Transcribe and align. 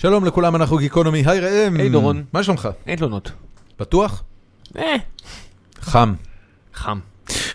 שלום 0.00 0.24
לכולם, 0.24 0.56
אנחנו 0.56 0.78
גיקונומי, 0.78 1.22
היי 1.26 1.40
ראם. 1.40 1.76
היי 1.76 1.88
דורון. 1.88 2.24
מה 2.32 2.42
שלומך? 2.42 2.68
אין 2.86 2.98
תלונות. 2.98 3.32
בטוח? 3.78 4.22
אה, 4.76 4.96
חם. 5.80 6.14
חם. 6.74 6.98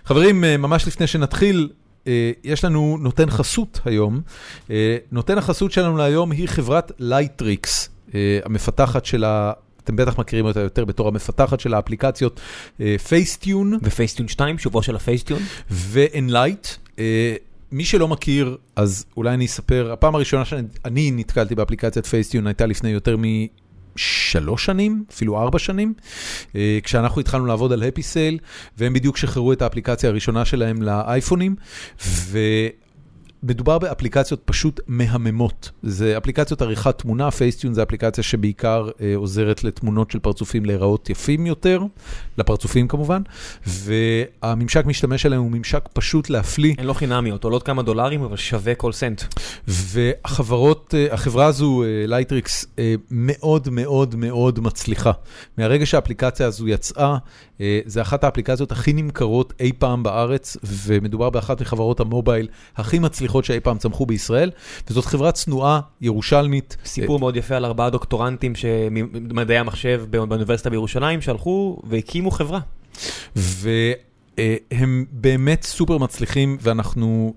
חברים, 0.05 0.43
אה, 0.43 0.57
ממש 0.57 0.87
לפני 0.87 1.07
שנתחיל, 1.07 1.69
אה, 2.07 2.31
יש 2.43 2.65
לנו 2.65 2.97
נותן 2.99 3.29
חסות 3.29 3.79
היום. 3.85 4.21
אה, 4.71 4.97
נותן 5.11 5.37
החסות 5.37 5.71
שלנו 5.71 5.97
להיום 5.97 6.31
היא 6.31 6.47
חברת 6.47 6.91
לייטריקס, 6.99 7.89
המפתחת 8.45 9.05
של 9.05 9.23
ה... 9.23 9.53
אתם 9.83 9.95
בטח 9.95 10.19
מכירים 10.19 10.45
אותה 10.45 10.59
יותר 10.59 10.85
בתור 10.85 11.07
המפתחת 11.07 11.59
של 11.59 11.73
האפליקציות 11.73 12.41
Facetune. 13.07 13.79
ו 13.83 13.88
Facetune 13.88 14.27
2, 14.27 14.57
שבוע 14.57 14.83
של 14.83 14.95
ה 14.95 15.00
Facetune. 15.00 15.39
ו-Enlight. 15.71 16.91
מי 17.73 17.85
שלא 17.85 18.07
מכיר, 18.07 18.57
אז 18.75 19.05
אולי 19.17 19.33
אני 19.33 19.45
אספר, 19.45 19.91
הפעם 19.91 20.15
הראשונה 20.15 20.45
שאני 20.45 21.11
נתקלתי 21.11 21.55
באפליקציית 21.55 22.05
פייסטיון 22.05 22.47
הייתה 22.47 22.65
לפני 22.65 22.89
יותר 22.89 23.17
משלוש 23.17 24.65
שנים, 24.65 25.03
אפילו 25.11 25.41
ארבע 25.41 25.59
שנים, 25.59 25.93
אה, 26.55 26.79
כשאנחנו 26.83 27.21
התחלנו 27.21 27.45
לעבוד 27.45 27.71
על 27.71 27.83
הפי 27.83 28.03
סייל, 28.03 28.39
והם 28.77 28.93
בדיוק 28.93 29.17
שחררו 29.17 29.53
את 29.53 29.61
האפליקציה 29.61 30.09
הראשונה 30.09 30.45
שלהם 30.45 30.81
לאייפונים, 30.81 31.55
ו... 32.05 32.39
מדובר 33.43 33.79
באפליקציות 33.79 34.41
פשוט 34.45 34.79
מהממות. 34.87 35.71
זה 35.83 36.17
אפליקציות 36.17 36.61
עריכת 36.61 36.97
תמונה, 36.97 37.31
פייסטיון 37.31 37.73
זה 37.73 37.83
אפליקציה 37.83 38.23
שבעיקר 38.23 38.89
אה, 39.01 39.13
עוזרת 39.15 39.63
לתמונות 39.63 40.11
של 40.11 40.19
פרצופים 40.19 40.65
להיראות 40.65 41.09
יפים 41.09 41.45
יותר, 41.45 41.81
לפרצופים 42.37 42.87
כמובן, 42.87 43.21
והממשק 43.65 44.85
משתמש 44.85 45.25
עליהם 45.25 45.41
הוא 45.41 45.51
ממשק 45.51 45.89
פשוט 45.93 46.29
להפליא. 46.29 46.75
הן 46.77 46.85
לא 46.85 46.93
חינמיות, 46.93 47.43
עולות 47.43 47.63
כמה 47.63 47.83
דולרים, 47.83 48.23
אבל 48.23 48.37
שווה 48.37 48.75
כל 48.75 48.91
סנט. 48.91 49.21
והחברות, 49.67 50.93
אה, 50.97 51.13
החברה 51.13 51.45
הזו, 51.45 51.83
אה, 51.83 51.87
לייטריקס, 52.07 52.65
אה, 52.79 52.95
מאוד 53.11 53.69
מאוד 53.69 54.15
מאוד 54.15 54.59
מצליחה. 54.59 55.11
מהרגע 55.57 55.85
שהאפליקציה 55.85 56.47
הזו 56.47 56.67
יצאה, 56.67 57.03
אה, 57.05 57.17
זה 57.85 58.01
אחת 58.01 58.23
האפליקציות 58.23 58.71
הכי 58.71 58.93
נמכרות 58.93 59.53
אי 59.59 59.71
פעם 59.77 60.03
בארץ, 60.03 60.57
ומדובר 60.63 61.29
באחת 61.29 61.61
מחברות 61.61 61.99
המובייל 61.99 62.47
הכי 62.75 62.99
מצליחות 62.99 63.45
שאי 63.45 63.59
פעם 63.59 63.77
צמחו 63.77 64.05
בישראל, 64.05 64.51
וזאת 64.89 65.05
חברה 65.05 65.31
צנועה, 65.31 65.79
ירושלמית. 66.01 66.77
סיפור 66.85 67.19
מאוד 67.19 67.35
יפה 67.35 67.55
על 67.55 67.65
ארבעה 67.65 67.89
דוקטורנטים 67.89 68.53
ממדעי 68.91 69.57
המחשב 69.57 70.03
באוניברסיטה 70.09 70.69
בירושלים, 70.69 71.21
שהלכו 71.21 71.81
והקימו 71.83 72.31
חברה. 72.31 72.59
הם 74.71 75.05
באמת 75.11 75.63
סופר 75.63 75.97
מצליחים, 75.97 76.57
ואנחנו 76.61 77.33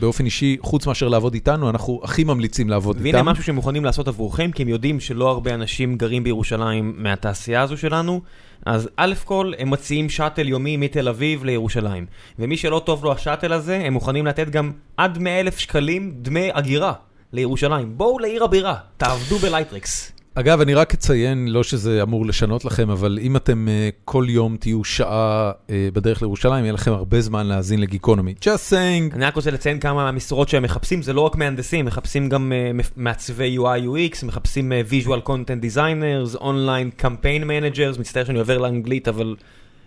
באופן 0.00 0.24
אישי, 0.24 0.56
חוץ 0.60 0.86
מאשר 0.86 1.08
לעבוד 1.08 1.34
איתנו, 1.34 1.70
אנחנו 1.70 2.00
הכי 2.04 2.24
ממליצים 2.24 2.68
לעבוד 2.70 2.96
איתם. 2.96 3.18
והנה 3.18 3.30
משהו 3.30 3.44
שהם 3.44 3.54
מוכנים 3.54 3.84
לעשות 3.84 4.08
עבורכם, 4.08 4.50
כי 4.50 4.62
הם 4.62 4.68
יודעים 4.68 5.00
שלא 5.00 5.30
הרבה 5.30 5.54
אנשים 5.54 5.96
גרים 5.96 6.24
בירושלים 6.24 6.94
מהתעשייה 6.96 7.62
הזו 7.62 7.76
שלנו. 7.76 8.20
אז 8.66 8.88
א' 8.96 9.14
כל, 9.24 9.52
הם 9.58 9.70
מציעים 9.70 10.10
שאטל 10.10 10.48
יומי 10.48 10.76
מתל 10.76 11.08
אביב 11.08 11.44
לירושלים. 11.44 12.06
ומי 12.38 12.56
שלא 12.56 12.82
טוב 12.84 13.04
לו 13.04 13.12
השאטל 13.12 13.52
הזה, 13.52 13.76
הם 13.76 13.92
מוכנים 13.92 14.26
לתת 14.26 14.50
גם 14.50 14.72
עד 14.96 15.18
100 15.18 15.40
אלף 15.40 15.58
שקלים 15.58 16.12
דמי 16.16 16.50
הגירה 16.54 16.92
לירושלים. 17.32 17.98
בואו 17.98 18.18
לעיר 18.18 18.44
הבירה, 18.44 18.76
תעבדו 18.96 19.38
בלייטריקס. 19.38 20.12
אגב, 20.34 20.60
אני 20.60 20.74
רק 20.74 20.94
אציין, 20.94 21.48
לא 21.48 21.62
שזה 21.62 22.02
אמור 22.02 22.26
לשנות 22.26 22.64
לכם, 22.64 22.90
אבל 22.90 23.18
אם 23.22 23.36
אתם 23.36 23.68
אה, 23.68 23.94
כל 24.04 24.26
יום 24.28 24.56
תהיו 24.56 24.84
שעה 24.84 25.52
אה, 25.66 25.70
בדרך 25.92 26.22
לירושלים, 26.22 26.64
יהיה 26.64 26.72
לכם 26.72 26.92
הרבה 26.92 27.20
זמן 27.20 27.46
להאזין 27.46 27.80
לגיקונומי. 27.80 28.34
Just 28.40 28.70
saying. 28.70 29.14
אני 29.14 29.24
רק 29.24 29.36
רוצה 29.36 29.50
לציין 29.50 29.80
כמה 29.80 29.94
מהמשרות 29.94 30.48
שהם 30.48 30.62
מחפשים, 30.62 31.02
זה 31.02 31.12
לא 31.12 31.20
רק 31.20 31.36
מהנדסים, 31.36 31.84
מחפשים 31.84 32.28
גם 32.28 32.52
אה, 32.80 32.86
מעצבי 32.96 33.58
UI 33.58 33.84
UX, 33.84 34.26
מחפשים 34.26 34.72
אה, 34.72 34.92
visual 34.92 35.28
content 35.28 35.64
designers, 35.64 36.38
online 36.38 37.02
campaign 37.02 37.44
managers, 37.44 38.00
מצטער 38.00 38.24
שאני 38.24 38.38
עובר 38.38 38.58
לאנגלית, 38.58 39.08
אבל... 39.08 39.36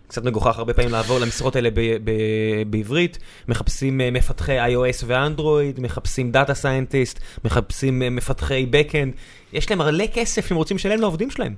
קצת 0.08 0.24
מגוחך 0.24 0.60
הרבה 0.60 0.74
פעמים 0.74 0.92
לעבור 0.92 1.20
למשרות 1.20 1.56
האלה 1.56 1.70
בעברית, 2.70 3.18
מחפשים 3.48 4.02
מפתחי 4.12 4.74
iOS 4.74 5.04
ואנדרואיד, 5.08 5.80
מחפשים 5.80 6.32
data 6.32 6.54
scientist, 6.54 7.20
מחפשים 7.46 8.04
מפתחי 8.16 8.66
backend, 8.72 9.18
יש 9.54 9.70
להם 9.70 9.80
מלא 9.80 10.06
כסף 10.14 10.48
שהם 10.48 10.58
רוצים 10.58 10.78
לשלם 10.78 11.02
לעובדים 11.02 11.30
שלהם. 11.30 11.56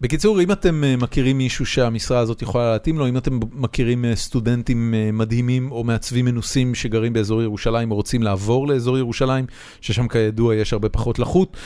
בקיצור, 0.00 0.42
אם 0.42 0.52
אתם 0.52 0.82
מכירים 0.98 1.38
מישהו 1.38 1.66
שהמשרה 1.66 2.18
הזאת 2.18 2.42
יכולה 2.42 2.72
להתאים 2.72 2.98
לו, 2.98 3.08
אם 3.08 3.16
אתם 3.16 3.40
מכירים 3.52 4.04
סטודנטים 4.14 4.94
מדהימים 5.12 5.72
או 5.72 5.84
מעצבים 5.84 6.24
מנוסים 6.24 6.74
שגרים 6.74 7.12
באזור 7.12 7.42
ירושלים 7.42 7.90
או 7.90 7.96
רוצים 7.96 8.22
לעבור 8.22 8.68
לאזור 8.68 8.98
ירושלים, 8.98 9.46
ששם 9.80 10.08
כידוע 10.08 10.54
יש 10.54 10.72
הרבה 10.72 10.88
פחות 10.88 11.18
לחות, 11.18 11.56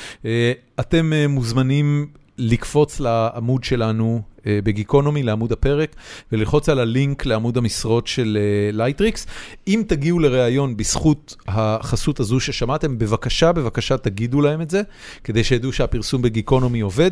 אתם 0.80 1.12
מוזמנים 1.28 2.06
לקפוץ 2.40 3.00
לעמוד 3.00 3.64
שלנו 3.64 4.22
בגיקונומי, 4.46 5.22
לעמוד 5.22 5.52
הפרק, 5.52 5.96
וללחוץ 6.32 6.68
על 6.68 6.78
הלינק 6.78 7.26
לעמוד 7.26 7.56
המשרות 7.56 8.06
של 8.06 8.38
לייטריקס. 8.72 9.26
אם 9.68 9.82
תגיעו 9.86 10.18
לראיון 10.18 10.76
בזכות 10.76 11.36
החסות 11.48 12.20
הזו 12.20 12.40
ששמעתם, 12.40 12.98
בבקשה, 12.98 13.52
בבקשה 13.52 13.96
תגידו 13.96 14.40
להם 14.40 14.60
את 14.62 14.70
זה, 14.70 14.82
כדי 15.24 15.44
שידעו 15.44 15.72
שהפרסום 15.72 16.22
בגיקונומי 16.22 16.80
עובד, 16.80 17.10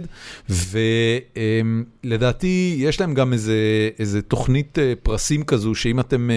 ולדעתי 2.04 2.76
יש 2.78 3.00
להם 3.00 3.14
גם 3.14 3.32
איזה, 3.32 3.56
איזה 3.98 4.22
תוכנית 4.22 4.78
פרסים 5.02 5.44
כזו, 5.44 5.74
שאם 5.74 6.00
אתם 6.00 6.30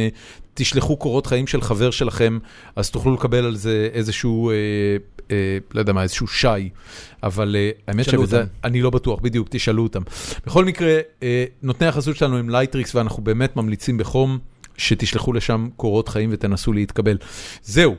תשלחו 0.54 0.98
קורות 0.98 1.28
חיים 1.28 1.48
של 1.48 1.62
חבר 1.62 1.92
שלכם, 1.92 2.38
אז 2.76 2.90
תוכלו 2.90 3.14
לקבל 3.14 3.46
על 3.46 3.56
זה 3.56 3.90
איזשהו, 3.94 4.52
לא 5.74 5.80
יודע 5.80 5.94
מה, 5.94 6.04
איזשהו 6.04 6.28
שי. 6.28 6.70
אבל 7.24 7.56
האמת 7.88 8.06
שבזה, 8.06 8.44
אני 8.64 8.82
לא 8.82 8.90
בטוח, 8.90 9.20
בדיוק, 9.20 9.48
תשאלו 9.52 9.84
אותם. 9.84 10.02
בכל 10.46 10.66
מקרה, 10.66 11.00
נותני 11.64 11.88
החסות 11.88 12.18
שלנו 12.18 12.38
הם 12.38 12.50
לייטריקס, 12.50 12.96
ואנחנו 12.96 13.24
באמת 13.24 13.56
ממליצים 13.56 13.98
בחום 13.98 14.40
שתשלחו 14.78 15.34
לשם 15.34 15.70
קורות 15.78 16.10
חיים 16.10 16.30
ותנסו 16.34 16.74
להתקבל. 16.74 17.18
זהו, 17.64 17.96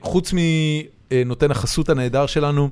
חוץ 0.00 0.32
מנותן 0.34 1.50
החסות 1.50 1.88
הנהדר 1.88 2.26
שלנו, 2.26 2.70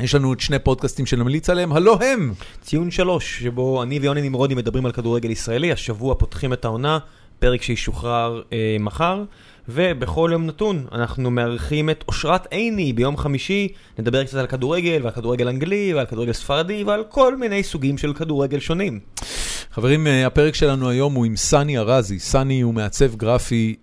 יש 0.00 0.14
לנו 0.14 0.28
עוד 0.28 0.40
שני 0.40 0.58
פודקאסטים 0.58 1.06
שנמליץ 1.06 1.50
עליהם, 1.50 1.72
הלא 1.72 1.98
הם! 2.00 2.32
ציון 2.62 2.90
שלוש, 2.90 3.40
שבו 3.42 3.82
אני 3.82 3.98
ויוני 3.98 4.22
נמרודי 4.22 4.54
מדברים 4.54 4.86
על 4.86 4.92
כדורגל 4.92 5.30
ישראלי, 5.30 5.72
השבוע 5.72 6.14
פותחים 6.14 6.52
את 6.52 6.64
העונה, 6.64 6.98
פרק 7.38 7.62
שישוחרר 7.62 8.42
אה, 8.52 8.76
מחר. 8.80 9.24
ובכל 9.68 10.30
יום 10.32 10.46
נתון 10.46 10.86
אנחנו 10.92 11.30
מארחים 11.30 11.90
את 11.90 12.04
אושרת 12.08 12.46
עיני 12.50 12.92
ביום 12.92 13.16
חמישי, 13.16 13.68
נדבר 13.98 14.24
קצת 14.24 14.38
על 14.38 14.46
כדורגל 14.46 15.00
ועל 15.02 15.12
כדורגל 15.12 15.48
אנגלי 15.48 15.94
ועל 15.94 16.06
כדורגל 16.06 16.32
ספרדי 16.32 16.84
ועל 16.84 17.04
כל 17.08 17.36
מיני 17.36 17.62
סוגים 17.62 17.98
של 17.98 18.14
כדורגל 18.14 18.60
שונים. 18.60 19.00
חברים, 19.74 20.06
הפרק 20.26 20.54
שלנו 20.54 20.88
היום 20.88 21.14
הוא 21.14 21.24
עם 21.24 21.36
סני 21.36 21.78
ארזי. 21.78 22.18
סני 22.18 22.60
הוא 22.60 22.74
מעצב 22.74 23.16
גרפי 23.16 23.74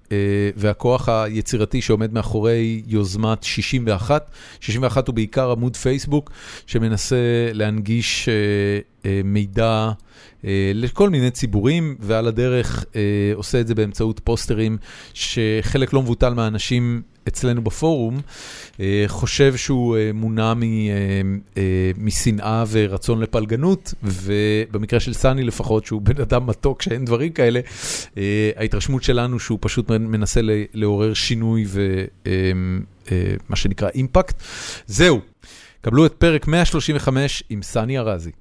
והכוח 0.56 1.10
היצירתי 1.10 1.82
שעומד 1.82 2.14
מאחורי 2.14 2.82
יוזמת 2.88 3.44
61. 3.44 4.32
61 4.62 5.08
הוא 5.08 5.16
בעיקר 5.16 5.52
עמוד 5.52 5.76
פייסבוק 5.76 6.32
שמנסה 6.68 7.16
להנגיש 7.54 8.30
מידע 9.24 9.92
לכל 10.74 11.10
מיני 11.10 11.32
ציבורים, 11.32 11.96
ועל 12.00 12.28
הדרך 12.28 12.86
עושה 13.34 13.60
את 13.60 13.68
זה 13.68 13.76
באמצעות 13.76 14.22
פוסטרים 14.24 14.78
שחלק 15.14 15.94
לא 15.94 16.02
מבוטל 16.02 16.34
מהאנשים 16.34 17.02
אצלנו 17.30 17.62
בפורום 17.62 18.20
חושב 19.08 19.56
שהוא 19.56 19.98
מונע 20.14 20.54
משנאה 21.98 22.64
ורצון 22.70 23.20
לפלגנות, 23.20 23.94
ובמקרה 24.04 25.00
של 25.00 25.14
סני 25.14 25.44
לפחות, 25.44 25.86
שהוא 25.86 26.02
בן 26.02 26.22
אדם 26.22 26.48
מתוק 26.48 26.82
שאין 26.82 27.06
דברים 27.06 27.32
כאלה, 27.32 27.60
ההתרשמות 28.56 29.04
שלנו 29.04 29.40
שהוא 29.40 29.60
פשוט 29.62 29.92
מנסה 29.92 30.42
לעורר 30.74 31.14
שינוי 31.14 31.66
ומה 32.26 33.56
שנקרא 33.56 33.90
אימפקט. 33.96 34.44
זהו, 34.88 35.20
קבלו 35.82 36.06
את 36.06 36.14
פרק 36.14 36.48
135 36.48 37.44
עם 37.50 37.62
סני 37.62 38.00
ארזי. 38.00 38.32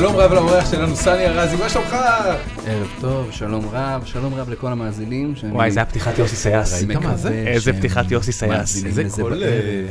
שלום 0.00 0.16
רב 0.16 0.32
לאורח 0.32 0.70
שלנו, 0.70 0.96
סני 0.96 1.26
ארזי, 1.26 1.56
מה 1.56 1.68
שלומך? 1.68 1.96
ערב 2.66 2.88
טוב, 3.00 3.28
שלום 3.30 3.68
רב, 3.72 4.04
שלום 4.04 4.34
רב 4.34 4.50
לכל 4.50 4.66
המאזינים. 4.66 5.36
שאני 5.36 5.52
וואי, 5.52 5.70
זה 5.70 5.80
היה 5.80 5.86
פתיחת 5.86 6.18
יוסי 6.18 6.36
סיאס. 6.36 6.72
ראית 6.72 6.98
מה 6.98 7.16
זה? 7.16 7.44
איזה 7.46 7.72
פתיחת 7.72 8.10
יוסי 8.10 8.32
סיאס. 8.32 8.84
איזה 8.84 9.04
קול, 9.10 9.42
אה, 9.42 9.86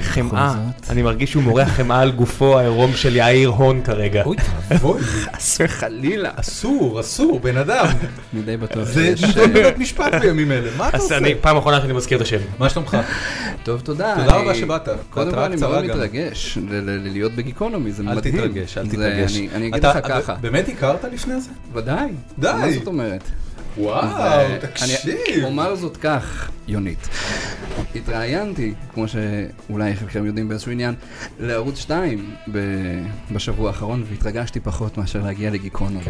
חמאה. 0.00 0.54
אני 0.90 1.02
מרגיש 1.02 1.30
שהוא 1.30 1.42
מורח 1.42 1.68
חמאה 1.68 2.00
על 2.00 2.12
גופו 2.12 2.58
העירום 2.58 2.92
של 2.92 3.16
יאיר 3.16 3.48
הון 3.48 3.80
כרגע. 3.84 4.22
אוי, 4.24 4.36
אבוי, 4.74 5.00
חס 5.00 5.58
וחלילה. 5.60 6.30
אסור, 6.36 7.00
אסור, 7.00 7.40
בן 7.40 7.56
אדם. 7.56 7.86
אני 8.34 8.42
די 8.42 8.56
בטוח 8.56 8.84
זה 8.84 9.16
שיש... 9.16 9.36
נידון 9.36 9.56
אה, 9.56 9.62
בבית 9.62 9.78
משפט 9.78 10.14
בימים 10.20 10.52
אלה, 10.52 10.70
מה 10.76 10.88
אתה 10.88 10.96
עושה? 10.96 11.16
אני, 11.16 11.34
פעם 11.40 11.56
אחרונה 11.56 11.80
שאני 11.80 11.92
מזכיר 11.92 12.16
את 12.16 12.22
השם. 12.22 12.38
מה 12.58 12.70
שלומך? 12.70 12.96
טוב, 13.66 13.80
תודה. 13.80 14.14
תודה 14.18 14.36
רבה 14.36 14.54
שבאת. 14.54 14.88
קודם 15.10 15.30
כל 15.32 15.38
אני 15.38 15.56
מאוד. 15.56 15.84
מתרגש 15.84 16.58
להיות 17.02 17.32
בגיקונומי, 17.32 17.92
זה 17.92 18.02
אל 18.02 18.14
מדהים. 18.14 18.34
תתרגש, 18.36 18.78
אל 18.78 18.88
תתרגש. 18.88 19.36
אני- 19.36 19.68
אגיד 19.68 19.74
אתה- 19.74 19.98
לך 19.98 20.06
ככה, 20.08 20.34
באמת 20.34 20.68
הכרת 20.68 21.04
לפני 21.04 21.40
זה? 21.40 21.50
ודאי. 21.72 22.08
די. 22.38 22.52
מה 22.60 22.72
זאת 22.72 22.86
אומרת? 22.86 23.22
וואו, 23.78 24.46
תקשיב. 24.60 25.14
אני 25.34 25.44
אומר 25.44 25.74
זאת 25.76 25.96
כך, 25.96 26.50
יונית. 26.68 27.08
התראיינתי, 27.94 28.74
כמו 28.94 29.04
שאולי 29.08 29.96
חלקכם 29.96 30.26
יודעים 30.26 30.48
באיזשהו 30.48 30.72
עניין, 30.72 30.94
לערוץ 31.40 31.78
2 31.78 32.30
ב- 32.52 32.58
בשבוע 33.32 33.68
האחרון, 33.68 34.04
והתרגשתי 34.10 34.60
פחות 34.60 34.98
מאשר 34.98 35.22
להגיע 35.22 35.50
לגיקונומי. 35.50 36.04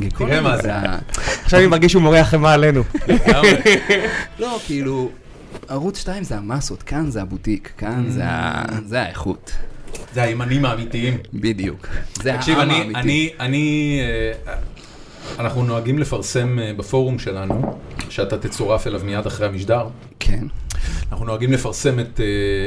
גיקונומי 0.00 0.32
תראה 0.36 0.40
מה 0.50 0.56
זה. 0.62 0.74
ה- 0.74 0.98
עכשיו 1.44 1.60
אני 1.60 1.66
מרגיש 1.68 1.92
שהוא 1.92 2.02
מורח 2.02 2.26
חמאה 2.28 2.52
עלינו. 2.54 2.82
לא, 4.38 4.58
כאילו, 4.66 5.10
ערוץ 5.68 5.98
2 5.98 6.24
זה 6.24 6.36
המסות, 6.36 6.82
כאן 6.82 7.10
זה 7.10 7.22
הבוטיק, 7.22 7.72
כאן 7.78 8.04
זה 8.10 8.22
ה- 8.24 8.64
זה 8.86 9.02
האיכות. 9.02 9.52
זה 10.14 10.22
הימנים 10.22 10.64
האמיתיים. 10.64 11.18
בדיוק. 11.34 11.86
זה 12.22 12.32
תקשיב, 12.36 12.58
העם 12.58 12.70
אני, 12.70 12.80
האמיתי. 12.80 12.98
אני, 13.00 13.30
אני, 13.40 14.00
אה, 14.46 14.54
אנחנו 15.38 15.64
נוהגים 15.64 15.98
לפרסם 15.98 16.58
אה, 16.58 16.72
בפורום 16.76 17.18
שלנו, 17.18 17.78
שאתה 18.08 18.38
תצורף 18.38 18.86
אליו 18.86 19.00
מיד 19.04 19.26
אחרי 19.26 19.46
המשדר. 19.46 19.86
כן. 20.20 20.44
אנחנו 21.12 21.24
נוהגים 21.24 21.52
לפרסם 21.52 22.00
את, 22.00 22.20
אה, 22.20 22.26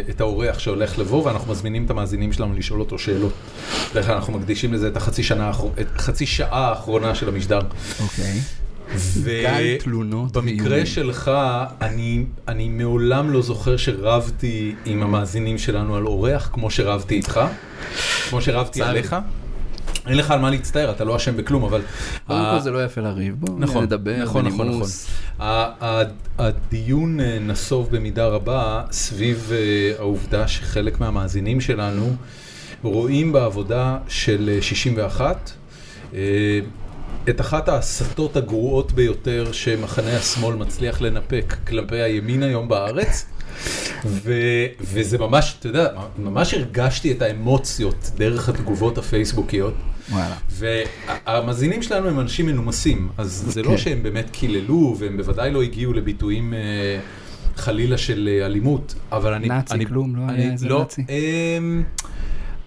את 0.10 0.22
האורח 0.22 0.60
שהולך 0.60 1.00
לבוא, 1.00 1.26
ואנחנו 1.26 1.52
מזמינים 1.52 1.86
את 1.86 1.90
המאזינים 1.90 2.34
שלנו 2.34 2.54
לשאול 2.54 2.80
אותו 2.80 3.00
שאלות. 3.00 3.34
בדרך 3.92 4.06
כלל 4.06 4.16
אנחנו 4.16 4.34
מקדישים 4.34 4.74
לזה 4.74 4.88
את 4.88 4.98
החצי 4.98 5.24
שנה, 5.24 5.52
את 5.82 5.88
חצי 5.98 6.26
שעה 6.26 6.70
האחרונה 6.70 7.16
של 7.16 7.30
המשדר. 7.30 7.60
אוקיי. 8.02 8.40
ו... 8.40 8.59
גל 9.24 9.76
תלונות 9.80 10.32
במקרה. 10.32 10.86
שלך, 10.86 11.32
אני, 11.82 12.26
אני 12.48 12.70
מעולם 12.70 13.32
לא 13.32 13.42
זוכר 13.42 13.78
שרבתי 13.78 14.76
עם 14.86 15.04
המאזינים 15.04 15.58
שלנו 15.58 15.96
על 15.96 16.06
אורח, 16.06 16.50
כמו 16.54 16.72
שרבתי 16.72 17.16
איתך, 17.16 17.40
כמו 18.30 18.42
שרבתי. 18.42 18.82
עליך. 18.84 19.16
אין 20.08 20.18
לך 20.18 20.32
על 20.32 20.40
מה 20.40 20.50
להצטער, 20.50 20.92
אתה 20.92 21.04
לא 21.04 21.16
אשם 21.16 21.38
בכלום, 21.38 21.64
אבל... 21.64 21.82
קודם 22.28 22.46
כל 22.54 22.60
זה 22.60 22.72
לא 22.72 22.84
יפה 22.86 23.02
לריב, 23.02 23.36
בואו 23.40 23.60
נכון, 23.60 23.84
נדבר 23.84 24.24
נכון, 24.24 24.46
נכון, 24.48 24.82
ה- 25.40 26.04
הדיון 26.38 27.20
אה, 27.20 27.38
נסוב 27.42 27.90
במידה 27.92 28.28
רבה 28.28 28.84
סביב 28.92 29.52
אה, 29.52 29.58
העובדה 30.00 30.48
שחלק 30.48 31.00
מהמאזינים 31.00 31.62
שלנו 31.62 32.16
רואים 32.84 33.32
בעבודה 33.32 33.98
של 34.08 34.50
אה, 34.56 34.62
61 34.62 35.52
אה, 36.14 36.20
את 37.30 37.42
אחת 37.42 37.70
ההסתות 37.70 38.36
הגרועות 38.38 38.92
ביותר 38.92 39.52
שמחנה 39.52 40.18
השמאל 40.18 40.56
מצליח 40.56 41.02
לנפק 41.02 41.56
כלפי 41.68 42.02
הימין 42.02 42.44
היום 42.44 42.68
בארץ. 42.68 43.26
ו, 44.06 44.34
וזה 44.82 45.18
ממש, 45.18 45.56
אתה 45.60 45.68
יודע, 45.68 45.88
ממש 46.18 46.54
הרגשתי 46.54 47.12
את 47.12 47.22
האמוציות 47.22 48.12
דרך 48.16 48.50
התגובות 48.50 48.98
הפייסבוקיות. 48.98 49.74
וואלה. 50.10 50.36
והמאזינים 50.50 51.84
שלנו 51.84 52.10
הם 52.10 52.20
אנשים 52.20 52.46
מנומסים, 52.46 53.10
אז 53.18 53.44
זה 53.48 53.64
לא 53.64 53.70
כן. 53.70 53.78
שהם 53.78 54.04
באמת 54.04 54.30
קיללו, 54.30 54.96
והם 55.00 55.18
בוודאי 55.18 55.52
לא 55.52 55.62
הגיעו 55.62 55.94
לביטויים 55.94 56.54
אה, 56.54 57.00
חלילה 57.56 57.98
של 57.98 58.30
אה, 58.32 58.46
אלימות, 58.46 58.96
אבל 59.12 59.34
אני... 59.34 59.48
נאצי, 59.48 59.74
אני, 59.74 59.86
כלום, 59.86 60.16
לא 60.16 60.22
אני, 60.30 60.42
היה 60.42 60.52
איזה 60.52 60.70
לא, 60.70 60.80
נאצי? 60.80 61.06
אמ, 61.10 61.84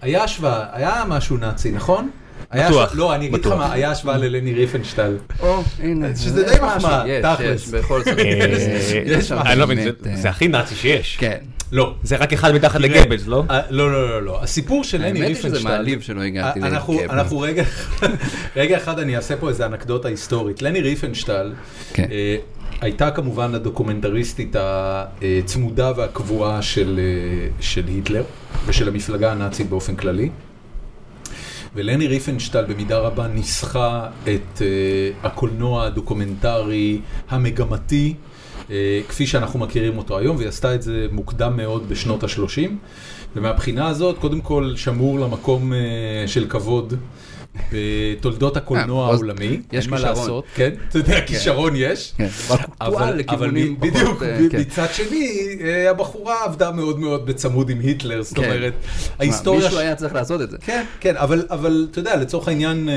היה 0.01 0.23
השוואה, 0.23 0.65
היה 0.71 1.03
משהו 1.07 1.37
נאצי, 1.37 1.71
נכון? 1.71 2.09
בטוח, 2.55 2.91
לא, 2.95 3.15
אני 3.15 3.27
אגיד 3.27 3.45
לך. 3.45 3.51
מה, 3.51 3.73
היה 3.73 3.91
השוואה 3.91 4.17
ללני 4.17 4.53
ריפנשטל. 4.53 5.17
או, 5.39 5.63
הנה. 5.79 6.15
שזה 6.15 6.41
יש 6.41 6.51
די 6.51 6.57
מחמאה, 6.65 7.03
יש, 7.07 7.25
תכלס. 7.25 7.63
יש, 7.63 7.69
בכל 7.69 8.03
זאת. 8.03 8.13
יש. 9.05 9.31
אני 9.31 9.59
לא 9.59 9.67
מבין, 9.67 9.87
זה- 10.15 10.29
הכי 10.29 10.47
נאצי 10.47 10.75
שיש. 10.75 11.17
כן. 11.19 11.37
לא. 11.71 11.93
זה 12.03 12.15
רק 12.17 12.33
אחד 12.33 12.51
מתחת 12.55 12.79
לגבלס, 12.79 13.27
לא? 13.27 13.43
אה, 13.49 13.61
לא, 13.69 13.91
לא, 13.91 14.09
לא, 14.09 14.21
לא. 14.23 14.43
הסיפור 14.43 14.83
של 14.83 14.97
לני 14.97 15.07
האמת 15.07 15.27
היא 15.27 15.35
שזה 15.35 15.47
ריפנשטל... 15.47 15.69
מעליב 15.69 16.01
שלא 16.01 16.21
הגעתי 16.21 16.61
אה, 16.61 16.67
אנחנו, 16.67 16.93
לקאפ. 16.93 17.09
אנחנו 17.11 17.39
רגע, 17.39 17.63
רגע 18.55 18.77
אחד 18.77 18.99
אני 18.99 19.15
אעשה 19.15 19.37
פה 19.37 19.49
איזה 19.49 19.65
אנקדוטה 19.65 20.07
היסטורית. 20.07 20.61
לני 20.61 20.81
ריפנשטל 20.81 21.53
כן. 21.93 22.07
אה, 22.11 22.35
הייתה 22.81 23.11
כמובן 23.11 23.55
הדוקומנטריסטית 23.55 24.55
הצמודה 24.59 25.91
והקבועה 25.97 26.61
של, 26.61 26.99
של 27.59 27.83
היטלר 27.87 28.23
ושל 28.65 28.87
המפלגה 28.87 29.31
הנאצית 29.31 29.69
באופן 29.69 29.95
כללי. 29.95 30.29
ולני 31.75 32.07
ריפנשטל 32.07 32.65
במידה 32.65 32.97
רבה 32.99 33.27
ניסחה 33.27 34.07
את 34.23 34.61
אה, 34.61 34.67
הקולנוע 35.23 35.85
הדוקומנטרי 35.85 36.99
המגמתי, 37.29 38.13
אה, 38.71 39.01
כפי 39.09 39.27
שאנחנו 39.27 39.59
מכירים 39.59 39.97
אותו 39.97 40.17
היום, 40.17 40.37
והיא 40.37 40.47
עשתה 40.47 40.75
את 40.75 40.81
זה 40.81 41.07
מוקדם 41.11 41.57
מאוד 41.57 41.89
בשנות 41.89 42.23
ה-30. 42.23 42.71
ומהבחינה 43.35 43.87
הזאת, 43.87 44.17
קודם 44.17 44.41
כל 44.41 44.73
שמור 44.75 45.19
למקום 45.19 45.73
אה, 45.73 45.79
של 46.27 46.45
כבוד 46.49 46.93
בתולדות 47.71 48.57
הקולנוע 48.57 49.07
אה, 49.07 49.13
העולמי. 49.13 49.61
יש 49.71 49.87
מה. 49.87 49.99
לעשות, 49.99 50.45
כן? 50.55 50.69
אתה 50.89 50.97
יודע, 50.97 51.21
כישרון 51.21 51.73
יש. 51.75 52.13
כן, 52.17 52.27
אבל, 52.81 53.13
לכיוונים 53.13 53.75
פחות, 53.75 53.89
בדיוק, 53.93 54.23
אה, 54.23 54.37
כן. 54.49 54.59
מצד 54.59 54.87
שני, 54.93 55.57
אה, 55.63 55.89
הבחורה 55.89 56.43
עבדה 56.43 56.71
מאוד 56.71 56.99
מאוד 56.99 57.25
בצמוד 57.25 57.69
עם 57.69 57.79
היטלר, 57.79 58.21
זאת 58.21 58.37
כן. 58.37 58.43
אומרת, 58.43 58.73
ההיסטוריה... 59.19 59.65
מישהו 59.65 59.79
היה 59.79 59.95
צריך 59.95 60.13
לעשות 60.13 60.41
את 60.41 60.51
זה. 60.51 60.57
כן, 60.61 60.83
כן, 60.99 61.17
אבל, 61.17 61.87
אתה 61.91 61.99
יודע, 61.99 62.15
לצורך 62.15 62.47
העניין, 62.47 62.89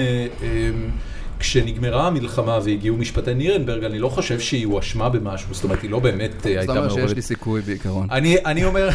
כשנגמרה 1.39 2.07
המלחמה 2.07 2.59
והגיעו 2.65 2.97
משפטי 2.97 3.35
נירנברג, 3.35 3.85
אני 3.85 3.99
לא 3.99 4.09
חושב 4.09 4.41
שהיא 4.41 4.67
הואשמה 4.67 5.09
במשהו, 5.09 5.55
זאת 5.55 5.65
אומרת, 5.65 5.83
היא 5.83 5.91
לא 5.91 5.99
באמת 5.99 6.31
אה, 6.31 6.37
זאת 6.37 6.47
הייתה 6.47 6.73
אומרת 6.73 6.91
שיש 6.91 6.97
מעורבת. 6.97 7.17
לי 7.17 7.23
סיכוי 7.23 7.61
בעיקרון. 7.61 8.09
אני, 8.11 8.65
אומר, 8.65 8.89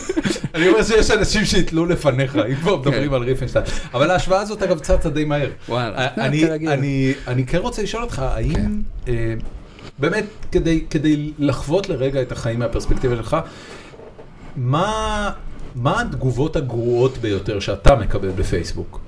אני 0.54 0.68
אומר 0.68 0.82
שיש 0.82 1.10
אנשים 1.10 1.44
שיתלו 1.44 1.86
לפניך, 1.86 2.36
אם 2.36 2.54
כבר 2.54 2.76
מדברים 2.76 3.08
כן. 3.08 3.14
על 3.14 3.22
ריפנשטיין. 3.22 3.64
אבל 3.94 4.10
ההשוואה 4.10 4.40
הזאת 4.40 4.62
אגב 4.62 4.78
צצה 4.78 5.10
די 5.10 5.24
מהר. 5.24 5.50
וואלה. 5.68 5.96
אה, 5.96 6.26
אני, 7.26 7.44
כן 7.46 7.58
רוצה 7.58 7.82
לשאול 7.82 8.02
אותך, 8.02 8.18
האם, 8.18 8.82
אה, 9.08 9.34
באמת, 9.98 10.24
כדי, 10.90 11.32
לחוות 11.38 11.88
לרגע 11.88 12.22
את 12.22 12.32
החיים 12.32 12.58
מהפרספקטיבה 12.58 13.16
שלך, 13.16 13.36
מה 14.56 15.32
התגובות 15.86 16.56
הגרועות 16.56 17.18
ביותר 17.18 17.60
שאתה 17.60 17.96
מקבל 17.96 18.28
בפייסבוק? 18.28 19.00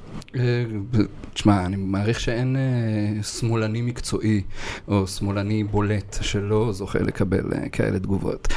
תשמע, 1.37 1.67
אני 1.67 1.77
מעריך 1.77 2.21
שאין 2.21 2.57
אה, 2.57 3.23
שמאלני 3.23 3.83
מקצועי 3.83 4.43
או 4.89 5.07
שמאלני 5.07 5.65
בולט 5.65 6.19
שלא 6.21 6.73
זוכה 6.73 6.99
לקבל 6.99 7.53
אה, 7.55 7.69
כאלה 7.69 7.99
תגובות. 7.99 8.49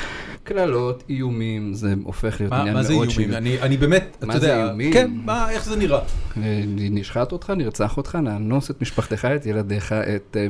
קללות, 0.44 1.04
איומים, 1.10 1.74
זה 1.74 1.94
הופך 2.04 2.40
להיות 2.40 2.54
מה, 2.54 2.60
עניין 2.60 2.76
מה 2.76 2.84
זה 2.84 2.94
מאוד 2.94 3.08
איומים? 3.10 3.33
אני, 3.33 3.62
אני 3.62 3.78
באמת, 3.78 4.16
אתה 4.18 4.26
מה 4.26 4.40
זה 4.40 4.48
יודע, 4.48 4.66
איומים? 4.68 4.94
כן, 4.94 5.12
מה, 5.26 5.50
איך 5.52 5.66
זה 5.66 5.76
נראה? 5.76 6.00
אה, 6.38 6.64
נשחט 6.68 7.31
אותך, 7.31 7.50
נרצח 7.50 7.98
אותך, 7.98 8.16
נאנוס 8.16 8.71
את 8.71 8.81
משפחתך, 8.81 9.26
את 9.26 9.45
ילדיך, 9.45 9.92
את... 9.94 10.38
אה, 10.40 10.48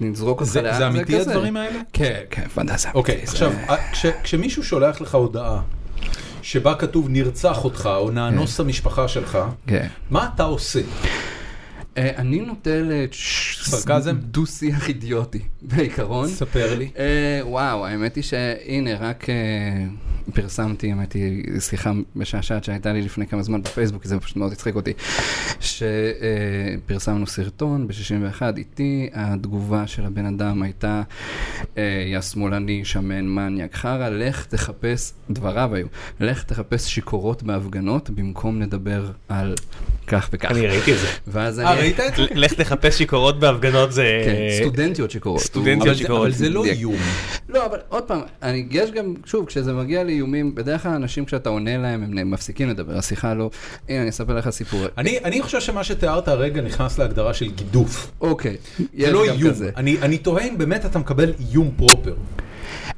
נזרוק 0.00 0.40
אותך 0.40 0.52
זה, 0.52 0.62
לאן, 0.62 0.74
זה 0.78 0.86
אמיתי 0.86 1.18
כזה. 1.18 1.30
הדברים 1.30 1.56
האלה? 1.56 1.78
כן, 1.92 2.20
כן, 2.30 2.48
פנטזיה. 2.54 2.90
אוקיי, 2.94 3.14
אמיתי, 3.14 3.26
זה- 3.26 3.32
עכשיו, 3.32 3.52
אה, 3.70 3.90
כש, 3.92 4.06
כשמישהו 4.22 4.62
שולח 4.64 5.00
לך 5.00 5.14
הודעה 5.14 5.60
שבה 6.42 6.74
כתוב 6.74 7.08
נרצח 7.10 7.64
אותך 7.64 7.88
או 7.96 8.10
נאנוס 8.10 8.54
את 8.54 8.60
המשפחה 8.60 9.08
שלך, 9.08 9.38
כן. 9.66 9.86
מה 10.10 10.28
אתה 10.34 10.42
עושה? 10.42 10.80
אה, 11.96 12.10
אני 12.16 12.40
נוטה 12.40 12.70
סרקזם? 13.62 14.16
לדו-שיח 14.16 14.88
אידיוטי, 14.88 15.40
בעיקרון. 15.62 16.28
ספר 16.28 16.78
לי. 16.78 16.90
אה, 16.98 17.40
וואו, 17.42 17.86
האמת 17.86 18.16
היא 18.16 18.24
שהנה, 18.24 18.94
רק 18.94 19.30
אה, 19.30 19.34
פרסמתי, 20.34 20.90
האמת 20.90 21.12
היא, 21.12 21.60
שיחה 21.60 21.92
משעשעת 22.16 22.64
שהייתה 22.64 22.92
לי 22.92 23.02
לפני 23.02 23.26
כמה 23.26 23.42
זמן 23.42 23.62
בפייסבוק, 23.62 24.02
כי 24.02 24.08
זה 24.08 24.20
פשוט 24.20 24.36
מאוד 24.36 24.52
הצחיק 24.52 24.74
אותי, 24.74 24.92
שפרסמנו 25.60 27.26
סרטון 27.26 27.88
ב-61 27.88 28.42
איתי, 28.56 29.08
התגובה 29.12 29.86
של 29.86 30.04
הבן 30.04 30.26
אדם 30.26 30.62
הייתה, 30.62 31.02
אה, 31.78 31.82
יא 32.12 32.20
שמאלני, 32.20 32.84
שמן, 32.84 33.26
מניאק, 33.26 33.74
חרא, 33.74 34.08
לך 34.08 34.44
תחפש, 34.46 35.12
דבריו 35.30 35.74
היו, 35.74 35.86
לך 36.20 36.42
תחפש 36.42 36.94
שיכורות 36.94 37.42
בהפגנות 37.42 38.10
במקום 38.10 38.62
לדבר 38.62 39.10
על 39.28 39.54
כך 40.06 40.28
וכך. 40.32 40.50
אני 40.50 40.66
ראיתי 40.66 40.92
את 40.92 40.98
זה. 40.98 41.06
ואז 41.26 41.60
אה, 41.60 41.72
אני... 41.72 41.80
ראית 41.80 42.00
את 42.00 42.16
זה? 42.16 42.22
לך 42.34 42.54
תחפש 42.54 42.98
שיכורות 42.98 43.40
בהפגנות 43.40 43.92
זה... 43.92 44.22
כן, 44.24 44.62
סטודנטיות 44.62 45.10
שיכורות. 45.10 45.40
סטודנטיות 45.40 45.82
אבל 45.86 45.94
זה- 45.94 45.98
שיכורות. 45.98 46.22
אבל 46.22 46.32
זה 46.32 46.48
לא. 46.48 46.64
איום. 46.64 46.94
לא, 47.48 47.66
אבל 47.66 47.78
עוד 47.88 48.02
פעם, 48.02 48.20
אני, 48.42 48.66
יש 48.70 48.90
גם, 48.90 49.14
שוב, 49.24 49.46
כשזה 49.46 49.72
מגיע 49.72 50.04
איומים, 50.12 50.54
בדרך 50.54 50.82
כלל 50.82 50.92
אנשים 50.92 51.24
כשאתה 51.24 51.48
עונה 51.48 51.78
להם, 51.78 52.02
הם 52.02 52.30
מפסיקים 52.30 52.68
לדבר, 52.68 52.98
השיחה 52.98 53.34
לא... 53.34 53.50
הנה, 53.88 54.00
אני 54.00 54.10
אספר 54.10 54.34
לך 54.34 54.50
סיפור. 54.50 54.86
אני, 54.98 55.18
אני 55.24 55.42
חושב 55.42 55.60
שמה 55.60 55.84
שתיארת 55.84 56.28
הרגע 56.28 56.60
נכנס 56.62 56.98
להגדרה 56.98 57.34
של 57.34 57.50
גידוף. 57.50 58.10
אוקיי, 58.20 58.56
זה 58.78 58.84
יש 58.94 59.08
לא 59.08 59.24
גם 59.28 59.34
איום. 59.34 59.50
כזה. 59.50 59.70
אני, 59.76 59.96
אני 60.02 60.18
תוהה 60.18 60.48
אם 60.48 60.58
באמת 60.58 60.86
אתה 60.86 60.98
מקבל 60.98 61.32
איום 61.50 61.70
פרופר. 61.76 62.14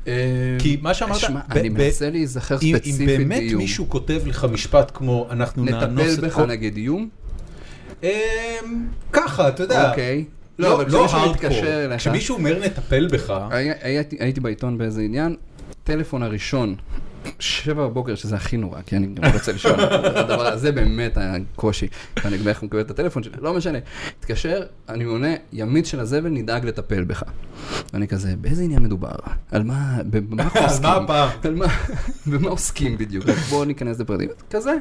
אה, 0.07 0.13
כי 0.59 0.79
מה 0.83 0.95
שאמרת, 0.95 1.17
שמע, 1.19 1.41
ב- 1.49 1.59
אני 1.59 1.71
ב- 1.71 1.79
מנסה 1.79 2.11
להיזכר 2.11 2.57
אם, 2.63 2.75
אם 2.75 2.79
ספציפית 2.79 3.07
באמת 3.07 3.41
איום. 3.41 3.63
מישהו 3.63 3.89
כותב 3.89 4.23
לך 4.27 4.47
משפט 4.53 4.91
כמו 4.95 5.29
אנחנו 5.31 5.65
נאנוס 5.65 6.05
נטפל 6.07 6.19
את 6.19 6.31
בך 6.31 6.35
כל... 6.35 6.47
נגיד 6.47 6.77
איום? 6.77 7.09
אמ, 8.03 8.09
ככה, 9.13 9.49
אתה 9.49 9.63
יודע. 9.63 9.91
אוקיי. 9.91 10.25
לא, 10.59 10.75
אבל 10.75 10.85
כשמישהו 10.89 11.19
hardcore. 11.19 11.29
מתקשר 11.29 11.85
אליך... 11.85 12.01
כשמישהו 12.01 12.37
אומר 12.37 12.59
נטפל 12.65 13.09
בך, 13.13 13.33
הייתי 14.19 14.41
בעיתון 14.41 14.79
באיזה 14.79 15.01
עניין, 15.03 15.37
טלפון 15.85 16.23
הראשון, 16.23 16.75
שבע 17.39 17.87
בבוקר, 17.87 18.15
שזה 18.15 18.37
הכי 18.37 18.57
נורא, 18.57 18.81
כי 18.87 18.97
אני 18.97 19.07
גם 19.07 19.33
רוצה 19.33 19.53
לישון, 19.53 19.81
הדבר 20.17 20.47
הזה 20.47 20.73
באמת 20.73 21.19
הקושי, 21.21 21.89
ואני 22.25 22.37
איך 22.47 22.61
הוא 22.61 22.67
מקבל 22.67 22.81
את 22.81 22.91
הטלפון 22.91 23.23
שלי, 23.23 23.33
לא 23.41 23.55
משנה. 23.55 23.79
התקשר, 24.19 24.63
אני 24.89 25.05
עונה, 25.05 25.29
ימית 25.53 25.87
של 25.87 26.01
הזבל, 26.01 26.29
נדאג 26.29 26.67
לטפל 26.67 27.05
בך. 27.05 27.23
ואני 27.93 28.09
כזה, 28.09 28.35
באיזה 28.41 28.63
עניין 28.63 28.83
מדובר? 28.83 29.13
על 29.53 29.63
מה, 29.63 29.97
במה 30.11 30.43
אנחנו 30.43 30.61
על 30.61 30.67
עוסקים? 30.67 30.83
מה 30.91 30.97
הפעם? 30.97 31.29
על 31.45 31.55
מה, 31.55 31.67
במה 32.27 32.49
עוסקים 32.49 32.99
בדיוק? 32.99 33.25
בואו 33.51 33.65
ניכנס 33.65 34.01
לפרטים. 34.01 34.29
כזה. 34.51 34.75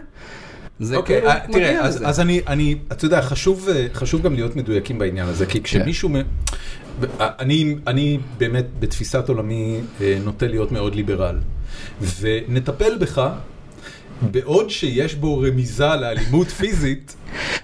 זה 0.80 0.96
אוקיי, 0.96 1.16
כאילו 1.22 1.32
אה, 1.32 1.40
מגיע 1.48 1.60
תראה, 1.74 1.82
אז, 1.86 1.96
לזה. 1.96 2.08
אז 2.08 2.20
אני, 2.20 2.42
אני, 2.48 2.78
אתה 2.92 3.06
יודע, 3.06 3.22
חשוב, 3.22 3.70
אה, 3.70 3.88
חשוב 3.94 4.22
גם 4.22 4.34
להיות 4.34 4.56
מדויקים 4.56 5.00
בעניין 5.00 5.28
הזה, 5.28 5.46
כי 5.46 5.64
כשמישהו, 5.64 6.10
מ- 6.10 6.16
אה, 6.16 6.22
אני, 7.20 7.76
אני 7.88 8.20
באמת 8.38 8.66
בתפיסת 8.80 9.30
עולמי 9.30 9.80
אה, 10.02 10.18
נוטה 10.26 10.48
להיות 10.48 10.72
מאוד 10.72 10.96
ליברל, 10.96 11.40
ונטפל 12.20 12.98
בך, 12.98 13.30
בעוד 14.32 14.70
שיש 14.70 15.16
בו 15.16 15.40
רמיזה 15.40 15.88
לאלימות 15.88 16.48
פיזית, 16.60 17.16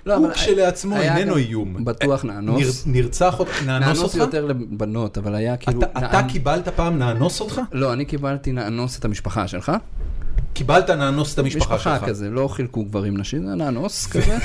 לא, 0.06 0.16
הוא 0.16 0.32
כשלעצמו 0.32 0.98
איננו 0.98 1.38
איום. 1.38 1.86
בטוח 1.86 2.26
אה, 2.26 2.32
נאנוס. 2.32 2.88
נר, 2.88 2.94
נרצח 2.94 3.40
אותך, 3.40 3.64
נאנוס 3.66 3.88
נאנוס 3.88 4.04
אותך? 4.04 4.16
יותר 4.16 4.46
לבנות, 4.46 5.18
אבל 5.18 5.36
היה 5.36 5.58
כאילו... 5.58 5.82
אתה, 5.84 6.00
אתה 6.00 6.20
נאנ- 6.22 6.32
קיבלת 6.32 6.68
פעם 6.68 7.00
נאנוס 7.00 7.42
אותך? 7.42 7.62
לא, 7.72 7.94
אני 7.94 8.06
קיבלתי 8.06 8.52
נאנוס 8.52 9.00
את 9.00 9.06
המשפחה 9.06 9.48
שלך. 9.48 9.72
קיבלת 10.54 10.90
נאנוס 10.90 11.34
את 11.34 11.40
המשפחה 11.40 11.76
משפחה 11.76 11.98
שלך. 12.00 12.10
כזה, 12.10 12.30
לא 12.30 12.48
חילקו 12.48 12.84
גברים 12.86 13.18
נשים, 13.18 13.48
זה 13.48 13.56
נאנוס 13.56 14.08
כזה. 14.08 14.38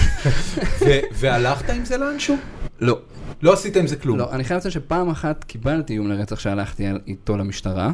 והלכת 1.13 1.71
עם 1.71 1.85
זה 1.85 1.97
לאנשהו? 1.97 2.37
לא, 2.81 2.99
לא 3.45 3.53
עשית 3.53 3.77
עם 3.77 3.87
זה 3.87 3.97
כלום. 3.97 4.19
לא, 4.19 4.29
אני 4.33 4.45
חייב 4.45 4.59
לציין 4.59 4.73
שפעם 4.73 5.11
אחת 5.11 5.45
קיבלתי 5.45 5.93
איום 5.93 6.09
לרצח 6.11 6.39
שהלכתי 6.41 6.87
על- 6.87 6.99
איתו 7.07 7.37
למשטרה. 7.37 7.91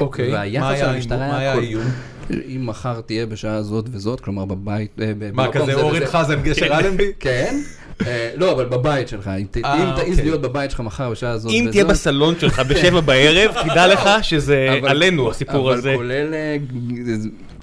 אוקיי, 0.00 0.30
מה 0.30 0.76
של 0.76 0.84
היה 0.84 0.90
המשטרה 0.90 1.18
האיום? 1.18 1.32
מה 1.32 1.38
היה 1.38 1.52
האיום? 1.52 1.84
אם 2.48 2.66
מחר 2.66 3.00
תהיה 3.00 3.26
בשעה 3.26 3.62
זאת 3.62 3.84
וזאת, 3.92 4.20
כלומר 4.20 4.44
בבית, 4.44 4.90
אה, 5.00 5.12
מה, 5.32 5.52
כזה 5.52 5.64
זה 5.64 5.74
אורן. 5.74 6.06
חזן 6.06 6.42
גשר 6.42 6.66
אלנבי? 6.78 7.12
כן. 7.20 7.56
אה, 8.06 8.30
לא, 8.36 8.52
אבל 8.52 8.64
בבית 8.64 9.08
שלך, 9.08 9.28
אם 9.28 9.46
אה, 9.64 9.74
אם 9.74 9.90
תעז 9.96 10.08
אוקיי. 10.08 10.24
להיות 10.24 10.40
בבית 10.40 10.70
שלך 10.70 10.80
מחר 10.80 11.10
בשעה 11.10 11.38
זאת 11.38 11.52
אם 11.52 11.60
וזאת. 11.62 11.72
תהיה 11.72 11.84
בסלון 11.84 12.34
שלך 12.38 12.58
בשבע 12.68 13.00
בערב, 13.00 13.54
תדע 13.70 13.86
לך 13.92 14.08
שזה 14.22 14.76
אבל- 14.80 14.88
עלינו 14.88 15.30
הסיפור 15.30 15.70
הזה. 15.72 15.88
אבל 15.90 15.96
כולל 15.96 16.34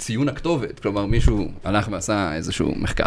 ציון 0.01 0.29
הכתובת, 0.29 0.79
כלומר 0.79 1.05
מישהו 1.05 1.51
הלך 1.63 1.88
ועשה 1.91 2.36
איזשהו 2.36 2.74
מחקר. 2.75 3.03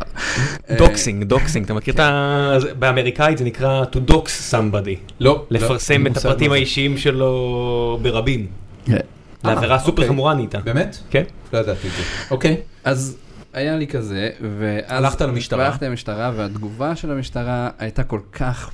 אה, 0.70 0.76
doxing, 0.78 1.25
doxing, 1.25 1.64
אתה 1.64 1.74
מכיר 1.74 1.94
את 1.94 2.00
ה... 2.00 2.54
זה- 2.58 2.74
באמריקאית 2.74 3.38
זה 3.38 3.44
נקרא 3.44 3.84
to 3.92 4.10
dox 4.10 4.26
somebody. 4.54 5.12
לא. 5.20 5.46
לפרסם 5.50 6.02
לא, 6.02 6.06
את 6.06 6.14
מושג 6.14 6.28
הפרטים. 6.28 6.52
האישיים 6.52 6.98
שלו 6.98 7.98
ברבים. 8.02 8.46
כן. 8.86 8.96
לעבירה 9.44 9.78
סופר 9.78 9.90
אוקיי. 9.90 10.08
חמורה 10.08 10.34
נהייתה. 10.34 10.58
באמת? 10.58 10.96
כן. 11.10 11.22
לא 11.52 11.58
ידעתי 11.58 11.88
את 11.88 11.92
זה. 11.92 12.02
אוקיי. 12.30 12.56
אז 12.84 13.16
היה 13.52 13.76
לי 13.76 13.86
כזה, 13.86 14.30
ואז... 14.58 15.04
הלכת 15.04 15.20
למשטרה? 15.22 15.66
הלכתי 15.66 15.84
למשטרה, 15.84 16.32
והתגובה 16.36 16.96
של 16.96 17.10
המשטרה 17.10 17.68
הייתה 17.78 18.02
כל 18.04 18.20
כך, 18.32 18.70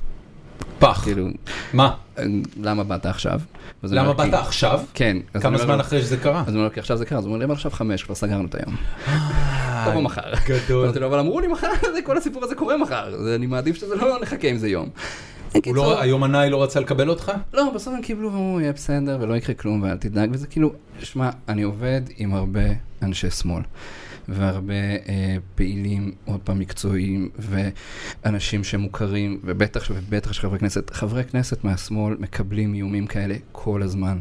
פח. 0.81 1.01
כאילו, 1.03 1.27
מה? 1.73 1.93
למה 2.61 2.83
באת 2.83 3.05
עכשיו? 3.05 3.39
למה 3.83 4.13
באת 4.13 4.33
עכשיו? 4.33 4.81
כן. 4.93 5.17
כמה 5.41 5.57
זמן 5.57 5.79
אחרי 5.79 6.01
שזה 6.01 6.17
קרה? 6.17 6.43
אז 6.47 6.53
הוא 6.53 6.59
אומר, 6.59 6.73
כי 6.73 6.79
עכשיו 6.79 6.97
זה 6.97 7.05
קרה, 7.05 7.17
אז 7.17 7.25
הוא 7.25 7.29
אומר 7.29 7.39
לי, 7.39 7.45
אבל 7.45 7.53
עכשיו 7.53 7.71
חמש, 7.71 8.03
כבר 8.03 8.15
סגרנו 8.15 8.45
את 8.45 8.55
היום. 8.55 8.75
תבוא 9.85 10.01
מחר. 10.01 10.33
גדול. 10.47 10.83
אמרתי 10.85 10.99
לו, 10.99 11.07
אבל 11.07 11.19
אמרו 11.19 11.39
לי 11.39 11.47
מחר, 11.47 11.67
כל 12.05 12.17
הסיפור 12.17 12.43
הזה 12.43 12.55
קורה 12.55 12.77
מחר, 12.77 13.35
אני 13.35 13.47
מעדיף 13.47 13.75
שזה 13.75 13.95
לא 13.95 14.21
נחכה 14.21 14.47
עם 14.47 14.57
זה 14.57 14.69
יום. 14.69 14.89
הוא 15.65 15.75
לא, 15.75 16.01
היומנאי 16.01 16.49
לא 16.49 16.63
רצה 16.63 16.79
לקבל 16.79 17.09
אותך? 17.09 17.31
לא, 17.53 17.71
בסוף 17.75 17.93
הם 17.93 18.01
קיבלו 18.01 18.33
ואמרו, 18.33 18.61
יהיה 18.61 18.73
בסדר 18.73 19.17
ולא 19.21 19.33
יקרה 19.33 19.55
כלום 19.55 19.83
ואל 19.83 19.97
תדאג, 19.97 20.29
וזה 20.33 20.47
כאילו, 20.47 20.73
שמע, 21.03 21.29
אני 21.49 21.61
עובד 21.61 22.01
עם 22.17 22.33
הרבה 22.33 22.61
אנשי 23.01 23.29
שמאל. 23.29 23.63
והרבה 24.31 24.73
אה, 24.73 25.35
פעילים, 25.55 26.11
עוד 26.25 26.39
פעם 26.43 26.59
מקצועיים, 26.59 27.29
ואנשים 28.25 28.63
שמוכרים, 28.63 29.39
ובטח 29.43 29.91
ובטח 29.95 30.31
שחברי 30.33 30.59
כנסת, 30.59 30.89
חברי 30.89 31.23
כנסת 31.23 31.63
מהשמאל 31.63 32.15
מקבלים 32.19 32.73
איומים 32.73 33.07
כאלה 33.07 33.35
כל 33.51 33.81
הזמן. 33.83 34.19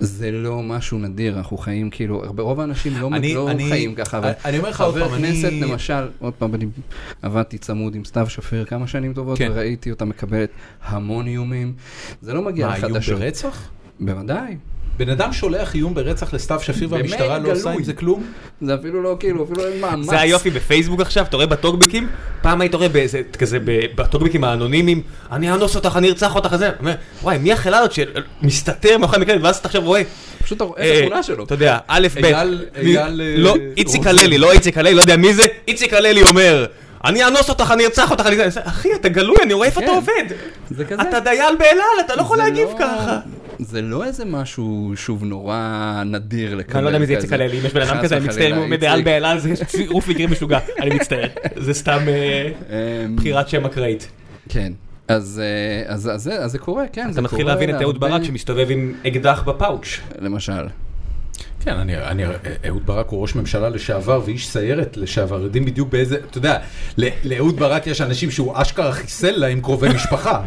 זה 0.00 0.30
לא 0.30 0.62
משהו 0.62 0.98
נדיר, 0.98 1.38
אנחנו 1.38 1.56
חיים 1.56 1.90
כאילו, 1.90 2.24
הרבה, 2.24 2.42
רוב 2.42 2.60
האנשים 2.60 2.92
לא, 3.00 3.10
אני- 3.14 3.34
לא 3.34 3.50
אני- 3.50 3.68
חיים 3.68 3.94
ככה, 3.94 4.18
אבל 4.18 4.32
אני 4.44 4.58
אומר 4.58 4.70
לך 4.70 4.80
עוד 4.80 4.94
חבר 4.94 5.08
פעם, 5.08 5.18
כנסת 5.18 5.44
אני... 5.48 5.60
למשל, 5.60 6.08
עוד 6.18 6.32
פעם, 6.34 6.54
אני 6.54 6.66
עבדתי 7.22 7.58
צמוד 7.58 7.94
עם 7.94 8.04
סתיו 8.04 8.26
שפיר 8.30 8.64
כמה 8.64 8.86
שנים 8.86 9.14
טובות, 9.14 9.38
כן. 9.38 9.48
וראיתי 9.52 9.90
אותה 9.90 10.04
מקבלת 10.04 10.50
המון 10.82 11.26
איומים. 11.26 11.74
זה 12.20 12.34
לא 12.34 12.42
מגיע 12.42 12.66
מה, 12.66 12.76
איום 12.76 12.90
לחדשות. 12.90 13.18
ברצח? 13.20 13.70
בוודאי. 14.00 14.56
בן 14.98 15.08
אדם 15.08 15.32
שולח 15.32 15.74
איום 15.74 15.94
ברצח 15.94 16.34
לסתיו 16.34 16.60
שפיר 16.60 16.88
והמשטרה 16.90 17.38
לא 17.38 17.52
עושה. 17.52 17.70
עם 17.70 17.82
זה 17.82 17.92
כלום? 17.92 18.22
זה 18.60 18.74
אפילו 18.74 19.02
לא 19.02 19.16
כאילו, 19.20 19.44
אפילו 19.44 19.66
אין 19.66 19.80
מאמץ. 19.80 20.06
זה 20.06 20.20
היופי 20.20 20.50
בפייסבוק 20.50 21.00
עכשיו, 21.00 21.24
אתה 21.28 21.36
רואה 21.36 21.46
בטוקבקים, 21.46 22.08
פעם 22.42 22.60
היית 22.60 22.74
רואה 22.74 22.88
באיזה, 22.88 23.20
כזה, 23.38 23.58
ב- 23.64 23.80
בטוקבקים 23.94 24.44
האנונימיים, 24.44 25.02
אני 25.32 25.52
אאנוס 25.52 25.76
אותך, 25.76 25.96
אני 25.96 26.08
ארצח 26.08 26.34
אותך, 26.34 26.56
זה, 26.56 26.70
אומר, 26.80 26.94
וואי, 27.22 27.38
מי 27.38 27.52
הזאת 27.52 27.92
שמסתתר 27.92 28.98
מאחורי 28.98 29.18
המקלדת, 29.18 29.40
ואז 29.42 29.56
אתה 29.56 29.68
עכשיו 29.68 29.82
רואה, 29.82 30.02
פשוט 30.42 30.56
אתה 30.56 30.64
רואה 30.64 30.82
אה, 30.82 30.98
את 30.98 31.02
התמונה 31.02 31.22
שלו. 31.22 31.44
אתה 31.44 31.54
יודע, 31.54 31.78
א', 31.88 32.08
ב', 32.22 32.24
אה, 32.24 32.44
לא, 33.36 33.56
איציק. 33.76 34.06
הללי, 34.06 34.38
לא 34.38 34.52
איציק 34.52 34.78
הללי, 34.78 34.94
לא 34.94 35.00
יודע 35.00 35.16
מי 35.16 35.34
זה, 35.34 35.42
איציק 35.68 35.94
הללי 35.94 36.22
אומר, 36.22 36.66
אני 37.04 37.24
אאנוס 37.24 37.48
אותך, 37.48 37.70
אני 37.72 37.84
ארצח 37.84 38.10
אותך, 38.10 38.26
אני 38.26 38.36
אחי, 38.62 38.94
אתה 38.94 39.08
גלוי, 39.08 39.36
אני 39.42 39.52
רואה 39.52 39.66
איפה 39.66 39.80
כן. 39.80 39.86
אתה 39.86 39.94
עובד, 39.94 40.24
זה 40.70 40.84
כזה. 40.84 41.02
אתה 41.02 41.20
דייל 41.20 41.56
באלעל, 41.58 42.06
אתה 42.06 42.16
לא 42.16 42.22
יכול 42.22 42.38
להגיב 42.38 42.68
לא- 42.68 42.78
ככה. 42.78 43.18
זה 43.58 43.82
לא 43.82 44.04
איזה 44.04 44.24
משהו, 44.24 44.92
שוב, 44.96 45.24
נורא 45.24 45.56
נדיר 46.06 46.54
לקבל 46.54 46.76
אני 46.76 46.84
לא 46.84 46.88
יודע 46.88 46.98
מי 46.98 47.06
זה 47.06 47.12
כזה. 47.16 47.22
איציק 47.24 47.32
הללי, 47.32 47.60
אם 47.60 47.66
יש 47.66 47.72
בן 47.72 47.80
אדם 47.82 48.02
כזה, 48.02 48.16
אני 48.16 48.26
מצטער, 48.26 48.62
איציק. 48.72 49.04
באלעל, 49.04 49.38
זה 49.38 49.64
צירוף 49.64 50.08
מקרים 50.08 50.30
משוגע, 50.30 50.58
אני 50.80 50.94
מצטער, 50.94 51.26
זה 51.56 51.74
סתם 51.74 51.98
אה, 52.08 52.48
אמ, 53.06 53.16
בחירת 53.16 53.48
שם 53.48 53.64
אקראית. 53.64 54.08
כן. 54.48 54.72
אז, 55.08 55.42
אה, 55.44 55.94
אז, 55.94 56.10
אז, 56.14 56.22
זה- 56.22 56.38
אז 56.38 56.50
זה 56.52 56.58
קורה, 56.58 56.84
כן, 56.92 57.06
זה 57.06 57.12
אתה 57.12 57.20
מתחיל 57.20 57.38
קורה 57.42 57.52
להבין 57.54 57.76
את 57.76 57.82
אהוד 57.82 57.94
הרבה- 57.94 58.08
ברק 58.08 58.24
שמסתובב 58.24 58.66
עם 58.70 58.94
אקדח 59.06 59.42
בפאוץ'. 59.46 60.00
למשל. 60.20 60.66
כן, 61.60 61.72
אני, 61.76 61.96
אני, 61.96 62.22
אהוד 62.66 62.86
ברק 62.86 63.08
הוא 63.08 63.22
ראש 63.22 63.34
ממשלה 63.34 63.68
לשעבר 63.68 64.20
ואיש 64.24 64.48
סיירת 64.48 64.96
לשעבר, 64.96 65.42
יודעים 65.42 65.64
בדיוק 65.64 65.88
באיזה, 65.92 66.16
אתה 66.30 66.38
יודע, 66.38 66.58
ל- 66.98 67.08
לאהוד 67.24 67.56
ברק 67.58 67.86
יש 67.86 68.00
אנשים 68.00 68.30
שהוא 68.30 68.52
אשכרה 68.54 68.92
חיסל 68.92 69.30
להם 69.36 69.60
קרובי 69.60 69.88
משפחה. 69.94 70.42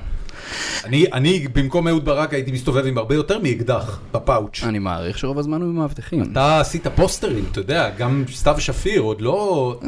אני, 0.86 1.06
אני 1.14 1.48
במקום 1.54 1.88
אהוד 1.88 2.06
ברק 2.06 2.34
הייתי 2.34 2.52
מסתובב 2.52 2.86
עם 2.86 2.98
הרבה 2.98 3.16
יותר 3.16 3.40
מאקדח 3.40 4.00
בפאוץ'. 4.14 4.64
אני 4.64 4.80
מעריך 4.80 5.18
שרוב 5.18 5.40
הזמן 5.40 5.62
הוא 5.62 5.70
עם 5.70 5.76
מאבטחים. 5.76 6.24
אתה 6.32 6.60
עשית 6.60 6.88
פוסטרים, 6.88 7.46
אתה 7.52 7.60
יודע, 7.60 7.90
גם 7.98 8.24
סתיו 8.34 8.56
שפיר, 8.60 9.02
עוד 9.02 9.22
לא... 9.22 9.80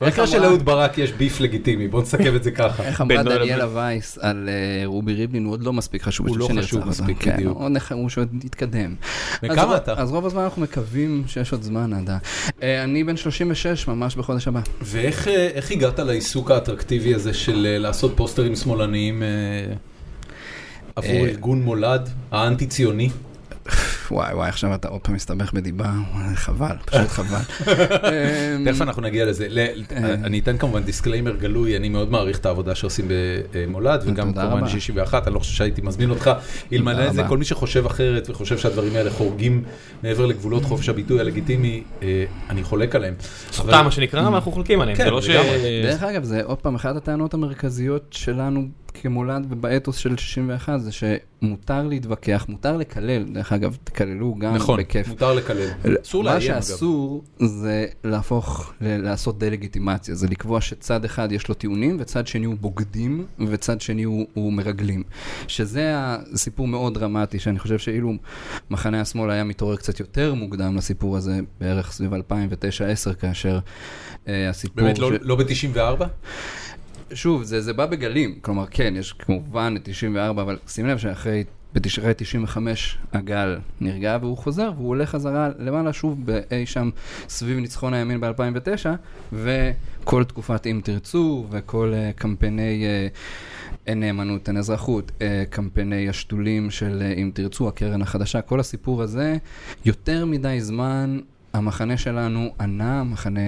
במקרה 0.00 0.26
של 0.26 0.44
אהוד 0.44 0.64
ברק 0.64 0.98
יש 0.98 1.12
ביף 1.12 1.40
לגיטימי, 1.40 1.88
בוא 1.88 2.02
נסכם 2.02 2.36
את 2.36 2.42
זה 2.42 2.50
ככה. 2.50 2.82
איך 2.82 3.00
אמרה 3.00 3.22
דניאלה 3.22 3.66
וייס 3.74 4.18
על 4.18 4.48
אה, 4.48 4.86
רובי 4.86 5.14
ריבלין, 5.14 5.44
הוא 5.44 5.52
עוד 5.52 5.62
לא 5.62 5.72
מספיק 5.72 6.02
חשוב. 6.02 6.28
הוא 6.28 6.38
לא 6.38 6.48
חשוב. 6.58 6.88
מספיק, 6.88 7.16
כן, 7.20 7.36
בדיוק. 7.36 7.58
הוא 7.90 8.08
שעוד 8.08 8.44
יתקדם. 8.44 8.94
וכמה 9.42 9.76
אתה? 9.76 9.94
אז 9.96 10.10
רוב 10.10 10.26
הזמן 10.26 10.42
אנחנו 10.42 10.62
מקווים 10.62 11.24
שיש 11.26 11.52
עוד 11.52 11.62
זמן 11.62 11.92
עד 11.92 12.10
ה... 12.10 12.18
אה, 12.62 12.84
אני 12.84 13.04
בן 13.04 13.16
36, 13.16 13.88
ממש 13.88 14.16
בחודש 14.16 14.48
הבא. 14.48 14.60
ואיך 14.82 15.28
אה, 15.28 15.60
הגעת 15.70 15.98
לעיסוק 15.98 16.50
האטרקטיבי 16.50 17.14
הזה 17.14 17.34
של 17.34 17.76
לעשות 17.80 18.12
פוסטרים 18.16 18.56
שמאלניים 18.56 19.22
עבור 20.96 21.10
אה, 21.10 21.28
ארגון 21.28 21.62
מולד, 21.62 22.08
האנטי-ציוני? 22.30 23.10
וואי 24.10 24.34
וואי, 24.34 24.48
עכשיו 24.48 24.74
אתה 24.74 24.88
עוד 24.88 25.00
פעם 25.00 25.14
מסתבך 25.14 25.52
בדיבה, 25.52 25.92
חבל, 26.34 26.76
פשוט 26.84 27.08
חבל. 27.16 27.38
אמ, 27.38 28.64
תכף 28.70 28.82
אנחנו 28.82 29.02
נגיע 29.02 29.26
לזה. 29.26 29.48
אה. 29.96 30.14
אני 30.14 30.38
אתן 30.38 30.58
כמובן 30.58 30.82
disclaimer 30.82 31.36
גלוי, 31.36 31.76
אני 31.76 31.88
מאוד 31.88 32.10
מעריך 32.10 32.38
את 32.38 32.46
העבודה 32.46 32.74
שעושים 32.74 33.08
במולד, 33.52 34.02
וגם 34.06 34.28
תודה 34.28 34.42
כמובן 34.42 34.58
רבה. 34.58 34.68
61, 34.68 35.26
אני 35.26 35.34
לא 35.34 35.38
חושב 35.38 35.52
שהייתי 35.52 35.82
מזמין 35.82 36.10
אותך. 36.10 36.30
אלמלא 36.72 37.12
זה. 37.12 37.22
כל 37.28 37.38
מי 37.38 37.44
שחושב 37.44 37.86
אחרת 37.86 38.30
וחושב 38.30 38.58
שהדברים 38.58 38.96
האלה 38.96 39.10
חורגים 39.10 39.64
מעבר 40.02 40.26
לגבולות 40.26 40.64
חופש 40.64 40.88
הביטוי 40.88 41.20
הלגיטימי, 41.20 41.82
אה, 42.02 42.24
אני 42.50 42.62
חולק 42.62 42.94
עליהם. 42.96 43.14
זכותם 43.52 43.84
מה 43.84 43.90
שנקרא, 43.90 44.28
ואנחנו 44.28 44.52
חולקים 44.52 44.80
עליהם, 44.80 44.96
כן, 44.96 45.04
זה 45.04 45.10
לא 45.10 45.22
ש... 45.22 45.30
דרך 45.84 46.02
אגב, 46.02 46.24
זה 46.24 46.42
עוד 46.44 46.58
פעם 46.58 46.74
אחת 46.74 46.96
הטענות 46.96 47.34
המרכזיות 47.34 48.06
שלנו 48.10 48.68
כמולד 48.94 49.54
באתוס 49.60 49.96
של 49.96 50.16
61 50.16 50.80
זה 50.80 50.90
שמותר 50.92 51.82
להתווכח, 51.86 52.46
מותר 52.48 52.76
לקלל, 52.76 53.22
דרך 53.24 53.52
אגב, 53.52 53.76
תקללו 53.84 54.34
גם 54.38 54.54
נכון, 54.54 54.80
בכיף. 54.80 55.08
מותר 55.08 55.32
לקלל. 55.34 55.68
אסור 56.02 56.24
מה 56.24 56.30
לאיים 56.34 56.52
אגב. 56.52 56.60
שאסור 56.62 57.24
זה 57.38 57.86
להפוך, 58.04 58.72
ל- 58.80 58.96
לעשות 58.96 59.38
דה-לגיטימציה, 59.38 60.14
זה 60.14 60.26
לקבוע 60.28 60.60
שצד 60.60 61.04
אחד 61.04 61.32
יש 61.32 61.48
לו 61.48 61.54
טיעונים 61.54 61.96
וצד 62.00 62.26
שני 62.26 62.46
הוא 62.46 62.54
בוגדים 62.60 63.26
וצד 63.48 63.80
שני 63.80 64.02
הוא, 64.02 64.26
הוא 64.34 64.52
מרגלים. 64.52 65.02
שזה 65.48 65.92
הסיפור 65.96 66.66
מאוד 66.68 66.94
דרמטי, 66.98 67.38
שאני 67.38 67.58
חושב 67.58 67.78
שאילו 67.78 68.12
מחנה 68.70 69.00
השמאל 69.00 69.30
היה 69.30 69.44
מתעורר 69.44 69.76
קצת 69.76 70.00
יותר 70.00 70.34
מוקדם 70.34 70.76
לסיפור 70.76 71.16
הזה, 71.16 71.40
בערך 71.60 71.92
סביב 71.92 72.12
2009-2010, 72.14 72.18
כאשר 73.20 73.58
אה, 74.28 74.48
הסיפור... 74.48 74.76
באמת, 74.84 74.98
לא- 74.98 75.10
ש- 75.12 75.18
לא 75.22 75.36
ב-94? 75.36 76.04
שוב, 77.14 77.42
זה, 77.42 77.60
זה 77.60 77.72
בא 77.72 77.86
בגלים, 77.86 78.38
כלומר, 78.40 78.64
כן, 78.70 78.94
יש 78.96 79.12
כמובן 79.12 79.74
את 79.76 79.80
94, 79.84 80.42
אבל 80.42 80.58
שים 80.68 80.86
לב 80.86 80.98
שאחרי 80.98 81.44
בתשרי 81.74 82.12
95 82.16 82.98
הגל 83.12 83.58
נרגע 83.80 84.18
והוא 84.20 84.36
חוזר, 84.36 84.70
והוא 84.76 84.88
הולך 84.88 85.10
חזרה 85.10 85.50
למעלה 85.58 85.92
שוב 85.92 86.26
באי 86.26 86.66
שם 86.66 86.90
סביב 87.28 87.58
ניצחון 87.58 87.94
הימין 87.94 88.20
ב-2009, 88.20 88.86
וכל 89.32 90.24
תקופת 90.24 90.66
אם 90.66 90.80
תרצו, 90.84 91.46
וכל 91.50 91.92
uh, 91.92 92.18
קמפייני 92.18 92.84
uh, 92.84 93.16
אין 93.86 94.00
נאמנות, 94.00 94.48
אין 94.48 94.56
אזרחות, 94.56 95.10
uh, 95.18 95.22
קמפייני 95.50 96.08
השתולים 96.08 96.70
של 96.70 97.02
uh, 97.02 97.18
אם 97.18 97.30
תרצו, 97.34 97.68
הקרן 97.68 98.02
החדשה, 98.02 98.40
כל 98.40 98.60
הסיפור 98.60 99.02
הזה, 99.02 99.36
יותר 99.84 100.26
מדי 100.26 100.60
זמן 100.60 101.18
המחנה 101.52 101.96
שלנו 101.96 102.54
ענה, 102.60 103.00
המחנה, 103.00 103.40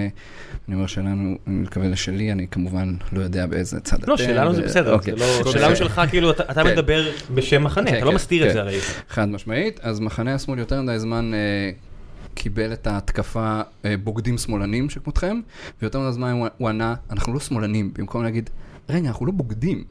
אני 0.67 0.75
אומר 0.75 0.87
שלנו, 0.87 1.37
אני 1.47 1.55
מתכוון 1.55 1.91
לשלי, 1.91 2.31
אני 2.31 2.47
כמובן 2.51 2.95
לא 3.11 3.21
יודע 3.21 3.45
באיזה 3.45 3.79
צד 3.79 3.97
אתם. 3.97 4.11
לא, 4.11 4.17
שלנו 4.17 4.53
זה 4.53 4.61
בסדר, 4.61 4.93
אוקיי. 4.93 5.13
לא, 5.15 5.51
שלנו 5.51 5.75
שלך, 5.75 6.01
כאילו, 6.09 6.31
אתה 6.31 6.63
כן. 6.63 6.67
מדבר 6.67 7.11
בשם 7.33 7.63
מחנה, 7.63 7.91
כן, 7.91 7.97
אתה 7.97 8.05
לא 8.05 8.09
כן, 8.09 8.15
מסתיר 8.15 8.47
את. 8.47 8.53
זה 8.53 8.61
הרי. 8.61 8.79
חד 9.09 9.29
משמעית, 9.29 9.79
אז 9.79 9.99
מחנה 9.99 10.35
השמאל 10.35 10.59
יותר 10.59 10.81
מדי 10.81 10.99
זמן 10.99 11.31
אה, 11.33 11.71
קיבל 12.33 12.73
את 12.73 12.87
ההתקפה 12.87 13.61
אה, 13.85 13.95
בוגדים 14.03 14.37
שמאלנים 14.37 14.89
שכמותכם, 14.89 15.39
ויותר 15.81 15.99
מדי 15.99 16.11
זמן 16.11 16.31
הוא, 16.31 16.47
הוא 16.57 16.69
ענה, 16.69 16.95
אנחנו 17.09 17.33
לא 17.33 17.39
שמאלנים, 17.39 17.91
במקום 17.97 18.23
להגיד, 18.23 18.49
רגע, 18.89 19.07
אנחנו 19.07 19.25
לא 19.25 19.31
בוגדים. 19.31 19.83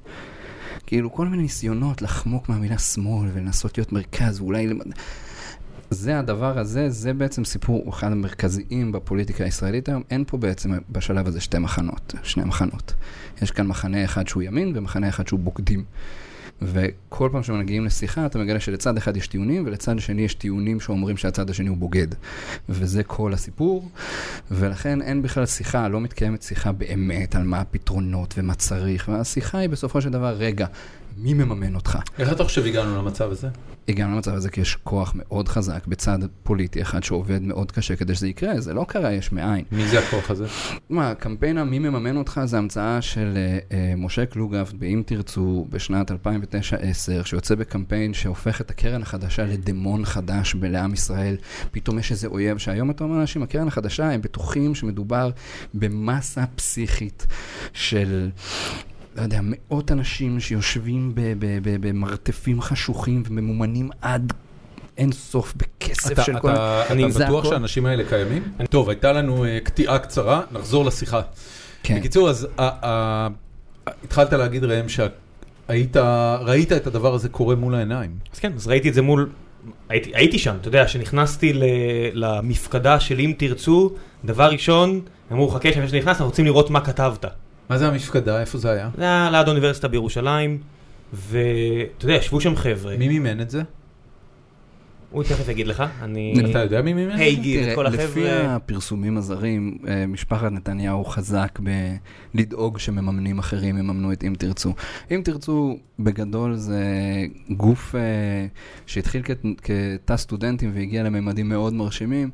כאילו, 0.87 1.12
כל 1.12 1.26
מיני 1.26 1.42
ניסיונות 1.42 2.02
לחמוק 2.02 2.49
מהמילה 2.49 2.78
שמאל 2.78 3.28
ולנסות 3.35 3.78
להיות 3.78 3.92
מרכז, 3.92 4.40
ואולי... 4.40 4.68
זה 5.94 6.18
הדבר 6.18 6.58
הזה, 6.58 6.90
זה 6.90 7.12
בעצם 7.12 7.44
סיפור, 7.44 7.88
אחד 7.88 8.12
המרכזיים 8.12 8.92
בפוליטיקה 8.92 9.44
הישראלית 9.44 9.88
היום. 9.88 10.02
אין 10.10 10.24
פה 10.26 10.36
בעצם 10.36 10.72
בשלב 10.90 11.26
הזה 11.26 11.40
שתי 11.40 11.58
מחנות, 11.58 12.14
שני 12.22 12.44
מחנות. 12.44 12.94
יש 13.42 13.50
כאן 13.50 13.66
מחנה 13.66 14.04
אחד 14.04 14.28
שהוא 14.28 14.42
ימין 14.42 14.72
ומחנה 14.74 15.08
אחד 15.08 15.28
שהוא 15.28 15.40
בוגדים. 15.40 15.84
וכל 16.62 17.28
פעם 17.32 17.42
שמגיעים 17.42 17.84
לשיחה, 17.84 18.26
אתה 18.26 18.38
מגלה 18.38 18.60
שלצד 18.60 18.96
אחד 18.96 19.16
יש 19.16 19.26
טיעונים, 19.26 19.66
ולצד 19.66 19.98
שני 19.98 20.22
יש 20.22 20.34
טיעונים 20.34 20.80
שאומרים 20.80 21.16
שהצד 21.16 21.50
השני 21.50 21.68
הוא 21.68 21.76
בוגד. 21.76 22.06
וזה 22.68 23.02
כל 23.02 23.32
הסיפור, 23.32 23.88
ולכן 24.50 25.02
אין 25.02 25.22
בכלל 25.22 25.46
שיחה, 25.46 25.88
לא 25.88 26.00
מתקיימת 26.00 26.42
שיחה 26.42 26.72
באמת 26.72 27.36
על 27.36 27.42
מה 27.42 27.60
הפתרונות 27.60 28.34
ומה 28.38 28.54
צריך, 28.54 29.08
והשיחה 29.08 29.58
היא 29.58 29.68
בסופו 29.68 30.00
של 30.00 30.10
דבר, 30.10 30.34
רגע, 30.34 30.66
מי 31.16 31.35
מממן 31.35 31.75
אותך? 31.75 31.99
איך 32.18 32.33
אתה 32.33 32.44
חושב 32.44 32.66
הגענו 32.66 32.99
למצב 32.99 33.30
הזה? 33.30 33.49
הגענו 33.88 34.14
למצב 34.14 34.35
הזה 34.35 34.50
כי 34.50 34.61
יש 34.61 34.78
כוח 34.85 35.12
מאוד 35.16 35.49
חזק 35.49 35.87
בצד 35.87 36.18
פוליטי 36.42 36.83
אחד 36.83 37.02
שעובד 37.02 37.42
מאוד 37.42 37.73
קשה 37.73 37.97
כדי 37.97 38.14
שזה 38.14 38.28
יקרה, 38.28 38.61
זה 38.61 38.75
לא 38.75 38.85
קרה 38.88 39.12
יש 39.12 39.33
מאין. 39.33 39.64
מי 39.73 39.88
זה 39.88 39.99
הכוח 39.99 40.30
הזה? 40.30 40.47
מה, 40.90 41.14
קמפיין 41.14 41.59
המי 41.59 41.78
מממן 41.78 42.16
אותך 42.16 42.40
זה 42.44 42.59
המצאה 42.59 43.02
של 43.02 43.38
אה, 43.73 43.94
משה 43.97 44.26
קלוגהפט 44.26 44.75
ב"אם 44.78 45.02
תרצו" 45.06 45.66
בשנת 45.71 46.11
2009-2010, 46.11 46.14
שיוצא 47.25 47.54
בקמפיין 47.54 48.14
שהופך 48.14 48.61
את 48.61 48.71
הקרן 48.71 49.02
החדשה 49.02 49.44
לדמון 49.44 50.04
חדש 50.04 50.56
לעם 50.62 50.92
ישראל. 50.92 51.37
פתאום 51.73 51.99
יש 51.99 52.11
איזה 52.11 52.26
אויב 52.26 52.59
שהיום 52.59 52.90
אתה 52.90 53.04
אומר 53.04 53.16
לאנשים, 53.16 53.42
הקרן 53.42 53.68
החדשה, 53.68 54.11
הם 54.11 54.23
בטוחים 54.23 54.75
שמדובר 54.75 55.30
במסה 55.75 56.44
פסיכית 56.56 57.26
של... 57.73 58.30
לא 59.16 59.23
יודע, 59.23 59.40
מאות 59.42 59.92
אנשים 59.92 60.40
שיושבים 60.40 61.12
ב- 61.14 61.21
ב- 61.21 61.59
ב- 61.62 61.87
במרתפים 61.88 62.61
חשוכים 62.61 63.23
וממומנים 63.28 63.90
עד 64.00 64.33
אין 64.99 65.12
סוף 65.12 65.54
בכסף 65.56 66.12
אתה, 66.12 66.23
של 66.23 66.38
כל... 66.40 66.50
אתה, 66.50 66.83
אני- 66.90 67.04
אתה 67.04 67.12
זה 67.12 67.25
בטוח 67.25 67.40
הכל. 67.44 67.49
שהאנשים 67.50 67.87
האלה 67.87 68.04
קיימים? 68.09 68.42
טוב, 68.71 68.88
הייתה 68.88 69.12
לנו 69.12 69.44
אה, 69.44 69.59
קטיעה 69.64 69.99
קצרה, 69.99 70.40
נחזור 70.52 70.85
לשיחה. 70.85 71.21
כן. 71.83 71.97
בקיצור, 71.99 72.30
אז 72.30 72.49
ה- 72.59 72.87
ה- 72.87 73.28
התחלת 74.04 74.33
להגיד 74.33 74.64
ראם 74.64 74.87
שהיית, 74.88 75.97
ראית 76.40 76.73
את 76.73 76.87
הדבר 76.87 77.14
הזה 77.14 77.28
קורה 77.28 77.54
מול 77.54 77.75
העיניים. 77.75 78.11
אז 78.33 78.38
כן, 78.38 78.52
אז 78.56 78.66
ראיתי 78.66 78.88
את 78.88 78.94
זה 78.94 79.02
מול... 79.02 79.28
הייתי, 79.88 80.11
הייתי 80.14 80.38
שם, 80.38 80.54
אתה 80.61 80.68
יודע, 80.68 80.85
כשנכנסתי 80.87 81.52
ל, 81.52 81.62
למפקדה 82.12 83.00
של 83.00 83.18
אם 83.21 83.33
תרצו, 83.38 83.90
דבר 84.25 84.50
ראשון, 84.50 85.00
אמרו, 85.33 85.49
חכה, 85.49 85.68
לפני 85.68 85.88
שנכנס, 85.88 86.09
אנחנו 86.09 86.25
רוצים 86.26 86.44
לראות 86.44 86.71
מה 86.71 86.80
כתבת. 86.80 87.25
מה 87.70 87.78
זה 87.78 87.88
המפקדה? 87.88 88.40
איפה 88.40 88.58
זה 88.58 88.70
היה? 88.70 88.90
זה 88.96 89.02
היה 89.02 89.28
ליד 89.32 89.46
האוניברסיטה 89.46 89.88
בירושלים, 89.88 90.58
ואתה 91.12 91.40
יודע, 92.04 92.14
ישבו 92.14 92.40
שם 92.40 92.56
חבר'ה. 92.56 92.96
מי 92.96 93.08
מימן 93.08 93.40
את 93.40 93.50
זה? 93.50 93.62
הוא 95.10 95.22
תכף 95.22 95.48
יגיד 95.48 95.66
לך, 95.66 95.82
אני... 96.02 96.34
אתה 96.50 96.58
יודע 96.58 96.82
מי 96.82 96.92
מימן 96.92 97.14
את? 97.14 97.38
גיל, 97.40 97.68
את 97.70 97.74
כל 97.74 97.82
לפי 97.82 98.02
החבר'ה... 98.30 98.56
הפרסומים 98.56 99.16
הזרים, 99.16 99.78
אה, 99.88 100.06
משפחת 100.06 100.52
נתניהו 100.52 101.04
חזק 101.04 101.58
בלדאוג 102.34 102.78
שמממנים 102.78 103.38
אחרים 103.38 103.78
יממנו 103.78 104.12
את 104.12 104.24
אם 104.24 104.34
תרצו. 104.38 104.72
אם 105.10 105.20
תרצו, 105.24 105.78
בגדול 105.98 106.54
זה 106.56 106.82
גוף 107.50 107.94
אה, 107.94 108.00
שהתחיל 108.86 109.22
כת- 109.22 109.44
כתא 109.62 110.16
סטודנטים 110.16 110.70
והגיע 110.74 111.02
לממדים 111.02 111.48
מאוד 111.48 111.72
מרשימים. 111.74 112.30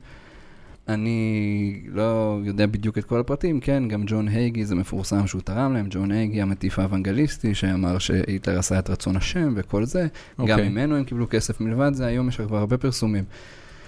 אני 0.88 1.80
לא 1.88 2.40
יודע 2.44 2.66
בדיוק 2.66 2.98
את 2.98 3.04
כל 3.04 3.20
הפרטים, 3.20 3.60
כן, 3.60 3.88
גם 3.88 4.02
ג'ון 4.06 4.28
הייגי 4.28 4.64
זה 4.64 4.74
מפורסם 4.74 5.26
שהוא 5.26 5.42
תרם 5.42 5.72
להם, 5.74 5.86
ג'ון 5.90 6.10
הייגי 6.10 6.42
המטיף 6.42 6.78
האוונגליסטי 6.78 7.54
שאמר 7.54 7.98
שהיטלר 7.98 8.58
עשה 8.58 8.78
את 8.78 8.90
רצון 8.90 9.16
השם 9.16 9.52
וכל 9.56 9.84
זה, 9.84 10.00
גם 10.02 10.08
אוקיי. 10.38 10.68
ממנו 10.68 10.96
הם 10.96 11.04
קיבלו 11.04 11.26
כסף 11.30 11.60
מלבד 11.60 11.90
זה, 11.94 12.06
היום 12.06 12.28
יש 12.28 12.40
כבר 12.40 12.58
הרבה 12.58 12.78
פרסומים. 12.78 13.24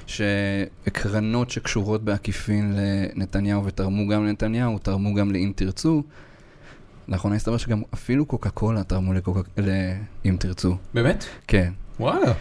שקרנות 0.07 1.51
שקשורות 1.51 2.05
בעקיפין 2.05 2.75
לנתניהו 2.77 3.65
ותרמו 3.65 4.09
גם 4.09 4.27
לנתניהו, 4.27 4.79
תרמו 4.79 5.15
גם 5.15 5.33
לאם 5.33 5.53
תרצו. 5.57 6.03
לאחרונה 7.09 7.37
הסתבר 7.37 7.57
שגם 7.57 7.83
אפילו 7.95 8.27
קוקה 8.27 8.51
קולה 8.51 8.85
תרמו 8.85 9.13
לקוקה- 9.15 9.61
לאם 10.25 10.37
תרצו. 10.37 10.77
באמת? 10.95 11.25
כן. 11.47 11.73
וואלה. 12.01 12.33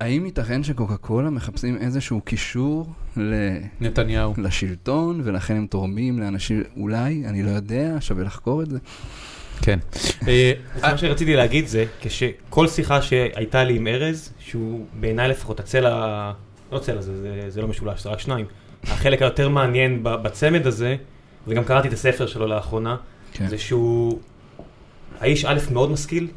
האם 0.00 0.26
ייתכן 0.26 0.62
שקוקה 0.62 0.96
קולה 0.96 1.30
מחפשים 1.30 1.76
איזשהו 1.80 2.20
קישור 2.20 2.86
ל... 3.16 3.34
נתניהו. 3.80 4.34
לשלטון, 4.38 5.20
ולכן 5.24 5.56
הם 5.56 5.66
תורמים 5.66 6.18
לאנשים, 6.18 6.62
אולי, 6.76 7.22
אני 7.26 7.42
לא 7.42 7.50
יודע, 7.50 7.96
שווה 8.00 8.24
לחקור 8.24 8.62
את 8.62 8.70
זה. 8.70 8.78
כן. 9.62 9.78
אה, 10.28 10.52
אז 10.82 10.92
מה 10.92 10.98
שרציתי 10.98 11.36
להגיד 11.36 11.66
זה, 11.66 11.84
כשכל 12.00 12.68
שיחה 12.68 13.02
שהייתה 13.02 13.64
לי 13.64 13.76
עם 13.76 13.86
ארז, 13.86 14.32
שהוא 14.38 14.86
בעיניי 15.00 15.28
לפחות 15.28 15.60
הצלע, 15.60 16.32
לא 16.72 16.78
צלע, 16.78 17.00
זה, 17.00 17.20
זה, 17.20 17.44
זה 17.48 17.62
לא 17.62 17.68
משולש, 17.68 18.02
זה 18.02 18.08
רק 18.08 18.18
שניים. 18.20 18.46
החלק 18.84 19.22
היותר 19.22 19.48
מעניין 19.48 20.02
ב- 20.02 20.08
בצמד 20.22 20.66
הזה, 20.66 20.96
וגם 21.46 21.64
קראתי 21.64 21.88
את 21.88 21.92
הספר 21.92 22.26
שלו 22.26 22.46
לאחרונה, 22.46 22.96
כן. 23.32 23.48
זה 23.48 23.58
שהוא 23.58 24.18
האיש 25.20 25.44
א' 25.44 25.58
מאוד 25.72 25.90
משכיל, 25.90 26.28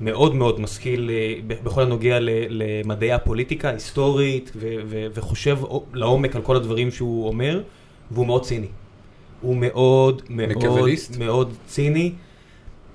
מאוד 0.00 0.34
מאוד 0.34 0.60
משכיל 0.60 1.10
אה, 1.10 1.34
בכל 1.64 1.82
הנוגע 1.82 2.18
למדעי 2.48 3.12
הפוליטיקה, 3.12 3.68
היסטורית, 3.70 4.52
ו- 4.56 4.74
ו- 4.86 5.06
וחושב 5.14 5.58
לעומק 5.92 6.36
על 6.36 6.42
כל 6.42 6.56
הדברים 6.56 6.90
שהוא 6.90 7.28
אומר, 7.28 7.60
והוא 8.10 8.26
מאוד 8.26 8.42
ציני. 8.42 8.66
הוא 9.40 9.56
מאוד 9.56 10.22
מאוד? 10.30 10.54
מאוד 11.18 11.52
ציני. 11.66 12.12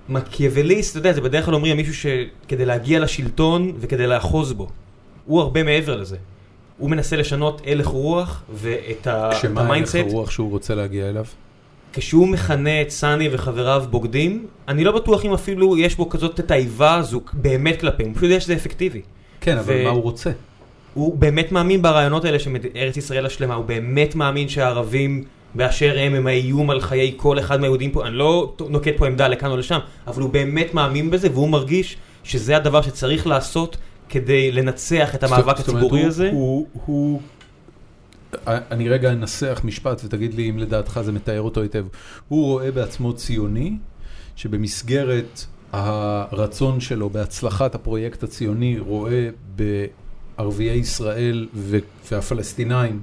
מקיאווליסט, 0.09 0.91
אתה 0.91 0.99
יודע, 0.99 1.13
זה 1.13 1.21
בדרך 1.21 1.45
כלל 1.45 1.53
אומרים 1.55 1.77
מישהו 1.77 1.93
שכדי 1.93 2.65
להגיע 2.65 2.99
לשלטון 2.99 3.71
וכדי 3.79 4.07
לאחוז 4.07 4.53
בו. 4.53 4.67
הוא 5.25 5.41
הרבה 5.41 5.63
מעבר 5.63 5.95
לזה. 5.95 6.17
הוא 6.77 6.89
מנסה 6.89 7.15
לשנות 7.15 7.61
הלך 7.65 7.87
רוח 7.87 8.43
ואת 8.53 9.07
ה- 9.07 9.29
את 9.31 9.35
שמה 9.41 9.61
הלך 9.61 9.69
ה 9.69 9.72
mindset. 9.72 9.95
הרוח 9.95 10.31
שהוא 10.31 10.49
רוצה 10.51 10.75
להגיע 10.75 11.09
אליו? 11.09 11.25
כשהוא 11.93 12.27
מכנה 12.27 12.81
את 12.81 12.89
סאני 12.89 13.29
וחבריו 13.31 13.83
בוגדים, 13.89 14.47
אני 14.67 14.83
לא 14.83 14.91
בטוח 14.91 15.25
אם 15.25 15.33
אפילו 15.33 15.77
יש 15.77 15.95
בו 15.95 16.09
כזאת 16.09 16.39
את 16.39 16.51
האיבה 16.51 16.95
הזו 16.95 17.21
באמת 17.33 17.79
כלפיהם, 17.79 18.09
הוא 18.09 18.15
פשוט 18.15 18.23
יודע 18.23 18.39
שזה 18.39 18.53
אפקטיבי. 18.53 19.01
כן, 19.41 19.57
אבל 19.57 19.83
מה 19.83 19.89
הוא 19.89 20.03
רוצה? 20.03 20.31
הוא 20.93 21.17
באמת 21.17 21.51
מאמין 21.51 21.81
ברעיונות 21.81 22.25
האלה 22.25 22.39
של 22.39 22.51
ארץ 22.75 22.97
ישראל 22.97 23.25
השלמה, 23.25 23.55
הוא 23.55 23.65
באמת 23.65 24.15
מאמין 24.15 24.49
שהערבים 24.49 25.23
באשר 25.55 25.99
הם 25.99 26.15
הם 26.15 26.27
האיום 26.27 26.69
על 26.69 26.81
חיי 26.81 27.13
כל 27.17 27.39
אחד 27.39 27.61
מהיהודים 27.61 27.91
פה, 27.91 28.07
אני 28.07 28.15
לא 28.15 28.53
נוקט 28.69 28.97
פה 28.97 29.07
עמדה 29.07 29.27
לכאן 29.27 29.51
או 29.51 29.57
לשם, 29.57 29.79
אבל 30.07 30.21
הוא 30.21 30.29
באמת 30.29 30.73
מאמין 30.73 31.09
בזה 31.09 31.27
והוא 31.31 31.49
מרגיש 31.49 31.97
שזה 32.23 32.57
הדבר 32.57 32.81
שצריך 32.81 33.27
לעשות 33.27 33.77
כדי 34.09 34.51
לנצח 34.51 35.15
את 35.15 35.23
המאבק 35.23 35.59
הציבורי 35.59 36.03
הזה. 36.03 36.29
הוא, 36.33 36.67
אני 38.47 38.89
רגע 38.89 39.11
אנסח 39.11 39.61
משפט 39.63 40.01
ותגיד 40.05 40.33
לי 40.33 40.49
אם 40.49 40.57
לדעתך 40.57 40.99
זה 41.03 41.11
מתאר 41.11 41.41
אותו 41.41 41.61
היטב. 41.61 41.85
הוא 42.27 42.45
רואה 42.45 42.71
בעצמו 42.71 43.13
ציוני 43.13 43.77
שבמסגרת 44.35 45.45
הרצון 45.71 46.79
שלו 46.79 47.09
בהצלחת 47.09 47.75
הפרויקט 47.75 48.23
הציוני 48.23 48.79
רואה 48.79 49.29
בערביי 49.55 50.77
ישראל 50.77 51.47
והפלסטינאים 52.11 53.01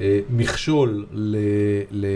אה, 0.00 0.20
מכשול 0.30 1.06
ל... 1.12 1.36
ל 1.90 2.06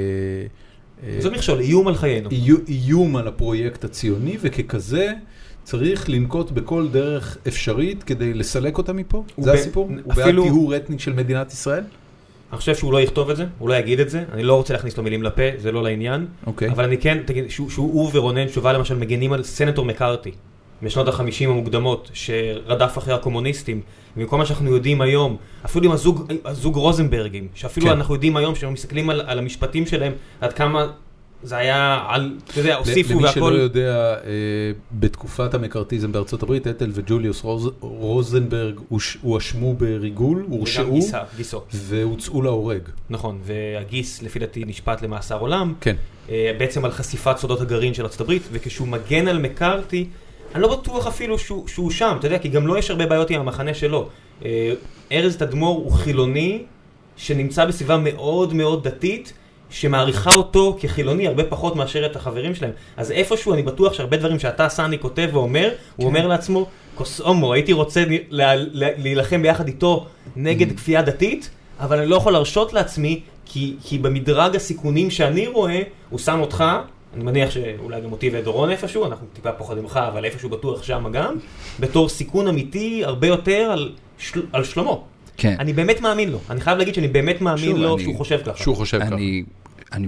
זה 1.19 1.31
מכשול, 1.31 1.61
איום 1.61 1.88
על 1.88 1.95
חיינו. 1.95 2.31
איום 2.69 3.17
על 3.17 3.29
הפרויקט 3.29 3.85
הציוני, 3.85 4.37
וככזה 4.41 5.12
צריך 5.62 6.11
לנקוט 6.11 6.51
בכל 6.51 6.88
דרך 6.88 7.37
אפשרית 7.49 8.03
כדי 8.03 8.35
לסלק 8.35 8.79
אותה 8.79 8.93
מפה? 8.93 9.25
זה 9.38 9.53
הסיפור? 9.53 9.91
הוא 10.05 10.15
בעד 10.15 10.35
טיהור 10.43 10.77
אתני 10.77 10.99
של 10.99 11.12
מדינת 11.12 11.53
ישראל? 11.53 11.85
אני 12.53 12.59
חושב 12.59 12.75
שהוא 12.75 12.93
לא 12.93 13.01
יכתוב 13.01 13.31
את 13.31 13.37
זה, 13.37 13.47
הוא 13.59 13.69
לא 13.69 13.75
יגיד 13.75 14.01
את 14.01 14.11
זה, 14.11 14.25
אני 14.33 14.43
לא 14.43 14.55
רוצה 14.55 14.75
להכניס 14.75 14.97
לו 14.97 15.03
מילים 15.03 15.23
לפה, 15.23 15.43
זה 15.59 15.73
לא 15.73 15.83
לעניין. 15.83 16.27
אוקיי. 16.47 16.71
אבל 16.71 16.85
אני 16.85 16.99
כן, 16.99 17.19
תגיד, 17.25 17.51
שהוא 17.51 18.11
ורונן 18.12 18.49
שובה 18.49 18.73
למשל 18.73 18.97
מגנים 18.97 19.33
על 19.33 19.43
סנטור 19.43 19.85
מקארתי, 19.85 20.31
משנות 20.83 21.09
החמישים 21.09 21.51
המוקדמות, 21.51 22.11
שרדף 22.12 22.99
אחרי 22.99 23.15
הקומוניסטים, 23.15 23.81
ומכל 24.17 24.38
מה 24.38 24.47
שאנחנו 24.47 24.71
יודעים 24.71 25.01
היום, 25.01 25.37
אפילו 25.65 25.87
עם 25.87 25.93
הזוג, 25.93 26.33
הזוג 26.45 26.77
רוזנברגים, 26.77 27.49
שאפילו 27.55 27.87
כן. 27.87 27.93
אנחנו 27.93 28.15
יודעים 28.15 28.37
היום, 28.37 28.55
כשאנחנו 28.55 28.73
מסתכלים 28.73 29.11
על, 29.11 29.21
על 29.27 29.38
המשפטים 29.38 29.87
שלהם, 29.87 30.12
עד 30.41 30.53
כמה 30.53 30.87
זה 31.42 31.57
היה 31.57 32.05
על, 32.09 32.38
אתה 32.44 32.61
יודע, 32.61 32.74
הוסיפו 32.74 33.09
והכל. 33.09 33.40
למי 33.40 33.52
שלא 33.52 33.62
יודע, 33.62 34.14
אה, 34.24 34.31
בתקופת 34.92 35.55
המקארתיזם 35.55 36.12
בארצות 36.12 36.42
הברית, 36.42 36.66
אתל 36.66 36.90
וג'וליוס 36.94 37.44
רוזנברג 37.81 38.81
הואשמו 39.22 39.74
בריגול, 39.74 40.46
הורשעו, 40.48 41.00
והוצאו 41.72 42.42
להורג. 42.42 42.83
נכון, 43.11 43.38
והגיס 43.42 44.22
לפי 44.22 44.38
דעתי 44.38 44.64
נשפט 44.66 45.02
למאסר 45.02 45.38
עולם. 45.38 45.74
כן. 45.81 45.96
אה, 46.31 46.52
בעצם 46.59 46.85
על 46.85 46.90
חשיפת 46.90 47.37
סודות 47.38 47.61
הגרעין 47.61 47.94
של 47.94 48.02
ארצות 48.02 48.20
הברית, 48.20 48.42
וכשהוא 48.52 48.88
מגן 48.88 49.28
על 49.28 49.38
מקארתי, 49.38 50.09
אני 50.55 50.62
לא 50.62 50.76
בטוח 50.76 51.07
אפילו 51.07 51.38
שהוא, 51.38 51.68
שהוא 51.68 51.90
שם, 51.90 52.16
אתה 52.18 52.26
יודע, 52.26 52.38
כי 52.38 52.48
גם 52.48 52.66
לו 52.66 52.74
לא 52.74 52.78
יש 52.78 52.90
הרבה 52.90 53.07
בעיות 53.07 53.31
עם 53.31 53.40
המחנה 53.40 53.74
שלו. 53.74 54.09
אה, 54.44 54.72
ארז 55.12 55.37
תדמור 55.37 55.76
הוא 55.76 55.92
חילוני 55.92 56.62
שנמצא 57.16 57.64
בסביבה 57.64 57.96
מאוד 57.96 58.55
מאוד 58.55 58.88
דתית. 58.88 59.33
שמעריכה 59.72 60.30
אותו 60.37 60.76
כחילוני 60.80 61.26
הרבה 61.26 61.44
פחות 61.44 61.76
מאשר 61.76 62.06
את 62.06 62.16
החברים 62.16 62.54
שלהם. 62.54 62.70
אז 62.96 63.11
איפשהו 63.11 63.54
אני 63.54 63.62
בטוח 63.62 63.92
שהרבה 63.92 64.16
דברים 64.16 64.38
שאתה, 64.38 64.68
סני, 64.68 64.98
כותב 64.98 65.28
ואומר, 65.32 65.70
הוא 65.96 66.06
אומר 66.06 66.26
לעצמו, 66.26 66.66
כוס 66.94 67.20
הומו, 67.20 67.52
הייתי 67.52 67.72
רוצה 67.72 68.04
להילחם 68.30 69.42
ביחד 69.42 69.66
איתו 69.66 70.06
נגד 70.37 70.70
mm. 70.70 70.74
כפייה 70.74 71.02
דתית, 71.02 71.50
אבל 71.80 71.98
אני 71.98 72.06
לא 72.06 72.16
יכול 72.16 72.32
להרשות 72.32 72.72
לעצמי, 72.72 73.20
כי, 73.44 73.76
כי 73.85 73.98
במדרג 73.98 74.56
הסיכונים 74.56 75.11
שאני 75.11 75.46
רואה, 75.46 75.82
הוא 76.11 76.18
שם 76.18 76.40
אותך, 76.40 76.64
אני 77.14 77.24
מניח 77.24 77.50
שאולי 77.50 78.00
גם 78.00 78.12
אותי 78.12 78.30
ואת 78.30 78.44
דורון 78.44 78.70
איפשהו, 78.70 79.06
אנחנו 79.06 79.26
טיפה 79.32 79.52
פחות 79.52 79.78
ממך, 79.78 80.00
אבל 80.12 80.24
איפשהו 80.24 80.48
בטוח 80.48 80.82
שם 80.82 81.04
גם, 81.12 81.35
בתור 81.80 82.08
סיכון 82.08 82.48
אמיתי 82.48 83.04
הרבה 83.04 83.26
יותר 83.26 83.70
על, 83.72 83.92
של, 84.18 84.42
על 84.52 84.64
שלמה. 84.64 84.94
כן. 85.37 85.56
אני 85.58 85.72
באמת 85.72 86.00
מאמין 86.00 86.30
לו, 86.30 86.38
אני 86.50 86.61
חייב 86.61 86.78
להגיד 86.78 86.94
שאני 86.94 87.08
באמת 87.08 87.40
מאמין 87.40 87.64
שוב, 87.64 87.78
לו 87.78 87.94
אני, 87.94 88.02
שהוא 88.02 88.16
חושב 88.16 88.40
ככה. 88.44 88.62
שהוא 88.62 88.76
חושב 88.76 89.00
ככה. 89.00 89.14
אני, 89.14 89.42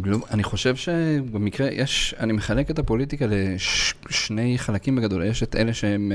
לא, 0.04 0.18
אני 0.30 0.42
חושב 0.42 0.76
שבמקרה 0.76 1.68
יש, 1.70 2.14
אני 2.20 2.32
מחלק 2.32 2.70
את 2.70 2.78
הפוליטיקה 2.78 3.26
לשני 3.28 4.58
חלקים 4.58 4.96
בגדול, 4.96 5.24
יש 5.24 5.42
את 5.42 5.56
אלה 5.56 5.74
שהם... 5.74 6.12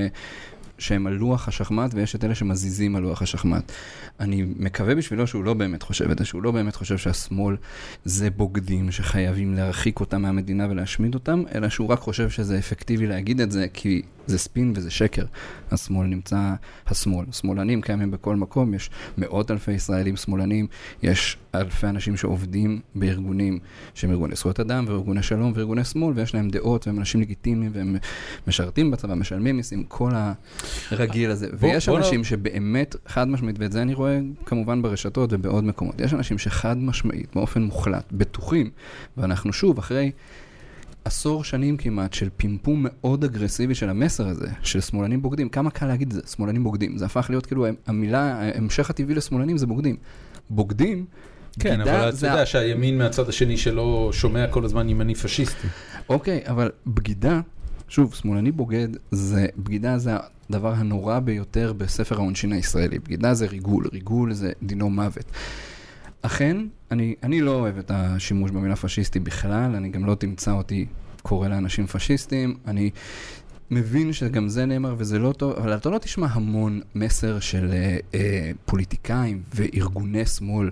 שהם 0.79 1.08
על 1.08 1.13
לוח 1.13 1.47
השחמט 1.47 1.93
ויש 1.93 2.15
את 2.15 2.23
אלה 2.23 2.36
שמזיזים 2.36 2.95
על 2.95 3.01
לוח 3.01 3.21
השחמט. 3.21 3.71
אני 4.19 4.45
מקווה 4.60 4.95
בשבילו 4.95 5.27
שהוא 5.27 5.43
לא 5.43 5.53
באמת 5.53 5.84
חושב 5.84 6.12
את 6.12 6.19
זה, 6.19 6.25
שהוא 6.25 6.43
לא 6.43 6.51
באמת 6.51 6.75
חושב 6.75 6.97
שהשמאל 6.97 7.58
זה 8.05 8.29
בוגדים 8.29 8.91
שחייבים 8.91 9.53
להרחיק 9.53 9.99
אותם 9.99 10.21
מהמדינה 10.21 10.67
ולהשמיד 10.69 11.13
אותם, 11.13 11.43
אלא 11.55 11.69
שהוא 11.69 11.89
רק 11.89 11.99
חושב 11.99 12.29
שזה 12.29 12.58
אפקטיבי 12.58 13.08
להגיד 13.08 13.41
את 13.41 13.51
זה 13.51 13.67
כי 13.73 14.01
זה 14.30 14.38
ספין 14.38 14.74
וזה 14.76 14.92
שקר. 14.92 15.26
השמאל 15.72 16.08
נמצא, 16.08 16.54
השמאל. 16.88 17.26
שמאלנים 17.32 17.82
קיימים 17.82 18.12
בכל 18.12 18.36
מקום, 18.36 18.74
יש 18.74 18.89
מאות 19.18 19.52
אלפי 19.52 19.72
ישראלים 19.72 20.15
שמאלנים, 20.15 20.68
יש 21.04 21.38
אלפי 21.56 21.88
אנשים 21.88 22.18
שעובדים 22.18 22.80
בארגונים 22.96 23.60
שהם 23.94 24.12
ארגוני 24.12 24.36
זכויות 24.36 24.60
אדם 24.60 24.86
וארגוני 24.88 25.24
שלום 25.24 25.52
וארגוני 25.56 25.84
שמאל, 25.84 26.13
ויש 26.15 26.36
להם 26.36 26.50
דעות 26.50 26.88
והם 26.88 27.00
אנשים 27.00 27.22
לגיטימיים 27.22 27.72
והם 27.74 27.96
משרתים 28.48 28.92
בצבא, 28.92 29.15
משלמים 29.15 29.58
מיסים, 29.58 29.84
כל 29.84 30.12
הרגיל 30.92 31.32
הזה. 31.32 31.48
בוא, 31.60 31.70
ויש 31.70 31.89
בוא 31.89 31.98
אנשים 31.98 32.20
לא... 32.20 32.24
שבאמת, 32.24 32.96
חד 33.08 33.28
משמעית, 33.28 33.60
ואת 33.60 33.72
זה 33.72 33.82
אני 33.82 33.94
רואה 33.94 34.20
כמובן 34.46 34.82
ברשתות 34.82 35.34
ובעוד 35.34 35.63
מקומות, 35.63 36.02
יש 36.02 36.13
אנשים 36.13 36.38
שחד 36.38 36.78
משמעית, 36.78 37.36
באופן 37.36 37.62
מוחלט, 37.62 38.06
בטוחים, 38.12 38.70
ואנחנו 39.18 39.54
שוב, 39.54 39.78
אחרי... 39.78 40.12
עשור 41.10 41.43
שנים 41.43 41.78
כמעט 41.78 42.13
של 42.13 42.30
פמפום 42.38 42.86
מאוד 42.89 43.24
אגרסיבי 43.24 43.76
של 43.76 43.89
המסר 43.89 44.28
הזה, 44.28 44.48
של 44.62 44.82
שמאלנים 44.82 45.22
בוגדים. 45.22 45.50
כמה 45.50 45.69
קל 45.69 45.86
להגיד 45.86 46.08
את 46.08 46.13
זה, 46.13 46.22
שמאלנים 46.36 46.63
בוגדים. 46.63 46.98
זה 46.98 47.06
הפך 47.06 47.26
להיות 47.30 47.45
כאילו, 47.45 47.65
המילה, 47.88 48.41
ההמשך 48.41 48.89
הטבעי 48.89 49.15
לשמאלנים 49.15 49.58
זה 49.58 49.67
בוגדים. 49.67 49.95
בוגדים, 50.50 51.06
כן, 51.60 51.82
אבל 51.82 52.10
אתה 52.10 52.28
יודע 52.28 52.45
שהימין 52.45 52.98
מהצד 52.98 53.30
השני 53.30 53.58
שלו 53.58 54.10
שומע 54.13 54.48
כל 54.48 54.65
הזמן 54.65 54.89
ימני 54.89 55.15
פשיסטי. 55.15 55.67
אוקיי, 56.10 56.41
אבל 56.45 56.69
בגידה, 56.88 57.41
שוב, 57.88 58.13
שמאלני 58.13 58.52
בוגד, 58.52 58.88
זה, 59.12 59.45
בגידה 59.58 59.98
זה 59.98 60.12
הדבר 60.50 60.74
הנורא 60.74 61.19
ביותר 61.19 61.74
בספר 61.74 62.15
העונשין 62.15 62.52
הישראלי. 62.52 63.00
בגידה 63.00 63.34
זה 63.34 63.45
ריגול, 63.48 63.88
ריגול 63.93 64.34
זה 64.34 64.52
דינו 64.63 64.89
מוות. 64.89 65.26
אכן, 66.22 66.58
אני, 66.91 67.15
אני 67.23 67.41
לא 67.41 67.52
אוהב 67.52 67.78
את 67.78 67.91
השימוש 67.93 68.52
במילה 68.52 68.75
פשיסטי 68.75 69.19
בכלל, 69.19 69.75
אני 69.75 69.89
גם 69.89 70.06
לא 70.06 70.15
תמצא 70.15 70.52
אותי 70.52 70.86
קורא 71.21 71.47
לאנשים 71.47 71.88
פשיסטים, 71.88 72.58
אני 72.67 72.89
מבין 73.71 74.13
שגם 74.13 74.47
זה 74.47 74.65
נאמר 74.65 74.95
וזה 74.97 75.19
לא 75.19 75.32
טוב, 75.32 75.52
אבל 75.52 75.75
אתה 75.75 75.89
לא 75.89 75.97
תשמע 75.97 76.28
המון 76.32 76.82
מסר 76.95 77.39
של 77.39 77.71
אה, 77.71 77.97
אה, 78.13 78.52
פוליטיקאים 78.65 79.41
וארגוני 79.54 80.25
שמאל. 80.25 80.69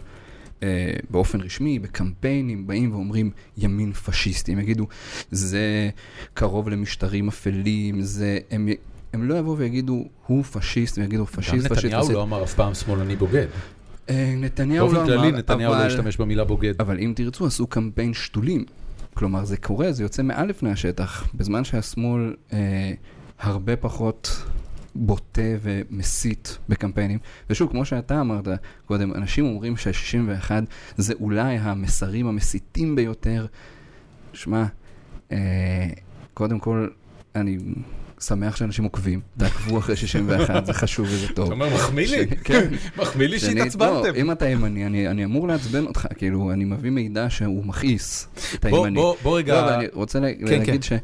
אה, 0.64 0.94
באופן 1.10 1.42
רשמי, 1.42 1.80
בקמפיינים, 1.80 2.68
באים 2.68 2.92
ואומרים 2.92 3.32
ימין 3.58 3.94
פשיסטי. 3.94 4.52
הם 4.52 4.60
יגידו, 4.60 4.88
זה 5.32 5.90
קרוב 6.34 6.70
למשטרים 6.70 7.28
אפלים, 7.28 8.02
זה... 8.02 8.40
הם, 8.52 8.68
הם 9.14 9.24
לא 9.24 9.36
יבואו 9.40 9.58
ויגידו, 9.58 10.06
הוא 10.28 10.44
פשיסט, 10.44 10.98
ויגידו 10.98 11.26
פשיסט, 11.26 11.68
פשיסט. 11.68 11.86
גם 11.86 12.00
נתניהו 12.00 12.12
לא 12.12 12.24
אמר 12.24 12.44
אף 12.44 12.54
פעם 12.54 12.74
שמאלני 12.74 13.16
בוגד. 13.16 13.48
אה, 14.10 14.34
נתניהו 14.38 14.88
לא 14.88 14.92
אמר. 14.92 15.00
באופן 15.00 15.22
כללי 15.22 15.32
נתניהו 15.32 15.74
לא 15.74 15.84
השתמש 15.84 16.18
במילה 16.18 16.44
בוגד. 16.44 16.74
אבל 16.80 17.00
אם 17.00 17.14
תרצו, 17.16 17.46
עשו 17.46 17.68
קמפיין 17.68 18.14
שתולים. 18.14 18.66
כלומר, 19.14 19.46
זה 19.46 19.58
קורה, 19.58 19.92
זה 19.92 20.04
יוצא 20.04 20.24
מעל 20.24 20.48
לפני 20.48 20.72
השטח, 20.72 21.28
בזמן 21.34 21.64
שהשמאל 21.64 22.36
אה, 22.54 22.92
הרבה 23.40 23.76
פחות 23.76 24.44
בוטה 24.96 25.42
ומסית 25.62 26.58
בקמפיינים. 26.70 27.20
ושוב, 27.50 27.72
כמו 27.72 27.86
שאתה 27.86 28.22
אמרת 28.22 28.48
קודם, 28.86 29.14
אנשים 29.14 29.46
אומרים 29.46 29.78
שה-61 29.78 30.52
זה 30.98 31.14
אולי 31.20 31.58
המסרים 31.58 32.28
המסיתים 32.28 32.96
ביותר. 32.96 33.46
שמע, 34.34 34.66
אה, 35.32 35.88
קודם 36.34 36.60
כל, 36.60 36.88
אני 37.36 37.58
שמח 38.20 38.56
שאנשים 38.56 38.84
עוקבים, 38.84 39.22
תעקבו 39.38 39.80
אחרי 39.80 39.96
61, 39.96 40.66
זה 40.66 40.74
חשוב 40.74 41.08
וזה 41.10 41.28
טוב. 41.28 41.46
אתה 41.46 41.54
אומר, 41.54 41.76
מחמיא 41.76 42.08
לי, 42.08 42.28
כן, 42.44 42.74
מחמיא 42.98 43.28
לי 43.28 43.40
שהתעצבנתם. 43.40 44.08
לא, 44.08 44.16
אם 44.16 44.32
אתה 44.32 44.50
ימני, 44.50 45.08
אני 45.08 45.26
אמור 45.26 45.48
לעצבן 45.48 45.86
אותך, 45.86 46.08
כאילו, 46.16 46.52
אני 46.52 46.66
מביא 46.66 46.92
מידע 46.92 47.30
שהוא 47.30 47.66
מכעיס 47.66 48.28
את 48.56 48.66
הימני. 48.66 49.00
בוא 49.24 49.38
רגע... 49.38 49.54
לא, 49.54 49.76
אני 49.76 49.86
רוצה 49.94 50.20
כן, 50.20 50.46
להגיד 50.46 50.86
כן. 50.86 50.98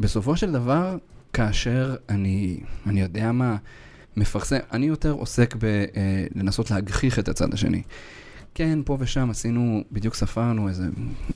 שבסופו 0.00 0.32
אה, 0.32 0.36
של 0.36 0.52
דבר, 0.52 0.96
כאשר 1.32 1.96
אני, 2.08 2.60
אני 2.86 3.00
יודע 3.00 3.32
מה, 3.32 3.56
מפרסם, 4.16 4.56
אני 4.72 4.86
יותר 4.86 5.10
עוסק 5.10 5.54
בלנסות 6.34 6.70
אה, 6.70 6.76
להגחיך 6.76 7.18
את 7.18 7.28
הצד 7.28 7.54
השני. 7.54 7.82
כן, 8.54 8.78
פה 8.84 8.96
ושם 9.00 9.30
עשינו, 9.30 9.84
בדיוק 9.92 10.14
ספרנו 10.14 10.68
איזה 10.68 10.84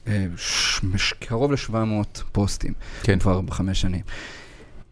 אה, 0.06 0.26
ש, 0.36 0.80
קרוב 1.20 1.52
ל-700 1.52 2.22
פוסטים. 2.32 2.72
כן. 3.02 3.18
כבר 3.18 3.40
בחמש 3.40 3.80
שנים. 3.80 4.02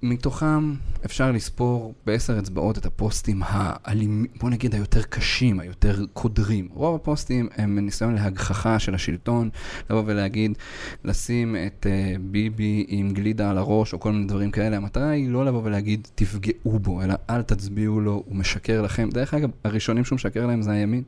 מתוכם 0.08 0.74
אפשר 1.04 1.32
לספור 1.32 1.94
בעשר 2.06 2.38
אצבעות 2.38 2.78
את 2.78 2.86
הפוסטים 2.86 3.42
האלימים, 3.44 4.26
בוא 4.40 4.50
נגיד 4.50 4.74
היותר 4.74 5.02
קשים, 5.02 5.60
היותר 5.60 6.04
קודרים. 6.12 6.68
רוב 6.74 6.94
הפוסטים 6.94 7.48
הם 7.56 7.78
ניסיון 7.78 8.14
להגחכה 8.14 8.78
של 8.78 8.94
השלטון, 8.94 9.50
לבוא 9.90 10.02
ולהגיד, 10.06 10.58
לשים 11.04 11.56
את 11.66 11.86
uh, 11.86 12.18
ביבי 12.20 12.84
עם 12.88 13.10
גלידה 13.10 13.50
על 13.50 13.58
הראש 13.58 13.92
או 13.92 14.00
כל 14.00 14.12
מיני 14.12 14.26
דברים 14.26 14.50
כאלה. 14.50 14.76
המטרה 14.76 15.08
היא 15.08 15.30
לא 15.30 15.44
לבוא 15.44 15.60
ולהגיד, 15.64 16.08
תפגעו 16.14 16.78
בו, 16.78 17.02
אלא 17.02 17.14
אל 17.30 17.42
תצביעו 17.42 18.00
לו, 18.00 18.22
הוא 18.26 18.36
משקר 18.36 18.82
לכם. 18.82 19.08
דרך 19.12 19.34
אגב, 19.34 19.50
הראשונים 19.64 20.04
שהוא 20.04 20.16
משקר 20.16 20.46
להם 20.46 20.62
זה 20.62 20.70
הימין. 20.70 21.02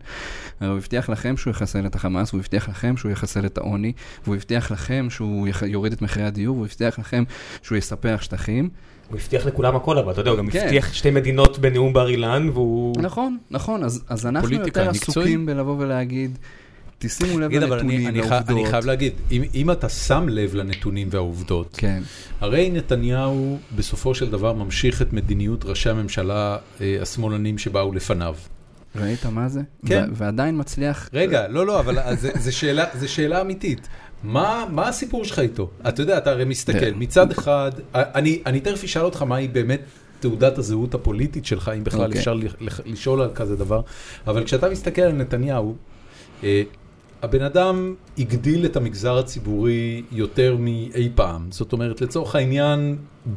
הוא 0.61 0.69
הבטיח 0.69 1.09
לכם 1.09 1.37
שהוא 1.37 1.51
יחסל 1.51 1.87
את 1.87 1.95
החמאס, 1.95 2.33
הוא 2.33 2.41
הבטיח 2.41 2.69
לכם 2.69 2.97
שהוא 2.97 3.13
יחסל 3.13 3.47
את 3.47 3.59
העוני, 3.59 3.93
והוא 4.25 4.37
הבטיח 4.37 4.71
לכם 4.71 5.07
שהוא 5.11 5.49
יוריד 5.67 5.93
את 5.93 6.03
מחירי 6.03 6.27
הדיור, 6.27 6.57
והוא 6.57 6.67
הבטיח 6.67 6.99
לכם 6.99 7.25
שהוא 7.63 7.79
יספח 7.79 8.19
שטחים. 8.23 8.71
הוא 9.11 9.19
הבטיח 9.19 9.47
לכולם 9.47 9.77
הכל, 9.77 9.99
אבל 9.99 10.13
אתה 10.13 10.21
יודע, 10.21 10.31
הוא 10.31 10.39
גם 10.39 10.51
כן. 10.51 10.63
הבטיח 10.65 10.93
שתי 10.93 11.11
מדינות 11.11 11.59
בנאום 11.59 11.93
בר 11.93 12.09
אילן, 12.09 12.49
והוא... 12.53 12.95
נכון, 13.03 13.39
נכון, 13.51 13.85
אז, 13.85 14.05
אז 14.09 14.27
אנחנו 14.27 14.51
יותר 14.55 14.89
עסוקים 14.91 15.47
בלבוא 15.47 15.77
ולהגיד, 15.79 16.39
תשימו 16.99 17.39
לב 17.39 17.49
תגיד, 17.49 17.63
אבל 17.63 17.79
אני, 17.79 17.99
לנתונים, 17.99 18.09
אני, 18.09 18.29
חי- 18.29 18.53
אני. 18.53 18.67
חייב 18.71 18.87
להגיד, 18.87 19.13
אם, 19.31 19.43
אם 19.55 19.71
אתה 19.71 19.89
שם 19.89 20.27
לב 20.29 20.55
לנתונים 20.55 21.09
והעובדות, 21.11 21.75
כן. 21.79 22.03
הרי 22.41 22.71
נתניהו 22.71 23.59
בסופו 23.77 24.15
של 24.15 24.31
דבר 24.31 24.53
ממשיך 24.53 25.03
את 25.03 25.13
מדיניות 25.13 25.65
ראשי 25.65 25.91
הממשלה 25.91 26.57
אה, 26.81 26.99
השמאלנים 27.03 27.59
שבאו 27.59 27.93
לפניו. 27.95 28.35
ראית 28.97 29.27
מה 29.27 29.49
זה? 29.49 29.61
כן. 29.87 30.05
ו- 30.13 30.17
ועדיין 30.17 30.61
מצליח... 30.61 31.09
רגע, 31.13 31.49
לא, 31.49 31.67
לא, 31.67 31.81
אבל 31.81 31.99
אז 31.99 32.21
זה, 32.21 32.31
זה, 32.35 32.53
שאלה, 32.53 32.85
זה 32.95 33.09
שאלה 33.09 33.41
אמיתית. 33.41 33.89
מה, 34.23 34.65
מה 34.71 34.89
הסיפור 34.89 35.25
שלך 35.25 35.39
איתו? 35.39 35.71
אתה 35.89 36.03
יודע, 36.03 36.19
אתה 36.19 36.31
הרי 36.31 36.45
מסתכל, 36.45 36.81
כן. 36.81 36.93
מצד 36.97 37.31
אחד, 37.31 37.71
אני, 37.95 38.43
אני 38.47 38.61
תכף 38.61 38.85
אשאל 38.85 39.03
אותך 39.03 39.23
מהי 39.23 39.49
באמת 39.49 39.81
תעודת 40.21 40.59
הזהות 40.59 40.95
הפוליטית 40.95 41.47
שלך, 41.47 41.71
אם 41.77 41.85
בכלל 41.85 42.07
אוקיי. 42.07 42.19
אפשר 42.19 42.37
לשאול 42.87 43.21
על 43.21 43.31
כזה 43.35 43.57
דבר, 43.57 43.81
אבל 44.27 44.45
כשאתה 44.45 44.71
מסתכל 44.71 45.03
על 45.03 45.13
נתניהו, 45.13 45.75
אה, 46.45 46.63
הבן 47.23 47.43
אדם 47.43 47.95
הגדיל 48.19 48.65
את 48.65 48.77
המגזר 48.77 49.19
הציבורי 49.19 50.03
יותר 50.13 50.57
מאי 50.59 51.09
פעם. 51.15 51.47
זאת 51.51 51.73
אומרת, 51.73 52.01
לצורך 52.01 52.35
העניין, 52.35 52.97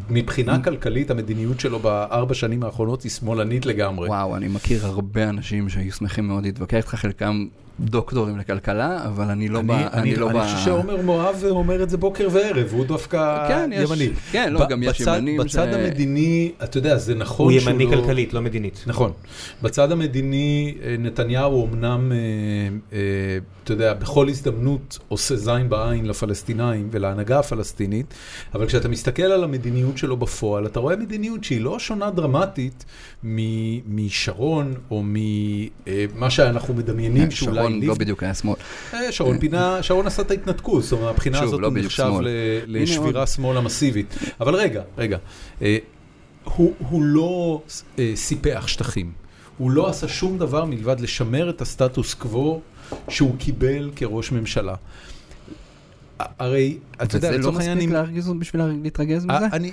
מבחינה 0.09 0.63
כלכלית, 0.63 1.11
המדיניות 1.11 1.59
שלו 1.59 1.79
בארבע 1.79 2.33
שנים 2.33 2.63
האחרונות 2.63 3.03
היא 3.03 3.11
שמאלנית 3.11 3.65
לגמרי. 3.65 4.07
וואו, 4.07 4.35
אני 4.35 4.47
מכיר 4.47 4.85
הרבה 4.85 5.29
אנשים 5.29 5.69
שהיו 5.69 5.93
שמחים 5.93 6.27
מאוד 6.27 6.43
להתווכח 6.43 6.77
איתך, 6.77 6.95
חלקם 6.95 7.45
דוקטורים 7.81 8.37
לכלכלה, 8.37 9.05
אבל 9.05 9.25
אני 9.29 9.47
לא 9.49 9.61
ב... 9.61 9.71
אני, 9.71 9.83
אני, 9.93 10.15
לא 10.15 10.29
אני. 10.29 10.39
חושב 10.43 10.57
שעומר 10.65 11.01
מואב 11.01 11.43
אומר 11.49 11.83
את 11.83 11.89
זה 11.89 11.97
בוקר 11.97 12.27
וערב, 12.31 12.69
הוא 12.71 12.85
דווקא 12.85 13.47
כן, 13.47 13.69
יש- 13.73 13.89
ימני. 13.89 14.09
כן, 14.31 14.53
לא, 14.53 14.65
גם 14.69 14.83
יש 14.83 15.01
בצד, 15.01 15.17
ימנים 15.17 15.37
בצד 15.41 15.67
ש- 15.71 15.75
המדיני, 15.75 16.51
אתה 16.63 16.77
יודע, 16.77 16.97
זה 16.97 17.15
נכון 17.15 17.53
הוא 17.53 17.59
שהוא 17.59 17.71
ימני 17.71 17.85
לא... 17.85 17.89
כלכלית, 17.91 18.33
לא 18.33 18.41
מדינית. 18.41 18.83
נכון. 18.87 19.11
בצד 19.61 19.91
המדיני, 19.91 20.75
אה, 20.83 20.95
נתניהו 20.99 21.67
אמנם, 21.67 22.11
אה, 22.11 22.17
אה, 22.93 22.99
אתה 23.63 23.73
יודע, 23.73 23.93
בכל 23.93 24.29
הזדמנות 24.29 24.99
עושה 25.07 25.35
זין 25.35 25.69
בעין 25.69 26.05
לפלסטינאים 26.05 26.87
ולהנהגה 26.91 27.39
הפלסטינית, 27.39 28.13
אבל 28.55 28.67
כשאתה 28.67 28.87
מסתכל 28.89 29.23
על 29.23 29.43
המדיניות 29.43 29.97
שלו 29.97 30.17
בפועל, 30.17 30.65
אתה 30.65 30.79
רואה 30.79 30.95
מדיניות 30.95 31.43
שהיא 31.43 31.61
לא 31.61 31.79
שונה 31.79 32.09
דרמטית 32.11 32.85
משרון, 33.23 34.73
או 34.91 35.03
ממה 35.05 36.29
שאנחנו 36.29 36.73
מדמיינים 36.73 37.31
שאולי 37.41 37.55
שרון 37.55 37.81
לא 37.84 37.93
בדיוק 37.93 38.23
היה 38.23 38.34
שמאל. 38.34 38.55
אה, 38.93 39.12
שרון 39.12 39.39
פינה, 39.39 39.84
שרון 39.84 40.07
עשה 40.07 40.21
את 40.21 40.31
ההתנתקות, 40.31 40.84
זאת 40.84 40.91
אומרת, 40.91 41.05
מהבחינה 41.07 41.41
הזאת 41.41 41.60
לא 41.62 41.67
הוא 41.67 41.77
נחשב 41.77 42.12
לשבירה. 42.67 43.27
שמאלה 43.27 43.62
מסיבית. 43.62 44.15
אבל 44.39 44.55
רגע, 44.55 44.81
רגע, 44.97 45.17
אה, 45.62 45.77
הוא 46.89 47.01
לא 47.03 47.62
אה, 47.99 48.12
סיפח 48.15 48.63
שטחים. 48.67 49.12
הוא 49.57 49.71
לא 49.71 49.89
עשה 49.89 50.07
שום 50.07 50.38
דבר 50.38 50.65
מלבד 50.65 50.99
לשמר 50.99 51.49
את 51.49 51.62
הסטטוס 51.62 52.13
קוו 52.13 52.62
שהוא 53.10 53.36
קיבל 53.38 53.91
כראש 53.95 54.31
ממשלה. 54.31 54.75
הרי, 56.19 56.77
אתה 57.03 57.17
יודע, 57.17 57.31
לא 57.31 57.38
לצורך 57.38 57.57
העניין, 57.57 57.77
מספיק 57.77 57.89
אם- 57.89 57.93
להרגיז 57.95 58.27
אותי 58.27 58.39
בשביל 58.39 58.62
להתרגז 58.84 59.25
אה, 59.29 59.36
מזה? 59.47 59.67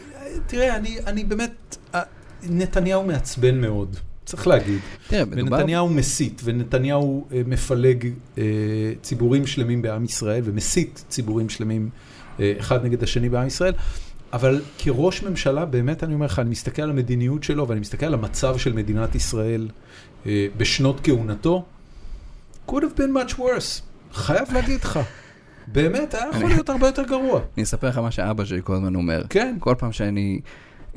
תראה, 0.46 0.76
אני, 1.06 1.24
באמת, 1.24 1.76
אה, 1.94 2.02
נתניהו 2.42 3.05
מעצבן 3.05 3.61
מאוד, 3.61 3.96
צריך 4.24 4.46
להגיד. 4.46 4.79
תראה, 5.09 5.24
מדובר... 5.24 5.57
ונתניהו 5.57 5.88
מסית, 5.88 6.40
ונתניהו 6.44 7.27
אה, 7.33 7.42
מפלג 7.46 8.09
אה, 8.38 8.42
ציבורים 9.03 9.46
שלמים 9.46 9.83
בעם 9.83 10.05
ישראל, 10.05 10.42
ומסית 10.44 11.05
ציבורים 11.09 11.48
שלמים 11.48 11.90
אה, 12.40 12.53
אחד 12.59 12.85
נגד 12.85 13.03
השני 13.03 13.29
בעם 13.29 13.46
ישראל. 13.46 13.72
אבל 14.33 14.61
כראש 14.79 15.22
ממשלה, 15.22 15.64
באמת 15.64 16.05
אני 16.05 16.14
אומר 16.14 16.27
לך, 16.27 16.38
אני 16.38 16.51
מסתכל 16.51 16.83
על 16.83 16.90
המדיניות 16.90 17.44
שלו, 17.44 17.68
ואני 17.68 17.81
מסתכל 17.81 18.07
על 18.07 18.14
המצב 18.14 18.59
של 18.59 18.72
מדינת 18.72 19.14
ישראל 19.14 19.68
אה, 20.27 20.46
בשנות 20.57 21.01
כהונתו, 21.03 21.64
could 22.68 22.72
have 22.72 22.98
been 22.98 23.31
much 23.31 23.38
worse. 23.38 23.83
חייב 24.12 24.53
להגיד 24.53 24.81
לך. 24.85 24.98
באמת, 25.66 26.14
היה 26.14 26.24
יכול 26.31 26.48
להיות 26.48 26.68
הרבה 26.68 26.87
יותר 26.87 27.03
גרוע. 27.03 27.40
אני 27.57 27.64
אספר 27.64 27.88
לך 27.88 27.98
מה 27.98 28.11
שאבא 28.11 28.44
שלי 28.44 28.61
כל 28.64 28.74
הזמן 28.74 28.94
אומר. 28.94 29.22
כן. 29.29 29.57
כל 29.61 29.74
פעם 29.79 29.92
שאני 29.92 30.40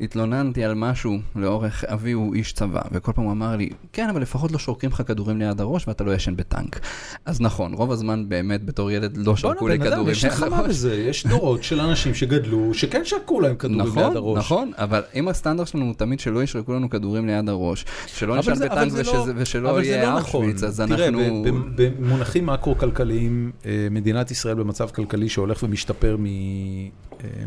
התלוננתי 0.00 0.64
על 0.64 0.74
משהו 0.74 1.18
לאורך 1.36 1.84
אבי 1.84 2.12
הוא 2.12 2.34
איש 2.34 2.52
צבא, 2.52 2.80
וכל 2.92 3.12
פעם 3.12 3.24
הוא 3.24 3.32
אמר 3.32 3.56
לי, 3.56 3.68
כן, 3.92 4.08
אבל 4.08 4.22
לפחות 4.22 4.52
לא 4.52 4.58
שורקים 4.58 4.90
לך 4.90 5.02
כדורים 5.06 5.38
ליד 5.38 5.60
הראש 5.60 5.88
ואתה 5.88 6.04
לא 6.04 6.14
ישן 6.14 6.36
בטנק. 6.36 6.80
אז 7.26 7.40
נכון, 7.40 7.72
רוב 7.74 7.92
הזמן 7.92 8.28
באמת 8.28 8.64
בתור 8.64 8.90
ילד 8.90 9.16
לא 9.16 9.36
שרקו 9.36 9.68
לי 9.68 9.78
בואנה, 9.78 9.84
בן 9.84 9.86
אדם, 9.86 9.92
כדורים 9.96 10.12
יש 10.12 10.24
ליד 10.24 10.32
נחמה 10.32 10.56
הראש. 10.56 10.68
בזה, 10.68 10.94
יש 10.94 11.26
דורות 11.26 11.62
של 11.62 11.80
אנשים 11.80 12.14
שגדלו, 12.14 12.74
שכן 12.74 13.00
שרקו 13.04 13.40
להם 13.40 13.54
כדורים 13.56 13.78
ליד 13.80 13.88
נכון, 13.98 14.16
הראש. 14.16 14.38
נכון, 14.38 14.70
אבל 14.78 15.02
אם 15.14 15.28
הסטנדרט 15.28 15.66
שלנו 15.66 15.84
הוא 15.84 15.94
תמיד 15.94 16.20
שלא 16.20 16.42
ישרקו 16.42 16.72
לנו 16.72 16.90
כדורים 16.90 17.26
ליד 17.26 17.48
הראש, 17.48 17.84
שלא 18.06 18.38
אבל 18.38 18.54
בטנק 18.54 18.88
זה 18.88 19.00
ושזה- 19.00 19.12
לא- 19.12 19.32
ושלא 19.36 19.82
יהיה 19.82 20.10
לא 20.10 20.18
נכון. 20.18 20.40
אושוויץ, 20.44 20.62
אז 20.62 20.82
תראה, 20.88 21.08
אנחנו... 21.08 21.44
ב- 21.76 21.82
במונחים 21.82 22.46
מקרו-כלכליים, 22.46 23.52
אה, 23.66 23.88
מדינת 23.90 24.30
ישראל 24.30 24.54
במצב 24.54 24.88
כלכלי 24.90 25.28
שהולך 25.28 25.62
ומשתפר 25.62 26.16
מ- 26.18 26.88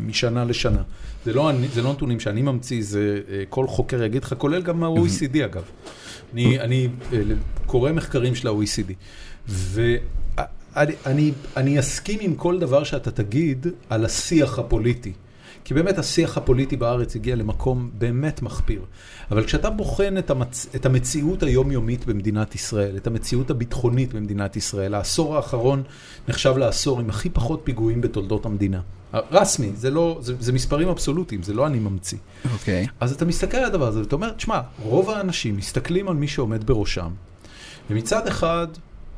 משנה 0.00 0.44
לשנה. 0.44 0.82
זה 1.24 1.32
לא 1.32 1.50
זה 1.74 1.82
לא 1.82 1.92
נתונים 1.92 2.20
שאני 2.20 2.42
ממציא, 2.42 2.82
זה 2.82 3.20
אה, 3.30 3.42
כל 3.48 3.66
חוקר 3.66 4.02
יגיד 4.02 4.24
לך, 4.24 4.34
כולל 4.38 4.62
גם 4.62 4.80
מה-OECD 4.80 5.44
אגב. 5.44 5.62
אני 6.34 6.60
אני, 6.60 6.88
אה, 7.12 7.18
קורא 7.66 7.92
מחקרים 7.92 8.34
של 8.34 8.48
ה-OECD. 8.48 8.92
ואני 9.48 9.98
אני- 11.06 11.32
אני 11.56 11.78
אסכים 11.80 12.18
עם 12.22 12.34
כל 12.34 12.58
דבר 12.58 12.84
שאתה 12.84 13.10
תגיד 13.10 13.66
על 13.90 14.04
השיח 14.04 14.58
הפוליטי. 14.58 15.12
כי 15.64 15.74
באמת 15.74 15.98
השיח 15.98 16.36
הפוליטי 16.36 16.76
בארץ 16.76 17.16
הגיע 17.16 17.36
למקום 17.36 17.90
באמת 17.98 18.42
מחפיר. 18.42 18.80
אבל 19.30 19.44
כשאתה 19.44 19.70
בוחן 19.70 20.18
את, 20.18 20.30
המצ... 20.30 20.66
את 20.76 20.86
המציאות 20.86 21.42
היומיומית 21.42 22.06
במדינת 22.06 22.54
ישראל, 22.54 22.96
את 22.96 23.06
המציאות 23.06 23.50
הביטחונית 23.50 24.14
במדינת 24.14 24.56
ישראל, 24.56 24.94
העשור 24.94 25.36
האחרון 25.36 25.82
נחשב 26.28 26.56
לעשור 26.56 27.00
עם 27.00 27.10
הכי 27.10 27.30
פחות 27.30 27.60
פיגועים 27.64 28.00
בתולדות 28.00 28.46
המדינה. 28.46 28.80
רסמי, 29.30 29.70
זה, 29.74 29.90
לא, 29.90 30.18
זה, 30.20 30.34
זה 30.40 30.52
מספרים 30.52 30.88
אבסולוטיים, 30.88 31.42
זה 31.42 31.54
לא 31.54 31.66
אני 31.66 31.78
ממציא. 31.78 32.18
אוקיי. 32.52 32.86
אז 33.00 33.12
אתה 33.12 33.24
מסתכל 33.24 33.56
על 33.56 33.64
הדבר 33.64 33.88
הזה 33.88 34.00
ואתה 34.00 34.14
אומר, 34.14 34.30
תשמע, 34.30 34.60
רוב 34.82 35.10
האנשים 35.10 35.56
מסתכלים 35.56 36.08
על 36.08 36.14
מי 36.14 36.28
שעומד 36.28 36.66
בראשם, 36.66 37.10
ומצד 37.90 38.26
אחד 38.26 38.66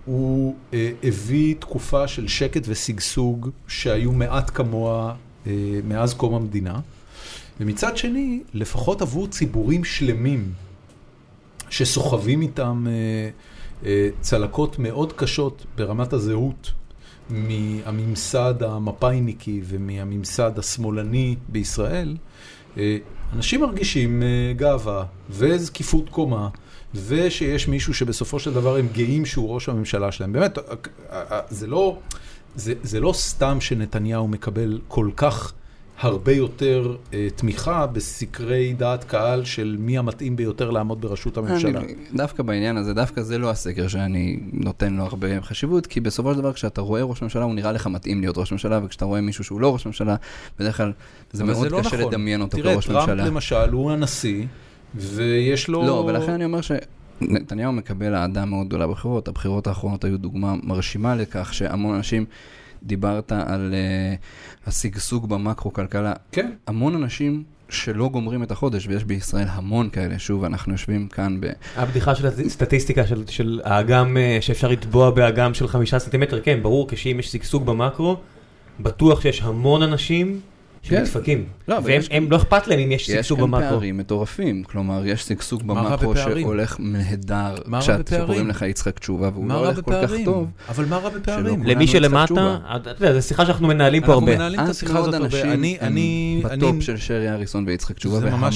הוא 0.04 0.54
אה, 0.74 0.90
הביא 1.02 1.54
תקופה 1.58 2.08
של 2.08 2.28
שקט 2.28 2.62
ושגשוג 2.68 3.48
שהיו 3.68 4.12
מעט 4.12 4.50
כמוה 4.54 5.14
אה, 5.46 5.52
מאז 5.84 6.14
קום 6.14 6.34
המדינה, 6.34 6.80
ומצד 7.60 7.96
שני, 7.96 8.42
לפחות 8.54 9.02
עבור 9.02 9.28
ציבורים 9.28 9.84
שלמים 9.84 10.52
שסוחבים 11.70 12.42
איתם 12.42 12.86
אה, 12.88 13.30
אה, 13.86 14.08
צלקות 14.20 14.78
מאוד 14.78 15.12
קשות 15.12 15.66
ברמת 15.76 16.12
הזהות 16.12 16.72
מהממסד 17.30 18.62
המפא"יניקי 18.62 19.60
ומהממסד 19.64 20.58
השמאלני 20.58 21.36
בישראל, 21.48 22.16
אה, 22.78 22.98
אנשים 23.32 23.60
מרגישים 23.60 24.22
אה, 24.22 24.52
גאווה 24.56 25.04
וזקיפות 25.30 26.08
קומה, 26.08 26.48
ושיש 26.94 27.68
מישהו 27.68 27.94
שבסופו 27.94 28.38
של 28.40 28.54
דבר 28.54 28.76
הם 28.76 28.88
גאים 28.92 29.26
שהוא 29.26 29.54
ראש 29.54 29.68
הממשלה 29.68 30.12
שלהם. 30.12 30.32
באמת, 30.32 30.58
אה, 31.10 31.40
זה 31.50 31.66
לא, 31.66 31.98
זה, 32.56 32.74
זה 32.82 33.00
לא 33.00 33.12
סתם 33.12 33.60
שנתניהו 33.60 34.28
מקבל 34.28 34.80
כל 34.88 35.10
כך 35.16 35.52
הרבה 36.00 36.32
יותר 36.32 36.96
אה, 37.14 37.28
תמיכה 37.36 37.86
בסקרי 37.86 38.72
דעת 38.72 39.04
קהל 39.04 39.44
של 39.44 39.76
מי 39.78 39.98
המתאים 39.98 40.36
ביותר 40.36 40.70
לעמוד 40.70 41.00
בראשות 41.00 41.36
הממשלה. 41.36 41.80
אני, 41.80 41.94
דווקא 42.14 42.42
בעניין 42.42 42.76
הזה, 42.76 42.94
דווקא 42.94 43.22
זה 43.22 43.38
לא 43.38 43.50
הסקר 43.50 43.88
שאני 43.88 44.40
נותן 44.52 44.94
לו 44.94 45.04
הרבה 45.04 45.40
חשיבות, 45.40 45.86
כי 45.86 46.00
בסופו 46.00 46.34
של 46.34 46.38
דבר 46.38 46.52
כשאתה 46.52 46.80
רואה 46.80 47.02
ראש 47.02 47.22
ממשלה 47.22 47.44
הוא 47.44 47.54
נראה 47.54 47.72
לך 47.72 47.86
מתאים 47.86 48.20
להיות 48.20 48.38
ראש 48.38 48.52
ממשלה, 48.52 48.80
וכשאתה 48.84 49.04
רואה 49.04 49.20
מישהו 49.20 49.44
שהוא 49.44 49.60
לא 49.60 49.72
ראש 49.72 49.86
ממשלה, 49.86 50.16
בדרך 50.58 50.76
כלל 50.76 50.92
זה 51.32 51.44
מאוד 51.44 51.70
לא 51.70 51.80
קשה 51.80 51.96
נכון. 51.96 52.08
לדמיין 52.08 52.40
אותו 52.40 52.56
תראה, 52.56 52.72
כראש 52.72 52.86
טראמפ 52.86 53.08
ממשלה. 53.08 53.26
למשל 53.26 53.72
הוא 53.72 53.90
הנשיא, 53.90 54.44
ויש 54.94 55.68
לו... 55.68 55.86
לא, 55.86 56.04
ולכן 56.08 56.32
אני 56.32 56.44
אומר 56.44 56.60
שנתניהו 56.60 57.72
מקבל 57.72 58.14
אהדה 58.14 58.44
מאוד 58.44 58.66
גדולה 58.66 58.86
בבחירות. 58.86 59.28
הבחירות 59.28 59.66
האחרונות 59.66 60.04
היו 60.04 60.18
דוגמה 60.18 60.54
מרשימה 60.62 61.14
לכך 61.14 61.54
שהמון 61.54 61.94
אנשים, 61.94 62.24
דיברת 62.88 63.32
על 63.32 63.74
uh, 63.74 64.68
השגשוג 64.68 65.28
במקרו-כלכלה. 65.28 66.12
כן. 66.32 66.50
המון 66.66 66.94
אנשים 66.94 67.42
שלא 67.68 68.08
גומרים 68.08 68.42
את 68.42 68.50
החודש, 68.50 68.86
ויש 68.86 69.04
בישראל 69.04 69.46
המון 69.50 69.90
כאלה. 69.90 70.18
שוב, 70.18 70.44
אנחנו 70.44 70.72
יושבים 70.72 71.08
כאן 71.08 71.40
ב... 71.40 71.46
הבדיחה 71.76 72.14
של 72.14 72.26
הסטטיסטיקה 72.26 73.06
של, 73.06 73.26
של 73.26 73.60
האגם, 73.64 74.16
אה, 74.16 74.38
שאפשר 74.40 74.68
לטבוע 74.68 75.10
באגם 75.10 75.54
של 75.54 75.68
חמישה 75.68 75.98
סנטימטר, 75.98 76.40
כן, 76.40 76.62
ברור, 76.62 76.88
כשאם 76.88 77.18
יש 77.18 77.32
שגשוג 77.32 77.66
במקרו, 77.66 78.16
בטוח 78.80 79.20
שיש 79.20 79.42
המון 79.42 79.82
אנשים 79.82 80.40
כן. 80.82 81.06
שמתפקים. 81.06 81.44
לא, 81.68 81.78
והם 81.84 82.00
יש- 82.00 82.08
הם 82.10 82.30
לא 82.30 82.36
אכפת 82.36 82.66
להם 82.66 82.78
אם 82.78 82.92
יש 82.92 83.02
יש 83.08 83.16
שגשוג 83.16 83.38
כאן 83.38 83.50
במקרו. 83.50 83.68
פערים 83.70 83.98
מטורפים, 83.98 84.64
כלומר, 84.64 85.06
יש 85.06 85.22
שגשוג 85.22 85.62
בפערים? 85.62 86.44
שהולך 86.44 86.76
נהדר, 86.80 87.54
מה 87.66 87.76
רע 87.78 87.82
כשאת- 87.82 87.98
בפערים? 88.00 88.24
שקוראים 88.24 88.48
לך 88.48 88.62
יצחק 88.62 88.98
תשובה, 88.98 89.30
והוא 89.34 89.48
לא 89.48 89.54
הולך 89.66 89.80
כל 89.84 89.92
כך? 90.02 90.10
טוב. 90.24 90.48
אבל 90.68 90.84
מה 90.84 90.96
רע 90.96 91.08
בפערים? 91.08 91.62
למי 91.64 91.86
שלמטה, 91.86 92.24
תשובה. 92.24 92.58
אתה 92.76 92.90
יודע, 92.90 93.20
זו 93.20 93.28
שיחה 93.28 93.46
שאנחנו 93.46 93.68
מנהלים 93.68 94.02
פה 94.02 94.12
אנחנו 94.12 94.20
הרבה. 94.20 94.34
מנהלים 94.36 94.60
את 94.60 94.64
מעט 94.64 94.74
השיחה 94.74 94.98
הזאת 94.98 95.14
הרבה. 95.14 95.42
אני, 95.80 96.40
בטופ 96.44 96.62
אני, 96.74 96.80
של 96.82 96.96
שרי 96.96 97.30
אריסון 97.30 97.64
ויצחק 97.66 97.96
תשובה, 97.96 98.18
והמון-. 98.22 98.50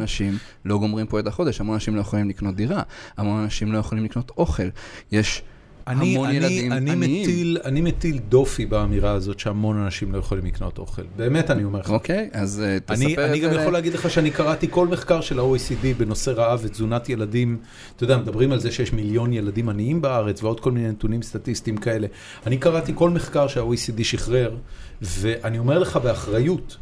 אנשים 0.00 0.38
לא 0.64 0.78
גומרים 0.78 1.06
פה 1.06 1.20
את 1.20 1.26
החודש, 1.26 1.60
המון 1.60 1.74
אנשים 1.74 1.96
לא 1.96 2.00
יכולים 2.00 2.28
לקנות 2.28 2.54
דירה, 2.54 2.82
המון 3.16 3.42
אנשים 3.42 3.72
לא 3.72 3.78
יכולים 3.78 4.04
לקנות 4.04 4.30
אוכל. 4.38 4.68
יש 5.12 5.42
אני, 5.86 6.14
המון 6.14 6.28
אני, 6.28 6.36
ילדים 6.36 6.72
אני 6.72 6.90
עניים. 6.90 7.22
מטיל, 7.22 7.58
אני 7.64 7.80
מטיל 7.80 8.18
דופי 8.28 8.66
באמירה 8.66 9.10
הזאת 9.10 9.38
שהמון 9.40 9.76
אנשים 9.78 10.12
לא 10.12 10.18
יכולים 10.18 10.44
לקנות 10.46 10.78
אוכל. 10.78 11.02
באמת, 11.16 11.50
אני 11.50 11.64
אומר 11.64 11.78
לך. 11.80 11.90
אוקיי, 11.90 12.28
אז 12.32 12.62
אה, 12.66 12.80
תספר 12.80 12.94
אני, 12.94 13.14
את 13.14 13.18
אני 13.18 13.40
זה 13.40 13.46
גם 13.46 13.54
ל- 13.54 13.60
יכול 13.60 13.72
להגיד 13.72 13.94
לך 13.94 14.10
שאני 14.10 14.30
קראתי 14.30 14.66
כל 14.70 14.88
מחקר 14.88 15.20
של 15.20 15.38
ה-OECD 15.38 15.86
בנושא 15.98 16.30
רעב 16.30 16.60
ותזונת 16.62 17.08
ילדים. 17.08 17.56
אתה 17.96 18.04
יודע, 18.04 18.18
מדברים 18.18 18.52
על 18.52 18.60
זה 18.60 18.70
שיש 18.72 18.92
מיליון 18.92 19.32
ילדים 19.32 19.68
עניים 19.68 20.02
בארץ 20.02 20.42
ועוד 20.42 20.60
כל 20.60 20.72
מיני 20.72 20.88
נתונים 20.88 21.22
סטטיסטיים 21.22 21.76
כאלה. 21.76 22.06
אני 22.46 22.56
קראתי 22.58 22.92
כל 22.94 23.10
מחקר 23.10 23.48
שה-OECD 23.48 24.04
שחרר, 24.04 24.56
ואני 25.02 25.58
אומר 25.58 25.78
לך 25.78 25.96
באחריות, 25.96 26.76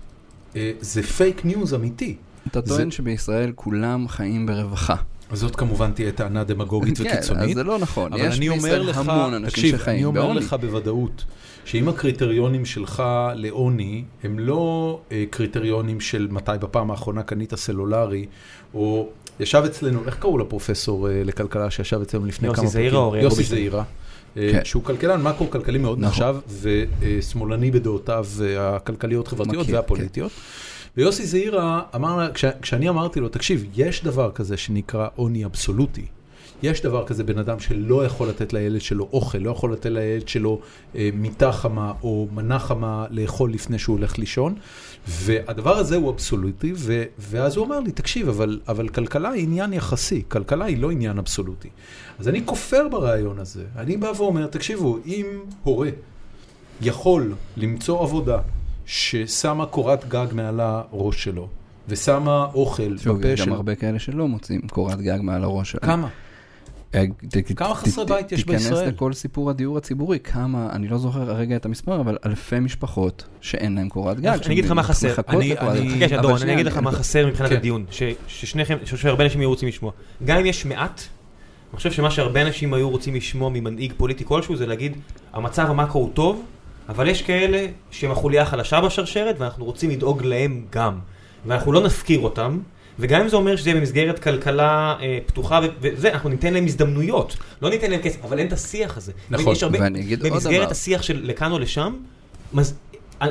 אה, 0.56 0.72
זה 0.80 1.02
fake 1.02 1.44
news 1.44 1.74
אמיתי. 1.74 2.16
אתה 2.46 2.60
זה- 2.64 2.76
טוען 2.76 2.90
שבישראל 2.90 3.52
כולם 3.54 4.08
חיים 4.08 4.46
ברווחה. 4.46 4.94
אז 5.34 5.40
זאת 5.40 5.56
כמובן 5.56 5.92
תהיה 5.92 6.12
טענה 6.12 6.44
דמגוגית 6.44 6.98
כן, 6.98 7.04
וקיצונית. 7.04 7.48
אז 7.48 7.54
זה 7.54 7.64
לא 7.64 7.78
נכון. 7.78 8.12
אבל 8.12 8.24
יש 8.24 8.38
אני 8.38 8.48
אומר 8.48 8.82
לך, 8.82 8.98
המון 8.98 9.34
אנשים 9.34 9.50
תקשיב, 9.50 9.78
שחיים 9.78 9.96
אני 9.96 10.04
אומר 10.04 10.22
בעוני. 10.22 10.40
לך 10.40 10.56
בוודאות, 10.60 11.24
שאם 11.64 11.88
הקריטריונים 11.88 12.64
שלך 12.64 13.02
לעוני 13.34 14.04
הם 14.22 14.38
לא 14.38 15.00
אה, 15.12 15.24
קריטריונים 15.30 16.00
של 16.00 16.28
מתי 16.30 16.52
בפעם 16.60 16.90
האחרונה 16.90 17.22
קנית 17.22 17.54
סלולרי, 17.54 18.26
או 18.74 19.08
ישב 19.40 19.62
אצלנו, 19.66 20.00
איך 20.06 20.16
קראו 20.16 20.38
לפרופסור 20.38 21.08
אה, 21.08 21.22
לכלכלה 21.24 21.70
שישב 21.70 22.00
אצלנו 22.00 22.26
לפני 22.26 22.48
יוסי 22.48 22.60
כמה 22.60 22.70
זעירה 22.70 22.98
או 22.98 23.04
אוריאל 23.04 23.24
יוסי 23.24 23.34
רובינשטיין? 23.34 23.60
זעירה. 23.60 23.84
אה, 24.36 24.48
כן. 24.52 24.64
שהוא 24.64 24.82
כלכלן 24.84 25.22
מקרו-כלכלי 25.22 25.78
מאוד 25.78 25.98
נכון. 26.00 26.26
נחשב, 26.26 26.36
ושמאלני 27.00 27.70
בדעותיו 27.70 28.26
הכלכליות, 28.58 29.28
חברתיות 29.28 29.62
מכיר, 29.62 29.74
והפוליטיות. 29.76 30.32
ויוסי 30.96 31.26
זעירה 31.26 31.82
אמר, 31.94 32.32
כש- 32.34 32.44
כשאני 32.62 32.88
אמרתי 32.88 33.20
לו, 33.20 33.28
תקשיב, 33.28 33.64
יש 33.76 34.04
דבר 34.04 34.30
כזה 34.30 34.56
שנקרא 34.56 35.08
עוני 35.16 35.44
אבסולוטי. 35.44 36.06
יש 36.62 36.82
דבר 36.82 37.06
כזה 37.06 37.24
בן 37.24 37.38
אדם 37.38 37.60
שלא 37.60 38.04
יכול 38.06 38.28
לתת 38.28 38.52
לילד 38.52 38.80
שלו 38.80 39.08
אוכל, 39.12 39.38
לא 39.38 39.50
יכול 39.50 39.72
לתת 39.72 39.86
לילד 39.86 40.28
שלו 40.28 40.60
אה, 40.96 41.10
מיטה 41.14 41.52
חמה 41.52 41.92
או 42.02 42.28
מנה 42.34 42.58
חמה 42.58 43.06
לאכול 43.10 43.52
לפני 43.52 43.78
שהוא 43.78 43.96
הולך 43.96 44.18
לישון, 44.18 44.54
והדבר 45.08 45.76
הזה 45.76 45.96
הוא 45.96 46.10
אבסולוטי, 46.10 46.72
ו, 46.76 47.04
ואז 47.18 47.56
הוא 47.56 47.66
אמר 47.66 47.80
לי, 47.80 47.92
תקשיב, 47.92 48.28
אבל, 48.28 48.60
אבל 48.68 48.88
כלכלה 48.88 49.30
היא 49.30 49.42
עניין 49.42 49.72
יחסי, 49.72 50.22
כלכלה 50.28 50.64
היא 50.64 50.78
לא 50.78 50.90
עניין 50.90 51.18
אבסולוטי. 51.18 51.68
אז 52.18 52.28
אני 52.28 52.42
כופר 52.46 52.88
ברעיון 52.90 53.38
הזה, 53.38 53.64
אני 53.76 53.96
בא 53.96 54.12
ואומר, 54.16 54.46
תקשיבו, 54.46 54.98
אם 55.06 55.26
הורה 55.62 55.88
יכול 56.82 57.34
למצוא 57.56 58.02
עבודה 58.02 58.38
ששמה 58.86 59.66
קורת 59.66 60.08
גג 60.08 60.26
מעל 60.32 60.60
הראש 60.60 61.24
שלו, 61.24 61.48
ושמה 61.88 62.46
אוכל 62.54 62.98
שוב, 62.98 63.18
בפה 63.18 63.28
יש 63.28 63.40
גם 63.40 63.46
שלו, 63.46 63.54
הרבה 63.54 63.74
כאלה 63.74 63.98
שלא 63.98 64.28
מוצאים 64.28 64.60
קורת 64.60 65.00
גג 65.00 65.18
מעל 65.22 65.44
הראש 65.44 65.70
שלהם. 65.70 65.84
כמה? 65.86 66.08
אה, 66.94 67.04
כמה 67.56 67.74
חסרי 67.74 68.04
בית 68.06 68.32
יש 68.32 68.42
תיכנס 68.42 68.62
בישראל? 68.66 68.88
לכל 68.88 69.12
סיפור 69.12 69.50
הדיור 69.50 69.78
הציבורי, 69.78 70.18
כמה, 70.18 70.68
אני 70.72 70.88
לא 70.88 70.98
זוכר 70.98 71.30
הרגע 71.30 71.56
את 71.56 71.64
המספר, 71.66 72.00
אבל 72.00 72.16
אלפי 72.26 72.60
משפחות 72.60 73.24
שאין 73.40 73.74
להם 73.74 73.88
קורת 73.88 74.20
גג. 74.20 74.26
אני 74.46 74.52
אגיד 74.54 74.64
לך 74.64 74.70
מה 74.70 74.82
חסר. 74.82 75.14
אני- 75.28 76.54
אגיד 76.54 76.66
לך 76.66 76.76
מה 76.78 76.92
חסר 76.92 77.26
מבחינת 77.26 77.50
כן. 77.50 77.56
הדיון, 77.56 77.84
ששניכם, 78.26 78.76
שהרבה 78.84 79.24
אנשים 79.24 79.40
היו 79.40 79.48
רוצים 79.48 79.68
לשמוע. 79.68 79.92
גם 80.24 80.38
אם 80.38 80.46
יש 80.46 80.66
מעט, 80.66 81.00
אני 81.70 81.76
חושב 81.76 81.92
שמה 81.92 82.10
שהרבה 82.10 82.42
אנשים 82.42 82.74
היו 82.74 82.90
רוצים 82.90 83.14
לשמוע 83.14 83.50
ממנהיג 83.50 83.92
פוליטי 83.96 84.24
כלשהו 84.24 84.56
זה 84.56 84.66
להגיד, 84.66 84.96
המצב 85.32 85.66
המקרו 85.70 86.00
הוא 86.00 86.10
טוב, 86.14 86.42
אבל 86.88 87.08
יש 87.08 87.22
כאלה 87.22 87.66
שהם 87.90 88.10
החוליה 88.10 88.42
החלשה 88.42 88.80
בשרשרת 88.80 89.36
ואנחנו 89.38 89.64
רוצים 89.64 89.90
לדאוג 89.90 90.22
להם 90.24 90.64
גם. 90.70 90.98
ואנחנו 91.46 91.72
לא 91.72 91.82
נפקיר 91.82 92.20
אותם, 92.20 92.58
וגם 92.98 93.20
אם 93.20 93.28
זה 93.28 93.36
אומר 93.36 93.56
שזה 93.56 93.70
יהיה 93.70 93.80
במסגרת 93.80 94.18
כלכלה 94.18 94.94
אה, 95.00 95.18
פתוחה 95.26 95.60
ו- 95.64 95.68
וזה, 95.80 96.12
אנחנו 96.12 96.28
ניתן 96.30 96.54
להם 96.54 96.64
הזדמנויות. 96.66 97.36
לא 97.62 97.70
ניתן 97.70 97.90
להם 97.90 98.00
כסף, 98.02 98.24
אבל 98.24 98.38
אין 98.38 98.46
את 98.46 98.52
השיח 98.52 98.96
הזה. 98.96 99.12
נכון, 99.30 99.54
הרבה- 99.62 99.78
ואני 99.80 100.00
אגיד 100.00 100.22
עוד 100.22 100.32
במסגרת 100.32 100.62
דבר. 100.62 100.70
השיח 100.70 101.02
של 101.02 101.20
לכאן 101.24 101.52
או 101.52 101.58
לשם, 101.58 101.94
מז... 102.52 102.74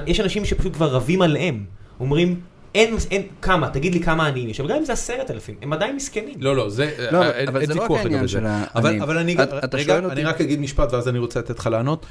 יש 0.07 0.19
אנשים 0.19 0.45
שפשוט 0.45 0.73
כבר 0.73 0.87
רבים 0.91 1.21
עליהם. 1.21 1.63
אומרים, 1.99 2.39
אין, 2.75 2.95
אין, 3.11 3.21
כמה, 3.41 3.69
תגיד 3.69 3.93
לי 3.93 3.99
כמה 3.99 4.27
עניים 4.27 4.49
יש, 4.49 4.59
אבל 4.59 4.69
גם 4.69 4.77
אם 4.77 4.85
זה 4.85 4.93
עשרת 4.93 5.31
אלפים, 5.31 5.55
הם 5.61 5.73
עדיין 5.73 5.95
מסכנים. 5.95 6.33
לא, 6.39 6.55
לא, 6.55 6.69
זה, 6.69 6.91
לא, 7.11 7.23
אין, 7.31 7.47
אבל 7.47 7.59
אין 7.61 7.67
זה 7.67 7.73
לא 7.75 7.83
רק 7.83 7.91
העניין 7.91 8.27
של 8.27 8.39
זה. 8.41 8.47
העניים. 8.49 8.65
אבל, 8.75 9.01
אבל 9.01 9.17
אני, 9.17 9.33
את- 9.43 9.63
אתה 9.63 9.77
רגע, 9.77 9.97
אני 9.97 10.05
אותי- 10.05 10.23
רק 10.23 10.41
אגיד 10.41 10.59
משפט 10.59 10.93
ואז 10.93 11.07
אני 11.07 11.19
רוצה 11.19 11.39
לתת 11.39 11.59
לך 11.59 11.67
לענות. 11.67 12.05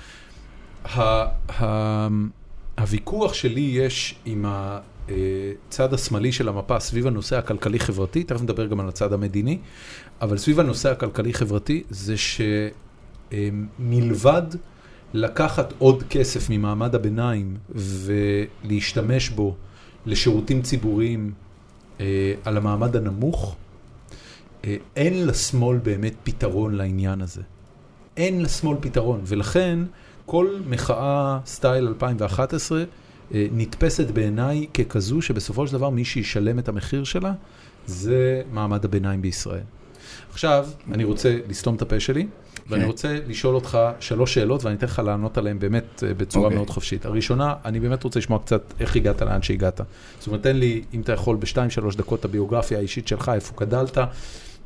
הוויכוח 2.79 3.35
שלי 3.35 3.61
יש 3.61 4.15
עם 4.25 4.45
הצד 4.49 5.95
השמאלי 5.95 6.33
של 6.33 6.49
המפה 6.49 6.81
סביב 6.81 7.07
הנושא 7.07 7.39
הכלכלי-חברתי, 7.39 8.25
תכף 8.25 8.43
נדבר 8.43 8.67
גם 8.67 8.81
על 8.81 8.89
הצד 8.89 9.13
המדיני, 9.13 9.59
אבל 10.21 10.39
סביב 10.39 10.61
הנושא 10.61 10.91
הכלכלי-חברתי 10.91 11.83
זה 11.91 12.15
שמלבד 13.31 14.43
לקחת 15.15 15.73
עוד 15.79 16.03
כסף 16.11 16.51
ממעמד 16.51 16.95
הביניים 16.95 17.57
ולהשתמש 17.75 19.29
בו 19.29 19.55
לשירותים 20.07 20.63
ציבוריים 20.63 21.33
אה, 22.01 22.35
על 22.45 22.57
המעמד 22.57 22.97
הנמוך, 22.97 23.57
אה, 24.65 24.77
אין 24.97 25.27
לשמאל 25.27 25.79
באמת 25.79 26.15
פתרון 26.25 26.75
לעניין 26.75 27.21
הזה. 27.21 27.43
אין 28.17 28.43
לשמאל 28.43 28.77
פתרון, 28.81 29.21
ולכן 29.25 29.79
כל 30.27 30.57
מחאה 30.67 31.39
סטייל 31.47 31.87
2011 31.89 32.85
אה, 33.35 33.47
נתפסת 33.53 34.11
בעיניי 34.11 34.67
ככזו 34.75 35.23
שבסופו 35.23 35.67
של 35.67 35.73
דבר 35.73 35.91
מי 35.91 36.05
שישלם 36.05 36.59
את 36.59 36.69
המחיר 36.69 37.05
שלה 37.05 37.33
זה 37.87 38.43
מעמד 38.53 38.85
הביניים 38.85 39.23
בישראל. 39.23 39.63
עכשיו, 40.33 40.67
אני 40.93 41.05
רוצה 41.05 41.39
לסתום 41.49 41.75
את 41.75 41.83
הפה 41.83 42.01
שלי, 42.01 42.27
ואני 42.69 42.83
כן. 42.83 42.87
רוצה 42.87 43.19
לשאול 43.27 43.55
אותך 43.55 43.79
שלוש 44.01 44.35
שאלות 44.35 44.65
ואני 44.65 44.77
אתן 44.77 44.87
לך 44.87 44.99
לענות 44.99 45.39
עליהן 45.39 45.59
באמת 45.59 46.03
אה, 46.07 46.15
בצורה 46.15 46.45
אוקיי. 46.45 46.57
מאוד 46.57 46.71
חופשית. 46.71 47.07
הראשונה, 47.07 47.55
אני 47.65 47.81
באמת 47.81 48.03
רוצה 48.03 48.19
לשמוע 48.19 48.39
קצת 48.39 48.75
איך 48.81 48.97
הגעת 48.97 49.23
לאן 49.23 49.43
שהגעת. 49.43 49.81
זאת 50.19 50.27
אומרת, 50.27 50.43
תן 50.43 50.57
לי, 50.57 50.83
אם 50.95 51.01
אתה 51.01 51.13
יכול, 51.13 51.37
בשתיים, 51.37 51.71
שלוש 51.71 51.97
דקות 51.97 52.21
את 52.21 52.25
הביוגרפיה 52.25 52.79
האישית 52.79 53.09
שלך, 53.09 53.31
איפה 53.35 53.55
גדלת, 53.57 53.99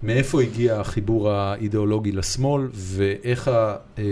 מאיפה 0.03 0.43
הגיע 0.43 0.81
החיבור 0.81 1.31
האידיאולוגי 1.31 2.13
לשמאל, 2.13 2.69
ואיך 2.75 3.49
ה, 3.49 3.77
אה, 3.99 4.05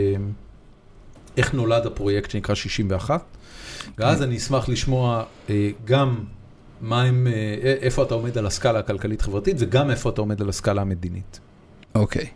איך 1.36 1.54
נולד 1.54 1.86
הפרויקט 1.86 2.30
שנקרא 2.30 2.54
61. 2.54 3.20
ואז 3.98 4.22
אני 4.22 4.36
אשמח 4.36 4.68
לשמוע 4.68 5.22
אה, 5.50 5.70
גם 5.84 6.24
מה 6.80 7.02
הם, 7.02 7.26
אה, 7.26 7.32
איפה 7.80 8.02
אתה 8.02 8.14
עומד 8.14 8.38
על 8.38 8.46
הסקאלה 8.46 8.78
הכלכלית-חברתית, 8.78 9.56
וגם 9.58 9.90
איפה 9.90 10.10
אתה 10.10 10.20
עומד 10.20 10.42
על 10.42 10.48
הסקאלה 10.48 10.80
המדינית. 10.82 11.40
אוקיי. 11.94 12.26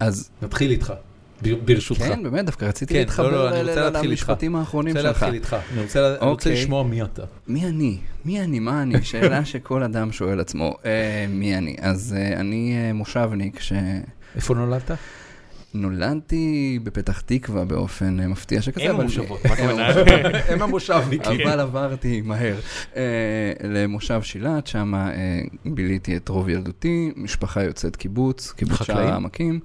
אז 0.00 0.30
נתחיל 0.42 0.70
איתך, 0.70 0.92
בר- 1.42 1.56
ברשותך. 1.64 2.02
כן, 2.02 2.22
באמת, 2.22 2.44
דווקא 2.46 2.64
רציתי 2.64 2.94
כן, 2.94 3.00
להתחבר 3.00 3.30
לא, 3.30 3.36
לא, 3.44 3.48
אני 3.50 3.64
ל- 3.64 3.68
רוצה 3.68 3.80
ל- 3.80 3.84
להתחיל 3.84 4.10
איתך. 4.10 4.28
למשפטים 4.28 4.56
האחרונים 4.56 4.96
אני 4.96 5.02
שלך. 5.02 5.12
רוצה 5.14 5.26
להתחיל 5.26 5.40
איתך, 5.40 5.56
אני 5.72 5.82
רוצה, 5.82 6.08
אני 6.08 6.16
אוקיי. 6.30 6.52
לשמוע 6.52 6.82
מי 6.82 7.02
אתה. 7.02 7.22
מי 7.48 7.66
אני? 7.66 7.98
מי 8.24 8.40
אני? 8.40 8.58
מה 8.60 8.82
אני? 8.82 9.02
שאלה 9.10 9.44
שכל 9.44 9.82
אדם 9.82 10.12
שואל 10.12 10.40
עצמו. 10.40 10.74
אה, 10.84 11.26
מי 11.28 11.58
אני? 11.58 11.76
אז 11.80 12.14
אה, 12.18 12.40
אני 12.40 12.76
אה, 12.76 12.92
מושבניק 12.92 13.60
איפה 14.36 14.54
נולדת? 14.54 14.90
שנולדתי 15.74 16.78
בפתח 16.82 17.20
תקווה 17.20 17.64
באופן 17.64 18.20
אה, 18.20 18.26
מפתיע 18.28 18.62
שכזה. 18.62 18.80
אין 18.80 18.90
אבל- 18.90 19.04
מושבות, 19.04 19.46
מה 19.46 19.52
הכוונה? 19.52 19.88
הם 20.48 20.62
המושבניקים. 20.68 21.48
אבל 21.48 21.60
עברתי 21.60 22.20
מהר 22.24 22.56
אה, 22.96 23.02
למושב 23.64 24.22
שילת, 24.22 24.66
שם 24.66 24.94
אה, 24.94 25.10
ביליתי 25.64 26.16
את 26.16 26.28
רוב 26.28 26.48
ילדותי, 26.48 27.10
משפחה 27.16 27.62
יוצאת 27.62 27.96
קיבוץ, 27.96 28.52
קיבוץ 28.56 28.82
שער? 28.82 28.98
העמקים. 29.12 29.60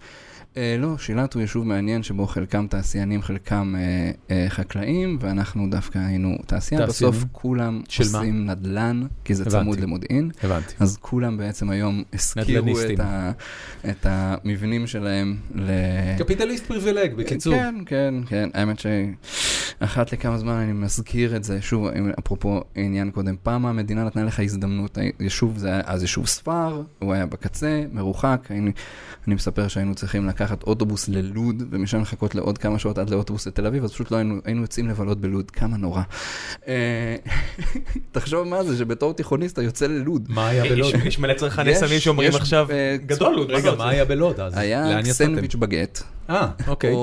אה, 0.58 0.76
לא, 0.80 0.98
שילת 0.98 1.34
הוא 1.34 1.42
יישוב 1.42 1.68
מעניין 1.68 2.04
שבו 2.04 2.28
חלקם 2.28 2.68
תעשיינים, 2.68 3.22
חלקם 3.22 3.76
אה, 3.78 4.12
אה, 4.32 4.46
חקלאים, 4.50 5.18
ואנחנו 5.22 5.70
דווקא 5.70 6.00
היינו 6.00 6.38
תעשיין. 6.46 6.86
תעשיינים? 6.86 7.16
בסוף 7.20 7.26
כולם 7.32 7.82
של 7.90 8.04
מה? 8.12 8.18
עושים 8.20 8.46
נדל"ן, 8.46 9.04
כי 9.24 9.36
זה 9.36 9.44
הבנתי. 9.44 9.58
צמוד 9.64 9.80
למודיעין. 9.80 10.32
הבנתי. 10.44 10.74
אז 10.80 10.98
כולם 11.02 11.38
בעצם 11.38 11.70
היום 11.70 12.04
השכירו 12.14 12.66
נדל"ניסטים. 12.66 12.96
את, 12.96 13.00
ה, 13.00 13.32
את 13.90 14.06
המבנים 14.10 14.88
שלהם 14.88 15.38
ל... 15.56 15.72
קפיטליסט 16.20 16.66
פריבילג, 16.66 17.14
בקיצור. 17.16 17.54
כן, 17.54 17.76
כן, 17.86 18.14
כן. 18.28 18.50
האמת 18.54 18.78
שאחת 18.80 20.14
לכמה 20.14 20.38
זמן 20.38 20.54
אני 20.54 20.74
מזכיר 20.74 21.36
את 21.36 21.44
זה, 21.44 21.62
שוב, 21.62 21.88
אם- 21.88 22.12
אפרופו 22.20 22.62
עניין 22.76 23.12
קודם, 23.12 23.36
פעם 23.44 23.66
המדינה 23.66 24.04
נתנה 24.06 24.24
לך 24.24 24.40
הזדמנות, 24.40 24.98
יישוב 25.20 25.58
זה 25.58 25.68
היה 25.70 25.82
אז 25.86 26.02
יישוב 26.02 26.28
ספר, 26.28 26.82
הוא 27.00 27.14
היה 27.14 27.26
בקצה, 27.26 27.84
מרוחק, 27.92 28.48
היינו, 28.50 28.72
אני 29.28 29.36
מספר 29.36 29.68
שהיינו 29.68 29.96
צריכים 29.96 30.28
לקחת 30.28 30.49
אוטובוס 30.64 31.08
ללוד, 31.10 31.64
ומשם 31.72 32.02
לחכות 32.02 32.36
לעוד 32.36 32.58
כמה 32.58 32.80
שעות 32.80 32.98
עד 32.98 33.10
לאוטובוס 33.10 33.48
לתל 33.48 33.66
אביב, 33.68 33.84
אז 33.84 33.92
פשוט 33.94 34.12
לא 34.12 34.18
היינו, 34.18 34.36
היינו 34.46 34.62
יוצאים 34.62 34.88
לבלות 34.88 35.22
בלוד, 35.22 35.52
כמה 35.52 35.78
נורא. 35.78 36.02
אה, 36.68 37.16
תחשוב 38.12 38.48
מה 38.48 38.64
זה, 38.64 38.78
שבתור 38.78 39.14
תיכוניסט 39.14 39.54
אתה 39.54 39.64
יוצא 39.64 39.86
ללוד. 39.88 40.26
מה 40.30 40.48
היה 40.48 40.64
בלוד? 40.64 40.94
יש- 41.06 41.20
מלא 41.20 41.34
צרכני 41.34 41.76
סמים 41.76 42.00
שאומרים 42.00 42.32
עכשיו, 42.36 42.72
אה, 42.72 42.96
גדול 43.06 43.36
לוד, 43.36 43.52
רגע? 43.52 43.76
מה 43.76 43.90
היה 43.90 44.06
בלוד 44.06 44.40
אז? 44.40 44.58
היה? 44.58 45.00
סנדוויץ' 45.04 45.56
בגט, 45.56 46.02
אה, 46.30 46.48
אוקיי. 46.68 46.94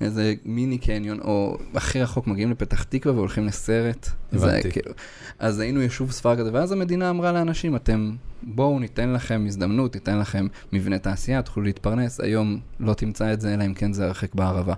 איזה 0.00 0.34
מיני 0.44 0.78
קניון, 0.78 1.20
או 1.20 1.58
הכי 1.74 2.02
רחוק 2.02 2.26
מגיעים 2.26 2.50
לפתח 2.50 2.82
תקווה 2.82 3.14
והולכים 3.14 3.46
לסרט. 3.46 4.08
הבנתי. 4.32 4.70
כאילו- 4.70 4.92
אז 5.38 5.60
היינו 5.60 5.80
יישוב 5.80 6.12
ספר 6.12 6.36
כזה, 6.36 6.50
ואז 6.52 6.72
המדינה 6.72 7.10
אמרה 7.10 7.32
לאנשים, 7.32 7.76
אתם, 7.76 8.12
בואו 8.42 8.78
ניתן 8.78 9.12
לכם 9.12 9.44
הזדמנות, 9.46 9.94
ניתן 9.94 10.18
לכם 10.18 10.46
מבנה 10.72 10.98
תעשייה, 10.98 11.42
תוכלו 11.42 11.62
להתפרנס, 11.62 12.20
היום 12.20 12.60
לא 12.80 12.94
תמצא 12.94 13.32
את 13.32 13.40
זה, 13.40 13.54
אלא 13.54 13.66
אם 13.66 13.74
כן 13.74 13.92
זה 13.92 14.04
הרחק 14.06 14.34
בערבה. 14.34 14.74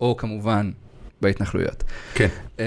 או 0.00 0.16
כמובן, 0.16 0.70
בהתנחלויות. 1.24 1.84
כן. 2.14 2.28
אמ, 2.58 2.64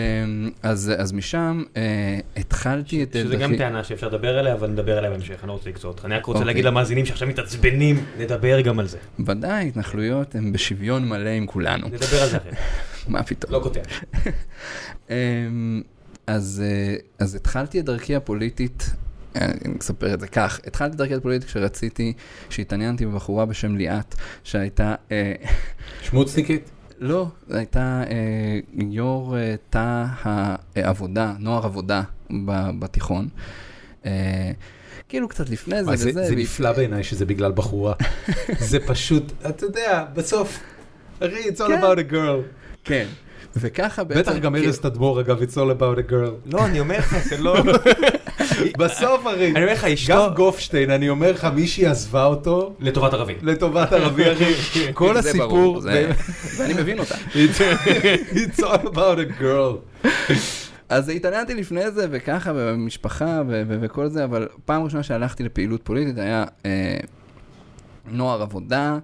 אז, 0.63 0.91
אז 0.97 1.13
משם 1.13 1.63
אה, 1.77 2.19
התחלתי 2.37 3.03
את... 3.03 3.13
שזה 3.13 3.35
גם 3.35 3.57
טענה 3.57 3.83
שאפשר 3.83 4.07
לדבר 4.07 4.37
עליה, 4.37 4.53
אבל 4.53 4.67
נדבר 4.67 4.97
עליה 4.97 5.09
בהמשך, 5.09 5.35
אני 5.41 5.47
לא 5.47 5.53
רוצה 5.53 5.69
לקצור 5.69 5.91
אותך. 5.91 6.05
אני 6.05 6.15
רק 6.15 6.25
רוצה 6.25 6.39
אוקיי. 6.39 6.47
להגיד 6.47 6.65
למאזינים 6.65 7.05
שעכשיו 7.05 7.27
מתעצבנים, 7.27 8.05
נדבר 8.19 8.61
גם 8.61 8.79
על 8.79 8.87
זה. 8.87 8.97
ודאי, 9.25 9.67
התנחלויות 9.67 10.35
הן 10.35 10.51
בשוויון 10.51 11.09
מלא 11.09 11.29
עם 11.29 11.45
כולנו. 11.45 11.87
נדבר 11.87 12.21
על 12.21 12.29
זה 12.29 12.37
אחרי. 12.37 12.51
מה 13.07 13.23
פתאום? 13.23 13.53
לא 13.53 13.59
קוטע. 13.59 13.79
אמ, 15.09 15.81
אז, 16.27 16.63
אה, 16.65 16.95
אז 17.19 17.35
התחלתי 17.35 17.79
את 17.79 17.85
דרכי 17.85 18.15
הפוליטית, 18.15 18.89
אה, 19.35 19.45
אני 19.65 19.73
אספר 19.79 20.13
את 20.13 20.19
זה 20.19 20.27
כך, 20.27 20.59
התחלתי 20.67 20.91
את 20.91 20.97
דרכי 20.97 21.15
הפוליטית 21.15 21.47
כשרציתי, 21.47 22.13
שהתעניינתי 22.49 23.05
בבחורה 23.05 23.45
בשם 23.45 23.75
ליאת, 23.75 24.15
שהייתה, 24.43 24.95
שמוצניקית? 26.01 26.69
לא, 26.99 27.27
הייתה 27.49 28.03
אה, 28.09 28.59
יו"ר 28.89 29.37
אה, 29.37 29.55
תא 29.69 30.05
העבודה, 30.75 31.33
נוער 31.39 31.65
עבודה 31.65 32.01
ב- 32.45 32.79
בתיכון. 32.79 33.27
אה, 34.05 34.51
כאילו 35.09 35.27
קצת 35.27 35.49
לפני 35.49 35.83
זה 35.83 35.95
זה 35.95 36.09
וזה. 36.09 36.11
זה 36.11 36.33
והיא- 36.33 36.37
נפלא 36.43 36.71
בעיניי 36.71 37.03
שזה 37.03 37.25
בגלל 37.25 37.51
בחורה. 37.51 37.93
זה 38.71 38.79
פשוט, 38.87 39.23
אתה 39.49 39.65
יודע, 39.65 40.05
בסוף, 40.13 40.59
אחי, 41.19 41.49
it's 41.49 41.57
all 41.59 41.67
כן. 41.67 41.81
about 41.81 41.97
a 42.09 42.13
girl. 42.13 42.41
כן. 42.83 43.05
וככה 43.55 44.03
בעצם... 44.03 44.19
בטח 44.31 44.37
גם 44.37 44.55
ארז 44.55 44.79
תדמור, 44.79 45.21
אגב, 45.21 45.41
it's 45.41 45.53
all 45.55 45.79
about 45.79 46.09
a 46.09 46.11
girl. 46.11 46.51
לא, 46.53 46.65
אני 46.65 46.79
אומר 46.79 46.97
לך, 46.97 47.17
זה 47.17 47.37
לא... 47.37 47.55
בסוף, 48.79 49.25
הרי, 49.25 49.51
אני 49.51 49.63
אומר 49.63 49.73
לך, 49.73 49.83
אשתו... 49.83 50.13
גם 50.13 50.33
גופשטיין, 50.35 50.91
אני 50.91 51.09
אומר 51.09 51.31
לך, 51.31 51.47
מישהי 51.55 51.85
עזבה 51.85 52.25
אותו 52.25 52.73
לטובת 52.79 53.13
ערבים. 53.13 53.37
לטובת 53.41 53.93
ערבי, 53.93 54.33
אחי. 54.33 54.53
כל 54.93 55.13
זה 55.13 55.29
הסיפור, 55.29 55.47
ברור, 55.47 55.81
זה- 55.81 56.11
ואני 56.57 56.73
מבין 56.73 56.99
אותה. 56.99 57.15
It's 58.33 58.59
all 58.59 58.85
about 58.85 59.17
a 59.37 59.41
girl. 59.41 60.03
אז 60.89 61.09
התעניינתי 61.09 61.53
לפני 61.53 61.91
זה, 61.91 62.05
וככה, 62.11 62.53
במשפחה 62.53 63.41
ו- 63.47 63.63
ו- 63.67 63.77
וכל 63.81 64.07
זה, 64.07 64.23
אבל 64.23 64.47
פעם 64.65 64.83
ראשונה 64.83 65.03
שהלכתי 65.03 65.43
לפעילות 65.43 65.81
פוליטית 65.83 66.17
היה 66.17 66.45
אה, 66.65 66.97
נוער 68.11 68.41
עבודה, 68.41 68.97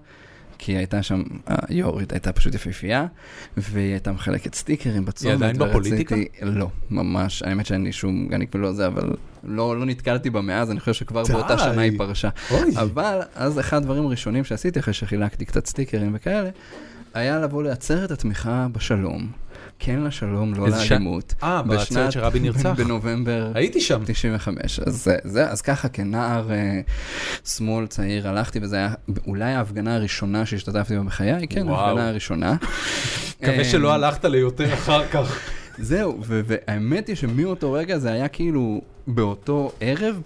כי 0.66 0.72
הייתה 0.72 1.04
שם, 1.04 1.24
היו"רית 1.48 2.12
הייתה 2.12 2.34
פשוט 2.34 2.56
יפהפייה, 2.56 3.06
והיא 3.58 3.92
הייתה 3.92 4.12
מחלקת 4.12 4.56
סטיקרים 4.56 5.06
בצומת. 5.06 5.34
עדיין 5.34 5.58
בפוליטיקה? 5.58 6.16
לא, 6.42 6.70
ממש, 6.90 7.44
האמת 7.44 7.66
שאין 7.66 7.84
לי 7.84 7.92
שום 7.92 8.28
גניק 8.28 8.56
ולא 8.56 8.74
זה, 8.74 8.88
אבל 8.88 9.14
לא, 9.44 9.80
לא 9.80 9.86
נתקלתי 9.86 10.30
בה 10.30 10.42
מאז, 10.42 10.72
אני 10.72 10.80
חושב 10.80 10.94
שכבר 10.94 11.24
די. 11.24 11.34
באותה 11.34 11.58
שנה 11.58 11.82
היא 11.82 11.98
פרשה. 11.98 12.30
אוי. 12.52 12.72
אבל 12.78 13.20
אז 13.36 13.60
אחד 13.60 13.78
הדברים 13.78 14.06
הראשונים 14.06 14.44
שעשיתי 14.44 14.80
אחרי 14.80 14.94
שחילקתי 14.94 15.46
קצת 15.46 15.66
סטיקרים 15.66 16.12
וכאלה, 16.16 16.50
היה 17.14 17.40
לבוא 17.40 17.64
לעצרת 17.64 18.12
התמיכה 18.12 18.68
בשלום. 18.72 19.32
כן 19.86 20.00
לשלום, 20.00 20.54
לא 20.54 20.70
לאלימות. 20.70 21.34
אה, 21.44 21.62
בעצרת 21.62 22.12
שרבין 22.12 22.44
נרצח. 22.44 22.74
בנובמבר 22.78 23.52
הייתי 23.54 23.82
שם. 23.82 24.02
95. 24.06 24.80
אז 24.80 25.10
זה, 25.24 25.50
אז 25.50 25.62
ככה 25.62 25.90
כנער 25.90 26.52
אה, 26.52 26.82
שמאל 27.46 27.88
צעיר 27.88 28.30
הלכתי, 28.30 28.60
וזו 28.62 28.76
היה 28.76 28.94
אולי 29.28 29.54
ההפגנה 29.54 29.96
הראשונה 29.96 30.46
שהשתתפתי 30.46 30.98
בה 30.98 31.04
בחיי, 31.04 31.48
כן. 31.48 31.68
ההפגנה 31.70 32.10
הראשונה. 32.10 32.56
מקווה 33.42 33.58
אה, 33.58 33.64
שלא 33.64 33.94
הלכת 33.94 34.26
ליותר 34.26 34.74
אחר 34.74 35.08
כך. 35.08 35.40
זהו, 35.78 36.20
והאמת 36.26 37.08
היא 37.08 37.16
שמאותו 37.16 37.72
רגע 37.72 37.98
זה 37.98 38.12
היה 38.12 38.28
כאילו 38.28 38.82
באותו 39.08 39.72
ערב, 39.80 40.22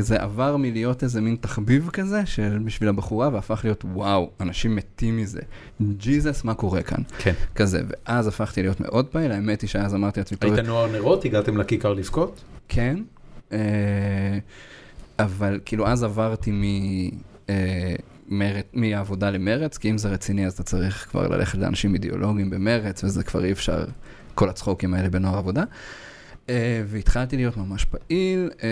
זה 0.00 0.16
עבר 0.16 0.56
מלהיות 0.56 1.02
איזה 1.02 1.20
מין 1.20 1.36
תחביב 1.40 1.90
כזה 1.92 2.26
של 2.26 2.58
בשביל 2.64 2.88
הבחורה, 2.88 3.28
והפך 3.32 3.60
להיות 3.64 3.84
וואו, 3.84 4.30
אנשים 4.40 4.76
מתים 4.76 5.16
מזה. 5.16 5.40
ג'יזוס, 5.82 6.44
מה 6.44 6.54
קורה 6.54 6.82
כאן? 6.82 7.02
כן. 7.18 7.32
כזה, 7.54 7.82
ואז 7.88 8.26
הפכתי 8.26 8.62
להיות 8.62 8.80
מאוד 8.80 9.06
פעיל, 9.06 9.32
האמת 9.32 9.60
היא 9.60 9.68
שאז 9.68 9.94
אמרתי 9.94 10.20
לעצמי, 10.20 10.38
היית 10.40 10.58
נוער 10.58 10.92
נרות? 10.92 11.24
הגעתם 11.24 11.56
לכיכר 11.56 11.92
לבכות? 11.92 12.40
כן, 12.68 12.96
אה, 13.52 13.58
אבל 15.18 15.60
כאילו 15.64 15.86
אז 15.86 16.02
עברתי 16.02 16.50
מ... 16.50 16.62
אה, 17.50 17.94
מרצ, 18.28 18.64
מהעבודה 18.72 19.30
למרץ, 19.30 19.78
כי 19.78 19.90
אם 19.90 19.98
זה 19.98 20.08
רציני 20.08 20.46
אז 20.46 20.52
אתה 20.52 20.62
צריך 20.62 21.06
כבר 21.10 21.28
ללכת 21.28 21.58
לאנשים 21.58 21.94
אידיאולוגיים 21.94 22.50
במרץ, 22.50 23.04
וזה 23.04 23.22
כבר 23.22 23.44
אי 23.44 23.52
אפשר, 23.52 23.84
כל 24.34 24.48
הצחוקים 24.48 24.94
האלה 24.94 25.08
בנוער 25.10 25.38
עבודה. 25.38 25.64
אה, 26.50 26.82
והתחלתי 26.86 27.36
להיות 27.36 27.56
ממש 27.56 27.84
פעיל, 27.84 28.50
אה, 28.62 28.68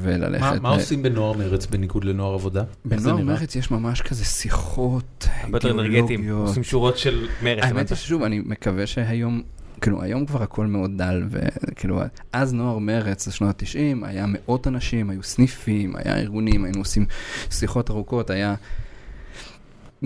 וללכת... 0.00 0.40
מה- 0.42 0.60
מה 0.60 0.70
ל- 0.70 0.74
עושים 0.74 1.02
בנוער 1.02 1.32
מרץ 1.32 1.66
בניגוד 1.66 2.04
לנוער 2.04 2.34
עבודה? 2.34 2.62
בנוער? 2.84 3.16
מרץ 3.24 3.56
יש 3.56 3.70
ממש 3.70 4.00
כזה 4.02 4.24
שיחות 4.24 5.28
הרבה 5.42 5.56
יותר 5.56 5.70
אנרגטיים. 5.70 6.28
עושים 6.30 6.62
שורות 6.64 6.98
של 6.98 7.26
מרץ. 7.42 7.64
האמת? 7.64 7.88
היא 7.90 7.96
ששוב, 7.96 8.22
אני 8.22 8.40
מקווה 8.44 8.86
שהיום, 8.86 9.42
כאילו, 9.80 10.02
היום 10.02 10.26
כבר 10.26 10.42
הכל 10.42 10.66
מאוד 10.66 10.90
דל, 10.98 11.22
וכאילו, 11.30 12.00
אז 12.32 12.54
נוער 12.54 12.78
מרץ, 12.78 13.28
בשנות 13.28 13.62
ה-90, 13.62 13.76
היה 14.06 14.24
מאות 14.28 14.66
אנשים, 14.66 15.10
היו 15.10 15.22
סניפים, 15.22 15.96
היה 15.96 16.16
ארגונים, 16.16 16.64
היינו 16.64 16.78
עושים 16.78 17.06
שיחות 17.50 17.90
ארוכות, 17.90 18.30
היה 18.30 18.54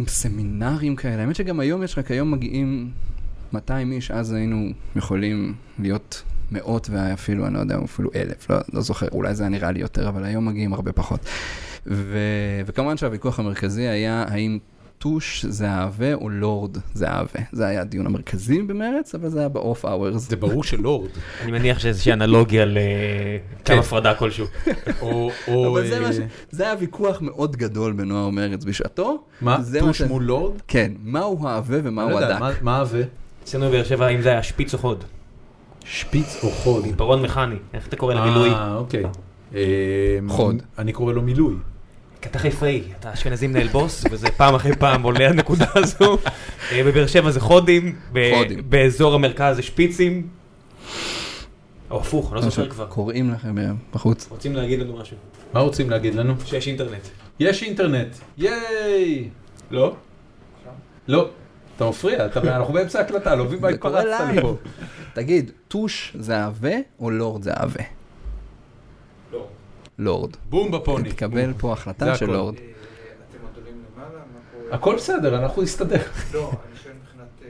סמינרים 0.06 0.96
כאלה. 0.96 1.22
האמת 1.22 1.34
שגם 1.36 1.60
היום 1.60 1.82
יש, 1.82 1.98
רק 1.98 2.10
היום 2.10 2.30
מגיעים 2.30 2.90
200 3.52 3.92
איש, 3.92 4.10
אז 4.10 4.32
היינו 4.32 4.66
יכולים 4.96 5.54
להיות 5.78 6.22
מאות 6.52 6.88
ואפילו, 6.92 7.46
אני 7.46 7.54
לא 7.54 7.58
יודע, 7.58 7.78
אפילו 7.84 8.10
אלף, 8.14 8.50
לא, 8.50 8.56
לא 8.72 8.80
זוכר, 8.80 9.06
אולי 9.12 9.34
זה 9.34 9.42
היה 9.42 9.50
נראה 9.50 9.70
לי 9.70 9.80
יותר, 9.80 10.08
אבל 10.08 10.24
היום 10.24 10.48
מגיעים 10.48 10.72
הרבה 10.72 10.92
פחות. 10.92 11.20
ו... 11.86 12.18
וכמובן 12.66 12.96
שהוויכוח 12.96 13.38
המרכזי 13.38 13.82
היה 13.82 14.24
האם 14.28 14.58
טוש 14.98 15.44
זה 15.48 15.70
העבה 15.70 16.14
או 16.14 16.28
לורד 16.28 16.76
זה 16.94 17.08
העבה. 17.10 17.40
זה 17.52 17.66
היה 17.66 17.80
הדיון 17.80 18.06
המרכזי 18.06 18.62
במרץ, 18.62 19.14
אבל 19.14 19.28
זה 19.28 19.38
היה 19.38 19.48
באוף 19.48 19.84
אאוורס. 19.84 20.28
זה 20.28 20.36
ברור 20.36 20.64
שלורד. 20.64 21.10
אני 21.42 21.52
מניח 21.52 21.78
שזה 21.78 21.88
איזושהי 21.88 22.12
אנלוגיה 22.12 22.64
לקו 22.64 22.74
כן. 23.64 23.78
הפרדה 23.78 24.14
כלשהו. 24.14 24.46
או... 25.02 25.30
או, 25.48 25.72
אבל 25.72 25.88
זה, 25.88 25.94
אה, 25.96 26.00
מה 26.00 26.12
ש... 26.12 26.16
זה 26.50 26.64
היה 26.64 26.74
ויכוח 26.78 27.22
מאוד 27.22 27.56
גדול 27.56 27.92
בנוער 27.92 28.30
מרץ 28.30 28.64
בשעתו. 28.64 29.24
מה? 29.40 29.58
טוש 29.80 30.02
מול 30.02 30.22
לורד? 30.22 30.54
כן, 30.68 30.92
מהו 31.04 31.38
אני 31.38 31.80
ומהו 31.84 32.10
לא 32.10 32.18
הדק. 32.18 32.62
מה- 32.62 32.78
עבה? 32.80 32.98
אצלנו 33.44 33.68
בבאר 33.68 33.84
שבע, 33.84 34.06
האם 34.06 34.22
זה 34.22 34.28
היה 34.28 34.42
שפיץ 34.42 34.74
או 34.74 34.78
חוד? 34.78 35.04
שפיץ 35.90 36.44
או 36.44 36.50
חוד? 36.50 36.84
עיפרון 36.84 37.22
מכני, 37.22 37.56
איך 37.74 37.86
אתה 37.86 37.96
קורא 37.96 38.14
למילוי? 38.14 38.50
אה, 38.50 38.74
אוקיי. 38.74 39.04
חוד. 40.28 40.62
אני 40.78 40.92
קורא 40.92 41.12
לו 41.12 41.22
מילוי. 41.22 41.54
כי 42.22 42.28
אתה 42.28 42.38
חיפאי, 42.38 42.82
אתה 43.00 43.12
אשכנזי 43.12 43.46
מנהל 43.46 43.68
בוס, 43.68 44.04
וזה 44.10 44.28
פעם 44.36 44.54
אחרי 44.54 44.76
פעם 44.76 45.02
עולה 45.02 45.28
הנקודה 45.28 45.66
הזו. 45.74 46.18
אה, 46.72 46.84
בבאר 46.84 47.06
שבע 47.06 47.30
זה 47.30 47.40
חודים. 47.40 47.96
באזור 48.68 49.14
המרכז 49.14 49.56
זה 49.56 49.62
שפיצים. 49.62 50.28
או 51.90 52.00
הפוך, 52.00 52.32
לא 52.32 52.40
זוכר 52.40 52.68
כבר. 52.68 52.86
קוראים 52.86 53.30
לכם 53.30 53.58
אה, 53.58 53.64
בחוץ. 53.94 54.28
רוצים 54.30 54.56
להגיד 54.56 54.80
לנו 54.80 54.96
משהו? 54.96 55.16
מה 55.52 55.60
רוצים 55.60 55.90
להגיד 55.90 56.14
לנו? 56.14 56.34
שיש 56.44 56.68
אינטרנט. 56.68 57.08
יש 57.40 57.62
אינטרנט. 57.62 58.16
ייי! 58.38 59.28
לא? 59.70 59.94
לא. 61.08 61.28
אתה 61.78 61.88
מפריע, 61.88 62.24
אנחנו 62.36 62.74
באמצע 62.74 63.00
הקלטה, 63.00 63.34
לא 63.34 63.44
מבין 63.44 63.60
מה 63.60 63.68
התפרצת 63.68 64.04
לי. 64.34 64.40
פה. 64.42 64.56
תגיד, 65.14 65.50
טוש 65.68 66.16
זה 66.20 66.36
העבה 66.38 66.70
או 67.00 67.10
לורד 67.10 67.42
זה 67.42 67.52
העבה? 67.54 67.82
לא. 69.32 69.46
לורד. 69.98 70.30
בום 70.50 70.70
בפוני. 70.70 71.10
תקבל 71.10 71.52
פה 71.58 71.72
החלטה 71.72 72.14
של. 72.16 72.26
לורד. 72.26 72.54
אתם 72.54 72.62
עולים 73.60 73.74
למעלה? 73.96 74.08
מה 74.10 74.60
קורה? 74.62 74.74
הכל 74.74 74.96
בסדר, 74.96 75.38
אנחנו 75.38 75.62
נסתדר. 75.62 75.96
לא, 76.34 76.50
אני 76.50 76.78
שואל 76.82 76.92
מבחינת, 77.02 77.26
אה, 77.44 77.48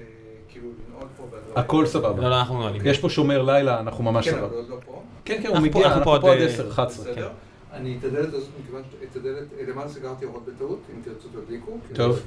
כאילו, 0.48 0.66
לנעול 0.88 1.08
פה 1.16 1.22
בדברים. 1.26 1.58
הכל 1.58 1.80
לא, 1.82 1.88
סבבה. 1.88 2.28
לא, 2.28 2.38
אנחנו 2.38 2.58
נועלים. 2.58 2.82
יש 2.84 2.98
פה 2.98 3.08
שומר 3.08 3.42
לילה, 3.42 3.80
אנחנו 3.80 4.04
ממש 4.04 4.28
כן, 4.28 4.34
אבל 4.34 4.42
סבבה. 4.46 4.56
עוד 4.56 4.68
לא 4.68 4.76
פה. 4.86 5.02
כן, 5.24 5.34
כן, 5.42 5.48
הוא 5.48 5.56
אנחנו 5.56 5.72
פה- 5.72 5.78
מגיע, 5.78 5.88
אנחנו 5.88 6.04
פה 6.04 6.14
עד 6.16 6.24
עד, 6.24 6.38
10, 6.42 6.68
11. 6.70 7.04
כן. 7.04 7.10
בסדר? 7.12 7.28
אני 7.72 7.96
את 7.98 8.04
הדלת 8.04 8.34
הזאת, 8.34 8.48
מכיוון 8.62 8.82
שאת 8.90 9.16
הדלת, 9.16 9.42
אה, 9.58 9.64
למעלה 9.72 9.88
סגרתי 9.88 10.24
אורות 10.24 10.42
בטעות, 10.46 10.78
אם 10.96 11.02
תרצו 11.04 11.28
תדליקו. 11.28 11.78
טוב. 11.94 12.20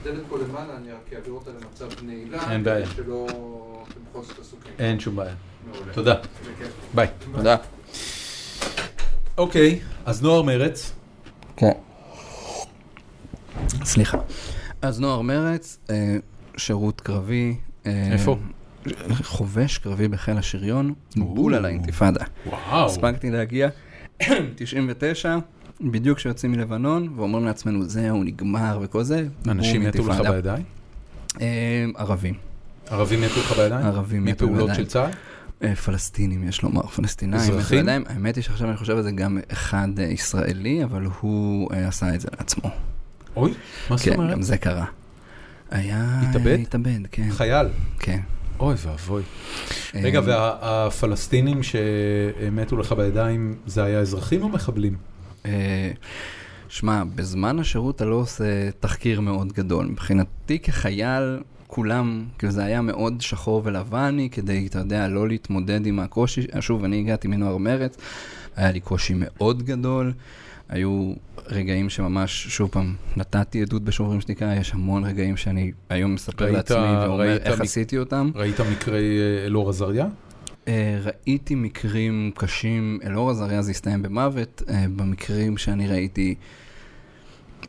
הדלת 0.00 0.22
פה 0.28 0.38
למעלה, 0.38 0.76
אני 0.76 0.92
רק 0.92 1.12
אעביר 1.12 1.32
אותה 1.32 1.50
למצב 1.50 1.88
נעילה. 2.02 2.52
אין 2.52 2.64
בעיה. 2.64 2.86
שלא, 2.86 3.26
אתם 3.88 4.00
בכל 4.10 4.22
זאת 4.22 4.38
עסוקים. 4.38 4.72
אין 4.78 5.00
שום 5.00 5.16
בעיה. 5.16 5.34
מעולה. 5.66 5.92
תודה. 5.92 6.14
ביי. 6.94 7.08
תודה. 7.32 7.56
אוקיי, 9.38 9.80
אז 10.06 10.22
נוער 10.22 10.42
מרץ. 10.42 10.92
כן. 11.56 11.70
סליחה. 13.84 14.18
אז 14.82 15.00
נוער 15.00 15.20
מרץ, 15.20 15.78
אה, 15.90 16.16
שירות 16.56 17.00
קרבי. 17.00 17.56
אה, 17.86 18.08
איפה? 18.12 18.36
חובש 19.22 19.78
קרבי 19.78 20.08
בחיל 20.08 20.36
השריון. 20.36 20.94
בול 21.16 21.54
על 21.54 21.64
האינתיפאדה. 21.64 22.24
וואו. 22.46 22.86
הספקתי 22.86 23.30
להגיע, 23.30 23.68
99, 24.56 25.36
בדיוק 25.80 26.18
כשיוצאים 26.18 26.52
מלבנון, 26.52 27.08
ואומרים 27.16 27.44
לעצמנו, 27.44 27.84
זהו, 27.84 28.24
נגמר 28.24 28.78
וכל 28.82 29.02
זה. 29.02 29.26
אנשים 29.48 29.84
מתו 29.84 30.08
לך. 30.08 30.20
בידיים? 30.20 30.62
אה, 31.40 31.84
ערבים. 31.96 32.34
ערבים 32.86 33.20
מתו 33.20 33.40
לך 33.40 33.52
בידיים? 33.52 33.86
ערבים 33.86 34.24
מתו 34.24 34.44
מפעולות 34.46 34.68
בידיים. 34.68 34.84
של 34.84 34.90
צה"ל? 34.90 35.10
אה, 35.62 35.74
פלסטינים, 35.74 36.48
יש 36.48 36.62
לומר, 36.62 36.86
פלסטינאים. 36.86 37.40
אזרחים? 37.40 37.88
האמת 37.88 38.36
היא 38.36 38.44
שעכשיו 38.44 38.68
אני 38.68 38.76
חושב 38.76 38.96
על 38.96 39.02
זה 39.02 39.10
גם 39.10 39.38
אחד 39.52 39.88
אה, 39.98 40.04
ישראלי, 40.04 40.84
אבל 40.84 41.06
הוא 41.20 41.70
עשה 41.72 42.14
את 42.14 42.20
זה 42.20 42.28
לעצמו. 42.38 42.70
אוי, 43.36 43.54
מה 43.90 43.96
זאת 43.96 44.08
כן, 44.08 44.14
אומרת? 44.14 44.30
גם 44.30 44.42
זה 44.42 44.56
קרה. 44.56 44.84
היה... 45.70 46.20
התאבד? 46.22 46.58
התאבד, 46.62 47.06
כן. 47.12 47.30
חייל. 47.30 47.66
כן. 47.98 48.20
אוי 48.60 48.74
ואבוי. 48.78 49.22
רגע, 49.94 50.20
והפלסטינים 50.24 51.60
שמתו 51.62 52.76
לך 52.76 52.92
בידיים, 52.92 53.54
זה 53.66 53.84
היה 53.84 53.98
אזרחים 54.00 54.42
או 54.42 54.48
מחבלים? 54.48 54.96
אה, 55.46 55.90
שמע, 56.68 57.02
בזמן 57.14 57.58
השירות 57.58 57.96
אתה 57.96 58.04
לא 58.04 58.14
עושה 58.14 58.44
תחקיר 58.80 59.20
מאוד 59.20 59.52
גדול. 59.52 59.86
מבחינתי 59.86 60.58
כחייל, 60.58 61.38
כולם, 61.66 62.24
כאילו 62.38 62.52
זה 62.52 62.64
היה 62.64 62.80
מאוד 62.82 63.20
שחור 63.20 63.62
ולבני, 63.64 64.28
כדי, 64.30 64.66
אתה 64.66 64.78
יודע, 64.78 65.08
לא 65.08 65.28
להתמודד 65.28 65.86
עם 65.86 65.98
הקושי. 66.00 66.46
שוב, 66.60 66.84
אני 66.84 66.98
הגעתי 66.98 67.28
מנוער 67.28 67.56
מרץ, 67.56 67.96
היה 68.56 68.72
לי 68.72 68.80
קושי 68.80 69.14
מאוד 69.16 69.62
גדול. 69.62 70.12
היו 70.68 71.12
רגעים 71.48 71.90
שממש, 71.90 72.46
שוב 72.48 72.68
פעם, 72.72 72.94
נתתי 73.16 73.62
עדות 73.62 73.82
בשוברים 73.84 74.20
שתיקה, 74.20 74.52
יש 74.60 74.72
המון 74.74 75.04
רגעים 75.04 75.36
שאני 75.36 75.72
היום 75.90 76.14
מספר 76.14 76.44
ראית- 76.44 76.54
לעצמי 76.56 76.76
ואומר 76.78 77.20
ראית 77.28 77.42
איך 77.46 77.60
מ- 77.60 77.62
עשיתי 77.62 77.98
אותם. 77.98 78.30
ראית 78.34 78.60
מקרי 78.60 79.18
אה, 79.18 79.46
אלאור 79.46 79.68
עזריה? 79.70 80.06
אה, 80.68 80.98
ראיתי 81.04 81.54
מקרים 81.54 82.30
קשים, 82.34 82.98
אלאור 83.04 83.30
עזריה 83.30 83.62
זה 83.62 83.70
הסתיים 83.70 84.02
במוות, 84.02 84.62
אה, 84.68 84.84
במקרים 84.96 85.58
שאני 85.58 85.88
ראיתי, 85.88 86.34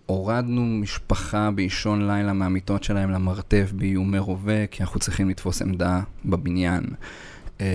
הורדנו 0.06 0.66
משפחה 0.66 1.52
באישון 1.52 2.08
לילה 2.08 2.34
מהמיטות 2.34 2.84
שלהם 2.84 3.12
למרתף 3.12 3.72
באיומי 3.76 4.20
רובה, 4.20 4.68
כי 4.68 4.84
אנחנו 4.84 5.00
צריכים 5.00 5.30
לתפוס 5.30 5.62
עמדה 5.62 6.02
בבניין. 6.26 6.84
אה, 7.62 7.66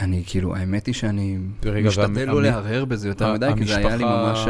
אני 0.00 0.22
כאילו, 0.26 0.56
האמת 0.56 0.86
היא 0.86 0.94
שאני 0.94 1.38
רגע, 1.64 1.88
משתדל 1.88 2.24
לא 2.24 2.42
להרהר 2.42 2.84
בזה 2.84 3.08
יותר 3.08 3.32
מדי, 3.32 3.50
כי 3.58 3.64
זה 3.64 3.76
היה 3.76 3.96
לי 3.96 4.04
ממש 4.04 4.46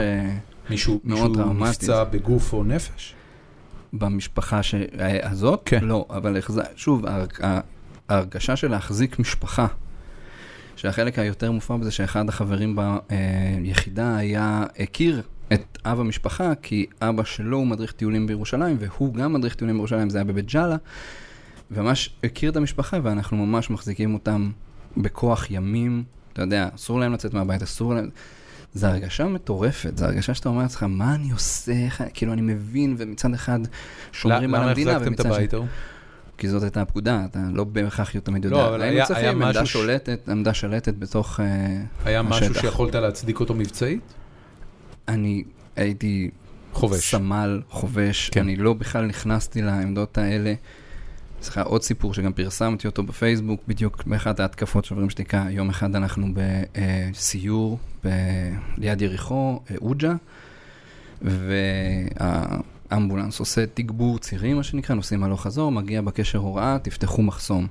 מישהו 0.71 1.01
מאוד 1.05 1.21
מישהו 1.21 1.35
טראומטי. 1.35 1.71
נפצע 1.71 2.05
בגוף 2.05 2.53
או 2.53 2.65
נפש? 2.65 3.15
במשפחה 3.93 4.63
ש... 4.63 4.75
הזאת. 5.23 5.63
כן. 5.65 5.85
לא, 5.85 6.07
אבל 6.11 6.37
החז... 6.37 6.61
שוב. 6.77 7.05
ההרגשה 8.09 8.57
של 8.57 8.71
להחזיק 8.71 9.19
משפחה, 9.19 9.67
שהחלק 10.77 11.19
היותר 11.19 11.53
מופרע 11.53 11.77
בזה 11.77 11.91
שאחד 11.91 12.29
החברים 12.29 12.77
ביחידה 13.61 14.17
היה, 14.17 14.65
הכיר 14.79 15.23
את 15.53 15.79
אב 15.85 16.01
המשפחה, 16.01 16.53
כי 16.63 16.87
אבא 17.03 17.25
שלו 17.25 17.57
הוא 17.57 17.67
מדריך 17.67 17.93
טיולים 17.93 18.27
בירושלים, 18.27 18.77
והוא 18.81 19.15
גם 19.15 19.33
מדריך 19.33 19.55
טיולים 19.55 19.77
בירושלים, 19.77 20.11
זה 20.11 20.19
היה 20.19 20.25
בבית 20.25 20.47
ג'אלה, 20.47 20.77
וממש 21.71 22.17
הכיר 22.25 22.51
את 22.51 22.57
המשפחה, 22.57 22.99
ואנחנו 23.03 23.47
ממש 23.47 23.71
מחזיקים 23.71 24.15
אותם 24.15 24.51
בכוח 24.97 25.51
ימים, 25.51 26.05
אתה 26.33 26.43
יודע, 26.43 26.69
אסור 26.75 27.01
להם 27.01 27.13
לצאת 27.13 27.35
מהבית, 27.35 27.63
אסור 27.63 27.95
להם... 27.95 28.09
זו 28.75 28.87
הרגשה 28.87 29.25
מטורפת, 29.25 29.97
זו 29.97 30.05
הרגשה 30.05 30.35
שאתה 30.35 30.49
אומר 30.49 30.63
לעצמך, 30.63 30.83
מה 30.83 31.15
אני 31.15 31.31
עושה. 31.31 31.73
כאילו 32.15 32.33
אני 32.33 32.43
מבין, 32.43 32.95
ומצד 32.99 33.35
אחד 33.35 33.61
שומרים 34.13 34.55
על 34.55 34.61
למה 34.61 34.69
המדינה, 34.69 34.91
החזקתם 34.91 35.13
את 35.13 35.21
ומצד 35.21 35.31
הבית 35.33 35.55
ההוא? 35.55 35.67
כי 36.39 36.49
זאת 36.49 36.63
הייתה 36.63 36.83
הפקודה, 36.83 37.25
אתה 37.31 37.39
לא 37.53 37.65
בהכרח 37.65 38.11
תמיד 38.19 38.45
יודע. 38.45 38.57
לא, 38.57 38.69
אבל 38.69 38.83
היה- 38.83 39.05
היה 39.15 39.31
עמדה 39.31 39.49
משהו 39.63 39.67
שולטת, 39.67 40.29
עמדה 40.29 40.55
שלטת 40.55 40.95
בתוך... 40.99 41.41
אה, 41.41 41.47
היה 42.05 42.23
משהו 42.23 42.47
השטח. 42.47 42.61
שיכולת 42.61 42.95
להצדיק 42.95 43.41
אותו 43.41 43.55
מבצעית? 43.55 44.01
אני 45.09 45.45
הייתי 45.77 46.31
חובש. 46.73 47.11
סמל, 47.11 47.63
חובש, 47.69 48.31
כן. 48.31 48.41
אני 48.41 48.57
לא 48.57 48.73
בכלל 48.73 49.07
נכנסתי 49.07 49.63
לעמדות 49.63 50.19
האלה. 50.19 50.55
סליחה, 51.43 51.63
עוד 51.63 51.83
סיפור 51.83 52.15
שגם 52.15 52.33
פרסמתי 52.33 52.87
אותו 52.87 53.03
בפייסבוק, 53.03 53.61
בדיוק 53.69 54.05
באחת 54.07 54.41
ההתקפות 54.41 54.85
שוברים 54.85 55.11
שתיקה. 55.11 55.47
יום 55.51 55.69
אחד 55.71 55.97
אנחנו 55.97 56.27
בסיור 57.13 57.79
ב- 58.05 58.09
ליד 58.79 59.03
יריחו, 59.03 59.61
אה, 59.71 59.77
עוג'ה, 59.81 60.15
והאמבולנס 62.91 63.41
עושה 63.41 63.65
תגבור 63.75 64.19
צירים, 64.19 64.57
מה 64.57 64.63
שנקרא, 64.63 64.97
נוסעים 64.97 65.25
הלוך 65.25 65.43
חזור, 65.43 65.73
מגיע 65.73 66.01
בקשר 66.03 66.39
הוראה, 66.39 66.79
תפתחו 66.83 67.23
מחסום. 67.23 67.67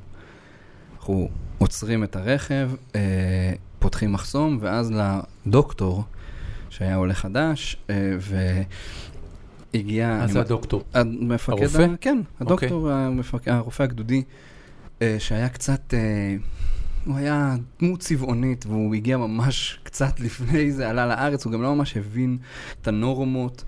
אנחנו 0.95 1.29
עוצרים 1.57 2.03
את 2.03 2.15
הרכב, 2.15 2.71
אה, 2.95 3.53
פותחים 3.79 4.11
מחסום, 4.11 4.57
ואז 4.61 4.93
לדוקטור, 5.45 6.03
שהיה 6.69 6.95
עולה 6.95 7.13
חדש, 7.13 7.77
אה, 7.89 7.95
והגיע... 9.73 10.27
זה 10.27 10.39
הדוקטור? 10.39 10.83
המפקד, 10.93 11.63
הרופא? 11.63 11.81
ה... 11.81 11.97
כן, 12.01 12.21
הדוקטור, 12.39 12.91
המפק... 12.91 13.47
הרופא 13.47 13.83
הגדודי, 13.83 14.23
אה, 15.01 15.15
שהיה 15.19 15.49
קצת, 15.49 15.93
אה, 15.93 16.35
הוא 17.05 17.17
היה 17.17 17.55
דמות 17.79 17.99
צבעונית, 17.99 18.65
והוא 18.65 18.95
הגיע 18.95 19.17
ממש 19.17 19.79
קצת 19.83 20.19
לפני 20.19 20.71
זה, 20.71 20.89
עלה 20.89 21.05
לארץ, 21.05 21.45
הוא 21.45 21.53
גם 21.53 21.61
לא 21.61 21.75
ממש 21.75 21.97
הבין 21.97 22.37
את 22.81 22.87
הנורמות, 22.87 23.63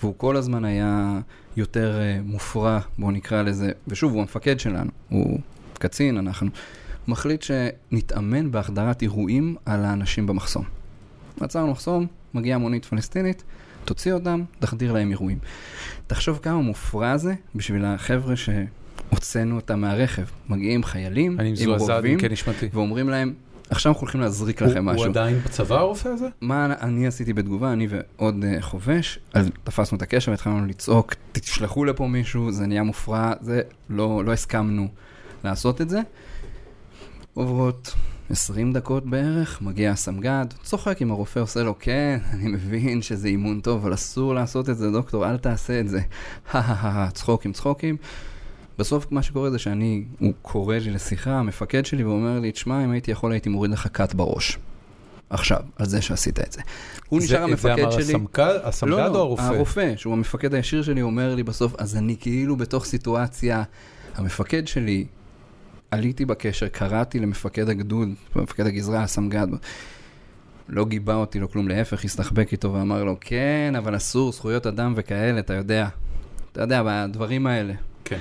והוא 0.00 0.14
כל 0.16 0.36
הזמן 0.36 0.64
היה 0.64 1.18
יותר 1.56 2.00
אה, 2.00 2.18
מופרע, 2.24 2.80
בואו 2.98 3.10
נקרא 3.10 3.42
לזה, 3.42 3.72
ושוב, 3.88 4.12
הוא 4.12 4.20
המפקד 4.20 4.60
שלנו, 4.60 4.90
הוא 5.08 5.38
קצין, 5.74 6.16
אנחנו. 6.16 6.46
הוא 6.46 7.12
מחליט 7.12 7.42
שנתאמן 7.42 8.50
בהחדרת 8.50 9.02
אירועים 9.02 9.56
על 9.64 9.84
האנשים 9.84 10.26
במחסום. 10.26 10.64
עצרנו 11.40 11.70
מחסום, 11.70 12.06
מגיעה 12.34 12.58
מונית 12.58 12.84
פלסטינית, 12.84 13.42
תוציא 13.84 14.12
אותם, 14.12 14.42
תחדיר 14.58 14.92
להם 14.92 15.10
אירועים. 15.10 15.38
תחשוב 16.06 16.38
כמה 16.42 16.60
מופרע 16.60 17.16
זה 17.16 17.34
בשביל 17.54 17.84
החבר'ה 17.84 18.34
שהוצאנו 18.36 19.56
אותם 19.56 19.80
מהרכב. 19.80 20.24
מגיעים 20.48 20.84
חיילים 20.84 21.40
עם 21.40 21.70
רובים. 21.70 22.18
ואומרים 22.72 23.08
להם, 23.08 23.34
עכשיו 23.70 23.92
אנחנו 23.92 24.00
הולכים 24.00 24.20
להזריק 24.20 24.62
הוא 24.62 24.68
לכם 24.68 24.88
הוא 24.88 24.94
משהו. 24.94 25.10
עדיין 25.10 25.38
בצבא 25.38 25.78
הרופא 25.78 26.08
הזה? 26.08 26.28
מה 26.40 26.74
אני 26.80 27.06
עשיתי 27.06 27.32
בתגובה, 27.32 27.72
אני 27.72 27.88
ועוד 27.90 28.44
uh, 28.44 28.62
חובש, 28.62 29.18
אז 29.34 29.50
תפסנו 29.64 29.96
את 29.96 30.02
הקשר 30.02 30.30
והתחלנו 30.30 30.66
לצעוק, 30.66 31.14
תשלחו 31.32 31.84
לפה 31.84 32.06
מישהו, 32.06 32.52
זה 32.52 32.66
נהיה 32.66 32.82
מופרע, 32.82 33.32
זה, 33.40 33.62
לא, 33.90 34.22
לא 34.24 34.32
הסכמנו 34.32 34.88
לעשות 35.44 35.80
את 35.80 35.88
זה. 35.88 36.00
עוברות 37.34 37.94
20 38.30 38.72
דקות 38.72 39.06
בערך, 39.06 39.62
מגיע 39.62 39.90
הסמג"ד, 39.90 40.46
צוחק 40.62 41.02
עם 41.02 41.10
הרופא, 41.10 41.38
עושה 41.38 41.62
לו, 41.62 41.74
כן, 41.78 42.18
אני 42.32 42.48
מבין 42.48 43.02
שזה 43.02 43.28
אימון 43.28 43.60
טוב, 43.60 43.80
אבל 43.80 43.94
אסור 43.94 44.34
לעשות 44.34 44.70
את 44.70 44.76
זה, 44.76 44.90
דוקטור, 44.90 45.30
אל 45.30 45.36
תעשה 45.36 45.80
את 45.80 45.88
זה. 45.88 46.00
צחוקים, 47.14 47.52
צחוקים. 47.52 47.96
בסוף 48.80 49.12
מה 49.12 49.22
שקורה 49.22 49.50
זה 49.50 49.58
שאני, 49.58 50.04
הוא 50.18 50.32
קורא 50.42 50.76
לי 50.78 50.90
לשיחה, 50.90 51.30
המפקד 51.38 51.86
שלי, 51.86 52.04
ואומר 52.04 52.38
לי, 52.38 52.52
תשמע, 52.52 52.84
אם 52.84 52.90
הייתי 52.90 53.10
יכול 53.10 53.32
הייתי 53.32 53.48
מוריד 53.48 53.70
לך 53.70 53.86
קאט 53.86 54.14
בראש. 54.14 54.58
עכשיו, 55.30 55.58
על 55.76 55.86
זה 55.86 56.02
שעשית 56.02 56.40
את 56.40 56.52
זה. 56.52 56.60
הוא 57.08 57.20
זה- 57.20 57.26
נשאר 57.26 57.38
זה 57.38 57.44
המפקד 57.44 57.78
אמר 57.82 57.90
שלי. 57.90 58.02
הסמג"ד 58.02 58.58
הסמג"ד 58.64 58.92
לא, 58.92 59.06
או 59.06 59.12
לא, 59.12 59.18
הרופא? 59.18 59.42
הרופא, 59.42 59.92
שהוא 59.96 60.12
המפקד 60.12 60.54
הישיר 60.54 60.82
שלי, 60.82 61.02
אומר 61.02 61.34
לי 61.34 61.42
בסוף, 61.42 61.74
אז 61.78 61.96
אני 61.96 62.16
כאילו 62.20 62.56
בתוך 62.56 62.84
סיטואציה, 62.84 63.62
המפקד 64.14 64.66
שלי, 64.68 65.06
עליתי 65.90 66.24
בקשר, 66.24 66.68
קראתי 66.68 67.18
למפקד 67.18 67.68
הגדוד, 67.68 68.08
מפקד 68.36 68.66
הגזרה, 68.66 69.02
הסמג"ד, 69.02 69.46
לא 70.68 70.84
גיבה 70.84 71.14
אותי, 71.14 71.40
לא 71.40 71.46
כלום, 71.46 71.68
להפך, 71.68 72.04
הסתחבק 72.04 72.52
איתו 72.52 72.72
ואמר 72.72 73.04
לו, 73.04 73.16
כן, 73.20 73.74
אבל 73.78 73.96
אסור, 73.96 74.32
זכויות 74.32 74.66
אדם 74.66 74.92
וכאלה, 74.96 75.38
אתה 75.40 75.54
יודע. 75.54 75.88
אתה 76.52 76.62
יודע, 76.62 76.82
בדברים 76.86 77.46
האלה. 77.46 77.74
כן. 78.04 78.18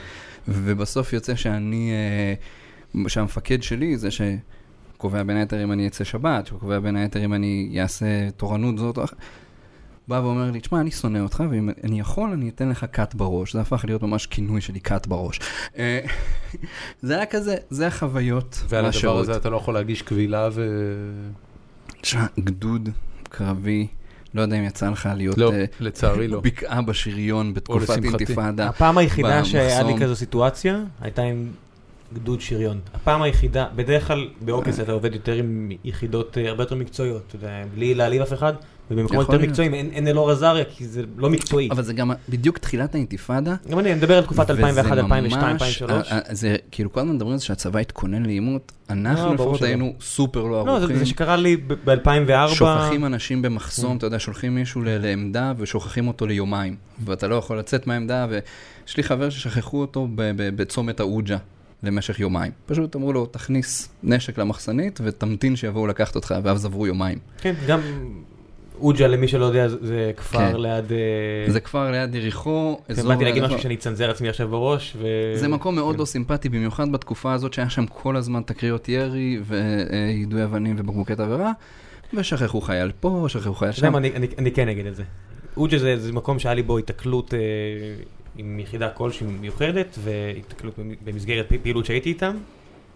ובסוף 0.51 1.13
יוצא 1.13 1.35
שאני, 1.35 1.91
אה, 2.95 3.09
שהמפקד 3.09 3.63
שלי 3.63 3.97
זה 3.97 4.09
שקובע 4.11 5.23
בין 5.23 5.37
היתר 5.37 5.63
אם 5.63 5.71
אני 5.71 5.87
אצא 5.87 6.03
שבת, 6.03 6.47
שקובע 6.47 6.79
בין 6.79 6.95
היתר 6.95 7.25
אם 7.25 7.33
אני 7.33 7.77
אעשה 7.81 8.31
תורנות 8.37 8.77
זאת 8.77 8.97
או 8.97 9.03
אחרת. 9.03 9.19
בא 10.09 10.21
ואומר 10.23 10.51
לי, 10.51 10.59
תשמע, 10.59 10.81
אני 10.81 10.91
שונא 10.91 11.19
אותך, 11.19 11.43
ואם 11.49 11.69
אני 11.83 11.99
יכול, 11.99 12.29
אני 12.29 12.49
אתן 12.49 12.69
לך 12.69 12.83
קאט 12.83 13.13
בראש. 13.15 13.53
זה 13.53 13.61
הפך 13.61 13.85
להיות 13.87 14.03
ממש 14.03 14.25
כינוי 14.25 14.61
שלי, 14.61 14.79
קאט 14.79 15.07
בראש. 15.07 15.39
אה, 15.77 15.99
זה 17.01 17.15
היה 17.15 17.25
כזה, 17.25 17.55
זה 17.69 17.87
החוויות 17.87 18.63
ועל 18.69 18.85
הדבר. 18.85 19.17
הזה 19.17 19.35
אתה 19.35 19.49
לא 19.49 19.57
יכול 19.57 19.73
להגיש 19.73 20.01
קבילה 20.01 20.49
ו... 20.51 20.67
תשמע, 22.01 22.25
גדוד 22.39 22.89
קרבי, 23.23 23.87
לא 24.33 24.41
יודע 24.41 24.55
אם 24.55 24.63
יצא 24.63 24.89
לך 24.89 25.09
להיות 25.15 25.37
לא, 25.37 25.53
אה, 25.53 25.65
לצערי 25.79 26.27
לא. 26.27 26.39
בקעה 26.39 26.81
בשריון 26.81 27.53
בתקופת. 27.53 28.03
אינתיפאדה. 28.03 28.67
הפעם 28.67 28.97
היחידה 28.97 29.29
במחסום. 29.29 29.51
שהיה 29.51 29.83
לי 29.83 29.93
כזו 30.01 30.15
סיטואציה, 30.15 30.83
הייתה 31.01 31.21
עם 31.21 31.51
גדוד 32.13 32.41
שריון. 32.41 32.79
הפעם 32.93 33.21
היחידה, 33.21 33.67
בדרך 33.75 34.07
כלל 34.07 34.27
בעוקץ 34.41 34.79
אתה 34.79 34.91
עובד 34.91 35.13
יותר 35.13 35.33
עם 35.33 35.71
יחידות 35.83 36.37
אה, 36.37 36.49
הרבה 36.49 36.63
יותר 36.63 36.75
מקצועיות, 36.75 37.23
אתה 37.27 37.35
יודע, 37.35 37.63
בלי 37.75 37.93
להעליב 37.93 38.21
אף 38.21 38.33
אחד, 38.33 38.53
ובמקומות 38.91 39.29
יותר. 39.29 39.45
מקצועיים 39.47 39.73
אין 39.73 40.07
אלאור 40.07 40.31
עזריה, 40.31 40.63
כי 40.65 40.87
זה 40.87 41.03
לא 41.17 41.29
מקצועי. 41.29 41.69
אבל 41.71 41.83
זה 41.83 41.93
גם 41.93 42.11
בדיוק 42.29 42.57
תחילת 42.57 42.95
האינתיפאדה. 42.95 43.55
גם 43.69 43.79
אני 43.79 43.93
מדבר 43.93 44.17
על 44.17 44.23
תקופת 44.23 44.49
2001, 44.49 44.91
וזה 44.91 45.01
2002, 45.01 45.51
ממש- 45.55 45.63
2003. 45.81 46.11
אה, 46.11 46.17
אה, 46.17 46.35
זה 46.35 46.55
כאילו 46.71 46.91
כל 46.93 46.99
הזמן 46.99 47.15
מדברים 47.15 47.31
על 47.33 47.39
זה 47.39 47.45
שהצבא 47.45 47.79
התכונן 47.79 48.23
לעימות, 48.25 48.71
לא, 48.89 48.93
אנחנו 48.95 49.23
ברור 49.35 49.51
לפחות. 49.53 49.61
היינו 49.61 49.93
סופר 50.01 50.43
לא 50.43 50.49
לא, 50.49 50.63
זה- 50.65 50.69
ערוכים. 50.79 50.97
זה 50.97 51.05
שקרה 51.05 51.35
לי 51.35 51.57
ב-2004. 51.57 52.53
שוכחים 52.55 53.05
אנשים 53.05 53.41
במחסום, 53.41 53.91
כן. 53.91 53.97
אתה 53.97 54.05
יודע, 54.07 54.19
שולחים 54.19 54.55
מישהו 54.55 54.81
לעמדה 54.85 55.53
ושוכחים 55.57 56.07
אותו 56.07 56.27
ליומיים, 56.27 56.75
ואתה 57.05 57.27
לא 57.27 57.35
יכול 57.35 57.59
לצאת 57.59 57.87
מהעמדה, 57.87 58.27
ויש 58.29 58.97
לי 58.97 59.03
חבר 59.03 59.29
ששכחו 59.29 59.81
אותו 59.81 60.07
בצומת 60.55 60.99
העוג'ה 60.99 61.37
למשך 61.83 62.19
יומיים. 62.19 62.51
פשוט 62.65 62.95
אמרו 62.95 63.13
לו, 63.13 63.25
תכניס 63.25 63.89
נשק 64.03 64.37
למחסנית 64.37 64.99
ותמתין 65.03 65.55
שיבואו 65.55 65.87
לקחת 65.87 66.15
אותך, 66.15 66.35
ואז 66.43 66.65
עברו 66.65 66.87
יומיים. 66.87 67.17
כן, 67.41 67.53
גם 67.67 67.79
עוג'ה, 68.79 69.07
למי 69.07 69.27
שלא 69.27 69.45
יודע, 69.45 69.67
זה- 69.67 70.11
כפר 70.17 70.37
כן. 70.51 70.55
ליד... 70.61 70.91
אה, 70.91 70.97
זה 71.51 71.59
כפר 71.59 71.91
ליד 71.91 72.15
יריחו. 72.15 72.79
באתי 73.07 73.23
להגיד 73.23 73.43
משהו 73.43 73.59
שאני 73.59 73.75
אצנזר 73.75 74.09
עצמי 74.09 74.29
עכשיו 74.29 74.47
בראש, 74.47 74.95
ו... 74.99 75.07
זה 75.35 75.47
מקום 75.47 75.75
מאוד 75.75 75.95
כן. 75.95 75.99
לא 76.01 76.05
סימפטי, 76.05 76.49
במיוחד 76.49 76.91
בתקופה 76.91 77.33
הזאת 77.33 77.53
שהיה 77.53 77.69
שם 77.69 77.85
כל 77.85 78.15
הזמן 78.15 78.41
תקריות 78.45 78.89
ירי 78.89 79.39
ויידוי 79.43 80.43
אבנים 80.43 80.75
ובקבוקי 80.79 81.15
תבערה, 81.15 81.51
ושכחו 82.13 82.61
חייל 82.61 82.91
פה, 82.99 83.25
שכחו 83.27 83.53
חייל 83.53 83.71
שם. 83.71 83.95
אני- 83.95 84.11
אני- 84.15 84.27
אני 84.37 84.51
כן 84.51 84.67
אגיד 84.69 84.85
את 84.85 84.95
זה. 84.95 85.03
עוג'ה 85.55 85.77
זה- 85.77 85.97
זה 85.99 86.11
מקום 86.13 86.39
שהיה 86.39 86.55
לי 86.55 86.63
בו 86.63 86.77
התקלות 86.77 87.33
אה, 87.33 87.39
עם 88.37 88.59
יחידה 88.59 88.89
כלשהי 88.89 89.27
מיוחדת, 89.41 89.99
והתקלות 90.03 90.79
במ- 90.79 90.93
במסגרת 91.05 91.53
פעילות 91.63 91.85
שהייתי 91.85 92.09
איתם, 92.09 92.35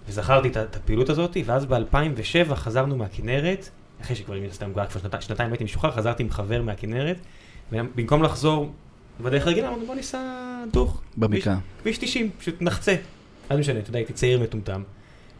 וזכרתי 0.09 0.47
את 0.47 0.75
הפעילות 0.75 1.09
הזאת, 1.09 1.37
ואז 1.45 1.65
ב-2007 1.65 2.55
חזרנו 2.55 2.97
מהכנרת, 2.97 3.69
אחרי 4.03 4.15
שכבר 4.15 4.35
מן 4.39 4.45
הסתם 4.49 4.73
כבר 4.73 4.83
שנתי- 4.89 5.21
שנתיים 5.21 5.51
הייתי 5.51 5.63
משוחרר, 5.63 5.91
חזרתי 5.91 6.23
עם 6.23 6.29
חבר 6.29 6.61
מהכנרת, 6.61 7.17
ובמקום 7.71 8.23
לחזור 8.23 8.71
בדרך 9.21 9.47
רגילה, 9.47 9.67
אמרנו 9.67 9.85
בוא 9.85 9.95
ניסע 9.95 10.19
דוך. 10.71 11.01
בבקעה. 11.17 11.57
כביש 11.81 11.97
90, 11.97 12.29
פשוט 12.39 12.61
נחצה. 12.61 12.95
לא 13.51 13.57
משנה, 13.57 13.79
אתה 13.79 13.89
יודע, 13.89 13.99
הייתי 13.99 14.13
צעיר 14.13 14.39
מטומטם. 14.39 14.83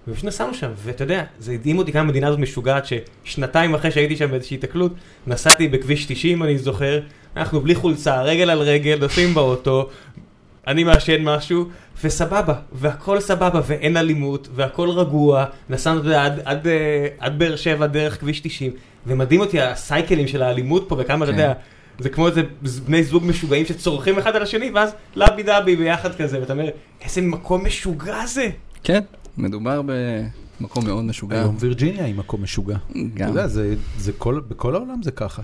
ופשוט 0.08 0.26
נסענו 0.26 0.54
שם, 0.54 0.72
ואתה 0.76 1.04
יודע, 1.04 1.24
זה 1.40 1.52
הדהים 1.52 1.78
אותי 1.78 1.92
כמה 1.92 2.02
המדינה 2.02 2.28
הזאת 2.28 2.40
משוגעת, 2.40 2.84
ששנתיים 2.86 3.76
אחרי 3.76 3.92
שהייתי 3.92 4.18
שם 4.18 4.32
באיזושהי 4.32 4.58
התקלות, 4.58 4.94
נסעתי 5.28 5.68
בכביש 5.68 6.06
90, 6.06 6.44
אני 6.44 6.58
זוכר, 6.58 7.00
אנחנו 7.38 7.62
בלי 7.62 7.76
חולצה, 7.76 8.22
רגל 8.22 8.50
על 8.50 8.60
רגל, 8.62 8.98
נוסעים 9.00 9.34
באוטו, 9.34 9.90
אני 10.68 10.84
מעשן 10.84 11.24
משהו, 11.24 11.70
וסבבה, 12.04 12.54
והכל 12.72 13.20
סבבה, 13.20 13.62
ואין 13.68 13.98
אלימות, 13.98 14.48
והכל 14.56 14.90
רגוע, 14.90 15.46
נסענו 15.70 16.02
אתה 16.02 16.24
עד, 16.24 16.40
עד, 16.46 16.68
אה, 16.68 17.08
עד 17.20 17.40
באר 17.40 17.56
שבע 17.56 17.88
דרך 17.88 18.20
כביש 18.20 18.40
90, 18.40 18.72
ומדהים 19.08 19.40
אותי 19.42 19.62
הסייקלים 19.62 20.28
של 20.28 20.42
האלימות 20.42 20.86
פה, 20.90 20.96
וכמה 21.00 21.26
אתה 21.26 21.34
כן. 21.34 21.40
יודע, 21.40 21.54
זה 22.00 22.10
כמו 22.10 22.28
איזה 22.28 22.42
בני 22.86 23.04
זוג 23.04 23.24
משוגעים 23.26 23.66
שצורכים 23.66 24.18
אחד 24.18 24.36
על 24.36 24.42
השני, 24.44 24.72
ואז 24.76 24.90
לבי 25.16 25.44
דבי 25.44 25.76
ביחד 25.76 26.16
כזה, 26.16 26.40
ואתה 26.40 26.54
אומר, 26.54 26.70
איזה 27.02 27.22
מקום 27.22 27.66
משוגע 27.66 28.26
זה. 28.26 28.50
כן, 28.84 29.02
מדובר 29.38 29.82
במקום 30.60 30.86
מאוד 30.86 31.04
משוגע. 31.04 31.40
היום 31.40 31.56
וירג'יניה 31.60 32.06
היא 32.06 32.16
מקום 32.16 32.44
משוגע. 32.44 32.76
אתה 32.92 32.98
גם. 33.14 33.28
יודע, 33.30 33.48
זה- 33.48 33.76
זה 33.98 34.12
כל- 34.18 34.42
בכל 34.48 34.76
העולם 34.76 35.04
זה 35.04 35.12
ככה. 35.12 35.42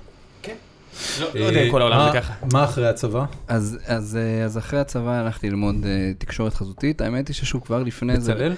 לא 1.21 1.27
לא 1.35 1.45
יודע 1.45 1.63
אם 1.63 1.71
כל 1.71 1.81
העולם 1.81 1.97
מה- 1.97 2.11
זה 2.11 2.19
ככה. 2.19 2.33
מה 2.53 2.63
אחרי 2.63 2.87
הצבא? 2.87 3.25
אז, 3.47 3.77
אז, 3.85 4.17
אה, 4.21 4.45
אז 4.45 4.57
אחרי 4.57 4.79
הצבא 4.79 5.11
הלכתי 5.11 5.49
ללמוד 5.49 5.75
אה, 5.85 6.11
תקשורת 6.17 6.53
חזותית, 6.53 7.01
האמת 7.01 7.27
היא 7.27 7.33
ששוב 7.35 7.61
כבר 7.65 7.83
לפני 7.83 8.19
זה... 8.19 8.33
בצלאל? 8.33 8.53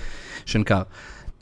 שנקר. 0.46 0.82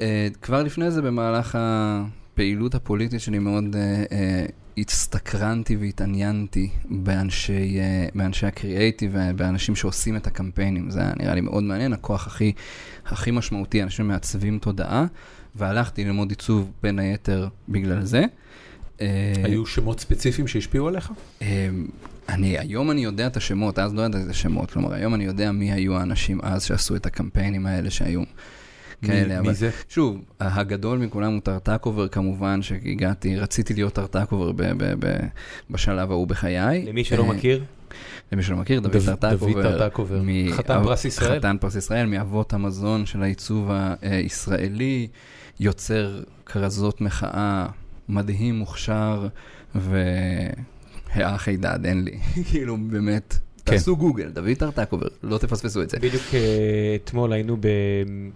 אה, 0.02 0.28
כבר 0.42 0.64
לפני 0.64 0.92
זה 0.92 1.02
במהלך 1.02 1.58
הפעילות 1.62 2.76
הפוליטית 2.76 3.22
שלי 3.22 3.40
מאוד 3.40 3.76
אה, 3.76 4.04
אה, 4.12 4.46
הצטקרנתי 4.78 5.76
והתעניינתי 5.76 6.70
באנשי, 6.86 7.80
אה, 7.80 8.08
באנשי 8.16 8.46
הקריאייטיב 8.46 9.12
ובאנשים 9.16 9.76
שעושים 9.76 10.16
את 10.16 10.28
הקמפיינים. 10.28 10.90
זה 10.90 11.00
היה 11.02 11.12
נראה 11.20 11.34
לי 11.36 11.42
מאוד 11.42 11.64
מעניין, 11.64 11.94
הכוח 11.94 12.28
הכי, 12.28 12.52
הכי 13.06 13.32
משמעותי, 13.32 13.84
אנשים 13.84 14.08
מעצבים 14.08 14.60
תודעה, 14.60 15.06
והלכתי 15.56 16.06
ללמוד 16.06 16.30
עיצוב 16.30 16.72
בין 16.84 17.00
היתר 17.00 17.48
בגלל 17.70 18.04
זה. 18.04 18.24
אה, 19.02 19.34
היו 19.44 19.66
שמות 19.66 20.00
ספציפיים 20.00 20.48
שהשפיעו 20.48 20.88
עליך? 20.88 21.12
אה, 21.42 21.70
אני, 22.30 22.58
היום 22.60 22.92
אני 22.92 23.04
יודע 23.04 23.28
את 23.28 23.38
השמות, 23.38 23.80
אז 23.80 23.94
לא 23.94 24.02
ידעתי 24.02 24.24
את 24.26 24.30
השמות, 24.30 24.72
כלומר, 24.72 24.94
היום 24.94 25.14
אני 25.16 25.24
יודע 25.26 25.52
מי 25.52 25.72
היו 25.72 25.96
האנשים 25.98 26.40
אז 26.44 26.64
שעשו 26.64 26.96
את 26.96 27.06
הקמפיינים 27.06 27.66
האלה 27.66 27.90
שהיו 27.90 28.22
כאלה, 29.06 29.28
מי- 29.28 29.38
אבל 29.40 29.48
מי 29.48 29.54
זה? 29.54 29.70
שוב, 29.90 30.18
הגדול 30.40 30.98
מכולם 30.98 31.34
הוא 31.34 31.42
טרטקובר 31.42 32.08
כמובן, 32.08 32.62
שהגעתי, 32.62 33.38
רציתי 33.38 33.74
להיות 33.74 33.94
טרטקובר 33.94 34.52
ב- 34.52 34.62
ב- 34.78 34.94
ב- 35.06 35.18
בשלב 35.70 36.12
ההוא 36.12 36.28
בחיי. 36.28 36.86
למי 36.86 37.04
שלא 37.04 37.24
אה, 37.24 37.30
מכיר, 37.34 37.64
למי 38.32 38.44
שלא 38.44 38.58
מכיר, 38.58 38.80
דוד 38.80 38.92
טרטקובר. 39.20 39.54
דוד 39.54 39.78
טרטקובר, 39.78 40.22
מ- 40.26 40.52
חתן 40.52 40.82
פרס 40.84 41.06
ישראל. 41.06 41.40
חתן 41.40 41.58
פרס 41.62 41.76
ישראל, 41.76 42.06
מאבות 42.06 42.54
המזון 42.54 43.06
של 43.06 43.24
העיצוב 43.24 43.70
הישראלי, 44.02 45.08
יוצר 45.60 46.20
כרזות 46.46 47.02
מחאה, 47.02 47.66
מדהים, 48.10 48.56
מוכשר, 48.56 49.28
והאח 49.76 51.48
הידד, 51.48 51.86
אין 51.86 52.04
לי. 52.04 52.20
כאילו, 52.50 52.78
באמת, 52.78 53.38
כן. 53.66 53.72
תעשו 53.72 53.98
גוגל, 53.98 54.30
דוד 54.30 54.54
טרטקובר, 54.60 55.08
לא 55.24 55.38
תפספסו 55.38 55.82
את 55.82 55.90
זה. 55.90 55.98
בדיוק 56.00 56.24
אה, 56.34 56.96
אתמול 57.04 57.34
היינו 57.34 57.58
ב- 57.58 57.68
ב- 57.68 58.30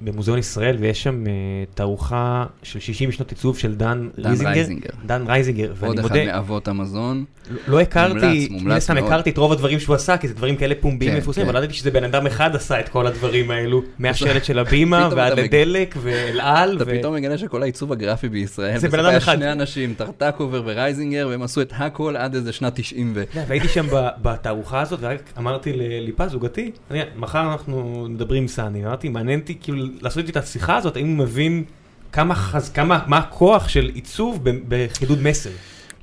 במוזיאון 0.00 0.38
ישראל, 0.38 0.76
ויש 0.80 1.02
שם 1.02 1.26
אה, 1.26 1.32
תערוכה 1.74 2.46
של 2.62 2.80
60 2.80 3.12
שנות 3.12 3.30
עיצוב 3.30 3.58
של 3.58 3.74
דן 3.74 4.08
רייזינגר. 4.18 4.90
דן 5.06 5.24
רייזינגר, 5.26 5.72
עוד 5.80 5.98
אחד 5.98 6.16
מאבות 6.26 6.68
המזון. 6.68 7.24
לא 7.68 7.80
הכרתי, 7.80 8.14
מומלץ, 8.14 8.50
מומלץ 8.50 8.64
מן 8.64 8.70
הסתם 8.70 8.94
מאוד. 8.94 9.06
הכרתי 9.06 9.30
את 9.30 9.38
רוב 9.38 9.52
הדברים 9.52 9.80
שהוא 9.80 9.96
עשה, 9.96 10.16
כי 10.16 10.28
זה 10.28 10.34
דברים 10.34 10.56
כאלה 10.56 10.74
פומביים 10.80 11.12
כן, 11.12 11.18
מפורסמים, 11.18 11.46
כן. 11.46 11.50
אבל 11.50 11.58
לא 11.58 11.64
ידעתי 11.64 11.78
שזה 11.78 11.90
בן 11.90 12.04
אדם 12.04 12.26
אחד 12.26 12.56
עשה 12.56 12.80
את 12.80 12.88
כל 12.88 13.06
הדברים 13.06 13.50
האלו, 13.50 13.82
מהשלט 13.98 14.44
של 14.44 14.58
הבימה 14.58 15.08
ועד 15.16 15.38
לדלק 15.38 15.94
ואל 16.02 16.40
על. 16.40 16.76
אתה 16.76 16.84
פתאום 16.84 17.14
מגלה 17.14 17.38
שכל 17.38 17.62
העיצוב 17.62 17.92
הגרפי 17.92 18.28
בישראל, 18.28 18.78
זה 18.78 18.88
בן 18.88 18.98
אדם 18.98 19.16
אחד. 19.16 19.36
שני 19.36 19.52
אנשים, 19.52 19.94
טרטקובר 19.94 20.62
ורייזינגר, 20.64 21.28
והם 21.30 21.42
עשו 21.42 21.60
את 21.60 21.72
הכל 21.76 22.16
עד 22.16 22.34
איזה 22.34 22.52
שנת 22.52 22.74
90 22.74 23.12
ו... 23.14 23.18
יודע, 23.20 23.44
והייתי 23.48 23.68
שם 23.68 23.86
בתערוכה 24.22 24.80
הזאת, 24.80 24.98
ורק 25.02 25.32
אמרתי 25.38 25.72
לליפה, 25.72 26.28
זוגתי, 26.28 26.70
מחר 27.16 27.52
אנחנו 27.52 28.06
מדברים 28.08 28.48
סני, 28.48 28.86
אמרתי, 28.86 29.08
מעניין 29.08 29.40
אותי 29.40 29.57
כאילו 29.60 29.84
לעשות 30.00 30.18
איתי 30.18 30.30
את 30.30 30.36
השיחה 30.36 30.76
הזאת, 30.76 30.96
האם 30.96 31.08
הוא 31.08 31.16
מבין 31.16 31.64
כמה 32.12 32.34
חז... 32.34 32.70
כמה, 32.70 33.04
מה 33.06 33.18
הכוח 33.18 33.68
של 33.68 33.90
עיצוב 33.94 34.40
בחידוד 34.68 35.22
מסר. 35.22 35.50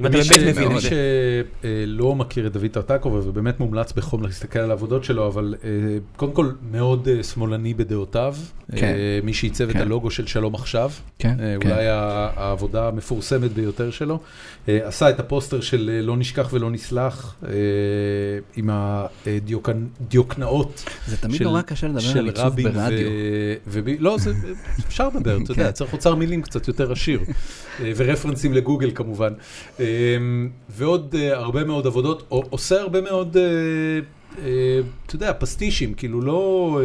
אם 0.02 0.06
אתה 0.06 0.18
מי 0.18 0.24
באמת 0.30 0.48
מבין 0.48 0.68
מי 0.68 0.76
את 0.76 0.82
זה. 0.82 0.89
שלא 1.64 2.16
מכיר 2.16 2.48
את 2.48 2.54
דוד 2.54 2.68
טרטקובר, 2.72 3.22
ובאמת 3.28 3.60
מומלץ 3.60 3.91
בחום 3.91 4.24
להסתכל 4.24 4.60
על 4.60 4.72
העבודות 4.72 5.04
שלו, 5.04 5.28
אבל 5.28 5.56
אה, 5.64 5.70
קודם 6.16 6.32
כל 6.32 6.52
מאוד 6.72 7.08
אה, 7.08 7.24
שמאלני 7.24 7.74
בדעותיו. 7.74 8.36
כן. 8.76 8.86
אה, 8.86 9.20
מי 9.24 9.34
שעיצב 9.34 9.70
את 9.70 9.74
כן. 9.74 9.82
הלוגו 9.82 10.12
של 10.12 10.28
שלום 10.28 10.56
עכשיו, 10.56 10.91
כן. 11.20 11.36
אולי 11.56 11.88
העבודה 11.88 12.88
המפורסמת 12.88 13.54
ביותר 13.54 13.91
שלו. 13.91 14.20
עשה 14.68 15.10
את 15.10 15.20
הפוסטר 15.20 15.62
של 15.62 16.00
לא 16.04 16.18
נשכח 16.18 16.50
ולא 16.54 16.72
נסלח, 16.72 17.36
עם 18.56 18.70
הדיוקנאות 18.72 20.84
זה 21.08 21.18
תמיד 21.18 21.43
נורא 21.43 21.62
קשה 21.62 21.88
לדבר 21.88 22.20
על 22.20 22.26
עיצוב 22.26 22.62
ברדיו. 22.62 23.10
לא. 24.00 24.18
אפשר 24.88 25.08
לדבר, 25.08 25.38
אתה 25.43 25.52
יודע. 25.52 25.72
צריך 25.72 25.93
אוצר 25.93 26.16
מילים 26.16 26.41
קצת 26.41 26.68
יותר 26.68 26.91
עשיר. 26.91 27.20
ורפרנסים 27.96 28.54
לגוגל 28.54 28.91
כמובן. 28.96 29.34
אה, 29.86 30.17
ועוד 30.69 31.15
אה, 31.19 31.38
הרבה 31.38 31.63
מאוד 31.63 31.88
עבודות, 31.88 32.25
עושה 32.29 32.81
הרבה 32.81 33.01
מאוד, 33.01 33.38
אה, 33.38 33.43
אה, 34.45 34.79
אתה 35.05 35.15
יודע, 35.15 35.33
פסטישים, 35.39 35.93
כאילו 35.93 36.21
לא, 36.21 36.79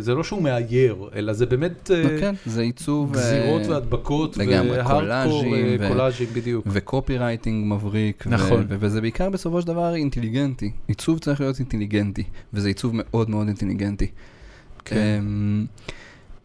זה 0.00 0.14
לא 0.14 0.24
שהוא 0.24 0.42
מאייר, 0.42 1.08
אלא 1.14 1.32
זה 1.32 1.46
באמת 1.46 1.90
נו, 1.90 2.08
כן, 2.20 2.34
זה 2.46 2.62
עיצוב... 2.62 3.12
גזירות 3.12 3.62
והדבקות, 3.66 4.36
לגמרי, 4.36 4.78
קולאז'ים 4.84 5.78
קולאז'ים 5.88 6.26
בדיוק. 6.32 6.66
וקופי 6.70 7.18
רייטינג 7.18 7.72
מבריק. 7.72 8.26
נכון. 8.26 8.66
וזה 8.68 9.00
בעיקר 9.00 9.30
בסופו 9.30 9.60
של 9.60 9.66
דבר 9.66 9.94
אינטליגנטי. 9.94 10.70
עיצוב 10.88 11.18
צריך 11.18 11.40
להיות 11.40 11.58
אינטליגנטי, 11.58 12.24
וזה 12.52 12.68
עיצוב 12.68 12.92
מאוד 12.94 13.30
מאוד 13.30 13.46
אינטליגנטי. 13.46 14.06
כן. 14.84 14.96
אמ, 14.96 15.66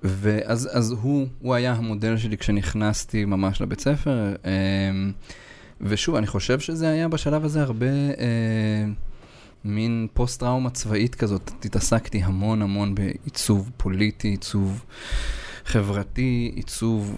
ואז 0.04 0.70
אז 0.72 0.92
הוא, 1.02 1.28
הוא 1.42 1.54
היה 1.54 1.74
המודל 1.74 2.18
שלי 2.18 2.38
כשנכנסתי 2.38 3.26
ממש 3.26 3.62
לבית 3.62 3.80
ספר. 3.80 4.34
ושוב, 5.82 6.16
אני 6.16 6.28
חושב 6.28 6.60
שזה 6.60 6.90
היה 6.90 7.08
בשלב 7.08 7.46
הזה 7.46 7.62
הרבה 7.62 7.86
אה, 7.86 8.86
מין 9.66 10.08
פוסט-טראומה 10.14 10.70
צבאית 10.70 11.16
כזאת. 11.16 11.52
התעסקתי 11.66 12.24
המון 12.24 12.62
המון 12.62 12.96
בעיצוב 12.96 13.72
פוליטי, 13.78 14.28
עיצוב 14.28 14.86
חברתי, 15.66 16.52
עיצוב... 16.56 17.18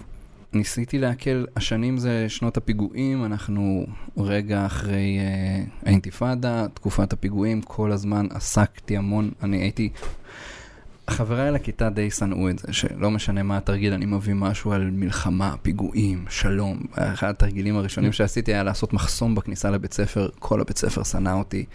ניסיתי 0.54 0.98
להקל, 0.98 1.46
השנים 1.56 1.98
זה 1.98 2.26
שנות 2.30 2.58
הפיגועים, 2.58 3.26
אנחנו 3.26 3.86
רגע 4.18 4.66
אחרי 4.66 5.18
אה, 5.20 5.64
האינתיפאדה, 5.86 6.68
תקופת 6.74 7.14
הפיגועים, 7.14 7.62
כל 7.62 7.92
הזמן 7.92 8.28
עסקתי 8.30 8.98
המון, 8.98 9.32
אני 9.44 9.58
הייתי 9.58 9.90
חבריי 11.10 11.52
לכיתה 11.52 11.90
די 11.90 12.12
שנאו 12.12 12.50
את 12.50 12.60
זה, 12.60 12.74
שלא 12.74 13.12
משנה 13.12 13.44
מה 13.44 13.58
התרגיל, 13.58 13.94
אני 13.94 14.06
מביא 14.06 14.34
משהו 14.34 14.72
על 14.72 14.90
מלחמה, 14.94 15.56
פיגועים, 15.62 16.26
שלום. 16.30 16.82
אחד 16.94 17.30
התרגילים 17.30 17.78
הראשונים 17.78 18.12
שעשיתי 18.12 18.54
היה 18.54 18.64
לעשות 18.64 18.94
מחסום 18.94 19.36
בכניסה 19.36 19.70
לבית 19.70 19.94
ספר, 19.94 20.30
כל 20.40 20.62
הבית 20.62 20.78
ספר 20.78 21.04
שנא 21.04 21.34
אותי. 21.34 21.66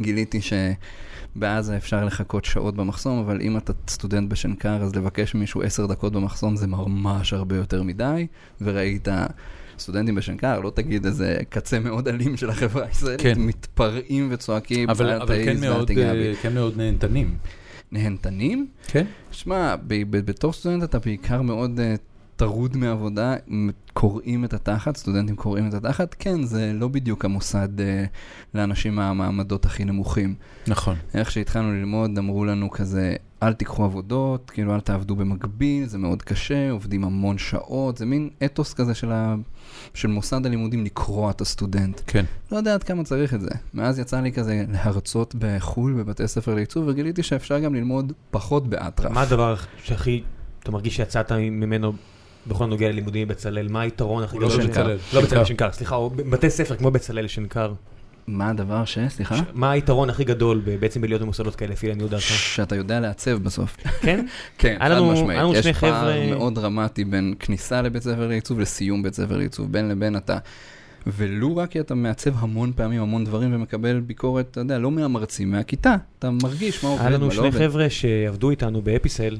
גיליתי 0.00 0.40
שבעזה 0.42 1.76
אפשר 1.76 2.04
לחכות 2.04 2.44
שעות 2.44 2.76
במחסום, 2.76 3.18
אבל 3.18 3.40
אם 3.40 3.56
אתה 3.56 3.72
סטודנט 3.88 4.30
בשנקר, 4.30 4.82
אז 4.82 4.94
לבקש 4.94 5.34
ממישהו 5.34 5.62
עשר 5.62 5.86
דקות 5.86 6.12
במחסום 6.12 6.56
זה 6.56 6.66
ממש 6.66 7.32
הרבה 7.32 7.56
יותר 7.56 7.82
מדי, 7.82 8.26
וראית... 8.60 9.08
סטודנטים 9.80 10.14
בשנקר, 10.14 10.60
לא 10.60 10.70
תגיד 10.74 11.06
איזה 11.06 11.38
קצה 11.48 11.78
מאוד 11.78 12.08
אלים 12.08 12.36
של 12.36 12.50
החברה 12.50 12.86
הישראלית, 12.86 13.20
כן. 13.20 13.34
מתפרעים 13.36 14.28
וצועקים, 14.30 14.90
אבל, 14.90 15.06
"אל 15.06 15.20
אבל 15.22 15.44
כן, 15.44 15.60
מאוד, 15.60 15.86
תיגע 15.86 16.12
בי." 16.12 16.28
אה, 16.28 16.34
כן 16.42 16.54
מאוד 16.54 16.76
נהנתנים. 16.76 17.36
נהנתנים? 17.92 18.66
כן? 18.86 19.06
שמע, 19.32 19.74
בתור 20.10 20.52
סטודנט 20.52 20.82
אתה 20.82 20.98
בעיקר 20.98 21.42
מאוד 21.42 21.78
uh, 21.78 21.98
טרוד 22.36 22.76
מעבודה, 22.76 23.34
קוראים 23.92 24.44
את 24.44 24.52
התחת, 24.52 24.96
סטודנטים 24.96 25.36
קוראים 25.36 25.68
את 25.68 25.74
התחת, 25.74 26.14
כן, 26.18 26.42
זה 26.42 26.72
לא 26.74 26.88
בדיוק 26.88 27.24
המוסד 27.24 27.80
uh, 27.80 27.82
לאנשים 28.54 28.94
מהמעמדות 28.94 29.64
הכי 29.64 29.84
נמוכים. 29.84 30.34
נכון. 30.66 30.96
איך 31.14 31.30
שהתחלנו 31.30 31.72
ללמוד, 31.72 32.18
אמרו 32.18 32.44
לנו 32.44 32.70
כזה, 32.70 33.16
אל 33.42 33.52
תיקחו 33.52 33.84
עבודות, 33.84 34.50
כאילו 34.50 34.74
אל 34.74 34.80
תעבדו 34.80 35.16
במקביל, 35.16 35.86
זה 35.86 35.98
מאוד 35.98 36.22
קשה, 36.22 36.70
עובדים 36.70 37.04
המון 37.04 37.38
שעות, 37.38 37.96
זה 37.96 38.06
מין 38.06 38.30
אתוס 38.44 38.74
כזה 38.74 38.94
של, 38.94 39.12
ה... 39.12 39.34
של 39.94 40.08
מוסד 40.08 40.46
הלימודים 40.46 40.84
לקרוע 40.84 41.30
את 41.30 41.40
הסטודנט. 41.40 42.00
כן. 42.06 42.24
לא 42.52 42.56
יודע 42.56 42.74
עד 42.74 42.82
כמה 42.82 43.04
צריך 43.04 43.34
את 43.34 43.40
זה. 43.40 43.50
מאז 43.74 43.98
יצא 43.98 44.20
לי 44.20 44.32
כזה 44.32 44.64
להרצות 44.68 45.34
בחו"ל, 45.38 45.92
בבתי 45.92 46.28
ספר 46.28 46.54
לעיצוב, 46.54 46.84
וגיליתי 46.88 47.22
שאפשר 47.22 47.58
גם 47.58 47.74
ללמוד 47.74 48.12
פחות 48.30 48.68
באטרף. 48.68 49.12
מה 49.12 49.22
הדבר 49.22 49.54
שהכי, 49.84 50.22
אתה 50.62 50.70
מרגיש 50.70 50.96
שיצאת 50.96 51.32
ממנו 51.32 51.92
בכל 52.46 52.64
הנוגע 52.64 52.88
ללימודים 52.88 53.28
בבצלאל? 53.28 53.68
מה 53.68 53.80
היתרון 53.80 54.22
הכי 54.22 54.38
לא 54.38 54.48
גדול? 54.48 54.66
בצלאל, 54.66 54.98
לא. 55.12 55.20
בצלאל, 55.22 55.44
שנקר, 55.44 55.72
סליחה, 55.72 55.94
או 55.94 56.10
בבתי 56.10 56.50
ספר 56.50 56.76
כמו 56.76 56.90
בצלאל 56.90 57.26
שנקר. 57.26 57.72
מה 58.26 58.50
הדבר 58.50 58.84
ש... 58.84 58.98
סליחה? 59.08 59.36
ש- 59.36 59.40
מה 59.52 59.70
היתרון 59.70 60.10
הכי 60.10 60.24
גדול 60.24 60.62
בעצם 60.80 61.00
בלהיות 61.00 61.22
במוסדות 61.22 61.56
כאלה, 61.56 61.72
לפי 61.72 61.88
לעניות 61.88 62.10
דעתך? 62.10 62.22
שאתה 62.24 62.76
יודע 62.76 63.00
לעצב 63.00 63.30
בסוף. 63.42 63.76
כן? 64.00 64.26
כן, 64.58 64.76
היה 64.80 64.90
חד 64.90 64.96
לנו- 64.96 65.12
משמעית. 65.12 65.30
היה 65.30 65.42
לנו 65.42 65.54
יש 65.54 65.64
שני 65.64 65.72
פער 65.72 66.00
חבר'ה- 66.00 66.30
מאוד 66.30 66.54
דרמטי 66.54 67.04
בין 67.04 67.34
כניסה 67.38 67.82
לבית 67.82 68.02
ספר 68.02 68.28
לעיצוב 68.28 68.60
לסיום 68.60 69.02
בית 69.02 69.14
ספר 69.14 69.36
לעיצוב. 69.36 69.72
בין 69.72 69.88
לבין 69.88 70.16
אתה... 70.16 70.38
ולו 71.06 71.56
רק 71.56 71.70
כי 71.70 71.80
אתה 71.80 71.94
מעצב 71.94 72.30
המון 72.44 72.72
פעמים 72.76 73.02
המון 73.02 73.24
דברים 73.24 73.54
ומקבל 73.54 74.00
ביקורת, 74.00 74.48
אתה 74.50 74.60
יודע, 74.60 74.78
לא 74.78 74.90
מהמרצים, 74.90 75.50
מהכיתה. 75.50 75.96
אתה 76.18 76.30
מרגיש 76.30 76.84
מה 76.84 76.90
עובד, 76.90 77.00
היה 77.02 77.10
מה 77.10 77.16
לנו 77.16 77.26
לא 77.26 77.32
שני 77.32 77.46
עובד. 77.46 77.58
חבר'ה 77.58 77.90
שעבדו 77.90 78.50
איתנו 78.50 78.82
באפיסל. 78.82 79.36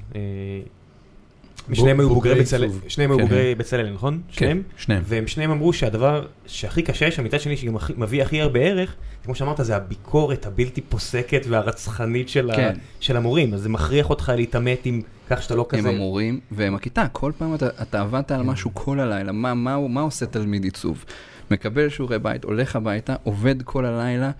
שניהם 1.74 2.00
היו 2.00 2.08
בוגרי 2.08 2.40
בצלאל, 2.40 2.70
כן. 2.96 3.08
בוגרי 3.08 3.54
בצלאל, 3.54 3.92
נכון? 3.94 4.20
שניהם? 4.28 4.62
שניהם. 4.76 5.02
והם 5.06 5.26
שניהם 5.26 5.50
אמרו 5.50 5.72
שהדבר 5.72 6.26
שהכי 6.46 6.82
קשה 6.82 7.10
שם, 7.10 7.24
מצד 7.24 7.40
שני 7.40 7.56
שגם 7.56 7.74
מביא 7.96 8.22
הכי 8.22 8.40
הרבה 8.40 8.60
ערך, 8.60 8.94
כמו 9.24 9.34
שאמרת, 9.34 9.56
זה 9.62 9.76
הביקורת 9.76 10.46
הבלתי 10.46 10.80
פוסקת 10.80 11.46
והרצחנית 11.48 12.28
של 12.28 12.50
כן. 12.56 12.74
של 13.00 13.16
המורים. 13.16 13.54
אז 13.54 13.60
זה 13.62 13.68
מכריח 13.68 14.10
אותך 14.10 14.32
להתעמת 14.36 14.86
עם 14.86 15.02
כך 15.30 15.42
שאתה 15.42 15.54
לא 15.54 15.66
כזה... 15.68 15.88
המורים 15.88 16.40
ועם 16.52 16.74
הכיתה, 16.74 17.06
כל 17.12 17.32
פעם 17.38 17.54
אתה, 17.54 18.00
עבדת 18.00 18.30
על 18.30 18.42
כן. 18.42 18.46
משהו 18.48 18.70
כל 18.74 19.00
הלילה, 19.00 19.32
מה, 19.32 19.54
מה, 19.54 19.74
הוא- 19.74 19.90
מה 19.90 20.00
עושה 20.00 20.26
תלמיד 20.26 20.64
עיצוב? 20.64 21.04
מקבל 21.50 21.88
שיעורי 21.88 22.18
בית, 22.18 22.44
הולך 22.44 22.76
הביתה, 22.76 23.14
עובד 23.22 23.62
כל 23.62 23.84
הלילה, 23.84 24.30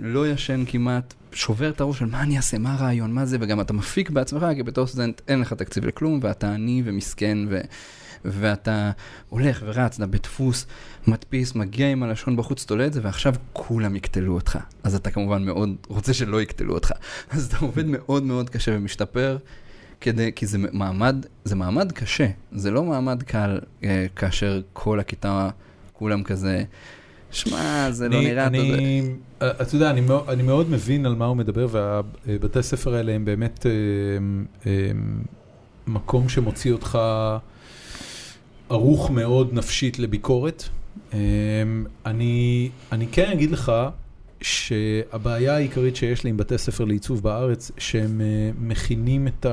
לא 0.00 0.28
ישן 0.28 0.64
כמעט, 0.66 1.14
שובר 1.32 1.70
את 1.70 1.80
הראש 1.80 1.98
של 1.98 2.06
מה 2.06 2.22
אני 2.22 2.36
אעשה, 2.36 2.58
מה 2.58 2.74
הרעיון, 2.74 3.12
מה 3.12 3.26
זה, 3.26 3.36
וגם 3.40 3.60
אתה 3.60 3.72
מפיק 3.72 4.10
בעצמך, 4.10 4.46
כי 4.54 4.62
בתור 4.62 4.86
סטודנט 4.86 5.20
אין 5.28 5.40
לך 5.40 5.52
תקציב 5.52 5.86
לכלום, 5.86 6.20
ואתה 6.22 6.52
עני 6.54 6.82
ומסכן, 6.84 7.38
ו... 7.48 7.60
ואתה 8.24 8.90
הולך 9.28 9.62
ורץ, 9.66 9.96
אתה 9.96 10.06
בדפוס, 10.06 10.66
מדפיס, 11.06 11.54
מגיע 11.54 11.90
עם 11.90 12.02
הלשון 12.02 12.36
בחוץ, 12.36 12.64
תולה 12.64 12.86
את 12.86 12.92
זה, 12.92 13.00
ועכשיו 13.02 13.34
כולם 13.52 13.96
יקטלו 13.96 14.34
אותך. 14.34 14.58
אז 14.82 14.94
אתה 14.94 15.10
כמובן 15.10 15.44
מאוד 15.44 15.76
רוצה 15.88 16.14
שלא 16.14 16.42
יקטלו 16.42 16.74
אותך. 16.74 16.92
אז 17.30 17.46
אתה 17.46 17.56
עובד 17.64 17.86
מאוד 17.86 18.22
מאוד 18.22 18.50
קשה 18.50 18.72
ומשתפר, 18.74 19.38
כדי, 20.00 20.32
כי 20.36 20.46
זה 20.46 20.58
מעמד, 20.72 21.26
זה 21.44 21.56
מעמד 21.56 21.92
קשה, 21.92 22.26
זה 22.52 22.70
לא 22.70 22.84
מעמד 22.84 23.22
קל 23.22 23.58
אה, 23.84 24.06
כאשר 24.16 24.62
כל 24.72 25.00
הכיתה, 25.00 25.50
כולם 25.92 26.22
כזה, 26.22 26.64
שמע, 27.30 27.90
זה 27.90 28.08
לא 28.08 28.20
נראה. 28.20 28.46
אני, 28.46 29.02
אה, 29.42 29.50
אתה 29.50 29.76
יודע, 29.76 29.90
אני 29.90 30.00
מאוד- 30.00 30.28
אני 30.28 30.42
מאוד 30.42 30.70
מבין 30.70 31.06
על 31.06 31.14
מה 31.14 31.24
הוא 31.26 31.36
מדבר, 31.36 31.66
והבתי 31.70 32.58
הספר 32.58 32.94
האלה 32.94 33.12
הם 33.12 33.24
באמת 33.24 33.66
אה, 34.66 34.70
מקום 35.86 36.28
שמוציא 36.28 36.72
אותך 36.72 36.98
ערוך 38.68 39.10
מאוד 39.10 39.54
נפשית 39.54 39.98
לביקורת. 39.98 40.64
אה, 41.14 41.18
אני 42.06 42.68
אני 42.92 43.06
כן 43.12 43.30
אגיד 43.32 43.50
לך 43.50 43.72
שהבעיה 44.42 45.54
העיקרית 45.56 45.96
שיש 45.96 46.24
לי 46.24 46.30
עם 46.30 46.36
בתי 46.36 46.58
ספר 46.58 46.84
לעיצוב 46.84 47.22
בארץ, 47.22 47.70
שהם 47.78 48.20
אה, 48.20 48.26
מכינים 48.60 49.28
את 49.28 49.46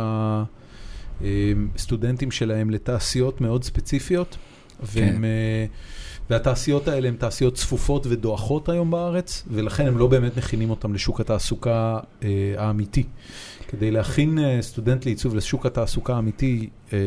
הסטודנטים 1.76 2.32
שלהם 2.32 2.70
לתעשיות 2.70 3.42
מאוד 3.42 3.64
ספציפיות, 3.64 4.38
והם... 4.84 5.24
אה, 5.26 5.66
והתעשיות 6.30 6.88
האלה 6.88 7.08
הן 7.08 7.16
תעשיות 7.16 7.56
צפופות 7.56 8.08
ודועכות 8.10 8.70
היום 8.70 8.92
בארץ, 8.92 9.44
ולכן 9.52 9.88
הם 9.88 9.98
לא 9.98 10.08
באמת 10.08 10.38
מכינים 10.38 10.70
אותם 10.70 10.94
לשוק 10.94 11.22
התעסוקה 11.22 12.00
אה, 12.24 12.30
האמיתי. 12.58 13.04
כדי 13.68 13.92
להכין 13.92 14.40
אה, 14.40 14.58
סטודנט 14.62 15.06
לעיצוב 15.06 15.36
לשוק 15.36 15.66
התעסוקה 15.66 16.16
האמיתי, 16.16 16.70
אה, 16.94 17.00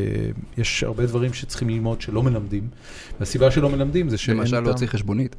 יש 0.57 0.83
הרבה 0.83 1.05
דברים 1.05 1.33
שצריכים 1.33 1.69
ללמוד 1.69 2.01
שלא 2.01 2.23
מלמדים. 2.23 2.67
והסיבה 3.19 3.51
שלא 3.51 3.69
מלמדים 3.69 4.09
זה 4.09 4.17
שאין 4.17 4.37
למשל 4.37 4.59
להוציא 4.59 4.87
חשבונית. 4.87 5.35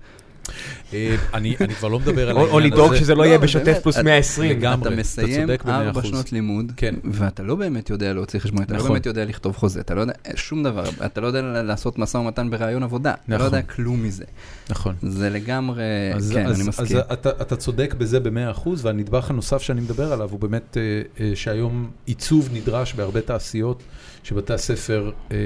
אה, 0.92 1.16
אני 1.34 1.56
אני 1.60 1.74
כבר 1.74 1.88
לא 1.88 1.98
מדבר 2.00 2.30
על 2.30 2.36
או- 2.36 2.40
או 2.42 2.46
העניין 2.58 2.72
לדאוג 2.72 2.92
הזה. 2.92 3.00
שזה 3.00 3.14
לא 3.14 3.18
לא, 3.20 3.24
יהיה 3.24 3.36
אבל 3.36 3.44
בשוטף 3.44 3.78
פלוס 3.82 3.94
אתה- 3.94 4.02
120. 4.04 4.50
לגמרי. 4.58 4.80
אתה 4.88 4.94
אתה 4.94 5.00
מסיים 5.00 5.48
ארבע. 5.68 6.02
שנות 6.02 6.32
לימוד, 6.32 6.72
כן. 6.76 6.94
ואתה 7.04 7.42
לא 7.42 7.54
באמת 7.54 7.90
יודע 7.90 8.12
להוציא 8.12 8.40
חשבונית, 8.40 8.66
אתה 8.66 8.74
לא 8.74 8.78
נכון. 8.78 8.92
באמת 8.92 9.06
יודע 9.06 9.24
לכתוב 9.24 9.56
חוזה, 9.56 9.80
אתה 9.80 9.94
לא 9.94 10.00
יודע 10.00 10.12
שום 10.34 10.62
דבר, 10.62 10.84
אתה 11.06 11.20
לא 11.20 11.26
יודע 11.26 11.40
לעשות 11.62 11.98
משא 11.98 12.16
ומתן 12.16 12.50
בראיון 12.50 12.82
עבודה, 12.82 13.10
אתה 13.14 13.20
לא 13.28 13.34
נכון. 13.36 13.46
יודע 13.46 13.62
כלום 13.62 14.02
מזה. 14.02 14.24
נכון. 14.70 14.94
זה 15.02 15.30
לגמרי, 15.30 15.82
כן, 16.32 16.46
אני 16.46 16.62
מסכים. 16.68 16.96
אז 16.96 17.02
אתה, 17.42 17.56
צודק 17.56 17.94
בזה 17.98 18.20
במאה 18.20 18.50
אחוז, 18.50 18.84
והנדבך 18.84 19.30
הנוסף 19.30 19.62
שאני 19.62 19.80
מדבר 19.80 20.12
עליו 20.12 20.28
הוא 20.30 20.40
באמת 20.40 20.76
אה, 20.76 20.82
אה, 21.24 21.36
שהיום 21.36 21.90
עיצוב 22.06 22.48
נדרש 22.52 22.94
בהרבה 22.94 23.20
תעשיות, 23.20 23.82
שבתי 24.22 24.52
הספר, 24.52 25.10
אה, 25.32 25.36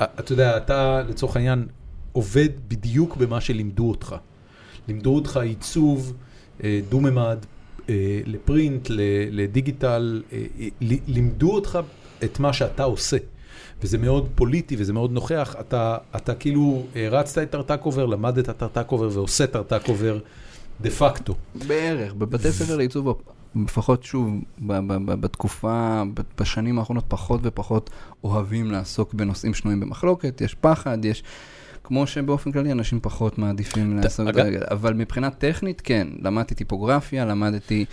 אה, 0.00 0.06
אתה 0.20 0.32
יודע, 0.32 0.56
אתה 0.56 1.02
לצורך 1.08 1.36
העניין 1.36 1.66
עובד 2.14 2.48
בדיוק 2.68 3.16
במה 3.16 3.40
שלימדו 3.40 3.88
אותך. 3.88 4.14
לימדו 4.88 5.14
אותך 5.14 5.36
עיצוב 5.36 6.12
אה, 6.64 6.80
דו-ממד 6.88 7.38
אה, 7.88 8.20
ל 8.26 8.35
print, 8.35 8.88
ל 9.30 9.40
digital, 9.40 10.22
אה, 10.32 10.44
לימדו 11.06 11.54
אותך 11.54 11.78
את 12.24 12.40
מה 12.40 12.52
שאתה 12.52 12.82
עושה. 12.82 13.16
וזה 13.82 13.98
מאוד 13.98 14.28
פוליטי 14.34 14.76
וזה 14.78 14.92
מאוד 14.92 15.12
נוכח, 15.12 15.56
אתה, 15.60 15.96
אתה 16.16 16.34
כאילו 16.34 16.86
הרצת 16.94 17.42
את 17.42 17.50
טרטקובר, 17.50 18.06
למדת 18.06 18.50
טרטקובר 18.50 19.08
ועושה 19.12 19.46
טרטקובר 19.46 20.18
de 20.80 20.90
facto. 20.90 21.34
בערך, 21.66 22.14
בבתי 22.14 22.52
ספר 22.52 22.76
לעיצוב, 22.76 23.22
לפחות 23.64 24.04
שוב, 24.04 24.28
בתקופה, 25.06 26.02
בשנים 26.40 26.78
האחרונות 26.78 27.04
פחות 27.08 27.40
ופחות 27.42 27.90
אוהבים 28.24 28.70
לעסוק 28.70 29.14
בנושאים 29.14 29.54
שנויים 29.54 29.80
במחלוקת, 29.80 30.40
יש 30.40 30.54
פחד, 30.54 31.04
יש... 31.04 31.22
כמו 31.84 32.06
שבאופן 32.06 32.52
כללי 32.52 32.72
אנשים 32.72 33.00
פחות 33.02 33.38
מעדיפים 33.38 33.96
לעסוק, 33.96 34.28
אגב- 34.28 34.46
בזה, 34.46 34.58
אבל 34.70 34.94
מבחינה 34.94 35.30
טכנית 35.30 35.80
כן, 35.80 36.08
למדתי 36.22 36.54
טיפוגרפיה, 36.54 37.24
למדתי, 37.24 37.84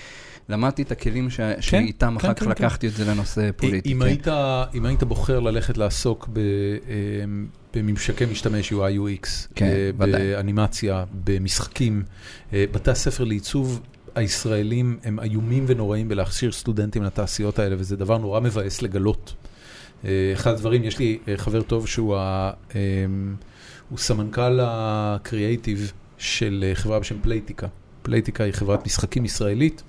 למדתי 0.50 0.82
את 0.82 0.92
הכלים 0.92 1.30
ש... 1.30 1.40
שאיתם 1.60 2.08
כן, 2.08 2.16
אחר 2.18 2.34
כך 2.34 2.40
כן, 2.40 2.46
כן. 2.46 2.52
לקחתי 2.52 2.88
את 2.88 2.94
זה 2.94 3.06
לנושא 3.06 3.50
פוליטי. 3.58 3.92
אם, 3.94 4.00
כן. 4.00 4.06
היית, 4.06 4.28
אם 4.76 4.86
היית 4.86 5.04
בוחר 5.04 5.40
ללכת 5.40 5.78
לעסוק 5.78 6.30
ב, 6.34 6.40
אמ, 6.40 7.48
בממשקי 7.74 8.26
משתמש 8.26 8.72
UI 8.74 8.76
UX, 8.76 9.28
כן, 9.56 9.66
אה. 9.66 9.90
באנימציה, 9.96 11.04
במשחקים, 11.24 12.04
אה, 12.54 12.66
בתי 12.72 12.92
הספר 12.92 13.24
לעיצוב 13.24 13.82
הישראלים 14.16 14.98
הם 15.04 15.20
איומים 15.20 15.64
ונוראים 15.68 16.08
בלהכשיר 16.08 16.52
סטודנטים 16.52 17.04
לתעשיות 17.04 17.60
האלה, 17.60 17.76
וזה 17.80 17.96
דבר 17.96 18.18
נורא 18.18 18.40
מבאס 18.40 18.82
לגלות. 18.82 19.34
אה, 20.06 20.10
אחד 20.34 20.52
הדברים, 20.52 20.84
יש 20.84 21.00
לי 21.00 21.18
חבר 21.38 21.62
טוב 21.62 21.88
שהוא 21.88 22.16
ה, 22.18 22.52
אמ, 22.76 23.36
הוא 23.92 23.98
סמנכ"ל 24.00 24.60
הקריאייטיב 24.62 25.92
של 26.18 26.66
אה, 26.68 26.76
חברה 26.76 27.00
בשם 27.00 27.16
פלייטיקה. 27.22 27.68
פלייטיקה 28.02 28.44
היא 28.44 28.54
חברת 28.54 28.86
משחקים 28.86 29.26
ישראלית, 29.26 29.84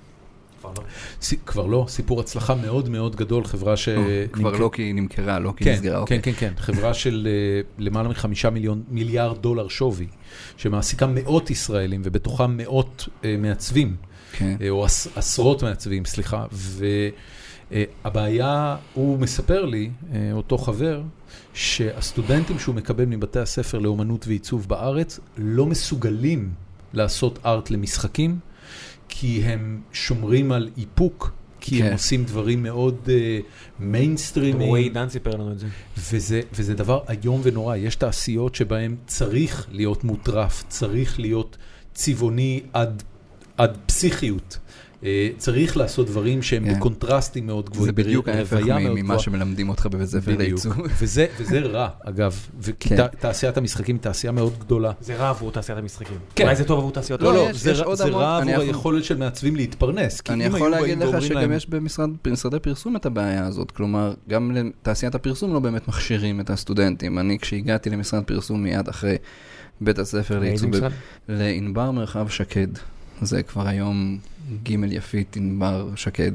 ס- 1.21 1.33
כבר 1.45 1.65
לא, 1.65 1.85
סיפור 1.87 2.19
הצלחה 2.19 2.55
מאוד 2.55 2.89
מאוד 2.89 3.15
גדול, 3.15 3.43
חברה 3.45 3.77
ש... 3.77 3.89
כבר 4.31 4.51
לא 4.57 4.69
כי 4.73 4.81
היא 4.81 4.95
נמכרה, 4.95 5.39
לא 5.39 5.53
כי 5.57 5.63
כן, 5.63 5.73
נסגרה. 5.73 5.95
כן, 5.95 6.01
אוקיי. 6.01 6.21
כן, 6.21 6.31
כן, 6.37 6.53
חברה 6.57 6.93
של 6.93 7.27
אה, 7.29 7.61
למעלה 7.85 8.09
מחמישה 8.09 8.49
מיליון, 8.49 8.83
מיליארד 8.89 9.41
דולר 9.41 9.67
שווי, 9.67 10.07
שמעסיקה 10.57 11.07
מאות 11.07 11.49
ישראלים 11.49 12.01
ובתוכם 12.03 12.57
מאות 12.57 13.07
אה, 13.25 13.35
מעצבים, 13.39 13.95
כן. 14.31 14.55
אה, 14.61 14.69
או 14.69 14.85
עש, 14.85 15.07
עשרות 15.15 15.63
מעצבים, 15.63 16.05
סליחה, 16.05 16.45
והבעיה, 17.71 18.77
הוא 18.93 19.19
מספר 19.19 19.65
לי, 19.65 19.89
אה, 20.13 20.29
אותו 20.33 20.57
חבר, 20.57 21.01
שהסטודנטים 21.53 22.59
שהוא 22.59 22.75
מקבל 22.75 23.05
מבתי 23.05 23.39
הספר 23.39 23.79
לאומנות 23.79 24.27
ועיצוב 24.27 24.67
בארץ 24.67 25.19
לא 25.37 25.65
מסוגלים 25.65 26.49
לעשות 26.93 27.39
art 27.45 27.69
למשחקים, 27.69 28.39
כי 29.09 29.43
הם 29.43 29.81
שומרים 29.91 30.51
על 30.51 30.69
איפוק, 30.77 31.31
כי 31.59 31.81
הם 31.81 31.87
כן. 31.87 31.93
עושים 31.93 32.23
דברים 32.23 32.63
מאוד 32.63 33.09
מיינסטרימיים. 33.79 34.69
רועי 34.69 34.89
דן 34.89 35.09
סיפר 35.09 35.31
לנו 35.31 35.51
את 35.51 35.59
זה. 35.59 35.67
וזה, 35.97 36.41
וזה 36.53 36.73
דבר 36.73 36.99
איום 37.09 37.41
ונורא, 37.43 37.75
יש 37.75 37.95
תעשיות 37.95 38.55
שבהן 38.55 38.95
צריך 39.07 39.67
להיות 39.71 40.03
מוטרף, 40.03 40.63
צריך 40.67 41.19
להיות 41.19 41.57
צבעוני 41.93 42.61
עד, 42.73 43.03
עד 43.57 43.77
פסיכיות. 43.85 44.57
אה, 45.05 45.29
צריך 45.37 45.77
לעשות 45.77 46.07
דברים 46.07 46.41
שהם 46.41 46.65
כן. 46.65 46.75
בקונטרסטים 46.75 47.47
מאוד 47.47 47.69
גבוהים. 47.69 47.85
זה 47.85 47.91
בדיוק 47.91 48.27
ההפך 48.29 48.59
ממה. 48.79 49.19
שמלמדים 49.19 49.69
אותך 49.69 49.87
בבית 49.91 50.07
ספר 50.07 50.19
בדיוק. 50.21 50.39
לעיצוב. 50.39 50.73
וזה, 51.01 51.25
וזה 51.39 51.59
רע, 51.59 51.89
אגב, 52.01 52.47
וכי 52.59 52.89
כן. 52.89 53.07
תעשיית 53.19 53.57
המשחקים 53.57 53.95
היא 53.95 54.01
תעשייה 54.01 54.31
מאוד 54.31 54.53
גדולה. 54.59 54.91
זה 55.01 55.15
רע 55.15 55.29
עבור 55.29 55.51
תעשיית 55.51 55.77
המשחקים. 55.77 56.17
כן. 56.35 56.43
אולי 56.43 56.55
זה 56.55 56.63
טוב 56.63 56.77
עבור 56.79 56.91
תעשיות 56.91 57.21
לא, 57.21 57.33
לא. 57.33 57.45
לא, 57.45 57.49
יש- 57.49 57.57
זה 57.57 57.71
יש 57.71 57.79
רע- 57.79 57.95
זה 57.95 58.03
המון- 58.03 58.21
רע 58.21 58.41
אני 58.41 58.53
עבור 58.53 58.63
יכול- 58.65 58.75
היכולת 58.75 59.03
של 59.03 59.17
מעצבים 59.17 59.55
להתפרנס. 59.55 60.21
אני 60.29 60.43
יכול 60.43 60.71
להגיד 60.71 60.97
לך 60.99 61.21
שגם 61.21 61.37
להם- 61.37 61.51
יש 61.51 61.69
במשרד- 61.69 62.09
במשרדי 62.25 62.59
פרסום 62.59 62.95
את 62.95 63.05
הבעיה 63.05 63.45
הזאת, 63.45 63.71
כלומר, 63.71 64.13
גם 64.29 64.51
לתעשיית 64.51 65.15
הפרסום 65.15 65.53
לא 65.53 65.59
באמת 65.59 65.87
מכשירים 65.87 66.39
את 66.39 66.49
הסטודנטים. 66.49 67.19
אני, 67.19 67.39
כשהגעתי 67.39 67.89
למשרד 67.89 68.23
פרסום 68.23 68.63
מיד 68.63 68.87
אחרי 68.87 69.15
בית 69.81 69.99
הספר 69.99 70.39
לעיצוב? 70.39 70.71
לענבר 71.29 71.91
מרחב 71.91 72.27
שקד, 72.29 72.67
זה 73.25 73.43
כבר 73.43 73.67
היום 73.67 74.17
ג' 74.63 74.93
יפית 74.93 75.35
ענבר 75.35 75.89
שקד. 75.95 76.31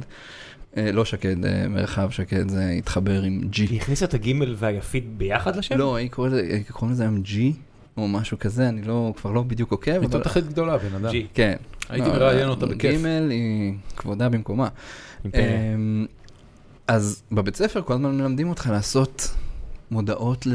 אה, 0.76 0.92
לא 0.92 1.04
שקד, 1.04 1.44
אה, 1.44 1.68
מרחב 1.68 2.10
שקד, 2.10 2.48
זה 2.48 2.68
התחבר 2.68 3.22
עם 3.22 3.40
G. 3.52 3.56
היא 3.56 3.80
הכניסה 3.80 4.04
את 4.04 4.14
הגימל 4.14 4.54
והיפית 4.58 5.04
ביחד 5.16 5.56
לשם? 5.56 5.78
לא, 5.78 5.96
היא 5.96 6.10
קוראים 6.10 6.92
לזה 6.92 7.02
היום 7.02 7.22
G, 7.24 7.36
או 7.96 8.08
משהו 8.08 8.38
כזה, 8.38 8.68
אני 8.68 8.82
לא, 8.82 9.12
כבר 9.16 9.32
לא 9.32 9.42
בדיוק 9.42 9.70
עוקב, 9.70 9.90
היא 9.90 9.98
אבל... 9.98 10.08
תותחית 10.08 10.48
גדולה, 10.48 10.78
בן 10.78 10.94
אדם. 10.94 11.10
G. 11.14 11.16
כן. 11.34 11.56
הייתי 11.88 12.08
לא, 12.08 12.14
מראיין 12.14 12.48
אותה 12.48 12.66
בכיף. 12.66 13.00
ג' 13.02 13.06
היא 13.30 13.74
כבודה 13.96 14.28
במקומה. 14.28 14.68
אמ, 15.24 16.06
אז 16.88 17.22
בבית 17.32 17.56
ספר 17.56 17.82
כל 17.82 17.92
הזמן 17.92 18.18
מלמדים 18.18 18.48
אותך 18.48 18.68
לעשות 18.72 19.34
מודעות 19.90 20.46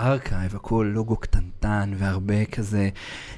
ל 0.00 0.06
archive, 0.06 0.56
הכל 0.56 0.90
לוגו 0.94 1.16
קטנטן 1.16 1.92
והרבה 1.98 2.44
כזה 2.44 2.88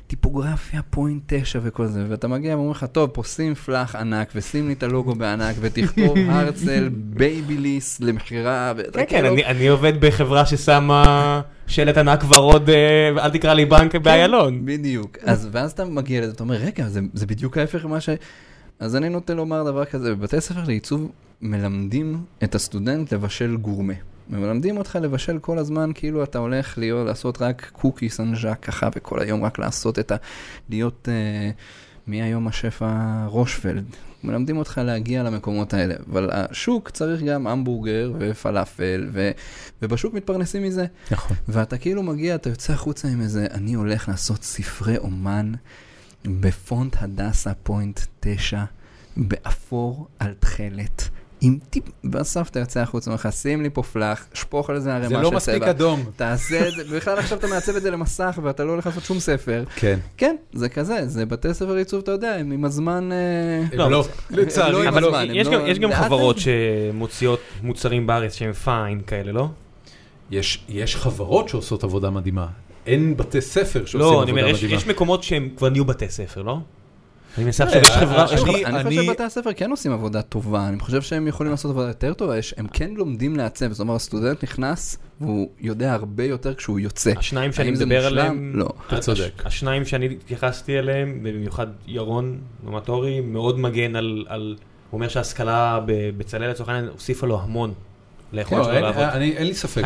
טיפוגרפיה 0.06 0.82
point 0.82 1.22
9 1.26 1.58
וכל 1.62 1.86
זה, 1.86 2.04
ואתה 2.08 2.28
מגיע 2.28 2.50
ואומרים 2.54 2.70
לך, 2.70 2.86
טוב, 2.92 3.10
פה 3.10 3.22
שים 3.24 3.54
פלאח 3.54 3.96
ענק 3.96 4.28
ושים 4.34 4.66
לי 4.68 4.72
את 4.72 4.82
הלוגו 4.82 5.14
בענק 5.14 5.56
ותכתוב 5.60 6.16
הרצל 6.30 6.88
בייביליס 6.92 8.00
למכירה. 8.00 8.72
כן, 8.76 8.90
כן, 8.92 9.04
כאילו- 9.08 9.28
אני- 9.34 9.44
אני 9.44 9.66
עובד 9.68 9.92
בחברה 10.00 10.46
ששמה 10.46 11.40
שלט 11.66 11.98
ענק 11.98 12.24
ורוד, 12.36 12.70
אה, 12.70 13.24
אל 13.24 13.30
תקרא 13.30 13.54
לי 13.54 13.64
בנק 13.64 13.96
באיילון. 13.96 14.60
בדיוק. 14.64 15.16
אז 15.22 15.48
ואז 15.52 15.72
אתה 15.72 15.84
מגיע 15.84 16.20
לזה, 16.20 16.32
אתה 16.32 16.42
אומר, 16.42 16.54
רגע, 16.54 16.88
זה, 16.88 17.00
זה 17.14 17.26
בדיוק 17.26 17.58
ההפך 17.58 17.84
ממה 17.84 18.00
ש... 18.00 18.08
אז 18.80 18.96
אני 18.96 19.08
נוטה 19.08 19.34
לומר 19.34 19.62
דבר 19.64 19.84
כזה, 19.84 20.14
בבתי 20.14 20.40
ספר 20.40 20.60
לעיצוב 20.66 21.10
מלמדים 21.42 22.18
את 22.44 22.54
הסטודנט 22.54 23.12
לבשל 23.12 23.56
גורמה. 23.56 23.92
מלמדים 24.30 24.76
אותך 24.76 24.98
לבשל 25.02 25.38
כל 25.38 25.58
הזמן 25.58 25.90
כאילו 25.94 26.22
אתה 26.24 26.38
הולך 26.38 26.78
להיות, 26.78 27.06
לעשות 27.06 27.42
רק 27.42 27.70
קוקי 27.72 28.10
סן 28.10 28.26
ז'אק 28.26 28.58
ככה 28.62 28.88
וכל 28.96 29.20
היום 29.20 29.44
רק 29.44 29.58
לעשות 29.58 29.98
את 29.98 30.12
ה... 30.12 30.16
להיות 30.70 31.08
אה, 31.08 31.50
מי 32.06 32.22
היום 32.22 32.48
השף 32.48 32.82
הירשפלד. 32.84 33.84
מלמדים 34.24 34.56
אותך 34.56 34.80
להגיע 34.84 35.22
למקומות 35.22 35.74
האלה, 35.74 35.94
אבל 36.10 36.30
השוק 36.32 36.90
צריך 36.90 37.22
גם 37.22 37.46
המבורגר 37.46 38.12
ופלאפל, 38.18 39.08
ו... 39.12 39.30
ובשוק 39.82 40.14
מתפרנסים 40.14 40.62
מזה. 40.62 40.86
נכון. 41.10 41.36
ואתה 41.48 41.78
כאילו 41.78 42.02
מגיע, 42.02 42.34
אתה 42.34 42.48
יוצא 42.48 42.72
החוצה 42.72 43.08
עם 43.08 43.20
איזה, 43.20 43.46
אני 43.50 43.74
הולך 43.74 44.08
לעשות 44.08 44.42
ספרי 44.42 44.98
אומן 44.98 45.52
בפונט 46.24 46.96
הדסה 47.00 47.54
point 47.54 48.00
9, 48.20 48.64
באפור 49.16 50.08
על 50.18 50.34
תכלת. 50.40 51.08
עם 51.46 51.58
טיפ, 51.70 51.84
בסוף 52.04 52.48
אתה 52.48 52.60
יוצא 52.60 52.80
החוצה, 52.80 53.10
אומר 53.10 53.14
לך, 53.14 53.28
שים 53.32 53.62
לי 53.62 53.70
פה 53.70 53.82
פלאח, 53.82 54.26
שפוך 54.34 54.70
על 54.70 54.80
זה 54.80 54.94
ערימה 54.94 55.08
של 55.08 55.14
זה 55.14 55.20
צבע. 55.20 55.22
לא 55.30 55.36
מספיק 55.36 55.62
אדום. 55.62 56.04
תעשה 56.16 56.68
את 56.68 56.74
זה, 56.74 56.84
בכלל 56.96 57.18
עכשיו 57.18 57.38
אתה 57.38 57.46
מעצב 57.46 57.76
את 57.76 57.82
זה 57.82 57.90
למסך 57.90 58.38
ואתה 58.42 58.64
לא 58.64 58.70
הולך 58.70 58.86
לעשות 58.86 59.04
שום 59.04 59.20
ספר. 59.20 59.64
כן. 59.76 59.98
כן, 60.16 60.36
זה 60.52 60.68
כזה, 60.68 61.08
זה 61.08 61.26
בתי 61.26 61.54
ספר 61.54 61.74
לעיצוב, 61.74 62.00
אתה 62.02 62.12
יודע, 62.12 62.34
הם 62.34 62.50
עם 62.52 62.64
הזמן... 62.64 63.10
אה, 63.12 63.76
לא, 63.76 63.90
לא, 63.90 64.04
לא 64.30 64.42
לצערי. 64.42 64.82
עם 64.88 64.94
אבל 64.94 65.30
יש 65.34 65.46
לא- 65.46 65.52
גם- 65.52 65.66
יש 65.66 65.78
גם 65.78 65.90
לאט 65.90 65.98
חברות. 66.04 66.36
שמוציאות 66.38 67.40
מוצרים 67.62 68.06
בארץ 68.06 68.34
שהם 68.34 68.52
פיין 68.52 69.00
כאלה, 69.06 69.32
לא? 69.32 69.48
יש, 70.30 70.64
יש 70.68 70.96
חברות 70.96 71.48
שעושות 71.48 71.84
עבודה 71.84 72.10
מדהימה. 72.10 72.46
אין 72.86 73.16
בתי 73.16 73.40
ספר 73.40 73.84
שעושים 73.84 74.00
לא, 74.00 74.22
אני 74.22 74.30
עבודה 74.30 74.30
אומר, 74.42 74.46
יש- 74.54 74.62
מדהימה. 74.64 74.80
יש 74.80 74.86
מקומות 74.86 75.22
שהם 75.22 75.48
כבר 75.56 75.68
נהיו 75.68 75.84
בתי 75.84 76.08
ספר, 76.08 76.42
לא? 76.42 76.58
אני 77.36 77.44
מנסה 77.44 77.64
אה, 77.64 77.68
עכשיו, 77.68 77.82
יש 77.82 77.90
חברה, 77.90 78.24
יש 78.24 78.32
אני- 78.32 78.40
חברה- 78.40 78.54
אני 78.68 78.80
אני- 78.80 78.84
חושב 78.90 79.02
שבתי 79.02 79.22
הספר 79.22 79.50
כן 79.56 79.70
עושים 79.70 79.92
עבודה 79.92 80.22
טובה, 80.22 80.68
אני 80.68 80.78
חושב 80.80 81.02
שהם 81.02 81.26
יכולים 81.26 81.50
לעשות 81.50 81.70
עבודה 81.70 81.88
יותר 81.88 82.14
טובה, 82.14 82.38
יש- 82.38 82.54
הם 82.56 82.66
כן 82.72 82.90
לומדים 82.96 83.36
לעצב, 83.36 83.72
זאת 83.72 83.80
אומרת, 83.80 83.96
הסטודנט 83.96 84.42
נכנס 84.44 84.98
והוא 85.20 85.48
יודע 85.60 85.92
הרבה 85.92 86.24
יותר 86.24 86.54
כשהוא 86.54 86.80
יוצא. 86.80 87.12
השניים 87.18 87.52
שאני 87.52 87.70
מדבר? 87.70 88.06
עליהם, 88.06 88.52
לא. 88.54 88.68
אתה 88.86 88.98
צודק. 88.98 89.42
השניים 89.44 89.84
שאני 89.84 90.06
התייחסתי 90.06 90.78
אליהם, 90.78 91.18
במיוחד 91.22 91.66
ירון 91.86 92.38
נומטורי, 92.64 93.20
מאוד 93.20 93.58
מגן 93.58 93.96
על, 93.96 94.24
על- 94.28 94.56
הוא 94.90 94.98
אומר 94.98 95.08
שההשכלה 95.08 95.80
בבצלאל 95.86 96.50
לצורך 96.50 96.68
העניין 96.68 96.88
הוסיפה 96.92 97.26
לו 97.26 97.40
המון 97.40 97.72
ליכולת 98.32 98.58
לא, 98.58 98.64
שלו 98.64 98.74
אין- 98.74 98.82
לעבוד. 98.82 99.02
אני- 99.02 99.36
אין 99.36 99.46
לי 99.46 99.54
ספק 99.54 99.82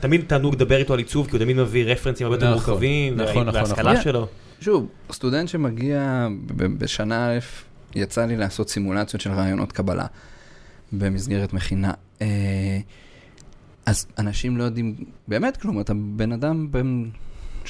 תמיד 0.00 0.20
תענוג 0.26 0.54
לדבר 0.54 0.76
איתו 0.76 0.92
על 0.92 0.98
עיצוב, 0.98 1.26
כי 1.26 1.32
הוא 1.36 1.44
תמיד 1.44 1.56
מביא 1.56 1.84
רפרנסים 1.84 2.26
הרבה 2.26 2.36
יותר 2.36 2.54
נכון, 2.54 2.64
מורכבים, 2.70 3.16
נכון, 3.16 3.28
נכון, 3.46 3.54
וההשכלה 3.54 3.92
נכון. 3.92 4.04
שלו. 4.04 4.26
שוב, 4.60 4.88
סטודנט 5.12 5.48
שמגיע 5.48 6.28
בשנה 6.56 7.28
א', 7.28 7.38
יצא 7.94 8.26
לי 8.26 8.36
לעשות 8.36 8.68
סימולציות 8.68 9.20
של 9.20 9.32
רעיונות 9.32 9.72
קבלה 9.72 10.06
במסגרת 10.92 11.52
מכינה. 11.52 11.92
אה, 12.22 12.78
אז 13.86 14.06
אנשים 14.18 14.56
לא 14.56 14.64
יודעים 14.64 14.94
באמת 15.28 15.56
כלום, 15.56 15.80
אתה 15.80 15.92
בן 15.94 16.32
אדם 16.32 16.72
בן 16.72 17.04
22-23, 17.64 17.66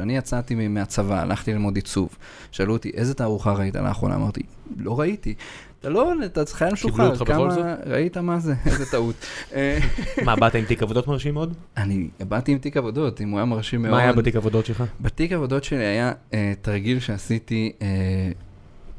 אני 0.00 0.16
יצאתי 0.16 0.68
מהצבא, 0.68 1.20
הלכתי 1.20 1.52
ללמוד 1.52 1.76
עיצוב. 1.76 2.08
שאלו 2.50 2.72
אותי, 2.72 2.90
איזה 2.94 3.14
תערוכה 3.14 3.52
ראית 3.52 3.76
לאחרונה? 3.76 4.14
אמרתי, 4.14 4.42
לא 4.76 5.00
ראיתי. 5.00 5.34
אתה 5.80 5.88
לא, 5.88 6.12
אתה 6.24 6.42
חייל 6.46 6.72
משוחרר, 6.72 7.10
אותך 7.10 7.22
בכל 7.22 7.50
זאת? 7.50 7.64
ראית 7.86 8.16
מה 8.16 8.38
זה? 8.38 8.54
איזה 8.66 8.86
טעות. 8.90 9.14
אה, 9.54 9.78
מה, 10.24 10.36
באת 10.36 10.54
עם 10.54 10.64
תיק 10.64 10.82
עבודות 10.82 11.08
מרשים 11.08 11.34
מאוד? 11.34 11.54
אני 11.76 12.08
באתי 12.18 12.52
עם 12.52 12.58
תיק 12.58 12.76
עבודות, 12.76 13.20
אם 13.20 13.30
הוא 13.30 13.38
היה 13.38 13.44
מרשים 13.44 13.82
מאוד. 13.82 13.94
מה 13.94 14.00
היה 14.00 14.12
בתיק 14.12 14.36
עבודות 14.36 14.66
שלך? 14.66 14.84
בתיק 15.00 15.32
עבודות 15.32 15.64
שלי 15.64 15.84
היה 15.84 16.12
אה, 16.34 16.52
תרגיל 16.62 17.00
שעשיתי, 17.00 17.72
אה, 17.82 17.88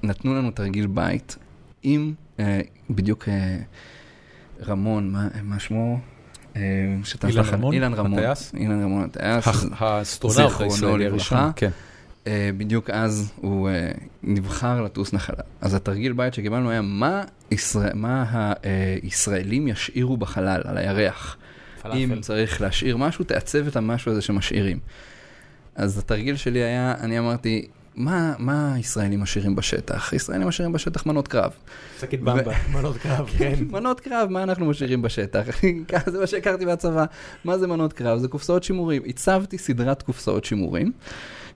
נתנו 0.03 0.36
לנו 0.36 0.51
תרגיל 0.51 0.88
בית 0.88 1.36
עם 1.84 2.13
בדיוק 2.89 3.30
רמון, 4.67 5.11
מה, 5.11 5.28
מה 5.43 5.59
שמו? 5.59 5.99
אילן 6.55 7.43
רמון? 7.43 7.73
אילן 7.73 7.93
רמון. 7.93 8.19
הטייס? 8.19 8.53
אילן 8.53 8.84
רמון, 8.84 9.03
הטייס. 9.03 9.65
האסטרונאוט 9.71 10.61
הישראלי. 10.61 11.05
הראשון. 11.05 11.51
כן. 11.55 11.69
אה, 12.28 12.49
בדיוק 12.57 12.89
אז 12.89 13.32
הוא 13.36 13.69
אה, 13.69 13.91
נבחר 14.23 14.82
לטוס 14.82 15.13
לחלל. 15.13 15.36
אז 15.61 15.73
התרגיל 15.73 16.13
בית 16.13 16.34
שקיבלנו 16.34 16.69
היה 16.69 16.82
מה, 16.82 17.23
ישראל, 17.51 17.91
מה 17.93 18.53
הישראלים 19.03 19.67
ישאירו 19.67 20.17
בחלל, 20.17 20.61
על 20.65 20.78
הירח. 20.78 21.38
אם 21.93 22.13
צריך 22.21 22.61
להשאיר 22.61 22.97
משהו, 22.97 23.25
תעצב 23.25 23.67
את 23.67 23.75
המשהו 23.75 24.11
הזה 24.11 24.21
שמשאירים. 24.21 24.80
אז 25.75 25.97
התרגיל 25.97 26.36
שלי 26.36 26.59
היה, 26.59 26.95
אני 26.99 27.19
אמרתי, 27.19 27.67
מה, 27.95 28.34
מה 28.39 28.73
הישראלים 28.73 29.19
משאירים 29.19 29.55
בשטח? 29.55 30.13
ישראלים 30.13 30.47
משאירים 30.47 30.73
בשטח 30.73 31.05
מנות 31.05 31.28
קרב. 31.28 31.51
שקית 31.99 32.21
במבה, 32.21 32.53
מנות 32.75 32.97
קרב, 32.97 33.30
כן. 33.38 33.53
מנות 33.75 33.99
קרב, 33.99 34.30
מה 34.30 34.43
אנחנו 34.43 34.65
משאירים 34.65 35.01
בשטח? 35.01 35.45
זה 36.11 36.19
מה 36.19 36.28
שהכרתי 36.28 36.65
מהצבא. 36.65 37.05
מה 37.45 37.57
זה 37.57 37.67
מנות 37.67 37.93
קרב? 37.93 38.19
זה 38.19 38.28
קופסאות 38.28 38.63
שימורים. 38.63 39.01
הצבתי 39.05 39.57
סדרת 39.57 40.01
קופסאות 40.01 40.45
שימורים, 40.45 40.91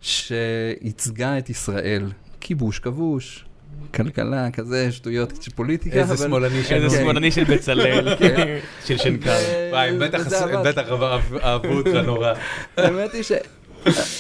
שייצגה 0.02 1.38
את 1.38 1.50
ישראל. 1.50 2.12
כיבוש 2.40 2.80
כבוש, 2.80 3.46
כלכלה, 3.94 4.52
כזה, 4.52 4.92
שטויות 4.92 5.42
של 5.44 5.52
פוליטיקה. 5.52 5.96
איזה 6.00 6.14
אבל- 6.14 6.26
שמאלני 6.28 6.64
שלנו. 6.64 6.84
איזה. 6.84 6.98
שמאלני 7.02 7.32
של 7.32 7.44
בצלאל, 7.44 8.16
כן. 8.20 8.58
של 8.86 8.98
שנקר. 8.98 9.38
ו- 9.50 9.70
וואי, 9.72 9.98
בטח 9.98 10.88
אהבו 11.44 11.68
אותך 11.68 11.90
נורא. 12.06 12.34
האמת 12.78 13.14
היא 13.14 13.24
ש... 13.24 13.32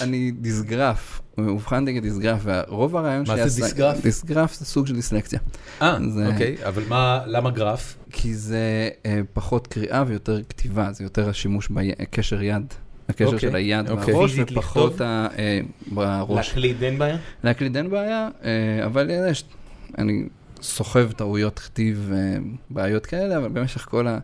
אני 0.01 0.31
דיסגרף, 0.31 1.21
אובחנתי 1.37 1.95
כדיסגרף, 1.95 2.39
ורוב 2.43 2.95
הרעיון 2.97 3.23
מה 3.27 3.47
זה 3.47 3.61
דיסגרף? 3.61 4.01
דיסגרף 4.01 4.53
זה 4.59 4.65
סוג 4.65 4.87
של 4.87 4.95
דיסלקציה. 4.95 5.39
אה, 5.81 5.97
אוקיי, 6.31 6.55
אבל 6.67 6.83
מה, 6.87 7.19
למה 7.25 7.51
גרף? 7.51 7.95
כי 8.11 8.35
זה 8.35 8.89
אה, 9.05 9.21
פחות 9.33 9.67
קריאה 9.67 10.03
ויותר 10.07 10.39
כתיבה, 10.49 10.91
זה 10.91 11.03
יותר 11.03 11.29
השימוש 11.29 11.67
בקשר 11.69 12.41
יד. 12.41 12.73
הקשר 13.11 13.25
אוקיי, 13.25 13.39
של 13.39 13.55
היד 13.55 13.89
אוקיי. 13.89 14.13
והראש, 14.13 14.39
ופחות? 14.39 15.01
ה- 15.01 15.27
אה, 15.37 15.59
בראש. 15.91 16.47
להקליד 16.47 16.83
אין 16.83 16.97
בעיה? 16.99 17.17
להקליד 17.43 17.77
אין 17.77 17.89
בעיה, 17.89 18.29
אה, 18.43 18.85
אבל 18.85 19.11
יש, 19.29 19.43
אני 19.97 20.23
סוחב 20.61 21.11
טעויות 21.11 21.59
כתיב, 21.59 22.11
אה, 22.13 22.37
בעיות 22.69 23.05
כאלה, 23.05 23.37
אבל 23.37 23.47
במשך 23.47 23.81
כל 23.89 24.07
ה... 24.07 24.19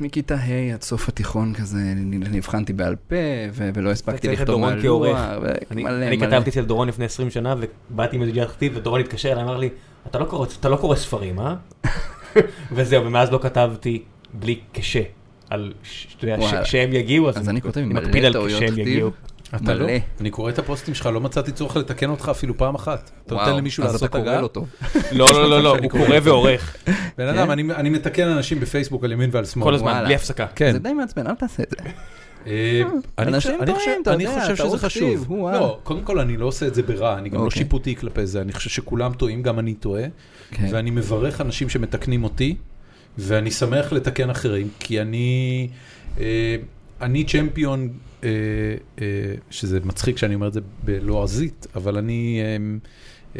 מכיתה 0.00 0.34
ה' 0.34 0.74
עד 0.74 0.82
סוף 0.82 1.08
התיכון 1.08 1.54
כזה, 1.54 1.78
נבחנתי 2.06 2.72
בעל 2.72 2.96
פה, 3.08 3.16
ולא 3.54 3.90
הספקתי 3.90 4.28
לכתוב 4.28 4.62
כעורך. 4.82 5.18
ו- 5.42 5.52
אני. 5.70 6.18
כתבתי 6.20 6.50
אצל 6.50 6.64
דורון 6.64 6.88
לפני 6.88 7.04
20 7.04 7.30
שנה, 7.30 7.54
ובאתי 7.90 8.16
עם 8.16 8.22
איזה 8.22 8.44
כתיב, 8.46 8.72
ודורון 8.76 9.00
התקשר 9.00 9.32
אליי, 9.32 9.42
אמר 9.44 9.56
לי, 9.56 9.68
"אתה 10.06 10.18
לא 10.18 10.24
קורא- 10.24 10.46
אתה 10.60 10.68
לא 10.68 10.76
קורא 10.76 10.96
ספרים, 10.96 11.40
אה? 11.40 11.54
וזהו, 12.74 13.04
ומאז 13.06 13.30
לא 13.32 13.38
כתבתי 13.42 14.02
בלי 14.34 14.60
קשה. 14.72 15.02
על, 15.50 15.72
אתה 16.18 16.26
יודע, 16.26 16.64
שהם 16.64 16.92
יגיעו, 16.92 17.28
אז 17.28 17.38
אז 17.38 17.48
אני 17.48 17.60
כותב 17.62 17.80
מלא 17.80 18.26
על 18.26 18.32
טעויות 18.32 18.62
כתיב. 18.62 18.78
יגיעו. 18.78 19.10
אתה 19.54 19.74
לא? 19.74 19.84
מלא. 19.86 19.92
אני 20.20 20.30
קורא 20.30 20.50
את 20.50 20.58
הפוסטים 20.58 20.94
שלך, 20.94 21.06
לא 21.06 21.20
מצאתי 21.20 21.52
צורך 21.52 21.76
לתקן 21.76 22.10
אותך 22.10 22.28
אפילו 22.30 22.56
פעם 22.58 22.74
אחת. 22.74 23.10
אתה 23.26 23.34
נותן 23.34 23.56
למישהו 23.56 23.84
אז 23.84 23.92
לעשות 23.92 24.08
אתה 24.10 24.18
קורא 24.18 24.30
הגעה? 24.30 24.40
לא 24.42 24.46
טוב. 24.46 24.68
לא, 25.12 25.26
לא, 25.32 25.50
לא, 25.50 25.62
לא, 25.62 25.72
שאני 25.74 25.82
הוא 25.86 25.90
קורא 25.90 26.06
קורא. 26.06 26.18
ועורך. 26.22 26.76
בן 27.18 27.28
אדם? 27.28 27.50
אני- 27.50 27.62
אני 27.74 27.90
מתקן 27.90 28.28
אנשים 28.28 28.60
בפייסבוק 28.60 29.04
על 29.04 29.12
ימין 29.12 29.30
ועל 29.32 29.44
שמאל. 29.44 29.64
כל 29.64 29.74
הזמן. 29.74 30.02
בלי 30.04 30.14
הפסקה. 30.14 30.46
כן. 30.54 30.72
זה 30.72 30.78
די 30.78 30.92
מעצבן, 30.92 31.26
אל 31.26 31.34
תעשה 31.34 31.62
את 31.62 31.70
זה. 31.70 31.76
אה, 32.46 32.82
אני 33.18 33.28
אנשים 33.28 33.52
חושב- 33.76 34.52
אתה 34.52 34.56
שזה 34.56 34.78
חשוב. 34.78 35.24
הוא, 35.28 35.48
אה. 35.50 35.54
לא, 35.60 35.78
קודם 35.82 36.02
כל 36.02 36.20
אני 36.20 36.36
לא 36.36 36.46
עושה 36.46 36.66
את 36.66 36.74
זה 36.74 36.82
ברע, 36.82 37.18
אני 37.18 37.28
גם 37.28 37.38
לא 37.40 37.44
אוקיי. 37.44 37.58
שיפוטי 37.58 37.96
כלפי 37.96 38.26
זה, 38.26 38.40
אני 38.40 38.52
חושב 38.52 38.70
שכולם 38.70 39.12
טועים, 39.12 39.42
גם 39.42 39.58
אני 39.58 39.74
טועה, 39.74 40.02
כן. 40.50 40.68
ואני 40.70 40.90
מברך 40.90 41.40
אנשים 41.40 41.68
שמתקנים 41.68 42.24
אותי, 42.24 42.56
ואני 43.18 43.50
שמח 43.50 43.92
לתקן 43.92 44.30
אחרים, 44.30 44.68
כי 44.78 45.00
אני, 45.00 45.68
אה, 46.20 46.56
אני 47.00 47.24
צ'מפיון, 47.24 47.88
אה, 48.24 48.28
אה, 49.00 49.04
שזה 49.50 49.80
מצחיק 49.84 50.18
שאני 50.18 50.34
אומר 50.34 50.48
את 50.48 50.52
זה 50.52 50.60
בלועזית, 50.84 51.66
אבל 51.74 51.96
אני, 51.98 52.40
אה, 52.42 52.56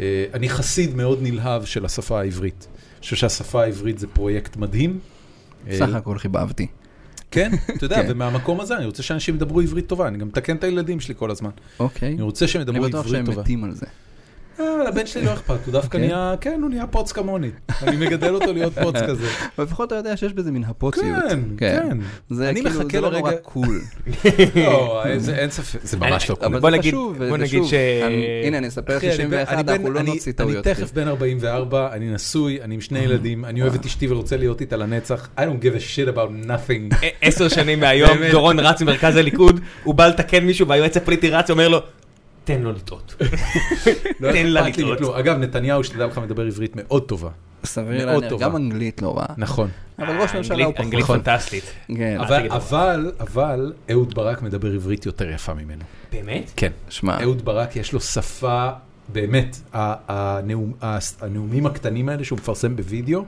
אה, 0.01 0.25
אני 0.33 0.49
חסיד 0.49 0.95
מאוד 0.95 1.19
נלהב 1.21 1.65
של 1.65 1.85
השפה 1.85 2.19
העברית. 2.19 2.67
אני 2.93 3.01
חושב 3.01 3.15
שהשפה 3.15 3.63
העברית 3.63 3.99
זה 3.99 4.07
פרויקט 4.07 4.57
מדהים. 4.57 4.99
אה, 5.67 5.77
סך 5.77 5.93
הכל 5.93 6.17
חיבבתי. 6.17 6.67
כן, 7.31 7.51
אתה 7.75 7.85
יודע, 7.85 7.95
כן. 8.03 8.11
ומהמקום 8.11 8.61
הזה 8.61 8.77
אני 8.77 8.85
רוצה 8.85 9.03
שאנשים 9.03 9.35
ידברו 9.35 9.61
עברית 9.61 9.87
טובה, 9.87 10.07
אני 10.07 10.17
גם 10.17 10.27
מתקן 10.27 10.55
את 10.55 10.63
הילדים 10.63 10.99
שלי 10.99 11.13
כל 11.17 11.31
הזמן. 11.31 11.49
אוקיי. 11.79 12.13
אני 12.13 12.21
רוצה 12.21 12.47
שהם 12.47 12.61
אני 12.61 12.69
ידברו 12.69 12.87
בטוח 12.87 13.05
עברית 13.05 13.15
שהם 13.15 13.25
טובה. 13.25 13.41
מתים 13.41 13.63
על 13.63 13.73
זה. 13.73 13.85
אה, 14.59 14.65
לבן 14.87 15.05
שלי 15.05 15.25
לא 15.25 15.33
אכפת, 15.33 15.57
הוא 15.65 15.71
דווקא 15.71 15.97
כן? 15.97 16.03
נהיה, 16.03 16.35
כן, 16.41 16.59
הוא 16.61 16.69
נהיה 16.69 16.87
פוץ 16.87 17.11
כמוני. 17.11 17.49
אני 17.83 17.97
מגדל 17.97 18.33
אותו 18.33 18.53
להיות 18.53 18.73
פוץ 18.81 18.95
כזה. 19.07 19.27
אבל 19.57 19.65
לפחות 19.65 19.87
אתה 19.87 19.95
יודע 19.95 20.17
שיש 20.17 20.33
בזה 20.33 20.51
מין 20.51 20.63
הפוציות. 20.63 21.05
כן, 21.29 21.39
כן. 21.57 21.97
זה 22.29 22.49
אני 22.49 22.61
כאילו, 22.63 22.89
זה 22.91 23.01
לא 23.01 23.11
נורא 23.11 23.31
cool. 23.41 23.81
לא, 24.55 25.03
אין- 25.05 25.19
זה- 25.19 25.45
ספק, 25.49 25.79
זה 25.83 25.97
ממש 25.97 26.29
לא 26.29 26.35
cool. 26.35 26.45
אבל 26.45 26.59
בוא 26.59 26.71
זה 26.71 26.77
נגיד- 26.77 26.93
חשוב, 26.93 27.23
בוא 27.23 27.37
נגיד. 27.37 27.63
ש- 27.63 27.73
אני- 28.07 28.25
הנה, 28.43 28.57
אני 28.57 28.67
אספר 28.67 28.97
אחי, 28.97 29.07
אני 29.07 29.15
61, 29.15 29.65
בן- 29.65 29.69
אנחנו 29.73 29.89
לא 29.91 29.99
אני- 29.99 30.09
נוציא 30.11 30.31
אני 30.31 30.37
טעויות. 30.37 30.63
תכף 30.63 30.91
בן 30.93 31.07
44, 31.07 31.89
אני 31.93 32.13
נשוי, 32.13 32.61
אני 32.61 32.73
עם 32.75 32.81
שני 32.81 32.99
ילדים, 32.99 33.45
אני 33.45 33.61
אוהב 33.61 33.73
את 33.75 33.85
אשתי 33.85 34.07
ורוצה 34.07 34.37
להיות 34.37 34.61
איתה 34.61 34.77
לנצח. 34.77 35.29
I 35.37 35.41
don't 35.41 35.63
give 35.63 35.77
a 35.77 35.81
shit 35.81 36.15
about 36.15 36.47
nothing. 36.47 36.95
עשר 37.21 37.47
שנים 37.47 37.79
מהיום. 37.79 38.17
דורון 38.31 38.59
רץ 38.59 38.81
ממרכז 38.81 39.15
הליכוד, 39.15 39.59
הוא 39.83 39.95
בא 39.95 40.07
לתקן 40.07 40.43
מישהו 40.45 40.67
והיועץ 40.67 40.97
הפוליטי 40.97 41.29
רץ, 41.29 41.49
אומר 41.49 41.67
לו, 41.67 41.79
תן 42.47 42.61
לו 42.61 42.71
לטעות. 42.71 43.15
לא 44.19 44.31
תן 44.35 44.47
לה 44.47 44.67
לטעות. 44.67 45.15
אגב, 45.19 45.37
נתניהו, 45.37 45.83
שתדע 45.83 46.05
לך, 46.05 46.17
מדבר 46.17 46.45
עברית 46.45 46.75
מאוד 46.75 47.07
טובה. 47.07 47.29
סביר 47.63 48.05
להניח. 48.05 48.33
גם 48.39 48.55
אנגלית 48.55 49.01
לא 49.01 49.17
רעה. 49.17 49.33
נכון. 49.37 49.69
אבל 49.99 50.21
ראש 50.21 50.35
ממשלה 50.35 50.65
הוא 50.65 50.73
פחות. 50.73 50.85
אנגלית 50.85 51.03
נכון. 51.03 51.19
פנטסטית. 51.21 51.63
כן. 51.97 52.17
אבל. 52.19 53.11
אבל, 53.19 53.73
אהוד 53.91 54.13
ברק 54.13 54.41
מדבר 54.41 54.73
עברית 54.73 55.05
יותר 55.05 55.29
יפה 55.29 55.53
ממנו. 55.53 55.83
באמת? 56.11 56.51
כן. 56.55 56.71
שמע, 56.89 57.21
אהוד 57.21 57.45
ברק 57.45 57.75
יש 57.75 57.93
לו 57.93 57.99
שפה, 57.99 58.69
באמת, 59.07 59.57
הנאומים 61.21 61.65
הקטנים 61.65 62.09
האלה 62.09 62.23
שהוא 62.23 62.39
מפרסם 62.39 62.75
בווידאו, 62.75 63.25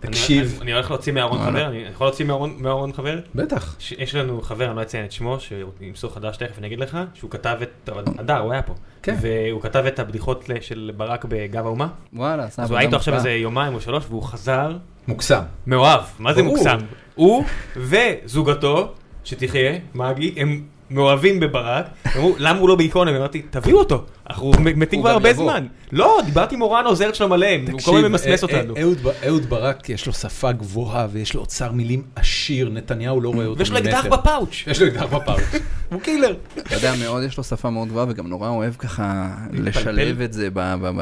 תקשיב, 0.00 0.58
אני- 0.62 0.72
הולך 0.72 0.90
להוציא 0.90 1.12
מארון. 1.12 1.38
חבר, 1.38 1.66
אני 1.66 1.84
יכול 1.92 2.06
להוציא 2.06 2.26
מארון- 2.58 2.92
חבר? 2.92 3.18
בטח, 3.34 3.76
יש 3.98 4.14
לנו 4.14 4.42
חבר, 4.42 4.66
אני 4.68 4.76
לא 4.76 4.82
אציין 4.82 5.04
את 5.04 5.12
שמו, 5.12 5.40
שהוא 5.40 5.70
ימסור 5.80 6.14
חדש 6.14 6.36
תכף, 6.36 6.58
אני 6.58 6.66
אגיד 6.66 6.80
לך, 6.80 6.98
שהוא 7.14 7.30
כתב 7.30 7.56
את, 7.62 7.88
הדר, 8.18 8.38
הוא 8.38 8.52
היה 8.52 8.62
פה, 8.62 8.74
כן. 9.02 9.16
והוא 9.20 9.62
כתב 9.62 9.84
את 9.86 9.98
הבדיחות 9.98 10.44
של 10.60 10.92
ברק 10.96 11.24
בגב 11.28 11.66
האומה, 11.66 11.88
וואלה, 12.12 12.44
עשה 12.44 12.62
אז 12.62 12.70
הוא 12.70 12.78
היה 12.78 12.86
איתו 12.86 12.96
עכשיו. 12.96 13.14
איזה 13.14 13.30
יומיים 13.30 13.74
או 13.74 13.80
שלוש, 13.80 14.04
והוא 14.08 14.22
חזר 14.22 14.76
מוקסם. 15.08 15.42
מאוהב, 15.66 16.00
מה 16.18 16.34
זה. 16.34 16.42
מוקסם? 16.42 16.78
הוא 17.14 17.44
וזוגתו, 17.76 18.92
שתחיה, 19.24 19.72
מגי, 19.94 20.34
הם 20.36 20.62
מאוהבים 20.90 21.40
בברק, 21.40 21.86
אמרו, 22.16 22.34
למה 22.38 22.58
הוא 22.58 22.68
לא 22.68 22.74
באיקונומי? 22.74 23.18
אמרתי, 23.18 23.42
תביאו 23.50 23.78
אותו, 23.78 24.04
אנחנו 24.30 24.52
מתים 24.76 25.00
כבר 25.00 25.10
הרבה. 25.10 25.32
זמן. 25.32 25.66
לא, 25.92 26.18
דיברתי 26.26 26.54
עם 26.54 26.62
אורן 26.62 26.84
העוזרת 26.86 27.14
שלו 27.14 27.28
מלא, 27.28 27.46
הוא 27.72 27.80
כל 27.80 27.96
הזמן 27.96 28.08
ממסמס 28.12 28.44
אה, 28.44 28.48
אה, 28.50 28.58
אותנו. 28.60 28.74
אהוד 28.82 28.98
ב- 29.02 29.12
אהוד 29.26 29.42
ברק 29.48 29.88
יש 29.88 30.06
לו 30.06 30.12
שפה 30.12 30.52
גבוהה 30.52 31.06
ויש 31.12 31.34
לו 31.34 31.40
אוצר 31.40 31.72
מילים 31.72 32.02
עשיר, 32.16 32.68
נתניהו 32.72 33.20
לא 33.20 33.28
רואה 33.28 33.46
אותו 33.46 33.58
ויש 33.58 33.70
לו 33.70 33.78
אקדח 33.78 34.04
ממטר. 34.04 34.16
בפאוץ'. 34.16 34.64
יש 34.66 34.82
לו 34.82 34.88
אקדח 34.88 35.02
בפאוץ'. 35.14 35.40
הוא 35.92 36.00
קילר. 36.00 36.34
אתה 36.58 36.74
יודע, 36.74 36.92
מאוד, 37.04 37.22
יש 37.22 37.38
לו 37.38 37.44
שפה 37.44 37.70
מאוד 37.70 37.88
גבוהה, 37.88 38.06
וגם 38.08 38.26
נורא 38.28 38.48
אוהב 38.48 38.74
ככה 38.74 39.28
לשלב 39.52 40.20
את 40.20 40.32
זה 40.32 40.48
ב- 40.52 41.00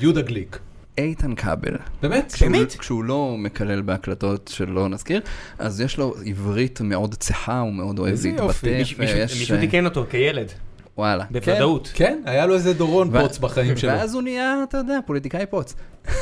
יהודה 0.00 0.20
גליק. 0.22 0.58
איתן 0.98 1.34
כבל. 1.34 1.76
באמת? 2.02 2.32
כשהוא- 2.32 2.50
באמת? 2.52 2.76
כשהוא 2.78 3.04
לא 3.04 3.34
מקלל 3.38 3.82
בהקלטות 3.82 4.50
שלא 4.54 4.88
נזכיר, 4.88 5.20
אז 5.58 5.80
יש 5.80 5.98
לו 5.98 6.14
עברית 6.26 6.80
מאוד 6.80 7.14
צחה, 7.14 7.60
הוא 7.60 7.72
מאוד 7.72 7.98
אוהב 7.98 8.10
איזה 8.10 8.28
להתבטא. 8.28 8.44
יופי. 8.66 8.78
מישהו- 8.78 8.98
מישהו 9.38 9.56
תיקן 9.60 9.84
אותו 9.84 10.04
כילד, 10.10 10.52
וואלה. 10.98 11.24
בוודאות. 11.30 11.90
כן, 11.94 12.20
היה 12.24 12.46
לו 12.46 12.54
איזה 12.54 12.72
דורון 12.74 13.08
ו- 13.12 13.20
פוץ 13.20 13.38
בחיים 13.38 13.76
שלו. 13.78 13.90
ואז 13.92 14.14
הוא 14.14 14.22
נהיה, 14.22 14.56
אתה 14.68 14.78
יודע, 14.78 14.98
פוליטיקאי 15.06 15.46
פוץ. 15.50 15.74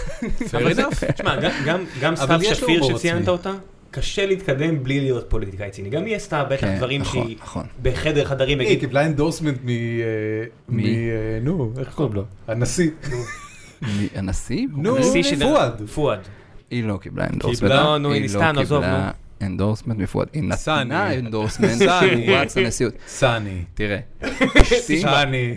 תשמע, 0.44 0.60
גם- 1.40 1.50
גם- 1.66 1.84
גם 2.00 2.14
אבל 2.20 2.38
סתיו 2.38 2.54
שפיר 2.54 2.82
שציינת. 2.82 3.28
אותה, 3.28 3.52
קשה 3.90 4.26
להתקדם 4.26 4.82
בלי 4.82 5.00
להיות 5.00 5.30
פוליטיקאי 5.30 5.70
ציני. 5.70 5.90
גם 5.90 6.04
היא 6.04 6.16
עשתה 6.16 6.44
בטח 6.44 6.60
כן, 6.60 6.76
דברים 6.76 7.00
נכון, 7.00 7.22
שהיא 7.24 7.36
נכון. 7.42 7.66
בחדר 7.82 8.24
חדרים 8.24 8.60
היא 8.60 8.80
קיבלה 8.80 9.06
endorsement 9.06 9.58
מ... 9.64 9.68
אה. 9.68 9.74
אה, 10.78 10.84
נו, 11.42 11.72
איך 11.78 11.94
קוראים 11.94 12.14
לו? 12.14 12.24
הנשיא. 12.48 12.90
הנשיא? 14.14 14.66
נו, 14.76 14.96
הנשיא 14.96 15.22
של- 15.22 15.38
פואד. 15.44 15.82
פואד. 15.94 16.18
היא 16.70 16.84
לא 16.84 16.96
קיבלה 17.02 17.26
endorsement. 17.32 17.70
לא, 17.70 17.98
נו, 17.98 18.12
היא 18.12 18.22
ניסתה, 18.22 18.52
נו, 18.52 18.60
עזוב, 18.60 18.82
היא 18.82 18.90
לא 18.92 18.96
קיבלה 18.96 19.10
endorsement 19.42 19.98
מפואד. 19.98 20.28
היא 20.32 20.42
נתנה. 20.42 21.14
endorsement. 21.18 21.78
שהוא 21.78 22.36
רץ 22.36 22.56
לנשיאות. 22.56 22.94
סני. 23.06 23.64
תראה, 23.74 23.98
אשתי. 24.62 25.02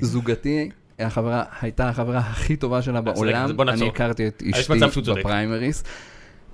זוגתי, 0.02 0.70
החברה, 1.00 1.44
הייתה 1.62 1.90
החברה 1.90 2.18
הכי 2.20 2.56
טובה 2.56 2.82
שלה 2.82 3.02
בעולם. 3.02 3.46
אז 3.46 3.52
בוא 3.52 3.66
נעצור. 3.66 3.82
אני 3.82 3.90
הכרתי 3.90 4.28
את 4.28 4.44
אשתי. 4.54 4.74
בפריימריס. 5.16 5.84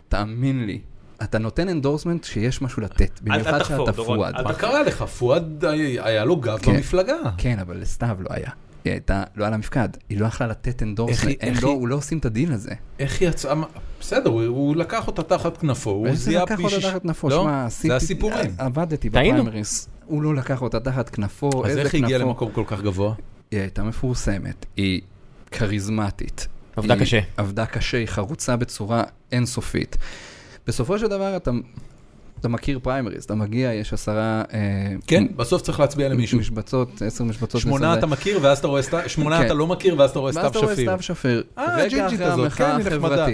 תאמין 0.10 0.66
לי, 0.66 0.80
אתה 1.24 1.38
נותן 1.40 1.70
endorsement 1.70 2.24
שיש 2.24 2.62
משהו 2.62 2.82
לתת, 2.82 3.20
במיוחד 3.24 3.60
תחפור, 3.60 3.86
שאתה 3.86 4.04
פואד. 4.04 4.36
אל 4.36 4.44
מה 4.44 4.54
קרה 4.54 4.84
לך? 4.84 5.04
פואד 5.04 5.66
היה 5.66 6.06
היה 6.06 6.26
לו 6.26 6.36
גב 6.36 6.58
כן. 6.62 6.74
במפלגה. 6.74 7.16
כן, 7.38 7.60
אבל 7.60 7.78
לסתיו 7.78 8.18
לא 8.20 8.28
היה. 8.30 8.50
היא 8.86 8.94
הייתה, 8.94 9.24
לא 9.36 9.48
על 9.48 9.54
המפקד, 9.54 9.90
היא 10.10 10.20
לא 10.20 10.26
יכלה 10.26 10.48
לתת 10.48 10.84
endorsement, 10.84 11.36
לא, 11.62 11.70
הוא 11.70 11.88
לא 11.88 11.96
עושים 11.96 12.18
את 12.18 12.26
הדיל 12.26 12.52
הזה. 12.54 12.72
איך 13.00 13.22
היא 13.22 13.30
יצאה? 13.30 13.54
בסדר, 14.00 14.30
הוא- 14.30 14.44
הוא 14.46 14.76
לקח 14.76 15.08
אותה 15.08 15.24
תחת 15.24 15.58
כנפו, 15.58 15.90
הוא 15.92 16.16
זיהה 16.16 16.44
לקח 16.44 16.56
פי 16.56 16.64
אותה 16.64 16.76
שיש- 16.76 16.86
תחת 16.86 17.02
כנפו? 17.02 17.30
לא? 17.30 17.42
שמע, 17.44 17.66
עשיתי, 17.66 17.88
זה 17.88 17.96
הסיפורים. 17.96 18.52
עבדתי. 18.58 19.10
בפריימריס, 19.10 19.90
הוא 20.06 20.22
לא 20.22 20.36
לקח 20.36 20.62
אותה 20.62 20.80
תחת 20.80 21.10
כנפו, 21.10 21.50
אז 21.66 21.70
איזה 21.70 21.82
איך 21.82 21.94
היא 21.94 22.04
הגיעה 22.04 22.20
כנפו? 22.20 22.30
למקום 22.30 22.52
כל 22.52 22.64
כך 22.68 22.82
גבוה? 22.82 23.14
היא 23.52 23.60
הייתה 23.60 23.84
מפורסמת, 23.84 24.66
היא 24.78 25.02
כריזמטית. 25.52 26.48
עבדה 26.76 26.94
היא 26.94 27.02
קשה. 27.02 27.20
עבדה 27.38 27.66
קשה, 27.66 27.98
היא 27.98 28.08
חרוצה 28.08 28.56
בצורה 28.56 29.04
אינסופית. 29.32 29.98
בסופו 30.68 31.00
של 31.00 31.08
דבר 31.08 31.36
אתה, 31.36 31.52
אתה 32.42 32.50
מכיר 32.50 32.80
פריימריז, 32.84 33.24
אתה 33.24 33.36
מגיע, 33.36 33.74
יש 33.74 33.94
עשרה... 33.94 34.42
אה, 34.54 34.60
כן, 35.08 35.28
בסוף 35.36 35.62
צריך 35.62 35.80
להצביע 35.80 36.10
למישהו. 36.10 36.39
משבצות, 36.39 37.02
עשר 37.06 37.24
משבצות. 37.24 37.62
שמונה. 37.62 37.94
אתה 37.94 38.06
מכיר 38.06 38.39
ואז 38.42 38.58
אתה 38.60 38.68
רואה 38.68 38.82
סתיו, 38.82 39.00
שמונה 39.08 39.39
כן. 39.39 39.46
אתה 39.46 39.54
לא 39.54 39.68
מכיר 39.68 39.96
ואז 40.00 40.10
אתה 40.10 40.20
רואה 40.20 40.32
ואז 40.36 40.38
סתיו 40.38 40.50
אתה 40.52 40.60
רואה 40.60 40.74
שפיר. 40.76 40.86
סתיו 40.88 41.02
שפיר. 41.02 41.44
אה, 41.58 41.84
הג'ינג'ית 41.84 42.22
הזאת, 42.22 42.52
כן, 42.52 42.66
היא 42.66 42.86
נחמדה. 42.86 43.26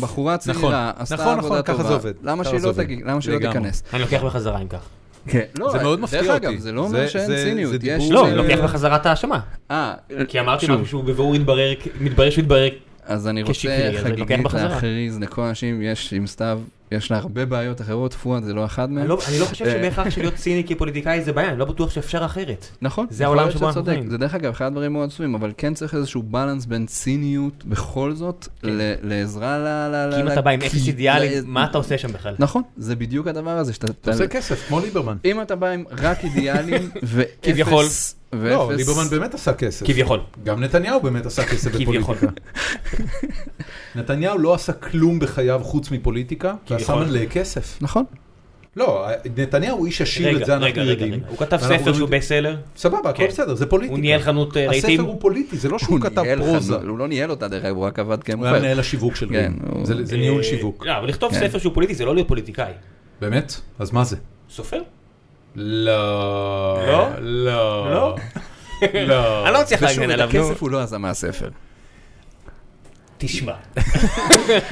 בחורה 0.00 0.36
נכון, 0.46 0.62
צעירה, 0.62 0.92
עשתה 0.96 1.14
נכון, 1.14 1.26
עבודה 1.38 1.44
נכון, 1.48 1.62
ככה 1.62 1.76
טובה. 1.76 1.88
זה 1.88 1.94
עובד. 1.94 2.12
למה 2.22 2.44
שהיא 2.44 2.60
לא. 2.60 2.72
תגיד- 2.72 3.06
למה 3.06 3.20
שהיא 3.20 3.34
לא. 3.40 3.46
תיכנס? 3.48 3.82
אני 3.92 4.00
לוקח 4.02 4.22
בחזרה 4.24 4.62
אם 4.62 4.68
כך. 4.68 4.78
כן, 5.28 5.42
לא, 5.58 5.70
זה 5.72 5.82
מאוד 5.82 6.00
מפתיע 6.00 6.22
דרך 6.22 6.30
אותי. 6.34 6.46
אגב, 6.48 6.58
זה 6.58 6.72
לא 6.72 6.80
אומר 6.80 7.08
שאין 7.08 7.26
זה- 7.26 7.44
ציניות. 7.48 7.70
זה 7.70 7.76
יש... 7.82 7.82
דיבור- 8.02 8.12
לא, 8.12 8.24
אה, 8.24 8.28
אני 8.28 8.36
לוקח 8.36 8.58
בחזרה 8.64 8.96
את 8.96 9.06
האשמה. 9.06 9.40
אה, 9.70 9.94
כי 10.28 10.40
אמרתי 10.40 10.66
שוב, 10.66 10.74
משהו 10.76 10.86
שהוא 10.86 11.04
בבירור 11.04 11.32
מתברר 12.00 12.30
שהוא 12.30 12.42
התברר 12.42 12.68
אז 13.06 13.28
אני 13.28 13.44
כשקרי, 13.44 13.72
רוצה 13.88 13.98
אז 14.00 14.06
אני 14.06 14.16
לוקח 14.16 14.34
חגיגית. 14.34 14.52
להכריז 14.54 15.18
לכל 15.20 15.42
האנשים, 15.42 15.82
יש 15.82 16.12
עם 16.12 16.26
סתיו, 16.26 16.60
יש 16.92 17.10
לה 17.10 17.16
הרבה 17.18 17.46
בעיות 17.46 17.80
אחרות, 17.80 18.14
פואד 18.14 18.42
זה 18.44 18.54
לא 18.54 18.64
אחד 18.64 18.90
מהם. 18.90 18.98
אני 19.00 19.08
לא- 19.08 19.18
אני 19.28 19.38
לא 19.38 19.44
חושב 19.44 19.64
אה. 19.64 19.70
שבהכרח 19.70 20.10
שלהיות 20.10 20.34
ציני 20.42 20.64
כפוליטיקאי 20.64 21.22
זה 21.24 21.32
בעיה, 21.32 21.50
אני 21.50 21.58
לא 21.58 21.64
בטוח 21.64 21.90
שאפשר 21.90 22.24
אחרת. 22.24 22.66
נכון, 22.82 23.06
זה 23.10 23.24
העולם 23.24 23.50
שבו 23.50 23.66
אנחנו. 23.68 23.84
חיים. 23.84 24.10
זה 24.10 24.18
דרך 24.18 24.34
אגב 24.34 24.50
אחד 24.52 24.64
הדברים 24.64 24.92
מאוד 24.92 25.08
עצובים, 25.08 25.34
אבל 25.34 25.52
כן 25.56 25.74
צריך 25.74 25.94
איזשהו 25.94 26.22
בלנס 26.22 26.64
בין 26.66 26.86
ציניות 26.86 27.64
בכל 27.64 28.14
זאת, 28.14 28.48
כן. 28.62 28.68
ל- 28.70 28.94
לעזרה 29.02 29.58
ל... 29.58 29.62
ל- 29.92 30.10
כי 30.14 30.20
אם 30.20 30.26
ל- 30.26 30.32
אתה 30.32 30.40
בא 30.40 30.50
עם 30.50 30.62
אפס 30.62 30.88
ל- 30.88 31.42
מה 31.46 31.64
אתה 31.64 31.78
עושה 31.78 31.98
שם 31.98 32.12
בכלל? 32.12 32.34
נכון, 32.38 32.62
זה 32.76 32.96
בדיוק 32.96 33.26
הדבר 33.26 33.50
הזה, 33.58 33.72
שאתה... 33.72 33.86
אתה 34.00 34.10
עושה 34.10 34.26
כסף, 34.26 34.68
כמו 34.68 34.80
ליברמן. 34.80 35.16
אם 35.24 35.40
אתה 35.42 35.56
בא 35.56 35.68
עם 35.70 35.84
רק 35.90 36.24
אידיאלים 36.24 36.90
ואפס... 37.02 37.34
כביכול. 37.42 37.84
לא, 38.32 38.72
ליברמן 38.76 39.04
באמת 39.10 39.34
עשה 39.34 39.52
כסף. 39.52 39.86
כביכול. 39.86 40.20
גם 40.44 40.62
נתניהו 40.64 41.00
באמת 41.00 41.26
עשה 41.26 41.44
כסף. 41.44 41.70
בפוליטיקה. 41.74 42.12
נתניהו 43.96 44.38
לא 44.38 44.54
עשה 44.54 44.72
כלום 44.72 45.18
בחייו 45.18 45.60
חוץ 45.64 45.90
מפוליטיקה, 45.90 46.54
ועשה 46.70 46.85
כביכול. 46.86 47.04
מלא 47.18 47.26
כסף. 47.26 47.78
נכון. 47.80 48.04
לא, 48.76 49.06
נתניהו 49.36 49.84
איש 49.86 50.00
עשיר, 50.02 50.30
את 50.30 50.34
רגע, 50.36 50.46
זה 50.46 50.52
אנחנו 50.52 50.66
רגע, 50.66 50.82
רגע, 50.82 50.90
יודעים. 50.90 51.12
רגע. 51.14 51.24
הוא 51.28 51.38
כתב 51.38 51.56
ספר 51.56 51.76
שהוא 51.92 52.04
יודעים- 52.04 52.20
בסלר, 52.20 52.56
סבבה, 52.76 53.10
הכל 53.10 53.18
כן. 53.22 53.26
בסדר, 53.28 53.54
זה 53.54 53.66
פוליטיקה. 53.66 53.92
הוא 53.94 54.00
ניהל 54.00 54.20
חנות 54.22 54.56
אה, 54.56 54.62
הספר 54.70 54.86
רהיטים. 54.88 55.04
הוא 55.04 55.20
פוליטי, 55.20 55.56
זה 55.56 55.68
לא 55.68 55.78
שהוא 55.78 55.90
הוא 55.98 56.00
כתב 56.00 56.22
פרוזה. 56.36 56.72
חנות, 56.74 56.88
הוא 56.88 56.98
לא 56.98 57.08
ניהל 57.08 57.30
אותה 57.30 57.48
דרך 57.48 57.64
אגב, 57.64 57.76
הוא 57.76 57.86
רק 57.86 57.98
עבד 57.98 58.18
הוא 58.36 58.46
היה. 58.46 58.58
מנהל 58.58 58.80
השיווק 58.80 59.16
של 59.16 59.28
כן, 59.28 59.34
רים. 59.34 59.58
הוא- 59.72 59.86
זה- 59.86 60.04
זה 60.04 60.16
ניהול 60.16 60.38
אה, 60.38 60.44
שיווק. 60.44 60.86
לא, 60.86 60.98
אבל 60.98 61.08
לכתוב 61.08 61.32
כן. 61.32 61.48
ספר 61.48 61.58
שהוא 61.58 61.74
פוליטי 61.74 61.94
זה 61.94 62.04
לא 62.04 62.14
להיות 62.14 62.28
פוליטיקאי. 62.28 62.72
באמת? 63.20 63.52
אז 63.78 63.92
מה 63.92 64.04
זה? 64.04 64.16
סופר? 64.50 64.80
לא. 65.54 65.92
לא? 66.86 67.08
לא. 67.20 67.90
לא? 67.90 68.16
לא. 68.94 69.44
אני 69.46 69.54
לא 69.54 69.60
מצליח 69.60 69.80
ושוב, 69.82 69.98
להגן 70.00 70.10
את 70.10 70.14
עליו, 70.14 70.28
נו. 70.34 70.46
הכסף 70.48 70.62
הוא 70.62 70.70
לא 70.70 70.80
עשה 70.82 70.98
מהספר. 70.98 71.48
תשמע. 73.18 73.52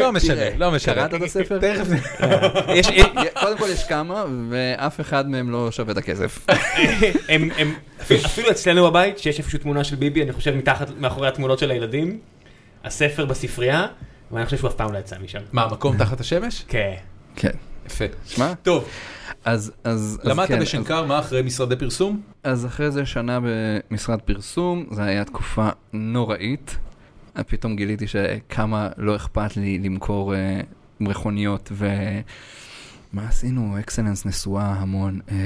לא 0.01 0.13
משנה, 0.13 0.57
לא 0.57 0.71
משנה. 0.71 0.95
קראת 0.95 1.15
את 1.15 1.23
הספר? 1.23 1.59
תכף 1.59 1.87
יש- 2.79 2.87
קודם 3.41 3.59
כל 3.59 3.69
יש 3.73 3.85
כמה, 3.85 4.25
ואף 4.51 5.01
אחד 5.01 5.29
מהם 5.29 5.51
לא 5.51 5.71
שווה 5.71 5.93
את 5.93 5.97
הכסף. 5.99 6.47
אפילו- 8.01 8.51
אצלנו 8.51 8.85
בבית, 8.91 9.19
שיש 9.19 9.39
איפשהו 9.39 9.59
תמונה 9.59 9.85
של 9.85 9.97
ביבי, 9.97 10.23
אני 10.23 10.33
חושב 10.33 10.55
מתחת, 10.57 10.91
מאחורי 10.99 11.29
התמונות 11.29 11.59
של 11.59 11.71
הילדים, 11.71 12.19
הספר 12.85 13.25
בספרייה, 13.25 13.87
ואני 14.31 14.45
חושב 14.45 14.57
שהוא 14.57 14.71
אף 14.71 14.75
פעם 14.75 14.93
לא 14.93 14.99
יצא 14.99 15.17
משם. 15.25 15.39
מה, 15.53 15.67
מקום 15.67 15.97
תחת 15.99 16.21
השמש? 16.21 16.65
כן. 16.69 16.95
כן. 17.37 17.51
יפה. 17.87 18.05
שמע, 18.27 18.55
טוב, 18.63 18.89
אז... 19.45 19.73
אז 19.85 20.19
אז 20.25 20.29
למדת 20.31 20.49
כן, 20.49 20.61
בשנקר, 20.61 21.05
מה 21.05 21.19
אחרי 21.19 21.43
משרדי 21.43 21.77
פרסום? 21.77 22.21
אז, 22.45 22.59
אז 22.61 22.67
אחרי 22.67 22.91
זה 22.91 23.07
שנה 23.07 23.39
במשרד 23.91 24.21
פרסום, 24.21 24.87
זו 24.91 25.03
הייתה 25.03 25.25
תקופה 25.25 25.69
נוראית. 25.93 26.77
פתאום 27.43 27.77
גיליתי 27.77 28.07
שכמה 28.07 28.89
לא 28.97 29.17
אכפת 29.17 29.57
לי 29.57 29.79
למכור 29.79 30.35
אה, 30.35 30.61
מכוניות 31.01 31.69
ו... 31.73 31.89
מה 33.13 33.29
עשינו? 33.29 33.77
אקסלנס 33.81 34.27
נשואה 34.27 34.73
המון. 34.73 35.21
אה, 35.31 35.37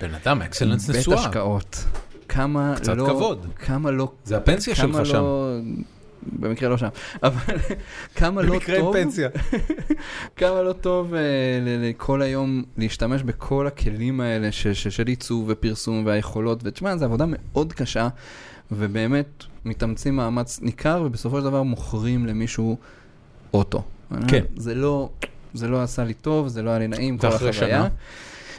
בן 0.00 0.14
אדם, 0.14 0.42
אקסלנס 0.42 0.90
בית 0.90 0.96
נשואה. 0.96 1.20
השקעות. 1.20 1.84
כמה 2.28 2.74
קצת 2.76 2.96
לא... 2.96 3.06
כבוד. 3.06 3.46
כמה 3.56 3.90
לא... 3.90 4.12
זה 4.24 4.36
הפנסיה 4.36 4.74
שלך 4.74 5.06
שם. 5.06 5.24
במקרה 6.32 6.68
לא 6.68 6.78
שם. 6.78 6.88
אבל 7.22 7.56
כמה 8.14 8.42
לא 8.42 8.52
במקרה 8.52 8.76
עם 8.76 8.82
טוב... 8.82 8.96
פנסיה. 9.02 9.28
כמה 10.36 10.62
לא 10.62 10.72
טוב 10.72 11.14
אה, 11.14 11.20
ל- 11.62 11.88
ל- 11.88 11.92
כל 11.96 12.22
היום 12.22 12.62
להשתמש 12.76 13.22
בכל 13.22 13.66
הכלים 13.66 14.20
האלה 14.20 14.52
של 14.52 15.06
עיצוב 15.06 15.44
ופרסום 15.48 16.06
והיכולות, 16.06 16.60
ותשמע, 16.64 16.96
זו 16.96 17.04
עבודה 17.04 17.24
מאוד 17.28 17.72
קשה, 17.72 18.08
ובאמת 18.72 19.44
מתאמצים 19.64 20.16
מאמץ 20.16 20.60
ניכר, 20.62 21.02
ובסופו 21.06 21.38
של 21.38 21.44
דבר 21.44 21.62
מוכרים 21.62 22.26
למישהו 22.26 22.76
אוטו. 23.54 23.82
כן. 24.28 24.44
זה 24.56 24.74
לא, 24.74 25.10
זה 25.54 25.68
לא 25.68 25.82
עשה 25.82 26.04
לי 26.04 26.14
טוב, 26.14 26.48
זה 26.48 26.62
לא 26.62 26.70
היה 26.70 26.78
לי 26.78 26.88
נעים, 26.88 27.18
כל 27.18 27.26
החוויה. 27.26 27.88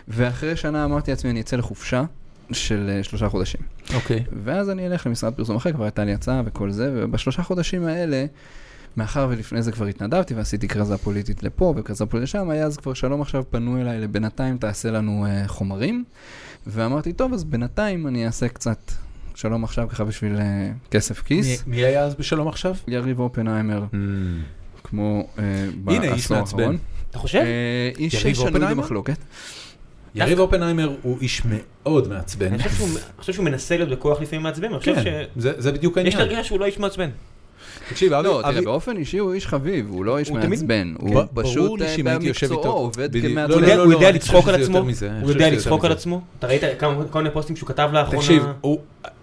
ואחרי 0.07 0.55
שנה 0.55 0.85
אמרתי 0.85 1.11
לעצמי, 1.11 1.31
אני 1.31 1.41
אצא 1.41 1.55
לחופשה 1.55 2.03
של 2.51 2.89
אה, 2.97 3.03
שלושה 3.03 3.29
חודשים. 3.29 3.61
אוקיי. 3.93 4.23
ואז 4.43 4.69
אני 4.69 4.87
אלך 4.87 5.07
למשרד 5.07 5.33
פרסום 5.33 5.55
אחר, 5.55 5.71
כבר 5.73 5.83
הייתה 5.83 6.03
לי 6.05 6.13
הצעה 6.13 6.41
וכל 6.45 6.71
זה, 6.71 6.91
ובשלושה 6.95 7.43
חודשים 7.43 7.85
האלה, 7.85 8.25
מאחר 8.97 9.27
ולפני 9.29 9.61
זה 9.61 9.71
כבר 9.71 9.85
התנדבתי 9.85 10.33
ועשיתי 10.33 10.67
כרזה 10.67 10.97
פוליטית 10.97 11.43
לפה 11.43 11.73
וכרזה 11.77 12.05
פוליטית 12.05 12.29
לשם, 12.29 12.49
היה 12.49 12.65
אז 12.65 12.77
כבר 12.77 12.93
שלום 12.93 13.21
עכשיו 13.21 13.43
פנו 13.49 13.81
אליי 13.81 13.99
לבינתיים 13.99 14.57
תעשה 14.57 14.91
לנו 14.91 15.25
uh, 15.25 15.47
חומרים, 15.47 16.03
ואמרתי, 16.67 17.13
טוב, 17.13 17.33
אז 17.33 17.43
בינתיים 17.43 18.07
אני 18.07 18.25
אעשה 18.25 18.47
קצת 18.47 18.91
שלום 19.35 19.63
עכשיו 19.63 19.87
ככה 19.89 20.03
בשביל 20.03 20.35
uh, 20.37 20.41
כסף 20.91 21.17
מי- 21.17 21.25
כיס. 21.27 21.63
מי 21.67 21.77
היה 21.77 22.03
אז 22.03 22.15
בשלום 22.15 22.47
עכשיו? 22.47 22.75
יריב 22.87 23.19
אופנהיימר, 23.19 23.83
כמו 24.83 25.27
uh, 25.37 25.39
הנה, 25.87 26.03
איש 26.03 26.11
בעשור 26.11 26.37
מעצבן. 26.37 26.59
האחרון. 26.59 26.77
אתה 27.11 27.19
חושב? 27.19 27.39
אה, 27.39 27.91
איש 27.99 28.15
שנוי? 28.15 28.65
במחלוקת. 28.75 29.17
יריב 30.15 30.39
אופנהיימר 30.39 30.95
הוא 31.01 31.17
איש 31.21 31.41
מאוד 31.45 32.07
מעצבן. 32.07 32.53
אני 32.53 32.63
חושב 33.17 33.33
שהוא- 33.33 33.45
מנסה 33.45 33.77
להיות 33.77 33.89
בכוח 33.89 34.21
לפעמים 34.21 34.43
מעצבן, 34.43 34.67
אני 34.69 34.79
חושב 34.79 34.95
כן, 34.95 35.03
ש... 35.03 35.07
זה 35.41 35.53
זה 35.57 35.71
בדיוק 35.71 35.97
יש 35.97 36.03
לי 36.03 36.09
העניין. 36.11 36.21
הרגשה 36.29 36.43
שהוא 36.43 36.59
לא 36.59 36.65
איש 36.65 36.79
מעצבן. 36.79 37.09
תקשיב, 37.89 38.13
אבי- 38.13 38.27
לא, 38.27 38.39
תראה, 38.43 38.57
אבי- 38.57 38.65
באופן 38.65 38.97
אישי 38.97 39.17
הוא 39.17 39.33
איש 39.33 39.47
חביב, 39.47 39.89
הוא 39.89 40.05
לא 40.05 40.17
איש 40.17 40.31
מעצבן, 40.31 40.93
ב- 40.93 41.01
הוא 41.01 41.09
ברור 41.09 41.27
פשוט 41.43 41.79
לי 41.79 41.85
אה, 41.85 41.95
שאם 41.95 42.07
הייתי 42.07 42.25
יושב 42.27 42.47
במקצועו 42.47 42.73
עובד. 42.75 43.09
כמעצבן. 43.11 43.35
לא, 43.49 43.53
הוא 43.55 43.61
לא, 43.61 43.65
יודע- 43.67 43.75
לא, 43.77 43.83
הוא 43.83 43.93
לא, 43.93 44.09
לצחוק 44.09 44.47
על 44.47 44.61
עצמו? 44.63 44.77
הוא 45.21 45.29
יודע 45.29 45.49
לצחוק 45.49 45.85
על. 45.85 45.91
עצמו? 45.91 46.21
אתה 46.39 46.47
ראית 46.47 46.61
כמה 46.79 47.03
כל 47.09 47.19
מיני 47.21 47.33
פוסטים 47.33 47.55
שהוא 47.55 47.67
כתב 47.67 47.89
לאחרונה? 47.93 48.19
תקשיב, 48.21 48.43
הוא- 48.61 48.79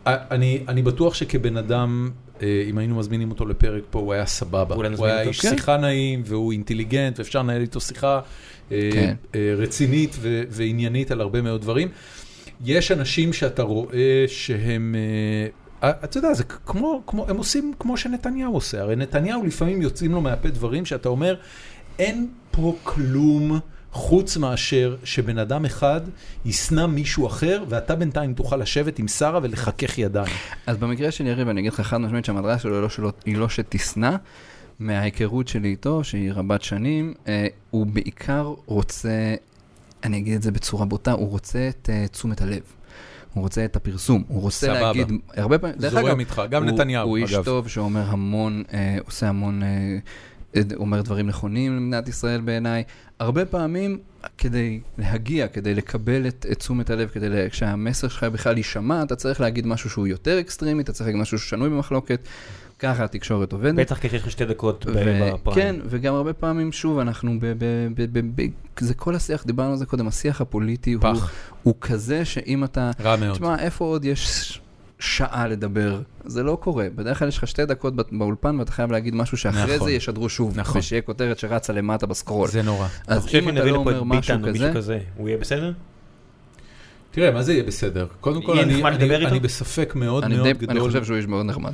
אני 0.06 0.60
אני 0.68 0.82
בטוח 0.82 1.14
שכבן 1.14 1.56
אדם, 1.56 2.10
אה, 2.42 2.64
אם 2.70 2.78
היינו 2.78 2.96
מזמינים 2.98 3.30
אותו 3.30 3.46
לפרק 3.46 3.82
פה, 3.90 3.98
הוא 3.98 4.12
היה 4.12 4.26
סבבה. 4.26 4.74
הוא 4.74 5.06
היה. 5.06 5.22
איש. 5.22 5.40
שיחה 5.40 5.76
נעים, 5.76 6.22
והוא 6.26 6.52
אינטליגנט, 6.52 7.18
ואפשר 7.18 7.38
לנהל 7.38 7.60
איתו 7.60 7.80
שיחה 7.80 8.14
אה, 8.14 8.20
כן. 8.92 9.14
אה, 9.34 9.54
רצינית 9.56 10.16
ו- 10.20 10.42
ועניינית 10.50 11.10
על 11.10 11.20
הרבה 11.20 11.42
מאוד 11.42 11.62
דברים. 11.62 11.88
יש 12.64 12.92
אנשים 12.92 13.32
שאתה 13.32 13.62
רואה 13.62 14.24
שהם... 14.26 14.94
אה, 15.82 15.90
אתה 16.04 16.18
יודע, 16.18 16.34
זה 16.34 16.44
כמו, 16.44 17.02
כמו, 17.06 17.28
הם 17.28 17.36
עושים 17.36 17.72
כמו 17.78 17.96
שנתניהו 17.96 18.54
עושה. 18.54 18.80
הרי 18.80 18.96
נתניהו 18.96 19.46
לפעמים 19.46 19.82
יוצאים 19.82 20.12
לו 20.12 20.20
מהפה 20.20 20.48
דברים 20.48 20.84
שאתה 20.84 21.08
אומר, 21.08 21.36
אין 21.98 22.28
פה 22.50 22.76
כלום 22.82 23.60
חוץ 23.92 24.36
מאשר 24.36 24.96
שבן 25.04 25.38
אדם 25.38 25.64
אחד 25.64 26.00
ישנא 26.44 26.86
מישהו 26.86 27.26
אחר, 27.26 27.64
ואתה 27.68 27.94
בינתיים 27.94 28.34
תוכל 28.34 28.56
לשבת 28.56 28.98
עם 28.98 29.08
שרה 29.08 29.40
ולחכך 29.42 29.98
ידיים. 29.98 30.32
אז 30.66 30.76
במקרה 30.76 31.10
של 31.10 31.26
יריב, 31.26 31.48
אני 31.48 31.60
אגיד 31.60 31.72
לך 31.72 31.80
חד 31.80 31.98
משמעית 31.98 32.24
שהמטרה 32.24 32.58
שלו 32.58 32.74
היא 32.74 32.82
לא, 32.82 32.88
שלא, 32.88 33.12
היא 33.24 33.36
לא 33.36 33.48
שתשנא, 33.48 34.16
מההיכרות 34.78 35.48
שלי 35.48 35.68
איתו, 35.68 36.04
שהיא 36.04 36.32
רבת 36.32 36.62
שנים, 36.62 37.14
אה, 37.28 37.46
הוא 37.70 37.86
בעיקר 37.86 38.54
רוצה, 38.66 39.34
אני 40.04 40.18
אגיד 40.18 40.34
את 40.34 40.42
זה 40.42 40.50
בצורה 40.50 40.84
בוטה, 40.86 41.12
הוא 41.12 41.28
רוצה 41.28 41.68
את 41.68 41.90
אה, 41.92 42.06
תשומת 42.08 42.42
הלב. 42.42 42.60
הוא 43.34 43.42
רוצה 43.42 43.64
את 43.64 43.76
הפרסום, 43.76 44.24
הוא 44.28 44.40
רוצה 44.42 44.66
סבבה. 44.66 44.80
להגיד, 44.80 45.12
הרבה 45.36 45.58
פעמים, 45.58 45.76
דרך 45.78 45.92
זורם 45.92 46.06
אגב, 46.06 46.18
איתך, 46.18 46.42
גם 46.50 46.62
הוא, 46.64 46.72
נתניהו, 46.72 47.08
הוא 47.08 47.16
איש. 47.16 47.34
טוב 47.44 47.68
שאומר 47.68 48.04
המון, 48.10 48.62
אה, 48.72 48.96
עושה 49.06 49.28
המון, 49.28 49.62
אה, 49.62 49.68
אה, 50.56 50.62
אומר 50.76 51.02
דברים 51.02 51.26
נכונים 51.26 51.76
למדינת 51.76 52.08
ישראל 52.08 52.40
בעיניי. 52.40 52.82
הרבה 53.18 53.44
פעמים 53.44 53.98
כדי 54.38 54.80
להגיע, 54.98 55.48
כדי 55.48 55.74
לקבל 55.74 56.26
את, 56.28 56.46
את 56.52 56.58
תשומת 56.58 56.90
הלב, 56.90 57.08
כדי 57.08 57.28
לה- 57.28 57.46
שהמסר 57.52 58.08
שלך 58.08 58.24
בכלל 58.24 58.56
יישמע, 58.56 59.02
אתה 59.02 59.16
צריך 59.16 59.40
להגיד 59.40 59.66
משהו 59.66 59.90
שהוא 59.90 60.06
יותר 60.06 60.40
אקסטרימי, 60.40 60.82
אתה 60.82 60.92
צריך 60.92 61.06
להגיד 61.06 61.20
משהו 61.22 61.38
ששנוי 61.38 61.68
במחלוקת. 61.70 62.20
ככה 62.82 63.04
התקשורת 63.04 63.52
עובדת. 63.52 63.74
בטח 63.74 63.98
כשיש 63.98 64.22
לך 64.22 64.30
שתי 64.30 64.44
דקות 64.44 64.86
ב- 64.86 64.90
ב 64.90 64.97
prime. 64.97 65.36
כן, 65.54 65.76
וגם 65.86 66.14
הרבה 66.14 66.32
פעמים, 66.32 66.72
שוב, 66.72 66.98
אנחנו 66.98 67.38
ב... 67.40 67.46
ב, 67.58 67.64
ב, 67.94 68.18
ב, 68.18 68.42
ב 68.42 68.46
זה 68.80 68.94
כל 68.94 69.14
השיח, 69.14 69.44
דיברנו 69.46 69.70
על 69.70 69.76
זה 69.76 69.86
קודם, 69.86 70.08
השיח 70.08 70.40
הפוליטי 70.40 70.92
הוא, 70.92 71.02
פח, 71.02 71.30
הוא 71.62 71.74
כזה 71.80 72.24
שאם 72.24 72.64
אתה... 72.64 72.90
רע 73.00 73.16
מאוד. 73.16 73.34
תשמע, 73.34 73.58
איפה 73.58 73.84
עוד 73.84 74.04
יש 74.04 74.60
שעה 74.98 75.48
לדבר? 75.48 76.00
זה 76.24 76.42
לא 76.42 76.58
קורה. 76.60 76.86
בדרך 76.94 77.18
כלל 77.18 77.28
יש 77.28 77.38
לך 77.38 77.46
שתי 77.46 77.66
דקות 77.66 77.96
בא- 77.96 78.02
באולפן 78.12 78.58
ואתה 78.58 78.72
חייב 78.72 78.92
להגיד 78.92 79.14
משהו 79.14 79.36
שאחרי 79.36 79.74
נכון. 79.76 79.88
זה 79.88 79.92
ישדרו 79.92 80.28
שוב. 80.28 80.52
נכון. 80.60 80.78
ושיהיה 80.78 81.02
כותרת 81.02 81.38
שרצה 81.38 81.72
למטה 81.72 82.06
ב 82.06 82.11
scroll. 82.11 82.48
זה 82.48 82.62
נורא. 82.62 82.86
אז 83.06 83.28
אם 83.34 83.48
אתה 83.48 83.64
לא 83.64 83.76
אומר 83.76 84.02
משהו 84.04 84.36
כזה, 84.46 84.70
כזה, 84.74 84.98
הוא 85.16 85.28
יהיה 85.28 85.38
בסדר? 85.38 85.72
תראה, 87.10 87.30
מה 87.30 87.42
זה 87.42 87.52
יהיה 87.52 87.64
בסדר? 87.64 88.06
קודם 88.20 88.42
כל, 88.42 88.58
אני- 88.58 88.82
אני 88.84 89.14
איתו? 89.14 89.28
אני 89.28 89.40
בספק 89.40 89.92
מאוד 89.94 90.24
אני 90.24 90.34
מאוד 90.34 90.46
די- 90.46 90.52
גדול. 90.52 90.70
אני 90.70 90.80
חושב 90.80 91.04
שהוא 91.04 91.16
איש 91.16 91.26
מאוד 91.26 91.46
נחמד. 91.46 91.72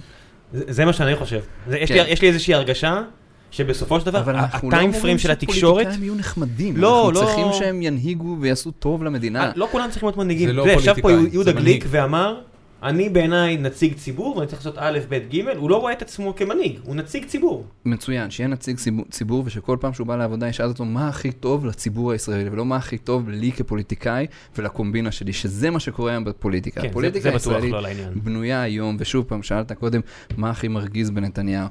זה 0.53 0.85
מה 0.85 0.93
שאני 0.93 1.17
חושב. 1.17 1.41
זה- 1.69 1.79
יש 1.79 1.89
כן. 1.93 2.05
לי- 2.05 2.11
יש 2.11 2.23
לי 2.23 2.29
איזושהי 2.29 2.55
הרגשה 2.55 3.03
שבסופו 3.51 4.01
של 4.01 4.07
דבר, 4.07 4.19
אבל 4.19 4.37
אנחנו 4.37 4.71
לא 4.71 4.77
הטיים 4.77 4.87
אומרים 4.89 5.01
פריים 5.03 5.19
של 5.19 5.31
התקשורת, 5.31 5.59
שפוליטיקאים 5.83 6.03
יהיו 6.03 6.15
נחמדים. 6.15 6.77
לא, 6.77 7.09
אנחנו 7.09 7.21
לא. 7.21 7.27
צריכים 7.27 7.47
שהם 7.53 7.83
ינהיגו 7.83 8.37
ויעשו 8.41 8.71
טוב 8.71 9.05
למדינה. 9.05 9.45
אה, 9.47 9.51
לא 9.57 9.69
כולם 9.73 9.91
צריכים 9.91 10.07
להיות 10.07 10.17
מנהיגים. 10.17 10.47
זה 10.49 10.53
לא 10.53 10.63
יודע, 10.63 10.73
ישב 10.73 10.95
פה 11.01 11.11
יהודה 11.33 11.53
גליק. 11.53 11.85
ואמר, 11.89 12.41
אני 12.83 13.09
בעיניי 13.09 13.57
נציג 13.57 13.95
ציבור 13.95 14.37
ואני 14.37 14.47
צריך 14.49 14.59
לעשות 14.61 14.75
א', 14.79 14.99
ב', 15.09 15.15
ג', 15.35 15.49
הוא 15.57 15.71
לא 15.71 15.77
רואה 15.77 15.93
את 15.93 16.03
עצמו 16.03 16.35
כמנהיג, 16.37 16.79
הוא 16.85 16.97
נציג 16.97 17.25
ציבור. 17.25 17.65
מצוין, 17.85 18.31
שיהיה 18.31 18.49
נציג 18.49 18.77
ציבור- 19.11 19.43
ושכל 19.47 19.77
פעם 19.81 19.93
שהוא 19.93 20.07
בא 20.07 20.17
לעבודה 20.17 20.49
ישאל 20.49 20.67
אותו 20.67 20.85
מה 20.85 21.09
הכי 21.09 21.33
טוב 21.33 21.67
לציבור 21.67 22.13
הישראלי 22.13 22.51
ולא 22.51 22.65
מה 22.65 22.77
הכי 22.77 22.99
טוב 22.99 23.29
לי 23.29 23.53
כפוליטיקאי 23.53 24.27
ולקומבינה 24.59 25.13
שלי, 25.13 25.33
שזה 25.33 25.71
מה 25.71 25.81
שקורה 25.81 26.11
היום 26.13 26.25
בפוליטיקה. 26.25 26.81
כן, 26.81 26.87
זה- 26.87 26.91
הפוליטיקה 26.91 27.31
זה 27.31 27.37
בטוח 27.37 27.53
הישראלית 27.63 27.99
לא. 27.99 28.23
בנויה 28.23 28.63
היום, 28.63 28.97
ושוב 29.01 29.25
פעם 29.29 29.43
שאלת 29.43 29.73
קודם 29.73 30.01
מה 30.37 30.51
הכי 30.51 30.69
מרגיז 30.69 31.11
בנתניהו. 31.11 31.67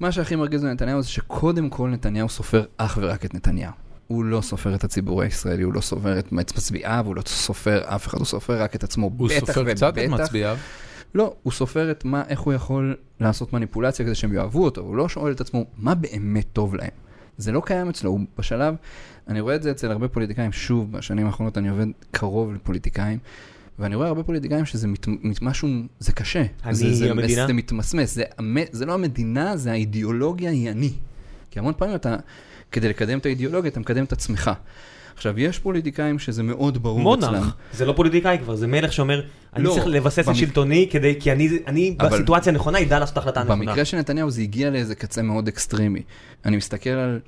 מה 0.00 0.12
שהכי 0.12 0.36
מרגיז 0.36 0.62
בנתניהו 0.62 1.02
זה 1.02 1.08
שקודם 1.08 1.68
כל 1.70 1.88
נתניהו 1.88 2.28
סופר 2.28 2.64
אך 2.76 2.98
ורק 3.02 3.24
את 3.24 3.34
נתניהו. 3.34 3.72
הוא 4.08 4.24
לא 4.24 4.40
סופר 4.40 4.74
את 4.74 4.84
הציבור 4.84 5.22
הישראלי, 5.22 5.62
הוא 5.62 5.74
לא 5.74 5.80
סופר 5.80 6.18
את 6.18 6.32
מצביעיו, 6.32 7.02
הוא 7.06 7.16
לא 7.16 7.22
סופר 7.26 7.82
אף 7.84 8.06
אחד, 8.06 8.18
הוא 8.18 8.26
סופר 8.26 8.62
רק 8.62 8.74
את 8.74 8.84
עצמו, 8.84 9.06
הוא 9.18 9.28
בטח 9.28 9.38
סופר 9.38 9.74
קצת 9.74 9.98
את 9.98 10.04
ובטח. 10.08 10.22
מצביעיו. 10.22 10.56
לא, 11.14 11.34
הוא 11.42 11.52
סופר 11.52 11.90
את 11.90 12.04
מה, 12.04 12.22
איך 12.28 12.40
הוא 12.40 12.52
יכול 12.52 12.96
לעשות 13.20 13.52
מניפולציה 13.52 14.04
כדי 14.04 14.14
שהם 14.14 14.32
יאהבו 14.32 14.64
אותו, 14.64 14.80
הוא 14.80 14.96
לא 14.96 15.08
שואל 15.08 15.32
את 15.32 15.40
עצמו 15.40 15.64
מה 15.78 15.94
באמת 15.94 16.46
טוב 16.52 16.74
להם. 16.74 16.90
זה 17.38 17.52
לא 17.52 17.62
קיים 17.64 17.88
אצלו, 17.88 18.10
הוא 18.10 18.20
בשלב, 18.38 18.74
אני 19.28 19.40
רואה 19.40 19.54
את 19.54 19.62
זה 19.62 19.70
אצל 19.70 19.90
הרבה 19.90 20.08
פוליטיקאים, 20.08 20.52
שוב, 20.52 20.92
בשנים 20.92 21.26
האחרונות 21.26 21.58
אני 21.58 21.68
עובד 21.68 21.86
קרוב 22.10 22.52
לפוליטיקאים, 22.54 23.18
ואני 23.78 23.94
רואה 23.94 24.08
הרבה 24.08 24.22
פוליטיקאים 24.22 24.64
שזה 24.64 24.88
מת, 24.88 25.06
מת, 25.08 25.42
משהו, 25.42 25.68
זה 25.98 26.12
קשה. 26.12 26.44
אני 26.64 26.74
זה, 26.74 26.94
זה, 26.94 27.10
המדינה? 27.10 27.46
זה 27.46 27.52
מתמסמס, 27.52 28.14
זה, 28.14 28.24
זה 28.72 28.86
לא 28.86 28.94
המדינה, 28.94 29.56
זה 29.56 29.72
האידיאולוגיה 29.72 30.50
היא 30.50 30.70
אני. 30.70 30.92
כי 31.50 31.58
המון 31.58 31.72
פעמים 31.76 31.94
אתה, 31.94 32.16
כדי 32.72 32.88
לקדם 32.88 33.18
את 33.18 33.26
האידיאולוגיה, 33.26 33.70
אתה 33.70 33.80
מקדם 33.80 34.04
את 34.04 34.12
עצמך. 34.12 34.50
עכשיו, 35.16 35.38
יש 35.40 35.58
פוליטיקאים 35.58 36.18
שזה 36.18 36.42
מאוד 36.42 36.82
ברור 36.82 37.14
אצלם. 37.14 37.34
מונח, 37.34 37.56
זה 37.72 37.86
לא 37.86 37.92
פוליטיקאי 37.92 38.38
כבר, 38.38 38.54
זה 38.54 38.66
מלך 38.66 38.92
שאומר, 38.92 39.22
אני 39.56 39.64
לא, 39.64 39.70
צריך 39.74 39.86
לבסס 39.86 40.18
את 40.18 40.24
במק- 40.28 40.34
שלטוני 40.34 40.88
כדי, 40.90 41.14
כי 41.20 41.32
אני, 41.32 41.48
אני 41.66 41.96
אבל- 42.00 42.08
בסיטואציה 42.08 42.52
הנכונה 42.52 42.80
ידע 42.80 42.98
לעשות 42.98 43.12
את 43.12 43.18
ההחלטה 43.18 43.40
הנכונה. 43.40 43.64
במקרה 43.64 43.84
של 43.84 43.96
נתניהו 43.96 44.30
זה 44.30 44.42
הגיע 44.42 44.70
לאיזה 44.70 44.94
קצה 44.94 45.22
מאוד 45.22 45.48
אקסטרימי. 45.48 46.02
אני 46.44 46.56
מסתכל 46.56 46.90
על 46.90 47.20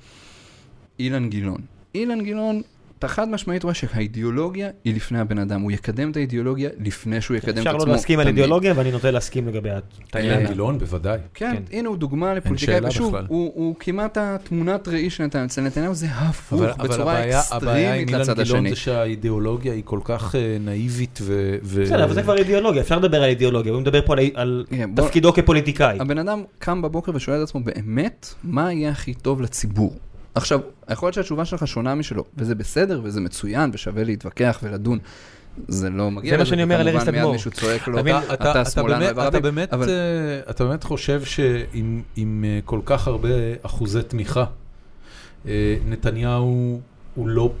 אילן 0.99 1.29
גילאון. 1.29 1.61
אילן 1.95 2.21
גילאון, 2.23 2.61
אתה 3.01 3.09
חד 3.09 3.29
משמעית 3.29 3.63
רואה 3.63 3.73
שהאידיאולוגיה 3.73 4.69
היא 4.83 4.95
לפני 4.95 5.19
הבן 5.19 5.37
אדם. 5.39 5.61
הוא 5.61 5.71
יקדם 5.71 6.11
את 6.11 6.15
האידיאולוגיה 6.17 6.69
לפני 6.79 7.21
שהוא 7.21 7.37
יקדם 7.37 7.51
את 7.53 7.57
אפשר 7.57 7.69
עצמו. 7.75 7.85
לא 7.85 7.91
להסכים 7.91 8.19
על. 8.19 8.27
אידיאולוגיה, 8.27 8.73
ואני 8.75 8.91
נוטה 8.91 9.11
להסכים 9.11 9.47
לגבי. 9.47 9.69
אילן 10.15 10.45
גילאון, 10.47 10.77
בוודאי. 10.79 11.19
כן, 11.33 11.53
כן. 11.55 11.77
הנה 11.77 11.89
הוא 11.89 11.97
דוגמה 11.97 12.33
לפוליטיקאי, 12.33 12.79
ושוב. 12.87 13.15
הוא 13.27 13.75
כמעט 13.79 14.17
התמונת 14.21 14.87
ראי 14.87 15.09
של 15.09 15.23
נתניהו. 15.23 15.45
אצל 15.45 15.61
נתניהו 15.61 15.93
זה 15.93 16.07
הפוך, 16.09 16.61
אבל, 16.61 16.69
אבל 16.69 16.87
בצורה 16.87 17.13
הבעיה, 17.13 17.41
הבעיה 17.51 17.93
עם 17.93 18.01
אקסטרימית 18.01 18.09
אילן 18.09 18.21
לצד 18.21 18.39
השני. 18.39 18.69
זה 18.69 18.75
שהאידיאולוגיה 18.75 19.73
היא 19.73 19.83
כל 19.85 19.99
כך 20.03 20.35
אה, 20.35 20.57
נאיבית 20.59 21.19
ו... 21.21 21.57
בסדר, 21.83 22.03
אבל 22.03 22.13
זה 22.13 22.23
כבר 22.23 22.37
אידיאולוגיה, 22.37 22.81
אפשר 22.81 22.97
לדבר 22.99 23.23
על 23.23 23.29
אידיאולוגיה, 23.29 23.71
הוא 23.73 23.81
מדבר 23.81 24.01
פה 24.05 24.13
על- 24.35 24.65
כן, 24.69 24.89
תפקידו 24.95 25.33
כפוליטיקאי. 25.33 25.97
הבן 25.99 26.17
אדם 26.17 26.43
קם 26.59 26.81
בבוקר 26.81 27.11
ושואל 27.15 27.37
את 27.37 27.43
עצמו 27.43 27.61
באמת, 27.63 28.33
מה 28.43 28.73
יהיה 28.73 28.89
הכי 28.91 29.13
טוב 29.13 29.41
לציבור? 29.41 29.95
עכשיו, 30.35 30.59
יכול 30.91 31.07
להיות 31.07 31.13
שהתשובה 31.13 31.45
שלך 31.45 31.67
שונה 31.67 31.95
משלו, 31.95 32.23
וזה 32.37 32.55
בסדר 32.55 33.01
וזה 33.03 33.21
מצוין 33.21 33.69
ושווה 33.73 34.03
להתווכח 34.03 34.59
ולדון. 34.63 34.99
זה 35.67 35.89
לא 35.89 36.11
מגיע 36.11 36.29
זה 36.31 36.37
מה 36.37 36.41
לזה, 36.41 36.49
שאני 36.49 36.63
אומר 36.63 36.75
על 36.75 36.81
וכמובן 36.81 36.97
ארז 36.99 37.07
מיד 37.09 37.15
תדמור. 37.19 37.33
מישהו 37.33 37.51
צועק 37.51 37.87
לו, 37.87 37.99
אתה 38.33 38.65
שמאלן 38.65 38.99
באמת, 38.99 39.01
ואוהב 39.01 39.17
אתה, 39.17 39.21
ערבים, 39.21 39.41
באמת, 39.41 39.73
אבל- 39.73 39.89
אה, 39.89 40.49
אתה 40.49 40.65
באמת 40.65 40.83
חושב 40.83 41.23
שעם 41.23 42.01
עם, 42.15 42.45
אה, 42.47 42.59
כל 42.65 42.79
כך 42.85 43.07
הרבה 43.07 43.29
אחוזי 43.61 44.03
תמיכה, 44.03 44.45
אה, 45.47 45.75
נתניהו 45.85 46.79
הוא 47.15 47.27
לא 47.27 47.53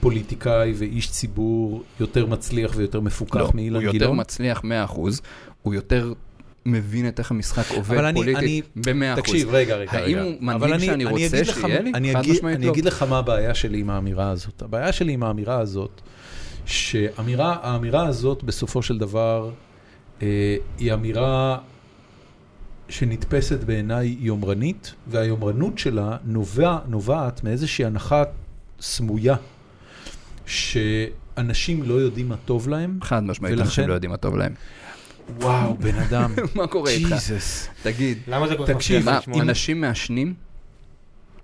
פוליטיקאי 0.00 0.72
ואיש 0.76 1.10
ציבור 1.10 1.82
יותר 2.00 2.26
מצליח 2.26 2.72
ויותר 2.76 3.00
מפוקח 3.00 3.36
לא, 3.36 3.50
מאילן 3.54 3.74
הוא 3.76 3.82
יותר 3.82 3.98
גילאון? 3.98 4.20
מצליח 4.20 4.64
100%, 4.64 5.20
הוא 5.62 5.74
יותר 5.74 6.12
מבין 6.68 7.08
את 7.08 7.18
איך 7.18 7.30
המשחק 7.30 7.70
עובד 7.76 7.98
אני- 7.98 8.08
אני- 8.08 8.14
פוליטית 8.14 8.64
ב-100%. 8.76 9.16
תקשיב, 9.20 9.48
רגע, 9.50 9.76
רגע, 9.76 9.92
האם 9.92 10.02
רגע. 10.18 10.22
הוא 10.22 10.34
מנהיג 10.40 10.62
אני- 10.72 10.86
שאני 10.86 10.94
אני 10.94 11.24
רוצה 11.24 11.40
לך- 11.42 11.54
שיהיה 11.60 11.80
לי? 11.80 11.92
אני 11.94 12.12
חד 12.12 12.18
אגיד- 12.20 12.32
משמעית 12.34 12.56
אני 12.56 12.66
לא. 12.66 12.72
אגיד 12.72 12.84
לך 12.84 13.02
מה 13.02 13.18
הבעיה 13.18 13.54
שלי 13.54 13.78
עם 13.80 13.90
האמירה 13.90 14.30
הזאת. 14.30 14.62
הבעיה 14.62 14.92
שלי 14.92 15.12
עם 15.12 15.22
האמירה 15.22 15.58
הזאת, 15.60 16.00
שהאמירה 16.66 17.56
האמירה 17.62 18.06
הזאת 18.06 18.42
בסופו 18.44 18.82
של 18.82 18.98
דבר 18.98 19.50
אה, 20.22 20.26
היא 20.78 20.92
אמירה 20.94 21.58
שנתפסת 22.88 23.64
בעיניי 23.64 24.16
יומרנית, 24.20 24.94
והיומרנות 25.06 25.78
שלה 25.78 26.16
נובע, 26.24 26.78
נובעת 26.88 27.44
מאיזושהי 27.44 27.84
הנחה 27.84 28.22
סמויה, 28.80 29.36
שאנשים 30.46 31.82
לא 31.82 31.94
יודעים 31.94 32.28
מה 32.28 32.36
טוב 32.44 32.68
להם. 32.68 32.98
חד 33.02 33.22
משמעית, 33.24 33.52
ולכן- 33.52 33.64
אנשים 33.64 33.88
לא 33.88 33.94
יודעים 33.94 34.10
מה 34.10 34.16
טוב 34.16 34.36
להם. 34.36 34.52
וואו, 35.36 35.76
בן 35.76 35.94
אדם. 35.94 36.34
מה 36.54 36.66
קורה 36.66 36.90
איתך? 36.90 37.08
ג'יזוס. 37.08 37.68
תגיד, 37.82 38.18
למה 38.28 38.48
זה 38.48 38.56
כל 38.56 38.66
כך 38.66 38.74
תקשיב, 38.74 38.98
מפריע 38.98 39.12
מה, 39.12 39.18
לך 39.18 39.28
לשמוע? 39.28 39.42
אנשים 39.42 39.80
מעשנים? 39.80 40.34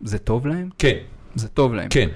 זה 0.00 0.18
טוב 0.18 0.46
להם? 0.46 0.68
כן, 0.78 0.96
זה 1.34 1.48
טוב 1.48 1.74
להם. 1.74 1.88
כן. 1.88 2.08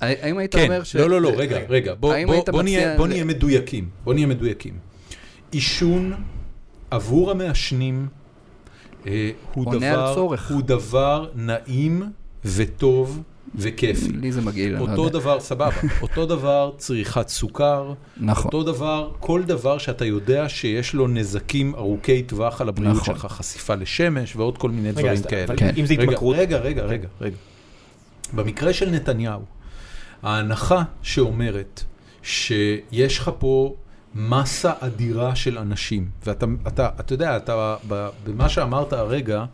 האם 0.00 0.38
היית 0.38 0.54
כן, 0.54 0.64
אומר 0.64 0.82
ש... 0.82 0.96
לא, 0.96 1.10
לא, 1.10 1.20
לא, 1.20 1.32
רגע, 1.36 1.58
רגע, 1.68 1.94
בוא, 1.94 2.14
בוא, 2.26 2.44
בוא, 2.52 2.62
נהיה, 2.62 2.96
בוא 2.96 3.06
נהיה 3.06 3.24
מדויקים, 3.24 3.88
בוא 4.04 4.14
נהיה 4.14 4.26
מדויקים. 4.26 4.78
עישון 5.50 6.14
עבור 6.90 7.30
המעשנים 7.30 8.08
אה, 9.06 9.30
הוא, 9.54 9.74
דבר. 9.74 10.26
הוא 10.48 10.62
דבר 10.62 11.30
נעים 11.34 12.02
וטוב 12.44 13.22
וכיפי. 13.54 14.12
לי 14.12 14.32
זה 14.32 14.40
מגעיל, 14.40 14.76
אני 14.76 14.86
לא 14.86 14.90
אותו 14.90 15.04
יודע. 15.04 15.18
דבר, 15.18 15.40
סבבה, 15.40 15.70
אותו 16.02 16.26
דבר 16.26 16.72
צריכת 16.76 17.28
סוכר, 17.28 17.92
נכון. 18.16 18.44
אותו 18.44 18.62
דבר, 18.62 19.10
כל 19.20 19.42
דבר 19.42 19.78
שאתה 19.78 20.04
יודע 20.04 20.48
שיש 20.48 20.94
לו 20.94 21.08
נזקים 21.08 21.74
ארוכי 21.74 22.22
טווח 22.22 22.60
על 22.60 22.68
הבריאות 22.68 22.96
נכון. 22.96 23.14
שלך, 23.14 23.26
חשיפה 23.26 23.74
לשמש 23.74 24.36
ועוד 24.36 24.58
כל 24.58 24.70
מיני 24.70 24.88
רגע, 24.88 24.98
דברים 25.00 25.12
אז- 25.12 25.26
כאלה. 25.26 25.56
כן. 25.56 25.70
אם 25.76 25.86
זה 25.86 25.94
התמכרות, 25.94 26.36
רגע, 26.38 26.58
רגע, 26.58 26.82
רגע, 26.82 27.08
רגע. 27.20 27.36
במקרה 28.32 28.72
של 28.72 28.90
נתניהו, 28.90 29.40
ההנחה 30.22 30.82
שאומרת 31.02 31.82
שיש 32.22 33.18
לך 33.18 33.30
פה 33.38 33.74
מסה 34.14 34.72
אדירה 34.80 35.34
של 35.34 35.58
אנשים, 35.58 36.08
ואתה, 36.26 36.46
אתה, 36.66 36.88
אתה 37.00 37.12
יודע, 37.12 37.36
אתה, 37.36 37.76
במה 38.24 38.48
שאמרת 38.48 38.92
הרגע, 38.92 39.44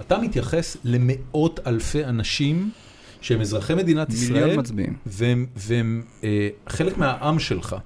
אתה 0.00 0.18
מתייחס 0.18 0.76
למאות 0.84 1.60
אלפי 1.66 2.04
אנשים 2.04 2.70
שהם 3.20 3.40
אזרחי 3.40 3.74
מדינת 3.74 4.12
ישראל, 4.12 4.40
מיליון 4.44 4.60
מצביעים. 4.60 4.96
והם, 5.06 5.46
והם 5.56 6.02
אה, 6.24 6.48
חלק 6.68 6.98
מהעם 6.98 7.38
שלך. 7.38 7.76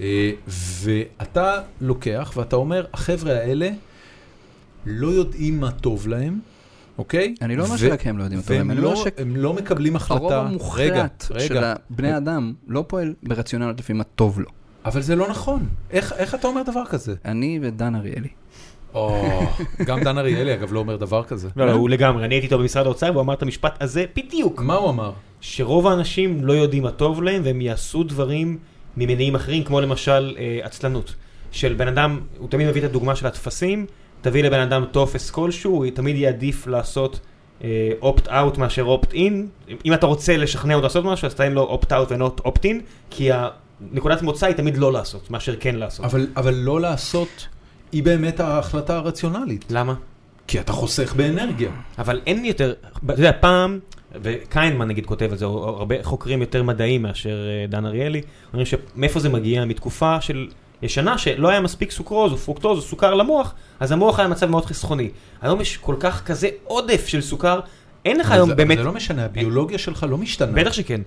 אה, 0.00 0.30
ואתה 0.82 1.52
לוקח 1.80 2.32
ואתה 2.36 2.56
אומר, 2.56 2.86
החבר'ה 2.92 3.32
האלה 3.32 3.70
לא 4.86 5.08
יודעים 5.08 5.60
מה 5.60 5.70
טוב 5.70 6.08
להם, 6.08 6.38
אוקיי? 6.98 7.34
אני 7.42 7.56
לא 7.56 7.62
אומר 7.64 7.74
ו- 7.74 7.78
שרק 7.78 8.06
הם 8.06 8.18
לא 8.18 8.22
יודעים 8.22 8.40
מה 8.40 8.46
טוב 8.46 8.56
להם, 8.56 8.70
לא, 8.70 8.96
ש- 8.96 9.20
הם 9.20 9.36
לא 9.36 9.54
מקבלים 9.54 9.96
החלטה. 9.96 10.14
הרוב 10.20 10.32
המוחלט 10.32 11.26
רגע, 11.30 11.46
של 11.46 11.58
רגע, 11.58 11.74
בני 11.90 12.16
אדם 12.16 12.52
לא 12.68 12.84
פועל 12.88 13.14
ברציונליות 13.22 13.80
לפי 13.80 13.92
מה 13.92 14.04
טוב 14.04 14.40
לו. 14.40 14.48
אבל 14.84 15.02
זה 15.02 15.16
לא 15.16 15.28
נכון. 15.28 15.66
איך, 15.90 16.12
איך 16.12 16.34
אתה 16.34 16.48
אומר 16.48 16.62
דבר 16.62 16.84
כזה? 16.86 17.14
אני 17.24 17.58
ודן 17.62 17.94
אריאלי. 17.94 18.28
או, 18.94 19.22
גם 19.84 20.00
דן 20.00 20.18
אריאלי 20.18 20.54
אגב 20.54 20.72
לא 20.72 20.78
אומר 20.78 20.96
דבר 20.96 21.24
כזה. 21.24 21.48
לא, 21.56 21.66
לא, 21.66 21.72
הוא 21.72 21.90
לגמרי, 21.90 22.24
אני 22.24 22.34
הייתי 22.34 22.46
איתו 22.46 22.58
במשרד 22.58 22.86
האוצר 22.86 23.10
והוא 23.12 23.20
אמר 23.20 23.34
את 23.34 23.42
המשפט 23.42 23.82
הזה 23.82 24.04
בדיוק. 24.16 24.62
מה 24.62 24.74
הוא 24.74 24.90
אמר? 24.90 25.12
שרוב 25.40 25.86
האנשים 25.86 26.44
לא 26.44 26.52
יודעים 26.52 26.82
מה 26.82 26.90
טוב 26.90 27.22
להם 27.22 27.42
והם 27.44 27.60
יעשו 27.60 28.02
דברים 28.02 28.58
ממניעים 28.96 29.34
אחרים, 29.34 29.64
כמו 29.64 29.80
למשל 29.80 30.36
אה, 30.38 30.60
עצלנות. 30.62 31.14
של 31.52 31.74
בן 31.74 31.88
אדם, 31.88 32.20
הוא 32.38 32.48
תמיד 32.48 32.68
מביא 32.68 32.80
את 32.80 32.86
הדוגמה 32.86 33.16
של 33.16 33.26
הטפסים, 33.26 33.86
תביא 34.20 34.42
לבן 34.42 34.60
אדם 34.60 34.84
טופס 34.92 35.30
כלשהו, 35.30 35.74
הוא 35.74 35.86
תמיד 35.94 36.16
יעדיף 36.16 36.66
לעשות 36.66 37.20
opt 38.00 38.28
out 38.28 38.58
מאשר 38.58 38.82
opt 38.82 39.12
in. 39.12 39.48
אם 39.84 39.94
אתה 39.94 40.06
רוצה 40.06 40.36
לשכנע 40.36 40.74
אותו 40.74 40.82
לעשות 40.82 41.04
משהו, 41.04 41.26
אז 41.26 41.34
תן 41.34 41.52
לו 41.52 41.62
opt 41.62 41.92
out 41.92 42.12
ו 42.12 42.19
not 42.19 42.40
opt 42.40 42.64
in, 42.64 42.80
כי 43.10 43.30
נקודת 43.92 44.22
מוצא 44.22 44.46
היא 44.46 44.54
תמיד 44.54 44.76
לא 44.76 44.92
לעשות, 44.92 45.30
מאשר 45.30 45.56
כן 45.60 45.74
לעשות. 45.74 46.04
אבל, 46.04 46.26
אבל 46.36 46.54
לא 46.54 46.80
לעשות 46.80 47.48
היא 47.92 48.02
באמת 48.02 48.40
ההחלטה 48.40 48.96
הרציונלית. 48.96 49.64
למה? 49.70 49.94
כי 50.46 50.60
אתה 50.60 50.72
חוסך 50.72 51.14
באנרגיה. 51.16 51.70
אבל 51.98 52.20
אין 52.26 52.44
יותר, 52.44 52.74
אתה 53.04 53.12
יודע, 53.12 53.32
פעם, 53.40 53.78
וכהנמן 54.22 54.88
נגיד 54.88 55.06
כותב 55.06 55.28
על 55.30 55.38
זה, 55.38 55.44
או 55.44 55.68
הרבה 55.68 55.94
חוקרים 56.02 56.40
יותר 56.40 56.62
מדעיים 56.62 57.02
מאשר 57.02 57.46
אה, 57.48 57.66
דן 57.66 57.86
אריאלי, 57.86 58.22
אומרים 58.52 58.66
שמאיפה 58.66 59.20
זה 59.20 59.28
מגיע? 59.28 59.64
מתקופה 59.64 60.20
של 60.20 60.48
ישנה 60.82 61.18
שלא 61.18 61.48
היה 61.48 61.60
מספיק 61.60 61.90
סוכרוז 61.90 62.32
או 62.32 62.36
פרוקטוז 62.36 62.78
או 62.78 62.82
סוכר 62.82 63.14
למוח, 63.14 63.54
אז 63.80 63.92
המוח 63.92 64.18
היה 64.18 64.28
במצב 64.28 64.46
מאוד 64.46 64.64
חסכוני. 64.66 65.10
היום 65.42 65.60
יש 65.60 65.76
כל 65.76 65.96
כך 66.00 66.22
כזה 66.26 66.48
עודף 66.64 67.06
של 67.06 67.20
סוכר, 67.20 67.60
אין 68.04 68.20
לך 68.20 68.30
היום 68.30 68.48
זה, 68.48 68.54
באמת, 68.54 68.78
זה 68.78 68.84
לא 68.84 68.92
משנה, 68.92 69.24
הביולוגיה 69.24 69.78
שלך 69.78 70.06
לא 70.08 70.18
משתנה. 70.18 70.52
בטח 70.52 70.72
שכן. 70.72 71.00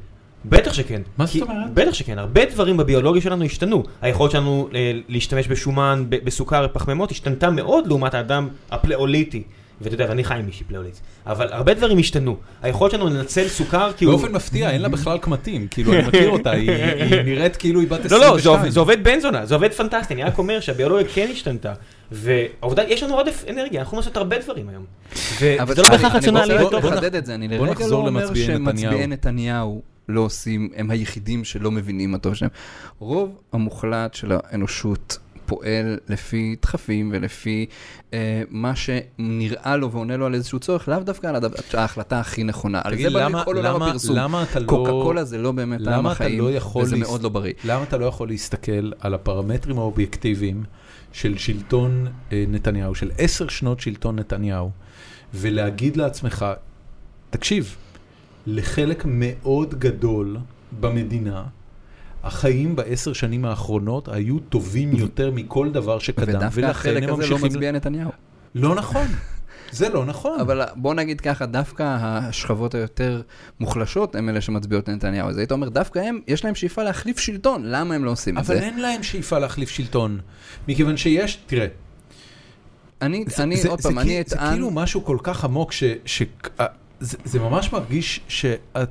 בטח 0.46 0.74
שכן. 0.74 1.02
מה 1.18 1.26
זאת 1.26 1.42
אומרת? 1.42 1.74
בטח 1.74 1.94
שכן, 1.94 2.20
הרבה 2.20 2.46
דברים 2.46 2.78
בביולוגיה 2.78 3.22
שלנו 3.22 3.46
השתנו. 3.46 3.84
היכולת 4.02 4.32
שלנו 4.32 4.70
אה, 4.76 4.92
להשתמש 5.10 5.48
בשומן, 5.48 6.04
בסוכר, 6.10 6.64
בפחמימות, 6.68 7.12
השתנתה 7.12 7.50
מאוד 7.50 7.88
לעומת 7.88 8.14
האדם 8.14 8.48
הפלאוליטי. 8.72 9.44
ואתה 9.84 9.94
יודע, 9.96 10.06
ואני 10.10 10.24
חי 10.24 10.34
עם 10.34 10.46
מישהי 10.46 10.66
פלאוליט. 10.66 10.96
אבל 11.26 11.48
הרבה 11.52 11.74
דברים 11.74 11.98
השתנו. 11.98 12.36
היכולת 12.62 12.92
שלנו 12.92 13.08
לנצל 13.08 13.48
סוכר 13.48 13.92
כי 13.98 14.06
הוא... 14.06 14.12
באופן 14.14 14.32
מפתיע, 14.32 14.70
אין 14.72 14.82
לה 14.82 14.90
בכלל 14.90 15.18
קמטים. 15.18 15.68
כאילו, 15.72 15.94
אני 15.94 16.08
מכיר 16.08 16.30
אותה, 16.30 16.52
היא, 16.52 16.72
נראית 17.26 17.56
כאילו 17.56 17.80
היא 17.80 17.88
בת 17.88 18.00
לא, 18.00 18.06
22. 18.06 18.22
לא, 18.34 18.40
זה 18.42 18.50
עובד- 18.50 18.70
זה 18.70 18.80
עובד 18.80 19.04
בן 19.04 19.20
זונה, 19.20 19.46
זה 19.46 19.56
עובד 19.56 19.72
פנטסטי, 19.74 20.14
אני 20.14 20.24
רק 20.24 20.38
אומר 20.38 20.60
שהביולוגיה 20.60 21.08
כן 21.14 21.28
השתנתה. 21.32 21.74
והעובדה, 22.12 22.84
יש 22.88 23.04
לנו 23.04 23.16
עודף 23.16 23.44
אנרגיה, 23.50 23.62
אנחנו 23.64 23.82
יכולים 23.82 24.00
לעשות 24.00 24.18
הרבה 24.18 24.38
דברים 24.40 24.70
היום. 24.70 24.86
אבל 25.62 25.72
וזה 25.72 25.82
לא 25.82 25.90
בהכרח 25.90 26.12
אני 26.12 26.18
רציונלי 26.20 26.54
רוצה 26.54 26.64
בוא- 26.70 26.78
רק 26.78 26.84
בוא 26.84 26.92
לחדד 26.92 27.16
את 27.16 27.26
זה, 27.26 27.36
אני 27.36 27.48
לרגע 27.48 27.64
לא 27.66 27.72
נחזור 27.72 28.08
אומר 28.08 28.22
למצביעי 28.22 28.46
שמצביעי 28.46 29.08
נתניהו. 29.08 29.82
לא 30.12 30.22
עושים, 30.22 30.70
הם 30.76 30.92
היחידים 30.92 31.44
שלא 31.44 31.72
מבינים 31.72 32.12
מה 32.12 32.18
טוב 32.18 32.34
שלהם. 32.34 32.52
רוב 33.00 33.40
המוחלט 33.54 34.14
של 34.14 34.32
האנושות 34.44 35.18
פועל 35.46 35.98
לפי 36.10 36.56
דחפים 36.62 37.10
ולפי 37.14 37.66
אה, 38.14 38.42
מה 38.50 38.74
שנראה 38.76 39.78
לו 39.78 39.92
ועונה 39.92 40.18
לו 40.18 40.26
על 40.26 40.34
איזשהו 40.34 40.60
צורך, 40.60 40.88
לאו 40.88 41.00
דווקא 41.00 41.28
על 41.28 41.36
הדבר, 41.36 41.56
ההחלטה 41.74 42.20
הכי 42.20 42.44
נכונה. 42.44 42.82
על 42.84 42.94
תגיד, 42.94 43.08
זה 43.08 43.14
בנוי 43.14 43.24
למה- 43.30 43.46
כל 43.46 43.58
עולם 43.58 43.76
למה- 43.76 43.88
הפרסום. 43.88 44.16
למה 44.16 44.44
אתה 44.44 44.60
לא- 44.60 44.68
קוקה 44.68 44.90
קולה 44.92 45.24
זה 45.24 45.38
לא 45.38 45.52
באמת 45.52 45.84
טעם 45.84 46.08
החיים, 46.08 46.40
לא 46.40 46.44
וזה 46.82 46.96
להס- 46.96 47.08
מאוד 47.08 47.24
לא 47.24 47.30
בריא. 47.30 47.54
למה 47.66 47.84
אתה 47.84 47.98
לא 47.98 48.06
יכול 48.06 48.28
להסתכל 48.28 48.92
על 49.00 49.14
הפרמטרים 49.14 49.78
האובייקטיביים 49.78 50.64
של 51.14 51.38
שלטון 51.38 52.08
אה, 52.32 52.44
נתניהו, 52.48 52.96
של 52.96 53.12
עשר 53.18 53.48
שנות 53.48 53.80
שלטון 53.80 54.20
נתניהו, 54.20 54.70
ולהגיד 55.34 55.98
לעצמך, 55.98 56.46
תקשיב, 57.30 57.76
לחלק 58.48 59.04
מאוד 59.08 59.80
גדול 59.80 60.38
במדינה, 60.80 61.44
החיים 62.24 62.76
בעשר 62.76 63.14
שנים 63.14 63.46
האחרונות 63.46 64.08
היו 64.08 64.40
טובים 64.40 64.96
יותר 64.96 65.32
מכל 65.32 65.70
דבר 65.72 66.00
שקדם, 66.00 66.28
ודווקא 66.28 66.50
ולכן 66.54 66.70
החלק 66.70 67.04
הם 67.04 67.10
הזה 67.14 67.22
לא 67.24 67.30
ממשיכים... 67.30 67.46
מצביע 67.52 67.72
נתניהו. 67.72 68.12
לא 68.56 68.76
נכון, 68.76 69.08
זה 69.72 69.90
לא 69.90 70.06
נכון. 70.06 70.40
אבל 70.40 70.62
בוא 70.76 70.94
נגיד 70.94 71.22
ככה, 71.22 71.46
דווקא 71.46 71.84
השכבות 72.00 72.76
היותר 72.76 73.22
מוחלשות 73.60 74.16
הם 74.16 74.30
אלה 74.30 74.42
שמצביעות 74.42 74.88
לנתניהו. 74.90 75.30
אז 75.30 75.38
היית 75.38 75.52
אומר, 75.52 75.70
דווקא 75.70 76.00
הם, 76.00 76.20
יש 76.28 76.46
להם 76.46 76.56
שאיפה 76.56 76.84
להחליף 76.84 77.20
שלטון, 77.20 77.62
למה 77.66 77.96
הם 77.96 78.06
לא 78.06 78.12
עושים 78.12 78.38
את 78.38 78.44
אבל 78.44 78.56
זה? 78.58 78.62
אין 78.64 78.80
להם 78.80 79.04
שאיפה 79.04 79.40
להחליף 79.40 79.70
שלטון, 79.70 80.20
מכיוון 80.68 80.98
שיש, 80.98 81.36
תראה, 81.46 81.68
אני, 83.02 83.26
זה- 83.28 83.44
אני 83.44 83.58
זה- 83.62 83.70
עוד 83.70 83.82
זה 83.82 83.90
פעם, 83.90 83.94
כי- 83.94 84.02
אני 84.02 84.24
זה 84.28 84.36
אטען... 84.36 84.52
כאילו 84.54 84.72
משהו 84.72 85.06
כל 85.06 85.18
כך 85.24 85.44
עמוק, 85.46 85.72
ש... 85.72 85.84
ש- 86.06 86.22
אה, 86.60 86.66
זה 87.02 87.18
זה 87.24 87.40
ממש 87.40 87.74
מרגיש 87.74 88.20
שאת 88.28 88.90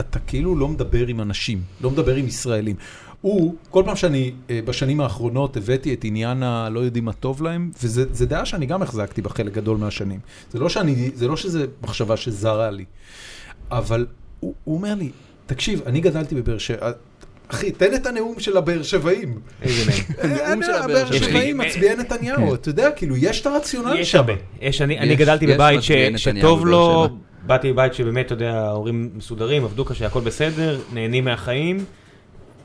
אתה 0.00 0.18
כאילו 0.18 0.56
לא 0.56 0.68
מדבר 0.68 1.06
עם 1.06 1.20
אנשים, 1.20 1.62
לא 1.80 1.90
מדבר 1.90 2.14
עם 2.14 2.26
ישראלים. 2.26 2.76
הוא, 3.20 3.54
כל 3.70 3.82
פעם 3.86 3.96
שאני 3.96 4.32
אה, 4.50 4.60
בשנים 4.64 5.00
האחרונות 5.00 5.56
הבאתי 5.56 5.94
את 5.94 6.04
עניין 6.04 6.42
הלא 6.42 6.80
יודעים 6.80 7.04
מה 7.04 7.12
טוב 7.12 7.42
להם, 7.42 7.70
וזו 7.82 8.26
דעה 8.26 8.46
שאני 8.46 8.66
גם 8.66 8.82
החזקתי 8.82 9.22
בה 9.22 9.30
חלק 9.30 9.52
גדול 9.52 9.76
מהשנים. 9.76 10.20
זה 10.50 10.58
לא, 10.58 10.68
שאני, 10.68 11.10
זה 11.14 11.28
לא 11.28 11.36
שזה 11.36 11.66
מחשבה 11.82 12.16
שזרה 12.16 12.70
לי, 12.70 12.84
אבל 13.70 14.06
הוא, 14.40 14.54
הוא 14.64 14.76
אומר 14.76 14.94
לי, 14.94 15.10
תקשיב, 15.46 15.82
אני 15.86 16.00
גדלתי 16.00 16.34
בבאר 16.34 16.58
שבע, 16.58 16.90
אחי, 17.48 17.70
תן 17.70 17.94
את 17.94 18.06
הנאום 18.06 18.40
של 18.40 18.56
הבאר 18.56 18.82
שבעים. 18.82 19.40
איזה 19.62 19.90
נעים. 19.90 20.04
הנאום 20.44 20.62
של 20.62 20.74
הבאר 20.74 21.12
שבעים. 21.12 21.58
מצביעי 21.58 21.96
נתניהו, 21.96 22.54
אתה 22.54 22.68
יודע, 22.68 22.90
כאילו, 22.90 23.16
יש 23.16 23.40
את 23.40 23.46
הרציונל 23.46 23.96
יש 23.98 24.10
שם. 24.12 24.18
הרבה. 24.18 24.32
יש, 24.60 24.82
אני, 24.82 24.98
אני 24.98 25.16
גדלתי 25.16 25.46
בבית 25.46 25.80
שטוב 26.16 26.66
לו. 26.66 27.08
באתי 27.46 27.72
מבית 27.72 27.94
שבאמת, 27.94 28.26
אתה 28.26 28.34
יודע, 28.34 28.52
ההורים 28.54 29.10
מסודרים, 29.14 29.64
עבדו 29.64 29.84
קשה, 29.84 30.06
הכל 30.06 30.20
בסדר, 30.20 30.80
נהנים 30.92 31.24
מהחיים. 31.24 31.84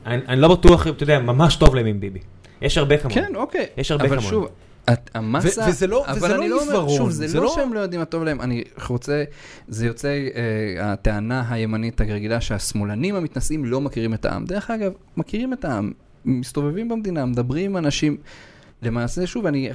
אני, 0.06 0.22
אני 0.28 0.40
לא 0.40 0.48
בטוח, 0.56 0.86
אתה 0.88 1.02
יודע, 1.02 1.18
ממש 1.18 1.56
טוב 1.56 1.74
להם 1.74 1.86
עם 1.86 2.00
ביבי. 2.00 2.18
יש 2.62 2.78
הרבה 2.78 2.96
כמוהם. 2.98 3.14
כן, 3.14 3.34
אוקיי. 3.36 3.66
יש 3.76 3.90
הרבה 3.90 4.04
אבל 4.04 4.16
כמוהם. 4.16 4.30
שוב, 4.30 4.48
את- 4.92 5.10
המסה... 5.14 5.60
ו- 5.62 5.68
וזה 5.68 5.86
לא- 5.86 6.06
אבל 6.06 6.16
וזה 6.16 6.34
אני 6.36 6.48
לא 6.48 6.60
אומר- 6.62 6.88
שוב, 6.96 7.10
זה 7.10 7.28
זה 7.28 7.38
לא 7.38 7.44
לא- 7.44 7.52
שהם 7.54 7.72
לא 7.72 7.80
יודעים 7.80 8.00
מה 8.00 8.04
טוב 8.04 8.24
להם. 8.24 8.40
אני 8.40 8.62
רוצה... 8.88 9.24
זה 9.68 9.86
יוצא 9.86 10.08
אה, 10.08 10.92
הטענה 10.92 11.44
הימנית 11.50 12.00
הרגילה 12.00 12.40
שהשמאלנים 12.40 13.14
המתנשאים 13.14 13.64
לא 13.64 13.80
מכירים 13.80 14.14
את 14.14 14.24
העם. 14.24 14.44
דרך 14.44 14.70
אגב, 14.70 14.92
מכירים 15.16 15.52
את 15.52 15.64
העם. 15.64 15.92
מסתובבים 16.24 16.88
במדינה, 16.88 17.24
מדברים 17.26 17.70
עם 17.70 17.76
אנשים. 17.76 18.16
למעשה, 18.84 19.26
שוב, 19.26 19.46
אני, 19.46 19.70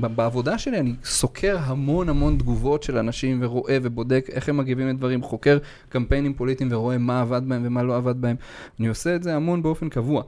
ב- 0.00 0.06
בעבודה 0.06 0.58
שלי 0.58 0.78
אני 0.78 0.94
סוקר 1.04 1.58
המון 1.60 2.08
המון 2.08 2.38
תגובות 2.38 2.82
של 2.82 2.98
אנשים 2.98 3.38
ורואה 3.42 3.78
ובודק 3.82 4.26
איך 4.32 4.48
הם 4.48 4.56
מגיבים 4.56 4.88
לדברים, 4.88 5.22
חוקר 5.22 5.58
קמפיינים 5.88 6.34
פוליטיים 6.34 6.72
ורואה 6.72 6.98
מה 6.98 7.20
עבד 7.20 7.42
בהם 7.48 7.62
ומה 7.64 7.82
לא 7.82 7.96
עבד 7.96 8.20
בהם. 8.20 8.36
אני 8.80 8.88
עושה 8.88 9.16
את 9.16 9.22
זה 9.22 9.36
המון 9.36 9.62
באופן 9.62 9.88
קבוע. 9.88 10.22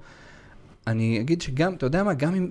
אני 0.87 1.21
אגיד 1.21 1.43
שגם, 1.43 1.75
אתה 1.75 1.87
יודע 1.87 2.03
מה, 2.03 2.15
גם 2.15 2.35
אם 2.35 2.51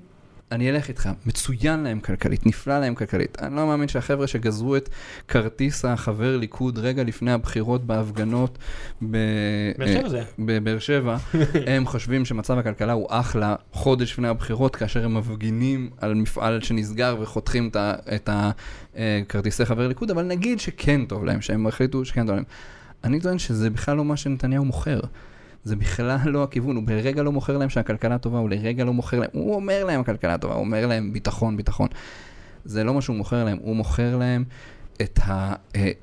אני 0.52 0.70
אלך 0.70 0.90
איתך, 0.90 1.10
מצוין 1.26 1.80
להם 1.80 2.00
כלכלית, 2.00 2.46
נפלא 2.46 2.80
להם 2.80 2.96
כלכלית. 2.96 3.38
אני 3.42 3.56
לא 3.56 3.68
מאמין 3.68 3.88
שהחבר'ה 3.88 4.28
שגזרו 4.28 4.76
את 4.76 4.90
כרטיס 5.28 5.86
החבר 5.86 6.38
ליכוד 6.38 6.80
רגע 6.80 7.04
לפני 7.04 7.32
הבחירות 7.32 7.86
בהפגנות. 7.86 8.58
בבאר 10.40 10.80
שבע, 10.80 11.18
הם 11.68 11.86
חושבים 11.86 12.26
שמצב 12.26 12.58
הכלכלה 12.58 12.94
הוא 12.94 13.08
אחלה 13.10 13.56
חודש 13.72 14.12
לפני 14.12 14.28
הבחירות, 14.28 14.76
כאשר 14.76 15.06
הם 15.06 15.18
מפגינים 15.18 15.90
על 15.98 16.14
מפעל 16.14 16.62
שנסגר 16.62 17.18
וחותכים 17.22 17.70
את 18.16 18.30
הכרטיסי 18.98 19.66
חבר 19.66 19.88
ליכוד, 19.88 20.12
אבל 20.12 20.24
נגיד 20.24 20.60
שכן 20.60 21.06
טוב 21.06 21.26
להם, 21.26 21.42
שהם 21.42 21.68
החליטו 21.68 22.06
שכן 22.06 22.28
טוב 22.28 22.36
להם. 22.36 22.44
אני 23.04 23.20
טוען 23.20 23.40
שזה 23.40 23.70
בכלל 23.70 23.98
לא 23.98 24.06
מה 24.06 24.18
שנתניהו 24.18 24.66
מוכר. 24.66 25.00
זה 25.64 25.76
בכלל 25.76 26.18
לא 26.26 26.44
הכיוון, 26.44 26.76
הוא 26.76 26.84
ברגע 26.88 27.24
לא 27.24 27.32
מוכר 27.32 27.58
להם 27.58 27.70
שהכלכלה 27.70 28.18
טובה, 28.18 28.40
הוא 28.40 28.50
לרגע 28.50 28.84
לא 28.84 28.94
מוכר 28.94 29.20
להם, 29.20 29.30
הוא 29.34 29.56
אומר 29.56 29.84
להם 29.86 30.00
הכלכלה 30.02 30.38
טובה, 30.38 30.54
הוא 30.54 30.64
אומר 30.64 30.88
להם 30.88 31.14
ביטחון, 31.14 31.58
ביטחון. 31.58 31.88
זה 32.66 32.84
לא 32.84 32.94
מה 32.94 33.02
שהוא 33.02 33.16
מוכר 33.16 33.44
להם, 33.44 33.58
הוא 33.62 33.76
מוכר 33.76 34.18
להם 34.18 34.44
את 35.02 35.20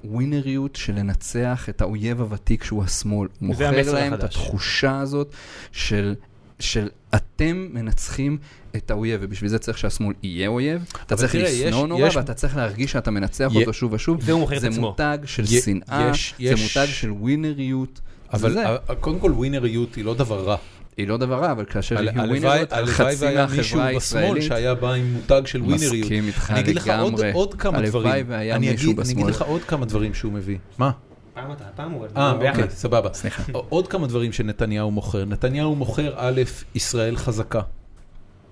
הווינריות 0.05 0.77
של 0.77 0.95
לנצח 0.95 1.69
את 1.69 1.81
האויב 1.81 2.21
הוותיק 2.21 2.65
שהוא 2.65 2.85
השמאל. 2.85 3.29
הוא 3.41 3.47
מוכר 3.47 3.71
להם 3.93 4.15
את 4.15 4.19
החדש. 4.19 4.37
התחושה 4.37 4.99
הזאת 5.01 5.33
של, 5.73 6.15
של 6.59 6.89
אתם 7.15 7.69
מנצחים 7.73 8.39
את 8.77 8.91
האויב, 8.91 9.21
ובשביל 9.23 9.51
זה 9.51 9.59
צריך 9.59 9.79
שהשמאל 9.79 10.15
יהיה 10.23 10.49
אויב, 10.49 10.85
אתה 11.07 11.17
צריך 11.17 11.35
לשנוא 11.35 11.87
נורא, 11.87 12.07
יש- 12.07 12.17
ואתה 12.17 12.35
צריך 12.35 12.57
להרגיש 12.57 12.93
שאתה 12.93 13.11
מנצח 13.11 13.51
יה- 13.55 13.61
אותו 13.61 13.73
שוב 13.73 13.93
ושוב. 13.93 14.21
את 14.67 14.73
זה. 14.73 14.81
מותג 14.81 15.19
של 15.25 15.43
י- 15.45 15.61
שנאה, 15.61 16.11
יש- 16.11 16.35
זה 16.39 16.45
יש- 16.45 16.77
מותג 16.77 16.91
של 16.93 17.11
ווינריות. 17.13 18.01
אבל 18.33 18.57
קודם 19.01 19.19
כל 19.19 19.33
ווינריות 19.33 19.95
היא 19.95 20.05
לא 20.05 20.15
דבר 20.15 20.45
רע. 20.45 20.57
היא 20.97 21.09
לא 21.09 21.17
דבר 21.17 21.35
רע, 21.35 21.53
אבל 21.53 21.65
כאשר 21.65 21.99
הל- 21.99 22.05
יהיו 22.09 22.21
הלוואי 22.21 22.39
ווינריות, 22.39 22.73
הלוואי 22.73 22.95
חצי 22.95 23.25
והיה 23.25 23.47
מישהו 23.47 23.79
מהחברה 23.79 23.97
בשמאל 23.97 24.23
הישראלית, 24.25 24.43
שהיה 24.43 24.75
בא 24.75 24.93
עם 24.93 25.13
מותג 25.13 25.43
של 25.45 25.63
ווינריות. 25.63 25.95
מסכים 25.95 26.27
איתך 26.27 26.51
אני 26.51 26.61
אגיד 26.61 26.77
לך 26.77 26.89
עוד- 26.89 27.13
לגמרי. 27.13 27.33
עוד 27.33 27.55
כמה 27.55 27.79
הלוואי 27.79 27.91
דברים. 28.03 28.25
והיה 28.29 28.57
אני 28.57 28.71
מישהו 28.71 28.91
אגיד- 28.93 29.01
אני 29.01 29.13
אגיד 29.13 29.17
בשמאל. 29.17 29.31
לך 29.31 29.43
עוד 29.43 29.63
כמה 29.65 29.87
דברים 29.87 30.15
שהוא 30.15 30.33
מביא. 30.33 30.57
מה? 30.79 30.91
פעם 31.35 31.53
אתה, 31.53 31.65
פעם 31.77 31.91
הוא... 31.91 32.07
אה. 32.17 32.33
אוקיי, 32.33 32.65
סבבה. 32.71 33.09
סליחה. 33.15 33.43
עוד 33.69 33.89
כמה 33.89 34.07
דברים 34.07 34.33
שנתניהו 34.33 34.91
מוכר. 34.91 35.25
נתניהו 35.25 35.75
מוכר, 35.77 36.13
א', 36.17 36.43
ישראל 36.75 37.17
חזקה. 37.17 37.61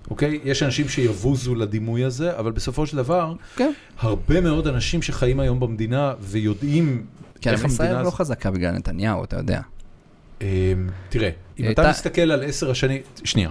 אוקיי? 0.09 0.39
יש 0.43 0.63
אנשים 0.63 0.89
שיבוזו 0.89 1.55
לדימוי 1.55 2.03
הזה, 2.03 2.37
אבל 2.39 2.51
בסופו 2.51 2.85
של 2.85 2.97
דבר, 2.97 3.33
כן. 3.55 3.71
הרבה 3.99 4.41
מאוד 4.41 4.67
אנשים 4.67 5.01
שחיים 5.01 5.39
היום 5.39 5.59
במדינה 5.59 6.13
ויודעים 6.21 7.05
כן, 7.41 7.51
איך 7.51 7.59
אבל 7.59 7.69
ישראל 7.69 8.01
לא. 8.01 8.09
חזקה 8.09 8.51
בגלל 8.51 8.71
נתניהו, 8.71 9.23
אתה 9.23 9.37
יודע. 9.37 9.61
אמ, 10.41 10.47
תראה, 11.09 11.29
אם 11.59 11.65
היא 11.65 11.71
אתה 11.71 11.89
מסתכל 11.89 12.21
על 12.21 12.43
עשר 12.43 12.71
השנים... 12.71 13.01
שנייה. 13.23 13.49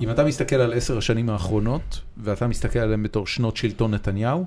אם 0.00 0.10
אתה 0.10 0.24
מסתכל 0.24 0.56
על 0.56 0.72
עשר 0.72 0.98
השנים 0.98 1.30
האחרונות, 1.30 2.00
ואתה 2.16 2.46
מסתכל 2.46 2.78
עליהן 2.78 3.02
בתור 3.02 3.26
שנות 3.26 3.56
שלטון 3.56 3.94
נתניהו, 3.94 4.46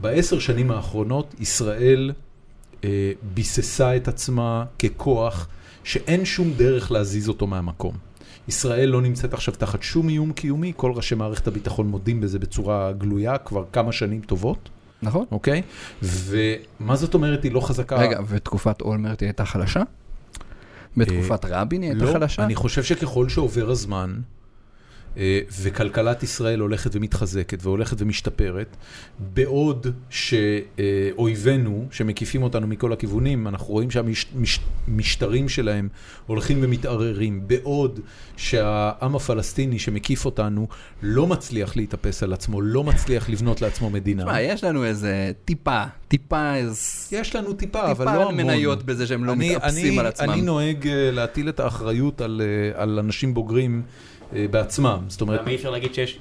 בעשר 0.00 0.38
שנים 0.38 0.70
האחרונות 0.70 1.34
ישראל 1.38 2.12
אה, 2.84 3.12
ביססה 3.34 3.96
את 3.96 4.08
עצמה 4.08 4.64
ככוח 4.78 5.48
שאין 5.84 6.24
שום 6.24 6.52
דרך 6.56 6.92
להזיז 6.92 7.28
אותו 7.28 7.46
מהמקום. 7.46 7.96
ישראל 8.48 8.88
לא 8.88 9.02
נמצאת 9.02 9.34
עכשיו 9.34 9.54
תחת 9.54 9.82
שום 9.82 10.08
איום 10.08 10.32
קיומי, 10.32 10.72
כל 10.76 10.92
ראשי 10.94 11.14
מערכת 11.14 11.46
הביטחון 11.46 11.86
מודים 11.86 12.20
בזה 12.20 12.38
בצורה 12.38 12.92
גלויה 12.92 13.38
כבר 13.38 13.64
כמה 13.72 13.92
שנים 13.92 14.20
טובות, 14.20 14.68
נכון? 15.02 15.24
אוקיי? 15.30 15.62
ומה 16.02 16.96
זאת 16.96 17.14
אומרת 17.14 17.44
היא 17.44 17.52
לא 17.52 17.60
חזקה? 17.60 17.96
רגע, 17.96 18.20
ותקופת 18.28 18.80
אולמרט 18.80 19.20
היא 19.20 19.26
הייתה 19.26 19.44
חלשה? 19.44 19.82
בתקופת 20.96 21.44
רבין 21.44 21.82
היא 21.82 21.90
הייתה 21.90 22.04
לא, 22.04 22.12
חלשה? 22.12 22.44
אני 22.44 22.54
חושב 22.54 22.82
שככל 22.82 23.28
שעובר 23.28 23.70
הזמן, 23.70 24.10
אה, 24.14 24.20
וכלכלת 25.62 26.22
ישראל 26.22 26.60
הולכת 26.60 26.96
ומתחזקת 26.96 27.58
והולכת 27.62 27.96
ומשתפרת, 28.02 28.76
בעוד 29.34 29.86
שאויבינו, 30.10 31.86
שמקיפים 31.90 32.42
אותנו 32.42 32.66
מכל 32.66 32.92
הכיוונים, 32.92 33.48
אנחנו 33.48 33.66
רואים 33.66 33.88
שהמשטרים 33.90 35.48
שלהם 35.48 35.88
הולכים 36.26 36.58
ומתערערים, 36.60 37.40
בעוד 37.46 38.00
שהעם 38.36 39.16
הפלסטיני 39.16 39.78
שמקיף 39.78 40.24
אותנו 40.24 40.68
לא 41.02 41.26
מצליח 41.26 41.76
להתאפס 41.76 42.22
על 42.22 42.32
עצמו, 42.32 42.60
לא 42.62 42.84
מצליח 42.84 43.30
לבנות 43.30 43.62
לעצמו 43.62 43.90
מדינה. 43.90 44.22
תשמע, 44.22 44.40
יש 44.40 44.64
לנו 44.64 44.84
איזה 44.84 45.32
טיפה, 45.44 45.82
טיפה 46.08 46.54
איזה... 46.54 46.80
יש 47.12 47.36
לנו 47.36 47.52
טיפה, 47.52 47.90
אבל 47.90 48.04
טיפה 48.06 48.16
לא 48.16 48.22
המון. 48.22 48.36
מניות 48.36 48.82
בזה 48.82 49.06
שהם 49.06 49.24
לא 49.24 49.32
אני- 49.32 49.50
מתאפסים 49.56 49.86
אני- 49.92 49.98
על 50.00 50.06
עצמם. 50.06 50.30
אני 50.30 50.42
נוהג 50.42 50.88
אה, 50.88 51.10
להטיל 51.10 51.48
את 51.48 51.60
האחריות 51.60 52.20
על, 52.20 52.42
אה, 52.44 52.82
על 52.82 52.98
אנשים 52.98 53.34
בוגרים 53.34 53.82
אה, 53.82 54.15
בעצמם. 54.32 54.98
זאת 55.08 55.20
אומרת, 55.20 55.40
למה 55.40 55.50
אי 55.50 55.56
אפשר 55.56 55.70
להגיד 55.70 55.94
שיש 55.94 56.18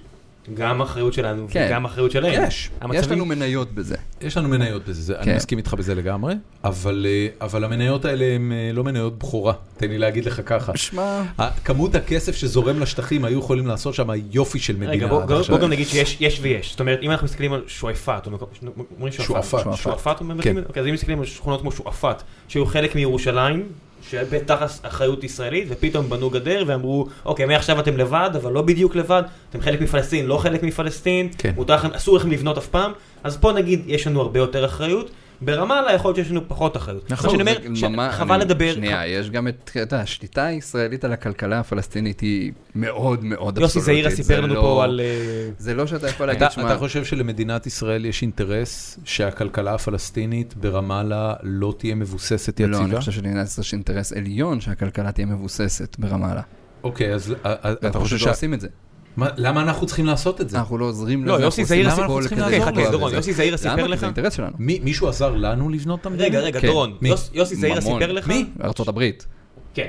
גם 0.53 0.81
אחריות 0.81 1.13
שלנו 1.13 1.47
כן. 1.51 1.65
וגם 1.69 1.85
אחריות 1.85 2.11
שלהם? 2.11 2.43
יש. 2.47 2.69
המצבים- 2.81 2.99
יש 3.03 3.11
לנו 3.11 3.25
מניות 3.25 3.71
בזה. 3.71 3.95
יש 4.21 4.37
לנו 4.37 4.49
מניות 4.49 4.85
בזה, 4.87 5.01
זה- 5.01 5.15
אני 5.17 5.25
כן. 5.25 5.35
מסכים 5.35 5.57
איתך 5.57 5.73
בזה 5.73 5.95
לגמרי, 5.95 6.33
אבל, 6.63 7.05
אה, 7.09 7.27
אבל 7.45 7.63
המניות 7.63 8.05
האלה 8.05 8.25
הן 8.25 8.51
אה, 8.51 8.71
לא 8.73 8.83
מניות 8.83 9.19
בכורה, 9.19 9.53
תן 9.77 9.89
לי 9.89 9.97
להגיד 9.97 10.25
לך 10.25 10.41
ככה. 10.45 10.77
שמע, 10.77 11.21
כמות 11.63 11.95
הכסף 11.95 12.35
שזורם 12.35 12.79
לשטחים 12.79 13.25
היו 13.25 13.39
יכולים 13.39 13.67
לעשות 13.67 13.93
שם 13.93 14.07
יופי 14.31 14.59
של 14.59 14.73
מדינה. 14.75 14.91
רגע, 14.91 15.07
בוא- 15.07 15.25
בוא 15.25 15.39
עכשיו. 15.39 15.55
בוא 15.55 15.63
גם 15.63 15.69
נגיד 15.69 15.87
שיש 15.87 16.17
יש 16.19 16.39
ויש. 16.41 16.71
זאת 16.71 16.79
אומרת, 16.79 16.99
אם 17.01 17.11
אנחנו 17.11 17.25
מסתכלים 17.25 17.53
על 17.53 17.63
שועפאט, 17.67 18.25
אומרים 18.25 19.11
שועפאט. 19.13 19.75
שועפאט. 19.75 20.21
כן. 20.41 20.57
אוקיי, 20.57 20.81
אז 20.81 20.87
אם 20.87 20.93
מסתכלים 20.93 21.19
על 21.19 21.25
שכונות 21.25 21.61
כמו 21.61 21.71
שועפאט, 21.71 22.23
שהיו 22.47 22.65
חלק 22.65 22.95
מירושלים, 22.95 23.63
שבתחת 24.09 24.69
אחריות 24.81 25.23
ישראלית, 25.23 25.67
ופתאום 25.69 26.09
בנו 26.09 26.29
גדר 26.29 26.63
ואמרו, 26.67 27.07
אוקיי, 27.25 27.45
מעכשיו 27.45 27.79
אתם 27.79 27.97
לבד, 27.97 28.29
אבל 28.35 28.51
לא 28.51 28.61
בדיוק 28.61 28.95
לבד, 28.95 29.23
אתם 29.49 29.61
חלק 29.61 29.81
מפלסטין, 29.81 30.25
לא 30.25 30.37
חלק 30.37 30.63
מפלסטין, 30.63 31.29
כן. 31.37 31.51
מותר 31.55 31.75
לכם, 31.75 31.87
אסור 31.91 32.17
לכם 32.17 32.31
לבנות 32.31 32.57
אף 32.57 32.67
פעם, 32.67 32.91
אז 33.23 33.37
פה 33.37 33.51
נגיד, 33.51 33.81
יש 33.87 34.07
לנו 34.07 34.21
הרבה 34.21 34.39
יותר 34.39 34.65
אחריות, 34.65 35.11
ברמאללה 35.41 35.93
יכול 35.93 36.09
להיות 36.09 36.15
שיש 36.17 36.31
לנו 36.31 36.41
פחות 36.47 36.77
אחריות. 36.77 37.11
נכון, 37.11 37.41
מה 37.43 37.53
שאני 37.53 37.75
זה 37.75 37.85
אומר, 37.85 38.05
ממש- 38.05 38.15
חבל 38.15 38.35
אני- 38.35 38.43
לדבר, 38.45 38.73
שנייה, 38.73 39.07
יש 39.07 39.29
גם 39.29 39.47
את, 39.47 39.55
אתה 39.71 39.79
יודע, 39.79 39.99
השליטה 39.99 40.45
הישראלית 40.45 41.05
על 41.05 41.13
הכלכלה 41.13 41.59
הפלסטינית 41.59 42.19
היא 42.19 42.51
מאוד 42.75 43.23
מאוד 43.23 43.57
יוסי 43.57 43.79
אבסולוטית. 43.79 44.03
זעירה 44.03 44.09
סיפר 44.15 44.41
לנו 44.41 44.53
לא- 44.53 44.61
פה 44.61 44.83
על... 44.83 45.01
אה, 45.03 45.49
זה 45.57 45.73
לא 45.73 45.87
שאתה 45.87 46.07
יכול 46.09 46.29
אתה, 46.29 46.33
להגיד, 46.39 46.51
שמע, 46.51 46.67
אתה 46.71 46.77
חושב 46.79 47.03
שלמדינת 47.05 47.67
ישראל 47.67 48.05
יש 48.05 48.21
אינטרס 48.21 48.99
שהכלכלה 49.03 49.73
הפלסטינית 49.73 50.53
ברמאללה 50.57 51.33
לא 51.43 51.73
תהיה 51.77 51.95
מבוססת 51.95 52.47
יציבה? 52.59 52.67
לא, 52.69 52.85
אני 52.85 52.99
חושב 52.99 53.11
שלמדינת 53.11 53.47
ישראל 53.47 53.63
יש 53.65 53.73
אינטרס 53.73 54.13
עליון 54.13 54.61
שהכלכלה 54.61 55.11
תהיה 55.11 55.25
מבוססת 55.27 55.95
ברמאללה. 55.99 56.41
אוקיי, 56.83 57.13
אז 57.13 57.35
אה, 57.45 57.53
אה, 57.65 57.71
אתה 57.71 57.99
חושב 57.99 58.17
ש... 58.17 58.23
לא 58.25 58.31
עושים 58.31 58.53
את 58.53 58.61
זה. 58.61 58.67
מה- 59.17 59.27
למה 59.37 59.61
אנחנו 59.61 59.85
צריכים 59.87 60.05
לעשות 60.05 60.41
את 60.41 60.49
זה? 60.49 60.57
אנחנו 60.57 60.77
לא 60.77 60.85
עוזרים 60.85 61.25
לא, 61.25 61.33
לזה, 61.35 61.43
יוסי 61.43 61.61
אנחנו 61.61 61.67
זעירה 61.75 61.89
עושים 61.91 62.03
סיפר- 62.03 63.05
וזה. 63.07 63.15
יוסי 63.15 63.33
זעירה 63.33 63.57
סיפר 63.57 63.87
לך? 63.87 63.99
זה 63.99 64.05
אינטרס 64.05 64.33
שלנו. 64.33 64.51
מי, 64.59 64.79
מישהו 64.83 65.07
עזר 65.07 65.29
לנו 65.35 65.69
לבנות 65.69 66.01
את 66.01 66.05
המדינה? 66.05 66.27
רגע, 66.27 66.39
רגע, 66.39 66.59
כן. 66.61 66.67
דורון, 66.67 66.97
יוסי 67.33 67.55
ממון. 67.55 67.81
סיפר 67.81 68.11
לך? 68.11 68.27
מי? 68.27 68.45
ארצות 68.63 68.87
הברית. 68.87 69.25
כן. 69.73 69.87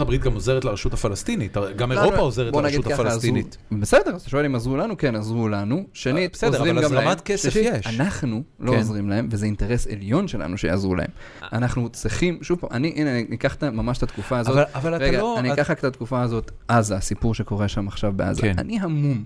הברית 0.00 0.22
גם 0.22 0.34
עוזרת 0.34 0.64
לרשות 0.64 0.92
הפלסטינית, 0.92 1.56
גם 1.76 1.92
לא, 1.92 2.00
אירופה 2.00 2.16
לא, 2.16 2.22
עוזרת 2.22 2.54
לרשות 2.54 2.86
הפלסטינית. 2.86 3.56
בסדר, 3.80 4.14
אז 4.14 4.20
אתה 4.20 4.30
שואל 4.30 4.44
אם 4.44 4.54
עזרו 4.54 4.76
לנו? 4.76 4.96
כן, 4.96 5.14
עזרו 5.16 5.48
לנו. 5.48 5.84
שנית, 5.92 6.32
בסדר, 6.32 6.48
עוזרים 6.50 6.76
אבל 6.78 6.84
גם 6.86 6.92
להם. 6.92 7.02
הזרמת 7.02 7.20
כסף 7.20 7.56
יש. 7.56 7.86
אנחנו 7.86 8.42
לא 8.60 8.72
כן. 8.72 8.78
עוזרים 8.78 9.08
להם, 9.10 9.28
וזה 9.30 9.46
אינטרס 9.46 9.86
עליון 9.86 10.28
שלנו 10.28 10.58
שיעזרו 10.58 10.94
להם. 10.94 11.08
אנחנו 11.52 11.88
צריכים, 11.88 12.38
שוב 12.42 12.58
פעם, 12.60 12.70
אני, 12.72 12.92
הנה, 12.96 13.10
אני 13.10 13.36
אקח 13.36 13.56
ממש 13.62 13.98
את 13.98 14.02
התקופה 14.02 14.38
הזאת. 14.38 14.52
אבל, 14.54 14.64
אבל 14.74 14.96
אתה 14.96 15.04
רגע, 15.04 15.18
לא... 15.18 15.38
אני 15.38 15.52
את- 15.52 15.58
אקח 15.58 15.70
רק 15.70 15.78
את 15.78 15.84
התקופה 15.84 16.22
הזאת, 16.22 16.50
עזה, 16.68 16.96
הסיפור 16.96 17.34
שקורה 17.34 17.68
שם 17.68 17.88
עכשיו 17.88 18.12
בעזה. 18.16 18.42
כן. 18.42 18.54
אני 18.58 18.80
המום. 18.80 19.24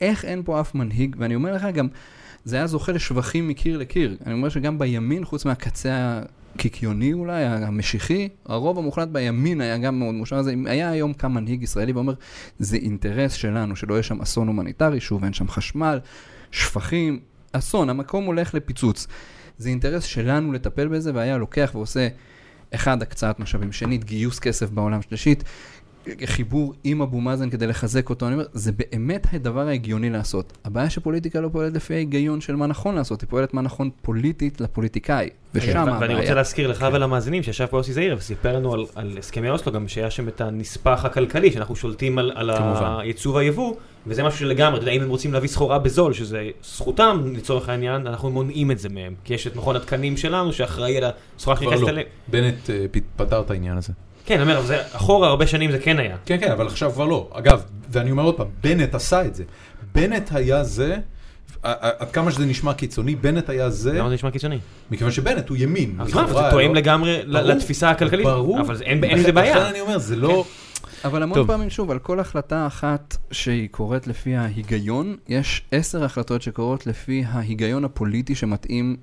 איך 0.00 0.24
אין 0.24 0.42
פה 0.44 0.60
אף 0.60 0.74
מנהיג, 0.74 1.16
ואני 1.18 1.34
אומר 1.34 1.54
לך 1.54 1.64
גם, 1.74 1.88
זה 2.44 2.56
היה 2.56 2.66
זוכה 2.66 2.92
לשבחים 2.92 3.48
מקיר 3.48 3.78
לקיר. 3.78 4.16
אני 4.26 4.34
אומר 4.34 4.48
שגם 4.48 4.78
בימין, 4.78 5.24
חוץ 5.24 5.44
מהקצה 5.44 6.20
הקיקיוני 6.54 7.12
אולי, 7.12 7.44
המשיחי, 7.44 8.28
הרוב 8.46 8.78
המוחלט 8.78 9.08
בימין 9.08 9.60
היה 9.60 9.78
גם 9.78 9.98
מאוד 9.98 10.14
לזה. 10.32 10.52
אם 10.52 10.66
היה 10.66 10.90
היום 10.90 11.12
קם 11.12 11.32
מנהיג 11.34 11.62
ישראלי 11.62 11.92
ואומר, 11.92 12.14
זה 12.58 12.76
אינטרס 12.76 13.32
שלנו, 13.32 13.76
שלא 13.76 13.94
יהיה 13.94 14.02
שם 14.02 14.20
אסון 14.20 14.46
הומניטרי, 14.46 15.00
שוב, 15.00 15.24
אין 15.24 15.32
שם 15.32 15.48
חשמל, 15.48 16.00
שפכים, 16.50 17.20
אסון, 17.52 17.90
המקום 17.90 18.24
הולך 18.24 18.54
לפיצוץ. 18.54 19.06
זה 19.58 19.68
אינטרס 19.68 20.04
שלנו 20.04 20.52
לטפל 20.52 20.88
בזה, 20.88 21.10
והיה 21.14 21.38
לוקח 21.38 21.70
ועושה, 21.74 22.08
אחד, 22.74 23.02
הקצאת 23.02 23.40
משאבים, 23.40 23.72
שנית, 23.72 24.04
גיוס 24.04 24.38
כסף 24.38 24.70
בעולם, 24.70 25.02
שלישית, 25.02 25.44
חיבור 26.24 26.74
עם 26.84 27.02
אבו 27.02 27.20
מאזן 27.20 27.50
כדי 27.50 27.66
לחזק 27.66 28.10
אותו, 28.10 28.26
אני 28.26 28.34
אומר, 28.34 28.44
זה 28.52 28.72
באמת 28.72 29.26
הדבר 29.32 29.68
ההגיוני 29.68 30.10
לעשות. 30.10 30.58
הבעיה 30.64 30.90
שפוליטיקה 30.90 31.40
לא 31.40 31.48
פועלת 31.48 31.72
לפי 31.74 31.94
ההיגיון 31.94 32.40
של 32.40 32.56
מה 32.56 32.66
נכון 32.66 32.94
לעשות, 32.94 33.20
היא 33.20 33.28
פועלת 33.28 33.54
מה 33.54 33.62
נכון 33.62 33.90
פוליטית 34.02 34.60
לפוליטיקאי, 34.60 35.30
ושם 35.54 35.78
הבעיה. 35.78 35.98
ואני 36.00 36.14
רוצה 36.14 36.34
להזכיר 36.34 36.68
לך 36.68 36.86
ולמאזינים 36.92 37.42
שישב 37.42 37.66
פה 37.66 37.76
יוסי 37.76 37.92
זעירה 37.92 38.16
וסיפר 38.16 38.56
לנו 38.56 38.74
על, 38.74 38.84
על 38.94 39.18
הסכמי 39.18 39.50
אוסלו 39.50 39.72
גם 39.72 39.88
שהיה 39.88 40.10
שם 40.10 40.28
את 40.28 40.40
הנספח 40.40 41.04
הכלכלי 41.04 41.52
שאנחנו 41.52 41.76
שולטים 41.76 42.18
על, 42.18 42.32
על. 42.34 42.50
הייצוא 43.00 43.34
והיבוא 43.34 43.74
וזה 44.06 44.22
משהו 44.22 44.38
שלגמרי, 44.38 44.76
אתה 44.76 44.82
יודע, 44.82 44.92
אם 44.92 45.02
הם 45.02 45.08
רוצים 45.08 45.32
להביא 45.32 45.48
סחורה 45.48 45.78
בזול 45.78 46.12
שזה 46.12 46.50
זכותם 46.62 47.22
לצורך 47.36 47.68
העניין, 47.68 48.06
אנחנו 48.06 48.30
מונעים 48.30 48.70
את 48.70 48.78
זה 48.78 48.88
מהם 48.88 49.14
כי 49.24 49.34
יש 49.34 49.46
את 49.46 49.56
מכון 49.56 49.76
התקנים 49.76 50.16
שלנו 50.16 50.52
שאחראי 50.52 50.96
על 50.96 51.04
הסחורה 51.36 51.56
שנכנסת 51.56 51.82
לא. 51.82 51.88
אליהם. 51.88 52.06
בנט 52.28 52.70
אה, 52.70 52.86
פתר 53.16 53.40
את 53.40 53.50
העניין 53.50 53.76
הזה. 53.76 53.92
כן, 54.26 54.34
אני 54.34 54.42
אומר, 54.42 54.58
אבל 54.58 54.66
זה 54.66 54.82
אחורה 54.92 55.28
הרבה 55.28 55.46
שנים 55.46 55.70
זה 55.72 55.78
כן 55.78 55.98
היה. 55.98 56.16
כן, 56.26 56.36
כן, 56.40 56.52
אבל 56.52 56.66
עכשיו 56.66 56.92
כבר 56.92 57.04
לא. 57.04 57.30
אגב, 57.32 57.62
ואני 57.90 58.10
אומר 58.10 58.22
עוד 58.22 58.36
פעם, 58.36 58.46
בנט 58.62 58.94
עשה 58.94 59.24
את 59.24 59.34
זה. 59.34 59.44
בנט 59.94 60.30
היה 60.34 60.64
זה, 60.64 60.96
עד 61.62 62.10
כמה 62.12 62.30
שזה 62.32 62.46
נשמע 62.46 62.74
קיצוני, 62.74 63.14
בנט 63.14 63.50
היה 63.50 63.70
זה, 63.70 63.92
למה 63.92 64.08
זה 64.08 64.14
נשמע 64.14 64.30
קיצוני? 64.30 64.58
מכיוון 64.90 65.12
שבנט 65.12 65.48
הוא 65.48 65.56
ימין. 65.60 65.94
אז 65.98 66.14
מה, 66.14 66.26
זה 66.26 66.34
תואם 66.50 66.68
לא- 66.68 66.74
לגמרי 66.74 67.20
לתפיסה 67.26 67.90
הכלכלית. 67.90 68.26
ברור. 68.26 68.60
אבל 68.60 68.76
אין 68.82 69.04
עם 69.04 69.18
זה 69.18 69.32
בעיה. 69.32 69.56
לכן 69.56 69.66
אני 69.66 69.80
אומר, 69.80 69.98
זה 69.98 70.16
לא... 70.16 70.44
אבל 71.04 71.22
המון 71.22 71.34
טוב. 71.34 71.46
פעמים, 71.46 71.70
שוב, 71.70 71.90
על 71.90 71.98
כל 71.98 72.20
החלטה 72.20 72.66
אחת 72.66 73.16
שהיא 73.30 73.68
קורית 73.70 74.06
לפי 74.06 74.36
ההיגיון, 74.36 75.16
יש 75.28 75.62
עשר 75.72 76.04
החלטות 76.04 76.42
שקורות 76.42 76.86
לפי 76.86 77.24
ההיגיון 77.28 77.84
הפוליטי 77.84 78.34
שמתאים 78.34 78.96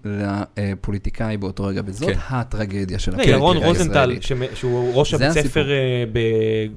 לפוליטיקאי 0.57 1.37
באותו 1.37 1.63
רגע, 1.63 1.81
וזאת 1.85 2.09
כן. 2.09 2.19
הטרגדיה 2.29 2.99
של 2.99 3.19
ירון 3.19 3.57
הפוליטיקה 3.57 3.67
רוזנטל, 3.67 4.09
הישראלית. 4.09 4.23
שמ- 4.23 4.55
שהוא 4.55 4.91
ראש 4.95 5.13
הבית. 5.13 5.31
ספר 5.31 5.71
אה, 5.71 6.03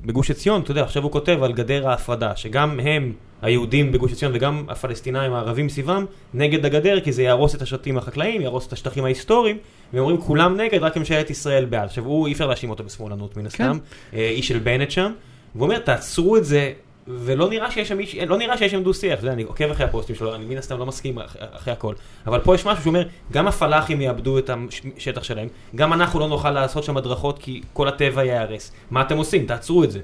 בגוש 0.06 0.30
עציון, 0.30 0.60
אתה 0.62 0.70
יודע, 0.70 0.82
עכשיו 0.82 1.02
הוא 1.02 1.12
כותב 1.12 1.38
על 1.42 1.52
גדר 1.52 1.88
ההפרדה, 1.88 2.36
שגם 2.36 2.80
הם, 2.80 3.12
היהודים 3.44 3.92
בגוש 3.92 4.12
עציון 4.12 4.32
וגם 4.34 4.64
הפלסטינאים 4.68 5.32
הערבים 5.32 5.68
סביבם, 5.68 6.04
נגד 6.34 6.66
הגדר, 6.66 7.00
כי 7.00 7.12
זה 7.12 7.22
יהרוס 7.22 7.54
את 7.54 7.62
השטחים 7.62 7.98
החקלאיים, 7.98 8.40
יהרוס 8.40 8.66
את 8.66 8.72
השטחים 8.72 9.04
ההיסטוריים, 9.04 9.58
והם 9.92 10.02
אומרים 10.02 10.20
כולם 10.20 10.56
נגד, 10.56 10.82
רק 10.82 10.96
ממשלת 10.96 11.30
ישראל 11.30 11.64
בעד. 11.64 11.84
עכשיו, 11.84 12.04
הוא, 12.04 12.26
אי 12.26 12.32
אפשר 12.32 12.46
להאשים 12.46 12.70
אותו 12.70 12.84
בשמאלנות 12.84 13.36
מן 13.36 13.46
הסתם, 13.46 13.78
אה, 14.14 14.28
איש 14.28 14.48
של 14.48 14.58
בנט 14.58 14.90
שם, 14.90 15.12
והוא 15.54 15.64
אומר, 15.64 15.78
תעצרו 15.78 16.36
את 16.36 16.44
זה. 16.44 16.72
ולא 17.08 17.48
נראה 17.48 17.70
שיש 17.70 17.88
שם 17.88 17.98
איש, 18.00 18.14
לא 18.14 18.38
נראה 18.38 18.58
שיש 18.58 18.72
שם 18.72 18.82
דו 18.82 18.94
שיח, 18.94 19.18
יודע, 19.18 19.32
אני 19.32 19.42
עוקב 19.42 19.70
אחרי 19.70 19.86
הפוסטים 19.86 20.16
שלו, 20.16 20.34
אני 20.34 20.44
מן 20.44 20.56
הסתם 20.58 20.78
לא 20.78 20.86
מסכים 20.86 21.18
אח- 21.18 21.36
אחרי 21.52 21.72
הכל, 21.72 21.94
אבל 22.26 22.40
פה 22.40 22.54
יש 22.54 22.66
משהו 22.66 22.84
שאומר, 22.84 23.02
גם 23.32 23.46
הפלאחים 23.48 24.00
יאבדו 24.00 24.38
את 24.38 24.50
השטח 24.96 25.22
שלהם, 25.22 25.48
גם 25.76 25.92
אנחנו 25.92 26.20
לא 26.20 26.28
נוכל 26.28 26.50
לעשות 26.50 26.84
שם 26.84 26.96
הדרכות 26.96 27.38
כי 27.38 27.60
כל 27.72 27.88
הטבע 27.88 28.24
ייהרס. 28.24 28.72
מה 28.90 29.00
אתם 29.02 29.16
עושים? 29.16 29.46
תעצרו 29.46 29.84
את 29.84 29.90
זה. 29.90 30.00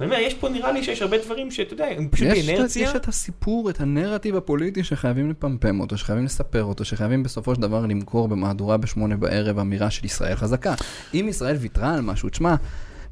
ואני 0.00 0.10
אומר, 0.12 0.22
יש 0.22 0.34
פה 0.34 0.48
נראה 0.48 0.72
לי 0.72 0.84
שיש 0.84 1.02
הרבה 1.02 1.16
דברים 1.24 1.50
שאתה 1.50 1.74
יודע, 1.74 1.86
הם 1.96 2.08
פשוט 2.08 2.26
יש, 2.28 2.38
את- 2.38 2.44
באינרציה. 2.46 2.82
יש 2.90 2.96
את 2.96 3.08
הסיפור, 3.08 3.70
את 3.70 3.80
הנרטיב 3.80 4.36
הפוליטי 4.36 4.84
שחייבים 4.84 5.30
לפמפם 5.30 5.80
אותו, 5.80 5.98
שחייבים 5.98 6.24
לספר 6.24 6.64
אותו, 6.64 6.84
שחייבים 6.84 7.22
בסופו 7.22 7.54
של 7.54 7.60
דבר 7.60 7.86
למכור 7.86 8.28
במהדורה 8.28 8.76
בשמונה 8.76 9.16
בערב 9.16 9.58
אמירה 9.58 9.90
של 9.90 10.04
ישראל 10.06 10.34
חזקה. 10.34 10.74
אם 11.14 11.26
ישראל 11.28 11.56
ויתרה 11.56 11.94
על 11.94 12.00
משהו, 12.00 12.28
תשמע, 12.28 12.54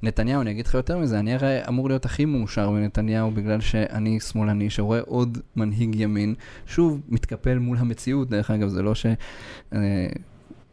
נתניהו, 0.02 0.40
אני 0.42 0.50
אגיד 0.50 0.66
לך 0.66 0.74
יותר 0.74 0.98
מזה, 0.98 1.18
אני 1.18 1.34
הרי 1.34 1.58
אמור 1.68 1.88
להיות 1.88 2.04
הכי 2.04 2.24
מאושר 2.24 2.70
מנתניהו 2.70 3.30
בגלל 3.30 3.60
שאני 3.60 4.20
שמאלני 4.20 4.70
שרואה 4.70 5.00
עוד 5.06 5.38
מנהיג 5.56 5.94
ימין, 5.94 6.34
שוב, 6.66 7.00
מתקפל 7.08 7.58
מול 7.58 7.76
המציאות, 7.78 8.28
דרך 8.30 8.50
אגב, 8.50 8.68
זה 8.68 8.82
לא 8.82 8.94
ש... 8.94 9.06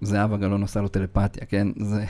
אה, 0.03 0.07
זהבה 0.07 0.37
גלאון 0.37 0.61
עושה 0.61 0.81
לו 0.81 0.87
טלפתיה, 0.87 1.45
כן? 1.45 1.67
זה... 1.79 2.05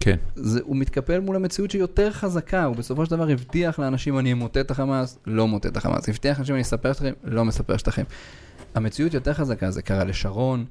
כן. 0.00 0.16
זה, 0.34 0.60
הוא 0.64 0.76
מתקפל 0.76 1.20
מול 1.20 1.36
המציאות 1.36 1.70
שהיא 1.70 1.80
יותר 1.80 2.12
חזקה, 2.12 2.64
הוא 2.64 2.76
בסופו 2.76 3.04
של 3.04 3.10
דבר 3.10 3.28
הבטיח 3.30 3.78
לאנשים 3.78 4.18
אני 4.18 4.32
אמוטט 4.32 4.56
את 4.58 4.70
החמאס, 4.70 5.18
לא 5.26 5.48
מוטט 5.48 5.66
את 5.66 5.76
החמאס, 5.76 6.08
הבטיח 6.08 6.38
לאנשים 6.38 6.54
אני 6.54 6.62
אספר 6.62 6.92
שטחים, 6.92 7.14
לא 7.24 7.44
מספר 7.44 7.76
שטחים. 7.76 8.04
המציאות 8.74 9.14
יותר 9.14 9.34
חזקה, 9.34 9.70
זה 9.70 9.82
קרה 9.82 10.04
לשרון, 10.04 10.64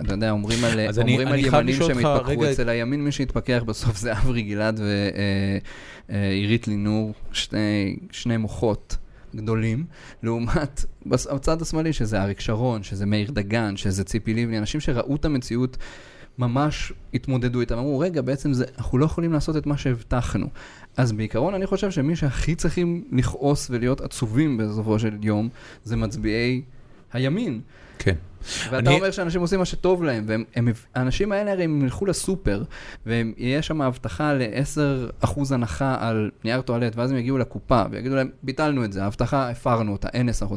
אתה 0.00 0.14
יודע, 0.14 0.30
אומרים 0.30 0.64
על, 0.64 0.80
אז 0.88 0.98
אני- 0.98 1.12
אומרים 1.12 1.28
על 1.28 1.34
אני 1.34 1.42
ימנים 1.46 1.74
שהם 1.74 1.90
התפכחו, 2.06 2.30
רגע- 2.30 2.50
אצל 2.52 2.68
הימין 2.68 3.04
מי 3.04 3.12
שהתפכח 3.12 3.62
בסוף 3.66 3.96
זה 3.96 4.12
אברי 4.12 4.42
גלעד 4.42 4.80
ועירית 6.08 6.68
לינור, 6.68 7.12
שני, 7.32 7.96
שני 8.10 8.36
מוחות. 8.36 8.96
גדולים, 9.36 9.84
לעומת 10.22 10.84
הצד 11.12 11.62
השמאלי, 11.62 11.92
שזה 11.92 12.22
אריק 12.22 12.40
שרון, 12.40 12.82
שזה 12.82 13.06
מאיר 13.06 13.30
דגן, 13.30 13.76
שזה 13.76 14.04
ציפי 14.04 14.34
לבני, 14.34 14.58
אנשים 14.58 14.80
שראו 14.80 15.16
את 15.16 15.24
המציאות 15.24 15.76
ממש 16.38 16.92
התמודדו 17.14 17.60
איתם, 17.60 17.78
אמרו, 17.78 17.98
רגע, 17.98 18.22
בעצם 18.22 18.52
זה, 18.52 18.64
אנחנו 18.78 18.98
לא 18.98 19.04
יכולים 19.04 19.32
לעשות 19.32 19.56
את 19.56 19.66
מה 19.66 19.76
שהבטחנו. 19.76 20.46
אז 20.96 21.12
בעיקרון 21.12 21.54
אני 21.54 21.66
חושב 21.66 21.90
שמי 21.90 22.16
שהכי 22.16 22.54
צריכים 22.54 23.04
לכעוס 23.12 23.70
ולהיות 23.70 24.00
עצובים 24.00 24.56
בסופו 24.56 24.98
של 24.98 25.18
יום, 25.22 25.48
זה 25.84 25.96
מצביעי 25.96 26.62
הימין. 27.12 27.60
כן. 28.02 28.14
ואתה 28.70 28.78
אני- 28.78 28.94
אומר 28.98 29.10
שאנשים 29.10 29.40
עושים 29.40 29.58
מה 29.58 29.64
שטוב 29.64 30.04
להם, 30.04 30.24
והם, 30.26 30.44
הם, 30.56 30.68
האנשים 30.94 31.32
האלה 31.32 31.52
הרי 31.52 31.64
הם 31.64 31.82
ילכו 31.84 32.06
לסופר, 32.06 32.62
ויש 33.06 33.66
שם 33.66 33.80
הבטחה 33.82 34.32
ל-10% 34.34 35.28
הנחה 35.54 35.96
על 36.00 36.30
נייר 36.44 36.60
טואלט, 36.60 36.96
ואז 36.96 37.10
הם 37.10 37.16
יגיעו 37.16 37.38
לקופה, 37.38 37.82
ויגידו 37.90 38.14
להם, 38.16 38.28
ביטלנו 38.42 38.84
את 38.84 38.92
זה, 38.92 39.02
ההבטחה, 39.02 39.50
הפרנו 39.50 39.92
אותה, 39.92 40.08
אין 40.08 40.28
10%. 40.28 40.54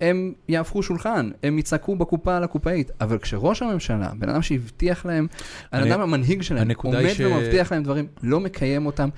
הם 0.00 0.32
יהפכו 0.48 0.82
שולחן, 0.82 1.30
הם 1.42 1.58
יצעקו 1.58 1.96
בקופה 1.96 2.36
על 2.36 2.44
הקופאית, 2.44 2.90
אבל 3.00 3.18
כשראש 3.18 3.62
הממשלה, 3.62 4.10
בן 4.18 4.28
אדם 4.28 4.42
שהבטיח 4.42 5.06
להם, 5.06 5.26
הבן 5.72 5.92
אדם 5.92 6.00
המנהיג 6.00 6.42
שלהם, 6.42 6.68
עומד 6.82 7.12
ש- 7.12 7.20
ומבטיח 7.20 7.72
להם 7.72 7.82
דברים, 7.82 8.06
לא 8.22 8.40
מקיים 8.40 8.86
אותם 8.86 9.08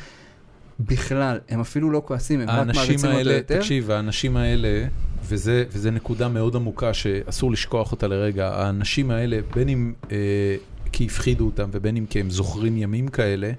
בכלל, 0.81 1.39
הם 1.49 1.61
אפילו 1.61 1.91
לא 1.91 2.03
כועסים, 2.05 2.41
הם 2.41 2.51
רק 2.51 2.67
מעריצים 2.67 2.95
אותו 2.97 3.09
האלה, 3.09 3.33
יותר. 3.33 3.59
תקשיב, 3.59 3.91
האנשים 3.91 4.37
האלה, 4.37 4.85
וזה, 5.29 5.65
וזה 5.73 5.91
נקודה 5.91 6.29
מאוד 6.29 6.57
עמוקה 6.57 6.95
שאסור 6.95 7.53
לשכוח 7.53 7.93
אותה 7.93 8.07
לרגע, 8.09 8.49
האנשים 8.49 9.11
האלה, 9.11 9.39
בין 9.55 9.69
אם 9.69 9.93
אה, 10.13 10.17
כי 10.93 11.05
הפחידו 11.07 11.47
אותם 11.47 11.69
ובין 11.73 11.97
אם 11.97 12.07
כי 12.07 12.21
הם 12.21 12.31
זוכרים 12.31 12.77
ימים 12.77 13.09
כאלה, 13.09 13.51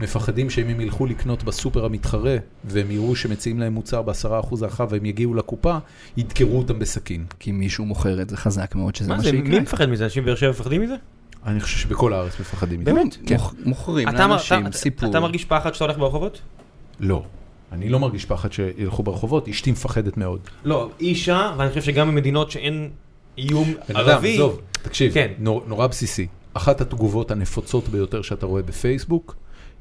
מפחדים 0.00 0.50
שאם 0.50 0.68
הם 0.68 0.80
ילכו 0.80 1.06
לקנות 1.06 1.42
בסופר 1.44 1.84
המתחרה, 1.84 2.36
והם 2.64 2.90
יראו 2.90 3.16
שמציעים 3.16 3.60
להם 3.60 3.72
מוצר 3.72 4.02
בעשרה 4.02 4.40
אחוז 4.40 4.62
הנחה 4.62 4.84
והם 4.90 5.04
יגיעו 5.06 5.34
לקופה, 5.34 5.78
ידקרו 6.16 6.58
אותם 6.58 6.78
בסכין. 6.78 7.24
כי 7.38 7.52
מישהו 7.52 7.84
מוכר 7.84 8.22
את 8.22 8.30
זה 8.30 8.36
חזק 8.36 8.74
מאוד, 8.74 8.96
שזה 8.96 9.08
מה 9.08 9.16
מה 9.16 9.22
שיקרה. 9.22 9.40
מי 9.42 9.60
מפחד 9.60 9.86
מזה? 9.86 10.04
אנשים 10.04 10.22
בבאר 10.22 10.34
שבע 10.34 10.50
מפחדים 10.50 10.82
מזה? 10.82 10.94
אני 11.46 11.60
חושב 11.60 11.78
שבכל 11.78 12.12
הארץ 12.12 12.40
מפחדים 12.40 12.80
מזה. 12.80 12.92
באמת? 12.94 13.16
כן. 13.26 13.36
מוכ- 13.36 13.54
מוכרים 13.64 14.08
לאנשים 14.08 14.66
אתה- 14.66 14.76
סיפור. 14.78 15.10
אתה 15.10 15.20
מרגיש 15.20 15.44
פחד 15.44 15.74
שאתה 15.74 15.84
הולך 15.84 15.98
ברחובות? 15.98 16.40
לא. 17.00 17.22
אני 17.72 17.88
לא 17.88 18.00
מרגיש 18.00 18.24
פחד 18.24 18.52
שילכו 18.52 19.02
ברחובות, 19.02 19.48
אשתי 19.48 19.70
מפחדת 19.72 20.16
מאוד. 20.16 20.40
לא, 20.64 20.90
היא 20.98 21.08
אישה, 21.08 21.54
ואני 21.58 21.68
חושב 21.68 21.82
שגם 21.82 22.08
במדינות 22.08 22.50
שאין 22.50 22.90
איום 23.38 23.74
ערבי, 23.88 24.34
עזוב, 24.34 24.60
תקשיב, 24.72 25.14
כן. 25.14 25.32
נור, 25.38 25.62
נורא 25.66 25.86
בסיסי. 25.86 26.26
אחת 26.54 26.80
התגובות 26.80 27.30
הנפוצות 27.30 27.88
ביותר 27.88 28.22
שאתה 28.22 28.46
רואה 28.46 28.62
בפייסבוק, 28.62 29.36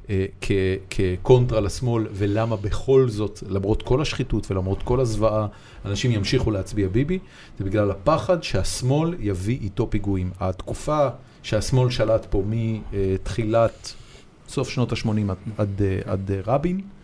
אה, 0.10 0.26
כ, 0.42 0.52
כקונטרה 0.90 1.62
לשמאל, 1.62 2.08
ולמה 2.12 2.56
בכל 2.56 3.10
זאת, 3.10 3.44
למרות 3.50 3.82
כל 3.82 4.02
השחיתות 4.02 4.52
ולמרות 4.52 4.84
כל 4.84 5.00
הזוועה, 5.00 5.48
אנשים 5.86 6.12
ימשיכו 6.12 6.52
להצביע 6.52 6.88
ביבי, 6.88 7.20
זה 7.60 7.66
בגלל 7.66 7.92
הפחד 7.92 8.44
שהשמאל 8.44 9.16
יביא 9.20 9.60
איתו 9.62 9.90
פיגועים. 9.90 10.32
התקופה 10.40 11.08
שהשמאל 11.44 11.90
שלט 11.90 12.28
פה 12.30 12.44
מתחילת, 12.50 13.94
סוף 14.48 14.70
שנות 14.70 14.92
ה-80 14.92 15.10
עד, 15.30 15.38
עד, 15.58 15.82
אה, 15.82 16.00
עד 16.12 16.32
אה, 16.32 16.40
רבין, 16.46 16.78
אה, 16.78 16.95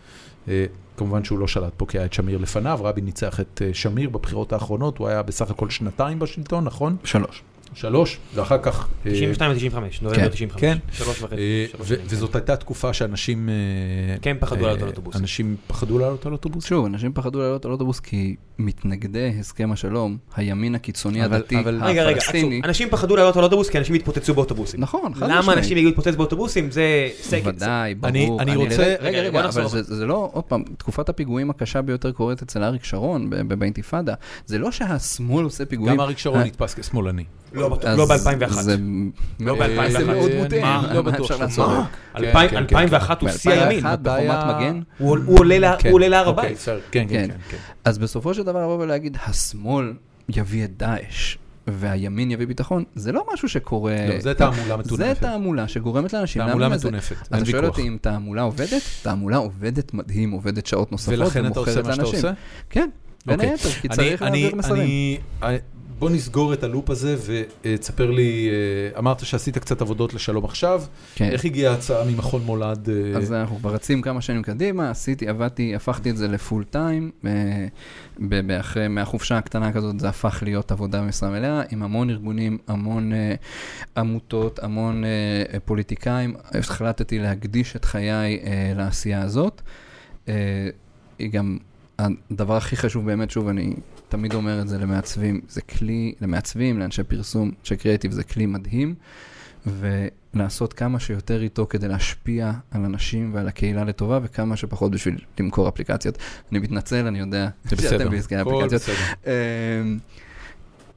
כמובן 0.96 1.24
שהוא 1.24 1.38
לא 1.38 1.46
שלט 1.46 1.72
פה 1.76 1.86
כי 1.86 1.98
היה 1.98 2.06
את 2.06 2.12
שמיר 2.12 2.38
לפניו, 2.38 2.78
רבין 2.82 3.04
ניצח 3.04 3.40
את 3.40 3.62
אה, 3.64 3.74
שמיר 3.74 4.10
בבחירות 4.10 4.52
האחרונות, 4.52 4.98
הוא 4.98 5.08
היה 5.08 5.22
בסך 5.22 5.50
הכל 5.50 5.70
שנתיים 5.70 6.18
בשלטון, 6.18 6.64
נכון? 6.64 6.96
שלוש. 7.04 7.42
שלוש, 7.74 8.18
ואחר 8.34 8.58
כך... 8.62 8.88
אה, 9.06 9.10
92 9.12 9.72
ו-95, 9.72 9.78
נובמבר 10.02 10.22
כן, 10.22 10.28
95. 10.28 10.60
כן. 10.60 10.78
שלוש 10.92 11.22
וחצי. 11.22 11.36
אה. 11.36 11.66
וזאת 12.06 12.34
הייתה 12.34 12.56
תקופה 12.56 12.92
שאנשים... 12.92 13.48
אה, 13.48 13.54
כן, 14.22 14.36
פחדו 14.40 14.60
אה, 14.60 14.66
לעלות 14.66 14.82
על 14.82 14.88
אוטובוסים. 14.88 15.20
אנשים 15.20 15.56
פחדו 15.66 15.98
לעלות 15.98 16.26
על 16.26 16.32
אוטובוס? 16.32 16.64
שוב, 16.66 16.84
אנשים 16.86 17.12
פחדו 17.12 17.38
לעלות 17.40 17.64
על 17.64 17.70
אוטובוס 17.72 18.00
כי 18.00 18.36
מתנגדי 18.58 19.32
הסכם 19.40 19.72
השלום, 19.72 20.16
הימין 20.36 20.74
הקיצוני 20.74 21.22
הדתי, 21.22 21.58
אבל- 21.60 21.80
רגע, 21.84 22.02
רגע. 22.04 22.18
הפלסטיני, 22.18 22.60
אנשים 22.64 22.88
פחדו 22.90 23.16
לעלות 23.16 23.36
על 23.36 23.44
אוטובוס 23.44 23.68
כי 23.70 23.78
אנשים 23.78 23.94
התפוצצו 23.94 24.34
באוטובוסים. 24.34 24.80
נכון, 24.80 25.14
חד 25.14 25.26
למה 25.26 25.38
משמעית. 25.40 25.58
אנשים 25.58 25.76
יגיעו 25.76 25.90
להתפוצץ 25.90 26.14
באוטובוסים? 26.16 26.70
זה 26.70 26.82
סקר. 27.20 27.48
ודאי, 27.48 27.94
ברור. 27.94 28.42
אני 28.42 28.56
רוצה- 28.56 28.94
רגע, 29.00 29.20
רגע, 29.20 29.44
אבל. 29.48 29.68
זה- 29.68 30.06
לא, 30.06 30.30
עוד 30.32 30.44
פעם, 30.44 30.62
תקופת 30.78 31.08
הפיגועים 31.08 31.50
הקשה 31.50 31.82
ביותר 31.82 32.12
קורית 32.12 32.42
אצל 32.42 32.62
אריק 32.64 32.84
שרון 32.84 33.30
באינתיפאדה. 33.48 34.14
זה 34.46 34.58
לא 34.58 34.70
שהשמאל 34.72 35.44
עושה 35.44 35.66
פיגועים. 35.66 35.94
גם 35.94 36.00
אריק 36.00 36.18
שרון 36.18 36.40
נתפס 36.40 36.74
כשמאלני. 36.74 37.24
לא 37.54 37.68
בטוח, 37.68 37.84
אז 37.84 37.98
לא 37.98 38.04
ב-2001. 38.06 38.52
זה 38.52 38.76
לא 39.40 39.56
אה, 39.60 39.68
ב-2001. 39.68 39.90
זה 39.98 40.04
מאוד 40.04 40.30
מוטעה. 40.42 40.94
לא 40.94 41.02
מה 41.04 41.10
בטוח 41.10 41.26
שאתה 41.28 41.44
לעשות? 41.44 41.66
צודק. 41.70 41.86
אלפיים- 42.16 42.50
כן, 42.50 42.56
כן, 42.56 42.58
2001 42.76 43.22
הוא 43.22 43.30
שיא 43.30 43.52
הימין. 43.52 43.80
ב-2001 43.84 43.96
בחומת 44.02 44.56
מגן. 44.56 44.80
הוא 44.98 45.18
עולה 45.38 45.76
כן. 45.78 46.10
להר 46.10 46.26
אוקיי, 46.26 46.44
הבית. 46.46 46.58
כן, 46.90 47.04
כן, 47.08 47.08
כן. 47.08 47.28
כן, 47.28 47.36
כן. 47.50 47.56
אז 47.84 47.98
בסופו 47.98 48.34
של 48.34 48.42
דבר 48.42 48.62
לבוא 48.62 48.78
ולהגיד, 48.78 49.16
השמאל 49.26 49.92
יביא 50.28 50.64
את 50.64 50.76
דאעש. 50.76 51.36
והימין 51.66 52.30
יביא 52.30 52.46
ביטחון, 52.46 52.84
זה 52.94 53.12
לא 53.12 53.24
משהו 53.34 53.48
שקורה... 53.48 53.96
לא, 54.08 54.20
זה 54.20 54.34
תעמולה 54.34 54.62
זה 54.68 54.76
מטונפת. 54.76 55.20
תעמולה 55.20 55.68
שגורמת 55.68 56.12
לאנשים 56.12 56.42
תעמולה 56.42 56.58
להאמין 56.60 56.78
לזה. 56.78 56.88
מטונפת, 56.88 57.16
אין 57.34 57.42
אתה 57.42 57.50
שואל 57.50 57.60
ויכוח. 57.64 57.78
אותי 57.78 57.88
אם 57.88 57.96
תעמולה 58.00 58.42
עובדת? 58.42 58.82
תעמולה 59.02 59.36
עובדת 59.36 59.94
מדהים, 59.94 60.30
עובדת 60.30 60.66
שעות 60.66 60.92
נוספות 60.92 61.14
ולכן 61.18 61.46
אתה 61.46 61.60
עושה 61.60 61.70
ומוכרת 61.70 61.86
מה 61.86 61.92
שאתה 61.92 62.02
לאנשים. 62.02 62.18
עושה? 62.28 62.32
כן, 62.70 62.88
בין 63.26 63.34
אוקיי. 63.34 63.50
היתר, 63.50 63.68
כי 63.68 63.88
אני- 63.88 63.96
צריך 63.96 64.22
אני- 64.22 64.40
להעביר 64.42 64.56
מסרים. 64.58 65.16
בוא 66.02 66.10
נסגור 66.10 66.52
את 66.52 66.62
הלופ 66.62 66.90
הזה 66.90 67.16
ותספר 67.26 68.10
לי, 68.10 68.48
אה, 68.48 68.98
אמרת 68.98 69.24
שעשית 69.24 69.58
קצת 69.58 69.80
עבודות 69.80 70.14
לשלום 70.14 70.44
עכשיו, 70.44 70.82
כן. 71.14 71.30
איך 71.30 71.44
הגיעה 71.44 71.72
ההצעה 71.72 72.04
ממכון 72.04 72.42
מולד? 72.42 72.88
אה, 72.90 73.18
אז 73.18 73.32
אנחנו 73.32 73.56
כבר 73.56 73.74
רצים 73.74 74.02
כמה 74.02 74.20
שנים 74.20 74.42
קדימה, 74.42 74.90
עשיתי, 74.90 75.28
עבדתי, 75.28 75.74
הפכתי 75.74 76.10
את 76.10 76.16
זה 76.16 76.28
לפול 76.28 76.64
טיים, 76.64 77.10
אה, 77.26 78.60
אחרי, 78.60 78.88
מהחופשה 78.88 79.38
הקטנה 79.38 79.72
כזאת 79.72 80.00
זה 80.00 80.08
הפך 80.08 80.38
להיות 80.42 80.72
עבודה 80.72 81.02
במשרה 81.02 81.30
מלאה, 81.30 81.62
עם 81.70 81.82
המון 81.82 82.10
ארגונים, 82.10 82.58
המון 82.68 83.12
עמותות, 83.96 84.58
המון 84.62 85.04
פוליטיקאים. 85.64 86.34
החלטתי 86.54 87.18
להקדיש 87.18 87.76
את 87.76 87.84
חיי 87.84 88.40
לעשייה 88.76 89.22
הזאת. 89.22 89.62
היא 91.18 91.30
גם, 91.32 91.58
הדבר 91.98 92.56
הכי 92.56 92.76
חשוב 92.76 93.06
באמת, 93.06 93.30
שוב, 93.30 93.48
אני 93.48 93.74
תמיד 94.12 94.34
אומר 94.34 94.60
את 94.60 94.68
זה 94.68 94.78
למעצבים, 94.78 95.40
זה 95.48 95.60
כלי, 95.62 96.14
למעצבים, 96.20 96.78
לאנשי 96.78 97.02
פרסום, 97.02 97.50
אנשי 97.60 97.76
קריאיטיב, 97.76 98.12
זה 98.12 98.24
כלי 98.24 98.46
מדהים. 98.46 98.94
ולעשות 99.66 100.72
כמה 100.72 101.00
שיותר 101.00 101.42
איתו 101.42 101.66
כדי 101.66 101.88
להשפיע 101.88 102.52
על 102.70 102.84
אנשים 102.84 103.30
ועל 103.34 103.48
הקהילה 103.48 103.84
לטובה, 103.84 104.18
וכמה 104.22 104.56
שפחות 104.56 104.90
בשביל 104.92 105.18
למכור 105.40 105.68
אפליקציות. 105.68 106.18
אני 106.52 106.58
מתנצל, 106.58 107.06
אני 107.06 107.18
יודע 107.18 107.48
זה 107.64 107.76
בסדר, 107.76 107.98
שאתם 107.98 108.10
בעסקי 108.10 108.36
הכל 108.36 108.54
האפליקציות. 108.54 108.82
בסדר. 108.82 109.32
אמ, 109.80 109.98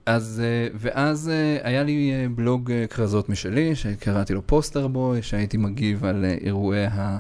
אז, 0.06 0.42
אה, 0.46 0.68
ואז 0.80 1.30
אה, 1.30 1.58
היה 1.70 1.84
לי 1.84 2.12
אה, 2.14 2.28
בלוג 2.36 2.72
כרזות 2.90 3.30
משלי, 3.30 3.76
שקראתי 3.76 4.34
לו 4.34 4.48
פוסטר 4.48 4.88
בוי, 4.88 5.22
שהייתי 5.22 5.58
מגיב 5.58 6.06
על 6.06 6.26
אירועי 6.42 6.86
ה... 6.86 7.18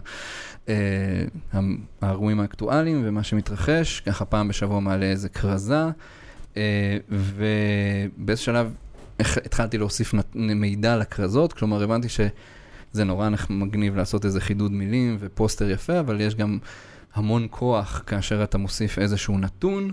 המ- 1.54 1.78
האירועים 2.02 2.40
האקטואליים 2.40 3.02
ומה 3.06 3.24
שמתרחש, 3.24 4.00
ככה 4.00 4.26
פעם 4.26 4.48
בשבוע 4.48 4.80
מעלה 4.80 5.06
איזה 5.06 5.30
כרזה, 5.30 5.84
אה, 6.58 6.98
ובאיזה 7.10 8.42
שלב 8.42 8.74
התחלתי 9.20 9.78
להוסיף 9.78 10.14
מידע 10.36 10.98
לכרזות, 10.98 11.54
כלומר 11.54 11.84
הבנתי 11.84 12.10
שזה 12.10 13.04
נורא 13.06 13.30
מגניב 13.50 13.96
לעשות 13.96 14.26
איזה 14.26 14.42
חידוד 14.42 14.72
מילים 14.72 15.18
ופוסטר 15.20 15.70
יפה, 15.70 16.00
אבל 16.00 16.22
יש 16.22 16.36
גם 16.36 16.58
המון 17.14 17.48
כוח 17.50 18.04
כאשר 18.06 18.44
אתה 18.44 18.58
מוסיף 18.58 19.00
איזשהו 19.00 19.38
נתון, 19.38 19.92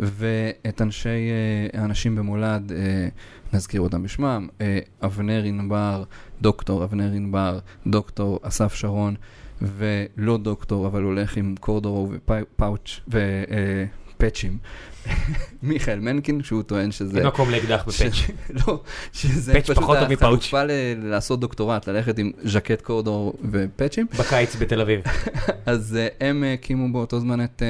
ואת 0.00 0.82
אנשי, 0.82 1.08
אה, 1.08 1.80
האנשים 1.80 2.16
במולד, 2.16 2.72
אה, 2.72 3.08
נזכיר 3.52 3.80
אותם 3.80 4.02
בשמם, 4.02 4.48
אה, 4.60 4.78
אבנר 5.04 5.42
ענבר, 5.44 6.04
דוקטור 6.40 6.84
אבנר 6.84 7.12
ענבר, 7.12 7.58
דוקטור 7.86 8.40
אסף 8.42 8.74
שרון, 8.74 9.14
ולא 9.62 10.38
דוקטור, 10.38 10.86
אבל 10.86 11.02
הולך 11.02 11.36
עם 11.36 11.54
קורדורו 11.60 12.08
ופאוץ' 12.10 13.00
ופאצ'ים. 13.08 14.58
מיכאל 15.62 16.00
מנקין, 16.00 16.42
שהוא 16.42 16.62
טוען 16.62 16.92
שזה... 16.92 17.18
אין 17.18 17.26
מקום 17.26 17.50
לאקדח 17.50 17.84
בפאץ'. 17.86 18.14
לא, 18.66 18.82
שזה 19.12 19.60
פשוט. 19.60 19.78
החלופה 20.22 20.62
לעשות 21.02 21.40
דוקטורט, 21.40 21.88
ללכת 21.88 22.18
עם 22.18 22.30
ז'קט 22.44 22.80
קורדור 22.80 23.38
ופאצ'ים. 23.50 24.06
בקיץ 24.18 24.56
בתל 24.56 24.80
אביב. 24.80 25.00
אז 25.66 25.98
הם 26.20 26.44
הקימו 26.54 26.92
באותו 26.92 27.20
זמן 27.20 27.44
את 27.44 27.62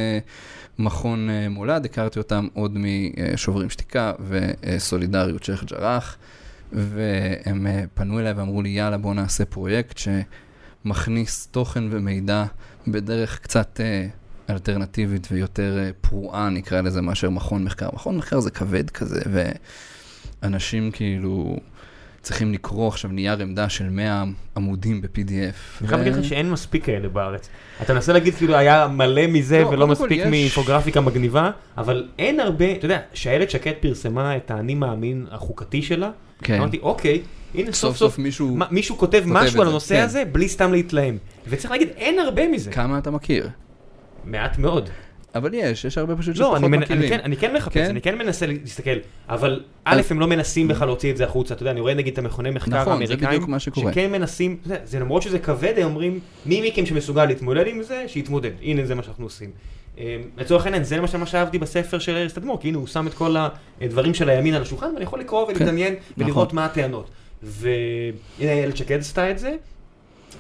מכון 0.79 1.31
אה, 1.31 1.49
מולד, 1.49 1.85
הכרתי 1.85 2.19
אותם 2.19 2.49
עוד 2.53 2.79
משוברים 2.79 3.71
שתיקה 3.71 4.13
וסולידריות 4.29 5.45
שייח' 5.45 5.65
ג'ראח, 5.65 6.17
והם 6.73 7.67
אה, 7.67 7.85
פנו 7.95 8.21
אליי 8.21 8.33
ואמרו 8.33 8.63
לי, 8.63 8.69
יאללה, 8.69 8.99
בוא 8.99 9.15
נעשה 9.15 9.45
פרויקט 9.45 10.01
שמכניס 10.85 11.47
תוכן 11.47 11.85
ומידע 11.91 12.45
בדרך 12.89 13.39
קצת 13.39 13.81
אה, 13.81 14.07
אלטרנטיבית 14.51 15.29
ויותר 15.31 15.91
פרועה, 16.01 16.49
נקרא 16.49 16.81
לזה, 16.81 17.01
מאשר 17.01 17.31
מכון 17.31 17.65
מחקר. 17.65 17.89
מכון 17.93 18.17
מחקר 18.17 18.41
זה 18.41 18.51
כבד 18.51 18.91
כזה, 18.91 19.21
ואנשים 20.43 20.91
כאילו... 20.91 21.57
צריכים 22.23 22.53
לקרוא 22.53 22.89
עכשיו 22.89 23.11
נייר 23.11 23.39
עמדה 23.41 23.69
של 23.69 23.89
100 23.89 24.25
עמודים 24.57 25.01
ב-PDF. 25.01 25.81
אני 25.81 25.89
חייב 25.89 26.01
להגיד 26.01 26.15
לך 26.17 26.25
שאין 26.25 26.51
מספיק 26.51 26.85
כאלה 26.85 27.09
בארץ. 27.09 27.49
אתה 27.83 27.95
מנסה 27.95 28.13
להגיד 28.13 28.35
כאילו 28.35 28.57
היה 28.57 28.89
מלא 28.89 29.27
מזה 29.27 29.61
לא, 29.61 29.67
ולא 29.69 29.87
מספיק. 29.87 30.27
מאינפוגרפיקה 30.27 31.01
מגניבה, 31.01 31.51
אבל 31.79 32.09
אין 32.19 32.41
הרבה, 32.41 32.73
אתה 32.73 32.85
יודע, 32.85 32.99
שאיילת 33.15 33.51
שקד 33.51 33.73
פרסמה 33.81 34.37
את 34.37 34.51
האני 34.51 34.75
מאמין 34.75 35.27
החוקתי 35.31 35.83
שלה, 35.83 36.11
כן. 36.43 36.55
אמרתי, 36.55 36.79
אוקיי, 36.83 37.23
הנה 37.55 37.73
סוף 37.73 37.97
סוף 37.97 38.19
מישהו... 38.71 38.99
כותב 38.99 39.23
משהו 39.27 39.63
על 39.63 39.69
הנושא 39.69 39.97
כן. 39.97 40.03
הזה 40.03 40.25
בלי 40.33 40.49
סתם 40.49 40.73
להתלהם. 40.73 41.19
וצריך 41.49 41.71
להגיד, 41.71 41.89
אין 41.97 42.19
הרבה 42.19 42.49
מזה. 42.49 42.71
כמה 42.71 42.99
אתה 42.99 43.11
מכיר? 43.11 43.49
מעט 44.25 44.59
מאוד. 44.59 44.91
אבל 45.35 45.55
יש, 45.55 45.85
יש 45.85 45.99
הרבה 45.99 46.17
פשוט 46.17 46.37
לא, 46.39 46.55
שפחות. 46.57 46.71
מכירים. 46.71 47.03
אני, 47.03 47.09
כן, 47.09 47.21
אני 47.25 47.37
כן 47.37 47.57
מחפש, 47.57 47.75
כן? 47.75 47.85
אני 47.85 48.01
כן 48.01 48.19
מנסה 48.19 48.47
להסתכל, 48.47 48.91
אבל 49.29 49.63
א', 49.85 50.01
הם 50.11 50.21
לא 50.21 50.27
מנסים 50.27 50.69
בכלל 50.69 50.89
להוציא 50.89 51.11
את 51.11 51.17
זה 51.17 51.25
החוצה, 51.25 51.55
אתה 51.55 51.63
יודע, 51.63 51.71
אני 51.71 51.81
רואה 51.81 51.95
נגיד 51.95 52.13
את 52.13 52.19
המכוני 52.19 52.51
מחקר 52.51 52.71
נכון, 52.71 52.85
זה 52.85 52.91
האמריקאים, 52.91 53.31
בדיוק 53.31 53.49
מה 53.49 53.59
שקורה. 53.59 53.93
שכן 53.93 54.13
מנסים, 54.13 54.57
זה 54.85 55.01
למרות 55.01 55.23
שזה 55.23 55.39
כבד, 55.39 55.75
הם 55.77 55.85
אומרים, 55.85 56.21
מי 56.47 56.69
מכם 56.69 56.87
שמסוגל 56.87 57.25
להתמודד 57.25 57.67
עם 57.67 57.83
זה, 57.83 58.05
שיתמודד, 58.07 58.51
הנה 58.63 58.87
זה 58.87 58.95
מה 58.95 59.03
שאנחנו 59.03 59.25
עושים. 59.25 59.51
אה, 59.99 60.17
לצורך 60.37 60.65
העניין, 60.65 60.85
זה 60.85 60.97
למשל 60.97 61.19
מה 61.19 61.27
שאהבתי 61.27 61.59
בספר 61.59 61.99
של 61.99 62.17
ארז 62.17 62.33
תדמור, 62.33 62.61
כי 62.61 62.69
הנה 62.69 62.79
הוא 62.79 62.87
שם 62.87 63.07
את 63.07 63.15
כל 63.15 63.37
הדברים 63.81 64.15
של 64.15 64.29
הימין 64.29 64.55
על 64.55 64.63
השולחן, 64.63 64.91
ואני 64.95 65.05
יכול 65.05 65.21
לקרוא 65.21 65.47
ולהתעניין 65.47 65.95
ולראות 66.19 66.47
נכון. 66.49 66.57
מה 66.57 66.65
הטענות. 66.65 67.11
והנה 67.43 68.53
איילת 68.53 68.77
שקד 68.77 68.99
עשתה 68.99 69.31
את 69.31 69.39
זה, 69.39 69.57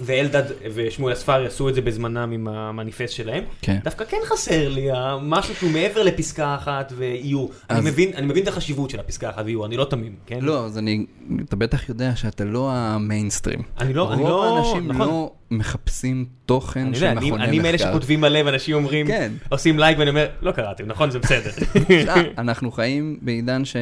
ואלדד 0.00 0.42
ושמואל 0.74 1.12
אספרי 1.12 1.46
עשו 1.46 1.68
את 1.68 1.74
זה 1.74 1.80
בזמנם 1.80 2.32
עם 2.32 2.48
המניפסט 2.48 3.14
שלהם. 3.14 3.44
כן. 3.62 3.78
דווקא 3.84 4.04
כן 4.04 4.16
חסר 4.24 4.68
לי 4.68 4.88
משהו 5.22 5.54
שהוא 5.54 5.70
מעבר 5.70 6.02
לפסקה 6.02 6.54
אחת 6.54 6.92
ואיור. 6.96 7.50
אז- 7.68 7.78
אני 7.78 7.90
מבין, 7.90 8.10
אני 8.14 8.26
מבין 8.26 8.42
את 8.42 8.48
החשיבות 8.48 8.90
של 8.90 9.00
הפסקה 9.00 9.30
אחת 9.30 9.44
ואיור, 9.44 9.66
אני 9.66 9.76
לא 9.76 9.84
תמים, 9.84 10.14
כן? 10.26 10.38
לא, 10.42 10.64
אז 10.64 10.78
אני, 10.78 11.06
אתה 11.44 11.56
בטח 11.56 11.88
יודע 11.88 12.16
שאתה 12.16 12.44
לא 12.44 12.70
המיינסטרים. 12.72 13.62
אני 13.80 13.94
לא, 13.94 14.12
אני 14.12 14.22
רוב 14.22 14.30
לא, 14.30 14.56
האנשים 14.56 14.88
נכון. 14.88 15.08
לא 15.08 15.32
מחפשים 15.50 16.26
תוכן 16.46 16.94
של 16.94 17.14
מכוני 17.14 17.44
אני 17.44 17.58
מאלה 17.58 17.74
מחקר. 17.74 17.90
שכותבים 17.90 18.20
מלא 18.20 18.38
ואנשים 18.46 18.74
אומרים, 18.74 19.06
כן. 19.06 19.32
עושים 19.48 19.78
לייק 19.78 19.98
ואני 19.98 20.10
אומר, 20.10 20.26
לא 20.42 20.52
קראתם, 20.52 20.84
נכון? 20.86 21.10
זה 21.10 21.18
בסדר. 21.18 21.50
לא, 22.06 22.12
אנחנו 22.38 22.72
חיים 22.72 23.18
בעידן 23.22 23.64
ש... 23.64 23.76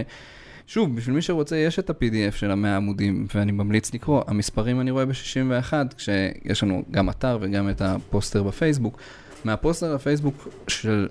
שוב, 0.68 0.96
בשביל 0.96 1.14
מי 1.14 1.22
שרוצה, 1.22 1.56
יש 1.56 1.78
את 1.78 1.90
ה- 1.90 2.08
PDF 2.08 2.36
של 2.36 2.50
המאה 2.50 2.76
עמודים, 2.76 3.26
ואני 3.34 3.52
ממליץ 3.52 3.94
לקרוא. 3.94 4.22
המספרים 4.26 4.80
אני 4.80 4.90
רואה 4.90 5.06
ב-61, 5.06 5.72
כשיש 5.96 6.62
לנו 6.62 6.84
גם 6.90 7.10
אתר 7.10 7.38
וגם 7.40 7.70
את 7.70 7.82
הפוסטר 7.82 8.42
בפייסבוק. 8.42 8.98
מהפוסטר 9.44 9.94
בפייסבוק 9.94 10.48
של 10.68 11.08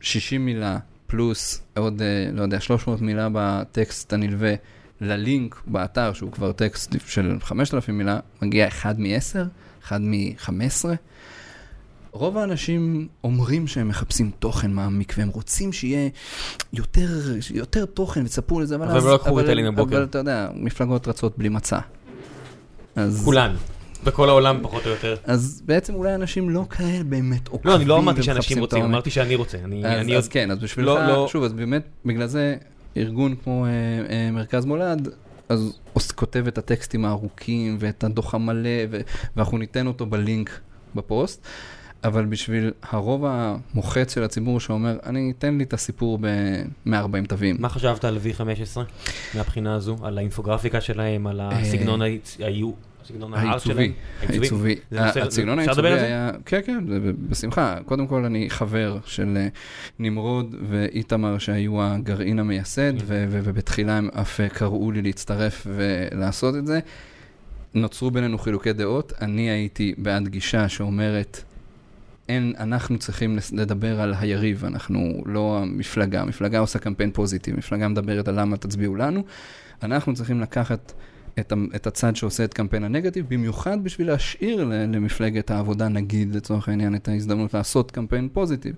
60 0.00 0.46
מילה, 0.46 0.78
פלוס 1.06 1.62
עוד, 1.76 2.02
אה, 2.02 2.30
לא 2.32 2.42
יודע, 2.42 2.60
300 2.60 3.00
מילה 3.00 3.28
בטקסט 3.32 4.12
הנלווה 4.12 4.54
ללינק 5.00 5.62
באתר, 5.66 6.12
שהוא 6.12 6.32
כבר 6.32 6.52
טקסט 6.52 6.94
של 7.06 7.36
5,000 7.40 7.98
מילה, 7.98 8.18
מגיע 8.42 8.68
1 8.68 8.98
מ-10, 8.98 9.38
1 9.84 10.00
מ-15. 10.00 10.88
רוב 12.12 12.38
האנשים 12.38 13.08
אומרים 13.24 13.66
שהם 13.66 13.88
מחפשים 13.88 14.30
תוכן 14.38 14.70
מעמיק, 14.72 15.14
והם 15.18 15.28
רוצים 15.28 15.72
שיהיה 15.72 16.08
יותר, 16.72 17.08
יותר 17.54 17.84
תוכן, 17.86 18.24
ותספרו 18.24 18.60
לזה, 18.60 18.74
אבל 18.74 18.88
אבל 18.88 18.98
הם 18.98 19.04
לא 19.06 19.14
לקחו 19.14 19.34
ריטלין 19.34 19.74
בבוקר. 19.74 19.96
אבל 19.96 20.04
אתה 20.04 20.18
יודע, 20.18 20.48
מפלגות 20.54 21.08
רצות 21.08 21.38
בלי 21.38 21.48
מצע. 21.48 21.78
אז... 22.96 23.22
כולן. 23.24 23.54
בכל 24.04 24.28
העולם 24.28 24.58
פחות 24.62 24.86
או 24.86 24.90
יותר. 24.90 25.16
אז 25.24 25.62
בעצם 25.66 25.94
אולי 25.94 26.14
אנשים 26.14 26.50
לא 26.50 26.64
כאלה 26.70 27.04
באמת 27.04 27.48
עוקבים 27.48 27.70
לא, 27.72 27.76
אני 27.76 27.84
לא 27.84 27.98
אמרתי 27.98 28.22
שאנשים 28.22 28.58
רוצים. 28.58 28.84
אמרתי 28.84 29.10
שאני 29.10 29.34
רוצה. 29.34 29.58
אני- 29.64 29.86
אז, 29.86 30.00
אני 30.00 30.16
אז 30.16 30.24
עוד- 30.24 30.32
כן, 30.32 30.50
אז 30.50 30.58
בשבילך, 30.58 30.88
לא- 30.88 31.06
לא- 31.06 31.26
שוב, 31.28 31.44
אז 31.44 31.52
באמת, 31.52 31.82
בגלל 32.04 32.26
זה 32.26 32.56
ארגון 32.96 33.34
כמו 33.44 33.66
אה, 33.66 33.70
אה, 33.70 34.30
מרכז 34.30 34.64
מולד, 34.64 35.08
אז 35.48 35.72
כותב 36.14 36.44
את 36.46 36.58
הטקסטים 36.58 37.04
הארוכים 37.04 37.76
ואת 37.80 38.04
הדוח 38.04 38.34
המלא, 38.34 38.68
ו- 38.90 39.00
ואנחנו 39.36 39.58
ניתן 39.58 39.86
אותו 39.86 40.06
בלינק 40.06 40.50
בפוסט. 40.94 41.46
אבל 42.04 42.24
בשביל 42.26 42.70
הרוב 42.82 43.24
המוחץ 43.26 44.14
של 44.14 44.22
הציבור 44.22 44.60
שאומר, 44.60 44.98
אני, 45.06 45.32
תן 45.38 45.58
לי 45.58 45.64
את 45.64 45.72
הסיפור 45.72 46.18
ב-140 46.20 47.26
תווים. 47.28 47.56
מה 47.58 47.68
חשבת 47.68 48.04
על 48.04 48.18
V15 48.24 48.78
מהבחינה 49.34 49.74
הזו? 49.74 49.96
על 50.02 50.18
האינפוגרפיקה 50.18 50.80
שלהם, 50.80 51.26
על 51.26 51.40
הסגנון 51.42 52.02
היו- 52.38 52.72
הסגנון 53.04 53.34
הארט 53.34 53.46
העיצובי, 53.50 53.92
שלהם? 54.20 54.38
העיצובי. 54.38 54.76
הסגנון 54.92 55.58
העיצובי? 55.58 55.88
היה, 55.88 56.30
כן, 56.46 56.60
כן, 56.66 56.84
בשמחה. 57.28 57.76
קודם 57.84 58.06
כל, 58.06 58.24
אני 58.24 58.50
חבר 58.50 58.98
של 59.06 59.36
אה, 59.36 59.48
נמרוד 59.98 60.54
ואיתמר, 60.68 61.38
שהיו 61.38 61.82
הגרעין 61.82 62.38
המייסד, 62.38 62.92
ו- 63.04 63.26
ובתחילה 63.30 63.96
הם 63.98 64.08
אף 64.20 64.40
אה, 64.40 64.48
קראו 64.48 64.90
לי 64.92 65.02
להצטרף 65.02 65.66
ולעשות 65.74 66.54
את 66.56 66.66
זה. 66.66 66.80
נוצרו 67.74 68.10
בינינו 68.10 68.38
חילוקי 68.38 68.72
דעות. 68.72 69.12
אני 69.20 69.50
הייתי 69.50 69.94
בעד 69.98 70.28
גישה 70.28 70.68
שאומרת, 70.68 71.42
אין, 72.30 72.52
אנחנו 72.58 72.98
צריכים 72.98 73.38
לדבר 73.52 74.00
על 74.00 74.14
היריב, 74.18 74.64
אנחנו 74.64 75.22
לא 75.26 75.58
המפלגה. 75.62 76.20
המפלגה 76.20 76.58
עושה 76.58 76.78
קמפיין 76.78 77.10
פוזיטיב, 77.12 77.56
מפלגה 77.56 77.88
מדברת 77.88 78.28
על 78.28 78.40
למה 78.40 78.56
תצביעו 78.56 78.96
לנו. 78.96 79.22
אנחנו 79.82 80.14
צריכים 80.14 80.40
לקחת 80.40 80.92
את, 81.40 81.52
את 81.76 81.86
הצד 81.86 82.16
שעושה 82.16 82.44
את 82.44 82.54
קמפיין 82.54 82.84
הנגטיב, 82.84 83.26
במיוחד 83.28 83.84
בשביל 83.84 84.06
להשאיר 84.06 84.64
למפלגת 84.64 85.50
העבודה, 85.50 85.88
נגיד, 85.88 86.34
לצורך 86.34 86.68
העניין, 86.68 86.94
את 86.94 87.08
ההזדמנות 87.08 87.54
לעשות 87.54 87.90
קמפיין 87.90 88.28
פוזיטיב. 88.32 88.74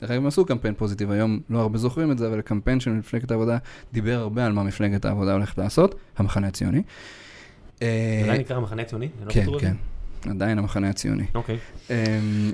דרך 0.00 0.10
אגב, 0.10 0.20
הם 0.20 0.26
עשו 0.26 0.44
קמפיין 0.44 0.74
פוזיטיב, 0.74 1.10
היום 1.10 1.40
לא 1.50 1.60
הרבה 1.60 1.78
זוכרים 1.78 2.12
את 2.12 2.18
זה, 2.18 2.26
אבל 2.28 2.38
הקמפיין 2.38 2.80
של 2.80 2.90
מפלגת 2.90 3.30
העבודה 3.30 3.58
דיבר 3.92 4.18
הרבה 4.18 4.46
על 4.46 4.52
מה 4.52 4.62
מפלגת 4.62 5.04
העבודה 5.04 5.32
הולכת 5.32 5.58
לעשות, 5.58 5.94
המחנה 6.16 6.46
הציוני. 6.46 6.82
אה, 7.82 8.20
עדיין 8.22 8.40
נקרא 8.40 8.56
המחנה 8.56 8.82
הציוני? 8.82 9.08
לא 9.26 9.32
כן, 9.32 9.44
זה? 9.44 9.60
כן, 9.60 9.76
עדיין 10.28 10.58
המחנה 10.58 10.88
הציוני. 10.90 11.24
אוקיי. 11.34 11.56
אמ, 11.90 11.94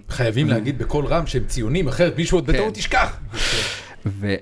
חייבים 0.08 0.46
להגיד 0.48 0.78
בקול 0.78 1.06
רם 1.06 1.26
שהם 1.26 1.44
ציונים, 1.46 1.88
אחרת 1.88 2.16
מישהו 2.18 2.38
עוד 2.38 2.46
כן. 2.46 2.52
בטעות 2.52 2.76
ישכח. 2.76 3.18
ו- 4.06 4.34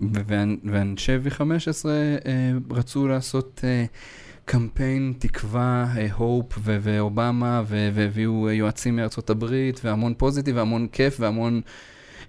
ואנ- 0.00 0.58
ואנשי 0.64 1.12
V15 1.26 1.40
אה, 1.86 1.90
רצו 2.70 3.08
לעשות 3.08 3.60
אה, 3.64 3.84
קמפיין 4.44 5.12
תקווה, 5.18 5.86
הופ 6.16 6.58
ואובמה, 6.62 7.62
ו- 7.66 7.88
והביאו 7.94 8.48
אה, 8.48 8.52
יועצים 8.52 8.96
מארצות 8.96 9.30
הברית, 9.30 9.80
והמון 9.84 10.14
פוזיטיב, 10.16 10.56
והמון 10.56 10.86
כיף, 10.92 11.16
והמון 11.20 11.60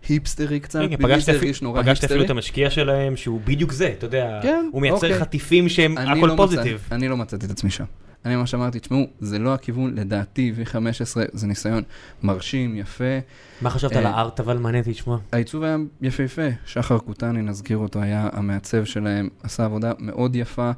hipster 0.10 0.53
י 0.53 0.60
קצת. 0.60 0.80
כן, 0.80 0.88
בלי 0.88 0.98
פגשתי 0.98 1.32
אפילו- 1.32 1.38
הרגיש 1.44 1.62
נורא 1.62 1.82
פגשתי 1.82 2.06
אפילו 2.06 2.24
את. 2.24 2.30
המשקיע 2.30 2.70
שלהם, 2.70 3.16
שהוא 3.16 3.42
בדיוק 3.46 3.72
זה, 3.72 3.94
אתה 3.98 4.06
יודע, 4.06 4.40
כן, 4.44 4.66
הוא 4.72 4.82
מייצר 4.82 4.96
אוקיי. 5.08 5.20
חטיפים 5.20 5.70
שהם 5.70 5.98
הכל 5.98 6.28
לא 6.28 6.34
positive. 6.38 6.82
מצא- 6.86 6.96
אני 6.96 7.08
לא 7.08 7.18
מצאתי 7.18 7.46
את 7.46 7.52
עצמי 7.52 7.70
שם. 7.72 7.84
אני 8.26 8.35
ממש 8.35 8.53
אמרתי, 8.53 8.80
תשמעו, 8.80 9.07
זה 9.19 9.39
לא 9.39 9.53
הכיוון, 9.53 9.95
לדעתי 9.95 10.53
V15 10.57 11.19
זה 11.34 11.48
ניסיון 11.48 11.84
מרשים, 12.23 12.76
יפה. 12.76 13.19
מה 13.61 13.69
חשבת 13.69 13.95
על 13.95 14.06
אה, 14.06 14.11
הארט 14.11 14.39
אבל 14.39 14.57
מעניין 14.57 14.81
אותי 14.81 14.91
לשמוע? 14.91 15.18
העיצוב 15.31 15.64
היה 15.64 15.77
יפהפה, 16.02 16.48
שחר 16.65 16.98
קוטני, 16.98 17.41
נזכיר 17.41 17.77
אותו, 17.77 18.02
היה 18.02 18.30
המעצב 18.34 18.85
שלהם, 18.85 19.30
עשה 19.43 19.65
עבודה 19.65 19.91
מאוד 19.99 20.35
יפה. 20.35 20.72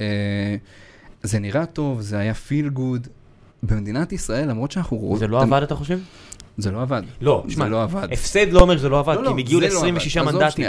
אה, 0.00 0.56
זה 1.22 1.38
נראה 1.38 1.66
טוב, 1.66 2.00
זה 2.00 2.18
היה 2.18 2.34
feel 2.34 2.68
good. 2.68 3.08
במדינת 3.62 4.12
ישראל, 4.12 4.48
למרות 4.48 4.70
שאנחנו 4.70 4.96
רואים... 4.96 5.18
זה 5.18 5.26
לא 5.26 5.42
עבד 5.42 5.62
אתה 5.62 5.74
חושב? 5.74 5.98
זה 6.58 6.70
לא 6.70 6.82
עבד. 6.82 7.02
לא, 7.20 7.44
שמע, 7.48 7.68
לא 7.68 7.82
עבד. 7.82 8.08
הפסד 8.12 8.52
לא 8.52 8.60
אומר 8.60 8.78
שזה 8.78 8.88
לא 8.88 8.98
עבד, 8.98 9.14
לא, 9.14 9.18
כי 9.18 9.24
לא, 9.24 9.30
הם 9.30 9.38
הגיעו 9.38 9.60
לא 9.60 9.66
ל-26 9.66 9.72
עבד. 9.74 10.28
עזוב 10.28 10.42
מנדטים. 10.42 10.66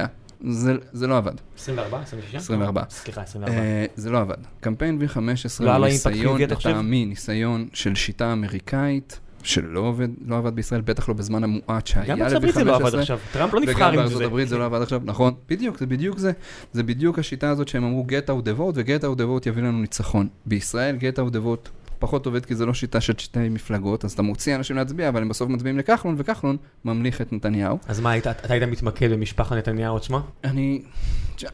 זה, 0.50 0.74
זה 0.94 1.08
לא 1.08 1.18
עבד. 1.18 1.34
24? 1.58 2.02
26? 2.02 2.36
24. 2.36 2.84
סליחה, 2.90 3.22
24. 3.22 3.58
אה, 3.58 3.86
זה 3.96 4.10
לא 4.10 4.20
עבד. 4.20 4.36
קמפיין 4.60 5.00
V15 5.02 5.64
לא 5.64 5.76
הוא 5.76 5.86
אימפקט 5.86 6.06
ניסיון? 6.08 6.42
לטעמי, 6.42 7.06
ניסיון 7.06 7.68
של 7.74 7.96
שיטה 7.96 8.34
אמריקאית, 8.34 9.20
שלא 9.44 9.80
עובד, 9.80 10.08
לא 10.26 10.38
עבד 10.38 10.56
בישראל, 10.56 10.82
בטח 10.82 11.10
לא 11.10 11.16
בזמן 11.16 11.44
המועט 11.44 11.88
שהיה 11.88 12.16
גם 12.16 12.20
ל-V15. 12.20 12.20
בארצות 12.20 12.38
הברית 12.38 12.54
זה 12.56 12.64
לא 12.64 12.76
עבד 12.76 12.96
עכשיו, 12.96 13.20
טראמפ 13.34 13.54
לא 13.54 13.60
נבחר 13.60 13.76
וגם 13.76 13.90
עם 13.90 13.96
בארצות 13.96 14.18
זה. 14.18 14.26
הברית 14.26 14.50
זה 14.50 14.58
לא 14.58 14.66
עבד 14.66 14.82
עכשיו, 14.82 15.02
נכון, 15.06 15.34
בדיוק, 15.50 15.78
זה 15.78 15.86
בדיוק 15.86 16.18
זה. 16.18 16.32
זה 16.74 16.84
בדיוק 16.84 17.20
השיטה 17.20 17.50
הזאת 17.50 17.68
שהם 17.68 17.84
אמרו 17.84 18.06
get 18.10 18.30
out 18.30 18.48
the 18.48 18.60
vote, 18.60 18.76
ו-get 18.76 19.04
out 19.04 19.20
the 19.20 19.44
vote 19.46 19.50
יביא 19.50 19.64
לנו 19.64 19.82
ניצחון. 19.82 20.28
בישראל 20.46 20.98
get 21.00 21.18
out 21.20 21.32
the 21.34 21.46
vote 21.46 21.70
פחות 22.06 22.26
עובד 22.26 22.46
כי 22.46 22.56
זה 22.56 22.66
לא 22.66 22.74
שיטה 22.74 23.02
של 23.02 23.14
שתי 23.18 23.50
מפלגות, 23.50 24.06
אז 24.06 24.12
אתה 24.12 24.22
מוציא 24.22 24.56
אנשים 24.56 24.76
להצביע, 24.76 25.10
אבל 25.10 25.22
הם 25.22 25.30
בסוף 25.30 25.50
מצביעים 25.50 25.78
לכחלון, 25.78 26.16
וכחלון 26.18 26.58
ממליך 26.86 27.22
את 27.22 27.34
נתניהו. 27.34 27.78
אז 27.88 28.00
מה, 28.00 28.12
היית- 28.12 28.28
אתה 28.28 28.54
היית 28.54 28.64
מתמקד 28.64 29.12
במשפחת 29.12 29.56
נתניהו 29.56 29.98
עצמה? 29.98 30.22
אני, 30.44 30.82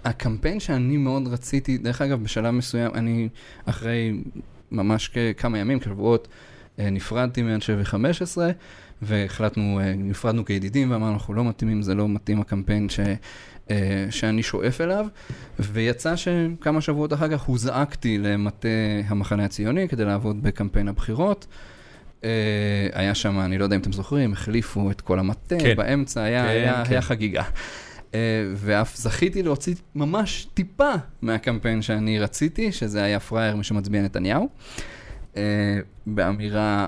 הקמפיין 0.05 0.59
שאני 0.59 0.97
מאוד 0.97 1.27
רציתי, 1.27 1.77
דרך 1.77 2.01
אגב, 2.01 2.23
בשלב 2.23 2.51
מסוים, 2.51 2.91
אני 2.93 3.29
אחרי 3.65 4.13
ממש 4.71 5.11
כמה 5.37 5.57
ימים, 5.57 5.79
כשבועות, 5.79 6.27
אה, 6.79 6.89
נפרדתי 6.89 7.41
מאנשי 7.41 7.73
V15, 7.83 8.37
והחלטנו, 9.01 9.79
אה, 9.79 9.93
נפרדנו 9.97 10.45
כידידים, 10.45 10.91
ואמרנו, 10.91 11.13
אנחנו 11.13 11.33
לא 11.33 11.43
מתאימים, 11.43 11.81
זה 11.81 11.95
לא 11.95 12.09
מתאים 12.09 12.41
הקמפיין 12.41 12.89
ש, 12.89 12.99
אה, 13.71 14.05
שאני 14.09 14.43
שואף 14.43 14.81
אליו, 14.81 15.05
ויצא 15.59 16.15
שכמה 16.15 16.81
שבועות 16.81 17.13
אחר 17.13 17.29
כך 17.29 17.41
הוזעקתי 17.41 18.17
למטה 18.17 18.67
המחנה 19.07 19.45
הציוני 19.45 19.87
כדי 19.87 20.05
לעבוד 20.05 20.43
בקמפיין 20.43 20.87
הבחירות. 20.87 21.47
אה, 22.23 22.29
היה 22.93 23.15
שם, 23.15 23.39
אני 23.39 23.57
לא 23.57 23.63
יודע 23.63 23.75
אם 23.75 23.81
אתם 23.81 23.91
זוכרים, 23.91 24.33
החליפו 24.33 24.91
את 24.91 25.01
כל 25.01 25.19
המטה, 25.19 25.55
כן. 25.59 25.75
באמצע 25.75 26.23
היה, 26.23 26.43
כן, 26.43 26.49
היה, 26.49 26.83
כן. 26.85 26.91
היה 26.91 27.01
חגיגה. 27.01 27.43
ואף 28.55 28.97
זכיתי 28.97 29.43
להוציא 29.43 29.75
ממש 29.95 30.47
טיפה 30.53 30.91
מהקמפיין 31.21 31.81
שאני 31.81 32.19
רציתי, 32.19 32.71
שזה 32.71 33.03
היה 33.03 33.19
פראייר 33.19 33.55
מי 33.55 33.63
שמצביע 33.63 34.01
נתניהו. 34.01 34.49
באמירה 36.07 36.87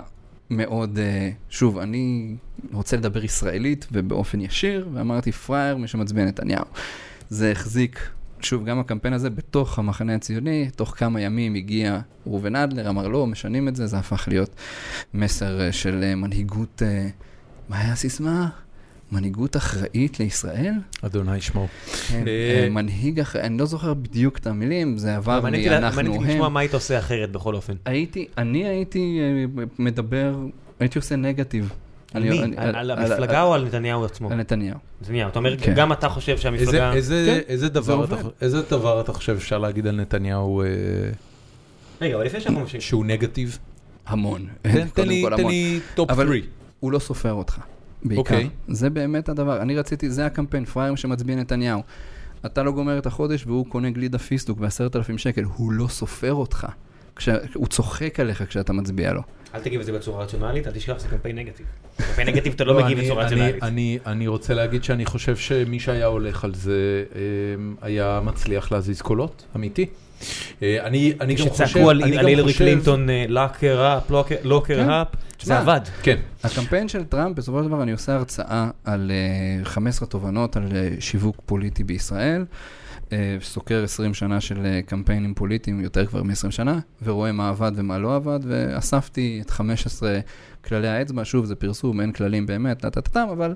מאוד, 0.57 0.99
אה, 0.99 1.29
שוב, 1.49 1.77
אני 1.77 2.35
רוצה 2.73 2.97
לדבר 2.97 3.23
ישראלית 3.23 3.87
ובאופן 3.91 4.41
ישיר, 4.41 4.89
ואמרתי 4.93 5.31
פראייר 5.31 5.77
מי 5.77 5.87
שמצביע 5.87 6.25
נתניהו. 6.25 6.65
זה 7.29 7.51
החזיק, 7.51 8.09
שוב, 8.39 8.65
גם 8.65 8.79
הקמפיין 8.79 9.13
הזה 9.13 9.29
בתוך 9.29 9.79
המחנה 9.79 10.15
הציוני, 10.15 10.69
תוך 10.75 10.93
כמה 10.97 11.21
ימים 11.21 11.55
הגיע 11.55 11.99
ראובן 12.27 12.55
אדלר, 12.55 12.89
אמר 12.89 13.07
לא, 13.07 13.27
משנים 13.27 13.67
את 13.67 13.75
זה, 13.75 13.87
זה 13.87 13.97
הפך 13.97 14.27
להיות 14.27 14.55
מסר 15.13 15.61
אה, 15.61 15.71
של 15.71 16.03
אה, 16.03 16.15
מנהיגות, 16.15 16.81
מה 17.69 17.79
היה 17.79 17.93
הסיסמה? 17.93 18.49
מנהיגות 19.13 19.57
אחראית 19.57 20.19
לישראל? 20.19 20.73
אדוני 21.01 21.37
ישמור. 21.37 21.67
כן, 22.07 22.23
אה, 22.27 22.63
אה, 22.63 22.69
מנהיג 22.69 23.19
אחראי, 23.19 23.43
אני 23.43 23.57
לא 23.57 23.65
זוכר 23.65 23.93
בדיוק 23.93 24.37
את 24.37 24.47
המילים, 24.47 24.97
זה 24.97 25.15
עבר 25.15 25.41
מעניין 25.41 25.63
אותי- 25.63 25.73
מאנחנו 25.81 25.95
מעניין 25.95 26.17
אותי 26.21 26.29
לשמוע 26.31 26.47
הם. 26.47 26.53
מה 26.53 26.59
היית 26.59 26.73
עושה 26.73 26.99
אחרת 26.99 27.31
בכל 27.31 27.55
אופן. 27.55 27.73
הייתי, 27.85 28.27
אני 28.37 28.67
הייתי 28.67 29.19
אה, 29.21 29.45
מדבר, 29.79 30.35
הייתי 30.79 30.97
עושה 30.99 31.15
נגטיב. 31.15 31.73
על 32.13 32.23
מי? 32.23 32.41
על- 32.57 32.91
המפלגה 32.91 33.41
או 33.43 33.53
על 33.53 33.65
נתניהו 33.65 34.05
עצמו? 34.05 34.31
על 34.31 34.37
נתניהו. 34.37 34.77
נתניהו, 35.01 35.29
אתה 35.29 35.39
אומר, 35.39 35.57
כן. 35.57 35.73
גם 35.75 35.91
אתה 35.91 36.09
חושב 36.09 36.37
שהמפלגה... 36.37 36.93
איזה- 36.93 37.25
כן, 37.45 37.51
איזה 37.53 37.67
זה 38.47 38.61
דבר 38.69 39.01
אתה 39.01 39.13
חושב 39.13 39.33
אפשר 39.37 39.57
להגיד 39.57 39.87
על 39.87 40.01
נתניהו 40.01 40.63
רגע, 42.01 42.15
אבל 42.15 42.25
לפני 42.25 42.41
שאנחנו 42.41 42.59
ממשיכים. 42.59 42.81
שהוא 42.81 43.05
נגטיב? 43.05 43.57
המון. 44.07 44.45
תן- 44.93 45.07
לי- 45.07 45.79
top 45.95 46.09
אבל- 46.11 46.25
3. 46.27 46.39
הוא 46.79 46.91
לא 46.91 46.99
סופר 46.99 47.33
אותך, 47.33 47.59
בעיקר. 48.05 48.19
אוקיי. 48.21 48.49
זה 48.67 48.89
באמת 48.89 49.29
הדבר. 49.29 49.61
אני 49.61 49.75
רציתי, 49.75 50.09
זה 50.09 50.25
הקמפיין, 50.25 50.65
פראייר 50.65 50.95
שמצביע 50.95 51.35
נתניהו. 51.35 51.81
אתה 52.45 52.63
לא 52.63 52.71
גומר 52.71 52.97
את 52.97 53.05
החודש 53.05 53.45
והוא 53.47 53.65
קונה 53.69 53.89
גלידה 53.89 54.17
פיסטוק 54.17 54.59
בעשרת 54.59 54.95
אלפים 54.95 55.17
שקל, 55.17 55.43
הוא 55.43 55.71
לא 55.71 55.87
סופר 55.87 56.33
אותך. 56.33 56.67
כש... 57.15 57.29
הוא 57.53 57.67
צוחק 57.67 58.19
עליך 58.19 58.43
כשאתה 58.49 58.73
מצביע 58.73 59.13
לו. 59.13 59.21
אל 59.55 59.59
תגיב 59.59 59.79
את 59.79 59.85
זה 59.85 59.91
בצורה 59.91 60.23
רציונלית, 60.23 60.67
אל 60.67 60.71
תשכח, 60.71 60.99
זה 60.99 61.07
קמפיין 61.07 61.37
נגטיב. 61.37 61.65
קמפיין 61.97 62.27
נגטיב 62.27 62.53
אתה 62.53 62.63
לא 62.63 62.83
מגיב 62.83 62.97
אני- 62.97 63.05
בצורה 63.07 63.25
אני- 63.27 63.33
רציונלית. 63.35 63.63
אני- 63.63 63.99
אני 64.05 64.27
רוצה 64.27 64.53
להגיד 64.53 64.83
שאני 64.83 65.05
חושב 65.05 65.35
שמי 65.35 65.79
שהיה 65.79 66.05
הולך 66.05 66.43
על 66.43 66.53
זה 66.53 67.03
אה, 67.15 67.21
היה 67.81 68.21
מצליח 68.23 68.71
להזיז 68.71 69.01
קולות, 69.01 69.45
אמיתי. 69.55 69.85
אה, 70.63 70.85
אני 70.85 71.13
אני 71.21 71.35
גם 71.35 71.49
חושב... 71.49 71.63
כשצעקו 71.63 71.89
על 71.89 72.03
הילרי 72.03 72.53
קלינטון, 72.53 73.07
לוקר 73.27 73.97
אפ, 73.97 74.11
לוקר. 74.43 75.01
אפ, 75.01 75.07
זה 75.43 75.57
עבד. 75.59 75.81
כן. 76.03 76.17
הקמפיין 76.43 76.87
של 76.87 77.03
טראמפ, 77.03 77.37
בסופו 77.37 77.63
של 77.63 77.67
דבר 77.67 77.83
אני 77.83 77.91
עושה 77.91 78.15
הרצאה 78.15 78.69
על 78.83 79.11
אה, 79.11 79.65
15 79.65 80.07
תובנות 80.07 80.55
על 80.57 80.67
אה, 80.75 80.89
שיווק 80.99 81.41
פוליטי 81.45 81.83
בישראל, 81.83 82.45
אה, 83.11 83.37
סוקר 83.41 83.83
20 83.83 84.13
שנה 84.13 84.41
של 84.41 84.65
אה, 84.65 84.79
קמפיינים 84.85 85.33
פוליטיים, 85.33 85.81
יותר 85.81 86.05
כבר 86.05 86.23
מ-20 86.23 86.51
שנה, 86.51 86.79
ורואה 87.03 87.31
מה 87.31 87.49
עבד 87.49 87.71
ומה 87.75 87.97
לא 87.97 88.15
עבד, 88.15 88.39
ואספתי 88.43 89.41
את 89.45 89.49
15 89.49 90.19
כללי 90.65 90.87
האצבע, 90.87 91.21
שוב, 91.25 91.45
זה 91.45 91.55
פרסום, 91.55 92.01
אין 92.01 92.11
כללים 92.11 92.45
באמת, 92.45 92.79
טה-טה-טם, 92.79 93.27
אבל 93.31 93.55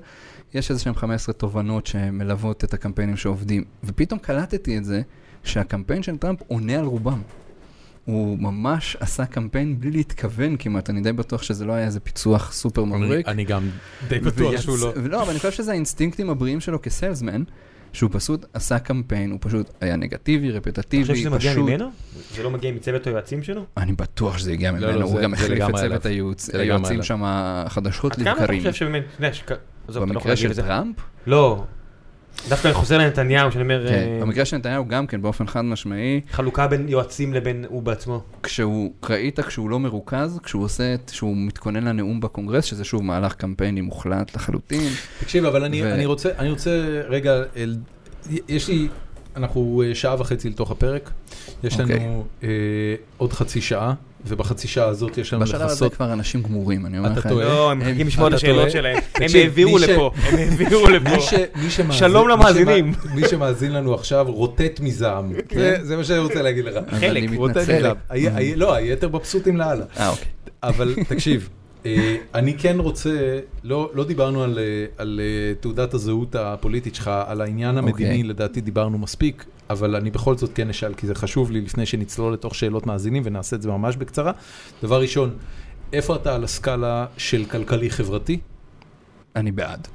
יש 0.53 0.71
איזה 0.71 0.81
שהם 0.81 0.95
15 0.95 1.33
תובנות 1.33 1.87
שמלוות 1.87 2.63
את 2.63 2.73
הקמפיינים 2.73 3.17
שעובדים. 3.17 3.63
ופתאום 3.83 4.19
קלטתי 4.19 4.77
את 4.77 4.85
זה, 4.85 5.01
שהקמפיין 5.47 6.03
של 6.03 6.17
טראמפ 6.17 6.39
עונה 6.47 6.79
על 6.79 6.85
רובם. 6.85 7.21
הוא 8.05 8.37
ממש 8.39 8.97
עשה 8.99 9.25
קמפיין 9.25 9.79
בלי 9.79 9.91
להתכוון 9.91 10.55
כמעט, 10.59 10.89
אני 10.89 11.01
די 11.01 11.11
בטוח 11.13 11.41
שזה 11.43 11.65
לא 11.65 11.73
היה 11.73 11.85
איזה 11.85 11.99
פיצוח 11.99 12.51
סופר 12.51 12.83
מבריק. 12.83 13.27
אני 13.27 13.43
גם 13.43 13.69
די 14.07 14.19
בטוח 14.19 14.61
שהוא 14.61 14.77
לא. 14.81 14.93
לא, 14.95 15.21
אבל 15.21 15.29
אני 15.29 15.37
חושב 15.39 15.51
שזה 15.51 15.71
האינסטינקטים 15.71 16.29
הבריאים 16.29 16.59
שלו 16.59 16.81
כסיילסמן, 16.81 17.43
שהוא 17.93 18.09
פשוט 18.13 18.45
עשה 18.53 18.79
קמפיין, 18.79 19.31
הוא 19.31 19.39
פשוט 19.41 19.69
היה 19.81 19.95
נגטיבי, 19.95 20.49
אתה 20.49 20.57
רפטטיבי, 20.57 21.03
חושב 21.03 21.15
שזה 21.15 21.29
פשוט... 21.37 21.51
מגיע 21.57 21.77
ממנו? 21.77 21.89
זה 22.35 22.43
לא 22.43 22.51
מגיע 22.51 22.71
מצוות 22.71 23.07
היועצים 23.07 23.43
שלו? 23.43 23.65
אני 23.77 23.93
בטוח 23.93 24.37
שזה 24.37 24.51
הגיע 24.51 24.71
לא, 24.71 24.77
ממנו, 24.77 24.99
לא, 24.99 25.05
הוא 25.05 25.15
זה- 25.15 25.21
גם 25.21 25.33
החליף 25.33 25.63
את 25.69 25.75
צוות 25.75 26.05
היועצים. 26.05 27.03
שם 27.03 27.23
חדשות 27.67 28.11
עד 28.11 28.23
כמה 28.23 28.31
אתה 28.33 28.41
לבקרים. 28.41 28.59
חושב 28.59 28.73
שבאמת, 28.73 29.03
אתה 29.15 29.23
יודע, 29.25 29.29
אתה 29.89 29.99
לא 29.99 30.05
במקרה 30.05 30.35
של. 30.35 30.53
טראמפ, 30.53 30.95
לא. 31.27 31.63
דווקא 32.49 32.67
אני 32.67 32.73
חוזר 32.75 32.97
לנתניהו, 32.97 33.51
שאני 33.51 33.63
אומר, 33.63 33.87
כן, 33.89 33.93
אה, 33.93 34.17
במקרה 34.21 34.45
של 34.45 34.57
נתניהו 34.57 34.85
גם 34.87 35.07
כן, 35.07 35.21
באופן 35.21 35.47
חד 35.47 35.61
משמעי, 35.61 36.21
חלוקה 36.31 36.67
בין 36.67 36.89
יועצים 36.89 37.33
לבין 37.33 37.65
הוא 37.69 37.83
בעצמו. 37.83 38.21
כשהוא, 38.43 38.91
ראית 39.09 39.39
כשהוא 39.39 39.69
לא 39.69 39.79
מרוכז, 39.79 40.39
כשהוא 40.43 40.63
עושה, 40.63 40.93
את- 40.93 41.09
כשהוא 41.11 41.35
מתכונן 41.37 41.83
לנאום 41.83 42.19
בקונגרס, 42.21 42.65
שזה 42.65 42.83
שוב 42.83 43.03
מהלך 43.03 43.33
קמפייני 43.33 43.81
מוחלט 43.81 44.35
לחלוטין. 44.35 44.89
תקשיב, 45.19 45.45
אבל 45.45 45.63
אני, 45.63 45.83
ו- 45.83 45.93
אני, 45.93 46.05
רוצה, 46.05 46.29
אני 46.39 46.49
רוצה 46.49 46.71
רגע, 47.09 47.33
אל, 47.57 47.77
יש 48.47 48.67
לי, 48.67 48.87
אנחנו 49.37 49.83
אה, 49.85 49.95
שעה 49.95 50.15
וחצי 50.21 50.49
לתוך 50.49 50.71
הפרק, 50.71 51.11
יש 51.63 51.79
לנו 51.79 51.93
אוקיי. 51.93 52.07
אה, 52.43 52.49
עוד 53.17 53.33
חצי 53.33 53.61
שעה, 53.61 53.93
ובחצי 54.27 54.67
שעה 54.67 54.87
הזאת 54.87 55.17
יש 55.17 55.33
לנו 55.33 55.43
בשלב 55.45 55.61
הזה. 55.61 55.89
כבר 55.89 56.13
אנשים 56.13 56.41
גמורים, 56.41 56.85
אני 56.85 56.97
אומר 56.97 57.11
אתה 57.11 57.19
לך. 57.19 57.27
טועה. 57.27 57.45
לא, 57.45 57.71
הם 57.71 57.79
מחכים 57.79 58.07
לשמוע 58.07 58.27
את 58.27 58.33
אתה 58.33 58.35
השאלות. 58.35 58.71
שלהם. 58.71 58.97
הם 59.15 59.27
העבירו 59.35 59.77
לפה, 59.77 60.11
הם 60.23 60.37
העבירו 60.37 60.89
לפה. 60.89 61.09
מי, 61.15 61.21
ש, 61.21 61.33
מי, 61.55 61.69
שמאזין, 61.69 61.99
שלום 61.99 62.27
למאזינים. 62.27 62.93
מי 63.15 63.27
שמאזין 63.27 63.71
לנו 63.73 63.93
עכשיו 63.93 64.25
רוטט 64.29 64.79
מזעם. 64.79 65.33
זה, 65.55 65.77
זה 65.81 65.97
מה 65.97 66.03
שאני 66.03 66.19
רוצה 66.19 66.41
להגיד 66.41 66.65
לך. 66.65 66.75
חלק, 66.99 67.23
רוטט. 67.35 67.57
מזעם. 67.57 67.95
לא, 68.55 68.73
היתר 68.73 69.09
מבסוטים 69.09 69.57
לאללה. 69.57 69.85
אה, 69.99 70.09
אוקיי. 70.09 70.25
אבל 70.63 70.95
תקשיב, 71.07 71.49
אני 72.35 72.57
כן 72.57 72.79
רוצה, 72.79 73.39
לא, 73.63 73.91
לא 73.93 74.03
דיברנו 74.03 74.43
על, 74.43 74.59
אה, 74.59 74.85
על 74.97 75.19
אה, 75.23 75.53
תעודת 75.59 75.93
הזהות 75.93 76.35
הפוליטית 76.35 76.95
שלך, 76.95 77.11
על 77.27 77.41
העניין 77.41 77.77
המדיני, 77.77 78.09
אוקיי. 78.09 78.23
לדעתי 78.23 78.61
דיברנו 78.61 78.97
מספיק, 78.97 79.45
אבל 79.69 79.95
אני 79.95 80.11
בכל 80.11 80.37
זאת 80.37 80.49
כן 80.55 80.69
אשאל, 80.69 80.93
כי 80.93 81.07
זה 81.07 81.15
חשוב 81.15 81.51
לי 81.51 81.61
לפני 81.61 81.85
שנצלול 81.85 82.33
לתוך 82.33 82.55
שאלות 82.55 82.85
מאזינים, 82.87 83.23
ונעשה 83.25 83.55
את 83.55 83.61
זה 83.61 83.69
ממש 83.69 83.95
בקצרה. 83.95 84.31
דבר 84.83 85.01
ראשון, 85.01 85.35
איפה 85.93 86.15
אתה 86.15 86.35
על 86.35 86.43
הסקאלה 86.43 87.05
של 87.17 87.45
כלכלי-חברתי? 87.45 88.39
אני 89.35 89.51
בעד. 89.51 89.87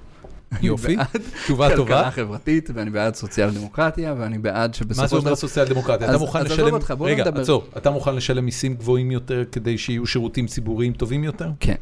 יופי, 0.62 0.96
תשובה 1.44 1.68
כלכלה 1.68 1.76
טובה. 1.76 2.10
חברתית, 2.10 2.70
ואני 2.74 2.90
בעד 2.90 3.14
סוציאל 3.14 3.50
דמוקרטיה, 3.50 4.14
ואני 4.18 4.38
בעד 4.38 4.70
מה 4.70 4.74
שבסופו 4.74 5.02
זה 5.02 5.08
של 5.08 5.16
אומר 5.16 5.26
דבר... 5.26 5.34
סוציאל 5.34 5.64
דמוקרטיה? 5.68 6.10
אתה 6.10 6.18
מוכן 6.18 6.38
אז 6.38 6.46
עזוב 6.46 6.58
לשלם, 6.60 6.74
אותך, 6.74 6.94
בוא 6.98 7.08
רגע. 7.08 7.24
עצור, 7.34 7.64
אתה 7.76 7.90
מוכן 7.90 8.16
לשלם 8.16 8.44
מיסים 8.44 8.74
גבוהים 8.74 9.10
יותר 9.10 9.44
כדי 9.52 9.78
שיהיו 9.78 10.06
שירותים 10.06 10.46
ציבוריים 10.46 10.92
טובים 10.92 11.24
יותר? 11.24 11.48
כן. 11.60 11.74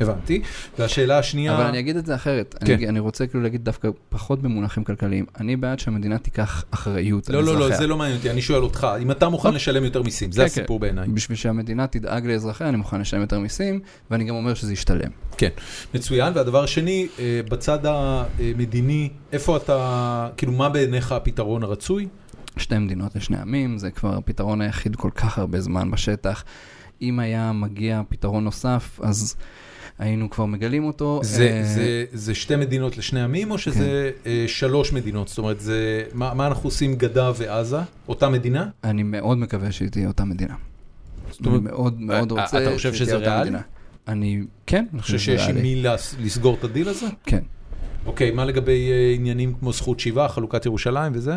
הבנתי. 0.00 0.42
והשאלה 0.78 1.18
השנייה... 1.18 1.56
אבל 1.56 1.64
אני 1.64 1.78
אגיד 1.78 1.96
את 1.96 2.06
זה 2.06 2.14
אחרת. 2.14 2.54
כן. 2.64 2.74
אני, 2.74 2.88
אני 2.88 3.00
רוצה 3.00 3.26
כאילו 3.26 3.42
להגיד 3.42 3.64
דווקא 3.64 3.88
פחות 4.08 4.42
במונחים 4.42 4.84
כלכליים. 4.84 5.24
אני 5.40 5.56
בעד 5.56 5.78
שהמדינה 5.78 6.18
תיקח 6.18 6.64
אחריות 6.70 7.28
על 7.28 7.34
לא, 7.36 7.44
לא, 7.44 7.50
אזרחיה. 7.50 7.68
לא, 7.68 7.76
זה 7.76 7.86
לא 7.86 7.96
מעניין 7.96 8.16
אותי, 8.16 8.30
אני 8.30 8.42
שואל 8.42 8.62
אותך, 8.62 8.86
אם 9.02 9.10
אתה 9.10 9.28
מוכן 9.28 9.48
אוקיי. 9.48 9.56
לשלם 9.56 9.84
יותר 9.84 10.02
מיסים, 10.02 10.32
זה 10.32 10.40
כן, 10.40 10.46
הסיפור 10.46 10.80
בעיניי. 10.80 11.08
בשביל 11.08 11.38
שהמדינה 11.38 11.86
תדאג 11.86 12.26
לאזרחיה, 12.26 12.68
אני 12.68 12.76
מוכן 12.76 13.00
לשלם 13.00 13.20
יותר 13.20 13.38
מיסים, 13.38 13.80
ואני 14.10 14.24
גם 14.24 14.34
אומר 14.34 14.54
שזה 14.54 14.72
ישתלם. 14.72 15.10
כן, 15.36 15.48
מצוין. 15.94 16.32
והדבר 16.36 16.64
השני, 16.64 17.06
אה, 17.18 17.40
בצד 17.48 17.78
המדיני, 17.86 19.10
איפה 19.32 19.56
אתה, 19.56 20.28
כאילו, 20.36 20.52
מה 20.52 20.68
בעיניך 20.68 21.12
הפתרון 21.12 21.62
הרצוי? 21.62 22.08
שתי 22.56 22.78
מדינות 22.78 23.16
לשני 23.16 23.36
עמים, 23.36 23.78
זה 23.78 23.90
כבר 23.90 24.16
הפתרון 24.16 24.60
היחיד 24.60 24.96
כל 24.96 25.10
כך 25.14 25.38
הרבה 25.38 25.60
זמן 25.60 25.90
בשטח. 25.90 26.44
אם 27.02 27.18
היה 27.18 27.52
מגיע 27.52 28.02
פתרון 28.08 28.44
נוסף, 28.44 29.00
אז 29.02 29.36
היינו 29.98 30.30
כבר 30.30 30.44
מגלים 30.46 30.84
אותו. 30.84 31.20
זה, 31.22 31.48
אה, 31.50 31.64
זה, 31.64 32.04
זה 32.12 32.34
שתי 32.34 32.56
מדינות 32.56 32.98
לשני 32.98 33.22
עמים, 33.22 33.50
או 33.50 33.58
שזה 33.58 34.10
אה, 34.26 34.44
שלוש 34.46 34.92
מדינות? 34.92 35.28
זאת 35.28 35.38
אומרת, 35.38 35.60
זה, 35.60 36.04
מה, 36.14 36.34
מה 36.34 36.46
אנחנו 36.46 36.66
עושים 36.66 36.94
גדה 36.94 37.32
ועזה? 37.36 37.78
אותה 38.08 38.28
מדינה? 38.28 38.66
אני 38.84 39.02
מאוד 39.02 39.38
מקווה 39.38 39.72
שהיא 39.72 39.88
תהיה 39.88 40.08
אותה 40.08 40.24
מדינה. 40.24 40.54
אני 41.40 41.46
אומרת, 41.48 41.62
מאוד 41.62 42.00
מאוד 42.00 42.32
אה, 42.32 42.42
רוצה 42.44 42.62
אתה 42.62 42.70
חושב 42.74 42.94
שהיא 42.94 42.98
שזה 42.98 43.06
תהיה 43.06 43.18
אותה 43.18 43.30
ריאלי? 43.34 43.50
מדינה. 43.50 43.62
אני, 44.08 44.42
כן, 44.66 44.84
אני 44.92 45.02
חושב 45.02 45.18
שיש 45.18 45.48
עם 45.48 45.62
מי 45.62 45.82
לס- 45.82 46.14
לסגור 46.20 46.54
את 46.58 46.64
הדיל 46.64 46.88
הזה? 46.88 47.06
כן. 47.26 47.42
אוקיי, 48.06 48.30
מה 48.30 48.44
לגבי 48.44 48.90
אה, 48.90 49.12
עניינים 49.14 49.54
כמו 49.60 49.72
זכות 49.72 50.00
שיבה, 50.00 50.28
חלוקת 50.28 50.66
ירושלים 50.66 51.12
וזה? 51.14 51.36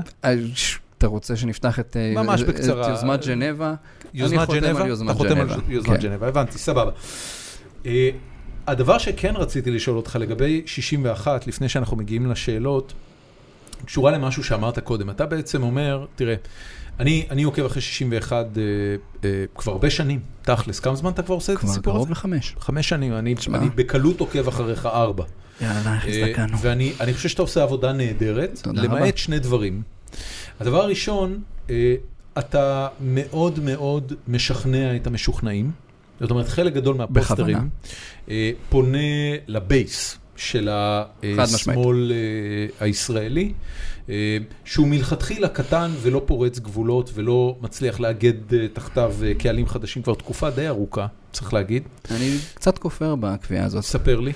אה, 1.06 1.10
אתה 1.10 1.14
רוצה 1.14 1.36
שנפתח 1.36 1.80
את 1.80 1.98
אה, 1.98 2.24
ממש 2.24 2.42
את 2.42 2.48
בקצרה. 2.48 2.90
יוזמת 2.90 3.24
ז'נבה? 3.24 3.74
יוזמת 4.14 4.40
חותם 4.40 4.60
ג'נבה? 4.60 4.82
על 4.82 4.88
יוזמת 4.88 5.10
אתה 5.10 5.18
חותם 5.18 5.40
על 5.40 5.48
ג'נבה, 5.48 5.74
יוזמת 5.74 6.02
כן. 6.02 6.08
ג'נבה, 6.08 6.28
הבנתי, 6.28 6.58
סבבה. 6.58 6.92
אה, 7.86 8.10
הדבר 8.68 8.98
שכן 8.98 9.34
רציתי 9.36 9.72
לשאול 9.72 9.98
אותך 9.98 10.18
לגבי 10.20 10.64
61, 10.66 11.48
לפני 11.48 11.70
שאנחנו 11.70 11.98
מגיעים 11.98 12.32
לשאלות, 12.32 12.94
קשורה 13.86 14.12
למשהו 14.12 14.44
שאמרת 14.44 14.80
קודם. 14.80 15.10
אתה 15.10 15.26
בעצם 15.26 15.64
אומר, 15.64 16.06
תראה, 16.16 16.36
אני, 17.00 17.26
אני 17.32 17.44
עוקב 17.44 17.66
אחרי 17.66 17.82
61 17.82 18.46
אה, 18.58 18.62
אה, 19.24 19.46
כבר 19.56 19.72
הרבה 19.72 19.90
שנים, 19.90 20.20
תכלס. 20.42 20.80
כמה 20.80 20.96
זמן 20.96 21.12
אתה 21.12 21.24
כבר 21.24 21.36
עושה 21.36 21.54
את 21.54 21.58
כבר 21.58 21.70
הסיפור 21.70 21.94
הזה? 21.94 22.00
קרוב 22.00 22.12
לחמש. 22.12 22.56
חמש 22.60 22.90
שנים, 22.90 23.14
אני. 23.14 23.36
אני 23.54 23.70
בקלות 23.76 24.20
עוקב 24.20 24.48
אחריך 24.48 24.86
ארבע. 24.86 25.24
יאללה, 25.62 25.96
איך 25.96 26.06
אה, 26.08 26.24
הזדקנו. 26.24 26.58
ואני 26.60 26.94
אני 27.00 27.14
חושב 27.14 27.30
שאתה 27.30 27.42
עושה 27.42 27.64
עבודה 27.64 27.94
נהדרת, 27.94 28.68
למעט. 28.74 29.18
שני 29.18 29.40
דברים. 29.40 29.82
הדבר 30.60 30.82
הראשון, 30.82 31.42
אה, 31.70 31.96
אתה 32.40 32.88
מאוד 33.02 33.60
מאוד 33.60 34.14
משכנע 34.28 34.96
את 34.96 35.08
המשוכנעים. 35.08 35.72
זאת 36.20 36.32
אומרת, 36.32 36.48
חלק 36.50 36.74
גדול 36.74 36.96
מהפוסטרים. 36.96 37.70
אה, 38.30 38.52
פונה 38.70 38.98
ל 39.48 39.62
base 39.62 40.18
של. 40.36 40.70
השמאל 41.40 42.12
אה, 42.12 42.86
הישראלי, 42.86 43.54
שהוא 44.66 44.88
מלכתחילה 44.88 45.50
קטן 45.50 45.92
ולא 46.02 46.22
פורץ 46.26 46.60
גבולות 46.60 47.12
ולא 47.14 47.58
מצליח 47.62 48.00
לאגד 48.00 48.34
תחתיו 48.74 49.16
קהלים 49.38 49.68
חדשים 49.68 50.04
כבר 50.04 50.14
תקופה 50.14 50.50
די 50.50 50.68
ארוכה, 50.68 51.08
צריך 51.32 51.54
להגיד. 51.54 51.84
אני 52.12 52.38
קצת 52.54 52.78
כופר 52.78 53.16
בקביעה 53.16 53.66
הזאת. 53.66 53.84
ספר 53.84 54.20
לי. 54.20 54.34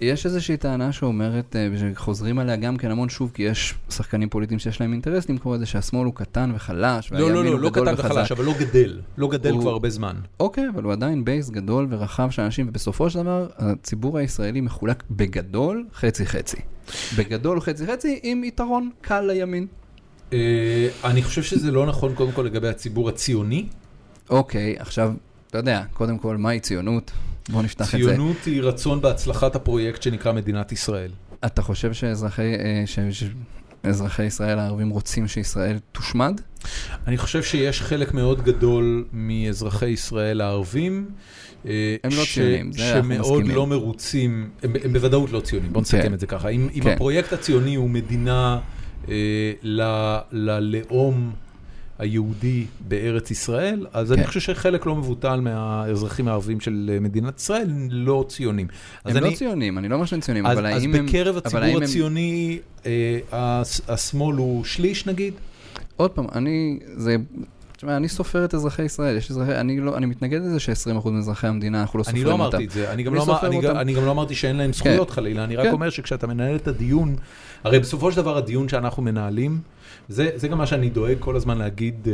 יש 0.00 0.26
איזושהי 0.26 0.56
טענה 0.56 0.92
שאומרת, 0.92 1.56
אה, 1.56 1.68
שחוזרים 1.94 2.38
עליה 2.38 2.56
גם 2.56 2.76
כן 2.76 2.90
המון 2.90 3.08
שוב, 3.08 3.30
כי 3.34 3.42
יש 3.42 3.74
שחקנים 3.90 4.28
פוליטיים 4.28 4.58
שיש 4.58 4.80
להם 4.80 4.92
אינטרס 4.92 5.28
למכור 5.28 5.54
את 5.54 5.60
זה 5.60 5.66
שהשמאל 5.66 6.04
הוא 6.04 6.14
קטן 6.14 6.52
וחלש, 6.54 7.12
לא, 7.12 7.18
לא, 7.18 7.24
והימין 7.24 7.44
לא, 7.44 7.50
הוא 7.50 7.60
לא 7.60 7.70
גדול 7.70 7.86
קטן 7.86 7.94
וחזק. 8.00 8.10
וחלש, 8.14 8.32
אבל 8.32 8.44
לא 8.44 8.54
גדל. 8.58 9.00
לא 9.18 9.28
גדל 9.28 9.50
הוא- 9.50 9.60
כבר 9.60 9.70
הרבה 9.70 9.90
זמן. 9.90 10.16
אוקיי, 10.40 10.64
אבל 10.74 10.82
הוא 10.82 10.92
עדיין 10.92 11.24
base 11.24 11.50
גדול 11.50 11.86
ורחב 11.90 12.30
של 12.30 12.42
אנשים, 12.42 12.68
ובסופו 12.68 13.10
של 13.10 13.18
דבר, 13.22 13.46
הציבור 13.58 14.18
הישראלי 14.18 14.60
מחולק 14.60 15.02
בגדול 15.10 15.84
חצי-חצי. 15.94 16.56
בגדול 17.18 17.60
חצי-חצי 17.60 18.20
עם 18.22 18.44
יתרון 18.44 18.90
קל 19.00 19.20
לימין. 19.20 19.66
אה, 20.32 20.38
אני 21.04 21.22
חושב 21.22 21.42
שזה 21.42 21.70
לא 21.70 21.86
נכון 21.86 22.14
קודם 22.14 22.32
כל 22.32 22.42
לגבי 22.42 22.68
הציבור 22.68 23.08
הציוני. 23.08 23.66
אוקיי, 24.30 24.76
עכשיו, 24.78 25.12
אתה 25.50 25.58
יודע, 25.58 25.82
קודם 25.92 26.18
כל, 26.18 26.36
מהי 26.36 26.60
ציונות? 26.60 27.10
בוא 27.48 27.62
נפתח 27.62 27.94
את 27.94 28.00
זה. 28.02 28.08
ציונות 28.10 28.36
היא 28.46 28.62
רצון 28.62 29.00
בהצלחת 29.00 29.56
הפרויקט 29.56 30.02
שנקרא 30.02 30.32
מדינת 30.32 30.72
ישראל. 30.72 31.10
אתה 31.44 31.62
חושב 31.62 31.92
שאזרחי 31.92 32.54
אה, 32.54 32.82
ש- 32.86 32.98
ש- 33.10 33.24
אזרחי 33.82 34.24
ישראל 34.24 34.58
הערבים 34.58 34.90
רוצים 34.90 35.28
שישראל 35.28 35.78
תושמד? 35.92 36.40
אני 37.06 37.18
חושב 37.18 37.42
שיש 37.42 37.82
חלק 37.82 38.14
מאוד 38.14 38.42
גדול 38.42 39.04
מאזרחי 39.12 39.88
ישראל 39.88 40.40
הערבים. 40.40 41.08
אה, 41.66 41.96
הם 42.04 42.10
לא 42.16 42.22
ציונים, 42.34 42.72
זה 42.72 42.96
אנחנו 42.96 43.02
שמאוד 43.14 43.32
מסכימים. 43.38 43.56
לא 43.56 43.66
מרוצים, 43.66 44.50
הם, 44.62 44.72
הם 44.84 44.92
בוודאות 44.92 45.32
לא 45.32 45.40
ציונים, 45.40 45.72
בוא 45.72 45.80
נסכם 45.82 46.02
כן. 46.02 46.14
את 46.14 46.20
זה 46.20 46.26
ככה. 46.26 46.48
אם, 46.48 46.68
אם 46.74 46.80
כן. 46.82 46.90
הפרויקט 46.90 47.32
הציוני 47.32 47.74
הוא 47.74 47.90
מדינה 47.90 48.60
אה, 49.08 49.14
ל, 49.62 49.82
ללאום 50.32 51.32
היהודי 51.98 52.64
בארץ 52.88 53.30
ישראל, 53.30 53.86
אז 53.92 54.12
אני 54.12 54.20
כן. 54.20 54.26
חושב 54.26 54.40
שחלק 54.40 54.86
לא 54.86 54.94
מבוטל 54.96 55.40
מהאזרחים 55.40 56.28
הערבים 56.28 56.60
של 56.60 56.90
אה, 56.94 57.00
מדינת 57.00 57.40
ישראל 57.40 57.66
לא 57.90 58.24
ציונים. 58.28 58.66
אז 59.04 59.16
הם 59.16 59.22
לא 59.22 59.28
אני- 59.28 59.36
ציונים, 59.36 59.78
אני 59.78 59.88
לא 59.88 59.94
אומר 59.94 60.06
שהם 60.06 60.20
ציונים, 60.20 60.46
אז, 60.46 60.58
אבל 60.58 60.66
אז 60.66 60.82
האם 60.82 60.94
הם... 60.94 61.06
בקרב 61.06 61.36
אבל 61.44 61.62
האם 61.62 61.68
הציבור 61.68 61.76
הם- 61.76 61.82
הציוני, 61.82 62.58
אה, 62.86 63.18
הס- 63.32 63.80
השמאל 63.90 64.36
הוא 64.36 64.64
שליש 64.64 65.06
נגיד? 65.06 65.34
עוד 65.96 66.10
פעם, 66.10 66.26
אני... 66.34 66.78
זה... 66.96 67.16
תשמע, 67.76 67.96
אני 67.96 68.08
סופר 68.08 68.44
את 68.44 68.54
אזרחי 68.54 68.82
ישראל, 68.82 69.16
יש 69.16 69.30
אזרחי... 69.30 69.54
אני 69.60 69.80
לא... 69.80 69.96
אני 69.96 70.06
מתנגד 70.06 70.40
לזה 70.42 70.60
ש-20% 70.60 71.08
מאזרחי 71.10 71.46
המדינה, 71.46 71.80
אנחנו 71.80 71.98
לא 71.98 72.04
אני 72.08 72.18
סופרים 72.20 72.26
לא 72.26 72.32
אותם. 72.32 72.40
אמרתי 72.56 72.64
את 72.64 72.70
זה, 72.70 72.92
אני 72.92 73.02
גם 73.02 73.12
אני 73.14 73.18
לא, 73.26 73.38
אני, 73.42 73.56
גם, 73.60 73.64
אותם. 73.66 73.78
אני 73.80 73.94
גם 73.94 74.04
לא 74.04 74.10
אמרתי 74.10 74.34
שאין 74.34 74.56
להם 74.56 74.72
זכויות 74.72 75.10
חלילה, 75.10 75.44
אני 75.44 75.56
רק 75.56 75.66
כן. 75.66 75.72
אומר 75.72 75.90
שכשאתה 75.90 76.26
מנהל 76.26 76.56
את 76.56 76.68
הדיון, 76.68 77.16
הרי 77.64 77.78
בסופו 77.78 78.10
של 78.10 78.16
דבר 78.16 78.36
הדיון 78.36 78.68
שאנחנו 78.68 79.02
מנהלים, 79.02 79.58
זה, 80.08 80.30
זה 80.34 80.48
גם 80.48 80.58
מה 80.58 80.66
שאני 80.66 80.90
דואג 80.90 81.16
כל 81.18 81.36
הזמן 81.36 81.58
להגיד 81.58 82.08
אה, 82.08 82.12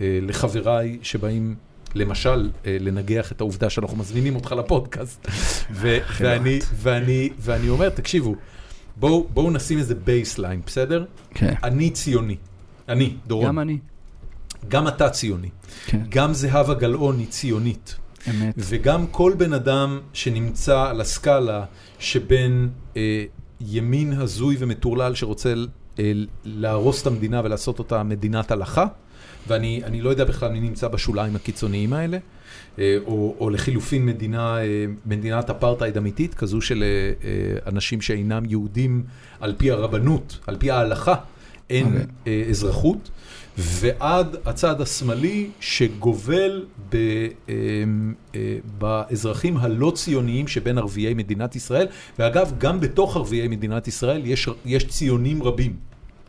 אה, 0.00 0.18
לחבריי 0.22 0.98
שבאים, 1.02 1.54
למשל, 1.94 2.50
אה, 2.66 2.76
לנגח 2.80 3.32
את 3.32 3.40
העובדה 3.40 3.70
שאנחנו 3.70 3.96
מזמינים 3.96 4.34
אותך 4.34 4.52
לפודקאסט, 4.52 5.26
ו, 5.72 5.98
ואני, 6.20 6.58
ואני, 6.74 7.30
ואני 7.38 7.68
אומר, 7.68 7.88
תקשיבו, 7.88 8.34
בואו 8.96 9.26
בוא 9.30 9.50
נשים 9.50 9.78
איזה 9.78 9.94
baseline, 9.94 10.62
בסדר? 10.66 11.04
כן. 11.34 11.54
אני 11.64 11.90
ציוני, 11.90 12.36
אני, 12.88 13.16
דורון, 13.26 13.46
גם 13.46 13.58
אני. 13.58 13.78
גם 14.68 14.88
אתה 14.88 15.10
ציוני, 15.10 15.48
כן, 15.86 16.00
גם 16.08 16.34
זהבה 16.34 16.74
גלאון 16.74 17.18
היא 17.18 17.26
ציונית. 17.26 17.96
אמת. 18.30 18.54
וגם 18.58 19.06
כל 19.06 19.32
בן 19.38 19.52
אדם 19.52 20.00
שנמצא 20.12 20.82
על 20.82 21.00
הסקאלה 21.00 21.64
שבין 21.98 22.68
אה, 22.96 23.24
ימין 23.60 24.12
הזוי 24.12 24.56
ומטורלל 24.58 25.14
שרוצה 25.14 25.48
אה, 25.50 25.64
להרוס 26.44 27.02
את 27.02 27.06
המדינה 27.06 27.40
ולעשות 27.44 27.78
אותה 27.78 28.02
מדינת 28.02 28.50
הלכה, 28.50 28.86
ואני 29.48 29.80
אני 29.84 30.00
לא 30.00 30.10
יודע 30.10 30.24
בכלל 30.24 30.52
מי 30.52 30.60
נמצא 30.60 30.88
בשוליים 30.88 31.36
הקיצוניים 31.36 31.92
האלה, 31.92 32.18
אה, 32.78 32.96
או, 33.06 33.36
או 33.40 33.50
לחילופין 33.50 34.06
מדינה, 34.06 34.58
אה, 34.58 34.84
מדינת 35.06 35.50
אפרטהייד 35.50 35.96
אמיתית, 35.96 36.34
כזו 36.34 36.60
של 36.60 36.82
אה, 36.82 37.28
אה, 37.28 37.70
אנשים 37.70 38.00
שאינם 38.00 38.44
יהודים 38.48 39.02
על 39.40 39.54
פי 39.58 39.70
הרבנות, 39.70 40.38
על 40.46 40.56
פי 40.58 40.70
ההלכה, 40.70 41.14
אין 41.70 41.86
אוקיי. 41.86 42.06
אה, 42.26 42.44
אזרחות. 42.50 43.10
ועד 43.58 44.36
הצד 44.44 44.80
השמאלי 44.80 45.50
שגובל 45.60 46.64
ב, 46.88 46.96
אה, 47.48 47.54
אה, 48.34 48.40
באזרחים 48.78 49.56
הלא 49.56 49.92
ציוניים 49.94 50.48
שבין 50.48 50.78
ערביי 50.78 51.14
מדינת 51.14 51.56
ישראל, 51.56 51.86
ואגב, 52.18 52.52
גם 52.58 52.80
בתוך 52.80 53.16
ערביי 53.16 53.48
מדינת 53.48 53.88
ישראל 53.88 54.22
יש, 54.26 54.48
יש 54.64 54.86
ציונים 54.88 55.42
רבים. 55.42 55.76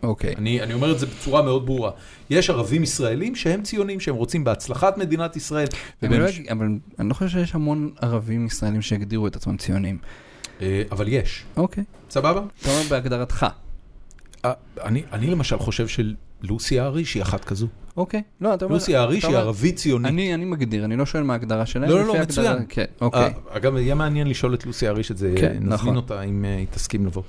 אוקיי. 0.04 0.36
אני, 0.38 0.62
אני 0.62 0.74
אומר 0.74 0.92
את 0.92 1.00
זה 1.00 1.06
בצורה 1.06 1.42
מאוד 1.42 1.66
ברורה. 1.66 1.92
יש 2.30 2.50
ערבים 2.50 2.84
ישראלים 2.84 3.36
שהם 3.36 3.62
ציונים, 3.64 4.00
שהם 4.00 4.16
רוצים 4.16 4.44
בהצלחת 4.44 4.98
מדינת 4.98 5.36
ישראל. 5.36 5.68
אני 6.04 6.20
לא 6.20 6.30
אגיד- 6.30 6.48
אבל 6.52 6.68
אני 7.00 7.10
לא 7.10 7.14
חושב 7.14 7.30
שיש 7.30 7.56
המון 7.56 7.92
ערבים 8.02 8.46
ישראלים 8.46 8.82
שהגדירו 8.82 9.28
את 9.28 9.36
עצמם 9.36 9.58
ציונים. 9.58 9.98
אה, 10.62 10.84
אבל 10.92 11.08
יש. 11.08 11.44
אוקיי. 11.58 11.84
סבבה? 12.10 12.42
אתה 12.62 12.70
אומר 12.70 12.82
בהגדרתך. 12.90 13.46
אה, 14.46 14.54
אני, 14.84 15.04
אני 15.12 15.28
למשל 15.28 15.58
חושב 15.58 15.88
שלוסי 16.46 16.80
האריש 16.80 17.14
היא 17.14 17.24
אחת 17.24 17.46
כזו. 17.46 17.68
אוקיי. 17.98 18.22
לא, 18.42 18.54
אתה 18.54 18.66
אומר... 18.66 18.76
לוסי 18.76 18.96
האריש 18.96 19.24
אתה 19.24 19.28
היא 19.28 19.38
ערבית 19.38 19.76
ציונית. 19.76 20.12
אני 20.12 20.34
אני 20.34 20.46
מגדיר, 20.46 20.86
אני 20.86 20.96
לא 20.96 21.06
שואל 21.06 21.24
מה 21.24 21.34
ההגדרה 21.34 21.66
שלהם. 21.66 21.90
לא, 21.90 22.00
לא, 22.00 22.08
לא, 22.08 22.22
מצוין. 22.22 22.58
כן, 22.70 22.86
אוקיי. 23.02 23.22
אה, 23.22 23.30
אגב, 23.50 23.78
יהיה 23.78 23.96
מעניין 23.96 24.28
לשאול 24.28 24.54
את 24.54 24.66
לוסי 24.66 24.88
אריש 24.88 25.12
את 25.12 25.18
זה, 25.18 25.34
כן, 25.38 25.54
נזמין 25.54 25.74
נכון. 25.74 25.96
אותה 25.96 26.22
אם 26.22 26.46
אה, 26.46 26.56
היא 26.58 26.68
תסכים 26.72 27.06
לבוא. 27.06 27.24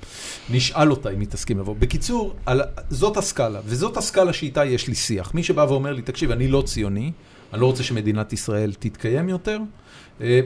נשאל 0.49 0.91
אותה 0.91 1.09
אם 1.09 1.19
היא 1.19 1.27
תסכים 1.27 1.59
לבוא. 1.59 1.75
בקיצור, 1.79 2.35
על- 2.45 2.61
זאת 2.89 3.17
הסקאלה, 3.17 3.59
וזאת 3.65 3.97
הסקאלה 3.97 4.33
שאיתה 4.33 4.65
יש 4.65 4.87
לי 4.87 4.95
שיח. 4.95 5.33
מי 5.33 5.43
שבא 5.43 5.61
ואומר 5.61 5.93
לי, 5.93 6.01
תקשיב, 6.01 6.31
אני 6.31 6.47
לא 6.47 6.63
ציוני, 6.65 7.11
אני 7.53 7.61
לא 7.61 7.65
רוצה 7.65 7.83
שמדינת 7.83 8.33
ישראל 8.33 8.73
תתקיים 8.79 9.29
יותר. 9.29 9.59
אה, 10.21 10.39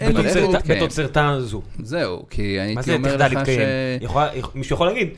בתוצרתה-? 0.00 0.58
בתוצרתה 0.68 1.36
זו. 1.40 1.62
זהו, 1.82 2.24
כי 2.30 2.42
הייתי 2.42 2.82
זה 2.82 2.94
אומר 2.94 3.16
לך 3.16 3.46
ש... 3.46 3.58
מישהו 4.54 4.74
יכול 4.74 4.86
להגיד, 4.86 5.08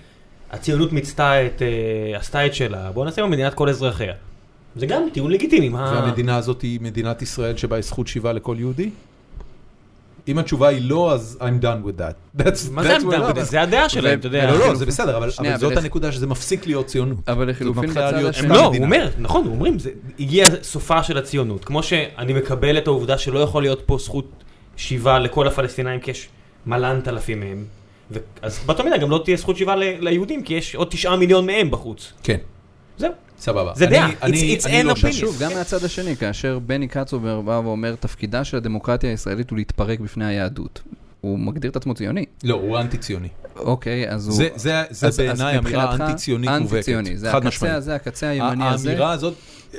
הציונות 0.50 0.92
מיצתה 0.92 1.46
את, 1.46 1.62
אה, 1.62 2.18
עשתה 2.18 2.46
את 2.46 2.54
שלה, 2.54 2.92
בוא 2.92 3.04
נעשה 3.04 3.26
מדינת 3.26 3.54
כל 3.54 3.68
אזרחיה. 3.68 4.12
זה 4.76 4.86
גם 4.86 5.02
טיעון 5.12 5.30
לגיטימי, 5.30 5.68
מה... 5.68 5.92
והמדינה 5.94 6.36
הזאת 6.36 6.62
היא 6.62 6.80
מדינת 6.80 7.22
ישראל 7.22 7.56
שבה 7.56 7.78
יש 7.78 7.86
זכות 7.86 8.06
שיבה 8.08 8.32
לכל 8.32 8.56
יהודי? 8.58 8.90
אם 10.28 10.38
התשובה 10.38 10.68
היא 10.68 10.90
לא, 10.90 11.12
אז 11.12 11.38
I'm 11.40 11.64
done 11.64 11.86
with 11.86 12.00
that. 12.00 12.40
That's- 12.42 12.70
מה 12.70 12.82
זה 12.82 12.96
that's 12.96 13.00
where- 13.00 13.14
המדינה? 13.14 13.44
זה 13.44 13.62
הדעה 13.62 13.88
שלהם, 13.88 14.18
אתה 14.18 14.26
יודע. 14.26 14.50
לא, 14.50 14.58
לא, 14.58 14.74
זה 14.74 14.86
בסדר, 14.86 15.16
אבל 15.16 15.30
שנייה, 15.30 15.54
אבל 15.54 15.60
זאת 15.60 15.76
הנקודה 15.76 16.12
שזה 16.12 16.26
מפסיק 16.26 16.66
להיות 16.66 16.86
ציונות. 16.86 17.28
אבל 17.28 17.50
לחילופין 17.50 17.90
בצד 17.90 18.12
להיות 18.14 18.34
השני... 18.34 18.46
הם 18.46 18.52
לא, 18.52 18.64
הוא. 18.64 18.76
אומר, 18.76 19.08
נכון, 19.18 19.44
הוא 19.44 19.52
אומרים, 19.52 19.78
זה 19.78 19.90
הגיע 20.20 20.44
סופה 20.62 21.02
של 21.02 21.18
הציונות. 21.18 21.64
כמו 21.64 21.82
שאני 21.82 22.32
מקבל 22.32 22.78
את 22.78 22.86
העובדה 22.86 23.18
שלא 23.18 23.38
יכול 23.38 23.62
להיות 23.62 23.82
פה 23.86 23.98
זכות 23.98 24.44
שיבה 24.76 25.18
לכל 25.18 25.48
הפלסטינאים, 25.48 26.00
כי 26.00 26.10
יש 26.10 26.28
מלנת 26.66 27.08
אלפים 27.08 27.40
מהם. 27.40 27.64
ו- 28.10 28.18
אז 28.42 28.58
באותה 28.66 28.82
מידה 28.82 28.96
גם 28.96 29.10
לא 29.10 29.20
תהיה 29.24 29.36
זכות 29.36 29.56
שיבה 29.56 29.76
ל- 29.76 29.82
ליהודים, 30.08 30.42
כי 30.42 30.54
יש 30.54 30.74
עוד 30.74 30.88
תשעה 30.90 31.16
מיליון 31.16 31.46
מהם 31.46 31.70
בחוץ. 31.70 32.12
כן, 32.22 32.36
זהו. 32.98 33.12
סבבה. 33.38 33.72
זה 33.76 33.86
דעה. 33.86 34.10
אני- 34.22 34.56
It's- 34.58 34.62
it's 34.62 34.66
אני 34.66 34.80
an 34.80 34.84
לא 34.84 34.92
opinion. 34.92 34.96
שם. 34.96 35.12
שוב, 35.12 35.36
גם 35.40 35.52
מהצד 35.54 35.84
השני, 35.84 36.16
כאשר 36.16 36.58
בני 36.58 36.88
קצובר 36.88 37.40
בא 37.40 37.60
ואומר, 37.64 37.94
תפקידה 38.00 38.44
של 38.44 38.56
הדמוקרטיה 38.56 39.10
הישראלית 39.10 39.50
הוא 39.50 39.56
להתפרק 39.56 40.00
בפני 40.00 40.24
היהדות. 40.26 40.82
הוא 41.20 41.38
מגדיר 41.38 41.70
את 41.70 41.76
עצמו 41.76 41.94
ציוני. 41.94 42.24
לא, 42.44 42.54
הוא 42.54 42.78
אנטי 42.78 42.98
ציוני. 42.98 43.28
אוקיי, 43.56 44.10
אז 44.10 44.28
הוא... 44.28 44.36
זה- 44.36 44.48
זה 44.54 44.60
זה 44.90 45.06
אז- 45.06 45.12
אז 45.12 45.16
בעיניי 45.16 45.58
אמירה 45.58 45.60
מבחינתך, 45.86 46.00
אנטי 46.00 46.14
ציונית 46.14 46.50
מובהקת. 46.50 46.72
אנטי-ציוני, 46.74 47.16
זה 47.16 47.30
חד 47.32 47.36
הקצה 47.38 47.48
משמעית. 47.48 47.74
הזה, 47.74 47.94
הקצה 47.94 48.28
הימני 48.28 48.68
הזה. 48.68 48.88
האמירה 48.90 49.12
הזאת, 49.12 49.34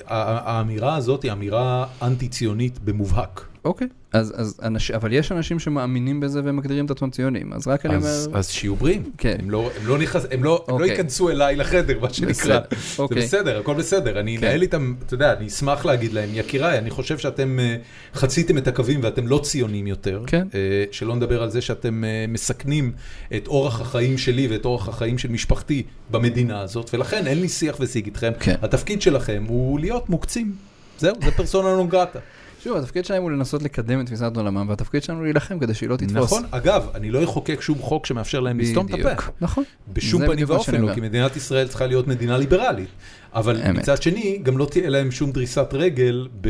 ה- 0.07 0.51
האמירה 0.57 0.95
הזאת 0.95 1.23
היא 1.23 1.31
אמירה 1.31 1.85
אנטי 2.01 2.27
ציונית 2.27 2.79
במובהק. 2.79 3.45
אוקיי, 3.65 3.87
אז, 4.13 4.33
אז 4.35 4.59
אנש, 4.63 4.91
אבל 4.91 5.13
יש 5.13 5.31
אנשים 5.31 5.59
שמאמינים 5.59 6.19
בזה 6.19 6.41
והם 6.43 6.55
מגדירים 6.57 6.85
את 6.85 6.91
עצמם 6.91 7.09
ציונים, 7.09 7.53
אז 7.53 7.67
רק 7.67 7.85
אני 7.85 7.95
אז 7.95 8.27
אומר... 8.27 8.39
אז 8.39 8.49
שיהיו 8.49 8.75
בריאים. 8.75 9.11
כן. 9.17 9.35
הם 9.39 9.49
לא- 9.51 9.69
הם 9.81 9.87
לא 9.87 9.97
נכנס- 9.97 10.25
הם 10.31 10.43
לא 10.43 10.65
הם 10.67 10.73
לא 10.73 10.83
אוקיי. 10.83 10.89
ייכנסו 10.91 11.29
אליי 11.29 11.55
לחדר, 11.55 11.99
מה 12.01 12.13
שנקרא. 12.13 12.31
בסדר, 12.31 12.59
זה 12.95 13.03
אוקיי. 13.03 13.17
בסדר, 13.21 13.59
הכל 13.59 13.73
בסדר. 13.73 14.19
אני 14.19 14.37
כן. 14.37 14.47
אנהל 14.47 14.61
איתם, 14.61 14.93
אתה 15.05 15.13
יודע, 15.13 15.33
אני 15.33 15.47
אשמח 15.47 15.85
להגיד 15.85 16.13
להם, 16.13 16.29
יקיריי, 16.33 16.77
אני 16.77 16.89
חושב 16.89 17.17
שאתם 17.17 17.59
אה, 17.59 17.75
חציתם 18.13 18.57
את 18.57 18.67
הקווים 18.67 18.99
ואתם 19.03 19.27
לא 19.27 19.39
ציונים 19.43 19.87
יותר. 19.87 20.23
כן. 20.27 20.47
אה, 20.55 20.59
שלא 20.91 21.15
נדבר 21.15 21.43
על 21.43 21.49
זה 21.49 21.61
שאתם 21.61 22.03
אה, 22.03 22.25
מסכנים 22.27 22.91
את 23.35 23.47
אורח 23.47 23.81
החיים 23.81 24.17
שלי 24.17 24.47
ואת 24.47 24.65
אורח 24.65 24.89
החיים 24.89 25.17
של 25.17 25.29
משפחתי 25.31 25.83
במדינה 26.11 26.61
הזאת, 26.61 26.89
ולכן 26.93 27.27
אין 27.27 27.41
לי 27.41 27.49
שיח 27.49 27.75
ושיג 27.79 28.05
איתכם. 28.05 28.31
כן. 28.39 28.55
התפקיד 28.61 29.01
שלכם 29.01 29.43
הוא 29.47 29.79
להיות 29.79 30.09
מוקצים. 30.09 30.51
זהו, 30.99 31.15
זה 31.25 31.31
פרסונה 31.31 31.69
נון 31.75 31.87
גרטה. 31.89 32.19
שוב, 32.65 32.77
התפקיד 32.77 33.05
שלהם 33.05 33.23
הוא 33.23 33.31
לנסות 33.31 33.63
לקדם 33.63 34.01
את 34.01 34.05
תפיסת 34.05 34.31
עולמם, 34.35 34.65
והתפקיד 34.69 35.03
שלנו 35.03 35.19
הוא 35.19 35.25
להילחם 35.25 35.59
כדי 35.59 35.73
שהיא 35.73 35.89
לא 35.89 35.95
תתפוס. 35.95 36.15
נכון, 36.15 36.43
אגב, 36.51 36.87
אני 36.95 37.11
לא 37.11 37.23
אחוקק 37.23 37.61
שום 37.61 37.77
חוק 37.79 38.05
שמאפשר 38.05 38.39
להם 38.39 38.59
לסתום 38.59 38.87
את 38.87 38.93
הפה. 38.93 39.29
נכון. 39.41 39.63
בשום 39.93 40.25
פנים 40.25 40.45
ואופן 40.49 40.81
לא. 40.81 40.93
כי 40.93 41.01
מדינת 41.01 41.35
ישראל 41.35 41.67
צריכה 41.67 41.85
להיות 41.85 42.07
מדינה 42.07 42.37
ליברלית. 42.37 42.89
אבל 43.33 43.61
אמת. 43.61 43.77
מצד 43.77 44.01
שני, 44.01 44.39
גם 44.43 44.57
לא 44.57 44.65
תהיה 44.65 44.89
להם 44.89 45.11
שום 45.11 45.31
דריסת 45.31 45.67
רגל 45.73 46.27
ב... 46.41 46.49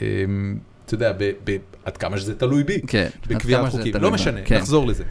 אמ, 0.00 0.58
אתה 0.86 0.94
יודע, 0.94 1.12
ב- 1.18 1.32
ב- 1.44 1.56
עד 1.84 1.96
כמה 1.96 2.18
שזה 2.18 2.34
תלוי 2.34 2.64
בי, 2.64 2.80
כן. 2.86 3.08
בקביעת 3.28 3.68
חוקים. 3.68 3.94
לא. 3.94 4.10
משנה, 4.10 4.40
כן. 4.44 4.56
נחזור 4.56 4.86
לזה. 4.86 5.04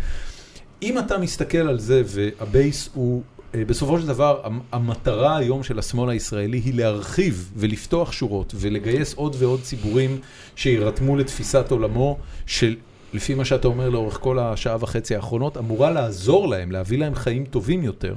אם 0.81 0.99
אתה 0.99 1.17
מסתכל 1.17 1.57
על 1.57 1.80
זה 1.80 2.01
והבייס 2.05 2.89
הוא, 2.93 3.23
בסופו 3.53 3.99
של 3.99 4.07
דבר, 4.07 4.39
המ- 4.43 4.59
המטרה 4.71 5.38
היום 5.38 5.63
של 5.63 5.80
השמאל 5.80 6.09
הישראלי 6.09 6.57
היא 6.57 6.73
להרחיב 6.73 7.51
ולפתוח 7.55 8.11
שורות 8.11 8.53
ולגייס 8.55 9.13
עוד 9.13 9.35
ועוד 9.39 9.61
ציבורים 9.61 10.19
שירתמו 10.55 11.17
לתפיסת 11.17 11.71
עולמו, 11.71 12.17
שלפי 12.45 13.34
מה 13.35 13.45
שאתה 13.45 13.67
אומר 13.67 13.89
לאורך 13.89 14.17
כל 14.21 14.39
השעה 14.39 14.77
וחצי 14.80 15.15
האחרונות, 15.15 15.57
אמורה 15.57 15.91
לעזור 15.91 16.47
להם, 16.47 16.71
להביא 16.71 16.97
להם 16.97 17.15
חיים 17.15 17.45
טובים 17.45 17.84
יותר. 17.84 18.15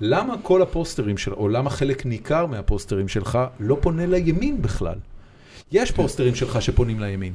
למה 0.00 0.34
כל 0.42 0.62
הפוסטרים 0.62 1.18
של, 1.18 1.32
או 1.32 1.48
למה 1.48 1.70
חלק 1.70 2.06
ניכר 2.06 2.46
מהפוסטרים 2.46 3.08
שלך 3.08 3.38
לא 3.60 3.76
פונה 3.80 4.06
לימין 4.06 4.62
בכלל? 4.62 4.96
יש 5.72 5.90
פוסטרים 5.90 6.34
שלך 6.34 6.62
שפונים 6.62 7.00
לימין. 7.00 7.32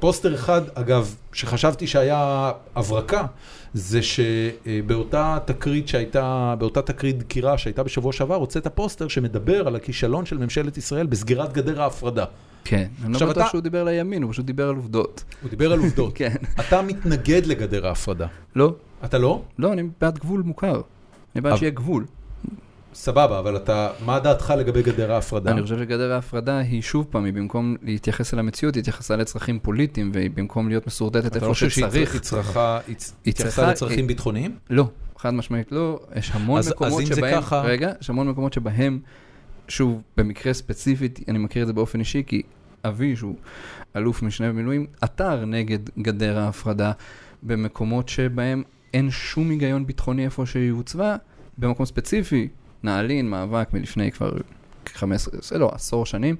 פוסטר 0.00 0.34
אחד, 0.34 0.62
אגב, 0.74 1.14
שחשבתי 1.32 1.86
שהיה 1.86 2.52
הברקה, 2.76 3.26
זה 3.74 4.00
שבאותה 4.02 5.38
תקרית 5.44 5.88
שהייתה, 5.88 6.54
באותה 6.58 6.82
תקרית 6.82 7.18
דקירה 7.18 7.58
שהייתה 7.58 7.82
בשבוע 7.82 8.12
שעבר, 8.12 8.34
הוצאת 8.34 8.66
פוסטר 8.66 9.08
שמדבר 9.08 9.66
על 9.66 9.76
הכישלון 9.76 10.26
של 10.26 10.38
ממשלת 10.38 10.78
ישראל 10.78 11.06
בסגירת 11.06 11.52
גדר 11.52 11.82
ההפרדה. 11.82 12.24
כן. 12.64 12.86
אני 13.04 13.12
לא 13.12 13.18
בטוח 13.18 13.30
אתה- 13.30 13.46
שהוא 13.50 13.60
דיבר 13.60 13.84
לימין, 13.84 14.22
הוא 14.22 14.32
פשוט 14.32 14.46
דיבר 14.46 14.68
על 14.68 14.74
עובדות. 14.76 15.24
הוא 15.42 15.50
דיבר 15.50 15.72
על 15.72 15.78
עובדות. 15.78 16.12
כן. 16.18 16.32
אתה 16.60 16.82
מתנגד 16.82 17.46
לגדר 17.46 17.86
ההפרדה. 17.86 18.26
לא, 18.56 18.74
אתה 19.04 19.18
לא? 19.18 19.42
לא, 19.58 19.72
אני 19.72 19.82
בעד 20.00 20.18
גבול 20.18 20.42
מוכר. 20.42 20.80
אני 21.34 21.40
בעד 21.42 21.56
שיהיה 21.56 21.70
גבול. 21.70 22.04
סבבה, 22.94 23.38
אבל 23.38 23.56
אתה, 23.56 23.90
מה 24.04 24.20
דעתך 24.20 24.54
לגבי 24.58 24.82
גדר 24.82 25.12
ההפרדה? 25.12 25.50
אני 25.50 25.62
חושב 25.62 25.78
שגדר 25.78 26.12
ההפרדה 26.12 26.58
היא 26.58 26.82
שוב 26.82 27.06
פעם, 27.10 27.24
היא 27.24 27.32
במקום 27.32 27.76
להתייחס 27.82 28.34
אל 28.34 28.38
המציאות, 28.38 28.74
היא 28.74 28.80
התייחסה 28.80 29.16
לצרכים 29.16 29.58
פוליטיים, 29.58 30.10
והיא 30.14 30.30
במקום 30.34 30.68
להיות 30.68 30.86
מסורטטת 30.86 31.26
אתה 31.26 31.38
לא 31.38 31.42
איפה 31.42 31.46
חושב 31.54 31.68
שהיא 31.70 31.84
שצריך. 31.86 32.12
היא 32.12 32.20
צריכה, 32.20 32.80
היא 32.86 32.96
התייחסה 33.26 33.70
לצרכים 33.70 34.06
ביטחוניים? 34.06 34.56
לא, 34.70 34.88
חד 35.18 35.34
משמעית 35.34 35.72
לא. 35.72 36.00
יש 36.16 36.30
המון 36.34 36.58
אז- 36.58 36.66
אז 36.66 36.72
מקומות 36.72 37.06
שבהם, 37.06 37.42
רגע, 37.64 37.92
יש 38.00 38.10
המון 38.10 38.28
מקומות 38.28 38.52
שבהם 38.52 38.98
שוב, 39.68 40.02
במקרה 40.16 40.52
ספציפית, 40.52 41.20
אני 41.28 41.38
מכיר 41.38 41.62
את 41.62 41.66
זה 41.66 41.72
באופן 41.72 42.00
אישי, 42.00 42.22
כי 42.26 42.42
אבי, 42.84 43.16
שהוא 43.16 43.34
אלוף 43.96 44.22
משנה 44.22 44.48
במילואים, 44.48 44.86
עתר 45.00 45.44
נגד 45.44 45.78
גדר 45.98 46.38
ההפרדה 46.38 46.92
במקומות 47.42 48.08
שבהם 48.08 48.62
אין 48.94 49.10
שום 49.10 49.50
היגיון 49.50 49.86
ביטחוני 49.86 50.24
איפה 50.24 50.46
שהיא 50.46 50.70
הוצבה, 50.72 51.16
במקום 51.58 51.86
ספציפי, 51.86 52.48
נעלין, 52.84 53.30
מאבק 53.30 53.68
מלפני 53.72 54.10
כבר 54.12 54.32
15, 54.94 55.34
זה 55.42 55.58
לא, 55.58 55.70
עשור 55.74 56.06
שנים. 56.06 56.36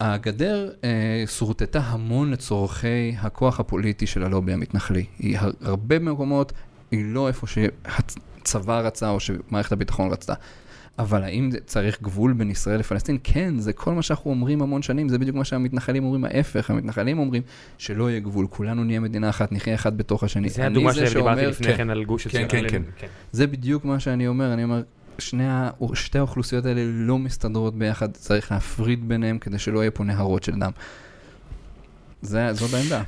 הגדר 0.00 0.70
אה, 0.84 1.24
שורטטה 1.26 1.80
המון 1.80 2.30
לצורכי 2.30 3.14
הכוח 3.18 3.60
הפוליטי 3.60 4.06
של 4.06 4.22
הלובי 4.24 4.52
המתנחלי. 4.52 5.04
היא 5.18 5.38
הר- 5.38 5.50
הרבה 5.62 5.98
מקומות, 5.98 6.52
היא 6.90 7.04
לא 7.14 7.28
איפה 7.28 7.46
שהצבא 7.46 8.80
רצה 8.80 9.10
או 9.10 9.20
שמערכת 9.20 9.72
הביטחון 9.72 10.10
רצתה. 10.12 10.34
אבל 10.98 11.22
האם 11.24 11.50
זה 11.50 11.58
צריך 11.66 12.02
גבול 12.02 12.32
בין 12.32 12.50
ישראל 12.50 12.78
לפלסטין? 12.78 13.18
כן, 13.24 13.58
זה 13.58 13.72
כל 13.72 13.92
מה 13.92 14.02
שאנחנו 14.02 14.30
אומרים 14.30 14.62
המון 14.62 14.82
שנים, 14.82 15.08
זה 15.08 15.18
בדיוק 15.18 15.36
מה 15.36 15.44
שהמתנחלים 15.44 16.04
אומרים 16.04 16.24
ההפך. 16.24 16.70
המתנחלים 16.70 17.18
אומרים 17.18 17.42
שלא 17.78 18.10
יהיה 18.10 18.20
גבול, 18.20 18.46
כולנו 18.50 18.84
נהיה 18.84 19.00
מדינה 19.00 19.28
אחת, 19.30 19.52
נחיה 19.52 19.74
אחד 19.74 19.98
בתוך 19.98 20.24
השני. 20.24 20.48
זה 20.48 20.66
הדוגמה 20.66 20.94
שדיברתי 20.94 21.46
לפני 21.46 21.66
כן. 21.66 21.76
כן 21.76 21.90
על 21.90 22.04
גוש 22.04 22.26
כן, 22.28 22.44
עציון. 22.44 22.68
כן, 22.68 22.82
כן. 22.96 23.06
זה 23.32 23.46
בדיוק 23.46 23.84
מה 23.84 24.00
שאני 24.00 24.26
אומר, 24.28 24.52
אני 24.52 24.64
אומר, 24.64 24.82
שני 25.18 25.48
ה... 25.48 25.70
שתי 25.94 26.18
האוכלוסיות 26.18 26.66
האלה 26.66 26.80
לא 26.84 27.18
מסתדרות 27.18 27.78
ביחד, 27.78 28.12
צריך 28.12 28.52
להפריד 28.52 29.08
ביניהם 29.08 29.38
כדי 29.38 29.58
שלא 29.58 29.80
יהיה 29.80 29.90
פה 29.90 30.04
נהרות 30.04 30.42
של 30.42 30.58
דם. 30.58 30.70
זה, 32.22 32.52
זאת 32.52 32.74
העמדה. 32.74 33.02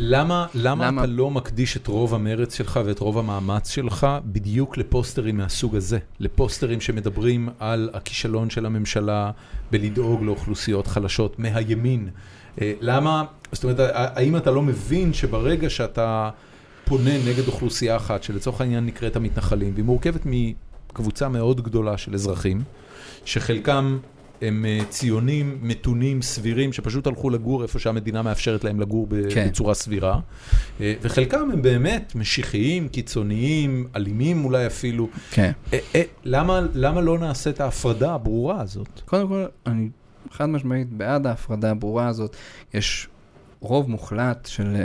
למה, 0.00 0.46
למה 0.54 0.86
למה? 0.86 1.02
אתה 1.02 1.10
לא 1.10 1.30
מקדיש 1.30 1.76
את 1.76 1.86
רוב 1.86 2.14
המרץ 2.14 2.54
שלך 2.54 2.80
ואת 2.84 2.98
רוב 2.98 3.18
המאמץ 3.18 3.70
שלך 3.70 4.06
בדיוק 4.24 4.76
לפוסטרים 4.76 5.36
מהסוג 5.36 5.76
הזה? 5.76 5.98
לפוסטרים 6.20 6.80
שמדברים 6.80 7.48
על 7.58 7.90
הכישלון 7.92 8.50
של 8.50 8.66
הממשלה 8.66 9.30
בלדאוג 9.70 10.22
לאוכלוסיות 10.22 10.86
חלשות 10.86 11.38
מהימין. 11.38 12.08
אה, 12.60 12.72
למה, 12.80 13.24
זאת 13.52 13.64
אומרת, 13.64 13.76
האם 13.92 14.36
אתה 14.36 14.50
לא 14.50 14.62
מבין 14.62 15.12
שברגע 15.12 15.70
שאתה 15.70 16.30
פונה 16.84 17.18
נגד 17.26 17.46
אוכלוסייה 17.46 17.96
אחת, 17.96 18.22
שלצורך 18.22 18.60
העניין 18.60 18.86
נקראת 18.86 19.16
המתנחלים, 19.16 19.72
והיא 19.74 19.84
מורכבת 19.84 20.26
מקבוצה 20.98 21.28
מאוד 21.28 21.60
גדולה 21.60 21.98
של 21.98 22.14
אזרחים, 22.14 22.62
שחלקם 23.24 23.98
הם 24.42 24.64
אה, 24.64 24.80
ציונים, 24.88 25.58
מתונים, 25.62 26.22
סבירים, 26.22 26.72
שפשוט 26.72 27.06
הלכו 27.06 27.30
לגור 27.30 27.62
איפה 27.62 27.78
שהמדינה 27.78 28.22
מאפשרת 28.22 28.64
להם 28.64 28.80
לגור 28.80 29.08
כן. 29.30 29.48
בצורה 29.48 29.74
סבירה. 29.74 30.20
אה, 30.80 30.94
וחלקם 31.02 31.50
הם 31.52 31.62
באמת 31.62 32.12
משיחיים, 32.14 32.88
קיצוניים, 32.88 33.88
אלימים 33.96 34.44
אולי 34.44 34.66
אפילו. 34.66 35.08
כן. 35.30 35.52
אה, 35.72 36.02
למה, 36.24 36.60
למה 36.74 37.00
לא 37.00 37.18
נעשה 37.18 37.50
את 37.50 37.60
ההפרדה 37.60 38.14
הברורה 38.14 38.60
הזאת? 38.60 39.00
קודם 39.04 39.28
כל, 39.28 39.44
אני 39.66 39.88
חד 40.30 40.46
משמעית 40.46 40.92
בעד 40.92 41.26
ההפרדה 41.26 41.70
הברורה 41.70 42.08
הזאת. 42.08 42.36
יש 42.74 43.08
רוב 43.60 43.90
מוחלט 43.90 44.46
של 44.46 44.76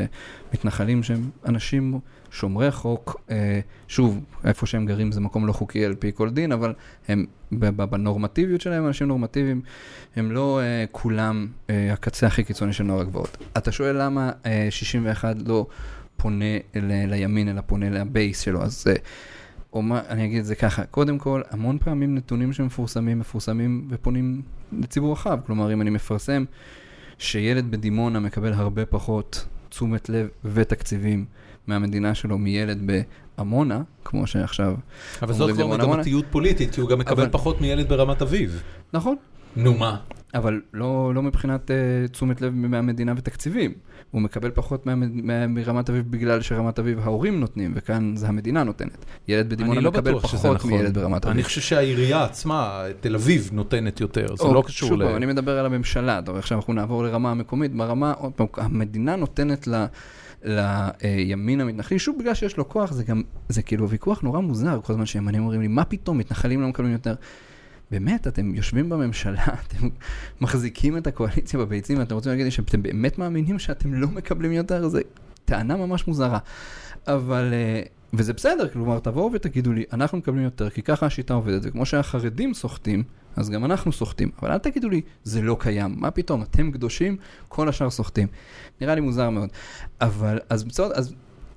מתנחלים 0.54 1.04
שהם 1.04 1.30
אנשים 1.46 2.00
שומרי 2.34 2.72
חוק. 2.72 3.22
אה, 3.32 3.60
שוב, 3.88 4.20
איפה 4.46 4.66
שהם 4.66 4.86
גרים 4.86 5.12
זה 5.12 5.22
מקום 5.22 5.48
לא 5.48 5.52
חוקי 5.54 5.86
על 5.86 5.96
פי 5.96 6.12
כל 6.16 6.30
דין, 6.30 6.52
אבל 6.52 6.74
הם 7.08 7.26
בנורמטיביות 7.52 8.62
שלהם 8.62 8.88
אנשים 8.88 9.08
נורמטיביים. 9.08 9.62
הם 10.16 10.32
לא 10.32 10.60
אה, 10.62 10.86
כולם 10.92 11.48
אה, 11.70 11.94
הקצה 11.94 12.28
הכי 12.28 12.44
קיצוני 12.44 12.74
של 12.74 12.84
נוער 12.84 13.02
הגבעות. 13.02 13.38
אתה 13.58 13.72
שואל 13.72 14.02
למה 14.02 14.32
אה, 14.46 14.68
61 14.70 15.36
לא 15.46 15.66
פונה 16.18 16.58
ל- 16.76 17.06
לימין, 17.06 17.50
אלא 17.50 17.62
פונה 17.62 17.90
לבייס 17.90 18.40
שלו, 18.40 18.64
אז... 18.64 18.86
אה, 18.88 18.94
או 19.74 19.82
מה, 19.82 20.02
אני 20.10 20.26
אגיד 20.26 20.40
את 20.40 20.46
זה 20.46 20.56
ככה, 20.56 20.86
קודם 20.86 21.18
כל, 21.18 21.42
המון 21.50 21.78
פעמים 21.78 22.16
נתונים 22.16 22.54
שמפורסמים, 22.54 23.20
מפורסמים 23.20 23.88
ופונים 23.90 24.42
לציבור 24.72 25.12
רחב. 25.14 25.40
כלומר, 25.46 25.74
אם 25.74 25.82
אני 25.82 25.90
מפרסם 25.90 26.46
שילד 27.18 27.72
בדימונה 27.72 28.20
מקבל 28.20 28.54
הרבה 28.54 28.86
פחות 28.86 29.46
תשומת 29.70 30.10
לב 30.10 30.28
ותקציבים 30.46 31.26
מהמדינה 31.68 32.16
שלו 32.16 32.38
מילד 32.38 32.92
בעמונה, 33.38 33.82
כמו 34.06 34.28
שעכשיו, 34.28 34.76
אבל 35.22 35.34
זאת 35.34 35.52
כבר 35.52 35.64
עמונה. 35.64 35.88
מגמתיות 35.88 36.26
פוליטית, 36.30 36.74
כי 36.76 36.82
הוא 36.82 36.90
גם 36.90 37.00
מקבל 37.00 37.22
אבל- 37.22 37.32
פחות 37.32 37.62
מילד 37.62 37.90
ברמת 37.90 38.22
אביב. 38.22 38.64
נכון, 38.94 39.16
נו 39.56 39.74
מה? 39.74 39.98
אבל 40.36 40.62
לא, 40.74 41.12
לא 41.16 41.22
מבחינת 41.22 41.72
uh, 41.72 42.12
תשומת 42.12 42.42
לב 42.42 42.54
מהמדינה 42.56 43.14
ותקציבים. 43.18 43.74
הוא 44.12 44.22
מקבל 44.22 44.52
פחות 44.54 44.86
מה, 44.86 44.96
מה, 44.96 45.48
מרמת 45.48 45.90
אביב 45.90 46.06
בגלל 46.10 46.42
שרמת 46.42 46.80
אביב 46.80 47.00
ההורים 47.00 47.40
נותנים, 47.40 47.72
וכאן 47.76 48.16
זה 48.16 48.28
המדינה 48.28 48.64
נותנת. 48.64 49.06
ילד 49.28 49.50
בדימונה 49.50 49.82
לא 49.82 49.92
מקבל 49.92 50.20
פחות 50.20 50.56
נכון. 50.56 50.72
מילד 50.72 50.98
ברמת 50.98 51.26
אביב. 51.26 51.36
אני 51.36 51.44
חושב 51.44 51.62
שהעירייה 51.62 52.24
עצמה, 52.24 52.84
תל 53.00 53.16
אביב, 53.16 53.50
נותנת 53.54 54.02
יותר, 54.02 54.36
זה 54.36 54.44
או, 54.44 54.54
לא 54.54 54.64
קשור 54.66 54.90
שוב 54.90 55.02
ל... 55.02 55.06
פעם, 55.06 55.16
אני 55.16 55.26
מדבר 55.26 55.60
על 55.60 55.66
הממשלה, 55.66 56.20
עכשיו 56.38 56.58
אנחנו 56.58 56.74
נעבור 56.74 57.04
לרמה 57.04 57.32
המקומית. 57.32 57.76
ברמה, 57.76 58.12
עוד 58.12 58.32
פעם, 58.32 58.48
המדינה 58.58 59.16
נותנת 59.16 59.68
ל... 59.68 59.86
לימין 60.44 61.62
המתנחלי, 61.62 62.00
שוב 62.00 62.20
בגלל 62.20 62.34
שיש 62.34 62.58
לו 62.58 62.70
כוח, 62.70 62.92
זה 62.92 63.04
גם, 63.04 63.22
זה 63.50 63.62
כאילו 63.62 63.90
ויכוח 63.90 64.22
נורא 64.22 64.40
מוזר, 64.40 64.80
כל 64.84 64.94
הזמן 64.94 65.06
שימנים 65.06 65.42
אומרים 65.42 65.62
לי, 65.62 65.68
מה 65.68 65.86
פתאום, 65.86 66.18
מתנחלים 66.18 66.62
לא 66.62 66.68
מקבלים 66.68 66.92
יותר. 66.92 67.16
באמת, 67.92 68.28
אתם 68.28 68.56
יושבים 68.56 68.90
בממשלה, 68.90 69.46
אתם 69.68 69.88
מחזיקים 70.42 70.98
את 70.98 71.08
הקואליציה 71.08 71.60
בביצים, 71.60 72.00
ואתם 72.00 72.16
רוצים 72.16 72.30
להגיד 72.30 72.46
לי 72.46 72.52
שאתם 72.52 72.84
באמת 72.84 73.18
מאמינים 73.18 73.60
שאתם 73.60 73.94
לא 73.94 74.08
מקבלים 74.08 74.52
יותר? 74.52 74.90
זו 74.90 75.00
טענה 75.46 75.76
ממש 75.76 76.08
מוזרה. 76.08 76.40
אבל, 77.08 77.54
אה, 77.54 77.82
וזה 78.14 78.34
בסדר, 78.34 78.70
כלומר, 78.70 79.00
תבואו 79.00 79.30
ותגידו 79.34 79.74
לי, 79.74 79.84
אנחנו 79.94 80.18
מקבלים 80.18 80.44
יותר, 80.44 80.70
כי 80.70 80.82
ככה 80.82 81.06
השיטה 81.06 81.34
עובדת, 81.34 81.62
וכמו 81.66 81.86
שהחרדים 81.86 82.54
סוחטים, 82.54 83.04
אז 83.36 83.50
גם 83.50 83.66
אנחנו 83.66 83.92
סוחטים. 83.92 84.32
אבל 84.42 84.52
אל 84.52 84.58
תגידו 84.58 84.90
לי, 84.90 85.02
זה 85.24 85.42
לא 85.42 85.58
קיים, 85.60 85.96
מה 85.98 86.12
פתאום, 86.12 86.42
אתם 86.42 86.72
קדושים, 86.72 87.18
כל 87.48 87.70
השאר 87.70 87.90
סוחטים. 87.90 88.28
נראה 88.82 88.96
לי 88.96 89.02
מוזר 89.02 89.30
מאוד. 89.30 89.50
אבל, 90.02 90.40
אז 90.50 90.64
בסדר, 90.64 90.92
אז 90.96 91.14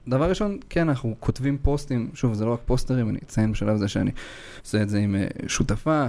דבר 0.08 0.28
ראשון, 0.28 0.58
כן, 0.68 0.88
אנחנו 0.88 1.14
כותבים 1.20 1.58
פוסטים, 1.62 2.10
שוב, 2.14 2.34
זה 2.34 2.44
לא 2.44 2.52
רק 2.52 2.60
פוסטרים, 2.64 3.08
אני 3.08 3.18
אציין 3.24 3.52
בשלב 3.52 3.74
הזה 3.74 3.88
שאני 3.88 4.10
עושה 4.64 4.82
את 4.82 4.88
זה 4.88 4.98
עם 4.98 5.16
אה, 5.16 5.26
שותפה, 5.46 6.06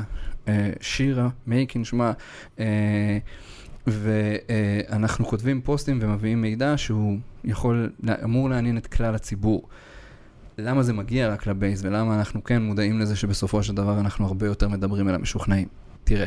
אה, 0.47 0.69
שירה, 0.81 1.29
מייקין 1.47 1.83
שמה, 1.83 2.11
אה, 2.59 3.17
ואנחנו 3.87 5.25
כותבים 5.25 5.61
פוסטים 5.61 5.99
ומביאים 6.01 6.41
מידע 6.41 6.73
שהוא 6.77 7.17
יכול, 7.43 7.89
אמור 8.23 8.49
לעניין 8.49 8.77
את 8.77 8.87
כלל 8.87 9.15
הציבור. 9.15 9.67
למה 10.57 10.83
זה 10.83 10.93
מגיע 10.93 11.29
רק 11.29 11.47
לבייס 11.47 11.81
ולמה 11.83 12.15
אנחנו 12.15 12.43
כן 12.43 12.61
מודעים 12.61 12.99
לזה 12.99 13.15
שבסופו 13.15 13.63
של 13.63 13.75
דבר 13.75 13.99
אנחנו 13.99 14.25
הרבה 14.25 14.45
יותר 14.45 14.67
מדברים 14.69 15.09
אל 15.09 15.15
המשוכנעים. 15.15 15.67
תראה, 16.03 16.25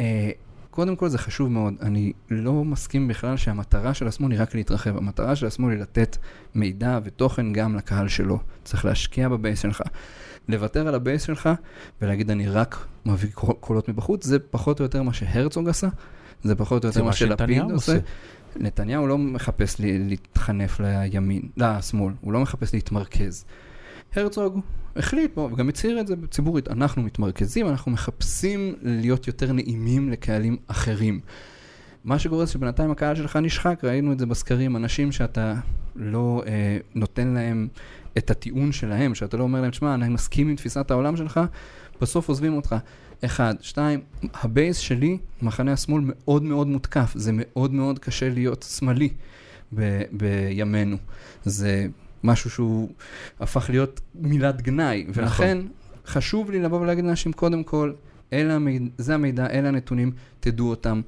אה, 0.00 0.30
קודם 0.70 0.96
כל 0.96 1.08
זה 1.08 1.18
חשוב 1.18 1.50
מאוד, 1.50 1.74
אני 1.82 2.12
לא 2.30 2.64
מסכים 2.64 3.08
בכלל 3.08 3.36
שהמטרה 3.36 3.94
של 3.94 4.06
השמאל 4.08 4.32
היא 4.32 4.40
רק 4.40 4.54
להתרחב, 4.54 4.96
המטרה 4.96 5.36
של 5.36 5.46
השמאל 5.46 5.72
היא 5.72 5.80
לתת 5.80 6.16
מידע 6.54 6.98
ותוכן 7.04 7.52
גם 7.52 7.76
לקהל 7.76 8.08
שלו. 8.08 8.38
צריך 8.64 8.84
להשקיע 8.84 9.28
ב 9.28 9.34
base 9.34 9.60
שלך. 9.60 9.82
לוותר 10.48 10.88
על 10.88 10.94
ה 10.94 11.00
base 11.00 11.22
שלך 11.22 11.48
ולהגיד 12.02 12.30
אני 12.30 12.48
רק 12.48 12.86
מביא 13.06 13.30
קול- 13.34 13.54
קולות 13.60 13.88
מבחוץ, 13.88 14.26
זה 14.26 14.38
פחות 14.38 14.80
או 14.80 14.84
יותר 14.84 15.02
מה 15.02 15.12
שהרצוג 15.12 15.68
עשה, 15.68 15.88
זה 16.42 16.54
פחות 16.54 16.84
או 16.84 16.88
יותר 16.88 17.00
מה 17.00 17.06
מה 17.06 17.12
שלפיד 17.12 17.62
עושה. 17.62 17.72
עושה. 17.72 17.98
נתניהו 18.56 19.06
לא 19.06 19.18
מחפש 19.18 19.78
לי, 19.78 19.98
להתחנף 19.98 20.80
לימין, 20.80 21.48
לשמאל, 21.56 22.14
הוא 22.20 22.32
לא 22.32 22.40
מחפש 22.40 22.74
להתמרכז. 22.74 23.44
הרצוג 24.16 24.60
החליט, 24.96 25.34
בוא, 25.34 25.50
וגם 25.52 25.68
הצהיר 25.68 26.00
את 26.00 26.06
זה 26.06 26.14
ציבורית, 26.30 26.68
אנחנו 26.68 27.02
מתמרכזים, 27.02 27.68
אנחנו 27.68 27.92
מחפשים 27.92 28.74
להיות 28.82 29.26
יותר 29.26 29.52
נעימים 29.52 30.10
לקהלים 30.10 30.56
אחרים. 30.66 31.20
מה 32.04 32.18
שקורה 32.18 32.44
זה 32.44 32.52
שבינתיים 32.52 32.90
הקהל 32.90 33.16
שלך 33.16 33.36
נשחק, 33.36 33.84
ראינו 33.84 34.12
את 34.12 34.18
זה 34.18 34.26
בסקרים, 34.26 34.76
אנשים 34.76 35.12
שאתה 35.12 35.54
לא 35.96 36.42
אה, 36.46 36.78
נותן 36.94 37.28
להם 37.28 37.68
את 38.18 38.30
הטיעון 38.30 38.72
שלהם, 38.72 39.14
שאתה 39.14 39.36
לא 39.36 39.42
אומר 39.42 39.60
להם, 39.60 39.72
שמע, 39.72 39.94
אני 39.94 40.08
מסכים 40.08 40.48
עם 40.48 40.56
תפיסת 40.56 40.90
העולם 40.90 41.16
שלך, 41.16 41.40
בסוף 42.00 42.28
עוזבים 42.28 42.56
אותך. 42.56 42.76
אחד, 43.24 43.54
שתיים, 43.60 44.00
הבייס 44.34 44.78
שלי, 44.78 45.18
מחנה 45.42 45.72
השמאל, 45.72 46.02
מאוד 46.06 46.42
מאוד 46.42 46.66
מותקף, 46.66 47.12
זה 47.14 47.30
מאוד 47.34 47.72
מאוד 47.72 47.98
קשה 47.98 48.28
להיות 48.28 48.66
שמאלי 48.78 49.08
ב- 49.74 50.02
בימינו. 50.12 50.96
זה 51.44 51.86
משהו 52.24 52.50
שהוא 52.50 52.88
הפך 53.40 53.70
להיות 53.70 54.00
מילת 54.14 54.62
גנאי, 54.62 55.06
ולכן 55.14 55.58
חשוב 56.06 56.50
לי 56.50 56.58
לבוא 56.62 56.80
ולהגיד 56.80 57.04
לאנשים, 57.04 57.32
קודם 57.32 57.64
כל, 57.64 57.92
אלה 58.32 58.54
המידע, 58.54 58.84
זה 58.98 59.14
המידע, 59.14 59.46
אלה 59.50 59.68
הנתונים, 59.68 60.12
תדעו 60.40 60.70
אותם, 60.70 61.00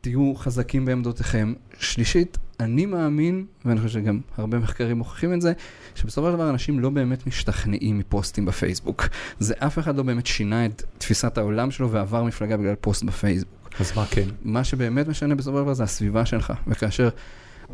תהיו 0.00 0.34
חזקים 0.34 0.84
בעמדותיכם. 0.84 1.52
שלישית, 1.78 2.38
אני 2.60 2.86
מאמין, 2.86 3.46
ואני 3.64 3.80
חושב 3.80 4.00
שגם 4.00 4.20
הרבה 4.36 4.58
מחקרים 4.58 4.98
מוכיחים 4.98 5.32
את 5.32 5.40
זה, 5.40 5.52
שבסופו 5.94 6.26
של 6.26 6.32
דבר 6.34 6.50
אנשים 6.50 6.80
לא 6.80 6.90
באמת 6.90 7.26
משתכנעים 7.26 7.98
מפוסטים 7.98 8.44
בפייסבוק. 8.44 9.08
זה 9.38 9.54
אף 9.58 9.78
אחד 9.78 9.96
לא 9.96 10.02
באמת 10.02 10.26
שינה 10.26 10.66
את 10.66 10.82
תפיסת 10.98 11.38
העולם 11.38 11.70
שלו 11.70 11.90
ועבר 11.90 12.24
מפלגה 12.24 12.56
בגלל 12.56 12.74
פוסט 12.74 13.02
בפייסבוק. 13.02 13.56
אז 13.80 13.92
מה 13.96 14.06
כן? 14.06 14.28
מה 14.42 14.64
שבאמת 14.64 15.08
משנה 15.08 15.34
בסופו 15.34 15.58
של 15.58 15.62
דבר 15.62 15.74
זה 15.74 15.82
הסביבה 15.82 16.26
שלך, 16.26 16.52
וכאשר 16.66 17.08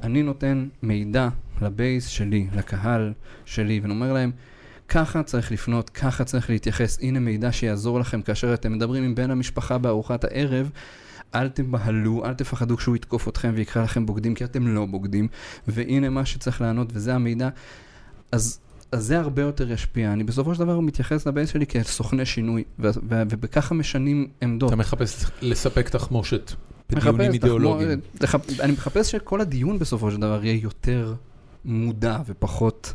אני 0.03 0.23
נותן 0.23 0.69
מידע 0.83 1.29
לבייס 1.63 2.07
שלי, 2.07 2.47
לקהל 2.57 3.13
שלי, 3.45 3.81
ואני 3.81 3.93
אומר 3.95 4.13
להם, 4.13 4.31
ככה 4.89 5.23
צריך 5.23 5.53
לפנות, 5.53 5.91
ככה 5.91 6.25
צריך 6.25 6.51
להתייחס. 6.51 6.99
הנה 7.03 7.21
מידע 7.21 7.53
שיעזור 7.53 8.01
לכם 8.01 8.23
כאשר 8.23 8.55
אתם 8.55 8.73
מדברים 8.73 9.05
עם 9.05 9.15
בן 9.15 9.31
המשפחה 9.31 9.79
בארוחת 9.79 10.25
הערב. 10.25 10.71
אל 11.35 11.49
תבהלו, 11.49 12.25
אל 12.25 12.35
תפחדו 12.35 12.77
כשהוא 12.77 12.97
יתקוף 12.97 13.29
אתכם 13.29 13.53
ויקרא 13.57 13.83
לכם 13.83 14.07
בוגדים, 14.07 14.35
כי 14.35 14.45
אתם 14.45 14.67
לא 14.67 14.87
בוגדים. 14.87 15.29
והנה 15.69 16.09
מה 16.09 16.27
שצריך 16.27 16.61
לענות, 16.61 16.89
וזה 16.93 17.15
המידע. 17.15 17.49
אז, 18.33 18.59
אז 18.93 19.05
זה 19.05 19.19
הרבה 19.21 19.43
יותר 19.43 19.71
ישפיע. 19.73 20.13
אני 20.13 20.25
בסופו 20.25 20.55
של 20.55 20.61
דבר 20.61 20.81
מתייחס 20.81 21.27
לבייס 21.27 21.49
שלי 21.51 21.67
כסוכני 21.67 22.27
שינוי, 22.27 22.65
ו- 22.79 22.89
ו- 23.09 23.23
ובככה 23.31 23.75
משנים 23.75 24.27
עמדות. 24.43 24.69
אתה 24.69 24.77
מחפש 24.77 25.25
לספק 25.43 25.89
תחמושת 25.89 26.53
בדיונים 26.91 27.33
אידיאולוגיים. 27.33 28.01
תח- 28.19 28.35
אני 28.61 28.73
מחפש 28.73 29.11
שכל 29.11 29.41
הדיון 29.41 29.79
בסופו 29.79 30.11
של 30.11 30.21
דבר 30.21 30.45
יהיה 30.45 30.61
יותר 30.63 31.15
מודע 31.65 32.19
ופחות 32.27 32.95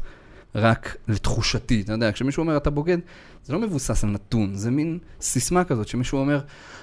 רק 0.55 0.95
לתחושתי. 1.07 1.81
אתה 1.81 1.93
יודע, 1.93 2.11
כשמישהו 2.11 2.41
אומר 2.41 2.57
אתה 2.57 2.69
בוגד, 2.69 2.97
זה 3.45 3.53
לא 3.53 3.59
מבוסס 3.59 4.03
על 4.03 4.09
נתון, 4.09 4.55
זה 4.55 4.71
מין 4.71 4.97
סיסמה 5.21 5.63
כזאת 5.63 5.87
שמישהו 5.87 6.19
אומר 6.19 6.39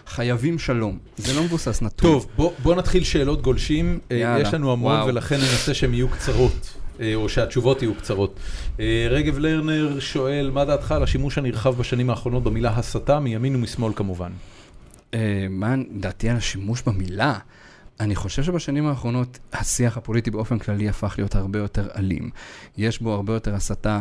חייבים 0.07 0.59
שלום. 0.59 0.99
זה 1.17 1.35
לא 1.35 1.43
מבוסס 1.43 1.83
נתון. 1.83 2.11
טוב, 2.11 2.27
בוא, 2.37 2.53
בוא 2.63 2.75
נתחיל 2.75 3.05
שאלות 3.05 3.43
גולשים. 3.43 3.99
אה, 4.11 4.17
יאללה, 4.17 4.41
יש 4.43 4.55
לנו 4.55 4.73
המון 4.73 4.93
וואו. 4.93 5.07
ולכן 5.07 5.37
ננסה 5.37 5.75
שהן 5.75 5.95
יהיו 5.95 6.09
קצרות, 6.09 6.75
אה, 7.01 7.15
או 7.15 7.29
שהתשובות 7.29 7.83
יהיו 7.83 7.95
קצרות. 7.95 8.41
אה, 8.81 9.07
רגב 9.11 9.39
לרנר 9.39 10.01
שואל, 10.01 10.51
מה 10.51 10.65
דעתך 10.65 10.93
על 10.93 11.03
השימוש 11.03 11.39
הנרחב 11.39 11.75
בשנים 11.77 12.11
האחרונות 12.11 12.43
במילה 12.43 12.77
הסתה, 12.77 13.21
מימין 13.21 13.57
ומשמאל 13.57 13.93
כמובן? 13.97 14.33
מה 15.51 15.75
דעתי 15.97 16.29
על 16.29 16.37
השימוש 16.37 16.83
במילה? 16.83 17.39
אני 18.01 18.15
חושב 18.15 18.43
שבשנים 18.43 18.87
האחרונות 18.87 19.39
השיח 19.53 19.97
הפוליטי 19.97 20.31
באופן 20.31 20.59
כללי 20.59 20.89
הפך 20.89 21.15
להיות 21.19 21.35
הרבה 21.35 21.59
יותר 21.59 21.89
אלים. 21.97 22.31
יש 22.77 23.03
בו 23.03 23.13
הרבה 23.13 23.35
יותר 23.35 23.55
הסתה 23.55 24.01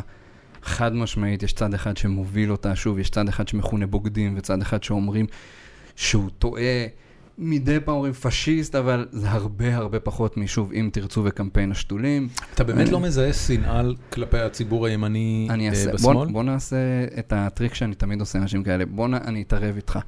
חד 0.64 0.94
משמעית, 0.96 1.44
יש 1.44 1.54
צד 1.54 1.74
אחד 1.74 1.98
שמוביל 1.98 2.52
אותה, 2.52 2.76
שוב, 2.76 3.00
יש 3.00 3.10
צד 3.10 3.30
אחד 3.30 3.48
שמכונה 3.48 3.88
בוגדים 3.88 4.34
וצד 4.38 4.62
אחד 4.62 4.84
שאומרים 4.84 5.26
שהוא 5.96 6.30
טועה. 6.40 6.86
מדי 7.38 7.78
פעם 7.86 7.96
אומרים 7.96 8.14
פשיסט, 8.14 8.76
אבל 8.76 9.08
זה 9.12 9.30
הרבה 9.30 9.76
הרבה 9.76 10.00
פחות 10.00 10.38
משוב, 10.38 10.72
אם 10.74 10.90
תרצו 10.94 11.22
וקמפיין 11.26 11.72
השתולים. 11.72 12.28
אתה 12.54 12.64
באמת 12.64 12.90
לא 12.90 13.00
מזהה 13.00 13.34
שנאה 13.34 13.82
כלפי 14.10 14.40
הציבור 14.40 14.86
הימני 14.86 15.48
אני 15.50 15.66
אה, 15.66 15.70
אעשה, 15.70 15.94
בשמאל? 15.94 16.14
בוא, 16.14 16.26
בוא 16.26 16.44
נעשה 16.44 16.78
את 17.20 17.34
הטריק 17.36 17.74
שאני 17.74 17.96
תמיד 17.96 18.20
עושה 18.20 18.40
לאנשים 18.40 18.64
כאלה. 18.64 18.86
בוא 18.86 19.08
נ, 19.08 19.14
אני 19.14 19.42
אתערב 19.42 19.76
איתך. 19.76 20.00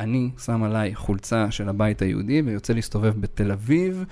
אני 0.00 0.30
שם 0.44 0.62
עליי 0.62 0.94
חולצה 0.94 1.50
של 1.50 1.68
הבית 1.68 2.02
היהודי 2.02 2.42
ויוצא 2.44 2.72
להסתובב 2.72 3.20
בתל 3.20 3.52
אביב 3.52 4.04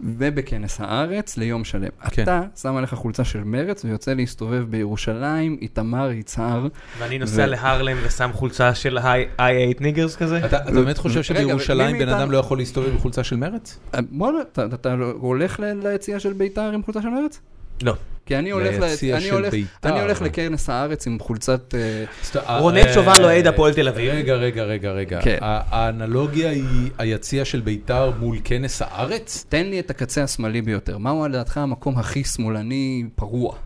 ובכנס 0.00 0.80
הארץ 0.80 1.36
ליום 1.36 1.64
שלם. 1.64 1.88
כן. 2.10 2.22
אתה 2.22 2.42
שם 2.56 2.76
עליך 2.76 2.94
חולצה 2.94 3.24
של 3.24 3.44
מרץ 3.44 3.84
ויוצא 3.84 4.14
להסתובב 4.14 4.64
בירושלים, 4.70 5.56
איתמר, 5.60 6.10
יצהר. 6.10 6.68
ואני 6.98 7.18
נוסע 7.18 7.42
ו- 7.42 7.46
להרלם 7.46 7.96
ושם 8.06 8.30
חולצה 8.32 8.74
של 8.74 8.98
I 8.98 9.38
hate 9.38 9.80
niggers 9.80 10.16
כזה? 10.18 10.46
אתה 10.46 10.62
אתה 10.62 10.70
באמת 10.72 10.98
חושב 10.98 11.22
שבירושלים 11.22 11.98
בן 11.98 12.08
אדם 12.08 12.30
לא 12.30 12.38
יכול 12.38 12.58
להסתובב 12.58 12.94
בחולצה 12.94 13.24
של 13.24 13.36
מרץ? 13.36 13.78
אה, 13.94 14.00
בוא, 14.10 14.32
אתה, 14.52 14.66
אתה, 14.66 14.74
אתה 14.74 14.94
הולך 15.12 15.60
ליציאה 15.82 16.20
של 16.20 16.32
בית"ר 16.32 16.70
עם 16.74 16.82
חולצה 16.82 17.02
של 17.02 17.08
מרץ? 17.08 17.40
לא. 17.82 17.94
כי 18.26 18.36
אני 18.36 18.50
הולך, 18.50 18.80
ליציע 18.80 19.16
אני 19.16 19.30
הולך, 19.30 19.50
בית"ר. 19.50 19.88
אני 19.88 20.00
הולך 20.00 20.22
לכנס 20.22 20.70
הארץ 20.70 21.06
עם 21.06 21.18
חולצת... 21.18 21.74
אה, 21.74 22.58
רונן 22.58 22.76
אה, 22.76 22.94
שובל 22.94 23.24
אוהד 23.24 23.46
הפועל 23.46 23.74
תל 23.74 23.88
אביב. 23.88 24.12
רגע, 24.12 24.34
רגע, 24.34 24.62
רגע, 24.64 24.92
רגע. 24.92 25.20
כן. 25.22 25.38
האנלוגיה 25.40 26.50
היא 26.50 26.90
היציע 26.98 27.44
של 27.44 27.60
בית"ר 27.60 28.10
מול 28.18 28.38
כנס 28.44 28.82
הארץ? 28.82 29.46
תן 29.48 29.66
לי 29.66 29.80
את 29.80 29.90
הקצה 29.90 30.22
השמאלי 30.22 30.62
ביותר. 30.62 30.98
מהו 30.98 31.28
לדעתך 31.28 31.58
המקום 31.58 31.98
הכי 31.98 32.24
שמאלני 32.24 33.04
פרוע? 33.14 33.56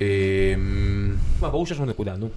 אמ, 0.00 0.06
מה, 1.40 1.48
ברור 1.48 1.66
שיש 1.66 1.78
לנו 1.78 1.86
נקודה, 1.86 2.16
נו. 2.16 2.28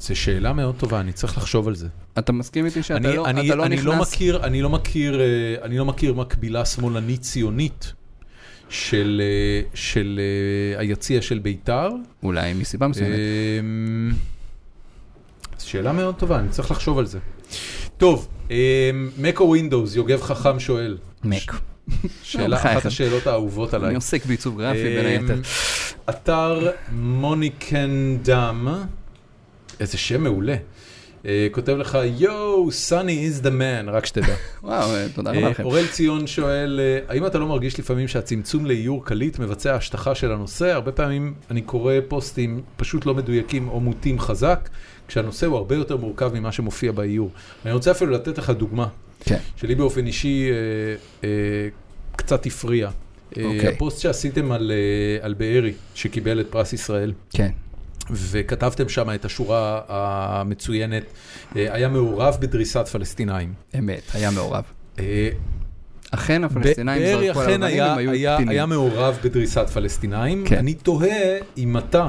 זו 0.00 0.16
שאלה 0.16 0.52
מאוד 0.52 0.74
טובה, 0.78 1.00
אני 1.00 1.12
צריך 1.12 1.36
לחשוב 1.38 1.68
על 1.68 1.74
זה. 1.74 1.88
אתה 2.18 2.32
מסכים 2.32 2.66
איתי 2.66 2.82
שאתה 2.82 2.96
אני, 2.96 3.16
לא, 3.16 3.26
אני, 3.26 3.46
אתה 3.46 3.54
לא 3.54 3.66
אני 3.66 3.74
נכנס... 3.74 3.86
לא 3.86 4.00
מכיר, 4.00 4.44
אני 4.44 4.62
לא 4.62 4.70
מכיר, 4.70 5.20
אה, 5.20 5.26
אני 5.62 5.78
לא 5.78 5.84
מכיר 5.84 6.14
מקבילה 6.14 6.64
שמאלנית 6.64 7.20
ציונית 7.20 7.92
של, 8.74 9.22
אה, 9.24 9.60
של 9.74 10.20
אה, 10.74 10.80
היציע 10.80 11.22
של 11.22 11.38
בית"ר. 11.38 11.90
אולי 12.22 12.54
מסיבה 12.54 12.88
מסוימת. 12.88 13.18
אמ, 13.60 14.12
שאלה 15.58 15.92
מאוד 15.92 16.14
טובה, 16.14 16.38
אני 16.38 16.48
צריך 16.48 16.70
לחשוב 16.70 16.98
על 16.98 17.06
זה. 17.06 17.18
טוב, 17.96 18.28
Mac 19.18 19.40
או 19.40 19.56
Windows, 19.56 19.96
יוגב 19.96 20.22
חכם 20.22 20.60
שואל. 20.60 20.98
מק. 21.24 21.52
שאלה. 22.22 22.56
אחת 22.56 22.86
השאלות 22.86 23.26
האהובות 23.26 23.74
עליי. 23.74 23.88
אני 23.88 23.94
עוסק 23.94 24.26
בעיצוב 24.26 24.60
גרפי 24.60 24.82
בין 24.96 25.06
אמ, 25.06 25.22
היתר. 25.22 25.40
אתר 26.10 26.70
מוניקנדם, 26.92 28.68
איזה 29.80 29.98
שם 29.98 30.22
מעולה. 30.22 30.56
אה, 31.26 31.46
כותב 31.50 31.76
לך, 31.76 31.98
יואו, 32.18 32.72
סאני 32.72 33.30
is 33.30 33.44
the 33.44 33.48
man, 33.48 33.90
רק 33.90 34.06
שתדע. 34.06 34.34
וואו, 34.62 34.94
אה, 34.94 35.06
תודה 35.14 35.30
רבה 35.30 35.42
אה, 35.42 35.50
לכם. 35.50 35.64
אורל 35.64 35.86
ציון 35.86 36.26
שואל, 36.26 36.80
האם 37.08 37.26
אתה 37.26 37.38
לא 37.38 37.46
מרגיש 37.46 37.78
לפעמים 37.78 38.08
שהצמצום 38.08 38.66
לאיור 38.66 39.04
קליט 39.04 39.38
מבצע 39.38 39.74
השטחה 39.74 40.14
של 40.14 40.32
הנושא? 40.32 40.72
הרבה 40.72 40.92
פעמים 40.92 41.34
אני 41.50 41.62
קורא 41.62 41.94
פוסטים 42.08 42.62
פשוט 42.76 43.06
לא 43.06 43.14
מדויקים 43.14 43.68
או 43.68 43.80
מוטים 43.80 44.20
חזק, 44.20 44.68
כשהנושא 45.08 45.46
הוא 45.46 45.56
הרבה 45.56 45.74
יותר 45.74 45.96
מורכב 45.96 46.30
ממה 46.34 46.52
שמופיע 46.52 46.92
באיור. 46.92 47.30
אני 47.64 47.72
רוצה 47.72 47.90
אפילו 47.90 48.10
לתת 48.10 48.38
לך 48.38 48.50
דוגמה, 48.50 48.86
כן. 49.20 49.38
שלי 49.56 49.74
באופן 49.74 50.06
אישי 50.06 50.50
אה, 50.50 50.54
אה, 51.24 51.68
קצת 52.16 52.46
הפריע. 52.46 52.90
אוקיי. 53.30 53.68
הפוסט 53.68 54.00
שעשיתם 54.00 54.52
על, 54.52 54.72
על 55.20 55.34
בארי, 55.34 55.72
שקיבל 55.94 56.40
את 56.40 56.46
פרס 56.50 56.72
ישראל, 56.72 57.12
כן. 57.30 57.50
וכתבתם 58.10 58.88
שם 58.88 59.10
את 59.14 59.24
השורה 59.24 59.80
המצוינת, 59.88 61.02
אה, 61.56 61.74
היה 61.74 61.88
מעורב 61.88 62.36
בדריסת 62.40 62.88
פלסטינאים. 62.88 63.52
אמת, 63.78 64.02
היה 64.14 64.30
מעורב. 64.30 64.64
אה, 64.98 65.28
אכן 66.10 66.44
הפלסטינאים 66.44 67.02
זרקו 67.06 67.40
על 67.40 67.50
אבנים, 67.50 67.62
היה, 67.62 67.92
הם 67.92 67.98
היו 67.98 68.34
קטינים. 68.34 68.48
היה 68.48 68.66
מעורב 68.66 69.18
בדריסת 69.24 69.68
פלסטינאים. 69.68 70.44
כן. 70.46 70.56
אני 70.58 70.74
תוהה 70.74 71.38
אם 71.58 71.78
אתה, 71.78 72.08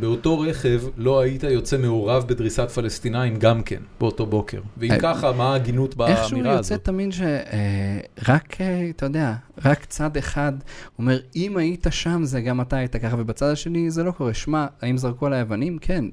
באותו 0.00 0.40
רכב, 0.40 0.82
לא 0.96 1.20
היית 1.20 1.42
יוצא 1.42 1.78
מעורב 1.78 2.24
בדריסת 2.26 2.70
פלסטינאים 2.70 3.36
גם 3.36 3.62
כן, 3.62 3.80
באותו 4.00 4.26
בוקר. 4.26 4.60
ואם 4.76 4.92
אה, 4.92 5.00
ככה, 5.00 5.32
מה 5.32 5.52
ההגינות 5.52 5.94
איכשהו 6.00 6.36
באמירה 6.36 6.54
יוצא 6.54 6.74
הזאת? 6.74 6.84
תמיד 6.84 7.12
שרק, 7.12 8.56
אתה 8.96 9.06
יודע, 9.06 9.34
רק 9.64 9.84
צד 9.84 10.16
אחד 10.16 10.52
אומר, 10.98 11.18
אם 11.36 11.56
היית 11.56 11.86
שם 11.90 12.24
זה 12.24 12.40
גם 12.40 12.60
אתה 12.60 12.76
היית 12.76 12.96
ככה, 12.96 13.16
ובצד 13.18 13.46
השני 13.46 13.90
זה 13.90 14.02
לא 14.02 14.10
קורה. 14.10 14.34
שמע, 14.34 14.66
האם 14.82 14.96
זרקו 14.96 15.26
עליי 15.26 15.42
אבנים? 15.42 15.78
כן. 15.78 16.04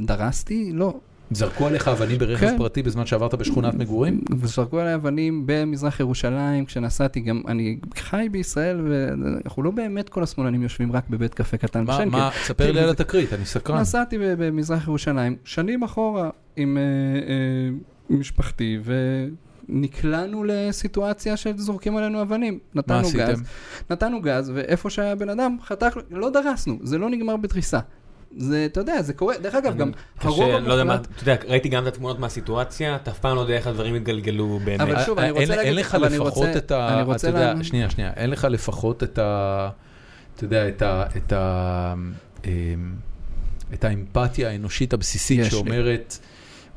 דרסתי? 0.00 0.70
לא. 0.72 0.94
זרקו 1.30 1.66
עליך 1.66 1.88
אבנים 1.88 2.18
ברכב 2.18 2.46
כן. 2.46 2.58
פרטי 2.58 2.82
בזמן 2.82 3.06
שעברת 3.06 3.34
בשכונת 3.34 3.74
מגורים? 3.74 4.20
וזרקו 4.38 4.80
עליי 4.80 4.94
אבנים 4.94 5.42
במזרח 5.46 6.00
ירושלים, 6.00 6.64
כשנסעתי 6.64 7.20
גם, 7.20 7.42
אני 7.48 7.78
חי 7.96 8.28
בישראל, 8.30 8.80
ואנחנו 8.90 9.62
לא 9.62 9.70
באמת 9.70 10.08
כל 10.08 10.22
השמאלנים 10.22 10.62
יושבים 10.62 10.92
רק 10.92 11.04
בבית 11.10 11.34
קפה 11.34 11.56
קטן 11.56 11.84
מה, 11.84 11.94
בשנקל. 11.94 12.10
מה, 12.16 12.30
ספר 12.44 12.64
לי 12.64 12.72
כאילו, 12.72 12.84
על 12.84 12.90
התקרית, 12.90 13.32
אני 13.32 13.44
סקרן. 13.44 13.78
נסעתי 13.80 14.16
במזרח 14.20 14.84
ירושלים, 14.84 15.36
שנים 15.44 15.82
אחורה, 15.82 16.30
עם 16.56 16.78
אה, 16.78 16.82
אה, 17.28 18.16
משפחתי, 18.16 18.78
ונקלענו 19.68 20.44
לסיטואציה 20.44 21.36
שזורקים 21.36 21.96
עלינו 21.96 22.22
אבנים. 22.22 22.58
נתנו 22.74 23.08
גז? 23.14 23.42
נתנו 23.90 24.20
גז, 24.20 24.52
ואיפה 24.54 24.90
שהיה 24.90 25.14
בן 25.14 25.28
אדם, 25.28 25.56
חתך, 25.64 25.96
לא 26.10 26.30
דרסנו, 26.30 26.78
זה 26.82 26.98
לא 26.98 27.10
נגמר 27.10 27.36
בדריסה. 27.36 27.78
זה, 28.36 28.66
אתה 28.72 28.80
יודע, 28.80 29.02
זה 29.02 29.12
קורה, 29.12 29.34
דרך 29.42 29.54
אגב, 29.54 29.76
גם 29.76 29.90
הרוב 30.20 30.44
קשה, 30.48 30.58
לא 30.58 30.72
יודע 30.72 30.84
מה, 30.84 30.94
המוחלט... 30.94 31.10
אתה 31.16 31.30
יודע, 31.30 31.36
ראיתי 31.48 31.68
גם 31.68 31.82
את 31.82 31.92
התמונות 31.92 32.18
מהסיטואציה, 32.18 32.96
אתה 32.96 33.10
אף 33.10 33.18
פעם 33.18 33.36
לא 33.36 33.40
יודע 33.40 33.54
איך 33.54 33.66
הדברים 33.66 33.96
יתגלגלו 33.96 34.60
באמת. 34.64 34.80
אבל 34.80 35.02
שוב, 35.04 35.18
אני 35.18 35.26
אה, 35.26 35.32
רוצה 35.32 35.42
אין- 35.42 35.48
להגיד- 35.50 35.64
אין 35.66 35.74
לך 35.76 35.94
אבל 35.94 36.04
אני 36.04 36.14
לפחות 36.14 36.34
רוצה- 36.46 36.58
את 36.58 36.70
ה... 36.70 36.88
אני 36.88 37.02
אתה 37.02 37.12
רוצה 37.12 37.26
יודע, 37.28 37.54
לה- 37.54 37.64
שנייה, 37.64 37.90
שנייה, 37.90 38.12
אין 38.16 38.30
לך 38.30 38.46
לפחות 38.50 39.02
את 39.02 39.18
ה... 39.18 39.68
אתה 40.36 40.44
יודע, 40.44 40.68
את 40.68 40.82
ה... 40.82 41.04
את 41.16 41.32
ה... 41.32 41.94
אמ, 42.44 42.50
את 43.74 43.84
האמפתיה 43.84 44.50
האנושית 44.50 44.92
הבסיסית 44.92 45.40
יש 45.40 45.52
לי. 45.52 45.58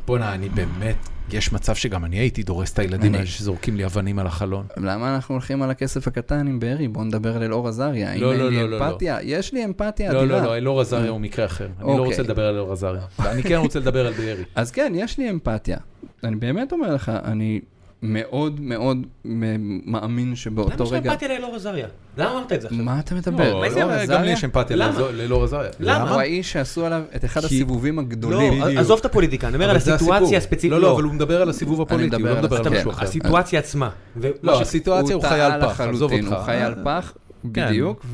בואנה, 0.10 0.34
אני 0.34 0.50
באמת, 0.50 0.96
יש 1.32 1.54
מצב 1.54 1.76
שגם 1.76 2.06
אני 2.06 2.18
הייתי 2.20 2.44
דורס 2.44 2.74
את 2.74 2.80
הילדים 2.80 3.16
האלה 3.16 3.26
שזורקים 3.26 3.76
לי 3.76 3.86
אבנים 3.86 4.20
על 4.20 4.28
החלון. 4.28 4.66
למה 4.78 5.16
אנחנו 5.16 5.36
הולכים 5.36 5.62
על 5.62 5.70
הכסף 5.72 6.08
הקטן 6.08 6.48
עם 6.48 6.60
בארי? 6.60 6.88
בואו 6.88 7.06
נדבר 7.06 7.36
על 7.36 7.44
אלאור 7.44 7.68
עזריה. 7.68 8.18
לא, 8.18 8.36
לא, 8.36 8.52
לא, 8.52 8.52
לא, 8.52 8.70
לא. 8.70 8.90
אמפתיה? 8.90 9.18
יש 9.24 9.54
לי 9.54 9.66
אמפתיה 9.66 10.14
לא, 10.14 10.24
אדירה. 10.24 10.40
לא, 10.40 10.46
לא, 10.46 10.58
אלאור 10.58 10.82
עזריה 10.82 11.10
הוא 11.10 11.20
מקרה 11.20 11.46
אחר. 11.46 11.66
אני 11.66 11.88
לא 11.88 11.92
אוקיי. 11.92 12.06
רוצה 12.06 12.24
לדבר 12.24 12.46
על 12.46 12.54
אלאור 12.54 12.72
עזריה. 12.72 13.02
אני 13.20 13.44
כן 13.44 13.56
רוצה 13.56 13.80
לדבר 13.80 14.08
על 14.08 14.14
בארי. 14.14 14.44
אז 14.56 14.72
כן, 14.72 14.94
יש 14.96 15.18
לי 15.18 15.30
אמפתיה. 15.30 15.78
אני 16.24 16.36
באמת 16.36 16.72
אומר 16.72 16.94
לך, 16.94 17.12
אני 17.26 17.62
מאוד 18.02 18.62
מאוד 18.62 18.98
מ- 19.26 19.92
מאמין 19.92 20.36
שבאותו 20.36 20.74
למה 20.76 20.86
יש 20.86 20.92
רגע... 20.92 21.12
אמפתיה 21.12 21.28
לאלאור 21.28 21.56
עזריה? 21.56 21.88
למה 22.18 22.32
אמרת 22.32 22.52
את 22.52 22.62
זה 22.62 22.68
עכשיו? 22.68 22.84
מה 22.86 23.00
אתה 23.00 23.16
מדבר? 23.16 23.54
לא, 23.54 23.60
לא, 23.62 23.66
אלאור 23.66 24.06
גם 24.06 24.24
לי 24.24 24.32
יש 24.32 24.44
אמפתיה 24.44 24.76
לאלאור 24.78 25.44
עזריה. 25.44 25.70
למה? 25.80 26.12
הוא 26.12 26.20
האיש 26.20 26.52
שעשו 26.52 26.86
עליו 26.86 27.02
את 27.16 27.26
אחד 27.26 27.40
כי- 27.42 27.46
הסיבובים 27.46 27.96
לא, 27.96 28.02
הגדולים. 28.02 28.62
בדיוק. 28.64 28.80
עזוב 28.80 29.00
את 29.00 29.06
הפוליטיקה, 29.06 29.48
אני 29.48 29.56
אומר 29.56 29.70
על 29.70 29.76
הסיטואציה. 29.76 30.38
הספציפית. 30.38 30.72
לא, 30.72 30.82
לא, 30.82 30.92
אבל 30.96 31.04
הוא 31.04 31.14
מדבר 31.14 31.42
על 31.42 31.50
הסיבוב 31.50 31.82
הפוליטי, 31.82 32.16
הוא 32.16 32.28
לא 32.28 32.36
מדבר 32.36 32.58
על. 32.58 32.70
משהו 32.70 32.92
אחר. 32.92 33.04
הסיטואציה 33.04 33.60
עצמה. 33.60 33.90
ומה 34.18 34.30
לא, 34.44 34.58
ש- 34.58 34.62
הסיטואציה 34.62 35.16
הוא 35.16 35.24
חי 35.24 35.40
על 35.42 35.62
פח, 35.62 35.82
עזוב 35.82 36.14
אותך. 36.14 36.28
הוא 36.32 36.44
חי 36.44 36.56
על 36.56 36.76
פח. 36.84 37.14
בדיוק, 37.46 38.06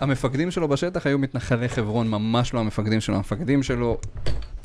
והמפקדים 0.00 0.50
שלו 0.50 0.68
בשטח 0.68 1.06
היו 1.06 1.18
מתנחלי 1.18 1.68
חברון, 1.68 2.08
ממש 2.08 2.54
לא 2.54 2.60
המפקדים 2.60 3.00
שלו, 3.00 3.16
המפקדים 3.16 3.62
שלו 3.62 3.98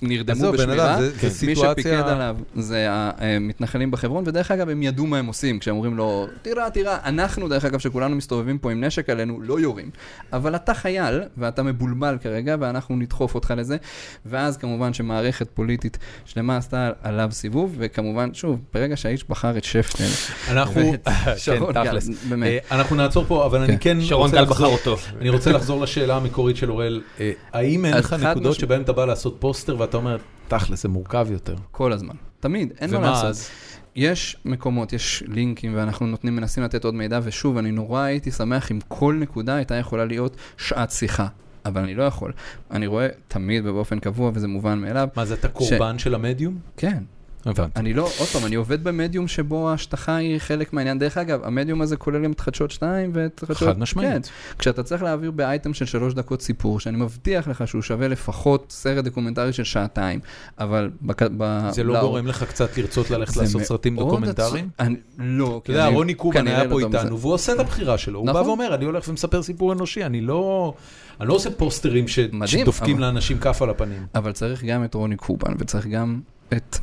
נרדמו 0.02 0.52
בשמירה, 0.52 0.98
זה 1.02 1.11
מי 1.23 1.30
סיטואציה- 1.56 1.72
שפיקד 1.72 2.07
עליו 2.07 2.36
זה 2.56 2.88
המתנחלים 2.90 3.91
בחברון, 3.91 4.23
ודרך 4.28 4.52
אגב, 4.52 4.69
הם 4.69 4.84
ידעו 4.84 5.07
מה 5.07 5.18
הם 5.19 5.26
עושים, 5.26 5.60
כשהם 5.60 5.76
אומרים 5.76 5.98
לו, 5.98 6.28
תירה, 6.41 6.69
תירה, 6.69 6.98
אנחנו, 7.06 7.48
דרך 7.49 7.65
אגב, 7.65 7.80
שכולנו 7.80 8.15
מסתובבים 8.15 8.57
פה 8.57 8.72
עם 8.72 8.84
נשק 8.84 9.10
עלינו, 9.10 9.41
לא 9.41 9.60
יורים. 9.60 9.90
אבל 10.34 10.56
אתה 10.56 10.73
חייל, 10.73 11.22
ואתה 11.38 11.64
מבולבל 11.64 12.18
כרגע, 12.23 12.56
ואנחנו 12.60 12.95
נדחוף 12.95 13.36
אותך 13.36 13.53
לזה, 13.57 13.78
ואז 14.26 14.57
כמובן 14.57 14.94
שמערכת 14.94 15.48
פוליטית 15.53 15.98
שלמה 16.26 16.57
עשתה 16.57 16.90
עליו 17.03 17.30
סיבוב, 17.32 17.76
וכמובן, 17.78 18.34
שוב, 18.34 18.60
ברגע 18.73 18.98
שהאיש 18.98 19.23
בחר 19.30 19.57
את 19.57 19.64
שפטל, 19.64 20.03
אנחנו, 20.52 20.91
ואת 20.91 21.07
שרון 21.38 21.73
כן, 21.73 21.84
גל. 21.84 21.98
באמת. 22.30 22.48
אה, 22.72 22.78
אנחנו 22.80 22.95
נעצור 22.95 23.26
פה, 23.28 23.45
אבל 23.45 23.61
אני 23.61 23.80
כן 23.80 23.98
שרון 24.02 24.30
רוצה 24.30 24.41
לחזור- 24.41 24.73
אותו. 24.73 24.95
אני 25.22 25.30
רוצה 25.30 25.52
לחזור 25.52 25.82
לשאלה 25.82 26.15
המקורית 26.15 26.57
של 26.57 26.72
אוראל. 26.72 27.02
אה, 27.19 27.32
האם 27.53 27.86
אין 27.86 27.98
לך 27.98 28.14
נקודות. 28.14 28.56
שבהן 28.56 28.82
אתה 28.82 28.94
בא 28.94 29.06
לעשות 29.06 29.36
פוסטר 29.40 29.76
ואתה 29.80 29.91
אומר, 29.94 30.18
תכל'ס, 30.48 30.84
זה 30.84 30.90
מורכב 30.90 31.28
יותר. 31.32 31.56
כל 31.72 31.94
הזמן. 31.94 32.16
תמיד, 32.40 32.74
אין 32.80 32.92
מה 32.92 32.98
ומה 32.98 33.10
לעשות. 33.10 33.26
אז? 33.26 33.50
יש 33.96 34.38
מקומות, 34.46 34.94
יש 34.94 35.24
לינקים, 35.28 35.76
ואנחנו 35.76 36.08
נותנים, 36.08 36.36
מנסים 36.36 36.64
לתת 36.64 36.86
עוד 36.86 36.94
מידע, 36.94 37.20
ושוב, 37.24 37.58
אני 37.58 37.72
נורא 37.72 38.02
הייתי 38.02 38.32
שמח 38.32 38.72
אם 38.72 38.80
כל 38.88 39.18
נקודה 39.20 39.56
הייתה 39.56 39.76
יכולה 39.76 40.06
להיות 40.06 40.36
שעת 40.58 40.92
שיחה. 40.92 41.28
אבל 41.66 41.82
אני 41.82 41.96
לא 41.96 42.04
יכול. 42.04 42.34
אני 42.72 42.88
רואה 42.88 43.08
תמיד 43.28 43.66
ובאופן 43.66 44.00
קבוע, 44.00 44.32
וזה 44.34 44.48
מובן 44.48 44.80
מאליו. 44.80 45.08
מה 45.16 45.26
זה, 45.26 45.34
אתה 45.34 45.48
קורבן 45.48 46.00
של 46.00 46.16
המדיום? 46.16 46.58
כן. 46.78 47.04
הבנתי. 47.46 47.80
אני 47.80 47.94
לא, 47.94 48.04
עוד 48.04 48.28
פעם, 48.28 48.46
אני 48.46 48.56
עובד 48.56 48.84
במדיום 48.84 49.28
שבו 49.28 49.70
ההשטחה 49.70 50.16
היא 50.16 50.40
חלק 50.40 50.74
מהעניין. 50.74 51.00
דרך 51.00 51.18
אגב, 51.18 51.40
המדיום 51.44 51.82
הזה 51.82 51.98
כולל 51.98 52.24
גם 52.24 52.32
את 52.32 52.40
חדשות 52.40 52.72
2 52.72 53.12
ואת 53.14 53.44
חדשות... 53.48 53.68
חד 53.68 53.80
משמעית. 53.80 54.10
כן. 54.26 54.56
כשאתה 54.60 54.84
צריך 54.84 55.04
להעביר 55.04 55.32
באייטם 55.32 55.74
של 55.74 55.86
שלוש 55.86 56.14
דקות 56.14 56.42
סיפור, 56.42 56.80
שאני 56.80 56.98
מבטיח 56.98 57.48
לך 57.48 57.68
שהוא 57.68 57.82
שווה 57.82 58.08
לפחות 58.08 58.66
סרט 58.70 59.04
דוקומנטרי 59.06 59.54
של 59.54 59.64
שעתיים, 59.64 60.20
אבל... 60.60 60.90
בק... 61.02 61.22
ב... 61.38 61.70
זה 61.72 61.84
לא 61.84 61.94
לאור- 61.94 62.08
גורם 62.08 62.28
לך 62.28 62.44
קצת 62.44 62.78
לרצות 62.78 63.10
ללכת 63.10 63.34
זה 63.34 63.42
לעשות 63.42 63.62
סרטים 63.64 63.96
דוקומנטריים? 63.96 64.70
עצוב. 64.78 64.88
אני- 64.88 64.96
לא, 65.18 65.60
אתה 65.64 65.72
יודע, 65.72 65.88
רוני 65.88 66.14
קובן 66.14 66.48
היה 66.48 66.70
פה 66.70 66.82
לא 66.82 66.88
בזה. 66.88 66.98
איתנו, 67.00 67.20
והוא 67.20 67.34
עושה 67.34 67.54
את 67.54 67.60
הבחירה 67.60 67.98
שלו. 67.98 68.20
הוא 68.20 68.26
בא 68.28 68.34
נכון. 68.34 68.46
ואומר, 68.48 68.76
אני 68.76 68.86
הולך 68.86 69.08
ומספר 69.08 69.44
סיפור 69.44 69.74
אנושי, 69.74 70.04
אני 70.06 70.22
לא... 70.22 70.74
אני 71.22 71.28
לא 71.30 71.34
עושה 71.34 71.52
פוסטרים 71.52 72.08
ש- 72.08 72.20
מדהים, 72.20 72.48
שדופקים 72.48 72.96
אבל- 72.96 73.06
לאנשים 73.06 73.40
כף 73.40 73.62
על 73.62 73.70
הפנים. 73.70 74.06
אבל 74.16 74.32
צריך 74.32 74.64
גם 74.64 74.84
את 74.84 74.94
רוני 74.94 75.16
קובן, 75.16 75.54
וצריך 75.60 75.88
גם 75.88 76.20
את... 76.54 76.78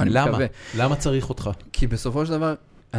אני 0.00 0.10
למה? 0.10 0.30
מקווה. 0.30 0.46
למה 0.76 0.96
צריך 0.96 1.28
אותך? 1.28 1.50
כי 1.72 1.86
בסופו 1.86 2.26
של 2.26 2.32
דבר, 2.32 2.54
אמ, 2.94 2.98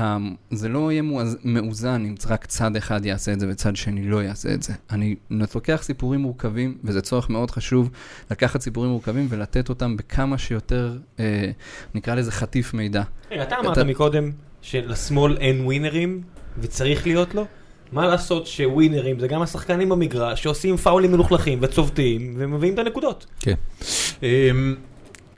זה 0.52 0.70
לא 0.70 0.92
יהיה 0.92 1.02
מואז- 1.02 1.38
מאוזן 1.44 2.06
אם 2.06 2.16
רק 2.30 2.46
צד 2.46 2.76
אחד 2.76 3.06
יעשה 3.06 3.34
את 3.34 3.40
זה 3.40 3.48
וצד 3.50 3.76
שני 3.76 4.08
לא 4.10 4.24
יעשה 4.24 4.54
את 4.54 4.64
זה. 4.64 4.74
אני 4.92 5.16
לוקח 5.30 5.80
סיפורים 5.84 6.20
מורכבים, 6.20 6.78
וזה 6.84 7.02
צורך 7.02 7.30
מאוד 7.30 7.52
חשוב, 7.52 7.90
לקחת 8.32 8.62
סיפורים 8.62 8.92
מורכבים 8.92 9.28
ולתת 9.30 9.70
אותם 9.70 9.98
בכמה 9.98 10.38
שיותר, 10.38 10.98
אה, 11.20 11.52
נקרא 11.96 12.16
לזה 12.16 12.32
חטיף 12.32 12.74
מידע. 12.74 13.04
רגע, 13.32 13.44
אתה 13.44 13.56
אמרת 13.60 13.72
אתה- 13.78 13.84
מקודם 13.84 14.32
שלשמאל 14.62 15.38
אין 15.38 15.66
ווינרים 15.66 16.22
וצריך 16.60 17.08
להיות 17.08 17.36
לו? 17.36 17.46
מה 17.92 18.08
לעשות 18.08 18.48
שווינרים 18.48 19.20
זה 19.20 19.28
גם 19.28 19.42
השחקנים 19.42 19.90
במגרש 19.90 20.44
שעושים 20.44 20.78
פאולים 20.78 21.12
מלוכלכים 21.12 21.60
וצובטים 21.62 22.34
ומביאים 22.38 22.74
את 22.74 22.80
הנקודות. 22.80 23.26
כן. 23.40 23.56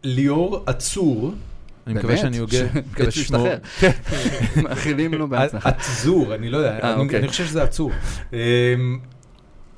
ליאור 0.06 0.64
עצור, 0.66 1.34
אני 1.88 1.94
מקווה? 1.96 2.18
שאני 2.18 2.38
הוגה 2.38 2.58
את 3.04 3.12
שמו. 3.12 3.46
כן. 3.80 3.92
מאחלים 4.64 5.14
לו 5.14 5.28
בהצלחה. 5.32 5.70
עצור, 5.70 6.36
אני 6.36 6.50
לא 6.50 6.58
יודע, 6.58 6.80
אה, 6.80 6.94
אני- 6.94 7.02
אוקיי. 7.02 7.20
אני 7.20 7.28
חושב 7.28 7.46
שזה 7.46 7.64
עצור. 7.64 7.92
אמ, 8.34 8.38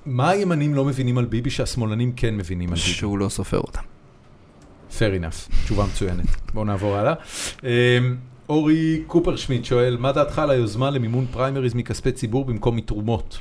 מה 0.06 0.30
הימנים 0.30 0.74
לא 0.74 0.86
מבינים 0.86 1.18
על 1.18 1.26
ביבי 1.26 1.50
שהשמאלנים 1.50 2.12
כן 2.16 2.38
מבינים 2.38 2.70
על 2.70 2.76
ביבי? 2.76 2.88
שהוא 2.88 3.18
לא 3.18 3.30
סופר 3.30 3.58
אותם. 3.58 3.82
fair 4.92 5.22
enough, 5.22 5.64
תשובה 5.66 5.86
מצוינת. 5.86 6.26
בואו 6.54 6.66
נעבור 6.66 6.96
הלאה. 6.96 7.14
אמ, 7.64 7.70
אורי 8.50 9.04
קופרשמיט 9.08 9.66
שואל, 9.66 9.98
מה 9.98 10.12
דעתך 10.12 10.40
על 10.40 10.50
היוזמה 10.50 10.90
למימון 10.90 11.26
פריימריז 11.32 11.74
מכספי 11.74 12.12
ציבור 12.12 12.46
במקום 12.46 12.76
מתרומות? 12.76 13.40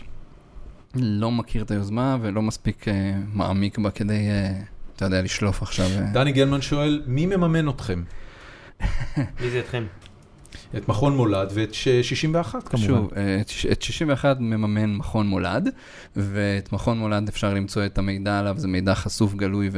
לא 0.94 1.30
מכיר 1.30 1.62
את 1.62 1.70
היוזמה 1.70 2.16
ולא 2.22 2.42
מספיק 2.42 2.88
אה, 2.88 2.94
מעמיק 3.32 3.78
בה 3.78 3.90
כדי, 3.90 4.28
אה, 4.28 4.52
אתה 4.96 5.04
יודע, 5.04 5.22
לשלוף 5.22 5.62
עכשיו. 5.62 5.86
אה, 5.86 6.12
דני 6.12 6.32
גלמן 6.32 6.60
שואל, 6.60 7.02
מי 7.06 7.26
מממן 7.26 7.68
אתכם? 7.68 8.02
מי 9.16 9.50
זה 9.50 9.60
אתכם? 9.60 9.84
את 10.76 10.88
מכון 10.88 11.16
מולד 11.16 11.48
ואת 11.54 11.74
ש- 11.74 11.88
61 11.88 12.68
כמובן. 12.68 12.86
שוב, 12.86 13.10
אה, 13.16 13.40
את 13.40 13.50
את 13.72 13.82
61 13.82 14.36
מממן 14.40 14.94
מכון 14.94 15.26
מולד, 15.26 15.68
ואת 16.16 16.72
מכון 16.72 16.98
מולד 16.98 17.28
אפשר 17.28 17.54
למצוא 17.54 17.86
את 17.86 17.98
המידע 17.98 18.38
עליו, 18.38 18.54
זה 18.58 18.68
מידע 18.68 18.94
חשוף, 18.94 19.34
גלוי 19.34 19.70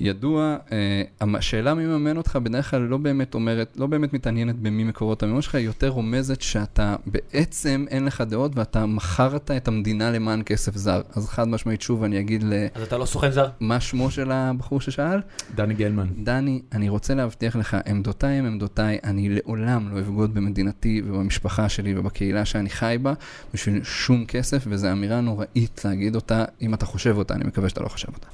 וידוע. 0.00 0.56
אה, 0.72 1.02
השאלה 1.20 1.74
מי 1.74 1.86
מממן 1.86 2.16
אותך 2.16 2.38
בדרך 2.42 2.70
כלל 2.70 2.80
לא 2.80 2.96
באמת 2.96 3.34
אומרת, 3.34 3.76
לא 3.76 3.86
באמת 3.86 4.12
מתעניינת 4.12 4.56
במי 4.58 4.84
מקורות 4.84 5.22
המימון 5.22 5.42
שלך, 5.42 5.54
היא 5.54 5.66
יותר 5.66 5.88
רומזת 5.88 6.40
שאתה 6.40 6.96
בעצם 7.06 7.84
אין 7.90 8.04
לך 8.04 8.20
דעות 8.20 8.52
ואתה 8.54 8.86
מכרת 8.86 9.50
את 9.50 9.68
המדינה 9.68 10.10
למען 10.10 10.42
כסף 10.46 10.76
זר. 10.76 11.00
אז 11.16 11.28
חד 11.28 11.48
משמעית, 11.48 11.80
שוב, 11.82 12.04
אני 12.04 12.20
אגיד 12.20 12.42
ל... 12.42 12.52
אז 12.74 12.82
אתה 12.82 12.98
לא 12.98 13.04
סוכן 13.04 13.30
זר? 13.30 13.48
מה 13.60 13.80
שמו 13.80 14.10
של 14.10 14.30
הבחור 14.32 14.80
ששאל? 14.80 15.20
דני 15.54 15.74
גלמן. 15.74 16.06
דני, 16.22 16.62
אני 16.72 16.88
רוצה 16.88 17.14
להבטיח 17.14 17.56
לך, 17.56 17.76
עמדותיי 17.86 18.30
הם 18.38 18.46
עמדותיי, 18.46 18.98
אני 19.04 19.28
לעולם 19.28 19.88
לא 19.92 19.98
אבגוד 20.20 20.34
במדינתי 20.34 21.02
ובמשפחה 21.06 21.68
שלי 21.68 21.98
ובקהילה 21.98 22.44
שאני 22.44 22.70
חי 22.70 22.96
בה 23.02 23.12
בשביל 23.54 23.84
שום 23.84 24.24
כסף, 24.24 24.64
וזו 24.66 24.92
אמירה 24.92 25.20
נוראית 25.20 25.80
להגיד 25.84 26.14
אותה, 26.14 26.44
אם 26.62 26.74
אתה 26.74 26.86
חושב 26.86 27.18
אותה, 27.18 27.34
אני 27.34 27.44
מקווה 27.44 27.68
שאתה 27.68 27.82
לא 27.82 27.88
חושב 27.88 28.08
אותה. 28.08 28.26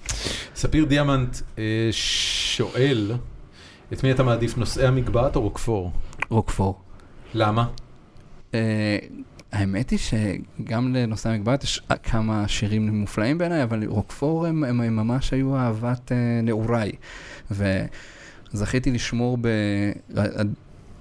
ספיר 0.55 0.85
דיאמנט 0.85 1.37
אה, 1.59 1.89
שואל, 1.91 3.13
את 3.93 4.05
מי 4.05 4.13
אתה 4.13 4.23
מעדיף, 4.23 4.59
נושאי 4.59 4.87
המגבעת 4.87 5.37
או 5.37 5.43
רוקפור? 5.43 5.93
רוקפור. 6.29 6.81
למה? 7.35 7.67
אה, 8.55 8.99
האמת 9.53 9.91
היא 9.91 9.99
שגם 9.99 10.95
לנושא 10.95 11.29
המגבעת 11.29 11.65
יש 11.65 11.83
כמה 12.03 12.49
שירים 12.49 13.01
מופלאים 13.01 13.39
בעיניי, 13.39 13.63
אבל 13.63 13.85
רוקפור 13.87 14.47
הם, 14.47 14.65
הם, 14.65 14.81
הם 14.81 14.97
ממש 14.97 15.33
היו 15.33 15.57
אהבת 15.57 16.13
אה, 16.13 16.41
נעוריי. 16.43 16.93
וזכיתי 17.51 18.91
לשמור 18.91 19.39
ב... 19.41 19.49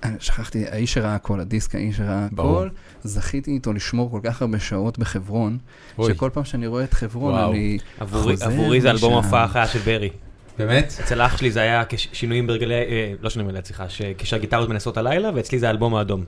אני 0.06 0.16
שכחתי, 0.20 0.66
האיש 0.72 0.94
שראה 0.94 1.16
הכל, 1.16 1.40
הדיסק 1.40 1.76
האיש 1.76 1.98
שראה. 1.98 2.28
הכל, 2.34 2.70
זכיתי 3.04 3.52
איתו 3.52 3.74
לשמור 3.74 4.12
כל 4.12 4.20
כך 4.24 4.42
הרבה 4.42 4.60
שעות 4.60 5.00
בחברון, 5.00 5.58
אוי, 5.98 6.14
שכל 6.14 6.30
פעם 6.34 6.46
שאני 6.46 6.68
רואה 6.68 6.84
את 6.84 6.94
חברון 6.94 7.34
וואו. 7.34 7.52
אני 7.52 7.78
עבורי 8.00 8.34
חוזר 8.34 8.46
עבורי 8.46 8.82
זה 8.82 8.92
אלבום. 8.92 9.14
ההופעה 9.14 9.44
החיה 9.44 9.68
של 9.68 9.80
ברי. 9.80 10.10
באמת? 10.58 10.94
אצל 11.04 11.22
אח 11.22 11.38
שלי 11.38 11.52
זה 11.52 11.60
היה 11.62 11.84
שינויים 11.98 12.48
ברגלי, 12.48 12.74
אה, 12.74 13.14
לא 13.22 13.30
שינויים 13.30 13.48
ברגלי, 13.54 13.66
סליחה, 13.66 13.90
ש- 13.90 14.02
כשהגיטרות 14.18 14.70
מנסות 14.70 14.98
הלילה, 14.98 15.30
ואצלי 15.36 15.60
זה 15.60 15.68
האלבום 15.68 15.96
האדום. 15.96 16.24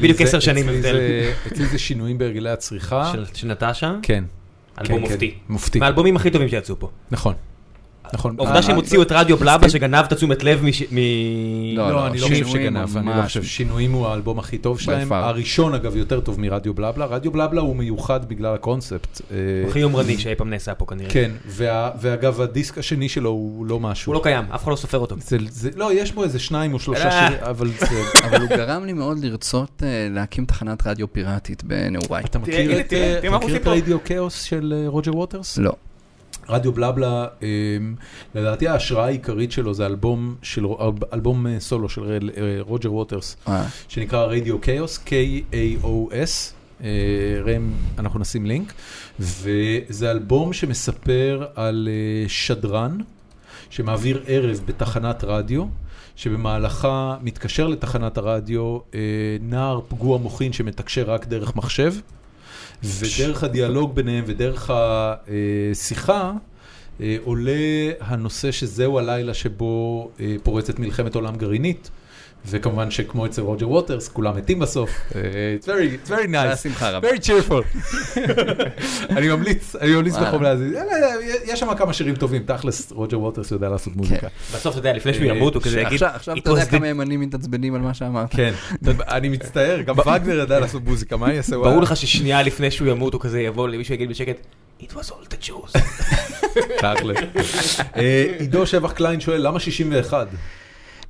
בדיוק 0.00 0.20
עשר 0.20 0.40
שנים 0.40 0.68
הבדל. 0.68 0.82
זה- 0.82 1.32
אצלי 1.46 1.66
זה 1.66 1.78
שינויים 1.78 2.18
בהרגלי 2.18 2.50
הצריכה. 2.50 3.12
של- 3.12 3.24
של 3.34 3.46
נטשה, 3.48 3.94
כן. 4.02 4.24
אלבום 4.80 4.96
כן, 4.98 5.04
כן, 5.06 5.10
מופתי. 5.10 5.34
מופתי. 5.48 5.78
מהאלבומים 5.78 6.16
הכי 6.16 6.30
טובים 6.30 6.48
שיצאו 6.48 6.78
פה. 6.78 6.90
נכון. 7.10 7.34
נכון. 8.14 8.34
העובדה 8.38 8.62
שהם 8.62 8.70
אה, 8.70 8.76
הוציאו 8.76 9.02
את 9.02 9.12
רדיו 9.12 9.36
בלבלה 9.36 9.56
מסכים. 9.56 9.70
שגנב 9.70 10.04
את 10.04 10.12
התשומת 10.12 10.42
לב 10.44 10.62
מש- 10.64 10.82
מ... 10.92 10.96
לא, 11.76 11.90
לא, 11.90 12.06
אני 12.06 12.18
לא 12.18 12.26
חושב 12.28 12.46
שגנב, 12.46 12.96
אני 12.96 13.06
לא. 13.16 13.22
חושב. 13.22 13.42
שינויים 13.42 13.92
הוא 13.92 14.06
האלבום 14.06 14.38
הכי 14.38 14.58
טוב 14.58 14.80
שלהם. 14.80 15.12
הראשון, 15.12 15.74
אגב, 15.74 15.96
יותר 15.96 16.20
טוב 16.20 16.40
מרדיו 16.40 16.74
בלבלה. 16.74 17.04
רדיו 17.06 17.30
בלבלה 17.32 17.60
הוא 17.60 17.76
מיוחד 17.76 18.28
בגלל 18.28 18.54
הקונספט. 18.54 19.20
אה, 19.30 19.36
הוא 19.62 19.70
הכי 19.70 19.78
יומרני 19.78 20.18
שאי 20.18 20.34
פעם 20.34 20.50
נעשה 20.50 20.74
פה 20.74 20.86
כנראה. 20.86 21.10
כן, 21.10 21.30
ואגב, 22.00 22.40
הדיסק 22.40 22.78
השני 22.78 23.08
שלו 23.08 23.30
הוא 23.30 23.66
לא 23.66 23.80
משהו. 23.80 24.10
הוא 24.12 24.18
לא 24.18 24.22
קיים, 24.22 24.44
אף 24.54 24.62
אחד 24.62 24.70
לא 24.70 24.76
סופר 24.76 24.98
אותו. 24.98 25.16
זה- 25.18 25.36
זה- 25.50 25.70
לא, 25.76 25.92
יש 25.94 26.12
בו 26.12 26.24
איזה 26.24 26.38
שניים 26.38 26.74
או 26.74 26.78
שלושה 26.78 27.04
אה. 27.08 27.28
שירים, 27.28 27.44
אבל 27.44 27.68
זה... 27.78 27.86
אבל 28.26 28.40
הוא 28.40 28.48
גרם 28.48 28.84
לי 28.84 28.92
מאוד 28.92 29.18
לרצות 29.24 29.82
להקים 30.10 30.44
תחנת 30.44 30.86
רדיו 30.86 31.12
פיראטית 31.12 31.64
בנעוריי. 31.64 32.24
אתה 32.24 32.38
מכיר 32.38 32.80
את. 32.80 32.92
רדיו 33.66 34.04
כאוס 34.04 34.42
של 34.42 34.84
רוג'ר 34.86 35.16
ווטרס? 35.16 35.58
לא. 35.58 35.72
רדיו 36.48 36.72
בלבלה, 36.72 37.26
אה, 37.42 37.48
לדעתי 38.34 38.68
ההשראה 38.68 39.04
העיקרית 39.04 39.52
שלו 39.52 39.74
זה 39.74 39.86
אלבום 39.86 40.34
של- 40.42 40.64
אלבום 41.12 41.46
אה, 41.46 41.60
סולו 41.60 41.88
של 41.88 42.02
אה, 42.36 42.42
רוג'ר 42.60 42.92
ווטרס, 42.92 43.36
אה, 43.48 43.66
שנקרא 43.88 44.24
רדיו 44.24 44.60
כאוס, 44.60 44.98
K-A-O-S. 45.06 46.52
ראם, 47.44 47.70
אנחנו 47.98 48.20
נשים 48.20 48.46
לינק, 48.46 48.72
וזה 49.20 50.10
אלבום 50.10 50.52
שמספר 50.52 51.46
על 51.54 51.88
שדרן 52.28 52.98
שמעביר 53.70 54.22
ערב 54.26 54.60
בתחנת 54.66 55.24
רדיו, 55.24 55.64
שבמהלכה 56.16 57.16
מתקשר 57.22 57.66
לתחנת 57.68 58.18
הרדיו 58.18 58.78
נער 59.40 59.80
פגוע 59.88 60.18
מוחין 60.18 60.52
שמתקשר 60.52 61.10
רק 61.10 61.26
דרך 61.26 61.56
מחשב, 61.56 61.94
ודרך 62.82 63.44
הדיאלוג 63.44 63.94
ביניהם 63.94 64.24
ודרך 64.26 64.70
השיחה 64.74 66.32
אה, 67.00 67.16
עולה 67.24 67.52
הנושא 68.00 68.50
שזהו 68.50 68.98
הלילה 68.98 69.34
שבו 69.34 70.10
אה, 70.20 70.36
פורצת 70.42 70.78
מלחמת 70.78 71.14
עולם 71.14 71.36
גרעינית. 71.36 71.90
וכמובן 72.46 72.90
שכמו 72.90 73.26
אצל 73.26 73.42
רוג'ר 73.42 73.70
ווטרס, 73.70 74.08
כולם 74.08 74.36
מתים 74.36 74.58
בסוף. 74.58 74.90
אה, 75.14 75.20
It's 75.60 75.64
very, 75.64 75.68
it's 75.68 76.08
very 76.10 76.28
זה 76.30 76.40
היה 76.42 76.52
nice, 76.52 76.56
שמחה 76.56 76.90
רבה. 76.90 77.08
very 77.08 77.18
cheerful. 77.18 77.78
אני 79.16 79.28
ממליץ, 79.28 79.76
אני 79.76 79.90
ממליץ. 79.96 80.14
בחום 80.16 80.42
להזיז. 80.42 80.72
יש 81.44 81.60
שם 81.60 81.74
כמה 81.74 81.92
שירים 81.92 82.14
טובים, 82.16 82.42
תכלס 82.46 82.92
רוג'ר 82.92 83.20
ווטרס 83.20 83.50
יודע 83.50 83.68
לעשות 83.68 83.96
מוזיקה. 83.96 84.26
בסוף, 84.54 84.72
אתה 84.72 84.78
יודע, 84.78 84.92
לפני 84.92 85.14
שהוא 85.14 85.26
אה, 85.26 85.34
ימות, 85.34 85.54
הוא 85.54 85.62
כזה 85.62 85.80
יגיד, 85.80 85.92
עכשיו 85.92 86.10
עכשיו 86.14 86.36
"It 86.36 86.38
אתה 86.38 86.50
יודע 86.50 86.64
כמה 86.64 86.88
ימנים 86.88 87.20
מתעצבנים 87.20 87.74
על 87.74 87.80
מה 87.80 87.94
שאמרת. 87.94 88.28
כן, 88.30 88.52
אני 89.08 89.28
מצטער, 89.28 89.80
גם 89.80 89.98
וגנר 89.98 90.38
ידע 90.40 90.60
לעשות 90.60 90.84
מוזיקה, 90.84 91.16
מה 91.16 91.26
אני 91.26 91.38
אעשה? 91.38 91.56
הוא 91.56 91.64
ברור 91.64 91.82
לך 91.82 91.96
ששנייה 91.96 92.42
לפני 92.42 92.70
שהוא 92.70 92.88
ימות 92.88 93.12
הוא 93.14 93.20
כזה 93.20 93.40
יבוא 93.40 93.68
למישהו 93.68 93.94
יגיד 93.94 94.08
בשקט, 94.10 94.36
It 94.80 94.92
was 94.92 95.08
all 95.10 95.28
the 95.32 95.48
Jews. 95.48 95.78
תכל'ס. 96.82 97.80
אה, 97.96 98.24
עידו 98.38 98.66
שבח 98.66 98.92
קליין 98.92 99.20
שואל, 99.20 99.46
למה 99.46 99.60
61? 99.60 100.26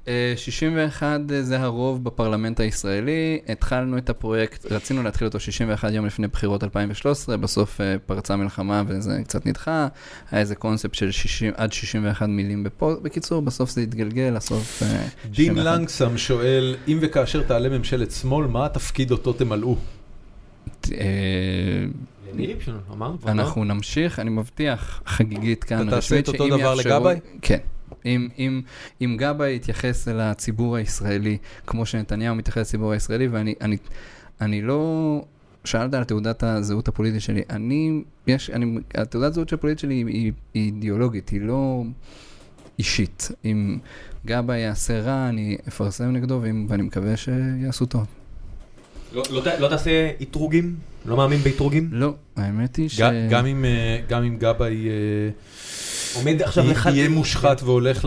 אה, 0.09 0.35
61 0.37 1.21
זה 1.41 1.61
הרוב 1.61 2.05
בפרלמנט 2.05 2.61
הישראלי, 2.61 3.39
התחלנו 3.49 3.99
את 3.99 4.11
הפרויקט, 4.11 4.73
רצינו 4.73 5.03
להתחיל 5.03 5.27
אותו 5.27 5.41
61 5.41 5.93
יום 5.93 6.07
לפני 6.07 6.29
בחירות 6.29 6.65
2013, 6.65 7.37
בסוף 7.37 7.81
אה, 7.81 7.97
פרצה 8.07 8.37
מלחמה 8.37 8.83
וזה 8.87 9.21
קצת 9.25 9.47
נדחה, 9.47 9.89
היה 10.31 10.41
איזה 10.41 10.55
קונספט 10.55 10.95
של 10.95 11.11
60, 11.11 11.53
עד 11.57 11.73
61 11.73 12.29
מילים 12.29 12.65
בפו, 12.65 12.97
בקיצור, 13.03 13.43
בסוף 13.43 13.71
זה 13.71 13.81
התגלגל, 13.81 14.33
לסוף 14.37 14.83
אה, 14.83 14.89
דין 15.25 15.55
61. 15.55 15.57
לנגסם 15.57 16.19
שואל, 16.19 16.77
אם 16.89 16.99
וכאשר 17.01 17.43
תעלה 17.43 17.69
ממשלת 17.79 18.11
שמאל, 18.11 18.47
מה 18.47 18.67
התפקיד 18.67 19.11
אותו 19.11 19.33
תמלאו? 19.33 19.77
אה, 20.93 20.99
לא? 23.27 23.31
אנחנו 23.33 23.65
נמשיך, 23.65 24.19
אני 24.19 24.31
מבטיח, 24.31 25.03
חגיגית 25.07 25.65
כאן, 25.65 25.89
אתה 25.89 25.97
תעשה 25.97 26.19
את 26.19 26.29
אותו 26.29 26.49
דבר 26.49 26.75
לגבאי? 26.75 27.17
כן. 27.43 27.59
אם, 28.05 28.29
אם, 28.39 28.61
אם 29.01 29.17
גבאי 29.19 29.55
יתייחס 29.57 30.09
אל 30.09 30.21
הציבור 30.21 30.77
הישראלי 30.77 31.39
כמו 31.67 31.87
שנתניהו 31.87 32.35
מתייחס 32.35 32.59
לציבור 32.61 32.93
הישראלי, 32.93 33.29
ואני 33.29 33.55
אני, 33.61 33.77
אני 34.41 34.63
לא... 34.63 35.25
שאלת 35.65 35.95
על 35.95 36.05
תעודת 36.05 36.43
הזהות 36.43 36.89
הפוליטית 36.89 37.21
שלי. 37.21 37.43
אני, 37.51 38.03
יש, 38.27 38.51
אני, 38.51 38.79
התעודת 38.95 39.31
הזהות 39.31 39.53
הפוליטית 39.53 39.79
שלי 39.79 39.95
היא, 39.95 40.07
היא, 40.07 40.33
היא 40.55 40.65
אידיאולוגית, 40.65 41.29
היא 41.29 41.41
לא 41.41 41.83
אישית. 42.79 43.29
אם 43.45 43.79
גבאי 44.27 44.59
יעשה 44.59 45.01
רע, 45.01 45.29
אני 45.29 45.57
אפרסם 45.69 46.13
נגדו, 46.13 46.39
ואם, 46.43 46.67
ואני 46.69 46.83
מקווה 46.83 47.17
שיעשו 47.17 47.87
טוב. 47.87 48.07
לא- 49.13 49.23
לא 49.31 49.43
לא 49.59 49.69
תעשה 49.69 50.11
אתרוגים? 50.23 50.77
לא 51.07 51.17
מאמין 51.17 51.41
באתרוגים? 51.41 51.89
לא, 51.93 52.15
האמת 52.37 52.77
היא 52.77 52.89
ש... 52.89 53.01
גם 53.31 53.47
אם, 53.47 53.65
אה, 53.65 54.01
גם 54.09 54.23
אם 54.23 54.37
גבאי 54.39 54.89
אה, 54.89 54.93
עומד 56.15 56.43
עכשיו 56.43 56.65
לך... 56.70 56.89
יהיה 56.95 57.09
מושחת 57.09 57.62
והולך 57.62 58.05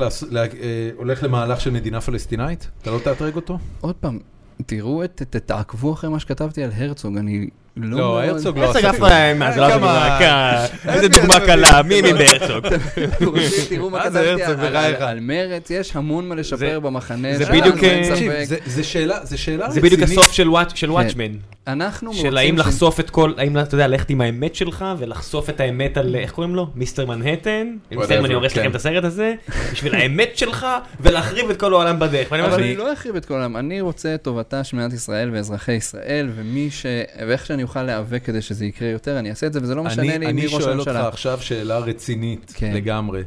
אה, 1.22 1.28
למהלך 1.28 1.62
של 1.62 1.70
מדינה 1.72 2.02
פלסטינאית, 2.02 2.68
אתה 2.82 2.92
לא 2.92 3.00
תאתרג 3.04 3.36
אותו? 3.36 3.58
עוד 3.82 3.96
פעם, 3.96 4.20
תראו, 4.66 5.04
את, 5.04 5.22
תעקבו 5.46 5.94
אחרי 5.94 6.10
מה 6.10 6.20
שכתבתי 6.20 6.64
על 6.64 6.70
הרצוג, 6.78 7.18
אני 7.18 7.48
לא... 7.78 7.98
לא, 7.98 8.24
הרצוג 8.24 8.58
לא 8.58 8.64
הרצוג 8.66 8.78
עשה 8.80 8.90
אף 8.90 8.96
כלום. 8.96 9.10
פעם, 9.10 9.40
מה, 9.40 9.52
זה 9.52 9.60
לא 9.60 9.68
כמה- 9.68 9.78
דוגמה 9.78 10.16
קלה. 10.20 10.66
איזה 10.94 11.08
דוגמה? 11.08 11.40
קלה, 11.40 11.82
מי 11.84 12.02
מי 12.02 12.14
בהרצוג? 12.14 12.66
תראו 13.70 13.90
מה 13.90 14.04
כתבתי 14.04 14.18
הרצוג 14.44 14.60
על- 15.00 15.20
מרץ, 15.20 15.70
יש 15.70 15.96
המון 15.96 16.30
מה 16.30 16.36
לשפר 16.36 16.80
במחנה 16.80 17.38
זה 17.38 17.46
שלנו, 17.46 17.60
בדיוק, 17.62 17.84
אין 17.84 18.32
אה. 18.32 18.46
זה- 18.66 18.84
שאלה, 18.84 19.18
זה 19.26 19.38
שאלה 19.38 19.72
זה 19.72 19.82
בדיוק 19.82 20.02
רצינית. 20.02 20.20
הסוף 20.20 20.34
של 20.34 20.50
וואטשמן. 20.92 21.32
אנחנו 21.68 22.14
של 22.14 22.38
האם 22.38 22.56
ש- 22.56 22.60
לחשוף 22.60 23.00
את 23.00 23.10
כל, 23.10 23.34
האם 23.38 23.58
אתה 23.60 23.76
יודע, 23.76 23.88
ללכת 23.88 24.10
עם 24.10 24.22
האמת 24.22 24.56
שלך 24.56 24.86
ולחשוף 24.98 25.50
את 25.50 25.60
האמת 25.60 25.98
על, 25.98 26.16
איך 26.16 26.32
קוראים 26.32 26.56
לו? 26.56 26.68
מיסטר 26.76 27.06
מנהטן? 27.06 27.76
מיסטר 27.92 28.26
אני 28.26 28.34
הורס 28.34 28.54
כן. 28.54 28.60
לכם 28.60 28.70
את 28.70 28.76
הסרט 28.76 29.04
הזה, 29.04 29.34
בשביל 29.72 29.96
האמת 29.96 30.38
שלך 30.38 30.68
ולהחריב 31.00 31.50
את 31.50 31.60
כל 31.60 31.74
העולם 31.74 32.00
בדרך. 32.00 32.34
אבל 32.34 32.54
אני 32.54 32.76
לא 32.76 32.94
אחריב 32.94 33.16
את 33.16 33.26
כל 33.26 33.34
העולם, 33.34 33.58
אני 33.58 33.82
רוצה 33.82 34.16
את 34.16 34.22
טובתה 34.22 34.64
של 34.64 34.78
מדינת 34.78 34.94
ישראל 34.94 35.30
ואזרחי 35.34 35.72
ישראל, 35.72 36.30
ומי 36.36 36.72
ש... 36.72 36.86
ואיך 37.28 37.46
שאני 37.46 37.64
אוכל 37.64 37.84
להיאבק 37.84 38.24
כדי 38.24 38.42
שזה 38.42 38.66
יקרה 38.66 38.90
יותר, 38.90 39.20
אני 39.20 39.30
אעשה 39.30 39.48
את 39.48 39.54
זה, 39.54 39.60
וזה 39.64 39.76
לא 39.76 39.84
משנה 39.84 40.02
אני, 40.02 40.10
לי 40.20 40.26
אני 40.26 40.34
מי 40.34 40.46
ראש 40.46 40.64
שואל 40.64 40.80
אותך 40.80 40.88
הממשלה. 40.92 41.08
עכשיו 41.08 41.40
שאלה 41.42 41.78
רצינית 41.78 42.54
כן. 42.56 42.72
לגמרי. 42.74 43.22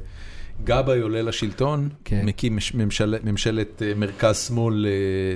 גבאי 0.65 1.01
עולה 1.01 1.23
לשלטון, 1.23 1.89
כן. 2.05 2.23
מקים 2.27 2.57
מש- 2.57 2.75
ממשל, 2.75 3.17
ממשלת 3.25 3.83
אה, 3.83 3.93
מרכז-שמאל 3.97 4.87
אה, 4.87 4.91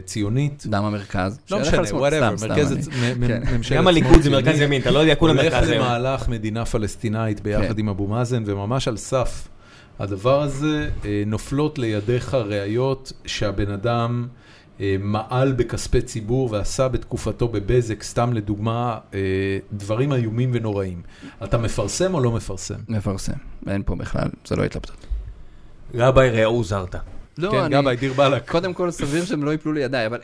ציונית. 0.05 0.63
דם 0.67 0.85
המרכז. 0.85 1.39
לא 1.51 1.61
משנה, 1.61 1.83
whatever, 1.93 2.31
מרכז 2.31 2.67
סתם, 2.69 2.91
הצ- 2.93 2.95
אני- 3.05 3.15
מ- 3.15 3.21
מ- 3.21 3.27
כן. 3.27 3.41
ממשלת 3.57 3.79
גם 3.79 3.83
שמאל 3.85 3.89
הליכוד 3.89 4.23
זה. 4.23 4.31
מרכז 4.31 4.61
ימין, 4.61 4.83
אתה 4.83 4.91
לא 4.91 4.99
יודע, 4.99 5.15
כולם 5.15 5.39
הולך 5.39 5.53
מרכז 5.55 5.69
ימין. 5.69 5.81
למהלך 5.81 6.29
מדינה 6.29 6.65
פלסטינאית 6.65 7.41
ביחד 7.41 7.73
כן. 7.73 7.79
עם 7.79 7.89
אבו 7.89 8.07
מאזן, 8.07 8.43
וממש 8.47 8.89
על 8.89 8.97
סף 8.97 9.49
הדבר 9.99 10.43
הזה 10.43 10.89
אה, 11.05 11.23
נופלות 11.27 11.79
לידיך 11.79 12.35
ראיות 12.35 13.13
שהבן 13.27 13.71
אדם 13.71 14.27
מעל 14.99 15.53
בכספי 15.53 16.03
ציבור 16.03 16.49
ועשה 16.53 16.89
בתקופתו 16.89 17.49
בבזק, 17.49 18.03
סתם 18.03 18.33
לדוגמה, 18.33 18.99
דברים 19.73 20.13
איומים 20.13 20.51
ונוראים. 20.55 21.03
אתה 21.45 21.59
מפרסם 21.59 22.15
או 22.15 22.21
לא 22.21 22.31
מפרסם? 22.33 22.75
מפרסם, 22.89 23.33
אין 23.69 23.83
פה 23.87 23.95
בכלל, 23.95 24.29
זה 24.47 24.57
לא 24.57 24.65
התלבטות. 24.65 25.07
גבאי 25.97 26.31
ראו 26.31 26.65
זרתא. 26.65 26.99
לא, 27.39 27.51
כן, 27.51 27.57
אני- 27.59 27.75
גבאי, 27.75 27.97
דיר 27.97 28.13
באלק. 28.13 28.51
קודם 28.51 28.73
כל 28.75 28.91
סביר 28.91 29.25
שהם 29.25 29.45
לא 29.45 29.55
יפלו 29.55 29.73
לידיי, 29.73 30.07
אבל... 30.07 30.19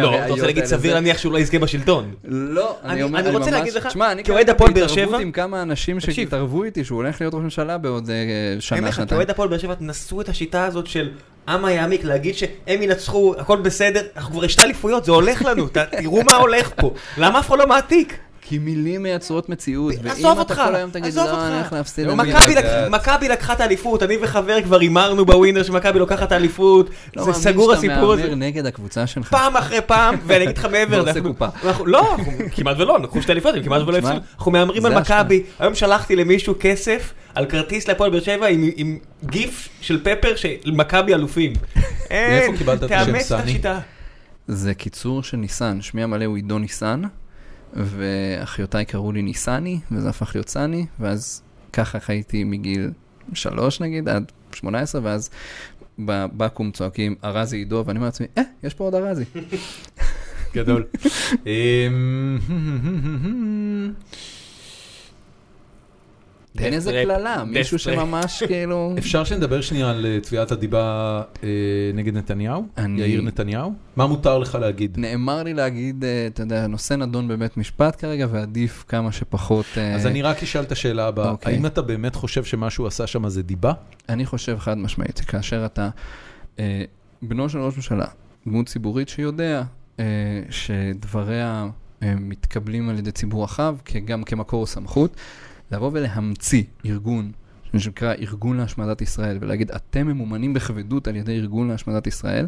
לא, 0.00 0.14
אתה 0.18 0.26
רוצה 0.28 0.46
להגיד 0.46 0.64
סביר 0.64 0.90
זה- 0.90 0.94
להניח 0.94 1.18
שהוא 1.18 1.32
לא 1.32 1.38
יזכה 1.38 1.58
בשלטון. 1.58 2.14
לא, 2.24 2.76
אני- 2.84 2.92
אני 2.92 3.02
אומר, 3.02 3.18
אני 3.18 3.28
אני 3.28 3.36
רוצה 3.36 3.50
ממש... 3.50 3.58
להגיד 3.58 3.74
לך, 3.74 3.86
תשמע, 3.86 4.12
אני 4.12 4.24
כאוהד 4.24 4.50
הפועל 4.50 4.72
באר 4.72 4.86
שבע- 4.88 5.18
עם 5.18 5.32
כמה 5.32 5.62
אנשים. 5.62 6.00
שהתערבו 6.00 6.64
איתי 6.64 6.84
שהוא 6.84 6.96
הולך 6.96 7.20
להיות 7.20 7.34
ראש 7.34 7.42
ממשלה 7.42 7.78
בעוד 7.78 8.10
אה, 8.10 8.16
שנה, 8.60 8.92
שנתיים. 8.92 9.08
כאוהד 9.08 9.30
הפועל 9.30 9.48
באר 9.48 9.58
שבע, 9.58 9.74
תנסו 9.74 10.20
את 10.20 10.28
השיטה 10.28 10.64
הזאת 10.64 10.86
של 10.86 11.10
אמה 11.48 11.72
יעמיק, 11.72 12.04
להגיד 12.04 12.34
שהם 12.34 12.82
ינצחו, 12.82 13.34
הכל 13.38 13.60
בסדר, 13.60 14.02
אנחנו 14.16 14.34
כבר 14.34 14.46
שתי 14.48 14.62
אליפויות, 14.62 15.04
זה 15.04 15.12
הולך 15.12 15.42
לנו, 15.44 15.66
תראו 15.90 16.22
מה 16.24 16.36
הולך 16.36 16.72
פה. 16.76 16.94
למה 17.18 17.38
אף 17.38 17.48
אחד 17.48 17.58
לא 17.58 17.66
מעתיק? 17.66 18.18
כי 18.50 18.58
מילים 18.58 19.02
מייצרות 19.02 19.48
מציאות, 19.48 19.94
ואם 20.02 20.24
אותך, 20.26 20.52
אתה 20.52 20.66
כל 20.68 20.74
היום 20.74 20.90
תגיד, 20.90 21.14
לא. 21.14 21.46
אני 21.46 21.54
הולך 21.56 21.72
להפסיד. 21.72 22.06
לא 22.06 22.16
מכבי 22.16 22.54
זה- 22.54 22.88
מכבי 22.90 23.28
לקחה 23.28 23.52
את 23.52 23.60
האליפות, 23.60 24.02
אני 24.02 24.16
וחבר 24.22 24.62
כבר 24.62 24.80
הימרנו 24.80 25.26
בווינר 25.26 25.62
שמכבי 25.62 25.98
לוקחת 25.98 26.22
את 26.22 26.32
האליפות, 26.32 26.90
לא 27.16 27.22
זה 27.22 27.30
מאמין 27.30 27.42
סגור 27.42 27.74
שאתה 27.74 27.92
הסיפור 27.92 28.12
הזה. 28.12 28.22
מהמר 28.22 28.34
נגד 28.34 28.66
הקבוצה 28.66 29.06
שלך. 29.06 29.28
פעם 29.30 29.56
אחרי 29.56 29.78
פעם, 29.86 30.14
ואני 30.26 30.44
אגיד 30.44 30.58
לך 30.58 30.64
מעבר, 30.64 31.04
לא, 31.86 32.12
אנחנו 32.14 32.32
כמעט 32.52 32.76
ולא, 32.78 33.00
לקחו 33.02 33.22
שתי 33.22 33.32
אליפות, 33.32 33.54
הם 33.54 33.62
כמעט 33.62 33.82
ולא 33.86 33.96
הפסידו, 33.98 34.18
אנחנו 34.38 34.50
מהמרים 34.52 34.86
על. 34.86 34.98
מכבי, 34.98 35.42
היום 35.58 35.74
שלחתי 35.74 36.16
למישהו 36.16 36.54
כסף 36.60 37.12
על 37.34 37.46
כרטיס 37.46 37.88
להפועל 37.88 38.10
באר 38.10 38.20
שבע 38.20 38.46
עם- 38.48 38.98
גיף 39.24 39.68
של 39.80 40.00
פפר 40.04 40.36
של 40.36 40.48
מכבי 40.66 41.14
אלופים. 41.14 41.52
אין, 42.10 42.54
את 42.54 42.88
תאמץ 42.88 43.32
את? 43.32 43.44
השיטה. 43.44 43.78
זה 44.48 44.74
קיצור 44.74 45.22
של 45.22 45.36
ניסן, 45.36 45.78
שמי 45.80 46.02
המלא 46.02 46.24
הוא 46.24 46.36
עידו 46.36 46.58
ניסן, 46.58 47.02
ואחיותיי 47.72 48.84
קראו 48.84 49.12
לי 49.12 49.22
ניסני, 49.22 49.80
וזה 49.92 50.08
הפך 50.08 50.30
להיות 50.34 50.48
סני, 50.48 50.86
ואז 51.00 51.42
ככה 51.72 52.00
חייתי 52.00 52.44
מגיל 52.44 52.90
שלוש 53.34 53.80
נגיד, 53.80 54.08
עד 54.08 54.32
18, 54.52 55.00
ואז 55.04 55.30
בבקו"ם 55.98 56.70
צועקים, 56.70 57.14
ארזי 57.24 57.56
עידו, 57.56 57.82
ואני 57.86 57.98
אומר 57.98 58.06
לעצמי, 58.06 58.26
אה, 58.38 58.42
יש 58.62 58.74
פה 58.74 58.84
עוד 58.84 58.94
ארזי. 58.94 59.24
גדול. 60.54 60.84
תן 66.56 66.72
איזה 66.72 67.02
קללה, 67.04 67.44
מישהו. 67.44 67.78
שממש 67.78 68.42
כאילו... 68.46 68.94
אפשר 68.98 69.24
שנדבר 69.24 69.60
שנייה 69.60 69.90
על 69.90 70.06
אה, 70.06 70.18
תביעת 70.20 70.52
הדיבה 70.52 71.22
אה, 71.44 71.48
נגד 71.94 72.16
נתניהו? 72.16 72.66
יאיר 72.96 73.22
נתניהו? 73.22 73.72
מה 73.96 74.06
מותר 74.06 74.38
לך 74.38 74.54
להגיד? 74.54 74.98
נאמר 74.98 75.42
לי 75.42 75.54
להגיד, 75.54 76.04
אה, 76.04 76.26
אתה 76.26 76.42
יודע, 76.42 76.64
הנושא 76.64 76.94
נדון 76.94 77.28
בבית 77.28 77.56
משפט 77.56 78.00
כרגע, 78.00 78.26
ועדיף 78.30 78.84
כמה 78.88 79.12
שפחות... 79.12 79.66
אז 79.94 80.06
אני 80.06 80.22
רק 80.22 80.42
אשאל 80.42 80.62
את 80.62 80.72
השאלה 80.72 81.06
הבאה, 81.06 81.30
אוקיי. 81.30 81.54
האם 81.54 81.66
אתה 81.66 81.82
באמת 81.82 82.14
חושב 82.14 82.44
שמה 82.44 82.70
שהוא 82.70 82.86
עשה 82.86 83.06
שם 83.06 83.28
זה 83.28 83.42
דיבה? 83.42 83.72
אני 84.08 84.26
חושב 84.26 84.58
חד 84.58 84.78
משמעית, 84.78 85.16
שכאשר 85.16 85.66
אתה 85.66 85.88
בנו 87.22 87.48
של 87.48 87.58
ראש 87.58 87.76
ממשלה, 87.76 88.06
דמות 88.46 88.66
ציבורית 88.66 89.08
שיודע 89.08 89.62
שדבריה 90.50 91.68
מתקבלים 92.02 92.88
על 92.88 92.98
ידי 92.98 93.12
ציבור 93.12 93.44
רחב, 93.44 93.76
גם 94.04 94.22
כמקור 94.22 94.66
סמכות, 94.66 95.16
לבוא 95.72 95.90
ולהמציא 95.92 96.62
ארגון, 96.86 97.32
שנקרא 97.76 98.14
ארגון 98.14 98.56
להשמדת 98.56 99.02
ישראל, 99.02 99.38
ולהגיד, 99.40 99.70
אתם 99.70 100.06
ממומנים 100.06 100.54
בכבדות 100.54 101.08
על 101.08 101.16
ידי 101.16 101.36
ארגון 101.36 101.68
להשמדת 101.68 102.06
ישראל, 102.06 102.46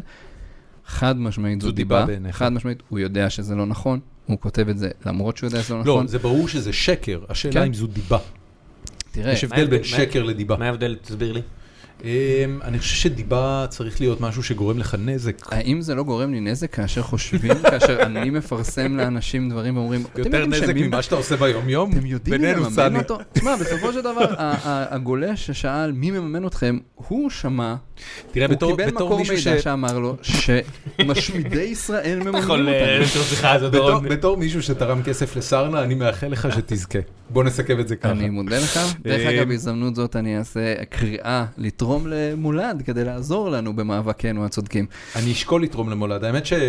חד 0.85 1.17
משמעית 1.17 1.61
זו 1.61 1.71
דיבה 1.71 1.95
דיבה, 1.99 2.05
בעיניך. 2.05 2.35
חד 2.35 2.49
משמעית, 2.49 2.83
הוא 2.89 2.99
יודע 2.99 3.29
שזה 3.29 3.55
לא 3.55 3.65
נכון, 3.65 3.99
הוא 4.25 4.39
כותב 4.39 4.69
את 4.69 4.77
זה 4.77 4.89
למרות 5.05 5.37
שהוא 5.37 5.47
יודע 5.47 5.63
שזה 5.63 5.73
לא 5.73 5.79
לא, 5.79 5.93
נכון. 5.93 6.07
זה 6.07 6.19
ברור 6.19 6.47
שזה 6.47 6.73
שקר, 6.73 7.19
השאלה 7.29 7.53
כן. 7.53 7.65
אם 7.67 7.73
זו 7.73 7.87
דיבה. 7.87 8.17
תראה, 9.11 9.31
יש 9.31 9.43
מה 9.43 9.55
הבדל 9.55 9.69
בין 9.69 9.83
שקר 9.83 10.23
לדיבה. 10.23 10.57
מה 10.57 10.65
ההבדל? 10.65 10.97
תסביר 11.01 11.31
לי. 11.31 11.41
אמ, 12.03 12.07
אני 12.63 12.79
חושב 12.79 12.95
שדיבה 12.95 13.65
צריך 13.69 14.01
להיות 14.01 14.21
משהו 14.21 14.43
שגורם 14.43 14.79
לך 14.79 14.95
נזק. 14.99 15.35
האם 15.53 15.81
זה 15.81 15.95
לא 15.95 16.03
גורם 16.03 16.33
לי 16.33 16.39
נזק 16.39 16.71
כאשר 16.75 17.01
חושבים, 17.01 17.51
כאשר 17.71 18.01
אני 18.01 18.29
מפרסם 18.29 18.97
לאנשים 18.97 19.49
דברים 19.49 19.77
ואומרים, 19.77 20.03
"אתם 20.13 20.19
יותר 20.23 20.45
נזק 20.45 20.73
ממה 20.75 21.01
שאתה 21.01 21.15
עושה 21.15 21.35
ביום-יום? 21.35 21.91
אתם 21.91 22.05
יודעים 22.05 22.41
מי 22.41 22.53
מממן. 22.53 22.95
אותו? 22.95 23.17
תשמע, 23.33 23.55
בסופו 23.55 23.93
של 23.93 24.01
דבר, 24.01 24.33
ה- 24.37 24.43
ה- 24.63 24.95
הגולש 24.95 25.45
ששאל 25.47 25.91
מי 25.91 26.11
מממן 26.11 26.47
אתכם, 26.47 26.77
הוא 26.95 27.29
שמע, 27.29 27.75
תראה, 28.31 28.45
הוא 28.47 28.55
בתור 28.55 28.77
קיבל 28.77 28.91
מקור. 28.91 29.19
מידע 29.29 29.61
שאמר 29.61 29.99
לו 29.99 30.15
שמשמידי 31.01 31.61
ישראל 31.61 32.19
מממנים 32.19 32.33
אה, 32.67 32.99
אותנו. 33.03 33.69
בתור- 33.69 33.69
דורון. 33.89 34.09
בתור 34.09 34.37
מישהו 34.37 34.63
שתרם 34.63 35.03
כסף 35.03 35.35
לסרנה, 35.35 35.83
אני 35.83 35.95
מאחל 35.95 36.27
לך 36.27 36.47
שתזכה. 36.55 36.99
בוא 37.29 37.43
נסכם 37.43 37.79
את 37.79 37.87
זה 37.87 37.95
ככה. 37.95 38.11
אני 38.11 38.29
מודה 38.29 38.57
לך. 38.59 38.79
דרך 39.01 39.21
אה, 39.21 39.29
אגב, 39.37 39.47
בהזדמנות 39.47 39.95
זאת 39.95 40.15
אני 40.15 40.37
אעשה 40.37 40.59
קריאה 40.89 41.45
לתרום 41.57 41.82
למולד 42.07 42.81
כדי 42.85 43.03
לעזור 43.03 43.49
לנו 43.49 43.75
במאבקנו 43.75 44.45
הצודקים. 44.45 44.85
אני 45.15 45.31
אשקול 45.31 45.63
לתרום 45.63 45.89
למולד. 45.89 46.23
האמת 46.23 46.45
ששני 46.45 46.59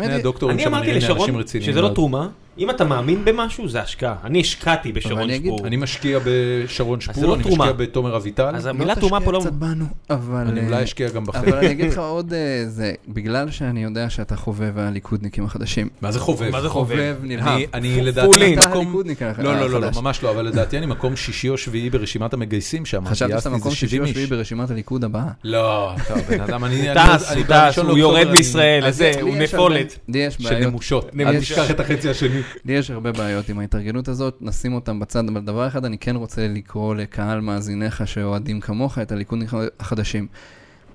היא- 0.00 0.10
הדוקטורים 0.10 0.56
אני 0.56 0.62
שם 0.64 0.68
אמרתי 0.68 0.86
נראים 0.86 1.00
לי 1.00 1.06
אנשים 1.06 1.16
לשרון 1.26 1.40
רציניים. 1.40 1.72
שזה 1.72 1.80
לא. 1.82 1.88
תרומה, 1.94 2.28
אם 2.58 2.70
אתה 2.70 2.84
מאמין 2.84 3.24
במשהו 3.24 3.68
זה 3.68 3.80
השקעה. 3.80 4.14
אני 4.24 4.40
השקעתי 4.40 4.92
בשרון 4.92 5.30
שפור. 5.34 5.66
אני 5.66 5.76
משקיע 5.76 6.18
בשרון 6.24 7.00
שפור, 7.00 7.24
לא 7.24 7.34
אני. 7.34 7.42
משקיע 7.48 7.72
בתומר 7.72 8.16
אביטל. 8.16 8.56
אז 8.56 8.66
המילה 8.66 8.94
תרומה 8.94 9.20
פה 9.20 9.32
לא... 9.32 9.40
קצת 9.40 9.52
בנו, 9.52 9.84
אבל... 10.10 10.46
אני 10.48 10.60
אולי 10.66 10.76
אה, 10.76 10.84
אשקיע 10.84 11.08
גם 11.08 11.24
בכם. 11.24 11.38
אבל 11.38 11.54
אני 11.54 11.70
אגיד 11.70 11.92
לך 11.92 11.98
עוד 12.14 12.32
אה, 12.32 12.64
זה, 12.68 12.92
בגלל 13.08 13.50
שאני 13.50 13.82
יודע 13.82 14.10
שאתה 14.10 14.36
חובב 14.36 14.78
הליכודניקים 14.78 15.44
החדשים. 15.44 15.88
מה 16.00 16.12
זה 16.12 16.20
חובב? 16.20 16.50
מה 16.50 16.60
זה 16.62 16.68
חובב? 16.68 16.94
חובב 16.94 17.16
נלהב. 17.22 17.60
אני- 17.74 18.00
לדעתי 18.02 18.26
פולין. 18.26 18.58
אתה 18.58 18.68
מקום... 18.68 18.86
הליכודניק 18.86 19.22
החדש. 19.22 19.44
לא, 19.44 19.60
לא, 19.60 19.70
לא, 19.70 19.80
לא, 19.80 19.88
ממש 19.96 20.22
לא, 20.22 20.30
אבל 20.30 20.42
לדעתי 20.46 20.78
אני 20.78 20.86
מקום 20.86 21.16
שישי 21.16 21.48
או 21.48 21.58
שביעי 21.58 21.90
ברשימת 21.90 22.32
המגייסים 22.34 22.86
שם. 22.86 23.06
חשבתי 23.06 23.38
שאתה 23.38 23.50
מקום 23.50 23.70
שישי 23.70 23.86
70 23.86 24.02
או. 24.02 24.08
שביעי 24.08 24.26
ברשימת 24.26 24.70
הליכוד 24.70 25.04
הבאה. 25.04 25.28
לא, 25.44 25.90
טוב, 26.08 26.18
בן 26.28 26.40
אדם, 26.46 26.64
אני... 26.64 26.88
טס, 26.94 27.32
הוא 27.32 27.42
טס, 27.44 27.78
הוא 27.78 27.98
יורד 27.98 28.30
מישראל, 28.30 28.84
הוא 29.22 29.36
נפולת. 29.36 29.98
לי 30.08 30.18
יש 30.18 30.34
של 30.34 30.44
בעיות. 30.44 30.62
נמושות. 30.68 31.10
אל. 31.20 31.40
תשכח 31.40 31.70
את 31.70 31.80
החצי 31.80 32.10
השני. 32.10 32.40
לי 32.64 32.72
יש 32.72 32.90
הרבה 32.90 33.12
בעיות 33.12 33.48
עם 33.48 33.58
ההתארגנות 33.58 34.08
הזאת, 34.08 34.38
נשים 34.40 34.72
אותם 34.72 35.00
בצד, 35.00 35.28
אבל 35.28 35.40
דבר 35.40 35.66
אחד 35.66 35.84
אני 35.84 35.98
כן 35.98 36.16
רוצה 36.16 36.48
לקרוא 36.48 36.94
לקהל 36.94 37.40
מאזיניך 37.40 38.08
שאוהדים 38.08 38.60
כמוך 38.60 38.98
את 38.98 39.12
הליכודניקים 39.12 39.58
החדשים. 39.80 40.26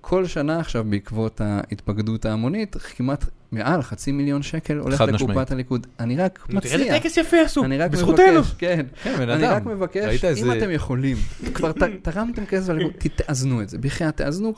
כל 0.01 0.25
שנה 0.25 0.59
עכשיו 0.59 0.83
בעקבות 0.89 1.41
ההתפקדות 1.41 2.25
ההמונית, 2.25 2.75
כמעט 2.75 3.25
מעל 3.51 3.81
חצי 3.81 4.11
מיליון 4.11 4.41
שקל 4.41 4.77
הולך. 4.77 5.01
לקופת 5.01 5.51
הליכוד. 5.51 5.87
אני 5.99 6.17
רק 6.17 6.39
נו, 6.49 6.61
תראה 6.61 6.75
מציע, 6.77 6.89
איזה 6.93 6.99
טקס 6.99 7.17
יפה 7.17 7.37
עשו, 7.41 7.63
אני 7.63 7.77
רק 7.77 7.91
בזכותנו. 7.91 8.43
כן, 8.57 8.85
כן, 9.03 9.29
אני. 9.29 9.43
רק 9.47 9.65
מבקש, 9.65 10.05
ראית 10.05 10.23
אם 10.25 10.29
איזה- 10.29 10.57
אתם 10.57 10.71
יכולים, 10.71 11.17
כבר 11.53 11.71
תרמתם 12.01 12.45
כסף 12.45 12.69
לליכוד, 12.69 12.93
תתאזנו 12.97 13.61
את 13.61 13.69
זה, 13.69 13.77
בחייאת 13.77 14.17
תאזנו, 14.17 14.53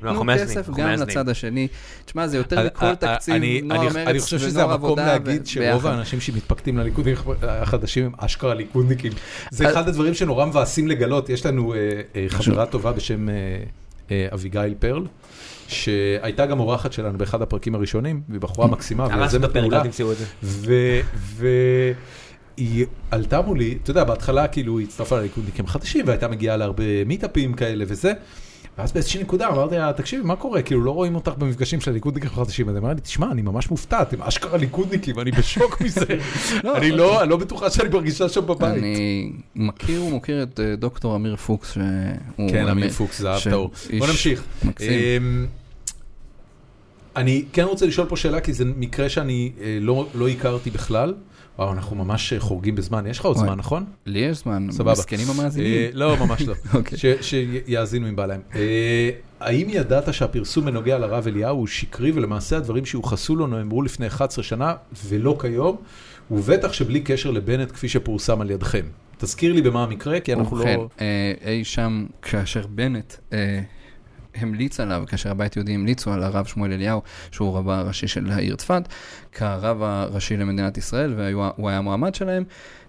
תנו 0.00 0.24
כסף 0.34 0.70
גם. 0.70 0.88
לצד 0.90 1.28
השני. 1.28 1.68
תשמע, 2.04 2.26
זה 2.26 2.36
יותר 2.36 2.60
אני- 2.60 2.66
מכל 2.66 2.86
אני- 2.86 2.96
תקציב 2.96 3.34
נוער 3.64 3.82
מרץ 3.84 3.96
אני 3.96 4.20
חושב 4.20 4.38
שזה 4.38 4.58
ונוער 4.60 4.72
המקום 4.72 4.86
עבודה 4.86 5.06
להגיד 5.06 5.46
שרוב. 5.46 5.86
האנשים 5.86 6.20
שמתפקדים 6.20 6.78
לליכודים 6.78 7.14
החדשים 7.42 8.04
הם 8.04 8.12
אשכרה 8.18 8.54
ליכודניקים. 8.54 9.12
זה 9.50 9.70
אחד 9.70 9.88
הדברים 9.88 10.14
שנורא 10.14 10.46
מבאסים 10.46 10.88
לגלות. 10.88 11.28
יש 11.28 11.46
לנו 11.46 11.74
אה, 11.74 11.78
אה, 12.16 12.26
חברה 12.28 12.66
טובה 12.66 12.92
בשם 12.92 13.28
אה, 13.28 13.34
אה, 13.34 13.62
אביגיל 14.34 14.74
פרל, 14.78 15.02
שהייתה 15.68 16.46
גם 16.46 16.60
אורחת 16.60 16.92
שלנו 16.92 17.18
באחד 17.18 17.42
הפרקים 17.42 17.74
הראשונים, 17.74 18.22
והיא 18.28 18.40
בחורה 18.40 18.66
מקסימה, 18.68 19.06
ויוזמת 19.06 19.52
פעולה. 19.52 19.82
והיא 21.12 22.86
עלתה 23.10 23.40
מולי, 23.40 23.78
אתה 23.82 23.90
יודע, 23.90 24.04
בהתחלה 24.04 24.48
כאילו 24.48 24.78
היא 24.78 24.86
הצטרפה 24.86 25.18
לליכודניקים 25.18 25.66
חדשים, 25.66 26.04
והייתה 26.06 26.28
מגיעה 26.28 26.56
להרבה 26.56 27.04
מיטאפים 27.06 27.54
כאלה 27.54 27.84
וזה. 27.88 28.12
ואז 28.78 28.92
באיזושהי 28.92 29.22
נקודה 29.22 29.48
אמרתי 29.48 29.74
לה, 29.78 29.92
תקשיבי, 29.92 30.22
מה 30.22 30.36
קורה? 30.36 30.62
כאילו, 30.62 30.80
לא 30.84 30.90
רואים 30.90 31.14
אותך 31.14 31.32
במפגשים 31.38 31.80
של 31.80 31.90
הליכודניקים 31.90 32.30
החדשים. 32.30 32.68
אז 32.68 32.74
היא 32.74 32.80
אמרה 32.80 32.92
לי, 32.94 33.00
תשמע, 33.00 33.30
אני 33.30 33.42
ממש 33.42 33.70
מופתע, 33.70 34.02
אתם 34.02 34.22
אשכרה 34.22 34.56
ליכודניקים, 34.58 35.20
אני 35.20 35.30
בשוק 35.30 35.80
מזה. 35.82 36.04
אני 36.76 36.90
לא 36.90 37.22
אני 37.22 37.30
לא 37.30 37.36
בטוחה 37.36 37.70
שאני 37.70 37.88
מרגישה 37.88 38.28
שם 38.28 38.46
בבית. 38.46 38.62
אני 38.78 39.32
מכיר 39.56 40.04
ומוקיר 40.04 40.42
את 40.42 40.60
אה, 40.60 40.76
דוקטור 40.76 41.16
אמיר 41.16 41.36
פוקס, 41.36 41.72
שהוא... 41.72 42.50
כן, 42.50 42.68
אמיר 42.68 42.90
פוקס, 42.90 43.18
זהב 43.20 43.38
ש- 43.38 43.48
טהור. 43.48 43.70
בוא 43.98 44.06
נמשיך. 44.06 44.44
אמ, 44.80 45.46
אני 47.16 47.44
כן 47.52 47.62
רוצה 47.64 47.86
לשאול 47.86 48.06
פה 48.06 48.16
שאלה, 48.16 48.40
כי 48.40 48.52
זה 48.52 48.64
מקרה 48.64 49.08
שאני 49.08 49.52
אה, 49.60 49.78
לא 49.80 50.06
לא 50.14 50.28
הכרתי 50.28 50.70
בכלל. 50.70 51.14
וואו, 51.58 51.72
אנחנו 51.72 51.96
ממש 51.96 52.32
אה, 52.32 52.40
חורגים 52.40 52.74
בזמן. 52.74 53.06
יש 53.06 53.18
לך 53.18 53.24
עוד. 53.24 53.36
זמן, 53.36 53.54
נכון? 53.54 53.84
לי 54.06 54.18
יש 54.18 54.38
זמן, 54.38 54.66
סבבה. 54.70 54.92
מסכנים 54.92 55.26
אה, 55.28 55.34
המאזינים. 55.34 55.90
לא, 55.92 56.16
ממש 56.16 56.42
לא. 56.42 56.54
אוקיי. 56.74 56.98
שיאזינו 57.20 58.08
אם 58.08 58.16
בא 58.16 58.26
להם. 58.26 58.40
אה, 58.54 59.10
האם 59.40 59.66
ידעת 59.70 60.14
שהפרסום 60.14 60.64
בנוגע 60.64 60.98
לרב 60.98 61.26
אליהו 61.26 61.56
הוא 61.56 61.66
שקרי 61.66 62.10
ולמעשה 62.10 62.56
הדברים 62.56 62.84
שיוחסו 62.84 63.36
לו 63.36 63.46
נאמרו 63.46 63.82
לפני 63.82 64.06
11 64.06 64.44
שנה 64.44 64.74
ולא 65.08 65.38
כיום, 65.40 65.76
ובטח 66.30 66.72
שבלי 66.72 67.00
קשר 67.00 67.30
לבנט 67.30 67.72
כפי 67.72 67.88
שפורסם 67.88 68.40
על 68.40 68.50
ידכם? 68.50 68.86
תזכיר 69.18 69.52
לי 69.52 69.62
במה 69.62 69.82
המקרה, 69.82 70.20
כי 70.20 70.32
אנחנו 70.32 70.56
לא... 70.56 70.88
אה, 71.00 71.32
אי 71.44 71.64
שם, 71.64 72.06
כאשר 72.22 72.66
בנט 72.66 73.14
אה, 73.32 73.60
המליץ 74.40 74.80
עליו, 74.80 75.04
כאשר 75.06 75.30
הבית 75.30 75.54
היהודי 75.54 75.74
המליצו 75.74 76.12
על 76.12 76.22
הרב 76.22 76.46
שמואל 76.46 76.72
אליהו, 76.72 77.02
שהוא 77.30 77.56
רבה 77.56 77.78
הראשי 77.78 78.08
של 78.08 78.30
העיר 78.30 78.56
צפת, 78.56 78.82
כרב 79.32 79.82
הראשי 79.82 80.36
למדינת 80.36 80.78
ישראל, 80.78 81.14
והוא 81.16 81.68
היה 81.68 81.78
המועמד 81.78 82.14
שלהם, 82.14 82.44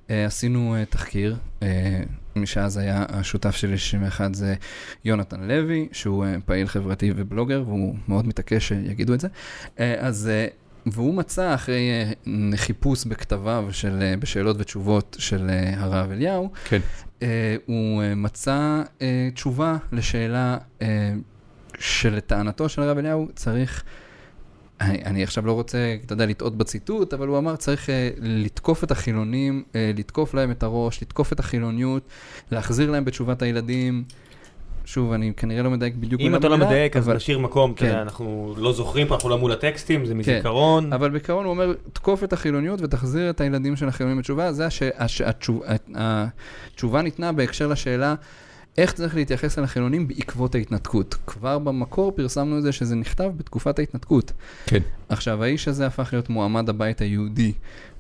אה, 0.10 0.26
עשינו 0.26 0.76
אה, 0.76 0.86
תחקיר. 0.86 1.36
אה, 1.64 2.00
מי 2.36 2.46
שאז 2.48 2.78
היה 2.78 3.06
השותף 3.10 3.56
שלי 3.56 3.78
61 3.78 4.36
זה 4.36 4.56
יונתן 5.06 5.44
לוי, 5.44 5.88
שהוא 5.92 6.26
פעיל 6.46 6.68
חברתי 6.68 7.12
ובלוגר, 7.16 7.64
והוא 7.66 7.96
מאוד 8.08 8.28
מתעקש 8.28 8.68
שיגידו 8.68 9.14
את 9.14 9.20
זה. 9.20 9.28
אז, 9.78 10.32
והוא 10.86 11.14
מצא 11.14 11.56
אחרי 11.56 11.90
חיפוש 12.56 13.06
בכתביו 13.06 13.68
של, 13.72 14.16
בשאלות 14.20 14.56
ותשובות 14.60 15.16
של 15.20 15.50
הרב 15.78 16.12
אליהו, 16.12 16.52
כן. 16.66 16.80
הוא 17.66 18.04
מצא 18.16 18.82
תשובה 19.34 19.78
לשאלה 19.92 20.58
שלטענתו 21.80 22.70
של 22.70 22.82
הרב 22.82 22.98
אליהו 22.98 23.28
צריך, 23.36 23.84
אני, 24.82 25.04
אני 25.06 25.24
עכשיו 25.24 25.46
לא 25.46 25.52
רוצה, 25.52 25.96
אתה 26.06 26.14
יודע, 26.14 26.26
לטעות 26.26 26.58
בציטוט, 26.58 27.14
אבל 27.14 27.28
הוא 27.28 27.38
אמר 27.38 27.56
צריך 27.56 27.90
אה, 27.90 28.10
לתקוף 28.22 28.84
את 28.84 28.92
החילונים, 28.92 29.64
אה, 29.76 29.92
לתקוף 29.98 30.34
להם 30.34 30.52
את 30.52 30.64
הראש, 30.64 31.02
לתקוף 31.02 31.34
את 31.34 31.40
החילוניות, 31.40 32.04
להחזיר 32.52 32.92
להם 32.92 33.06
בתשובת 33.06 33.42
הילדים. 33.42 34.04
שוב, 34.86 35.12
אני 35.12 35.34
כנראה 35.38 35.64
לא 35.64 35.70
מדייק 35.70 35.96
בדיוק 35.96 36.22
אם 36.22 36.36
אתה 36.36 36.50
לא 36.50 36.58
מדייק, 36.58 36.98
אז 36.98 37.06
אבל- 37.06 37.16
נשאיר 37.16 37.40
מקום, 37.40 37.72
אתה 37.72 37.80
כן. 37.80 37.86
יודע, 37.86 38.02
אנחנו 38.02 38.56
לא 38.58 38.74
זוכרים 38.74 39.08
פה, 39.08 39.16
אנחנו 39.16 39.30
לא 39.30 39.38
מול 39.38 39.52
הטקסטים, 39.52 40.06
זה 40.06 40.16
מזיכרון. 40.16 40.94
אבל 40.94 41.10
בעיקרון 41.10 41.46
הוא 41.46 41.52
אומר, 41.52 41.74
תקוף 41.94 42.24
את 42.24 42.34
החילוניות 42.34 42.82
ותחזיר 42.82 43.30
את 43.30 43.42
הילדים 43.42 43.76
של 43.76 43.88
החילונים 43.88 44.18
בתשובה. 44.18 44.54
זה 44.54 44.66
הש... 44.66 44.84
הש... 44.84 45.22
התשוב... 45.22 45.64
התשובה 45.96 47.02
ניתנה 47.02 47.32
בהקשר 47.32 47.68
לשאלה 47.68 48.16
איך 48.78 48.92
צריך 48.92 49.16
להתייחס 49.16 49.60
אל 49.60 49.64
החילונים 49.64 50.08
בעקבות 50.08 50.56
ההתנתקות. 50.56 51.16
כבר 51.28 51.60
במקור 51.60 52.12
פרסמנו 52.16 52.58
את 52.58 52.64
זה 52.64 52.72
שזה 52.72 52.96
נכתב 52.96 53.32
בתקופת 53.38 53.80
ההתנתקות. 53.80 54.32
כן. 54.66 54.80
עכשיו, 55.10 55.44
האיש 55.44 55.68
הזה 55.68 55.86
הפך 55.88 56.10
להיות 56.12 56.30
מועמד 56.30 56.70
הבית 56.70 57.02
היהודי 57.02 57.52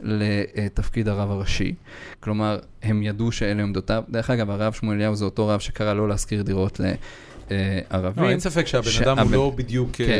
לתפקיד 0.01 1.07
הרב 1.07 1.31
הראשי. 1.31 1.73
כלומר, 2.19 2.59
הם 2.83 3.03
ידעו 3.03 3.31
שאלה 3.31 3.63
עמדותיו. 3.63 4.03
דרך 4.09 4.29
אגב, 4.29 4.49
הרב 4.49 4.73
שמואל 4.73 4.95
אליהו 4.97 5.15
זה 5.15 5.25
אותו 5.25 5.47
רב 5.47 5.59
שקרא 5.59 5.93
לא 5.93 6.07
להשכיר 6.09 6.41
דירות 6.43 6.79
לערבים. 7.49 8.23
לא, 8.23 8.29
אין 8.29 8.39
ספק 8.39 8.67
שהבן 8.67 8.89
שהבן- 8.89 9.07
אדם 9.11 9.19
הוא 9.27 9.31
לא 9.31 9.53
בדיוק... 9.55 9.89
כן. 9.93 10.03
אה, 10.03 10.19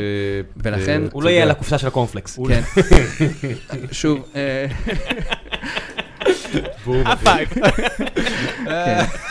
ולכן- 0.57 1.01
אה, 1.03 1.07
הוא 1.11 1.23
לא 1.23 1.29
יהיה 1.29 1.43
על 1.43 1.51
הקופסה 1.51 1.77
של 1.77 1.87
הקורנפלקס. 1.87 2.39
כן. 2.47 2.61
שוב, 3.91 4.19
אה. 4.35 4.65
כן. 8.65 9.05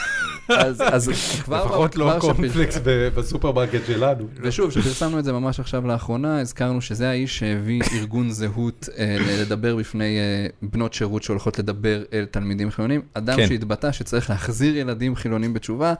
אז, 0.48 0.82
אז 0.92 1.10
כבר, 1.44 1.64
לפחות 1.64 1.96
לא 1.96 2.12
קורנפלקס 2.20 2.78
בסופרמרקט 3.14 3.86
שלנו. 3.86 4.28
ושוב, 4.40 4.70
כשפרסמנו 4.70 5.18
את 5.18 5.24
זה 5.24 5.32
ממש 5.32 5.60
עכשיו 5.60 5.86
לאחרונה, 5.86 6.40
הזכרנו 6.40 6.80
שזה 6.80 7.08
האיש 7.08 7.38
שהביא 7.38 7.82
ארגון 7.94 8.30
זהות 8.30 8.88
אה, 8.98 9.16
לדבר 9.40 9.76
בפני 9.76 10.18
אה, 10.18 10.46
בנות 10.62 10.92
שירות 10.92 11.22
שהולכות 11.22 11.58
לדבר 11.58 12.02
אל 12.12 12.26
תלמידים 12.30 12.70
חילונים. 12.70 13.00
אדם 13.14 13.36
כן. 13.36 13.48
שהתבטא 13.48 13.92
שצריך 13.92 14.30
להחזיר 14.30 14.76
ילדים 14.76 15.16
חילונים 15.16 15.54
בתשובה. 15.54 15.94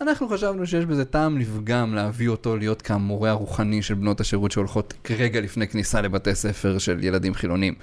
אנחנו 0.00 0.28
חשבנו 0.28 0.66
שיש 0.66 0.84
בזה 0.84 1.04
טעם 1.04 1.38
לפגם 1.38 1.94
להביא 1.94 2.28
אותו 2.28 2.56
להיות 2.56 2.82
כמורה 2.82 3.30
הרוחני 3.30 3.82
של 3.82 3.94
בנות 3.94 4.20
השירות 4.20 4.52
שהולכות 4.52 4.94
רגע 5.10 5.40
לפני 5.40 5.68
כניסה 5.68 6.00
לבתי 6.00 6.34
ספר 6.34 6.78
של 6.78 7.04
ילדים 7.04 7.34
חילונים. 7.34 7.74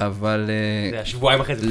אבל 0.00 0.46
אה, 0.48 0.90
זה 0.90 0.96
היה 0.96 1.04
שבועיים 1.04 1.40
אחרי 1.40 1.56
זה. 1.56 1.66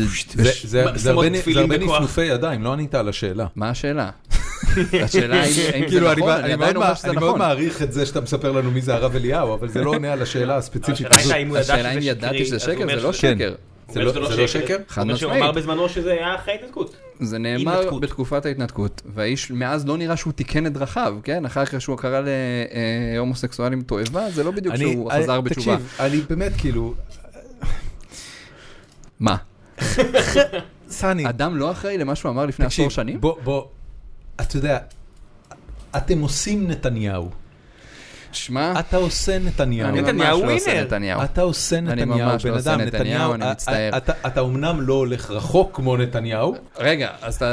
זה- 0.96 1.12
הרבה. 1.12 1.78
נפנופי 1.78 2.22
ידיים, 2.26 2.64
לא 2.64 2.74
ענית 2.74 2.96
על 2.96 3.10
השאלה. 3.10 3.46
מה 3.56 3.70
השאלה? 3.70 4.10
השאלה 5.04 5.42
האם 5.44 5.52
זה 5.54 5.72
כאילו, 5.88 6.12
אני 6.12 6.22
נכון, 6.22 6.32
אני 6.32 6.54
עדיין 6.54 6.76
אומר 6.76 6.94
שזה 6.96 7.08
אני 7.10 7.16
מאוד 7.18 7.28
נכון. 7.28 7.40
מעריך 7.40 7.82
את 7.82 7.94
זה 7.94 8.06
שאתה 8.06 8.22
מספר 8.22 8.52
לנו 8.52 8.72
מי 8.72 8.82
זה 8.82 8.94
הרב 8.96 9.16
אליהו, 9.16 9.54
אבל 9.54 9.70
זה 9.70 9.82
לא 9.84 9.90
עונה 9.90 10.14
על 10.14 10.22
השאלה 10.22 10.58
הספציפית 10.58 11.08
השאלה 11.12 11.36
אם 11.38 11.50
הוא 11.50 11.58
אם 11.94 12.00
ידעתי 12.02 12.46
שזה 12.46 12.56
הוא 12.56 12.60
שקר, 12.76 12.88
זה 12.96 13.02
לא. 13.04 13.14
שקר. 13.14 13.54
זה 13.94 14.02
לא- 14.04 14.48
שקר? 14.48 14.78
חד 14.88 15.02
הוא 15.02 15.14
משמעית. 15.14 15.42
אמר 15.44 15.52
בזמנו 15.52 15.90
שזה 15.90 16.12
היה 16.12 16.36
אחרי 16.36 16.54
ההתנתקות. 16.54 16.96
זה 17.20 17.38
נאמר 17.38 17.80
התנתקות. 17.80 18.02
בתקופת 18.02 18.46
ההתנתקות, 18.46 19.02
והאיש 19.16 19.52
מאז 19.52 19.88
לא 19.88 19.98
נראה 19.98 20.18
שהוא 20.18 20.34
תיקן 20.34 20.66
את 20.66 20.74
דרכיו, 20.74 21.18
כן? 21.24 21.46
אחר 21.46 21.66
כך 21.66 21.82
שהוא 21.82 21.98
קרא 21.98 22.22
להומוסקסואלים 23.16 23.82
תועבה, 23.82 24.30
זה 24.30 24.44
לא 24.44 24.52
בדיוק 24.52 24.76
אני- 24.76 24.92
שהוא 24.94 25.12
אני- 25.12 25.24
חזר 25.24 25.42
בתשובה. 25.42 25.76
תקשיב, 25.76 25.96
אני 26.00 26.22
באמת 26.30 26.52
כאילו, 26.58 26.94
מה? 29.20 29.36
סני, 30.90 31.30
אדם 31.30 31.58
לא 31.58 31.72
אחראי 31.72 31.98
למה 31.98 32.16
שהוא 32.16 32.32
אמר 32.32 32.46
לפני 32.46 32.66
עשור 32.66 32.90
שנים? 32.90 33.22
בוא, 33.22 33.36
בוא, 33.44 33.64
אתה 34.42 34.58
יודע, 34.58 34.78
אתם 35.98 36.20
עושים 36.22 36.68
נתניהו. 36.68 37.30
שמע, 38.32 38.80
אתה 38.80 38.98
עושה 38.98 39.40
נתניהו. 39.40 39.90
אני 39.90 40.02
ממש 40.02 40.10
נתניהו 40.10 40.46
לא 40.46 40.54
עושה 40.54 40.70
ווינר. 40.72 40.84
נתניהו. 40.86 41.24
אתה 41.24 41.42
עושה 41.42 41.78
אני 41.78 41.88
נתניהו, 42.06 42.30
ממש 42.30 42.44
בן 42.46 42.52
לא 42.52 42.58
עושה 42.58 42.74
אדם, 42.74 42.82
נתניהו, 42.82 43.34
אני 43.34 43.46
מצטער. 43.52 43.98
אתה- 43.98 44.40
אומנם 44.40 44.82
לא 44.82 44.94
הולך 44.94 45.32
רחוק 45.32 45.76
כמו 45.76 45.98
נתניהו, 45.98 46.56
רגע, 46.78 47.10
אז 47.22 47.44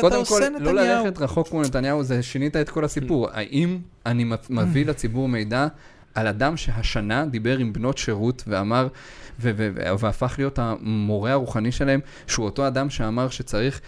קודם 0.00 0.24
כל, 0.24 0.40
לא 0.40 0.48
נתניהו. 0.48 1.04
ללכת 1.04 1.18
רחוק 1.18 1.48
כמו 1.48 1.62
נתניהו, 1.62 2.02
זה 2.02 2.22
שינית 2.22 2.56
את 2.56 2.70
כל 2.70 2.84
הסיפור. 2.84 3.28
האם 3.32 3.78
אני 4.06 4.24
מביא 4.50 4.86
לציבור 4.86 5.28
מידע 5.28 5.66
על 6.14 6.26
אדם 6.26 6.56
שהשנה 6.56 7.26
דיבר 7.26 7.58
עם 7.58 7.72
בנות 7.72 7.98
שירות 7.98 8.42
ואמר, 8.46 8.88
והפך 9.38 10.34
להיות 10.38 10.58
המורה 10.58 11.32
הרוחני 11.32 11.72
שלהם, 11.72 12.00
שהוא 12.26 12.46
אותו 12.46 12.66
אדם 12.66 12.90
שאמר 12.90 13.28
שצריך 13.28 13.80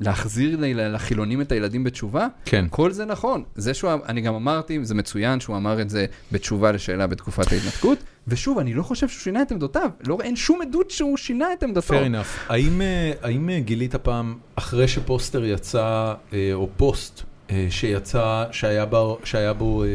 להחזיר 0.00 0.58
לחילונים 0.72 1.40
את 1.40 1.52
הילדים 1.52 1.84
בתשובה? 1.84 2.26
כן. 2.44 2.66
כל 2.70 2.92
זה 2.92 3.04
נכון. 3.04 3.42
זה 3.54 3.74
שהוא, 3.74 3.90
אני 4.08 4.20
גם 4.20 4.34
אמרתי, 4.34 4.84
זה 4.84 4.94
מצוין 4.94 5.40
שהוא 5.40 5.56
אמר 5.56 5.80
את 5.80 5.90
זה 5.90 6.06
בתשובה 6.32 6.72
לשאלה 6.72 7.06
בתקופת 7.06 7.52
ההתנתקות, 7.52 7.98
ושוב, 8.28 8.58
אני 8.58 8.74
לא 8.74 8.82
חושב 8.82 9.08
שהוא 9.08 9.20
שינה 9.20 9.42
את 9.42 9.52
עמדותיו. 9.52 9.90
לא, 10.06 10.18
אין 10.22 10.36
שום 10.36 10.62
עדות 10.62 10.90
שהוא 10.90 11.16
שינה 11.16 11.52
את 11.52 11.62
עמדתו. 11.62 11.94
fair 11.94 12.06
enough. 12.06 12.52
האם, 12.52 12.82
אה, 12.82 13.12
האם 13.22 13.50
אה, 13.50 13.60
גילית 13.60 13.94
פעם, 13.94 14.38
אחרי 14.56 14.88
שפוסטר 14.88 15.44
יצא, 15.44 16.14
אה, 16.32 16.50
או 16.52 16.68
פוסט 16.76 17.22
שיצא, 17.70 18.44
שהיה 18.52 18.86
בו, 18.86 19.18
שהיה 19.24 19.52
בו 19.52 19.84
אה, 19.84 19.88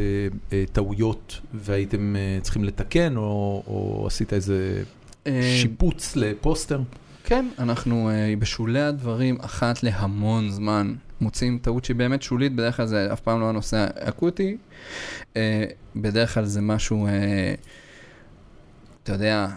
אה, 0.54 0.64
טעויות 0.72 1.40
והייתם 1.54 2.16
אה, 2.16 2.40
צריכים 2.42 2.64
לתקן, 2.64 3.18
או, 3.18 3.64
או 3.68 4.04
עשית 4.08 4.34
איזה 4.34 4.84
אה, 5.28 5.56
שיפוץ 5.62 6.16
לפוסטר? 6.16 6.82
כן, 7.24 7.46
אנחנו 7.60 8.10
אה, 8.10 8.34
בשולי 8.40 8.82
הדברים, 8.82 9.38
אחת 9.42 9.84
להמון 9.84 10.50
זמן, 10.50 10.94
מוצאים 11.22 11.60
טעות 11.62 11.86
שהיא 11.86 11.96
באמת 11.96 12.22
שולית, 12.22 12.56
בדרך 12.56 12.78
כלל 12.78 12.86
זה 12.86 13.14
אף 13.14 13.20
פעם 13.20 13.40
לא 13.40 13.50
הנושא 13.50 13.88
האקוטי. 13.96 14.58
אה, 15.38 15.66
בדרך 15.96 16.34
כלל 16.34 16.46
זה 16.46 16.62
משהו, 16.62 17.08
אה, 17.08 17.54
אתה 19.04 19.14
יודע, 19.14 19.48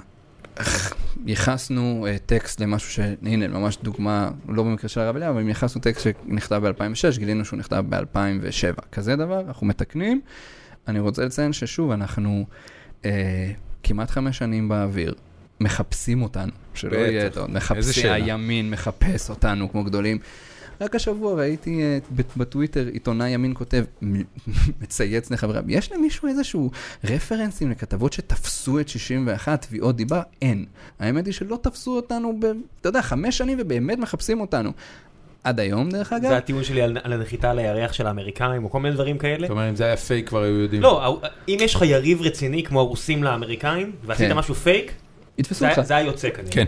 ייחסנו 1.27 2.07
אה, 2.09 2.17
טקסט 2.27 2.61
למשהו 2.61 2.91
ש... 2.91 3.01
הנה, 3.23 3.49
ממש 3.49 3.79
דוגמה, 3.83 4.31
לא 4.49 4.63
במקרה 4.63 4.89
של 4.89 5.01
הרב 5.01 5.17
אליהו, 5.17 5.33
אבל 5.33 5.41
אם 5.41 5.49
ייחסנו 5.49 5.81
טקסט 5.81 6.01
שנכתב 6.03 6.63
ב-2006, 6.67 7.19
גילינו 7.19 7.45
שהוא 7.45 7.59
נכתב 7.59 7.85
ב-2007. 7.89 8.81
כזה 8.93 9.17
דבר, 9.17 9.41
אנחנו 9.41 9.67
מתקנים. 9.67 10.21
אני 10.89 10.99
רוצה 10.99 11.25
לציין 11.25 11.53
ששוב, 11.53 11.91
אנחנו 11.91 12.47
אה, 13.05 13.51
כמעט 13.83 14.11
חמש 14.11 14.39
שנים 14.39 14.69
באוויר. 14.69 15.15
מחפשים 15.61 16.23
אותנו, 16.23 16.53
שלא. 16.75 16.97
יהיה 16.97 17.31
מחפשי. 17.49 18.09
הימין 18.09 18.71
מחפש 18.71 19.31
אותנו 19.31 19.73
כמו 19.73 19.85
גדולים. 19.85 20.19
רק 20.81 20.95
השבוע 20.95 21.35
ראיתי 21.35 21.83
אה, 21.83 21.99
ב- 22.17 22.23
בטוויטר 22.37 22.87
עיתונאי 22.87 23.29
ימין 23.29 23.53
כותב, 23.55 23.85
מצייץ 24.83 25.31
לחבריו, 25.31 25.63
יש 25.69 25.93
למישהו 25.93 26.29
איזשהו 26.29 26.71
רפרנסים 27.05 27.71
לכתבות 27.71 28.13
שתפסו 28.13 28.81
את 28.81 28.89
61 28.89 29.67
תביעות 29.67 29.97
דיבה? 29.97 30.23
אין. 30.43 30.65
האמת 30.99 31.27
היא 31.27 31.35
שלא 31.35 31.59
תפסו 31.63 31.97
אותנו, 31.97 32.41
ב, 32.41 32.45
אתה 32.81 32.89
יודע, 32.89 33.03
חמש 33.03 33.39
שנים 33.39 33.59
ובאמת 33.61 33.99
מחפשים 33.99 34.41
אותנו. 34.41 34.71
עד 35.45 35.61
היום, 35.61 35.89
דרך 35.89 36.13
אגב. 36.13 36.29
זה 36.29 36.37
הטיעון 36.37 36.65
שלי 36.65 36.83
על 36.83 36.99
על 37.03 37.13
הנחיתה 37.13 37.51
על 37.51 37.59
הירח 37.59 37.93
של 37.93 38.07
האמריקאים, 38.07 38.65
או 38.65 38.71
כל 38.71 38.81
מיני 38.81 38.95
דברים 38.95 39.19
כאלה. 39.19 39.41
זאת 39.47 39.51
אומרת, 39.51 39.71
אם 39.71 39.77
זה 39.77 39.85
היה 39.85 39.97
פייק 39.97 40.29
כבר 40.29 40.43
היו 40.43 40.55
יודעים. 40.61 40.83
לא, 40.83 41.21
אם 41.49 41.57
יש 41.61 41.75
לך 41.75 41.83
יריב 41.83 42.23
רציני 42.23 42.63
כמו 42.63 42.81
הרוסים 42.81 43.25
לאמריקאים, 43.25 43.93
ועשית 44.05 44.29
כן. 44.29 44.37
משהו 44.37 44.55
פייק, 44.55 44.93
יתפסו 45.39 45.59
זה 45.59 45.71
אותך. 45.71 45.81
זה 45.81 45.97
היה 45.97 46.07
יוצא 46.07 46.31
כנראה. 46.31 46.53
כן. 46.53 46.65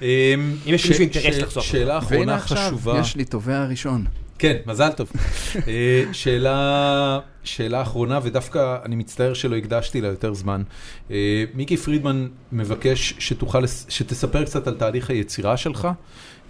אם 0.00 0.52
יש 0.66 0.86
למישהו 0.86 1.02
אינטרס 1.02 1.38
לחשוף 1.38 1.64
שאלה 1.64 1.84
והנה 1.86 1.98
אחרונה 1.98 2.34
עכשיו, 2.34 2.56
חשובה. 2.56 2.98
יש 3.00 3.16
לי 3.16 3.24
תובע 3.24 3.58
הראשון. 3.62 4.04
כן, 4.38 4.56
מזל 4.66 4.92
טוב. 4.92 5.12
אה, 5.68 6.04
שאלה, 6.12 7.18
שאלה 7.44 7.82
אחרונה, 7.82 8.20
ודווקא 8.22 8.76
אני 8.84 8.96
מצטער 8.96 9.34
שלא 9.34 9.56
הקדשתי 9.56 10.00
לה 10.00 10.08
יותר 10.08 10.34
זמן. 10.34 10.62
אה, 11.10 11.44
מיקי 11.54 11.76
פרידמן 11.76 12.28
מבקש 12.52 13.14
שתוכל, 13.18 13.66
שתספר 13.88 14.44
קצת 14.44 14.66
על 14.66 14.74
תהליך 14.74 15.10
היצירה 15.10 15.56
שלך. 15.56 15.88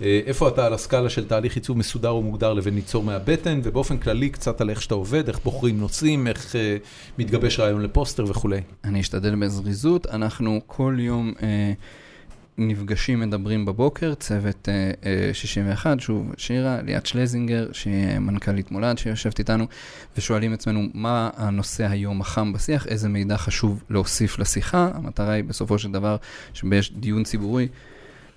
אה, 0.02 0.20
איפה 0.26 0.48
אתה 0.48 0.66
על 0.66 0.74
הסקאלה 0.74 1.10
של 1.10 1.28
תהליך 1.28 1.54
עיצוב 1.54 1.78
מסודר 1.78 2.14
ומוגדר 2.14 2.52
לבין 2.52 2.74
ניצור 2.74 3.04
מהבטן, 3.04 3.60
ובאופן 3.64 3.98
כללי 3.98 4.30
קצת 4.30 4.60
על 4.60 4.70
איך 4.70 4.82
שאתה 4.82 4.94
עובד, 4.94 5.28
איך 5.28 5.40
בוחרים 5.44 5.80
נושאים, 5.80 6.26
איך 6.26 6.56
אה, 6.56 6.76
מתגבש 7.18 7.60
רעיון 7.60 7.82
לפוסטר 7.82 8.24
וכולי. 8.24 8.60
אני 8.84 9.00
אשתדל 9.00 9.34
בזריזות. 9.34 10.06
אנחנו 10.06 10.60
כל 10.66 10.96
יום 10.98 11.32
אה, 11.42 11.72
נפגשים, 12.58 13.20
מדברים 13.20 13.64
בבוקר, 13.64 14.14
צוות 14.14 14.68
אה, 14.68 14.90
אה, 15.04 15.34
61, 15.34 16.00
שוב, 16.00 16.34
שירה, 16.36 16.82
ליאת 16.82 17.06
שלזינגר, 17.06 17.68
שהיא 17.72 18.18
מנכ"לית 18.18 18.70
מולד, 18.70 18.98
שיושבת 18.98 19.38
איתנו, 19.38 19.66
ושואלים 20.16 20.52
עצמנו 20.52 20.80
מה 20.94 21.30
הנושא 21.36 21.86
היום 21.86 22.20
החם 22.20 22.52
בשיח, 22.52 22.86
איזה 22.86 23.08
מידע 23.08 23.36
חשוב 23.36 23.82
להוסיף 23.90 24.38
לשיחה. 24.38 24.90
המטרה 24.94 25.32
היא 25.32 25.44
בסופו 25.44 25.78
של 25.78 25.92
דבר 25.92 26.16
שיש 26.54 26.92
דיון 26.92 27.24
ציבורי. 27.24 27.68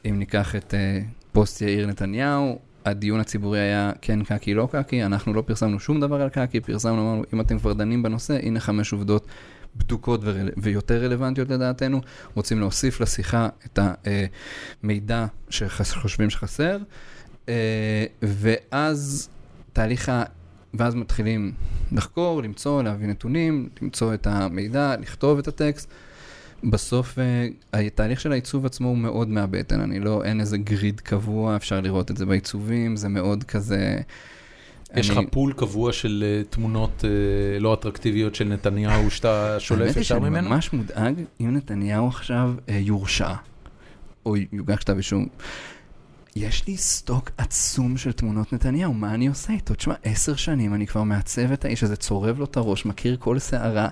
אם 0.05 0.19
ניקח 0.19 0.55
את 0.55 0.73
אה, 0.73 0.99
פוסט 1.33 1.61
יאיר 1.61 1.87
נתניהו, 1.87 2.59
הדיון 2.85 3.19
הציבורי 3.19 3.59
היה 3.59 3.91
כן 4.01 4.23
קקי, 4.23 4.53
לא 4.53 4.67
קקי, 4.71 5.03
אנחנו 5.03 5.33
לא 5.33 5.41
פרסמנו 5.41 5.79
שום 5.79 5.99
דבר 5.99 6.21
על 6.21 6.29
קקי, 6.29 6.59
פרסמנו, 6.59 7.01
אמרנו, 7.01 7.23
אם 7.33 7.41
אתם 7.41 7.59
כבר 7.59 7.73
דנים 7.73 8.03
בנושא, 8.03 8.37
הנה 8.43 8.59
חמש 8.59 8.93
עובדות 8.93 9.27
בדוקות 9.75 10.19
ורל... 10.23 10.49
ויותר 10.57 11.03
רלוונטיות 11.03 11.49
לדעתנו, 11.49 12.01
רוצים 12.35 12.59
להוסיף 12.59 13.01
לשיחה 13.01 13.49
את 13.65 13.79
המידע 14.83 15.25
שחושבים 15.49 16.29
שחסר, 16.29 16.77
אה, 17.49 18.05
ואז 18.21 19.29
תהליך 19.73 20.09
ה... 20.09 20.23
ואז 20.73 20.95
מתחילים 20.95 21.51
לחקור, 21.91 22.43
למצוא, 22.43 22.83
להביא 22.83 23.07
נתונים, 23.07 23.69
למצוא 23.81 24.13
את 24.13 24.27
המידע, 24.27 24.95
לכתוב 24.99 25.39
את 25.39 25.47
הטקסט. 25.47 25.89
בסוף 26.63 27.19
אה, 27.19 27.47
התהליך 27.79 28.19
של 28.21 28.31
העיצוב 28.31 28.65
עצמו 28.65 28.87
הוא 28.87 28.97
מאוד 28.97 29.29
מהבטן, 29.29 29.79
אני 29.81 29.99
לא, 29.99 30.23
אין 30.23 30.39
איזה 30.39 30.57
גריד 30.57 30.99
קבוע, 30.99 31.55
אפשר 31.55 31.81
לראות 31.81 32.11
את 32.11 32.17
זה 32.17 32.25
בעיצובים, 32.25 32.95
זה 32.95 33.09
מאוד 33.09 33.43
כזה... 33.43 33.97
יש 34.95 35.09
לך 35.09 35.17
אני- 35.17 35.27
פול 35.27 35.53
קבוע 35.53 35.93
של 35.93 36.23
אה, 36.27 36.43
תמונות 36.49 37.05
אה, 37.05 37.59
לא 37.59 37.73
אטרקטיביות 37.73 38.35
של 38.35 38.45
נתניהו 38.47 39.11
שאתה 39.11 39.55
שולף 39.59 39.81
האמת 39.81 39.95
היא 39.95 40.03
שאני 40.03 40.29
ממנו? 40.29 40.49
ממש 40.49 40.73
מודאג 40.73 41.15
אם 41.41 41.55
נתניהו 41.55 42.07
עכשיו 42.07 42.53
יורשע, 42.67 43.33
או 44.25 44.35
יוגש 44.51 44.77
כתב 44.77 44.97
אישום. 44.97 45.25
יש 46.35 46.67
לי 46.67 46.77
סטוק 46.77 47.31
עצום 47.37 47.97
של 47.97 48.11
תמונות 48.11 48.53
נתניהו, 48.53 48.93
מה 48.93 49.13
אני 49.13 49.27
עושה 49.27 49.53
איתו? 49.53 49.73
תשמע, 49.75 49.93
עשר 50.03 50.35
שנים 50.35 50.73
אני 50.73 50.87
כבר 50.87 51.03
מעצב 51.03 51.51
את 51.51 51.65
האיש 51.65 51.83
הזה, 51.83 51.95
צורב 51.95 52.39
לו 52.39 52.45
את 52.45 52.57
הראש, 52.57 52.85
מכיר 52.85 53.17
כל 53.19 53.39
שערה. 53.39 53.89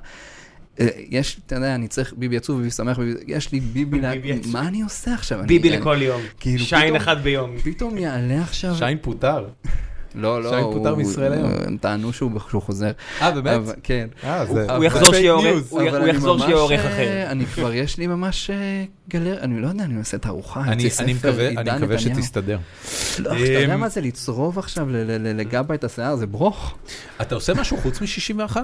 אה, 0.80 0.88
יש, 1.10 1.40
אתה 1.46 1.56
יודע, 1.56 1.76
אני 1.76 1.88
צריך 1.88 2.14
ביבי 2.18 2.38
עצוב, 2.38 2.58
ביבי 2.58 2.72
שמח, 2.72 3.00
ביבי... 3.00 3.20
יש 3.28 3.52
לי 3.52 3.60
ביבי, 3.60 4.02
לה... 4.02 4.12
ביבי 4.12 4.32
עצוב. 4.34 4.54
מה 4.54 4.68
אני 4.68 4.82
עושה 4.82 5.14
עכשיו? 5.14 5.40
ביבי 5.48 5.70
אני- 5.70 5.78
לכל 5.78 6.02
יום. 6.02 6.22
כאילו, 6.40 6.66
שיין 6.66 6.84
פתאום- 6.84 6.96
אחד 6.96 7.24
ביום. 7.24 7.56
פתאום 7.64 7.98
יעלה 7.98 8.42
עכשיו... 8.42 8.76
שיין 8.76 8.98
פוטר. 9.02 9.46
לא, 10.16 10.44
לא, 10.44 10.50
שיין 10.50 10.64
פוטר 10.64 10.96
מישראל 10.96 11.34
היום. 11.34 11.52
הם 11.68 11.78
טענו 11.78 12.14
שהוא 12.14 12.32
חוזר. 12.62 12.92
אה, 13.22 13.42
באמת? 13.42 13.70
כן. 13.84 14.08
אה, 14.24 14.42
הוא- 14.44 14.84
יחזור 14.84 15.14
שיהיה 15.14 15.32
עורך- 15.32 15.74
אה, 16.76 16.88
אחר. 16.88 17.24
אני 17.32 17.46
כבר, 17.46 17.74
יש 17.74 17.98
לי 17.98 18.08
ממש 18.08 18.50
גלר, 19.10 19.38
אני 19.42 19.62
לא 19.62 19.68
יודע, 19.68 19.84
אני 19.84 19.98
עושה 20.00 20.18
תערוכה, 20.18 20.64
אני 20.72 20.88
מקווה. 21.14 22.00
שתסתדר. 22.00 22.58
לא, 23.20 23.30
אתה 23.32 23.40
יודע 23.40 23.76
אמ, 23.76 23.80
מה 23.80 23.90
זה 23.90 24.02
לצרוב 24.02 24.60
עכשיו 24.60 24.88
לגבה 25.20 25.76
את 25.76 25.84
השיער, 25.84 26.16
זה 26.16 26.28
ברוך. 26.28 26.78
אתה 27.22 27.36
עושה 27.36 27.54
משהו 27.54 27.78
חוץ 27.78 28.02
מ-61? 28.02 28.58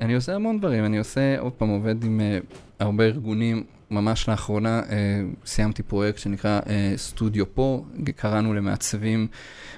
אני 0.00 0.14
עושה 0.14 0.34
המון 0.34 0.58
דברים, 0.58 0.84
אני 0.84 0.98
עושה, 0.98 1.38
עוד 1.38 1.52
פעם, 1.52 1.68
עובד 1.68 2.04
עם 2.04 2.20
אה, 2.20 2.38
הרבה 2.80 3.04
ארגונים. 3.04 3.62
ממש 3.92 4.28
לאחרונה 4.28 4.80
אה, 4.90 5.20
סיימתי 5.46 5.82
פרויקט 5.82 6.18
שנקרא 6.18 6.60
אה, 6.68 6.92
סטודיו 6.96 7.54
פה, 7.54 7.84
קראנו 8.16 8.54
למעצבים 8.54 9.26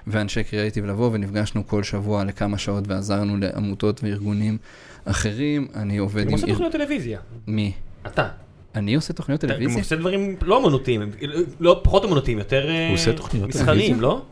ואנשי 0.06 0.44
קריאיטיב 0.44 0.84
לבוא 0.86 1.10
ונפגשנו 1.12 1.66
כל 1.66 1.82
שבוע 1.82 2.24
לכמה 2.24 2.58
שעות 2.58 2.84
ועזרנו 2.88 3.36
לעמותות 3.36 4.00
וארגונים 4.04 4.58
אחרים. 5.04 5.66
אני 5.74 5.98
עובד 5.98 6.26
עם... 6.26 6.32
עושה 6.32 6.46
איר- 6.46 6.52
תוכניות 6.54 6.72
טלוויזיה. 6.72 7.18
מי? 7.46 7.72
אתה. 8.06 8.28
אני 8.74 8.94
עושה 8.94 9.12
תוכניות 9.12 9.44
אתה 9.44 9.52
טלוויזיה? 9.54 9.78
עושה 9.82 9.96
דברים 9.96 10.36
לא 10.42 10.66
אמנותיים, 10.66 11.02
לא 11.60 11.80
פחות 11.84 12.04
אמנותיים, 12.04 12.38
יותר 12.38 12.70
הוא 12.88 12.94
עושה 12.94 13.12
תוכניות 13.12 13.48
מסחריים, 13.48 13.66
טלוויזיה? 13.80 14.02
לא? 14.02 14.22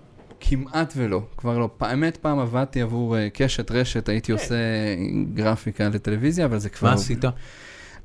כמעט 0.41 0.93
ולא, 0.97 1.23
כבר 1.37 1.59
לא. 1.59 1.71
האמת, 1.81 2.17
פעם 2.17 2.39
עבדתי 2.39 2.83
עבור 2.83 3.17
אה, 3.17 3.29
קשת 3.35 3.71
רשת, 3.71 4.09
הייתי 4.09 4.27
כן. 4.27 4.33
עושה 4.33 4.55
גרפיקה 5.35 5.89
לטלוויזיה, 5.89 6.45
אבל 6.45 6.59
זה 6.59 6.69
כבר... 6.69 6.89
מה 6.89 6.95
עשית? 6.95 7.25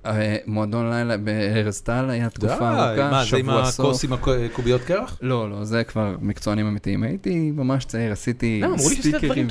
אה, 0.06 0.36
מועדון 0.46 0.90
לילה 0.90 1.18
בארז 1.18 1.82
טל 1.82 2.10
היה 2.10 2.30
תקופה 2.30 2.70
ארוכה, 2.70 3.10
מה, 3.12 3.26
זה 3.26 3.38
עם 3.38 3.44
שבוע 3.44 3.62
הכוס 3.62 4.02
סוף. 4.02 4.04
עם 4.04 4.14
הקוביות 4.14 4.82
קרח? 4.82 5.18
לא, 5.22 5.50
לא, 5.50 5.64
זה 5.64 5.84
כבר 5.84 6.16
מקצוענים 6.22 6.68
אמיתיים. 6.68 7.04
הייתי 7.04 7.52
ממש 7.52 7.86
צעיר, 7.86 8.12
עשיתי 8.12 8.62
לא, 8.64 8.78
סטיקרים 8.78 9.48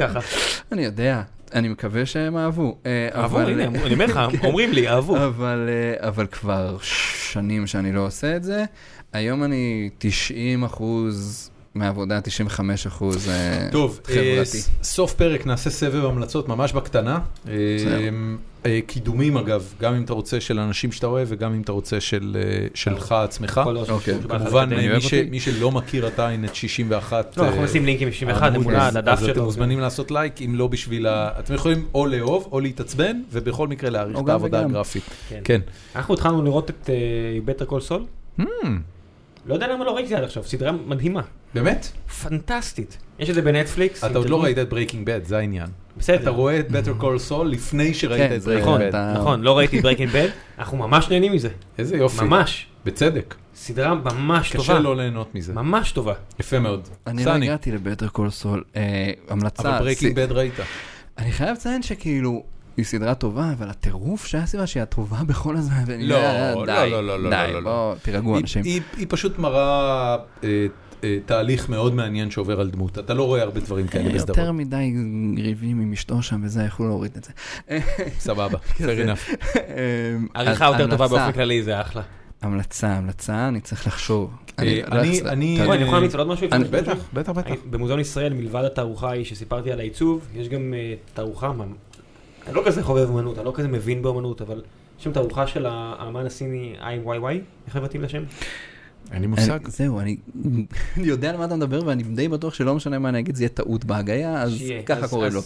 ככה. 0.00 0.20
אני 0.72 0.84
יודע, 0.84 1.22
אני 1.54 1.68
מקווה 1.68 2.06
שהם 2.06 2.36
אהבו. 2.36 2.76
אה, 2.86 3.08
אהבו, 3.14 3.40
הנה, 3.40 3.64
אני 3.64 3.92
אומר 3.92 4.06
לך, 4.06 4.20
אומרים 4.44 4.72
לי, 4.72 4.88
אהבו. 4.88 5.16
אה, 5.16 5.28
אבל 5.98 6.26
כבר 6.26 6.76
שנים 6.82 7.66
שאני 7.66 7.92
לא 7.92 8.00
עושה 8.06 8.36
את 8.36 8.44
זה. 8.44 8.64
היום 9.12 9.44
אני 9.44 9.90
90 9.98 10.64
אחוז 10.64 11.50
מהעבודה, 11.74 12.20
95 12.20 12.86
אחוז 12.86 13.28
אה, 13.28 13.68
טוב, 13.72 14.00
אה, 14.08 14.14
חברתי. 14.14 14.44
ס- 14.44 14.70
סוף 14.82 15.14
פרק, 15.14 15.46
נעשה 15.46 15.70
סבב 15.70 16.04
המלצות 16.04 16.48
ממש 16.48 16.72
בקטנה. 16.72 17.18
אה, 18.66 18.80
קידומים 18.86 19.36
אגב, 19.36 19.64
גם 19.80 19.94
אם 19.94 20.02
אתה 20.02 20.12
רוצה 20.12 20.40
של 20.40 20.58
אנשים 20.58 20.92
שאתה 20.92 21.06
אוהב 21.06 21.28
וגם 21.30 21.54
אם 21.54 21.60
אתה 21.60 21.72
רוצה 21.72 22.00
של, 22.00 22.36
שלך 22.74 23.12
עצמך. 23.12 23.60
אוקיי. 23.90 24.14
כמובן, 24.28 24.70
מי 25.30 25.40
שלא 25.40 25.70
מכיר 25.70 26.06
עדיין 26.06 26.44
את 26.44 26.54
61, 26.54 27.36
לא, 27.36 27.46
אנחנו 27.48 27.64
נשים 27.64 27.84
לינקים 27.86 28.08
מ-61 28.08 28.24
העמוד, 28.42 28.60
למולה, 28.60 28.88
אז- 28.88 28.96
לדף 28.96 29.12
אז 29.12 29.18
שלו. 29.20 29.32
אתם 29.32 29.40
מוזמנים 29.42 29.80
לעשות 29.80 30.10
לייק, 30.10 30.42
אם 30.42 30.54
לא 30.54 30.66
בשביל 30.66 31.06
ה... 31.06 31.30
אתם 31.38 31.54
יכולים 31.54 31.86
או 31.94 32.06
לאהוב 32.06 32.48
או 32.52 32.60
להתעצבן, 32.60 33.22
ובכל 33.32 33.68
מקרה 33.68 33.90
להעריך 33.90 34.18
את 34.18 34.28
העבודה. 34.28 34.60
הגרפית. 34.60 35.02
כן. 35.28 35.40
כן. 35.44 35.60
אנחנו 35.96 36.14
התחלנו 36.14 36.42
לראות 36.42 36.70
את 36.70 36.90
Better 37.44 37.64
Call 37.64 37.80
Saul. 37.80 38.04
לא 39.46 39.54
יודע 39.54 39.66
למה 39.68 39.84
לא 39.84 39.96
ראיתי 39.96 40.14
עד 40.14 40.24
עכשיו, 40.24 40.44
סדרה 40.44 40.72
מדהימה. 40.72 41.20
באמת? 41.54 41.86
פנטסטית. 42.22 42.98
יש 43.18 43.30
את 43.30 43.34
זה 43.34 43.42
בנטפליקס. 43.42 44.04
אתה 44.04 44.18
עוד 44.18 44.28
לא 44.30 44.42
ראית 44.42 44.58
את 44.58 44.68
Breaking 44.68 45.06
Bad, 45.06 45.20
זה 45.24 45.38
העניין. 45.38 45.66
בסדר. 45.96 46.16
אתה 46.22 46.30
רואה 46.30 46.60
את 46.60 46.66
Better 46.70 47.02
Call 47.02 47.30
Saul 47.30 47.44
לפני 47.44 47.94
שראית 47.94 48.28
כן, 48.30 48.36
את 48.36 48.42
זה 48.42 48.56
Breaking 48.56 48.60
נכון, 48.60 48.80
Bad. 48.80 48.84
אתה- 48.88 49.14
נכון, 49.18 49.42
לא 49.42 49.58
ראיתי 49.58 49.76
את 49.78 49.82
Breaking 49.82 50.10
Bad, 50.10 50.28
אנחנו 50.58 50.76
ממש 50.78 51.08
נהנים 51.10 51.32
מזה. 51.32 51.48
איזה 51.78 51.96
יופי. 51.96 52.24
ממש. 52.24 52.66
בצדק. 52.84 53.34
סדרה 53.54 53.94
ממש 53.94 54.48
קשה 54.48 54.56
טובה. 54.58 54.78
לא 54.78 54.96
ליהנות 54.96 55.34
מזה. 55.34 55.52
ממש 55.52 55.92
טובה. 55.92 56.14
יפה 56.40 56.58
מאוד. 56.58 56.88
אני 57.06 57.24
לא 57.24 57.30
הגעתי 57.30 57.72
ל 57.72 57.77
Better 57.77 58.08
Call 58.08 58.30
Saul. 58.30 58.64
המלצה, 59.28 59.68
אבל 59.70 59.78
Breaking 59.78 60.16
Bad 60.16 60.32
ראית. 60.32 60.54
אני 61.18 61.32
חייב 61.32 61.50
לציין 61.56 61.82
שכאילו, 61.82 62.44
היא 62.76 62.84
סדרה 62.84 63.14
טובה, 63.14 63.52
אבל 63.58 63.68
הטירוף 63.70 64.26
שהיה 64.26 64.46
סביבה 64.46 64.66
שהיא 64.66 64.82
הטובה 64.82 65.16
בכל 65.28 65.56
הזמן. 65.56 65.82
ואני- 65.86 66.06
לא, 66.06 66.16
לא, 66.54 66.66
די, 66.66 66.88
לא, 66.90 67.06
לא, 67.06 67.20
לא, 67.22 67.30
די, 67.30 67.52
לא, 67.52 67.62
לא. 67.62 67.70
בואו, 67.70 67.94
תירגעו 68.02 68.34
היא- 68.34 68.40
אנשים. 68.42 68.64
היא- 68.64 68.80
היא 68.96 69.06
פשוט 69.10 69.38
מראה 69.38 70.16
אה, 70.44 70.66
אה, 71.04 71.18
תהליך 71.26 71.68
מאוד 71.68 71.94
מעניין 71.94 72.30
שעובר 72.30 72.60
על 72.60 72.70
דמות. 72.70 72.98
אתה 72.98 73.14
לא 73.14 73.22
רואה 73.26 73.42
הרבה 73.42 73.60
דברים 73.60 73.86
כאלה 73.86 74.08
אה, 74.08 74.14
בסדרות. 74.14 74.38
יותר 74.38 74.52
מדי 74.52 74.94
ריבים 75.36 75.80
עם 75.80 75.92
אשתו 75.92 76.22
שם 76.22 76.40
וזה, 76.44 76.62
יכלו 76.62 76.86
להוריד 76.88 77.12
את 77.16 77.24
זה. 77.24 77.32
סבבה, 78.18 78.58
fair 78.78 78.80
enough. 78.80 79.34
אמ, 79.56 80.26
עריכה 80.34 80.64
יותר 80.66 80.90
טובה 80.90 81.08
באופן 81.08 81.32
כללי 81.32 81.62
זה 81.62 81.80
אחלה. 81.80 82.02
המלצה, 82.42 82.88
המלצה, 82.88 83.48
אני 83.48 83.60
צריך 83.60 83.86
לחשוב. 83.86 84.30
אה, 84.58 84.64
לא 84.64 85.00
אני- 85.00 85.20
אני- 85.20 85.60
אני 85.60 85.82
יכול 85.82 85.94
להמליץ 85.94 86.14
על 86.14 86.20
עוד 86.20 86.28
משהו? 86.28 86.46
בטח, 86.70 86.92
בטח, 87.12 87.32
בטח. 87.32 87.50
במוזיאון 87.70 88.00
ישראל, 88.00 88.32
מלבד 88.34 88.64
התערוכה 88.64 89.08
ההיא 89.08 89.24
שסיפרתי 89.24 89.72
על 89.72 89.80
העיצוב, 89.80 90.26
יש 90.34 90.48
גם 90.48 90.74
אה, 90.76 90.94
תערוכה, 91.14 91.52
אני 92.46 92.54
לא 92.54 92.62
כזה 92.66 92.82
חובב 92.82 93.08
אמנות, 93.10 93.38
אני 93.38 93.46
לא 93.46 93.52
כזה 93.54 93.68
מבין 93.68 94.02
באמנות, 94.02 94.42
אבל 94.42 94.62
יש 94.98 95.04
שם 95.04 95.12
תערוכה 95.12 95.46
של 95.46 95.66
האמן 95.68 96.26
הסיני 96.26 96.74
איי-וואי-וואי, 96.80 97.40
איך 97.66 97.76
מבטאים 97.76 98.04
השם? 98.04 98.16
אין 98.18 98.24
לי 99.12 99.16
אני- 99.18 99.26
מושג. 99.26 99.58
זהו, 99.68 100.00
אני 100.00 100.16
יודע 100.96 101.30
על 101.30 101.36
מה 101.36 101.44
אתה 101.44 101.56
מדבר 101.56 101.80
ואני 101.86 102.02
די 102.02 102.28
בטוח 102.28 102.54
שלא 102.54 102.74
משנה 102.74 102.98
מה 102.98 103.08
אני 103.08 103.18
אגיד, 103.18 103.34
זה 103.36 103.42
יהיה 103.42 103.48
טעות 103.48 103.84
בהגייה, 103.84 104.42
אז 104.42 104.52
ככה 104.86 105.08
קוראים 105.08 105.26
אז- 105.28 105.34
לו. 105.34 105.40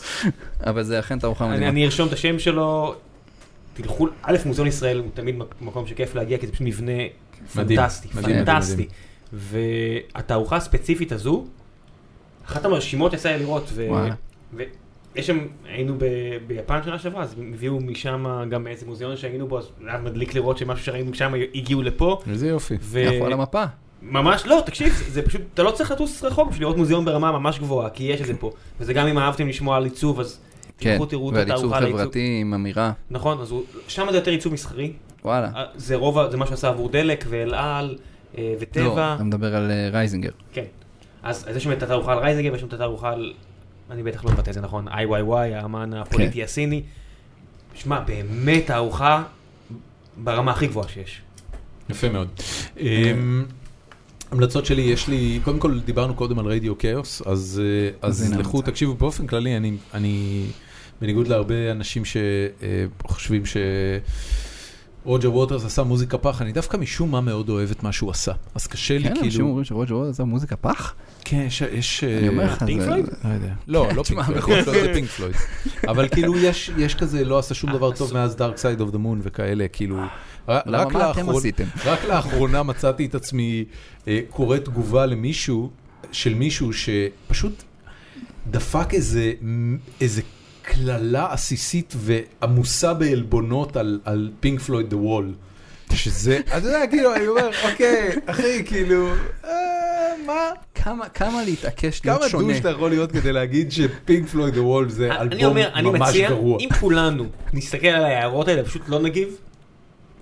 אבל 0.66 0.82
זה 0.82 0.98
אכן 0.98 1.18
תערוכה 1.18 1.44
אני 1.44 1.52
מדהימה. 1.52 1.70
אני 1.70 1.85
ארשום 1.85 2.09
את 2.09 2.12
השם 2.12 2.39
שלו, 2.39 2.94
תלכו, 3.74 4.06
א', 4.23 4.36
מוזיאון 4.47 4.68
ישראל 4.68 4.98
הוא 4.98 5.06
תמיד 5.14 5.36
מק- 5.36 5.55
מקום 5.60 5.86
שכיף 5.86 6.14
להגיע, 6.14 6.39
כי 6.39 6.47
זה 6.47 6.52
פשוט 6.52 6.66
מבנה 6.66 6.93
פנטסטי, 7.55 8.09
פנטסטי. 8.09 8.86
והתערוכה 9.32 10.56
הספציפית 10.56 11.12
הזו, 11.12 11.47
אחת 12.47 12.64
המרשימות 12.64 13.12
יצא 13.12 13.28
לי 13.31 13.39
לראות, 13.39 13.73
ו-. 15.16 15.18
ויש 15.18 15.26
שם, 15.26 15.38
היינו 15.68 15.94
ב- 15.98 16.05
ביפן 16.47 16.80
שנה 16.84 16.98
שעברה, 16.98 17.22
אז 17.22 17.34
הם 17.38 17.51
הביאו 17.55 17.80
משם 17.80 18.24
גם 18.51 18.66
איזה 18.66 18.86
מוזיאון 18.86 19.16
שהיינו 19.16 19.47
בו, 19.48 19.59
אז 19.59 19.68
היה 19.86 19.98
מדליק 19.98 20.34
לראות 20.34 20.59
שמשהו 20.59 20.84
שראינו 20.84 21.14
שם 21.14 21.32
הגיעו 21.55 21.82
לפה, 21.82 22.20
איזה 22.30 22.48
יופי. 22.48 22.74
איפה 22.97 23.26
על 23.26 23.32
המפה? 23.32 23.64
וממש 24.02 24.47
לא, 24.47 24.62
תקשיב, 24.66 24.93
זה- 25.09 25.22
פשוט, 25.22 25.40
אתה 25.55 25.62
לא 25.62 25.70
צריך 25.70 25.90
לטוס 25.90 26.24
רחוק 26.24 26.48
בשביל 26.48 26.62
לראות 26.62 26.76
מוזיאון 26.76 27.05
ברמה 27.05 27.32
ממש 27.32 27.59
גבוהה, 27.59 27.90
כי 27.90 28.05
יש 28.05 28.20
את 28.20 28.26
זה 28.26 28.34
פה. 28.36 28.51
וזה 28.80 28.93
גם 28.93 29.06
אם 29.06 29.18
אהבתם 29.18 29.48
לשמוע 29.48 29.76
על 29.76 29.84
עיצוב, 29.84 30.20
אז 30.20 30.40
כן, 30.78 30.98
ועל 31.34 31.86
עיצוב. 31.86 32.01
חברתי 32.02 32.38
עם 32.40 32.55
אמירה, 32.55 32.93
נכון, 33.10 33.40
אז 33.40 33.55
שם 33.88 34.06
זה 34.10 34.16
יותר 34.16 34.30
עיצוב 34.30 34.52
מסחרי, 34.52 34.93
וואלה. 35.24 35.51
אה, 35.56 35.64
זה 35.76 35.94
רוב, 35.97 36.30
זה 36.30 36.36
מה 36.36 36.47
שעשה 36.47 36.68
עבור 36.68 36.88
דלק 36.88 37.24
ואל 37.28 37.55
על 37.55 37.98
אה, 38.38 38.43
לא, 38.52 38.56
וטבע, 38.60 39.14
אתה 39.14 39.24
מדבר 39.24 39.56
על 39.56 39.70
אה, 39.70 39.88
רייזינגר. 39.93 40.30
כן. 40.52 40.64
אז 41.22 41.47
יש 41.56 41.64
שם 41.64 41.72
את 41.72 41.82
התערוכה 41.82 42.12
על 42.12 42.18
רייזנגר 42.18 42.52
ויש 42.52 42.60
שם 42.60 42.66
את 42.66 42.72
התערוכה 42.72 43.10
על, 43.10 43.32
אני 43.90 44.02
בטח 44.02 44.24
לא 44.24 44.30
מבטא 44.32 44.50
את 44.50 44.54
זה 44.54 44.60
נכון, 44.60 44.88
איי-וואי-וואי, 44.88 45.54
האמן 45.54 45.90
כן. 45.92 45.96
הפוליטי 45.98 46.42
הסיני. 46.44 46.82
שמע, 47.74 48.00
באמת 48.00 48.66
תערוכה 48.66 49.24
ברמה 50.16 50.52
הכי 50.52 50.66
גבוהה 50.66 50.88
שיש. 50.88 51.20
יפה 51.90 52.08
מאוד. 52.08 52.28
אמ, 52.80 53.44
המלצות 54.30 54.66
שלי, 54.66 54.82
יש 54.82 55.08
לי, 55.08 55.40
קודם 55.44 55.58
כל 55.58 55.80
דיברנו 55.80 56.14
קודם 56.14 56.38
על 56.38 56.46
Radio 56.46 56.78
K.A.O.S., 56.78 57.22
אז 57.26 57.62
אה, 57.64 58.08
אז 58.08 58.34
לכו. 58.38 58.62
תקשיבו, 58.62 58.94
באופן 58.94 59.26
כללי, 59.26 59.56
אני- 59.56 59.76
אני, 59.94 60.44
בניגוד 61.00 61.28
להרבה 61.28 61.70
אנשים 61.70 62.02
שחושבים 62.04 63.46
ש... 63.46 63.56
רוג'ר 65.06 65.32
ווטרס 65.32 65.64
עשה 65.64 65.82
מוזיקה 65.82 66.18
פח, 66.18 66.42
אני 66.42 66.52
דווקא 66.52 66.76
משום 66.76 67.10
מה 67.10 67.20
מאוד 67.20 67.48
אוהב 67.48 67.70
את 67.70 67.82
מה 67.82 67.92
שהוא 67.92 68.10
עשה. 68.10 68.32
אז 68.54 68.66
קשה 68.66 68.98
לי 68.98 69.04
כן, 69.04 69.10
אנשים 69.10 69.30
כאילו... 69.30 69.46
אומרים 69.46 69.64
שרוג'ר 69.64 69.96
ווטרס 69.96 70.14
עשה 70.14 70.24
מוזיקה 70.24 70.56
פח? 70.56 70.94
כן, 71.24 71.44
יש... 71.46 71.62
יש, 71.62 72.04
אני 72.04 72.22
אה, 72.22 72.28
אומר 72.28 72.44
לך, 72.44 72.64
פינק 72.64 72.80
זה- 72.80 72.86
פלויד? 72.86 73.06
לא 73.24 73.28
יודע. 73.34 73.52
לא, 73.68 73.88
לא 73.94 74.02
פינק 74.02 74.20
פלויד, 74.26 74.64
זה 74.64 74.90
פינק 74.94 75.08
פלויד. 75.08 75.34
אבל 75.88 76.08
כאילו 76.08 76.38
יש 76.38 76.70
יש 76.78 76.94
כזה, 76.94 77.24
לא 77.24 77.38
עשה 77.38 77.54
שום 77.54 77.72
דבר 77.72 77.92
טוב 77.92 78.14
מאז 78.14 78.36
Dark 78.36 78.56
Side 78.56 78.80
of 78.80 78.90
the 78.90 78.98
Moon 78.98 79.20
וכאלה, 79.22 79.68
כאילו... 79.68 79.96
למה, 80.48 80.60
רק 80.66 80.94
לאחרונה-? 80.94 81.64
רק 81.84 82.04
לאחרונה 82.04 82.62
מצאתי 82.62 83.06
את 83.06 83.14
עצמי 83.14 83.64
אה, 84.08 84.20
קורא 84.30 84.58
תגובה 84.58 85.06
למישהו, 85.06 85.70
של 86.12 86.34
מישהו 86.34 86.70
שפשוט 86.72 87.62
דפק 88.50 88.94
איזה, 88.94 89.32
איזה 90.00 90.22
קללה 90.66 91.32
עסיסית 91.32 91.94
ועמוסה 91.97 92.94
בעלבונות 92.94 93.76
על, 93.76 94.01
על 94.05 94.30
Pink 94.40 94.60
Floyd 94.60 94.90
The 94.90 94.96
Wall. 94.96 95.32
שזה, 95.94 96.38
אתה 96.56 96.66
יודע, 96.66 96.86
כאילו, 96.90 97.14
אני 97.14 97.26
אומר, 97.26 97.51
אוקיי, 97.70 98.09
אחי, 98.26 98.64
כאילו, 98.66 99.09
אה, 99.44 99.51
מה? 100.26 100.40
כמה- 100.74 101.09
כמה 101.09 101.44
להתעקש 101.44 102.01
להיות 102.05 102.20
כמה 102.20 102.28
שונה. 102.28 102.48
douche 102.52 102.60
אתה 102.60 102.70
יכול 102.70 102.90
להיות 102.90 103.12
כדי 103.12 103.32
להגיד 103.32 103.72
ש 103.72 103.91
Pink 103.91 104.28
Floyd 104.28 104.54
The 104.54 104.62
Wall 104.62 104.88
זה 104.88 105.06
אני 105.10 105.20
אלבום 105.20 105.44
אומר, 105.44 105.70
אני 105.74 105.90
ממש 105.90 106.09
מציע, 106.09 106.28
גרוע. 106.28 106.59
אם 106.60 106.68
כולנו 106.80 107.24
נסתכל 107.52 107.86
על 107.86 108.05
ההערות 108.05 108.48
האלה 108.48 108.62
ופשוט 108.62 108.82
לא 108.88 108.98
נגיב, 108.98 109.28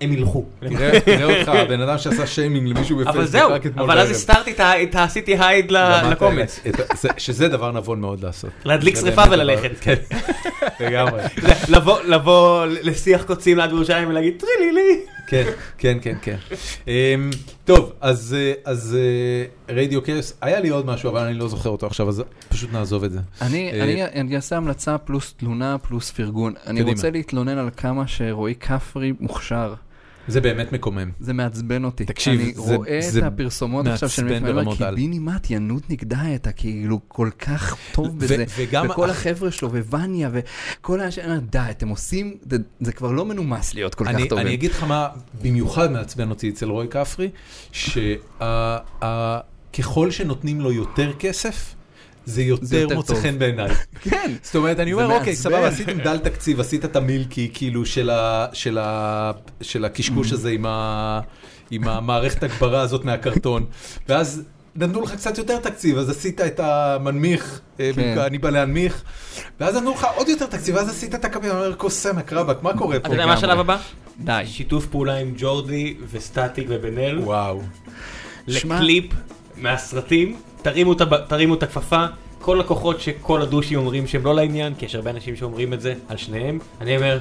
הם 0.01 0.13
ילכו. 0.13 0.45
תראה 1.05 1.39
אותך, 1.39 1.47
הבן 1.49 1.81
אדם 1.81 1.97
שעשה 1.97 2.27
שיימינג 2.27 2.67
למישהו 2.67 2.95
בפייסבוק 2.97 3.15
אבל 3.17 3.25
זהו, 3.25 3.51
רק 3.51 3.65
אתמול 3.65 3.83
אבל 3.83 3.99
אז 3.99 4.05
בערב. 4.07 4.15
הסתרתי 4.15 4.51
את 4.83 4.95
ה-city 4.95 5.39
hide 5.39 5.71
למדת 5.71 6.11
לקומץ. 6.11 6.59
זה- 6.95 7.09
שזה 7.17 7.47
דבר 7.47 7.71
נבון 7.71 8.01
מאוד 8.01 8.23
לעשות. 8.23 8.49
להדליק 8.65 8.95
שריפה 8.95 9.21
וללכת. 9.31 9.71
כן, 9.81 9.95
לגמרי. 10.79 11.21
לבוא- 12.07 12.65
לשיח 12.65 13.23
קוצים 13.23 13.57
ליד 13.57 13.69
ירושלים 13.69 14.09
ולהגיד 14.09 14.33
טרילי 14.39 14.71
לי. 14.71 14.99
כן, 15.27 15.43
כן, 15.77 15.97
כן, 16.01 16.15
כן. 16.21 16.35
אמ, 16.87 17.29
טוב, 17.65 17.91
אז 18.01 18.35
אה, 18.39 18.53
אז 18.65 18.97
אה, 19.69 19.75
רדיו 19.75 20.01
קייס, 20.01 20.37
היה 20.41 20.59
לי 20.59 20.69
עוד 20.69 20.85
משהו, 20.85 21.09
אבל 21.09 21.21
אני 21.21 21.33
לא 21.33 21.47
זוכר 21.47 21.69
אותו 21.69 21.87
עכשיו, 21.87 22.09
אז 22.09 22.23
פשוט 22.49 22.73
נעזוב 22.73 23.03
את 23.03 23.11
זה. 23.11 23.19
אני, 23.41 23.71
אה, 23.73 23.83
אני, 23.83 24.03
אני 24.05 24.35
אעשה 24.35 24.57
המלצה 24.57 24.97
פלוס 24.97 25.33
תלונה 25.37 25.77
פלוס 25.77 26.11
פרגון. 26.11 26.53
אני. 26.67 26.81
רוצה 26.81 27.09
להתלונן 27.09 27.57
על 27.57 27.69
כמה 27.77 28.07
שרועי 28.07 28.55
כפרי 28.55 29.13
מוכשר. 29.19 29.73
זה 30.27 30.41
באמת 30.41 30.71
מקומם. 30.71 31.11
זה 31.19 31.33
מעצבן 31.33 31.83
אותי. 31.83 32.05
תקשיב, 32.05 32.41
אני 32.41 32.53
זה- 32.53 32.75
רואה 32.75 32.99
זה 33.01 33.19
את 33.19 33.23
הפרסומות 33.23 33.87
עכשיו 33.87 34.09
של 34.09 34.23
מישהו, 34.23 34.37
אני 34.37 34.49
אומר, 34.49 34.63
על. 34.83 34.95
קיבינימט 34.95 35.47
ינודניק 35.49 36.03
די, 36.03 36.15
אתה 36.35 36.51
כאילו 36.51 36.99
כל 37.07 37.29
כך 37.39 37.77
טוב 37.91 38.19
בזה. 38.19 38.43
וגם 38.57 38.89
וכל 38.89 39.09
החבר'ה 39.09 39.51
שלו, 39.51 39.69
ווניה, 39.73 40.29
וכל 40.33 40.99
אומר, 41.25 41.39
די, 41.39 41.59
אתם 41.69 41.87
עושים, 41.87 42.33
זה- 42.49 42.57
זה 42.79 42.91
כבר 42.91 43.11
לא 43.11 43.25
מנומס 43.25 43.73
להיות 43.73 43.95
כל 43.95 44.05
כך 44.05 44.09
אני, 44.11 44.27
טובים. 44.27 44.45
אני 44.47 44.55
אגיד 44.55 44.71
לך 44.71 44.83
מה 44.83 45.07
במיוחד 45.41 45.91
מעצבן 45.91 46.29
אותי 46.29 46.49
אצל 46.49 46.69
רועי 46.69 46.87
כפרי, 46.87 47.29
שככל 49.71 50.11
שנותנים 50.11 50.61
לו 50.61 50.71
יותר 50.71 51.13
כסף, 51.19 51.74
זה 52.25 52.43
יותר, 52.43 52.95
מוצא. 52.95 53.15
חן 53.15 53.39
בעיניי. 53.39 53.69
כן. 54.09 54.33
זאת 54.43 54.55
אומרת, 54.55 54.79
אני 54.79 54.93
אומר, 54.93 55.17
אוקיי. 55.17 55.35
סבבה, 55.35 55.67
עשיתם 55.67 55.99
דל 55.99 56.17
תקציב, 56.17 56.59
עשית 56.59 56.85
את 56.85 56.95
המילקי, 56.95 57.49
כאילו, 57.53 57.85
של, 57.85 58.09
הקשקוש 59.85 60.31
הזה 60.31 60.55
עם, 61.71 61.87
המערכת 61.87 62.43
הגברה 62.43 62.81
הזאת 62.81 63.05
מהקרטון, 63.05 63.65
ואז 64.09 64.43
נתנו 64.75 65.01
לך 65.01 65.11
קצת 65.11 65.37
יותר 65.37 65.59
תקציב, 65.59 65.97
אז 65.97 66.09
עשית 66.09 66.41
את 66.41 66.59
המנמיך, 66.59 67.61
אה, 67.79 67.91
כן. 67.95 68.17
אני 68.17 68.37
בא 68.37 68.49
להנמיך, 68.49 69.03
ואז 69.59 69.75
נתנו 69.75 69.91
לך 69.91 70.07
עוד 70.15 70.29
יותר 70.29 70.45
תקציב, 70.45 70.75
ואז 70.75 70.89
עשית 70.89 71.15
את 71.15 71.25
הקווים, 71.25 71.51
אני 71.51 71.59
אומר, 71.59 71.75
כוס 71.75 72.03
סמק 72.03 72.33
רבאק, 72.33 72.63
מה 72.63 72.77
קורה 72.77 72.99
פה? 72.99 73.07
אתה 73.07 73.15
יודע 73.15 73.25
מה 73.25 73.33
השלב 73.33 73.59
הבא? 73.59 73.77
די. 74.19 74.43
שיתוף 74.45 74.85
פעולה 74.85 75.15
עם 75.15 75.33
ג'ורדי 75.37 75.95
וסטטיק 76.11 76.67
ובן 76.69 76.97
אל, 76.97 77.19
וואו. 77.19 77.61
לקליפ 78.47 79.05
מהסרטים, 79.57 80.37
תרימו 80.65 80.93
את 80.93 81.01
תרימו 81.27 81.53
את 81.53 81.63
הכפפה, 81.63 82.05
כל 82.39 82.59
הכוחות 82.59 83.01
שכל 83.01 83.41
הדושים 83.41 83.79
אומרים 83.79 84.07
שהם 84.07 84.25
לא 84.25 84.35
לעניין, 84.35 84.73
כי 84.77 84.85
יש 84.85 84.95
הרבה 84.95 85.09
אנשים 85.11 85.35
שאומרים 85.35 85.73
את 85.73 85.81
זה 85.81 85.93
על 86.07 86.17
שניהם, 86.17 86.59
אני 86.81 86.97
אומר, 86.97 87.19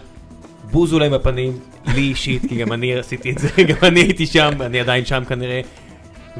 בוזו 0.71 0.99
להם 0.99 1.13
בפנים, 1.13 1.59
לי 1.87 2.01
אישית, 2.01 2.43
כי 2.49 2.57
גם 2.57 2.73
אני 2.73 2.95
עשיתי 2.95 3.31
את 3.31 3.39
זה, 3.39 3.49
גם 3.71 3.77
אני 3.83 4.01
הייתי 4.01 4.27
שם, 4.27 4.51
ואני 4.59 4.81
עדיין 4.81 5.05
שם 5.05 5.23
כנראה, 5.29 5.61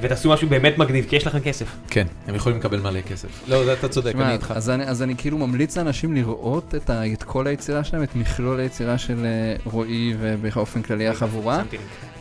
ותעשו 0.01 0.31
משהו 0.31 0.49
באמת 0.49 0.79
מגניב, 0.79 1.07
כי 1.09 1.17
יש 1.17 1.27
לכם 1.27 1.41
כסף. 1.41 1.77
כן, 1.91 2.07
הם 2.27 2.35
יכולים 2.35 2.59
לקבל 2.59 2.81
מלא 2.81 3.01
כסף. 3.01 3.29
לא, 3.49 3.65
זה 3.65 3.73
אתה 3.73 3.89
צודק, 3.89 4.15
אני 4.15 4.33
איתך. 4.33 4.53
אז 4.57 4.71
אני, 4.71 4.85
אז 4.85 5.03
אני 5.03 5.17
כאילו 5.17 5.39
ממליץ 5.39 5.77
לאנשים 5.79 6.15
לראות 6.15 6.75
את, 6.75 6.91
ה, 6.91 7.13
את 7.13 7.23
כל 7.23 7.47
היצירה 7.47 7.85
שלהם, 7.85 8.03
את 8.03 8.17
מכלול 8.17 8.61
היצירה 8.61 8.99
של 8.99 9.25
אה, 9.25 9.57
רועי 9.65 10.15
ובאופן 10.21 10.83
כללי 10.83 11.09
החבורה, 11.09 11.59
שמתי 11.59 11.77
לינק. 11.77 12.14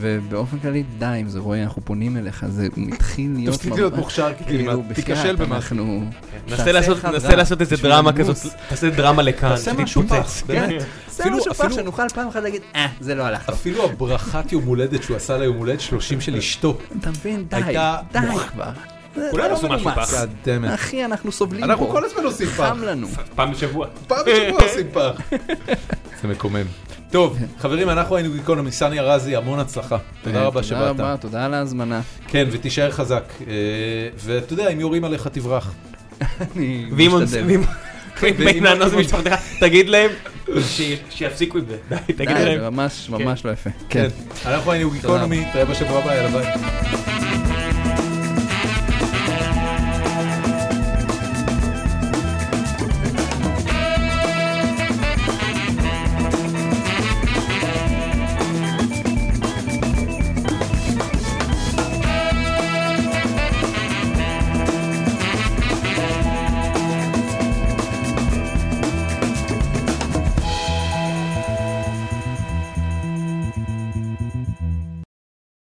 ובאופן 0.00 0.58
כללי, 0.58 0.82
די 0.98 1.04
עם 1.18 1.28
זה 1.28 1.38
רועי, 1.38 1.62
אנחנו 1.62 1.82
פונים 1.84 2.16
אליך, 2.16 2.44
זה 2.48 2.68
מתחיל 2.76 3.30
להיות... 3.36 3.56
תפסיק 3.56 3.72
להיות 3.72 3.96
מוכשר, 3.96 4.32
כאילו, 4.46 4.82
תיכשל 4.94 5.36
במשהו. 5.36 6.04
נסה 6.48 6.72
לעשות- 7.36 7.60
איזה 7.60 7.76
דרמה. 7.82 8.12
כזאת, 8.12 8.36
תעשה 8.68 8.90
דרמה 8.90 9.22
לכאן, 9.22 9.56
שתתפוצץ. 9.56 10.42
זה 10.46 11.22
אפילו- 11.22 11.36
משהו 11.38 11.54
פח 11.54 11.60
אפילו- 11.60 11.74
שנוכל 11.74 12.08
פעם 12.14 12.28
אחת 12.28 12.42
להגיד, 12.42 12.62
אה, 12.74 12.86
זה 13.00 13.14
לא 13.14 13.22
הלך. 13.22 13.46
טוב." 13.46 13.54
אפילו 13.54 13.84
הברכת 13.84 14.52
יום 14.52 14.64
הולדת 14.64 15.02
שהוא 15.02 15.16
עשה 15.16 15.38
ליום 15.38 15.56
הולדת 15.56 15.80
30 15.80 16.20
של 16.20 16.36
אשתו. 16.36 16.78
אתה 17.00 17.10
מבין? 17.10 17.44
די, 17.48 17.60
די 18.12 18.18
כבר. 18.52 18.70
כולם 19.30 19.44
לא 19.50 19.56
עשו 19.56 19.68
משהו. 19.68 19.90
פח. 19.94 20.14
אחי, 20.74 21.04
אנחנו 21.04 21.32
סובלים 21.32 21.60
פה. 21.66 21.70
אנחנו 21.72 21.88
כל 21.88 22.04
הזמן 22.04 22.24
עושים 22.24 22.46
פח. 22.46 22.64
חם 22.70 22.82
לנו. 22.82 23.08
פעם 23.34 23.52
בשבוע. 23.52 23.86
פעם 24.06 24.18
בשבוע 24.26 24.62
עושים 24.62 24.86
פח. 24.92 25.20
זה 26.22 26.28
מקומם. 26.28 26.64
טוב, 27.10 27.38
חברים, 27.58 27.88
אנחנו 27.90 28.16
היינו 28.16 28.32
גיקונומי, 28.32 28.72
סני 28.72 29.00
ארזי, 29.00 29.36
המון 29.36 29.58
הצלחה. 29.60 29.96
תודה 30.22 30.40
רבה 30.42 30.50
תודה 30.62 30.62
שבאת. 30.62 30.82
רבה, 31.00 31.16
תודה 31.20 31.44
על 31.44 31.54
ההזמנה. 31.54 32.00
כן, 32.28 32.48
ותישאר 32.50 32.90
חזק. 32.90 33.24
אה, 33.46 33.52
ואתה 34.16 34.52
יודע, 34.52 34.68
אם 34.68 34.80
יורים 34.80 35.04
עליך, 35.04 35.28
תברח. 35.32 35.72
אני 36.56 36.86
משתדל. 36.92 37.46
ואם- 38.22 38.62
נאנוס 38.64 38.92
אם- 38.94 38.98
משפחתך, 38.98 39.34
תגיד 39.60 39.88
להם 39.88 40.10
שיפסיקו 41.10 41.58
עם 41.58 41.64
זה. 41.68 41.76
די, 41.88 42.12
תגיד 42.12 42.28
להם. 42.30 42.58
זה 42.60 42.70
ממש 42.70 43.10
ממש 43.10 43.44
לא 43.44 43.50
יפה. 43.50 43.70
כן. 43.88 44.08
אנחנו 44.46 44.72
היינו 44.72 44.90
גיקונומי, 44.90 45.44
תראה 45.52 45.64
בשבוע 45.64 45.98
הבא, 45.98 46.14
יאללה 46.14 46.30
ביי. 46.30 47.19